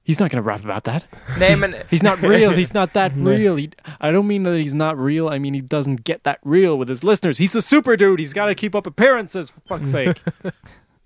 He's 0.02 0.18
not 0.18 0.30
gonna 0.30 0.42
rap 0.42 0.64
about 0.64 0.84
that. 0.84 1.04
Nej 1.38 1.56
men... 1.58 1.74
He's 1.90 2.02
not 2.02 2.20
real. 2.22 2.50
He's 2.50 2.74
not 2.74 2.92
that 2.94 3.12
real. 3.16 3.56
He, 3.56 3.70
I 4.00 4.10
don't 4.10 4.26
mean 4.26 4.42
that 4.44 4.58
he's 4.58 4.74
not 4.74 4.98
real. 4.98 5.28
I 5.28 5.38
mean 5.38 5.54
he 5.54 5.60
doesn't 5.60 6.04
get 6.04 6.24
that 6.24 6.38
real 6.42 6.78
with 6.78 6.88
his 6.88 7.04
listeners. 7.04 7.38
He's 7.38 7.54
a 7.54 7.62
super 7.62 7.96
dude. 7.96 8.18
He's 8.18 8.34
got 8.34 8.46
to 8.46 8.54
keep 8.54 8.74
up 8.74 8.86
appearances 8.86 9.50
for 9.50 9.60
fuck's 9.60 9.90
sake. 9.90 10.22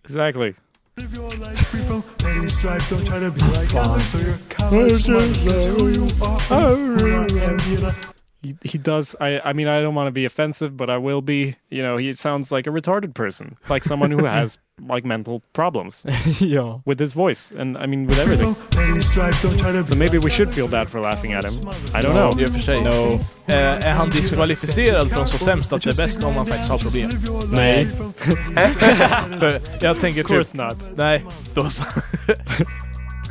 exactly. 0.05 0.55
Live 0.97 1.15
your 1.15 1.31
life 1.33 1.59
free 1.67 1.83
from 1.83 2.03
petty 2.19 2.49
strife. 2.49 2.89
Don't 2.89 3.05
try 3.05 3.19
to 3.19 3.31
be 3.31 3.41
like 3.41 3.75
others, 3.75 4.09
so 4.11 4.19
you're 4.19 4.39
kind 4.49 4.91
of 4.91 5.77
who 5.77 5.89
you 5.89 6.09
are. 6.23 6.39
Who 6.41 7.11
I 7.13 7.27
am, 7.43 7.59
you 7.69 7.81
know. 7.81 8.14
He, 8.45 8.55
he 8.63 8.79
does. 8.79 9.17
I. 9.21 9.41
I 9.41 9.53
mean, 9.55 9.69
I 9.69 9.81
don't 9.81 9.95
want 9.95 10.09
to 10.09 10.13
be 10.13 10.27
offensive, 10.27 10.77
but 10.77 10.91
I 10.91 10.99
will 10.99 11.23
be. 11.23 11.57
You 11.71 11.83
know, 11.83 11.97
he 11.97 12.13
sounds 12.13 12.53
like 12.53 12.67
a 12.67 12.71
retarded 12.71 13.15
person, 13.15 13.57
like 13.71 13.85
someone 13.85 14.11
who 14.11 14.27
has 14.27 14.59
like 14.89 15.07
mental 15.07 15.41
problems 15.55 16.05
ja. 16.41 16.81
with 16.85 16.99
his 16.99 17.15
voice, 17.15 17.53
and 17.57 17.79
I 17.79 17.87
mean 17.87 18.07
with 18.07 18.19
everything. 18.19 18.55
Petty 18.71 19.01
strife. 19.01 19.41
Don't 19.41 19.59
try 19.59 19.73
to 19.73 19.85
So 19.85 19.95
maybe 19.95 20.19
we 20.19 20.29
should 20.31 20.53
feel 20.53 20.69
bad 20.69 20.89
for 20.89 21.01
laughing 21.01 21.33
at 21.33 21.45
him. 21.45 21.55
I 21.95 22.03
don't 22.03 22.15
know. 22.15 22.39
I 22.39 22.45
och 22.45 22.51
för 22.51 22.61
sig. 22.61 22.85
No. 22.85 23.21
Eh, 23.47 23.87
är 23.87 23.93
han 23.93 24.11
diskvalificerad 24.11 25.11
från 25.11 25.27
Så 25.27 25.39
sämst 25.39 25.73
att 25.73 25.83
det 25.83 25.91
är 25.91 25.97
bäst 25.97 26.25
om 26.25 26.35
han 26.35 26.47
faktiskt 26.47 26.71
har 26.71 26.79
problem? 26.79 27.11
Nej. 27.53 27.87
För 29.39 29.61
jag 29.81 30.01
tänker 30.01 30.25
Of 30.25 30.29
course 30.29 30.53
typ... 30.53 30.61
not. 30.61 30.97
Nej, 30.97 31.25
då 31.55 31.69
så. 31.69 31.85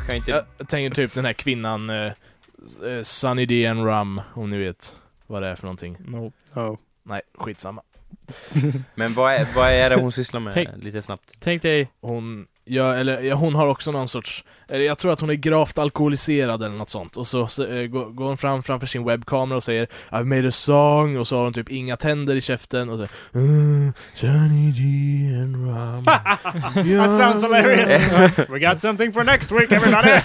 Kan 0.06 0.16
inte... 0.16 0.30
Jag 0.30 0.68
tänker 0.68 0.94
typ 0.94 1.14
den 1.14 1.24
här 1.24 1.32
kvinnan, 1.32 1.90
eh, 1.90 2.12
Sunny 3.02 3.46
D 3.46 3.66
and 3.66 3.84
Rum, 3.84 4.20
om 4.34 4.50
ni 4.50 4.58
vet 4.58 4.96
vad 5.26 5.42
det 5.42 5.48
är 5.48 5.56
för 5.56 5.64
någonting. 5.64 5.96
No. 6.06 6.32
No. 6.54 6.78
Nej, 7.02 7.20
skitsamma. 7.38 7.82
Men 8.94 9.14
vad 9.14 9.32
är, 9.32 9.46
vad 9.54 9.70
är 9.70 9.90
det 9.90 9.96
hon 9.96 10.12
sysslar 10.12 10.40
med? 10.40 10.54
Tänk- 10.54 10.68
Lite 10.76 11.02
snabbt. 11.02 11.36
Tänk 11.40 11.62
dig, 11.62 11.90
Hon, 12.00 12.46
ja, 12.64 12.94
eller, 12.94 13.20
ja, 13.20 13.34
hon 13.34 13.54
har 13.54 13.66
också 13.66 13.92
någon 13.92 14.08
sorts, 14.08 14.44
eller 14.68 14.84
jag 14.84 14.98
tror 14.98 15.12
att 15.12 15.20
hon 15.20 15.30
är 15.30 15.34
gravt 15.34 15.78
alkoholiserad 15.78 16.62
eller 16.62 16.76
något 16.76 16.90
sånt. 16.90 17.16
Och 17.16 17.26
så, 17.26 17.46
så 17.46 17.66
eh, 17.66 17.86
går, 17.86 18.04
går 18.10 18.24
hon 18.26 18.36
fram 18.36 18.62
framför 18.62 18.86
sin 18.86 19.04
webbkamera 19.04 19.56
och 19.56 19.62
säger 19.62 19.86
I've 20.10 20.24
made 20.24 20.48
a 20.48 20.50
song, 20.50 21.16
och 21.16 21.26
så 21.26 21.36
har 21.36 21.44
hon 21.44 21.52
typ 21.52 21.68
inga 21.70 21.96
tänder 21.96 22.36
i 22.36 22.40
käften 22.40 22.88
och 22.90 22.96
så 22.98 23.02
uh, 23.38 23.90
Sunny 24.14 24.70
D 24.72 24.80
and 25.42 25.56
Rum. 25.56 26.04
that 26.98 27.16
sounds 27.16 27.42
hilarious. 27.44 27.98
we 28.48 28.58
got 28.58 28.80
something 28.80 29.12
for 29.12 29.24
next 29.24 29.52
week, 29.52 29.72
everybody. 29.72 30.20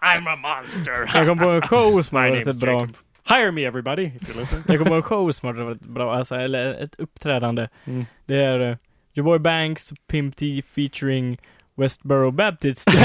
I'm 0.00 0.28
a 0.28 0.36
monster. 0.36 1.10
jag 1.14 1.26
kom 1.26 1.38
på 1.38 1.50
en 1.50 1.62
show 1.62 2.02
som 2.02 2.20
My 2.22 2.28
var 2.28 2.36
väldigt 2.36 2.60
bra. 2.60 2.80
Jacob. 2.80 2.96
Hire 3.24 3.52
me, 3.52 3.66
everybody, 3.66 4.04
if 4.04 4.28
you're 4.28 4.40
listening. 4.40 4.64
Jag 4.66 4.78
kom 4.78 4.88
på 4.88 4.94
en 4.94 5.02
show 5.02 5.32
som 5.32 5.46
var 5.46 5.64
väldigt 5.64 5.88
bra, 5.88 6.14
alltså, 6.14 6.34
eller 6.34 6.74
ett 6.74 6.94
uppträdande. 6.98 7.68
Mm. 7.84 8.06
Det 8.26 8.36
är 8.36 8.60
uh, 8.60 8.76
Your 9.14 9.24
Boy 9.24 9.38
Banks, 9.38 9.92
Pimp 10.06 10.36
D 10.36 10.62
featuring 10.74 11.38
Westboro 11.74 12.30
Baptist. 12.30 12.88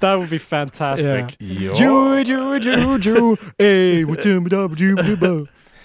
That 0.00 0.18
would 0.18 0.30
be 0.30 0.38
fantastic. 0.38 1.36
Yeah. 1.38 1.74
Jew, 1.74 2.18
Jew, 2.18 2.58
Jew, 2.58 2.98
Jew. 2.98 3.36
Hey, 3.58 4.04
what's 4.04 4.24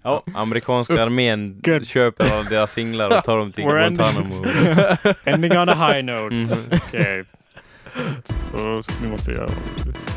Ja, 0.06 0.22
amerikanska 0.34 1.02
armén 1.02 1.60
Good. 1.62 1.86
köper 1.86 2.24
alla 2.32 2.42
deras 2.42 2.72
singlar 2.72 3.18
och 3.18 3.24
tar 3.24 3.38
dem 3.38 3.52
till 3.52 3.64
We're 3.64 3.78
ending- 3.86 3.96
Guantanamo. 3.96 5.14
Ending 5.24 5.52
on 5.56 5.68
a 5.68 5.74
high 5.74 6.02
note. 6.04 6.34
Mhm. 6.34 6.78
Okej. 6.88 7.24
Så 8.24 8.82
nu 9.02 9.08
måste 9.08 9.30
jag... 9.30 9.50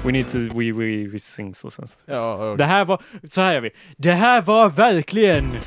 We 0.05 0.11
need 0.11 0.29
to... 0.29 0.37
We, 0.37 0.71
we, 0.71 1.07
we 1.11 1.19
sing 1.19 1.55
så 1.55 1.69
sämst. 1.71 2.03
Ja, 2.05 2.35
okej. 2.35 2.57
Det 2.57 2.65
här 2.65 2.85
var... 2.85 3.01
Så 3.23 3.41
här 3.41 3.53
gör 3.53 3.61
vi. 3.61 3.69
Det 3.97 4.11
här 4.11 4.41
var 4.41 4.69
verkligen... 4.69 5.57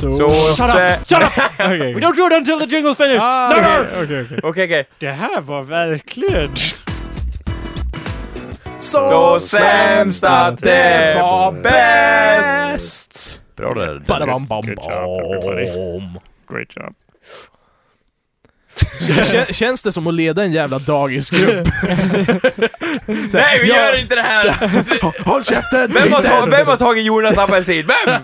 Så... 0.00 0.30
Så 0.30 0.30
Shut 0.30 0.74
up! 0.74 1.08
Shut 1.08 1.22
up! 1.22 1.44
Okej. 1.58 1.94
We 1.94 2.00
don't 2.00 2.16
do 2.16 2.26
it 2.26 2.32
until 2.32 2.58
the 2.58 2.76
jingle's 2.76 2.96
finished! 2.96 3.20
Ah, 3.22 3.48
no, 3.48 3.54
no! 3.54 4.02
okej, 4.04 4.40
okej, 4.42 4.64
okej. 4.64 4.84
Det 4.98 5.10
här 5.10 5.40
var 5.40 5.62
verkligen... 5.62 6.56
Så 8.78 9.38
sämst 9.40 10.24
att 10.24 10.58
det 10.58 11.14
var 11.20 11.52
bäst! 11.52 13.40
Bra 13.56 13.74
där. 13.74 14.02
Great 16.48 16.76
job. 16.76 16.94
Kän- 19.00 19.52
Känns 19.52 19.82
det 19.82 19.92
som 19.92 20.06
att 20.06 20.14
leda 20.14 20.44
en 20.44 20.52
jävla 20.52 20.78
dagisgrupp? 20.78 21.68
Nej, 23.32 23.60
vi 23.62 23.68
Ja. 23.68 23.76
gör 23.76 24.00
inte 24.00 24.14
det 24.14 24.22
här! 24.22 24.56
Håll 25.24 25.44
käften! 25.44 25.92
Vem 25.92 26.12
har, 26.12 26.22
ta- 26.22 26.46
vem 26.50 26.66
har 26.66 26.76
tagit 26.76 27.04
Jonas 27.04 27.38
apelsin? 27.38 27.86
Vem? 27.86 28.20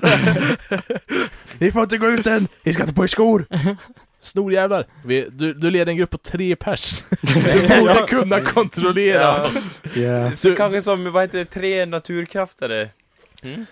Ni 1.58 1.72
får 1.72 1.82
inte 1.82 1.98
gå 1.98 2.08
ut 2.08 2.26
än! 2.26 2.48
Ni 2.62 2.72
ska 2.72 2.82
inte 2.82 2.94
på 2.94 3.04
er 3.04 3.08
skor! 3.08 3.46
Snorjävlar! 4.22 4.86
Vi, 5.04 5.28
du, 5.32 5.54
du 5.54 5.70
leder 5.70 5.90
en 5.92 5.96
grupp 5.96 6.10
på 6.10 6.18
tre 6.18 6.56
pers. 6.56 7.04
Du 7.20 7.34
borde 7.80 8.04
kunna 8.08 8.40
kontrollera. 8.40 9.50
Yeah. 9.94 10.32
Så 10.32 10.54
kanske 10.56 10.82
som, 10.82 11.12
vad 11.12 11.22
heter 11.22 11.38
det, 11.38 11.44
tre 11.44 11.86
naturkraftare? 11.86 12.88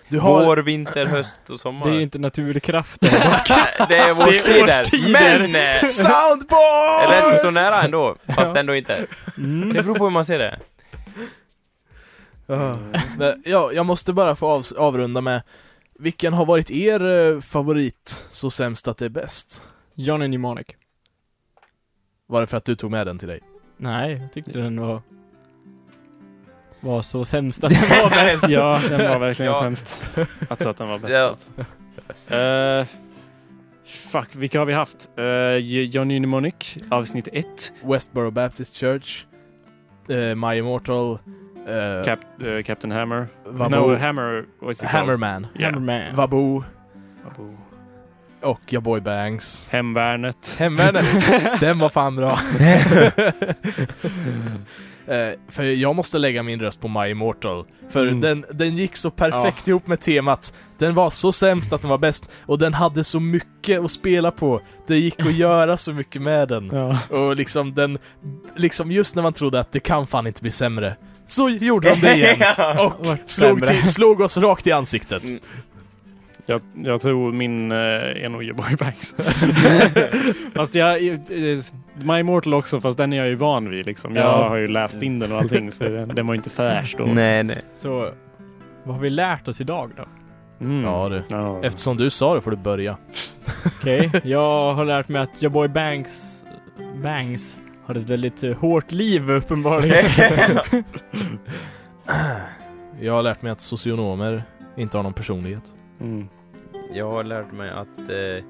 Du 0.09 0.19
har... 0.19 0.45
Vår, 0.45 0.57
vinter, 0.57 1.05
höst 1.05 1.49
och 1.49 1.59
sommar. 1.59 1.89
Det 1.89 1.95
är 1.97 2.01
inte 2.01 2.19
naturkrafter. 2.19 3.09
det 3.89 3.97
är 3.97 4.11
årstider. 4.11 4.81
årstider. 4.81 5.47
Men! 5.47 5.55
eh, 5.55 5.89
Soundboard! 5.89 7.03
Eller 7.03 7.35
så 7.35 7.51
nära 7.51 7.81
ändå, 7.81 8.15
fast 8.35 8.57
ändå 8.57 8.75
inte. 8.75 9.07
Mm. 9.37 9.73
Det 9.73 9.83
beror 9.83 9.95
på 9.95 10.03
hur 10.03 10.11
man 10.11 10.25
ser 10.25 10.39
det. 10.39 10.59
Men, 13.17 13.43
ja, 13.45 13.71
jag 13.71 13.85
måste 13.85 14.13
bara 14.13 14.35
få 14.35 14.47
av, 14.47 14.65
avrunda 14.77 15.21
med 15.21 15.41
vilken 15.99 16.33
har 16.33 16.45
varit 16.45 16.71
er 16.71 17.05
eh, 17.05 17.39
favorit 17.39 18.25
så 18.29 18.49
sämst 18.49 18.87
att 18.87 18.97
det 18.97 19.05
är 19.05 19.09
bäst? 19.09 19.61
Johnny 19.93 20.27
Mnemonic. 20.27 20.67
Var 22.27 22.41
det 22.41 22.47
för 22.47 22.57
att 22.57 22.65
du 22.65 22.75
tog 22.75 22.91
med 22.91 23.07
den 23.07 23.19
till 23.19 23.27
dig? 23.27 23.39
Nej, 23.77 24.13
jag 24.21 24.33
tyckte 24.33 24.59
den 24.59 24.81
var... 24.81 25.01
Var 26.81 27.01
så 27.01 27.25
sämst 27.25 27.63
att 27.63 27.69
den 27.89 28.03
var 28.03 28.09
bäst. 28.09 28.49
Ja, 28.49 28.81
den 28.89 29.09
var 29.09 29.19
verkligen 29.19 29.51
Ja. 29.51 29.59
sämst. 29.59 30.03
Alltså 30.49 30.69
att 30.69 30.77
den 30.77 30.87
var 30.87 30.99
bäst. 30.99 31.47
Ja. 32.29 32.37
Eh, 32.37 32.85
Fuck, 34.11 34.35
vilka 34.35 34.59
har 34.59 34.65
vi 34.65 34.73
haft? 34.73 35.09
Uh, 35.19 35.57
Johnny 35.85 36.19
Mnemonic, 36.19 36.77
avsnitt 36.91 37.27
1. 37.33 37.45
Westboro 37.83 38.31
Baptist 38.31 38.75
Church, 38.75 39.25
uh, 40.09 40.35
My 40.35 40.55
Immortal, 40.57 41.11
uh, 41.11 42.03
Cap, 42.05 42.19
uh, 42.43 42.61
Captain 42.63 42.91
Hammer. 42.91 43.27
Vabu. 43.45 43.75
No, 43.75 43.95
Hammer, 43.95 44.45
what's 44.61 44.71
it 44.71 44.79
called? 44.79 44.91
Hammerman, 44.91 45.47
Yeah. 45.59 45.73
Hammerman. 45.73 46.15
Vabu 46.15 46.63
Vabu. 47.23 47.53
och 48.41 48.61
Ja 48.69 48.79
Boy 48.81 49.01
Bangs. 49.01 49.69
Hemvärnet. 49.71 50.55
Hemvärnet, 50.59 51.05
den 51.59 51.79
var 51.79 51.89
fan 51.89 52.15
bra. 52.15 52.39
Eh, 55.09 55.33
för 55.49 55.63
jag 55.63 55.95
måste 55.95 56.17
lägga 56.17 56.43
min 56.43 56.59
röst 56.59 56.81
på 56.81 56.87
My 56.87 57.07
Immortal. 57.09 57.65
För 57.89 58.07
Mm. 58.07 58.21
den, 58.21 58.45
den 58.53 58.77
gick 58.77 58.97
så 58.97 59.11
perfekt 59.11 59.67
ihop 59.67 59.87
med 59.87 59.99
temat. 59.99 60.53
Den 60.77 60.95
var 60.95 61.09
så 61.09 61.31
sämst 61.31 61.73
att 61.73 61.81
den 61.81 61.89
var 61.89 61.97
bäst. 61.97 62.31
Och 62.45 62.59
den 62.59 62.73
hade 62.73 63.03
så 63.03 63.19
mycket 63.19 63.79
att 63.79 63.91
spela 63.91 64.31
på. 64.31 64.61
Det 64.87 64.97
gick 64.97 65.19
att 65.19 65.33
göra 65.35 65.77
så 65.77 65.93
mycket 65.93 66.21
med 66.21 66.47
den. 66.47 66.69
Ja. 66.73 66.99
Och 67.17 67.35
liksom 67.35 67.73
den, 67.75 67.97
liksom 68.55 68.91
just 68.91 69.15
när 69.15 69.23
man 69.23 69.33
trodde 69.33 69.59
att 69.59 69.71
det 69.71 69.79
kan 69.79 70.07
fan 70.07 70.27
inte 70.27 70.41
bli 70.41 70.51
sämre. 70.51 70.95
Så 71.25 71.49
gjorde 71.49 71.89
de 71.89 71.99
det 72.01 72.15
igen. 72.15 72.37
Och 72.79 73.17
slog, 73.25 73.65
till, 73.65 73.89
slog 73.93 74.21
oss 74.21 74.37
rakt 74.37 74.67
i 74.67 74.71
ansiktet. 74.71 75.23
Jag, 76.49 76.61
jag 76.83 77.01
tror 77.01 77.31
min 77.31 77.71
uh, 77.71 77.77
är 77.77 78.29
nog 78.29 78.55
Boy 78.55 78.75
Banks. 78.79 79.15
fast 80.55 80.75
jag, 80.75 81.07
eh, 81.07 81.17
My 82.03 82.19
Immortal 82.19 82.53
också, 82.53 82.81
fast 82.81 82.97
den 82.97 83.13
är 83.13 83.17
jag 83.17 83.27
ju 83.27 83.35
van 83.35 83.69
vid 83.69 83.85
liksom. 83.85 84.15
Jag 84.15 84.25
Ja. 84.25 84.47
har 84.49 84.57
ju 84.57 84.67
läst 84.67 85.01
in 85.01 85.19
den 85.19 85.31
och 85.31 85.37
allting, 85.37 85.71
så 85.71 85.83
den, 85.83 86.07
den 86.07 86.27
var 86.27 86.35
inte 86.35 86.49
fräsch 86.49 86.95
då. 86.97 87.03
Nej, 87.05 87.43
nej. 87.43 87.61
Så, 87.71 88.11
vad 88.83 88.95
har 88.95 89.01
vi 89.01 89.09
lärt 89.09 89.47
oss 89.47 89.61
idag 89.61 89.91
då? 89.97 90.05
Mm. 90.65 90.83
Ja 90.83 91.09
du. 91.09 91.23
Ja. 91.29 91.59
Eftersom 91.63 91.97
du 91.97 92.09
sa 92.09 92.35
det 92.35 92.41
får 92.41 92.51
du 92.51 92.57
börja. 92.57 92.97
Okej, 93.65 94.11
jag 94.23 94.73
har 94.73 94.85
lärt 94.85 95.07
mig 95.07 95.21
att 95.21 95.41
Joboy 95.41 95.67
Banks, 95.67 96.45
Bangs 97.03 97.57
har 97.85 97.95
ett 97.95 98.09
väldigt 98.09 98.43
eh, 98.43 98.53
hårt 98.57 98.91
liv 98.91 99.31
uppenbarligen. 99.31 100.05
Jag 103.01 103.13
har 103.13 103.23
lärt 103.23 103.41
mig 103.41 103.51
att 103.51 103.61
socionomer 103.61 104.43
inte 104.77 104.97
har 104.97 105.03
någon 105.03 105.13
personlighet. 105.13 105.63
Mm. 106.01 106.27
Jag 106.93 107.09
har 107.09 107.23
lärt 107.23 107.51
mig 107.51 107.69
att 107.69 108.09
eh, 108.09 108.15
eh, 108.15 108.43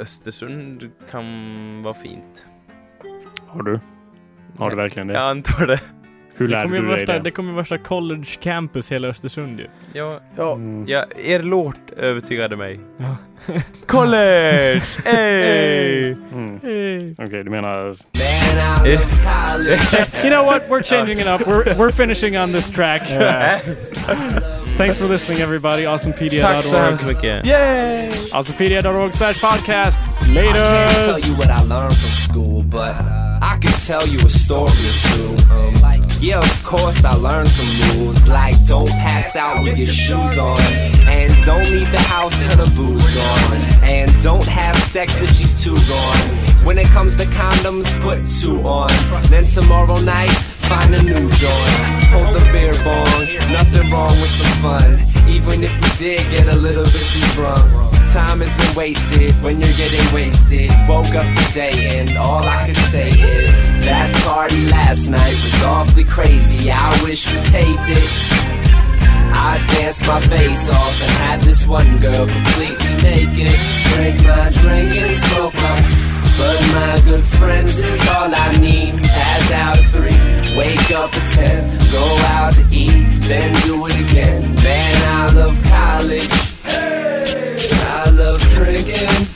Östersund 0.00 0.90
kan 1.10 1.82
vara 1.82 1.94
fint. 1.94 2.46
Har 3.46 3.62
du? 3.62 3.80
Har 4.58 4.70
du 4.70 4.76
verkligen 4.76 5.06
det? 5.08 5.14
Jag 5.14 5.30
antar 5.30 5.66
det. 5.66 5.80
Hur 6.36 6.46
det 6.48 6.52
lärde 6.52 6.64
kommer 6.68 6.80
du 6.80 6.86
dig 6.86 6.96
värsta, 6.96 7.12
det? 7.12 7.18
det 7.18 7.30
kommer 7.30 7.50
ju 7.50 7.56
värsta 7.56 7.78
college 7.78 8.24
campus 8.40 8.92
hela 8.92 9.08
Östersund 9.08 9.60
ju. 9.60 9.66
Ja, 9.92 10.20
Ja. 10.36 10.54
Mm. 10.54 10.84
ja, 10.88 11.04
er 11.24 11.42
låt 11.42 11.90
övertygade 11.96 12.56
mig. 12.56 12.80
Ja. 12.96 13.16
College! 13.86 14.82
Hey! 15.04 16.12
Mm. 16.12 16.60
Hey. 16.62 17.14
Okej, 17.18 17.44
du 17.44 17.50
menar... 17.50 17.94
You 20.24 20.30
know 20.30 20.44
what? 20.44 20.62
We're 20.68 20.82
changing 20.82 21.18
it 21.18 21.26
up. 21.26 21.46
We're, 21.46 21.74
we're 21.76 21.92
finishing 21.92 22.38
on 22.38 22.52
this 22.52 22.70
track. 22.70 23.02
Thanks 24.76 24.96
for 24.98 25.06
listening 25.08 25.40
everybody. 25.40 25.82
Tack 25.84 25.98
så 26.00 26.08
Awesomepedia.org. 26.08 26.84
hemskt 26.84 27.04
mycket. 27.06 27.46
Yay! 27.46 28.10
Awesomepedia.org 28.32 29.12
slash 29.12 29.36
podcast. 29.42 30.00
Later! 30.34 30.48
I 30.50 30.52
can't 30.52 30.96
tell 31.04 31.14
Later! 31.14 31.28
you 31.28 31.34
what 31.36 31.50
I 31.50 31.60
learned 31.62 31.96
from 31.96 32.10
school, 32.10 32.62
but 32.62 32.94
I 33.42 33.58
can 33.60 33.72
tell 33.86 34.06
you 34.08 34.26
a 34.26 34.28
story 34.28 34.70
or 34.70 35.16
two. 35.16 35.36
Um, 35.54 35.84
yeah, 36.22 36.38
of 36.38 36.64
course 36.64 37.04
I 37.04 37.14
learned 37.14 37.50
some 37.50 37.98
rules, 37.98 38.28
like 38.28 38.64
don't 38.64 38.88
pass 38.88 39.34
out 39.34 39.64
with 39.64 39.76
your 39.76 39.88
shoes 39.88 40.38
on, 40.38 40.56
and 41.08 41.44
don't 41.44 41.68
leave 41.68 41.90
the 41.90 42.00
house 42.00 42.38
till 42.38 42.56
the 42.56 42.70
booze 42.76 43.14
gone, 43.14 43.56
and 43.82 44.16
don't 44.22 44.46
have 44.46 44.78
sex 44.78 45.20
if 45.20 45.34
she's 45.34 45.60
too 45.62 45.74
gone. 45.88 46.18
When 46.64 46.78
it 46.78 46.86
comes 46.86 47.16
to 47.16 47.24
condoms, 47.24 48.00
put 48.00 48.24
two 48.40 48.62
on. 48.62 48.90
Then 49.30 49.46
tomorrow 49.46 49.98
night, 49.98 50.30
find 50.70 50.94
a 50.94 51.02
new 51.02 51.28
joint. 51.32 51.78
Hold 52.12 52.36
the 52.36 52.40
beer 52.52 52.74
bong, 52.84 53.50
nothing 53.50 53.90
wrong 53.90 54.20
with 54.20 54.30
some 54.30 54.52
fun. 54.62 55.04
Even 55.28 55.64
if 55.64 55.74
you 55.82 55.96
did 55.98 56.30
get 56.30 56.46
a 56.46 56.56
little 56.56 56.84
bit 56.84 57.06
too 57.10 57.26
drunk. 57.34 57.92
Time 58.12 58.42
isn't 58.42 58.76
wasted 58.76 59.34
when 59.42 59.58
you're 59.58 59.72
getting 59.72 60.12
wasted. 60.12 60.70
Woke 60.86 61.14
up 61.14 61.26
today 61.46 61.98
and 61.98 62.18
all 62.18 62.44
I 62.44 62.66
could 62.66 62.76
say 62.76 63.08
is 63.08 63.72
that 63.86 64.14
party 64.22 64.66
last 64.66 65.08
night 65.08 65.32
was 65.42 65.62
awfully 65.62 66.04
crazy. 66.12 66.70
I 66.70 67.02
wish 67.02 67.26
we 67.26 67.40
taped 67.40 67.88
it. 67.88 68.08
I 69.48 69.64
danced 69.72 70.06
my 70.06 70.20
face 70.20 70.68
off 70.68 71.02
and 71.02 71.12
had 71.24 71.42
this 71.42 71.66
one 71.66 71.98
girl 72.00 72.26
completely 72.26 72.94
naked. 73.08 73.58
Drink 73.92 74.16
my 74.20 74.50
drink 74.60 74.92
and 75.02 75.12
smoke 75.12 75.54
my. 75.54 76.08
But 76.38 76.60
my 76.72 77.00
good 77.04 77.22
friends 77.22 77.78
is 77.78 78.00
all 78.08 78.34
I 78.34 78.56
need. 78.56 79.02
Pass 79.02 79.52
out 79.52 79.78
at 79.78 79.84
three, 79.92 80.56
wake 80.56 80.90
up 80.90 81.14
at 81.14 81.28
ten, 81.28 81.92
go 81.92 82.04
out 82.34 82.54
to 82.54 82.64
eat, 82.74 83.06
then 83.28 83.54
do 83.62 83.86
it 83.86 83.96
again. 84.00 84.54
Man, 84.54 84.96
I 85.20 85.32
love 85.34 85.62
college. 85.62 86.32
Hey, 86.64 87.68
I 87.70 88.10
love 88.10 88.40
drinking. 88.48 89.31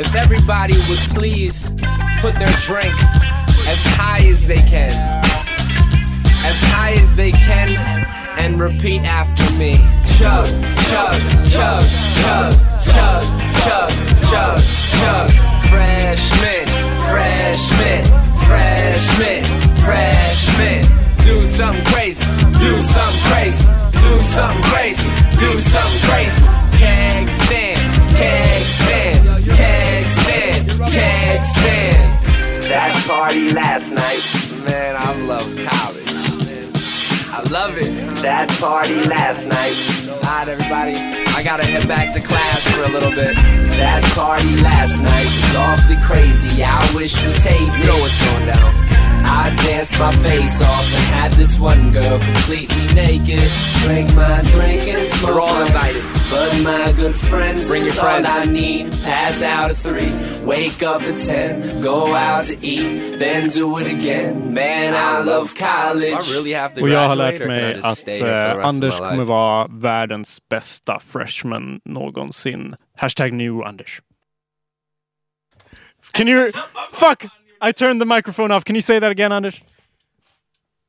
If 0.00 0.14
everybody 0.14 0.78
would 0.88 0.98
please 1.10 1.68
put 2.20 2.34
their 2.34 2.52
drink 2.64 2.94
as 3.68 3.84
high 3.84 4.24
as 4.30 4.42
they 4.42 4.62
can, 4.62 4.92
as 6.42 6.58
high 6.72 6.94
as 6.94 7.14
they 7.14 7.32
can, 7.32 7.68
and 8.38 8.58
repeat 8.58 9.02
after 9.02 9.44
me. 9.58 9.76
Chug, 10.16 10.48
chug, 10.88 11.20
chug, 11.52 11.84
chug, 12.16 12.56
chug, 12.80 13.22
chug, 13.62 13.92
chug, 14.30 14.62
chug. 15.00 15.30
Freshman, 15.68 16.66
freshman, 17.10 18.02
freshman, 18.48 19.44
freshman. 19.84 20.80
Do 21.24 21.44
something 21.44 21.84
crazy, 21.92 22.24
do 22.58 22.80
something 22.80 23.22
crazy, 23.28 23.66
do 23.92 24.22
something 24.22 24.62
crazy, 24.72 25.08
do 25.36 25.60
something 25.60 26.00
crazy. 26.08 26.42
Keg 26.80 27.30
stand, 27.32 27.79
keg 28.20 28.64
stand, 28.64 29.44
keg 29.44 30.04
stand, 30.04 30.66
keg 30.92 31.42
stand. 31.42 32.26
That 32.70 32.92
party 33.06 33.50
last 33.52 33.88
night, 33.90 34.22
man, 34.64 34.94
I 34.96 35.10
love 35.26 35.48
college. 35.68 36.10
I 37.32 37.42
love 37.50 37.74
it. 37.78 38.22
That 38.22 38.48
party 38.60 39.02
last 39.04 39.46
night. 39.46 39.76
Alright, 40.22 40.48
everybody. 40.48 40.94
I 41.34 41.42
gotta 41.42 41.64
head 41.64 41.88
back 41.88 42.12
to 42.14 42.20
class 42.20 42.68
for 42.70 42.82
a 42.82 42.88
little 42.88 43.10
bit. 43.10 43.34
That 43.80 44.04
party 44.14 44.56
last 44.56 45.00
night 45.00 45.24
was 45.24 45.54
awfully 45.56 45.96
crazy. 46.02 46.62
I 46.62 46.78
wish 46.94 47.16
we 47.24 47.32
taped 47.32 47.74
it. 47.74 47.80
You 47.80 47.86
know 47.86 48.00
what's 48.00 48.18
going 48.18 48.46
down. 48.46 49.09
I 49.24 49.54
danced 49.56 49.98
my 49.98 50.12
face 50.16 50.62
off 50.62 50.84
and 50.94 51.04
had 51.14 51.32
this 51.34 51.58
one 51.58 51.92
girl 51.92 52.18
completely 52.18 52.86
naked. 52.94 53.50
Drank 53.84 54.14
my 54.14 54.42
drink 54.52 54.82
and 54.88 55.04
smoked 55.04 55.34
We're 55.34 55.40
all 55.40 55.54
my- 55.54 55.66
invited. 55.66 56.02
But 56.30 56.62
my 56.62 56.92
good 56.92 57.14
friends 57.14 57.68
Bring 57.68 57.82
is 57.82 57.96
your 57.96 58.04
all. 58.06 58.24
I 58.26 58.44
need. 58.44 58.92
Pass 59.02 59.42
out 59.42 59.70
at 59.70 59.76
three, 59.76 60.12
wake 60.44 60.80
up 60.82 61.02
at 61.02 61.16
ten, 61.16 61.80
go 61.80 62.14
out 62.14 62.44
to 62.44 62.54
eat, 62.64 63.18
then 63.18 63.48
do 63.48 63.78
it 63.78 63.88
again. 63.88 64.54
Man, 64.54 64.94
I 64.94 65.24
love 65.24 65.54
college. 65.56 66.12
I 66.30 66.34
really 66.34 66.52
have 66.52 66.72
to 66.74 66.82
Och 66.82 66.88
jag 66.88 67.08
har 67.08 67.16
graduate, 67.16 67.32
lärt 67.32 67.40
or 67.40 67.46
can 67.46 67.50
I 67.56 67.60
mig 67.60 67.74
just 67.74 67.86
att 67.86 67.98
stay 67.98 68.18
here 68.18 68.24
for 68.24 68.32
the 68.32 68.50
eh, 68.50 68.56
rest 68.56 68.58
of 68.58 68.64
Anders 68.74 68.94
my 69.00 69.06
kommer 69.08 69.16
life? 69.16 69.28
vara 69.28 69.66
världens 69.70 70.38
bästa 70.48 70.98
freshman 71.00 71.80
någonsin. 71.84 72.76
Hashtag 72.96 73.32
new 73.32 73.62
Anders. 73.64 74.00
Can 76.12 76.28
you... 76.28 76.52
Fuck! 76.92 77.24
I 77.60 77.72
turned 77.72 78.00
the 78.00 78.06
microphone 78.06 78.50
off. 78.50 78.64
Can 78.64 78.74
you 78.74 78.80
say 78.80 78.98
that 78.98 79.10
again, 79.10 79.32
Anders? 79.32 79.60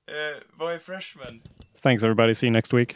Uh, 0.07 0.13
Vad 0.57 0.73
är 0.73 0.79
freshman? 0.79 1.41
Thanks 1.81 2.03
everybody. 2.03 2.33
See 2.33 2.47
you 2.47 2.51
next 2.51 2.73
week. 2.73 2.95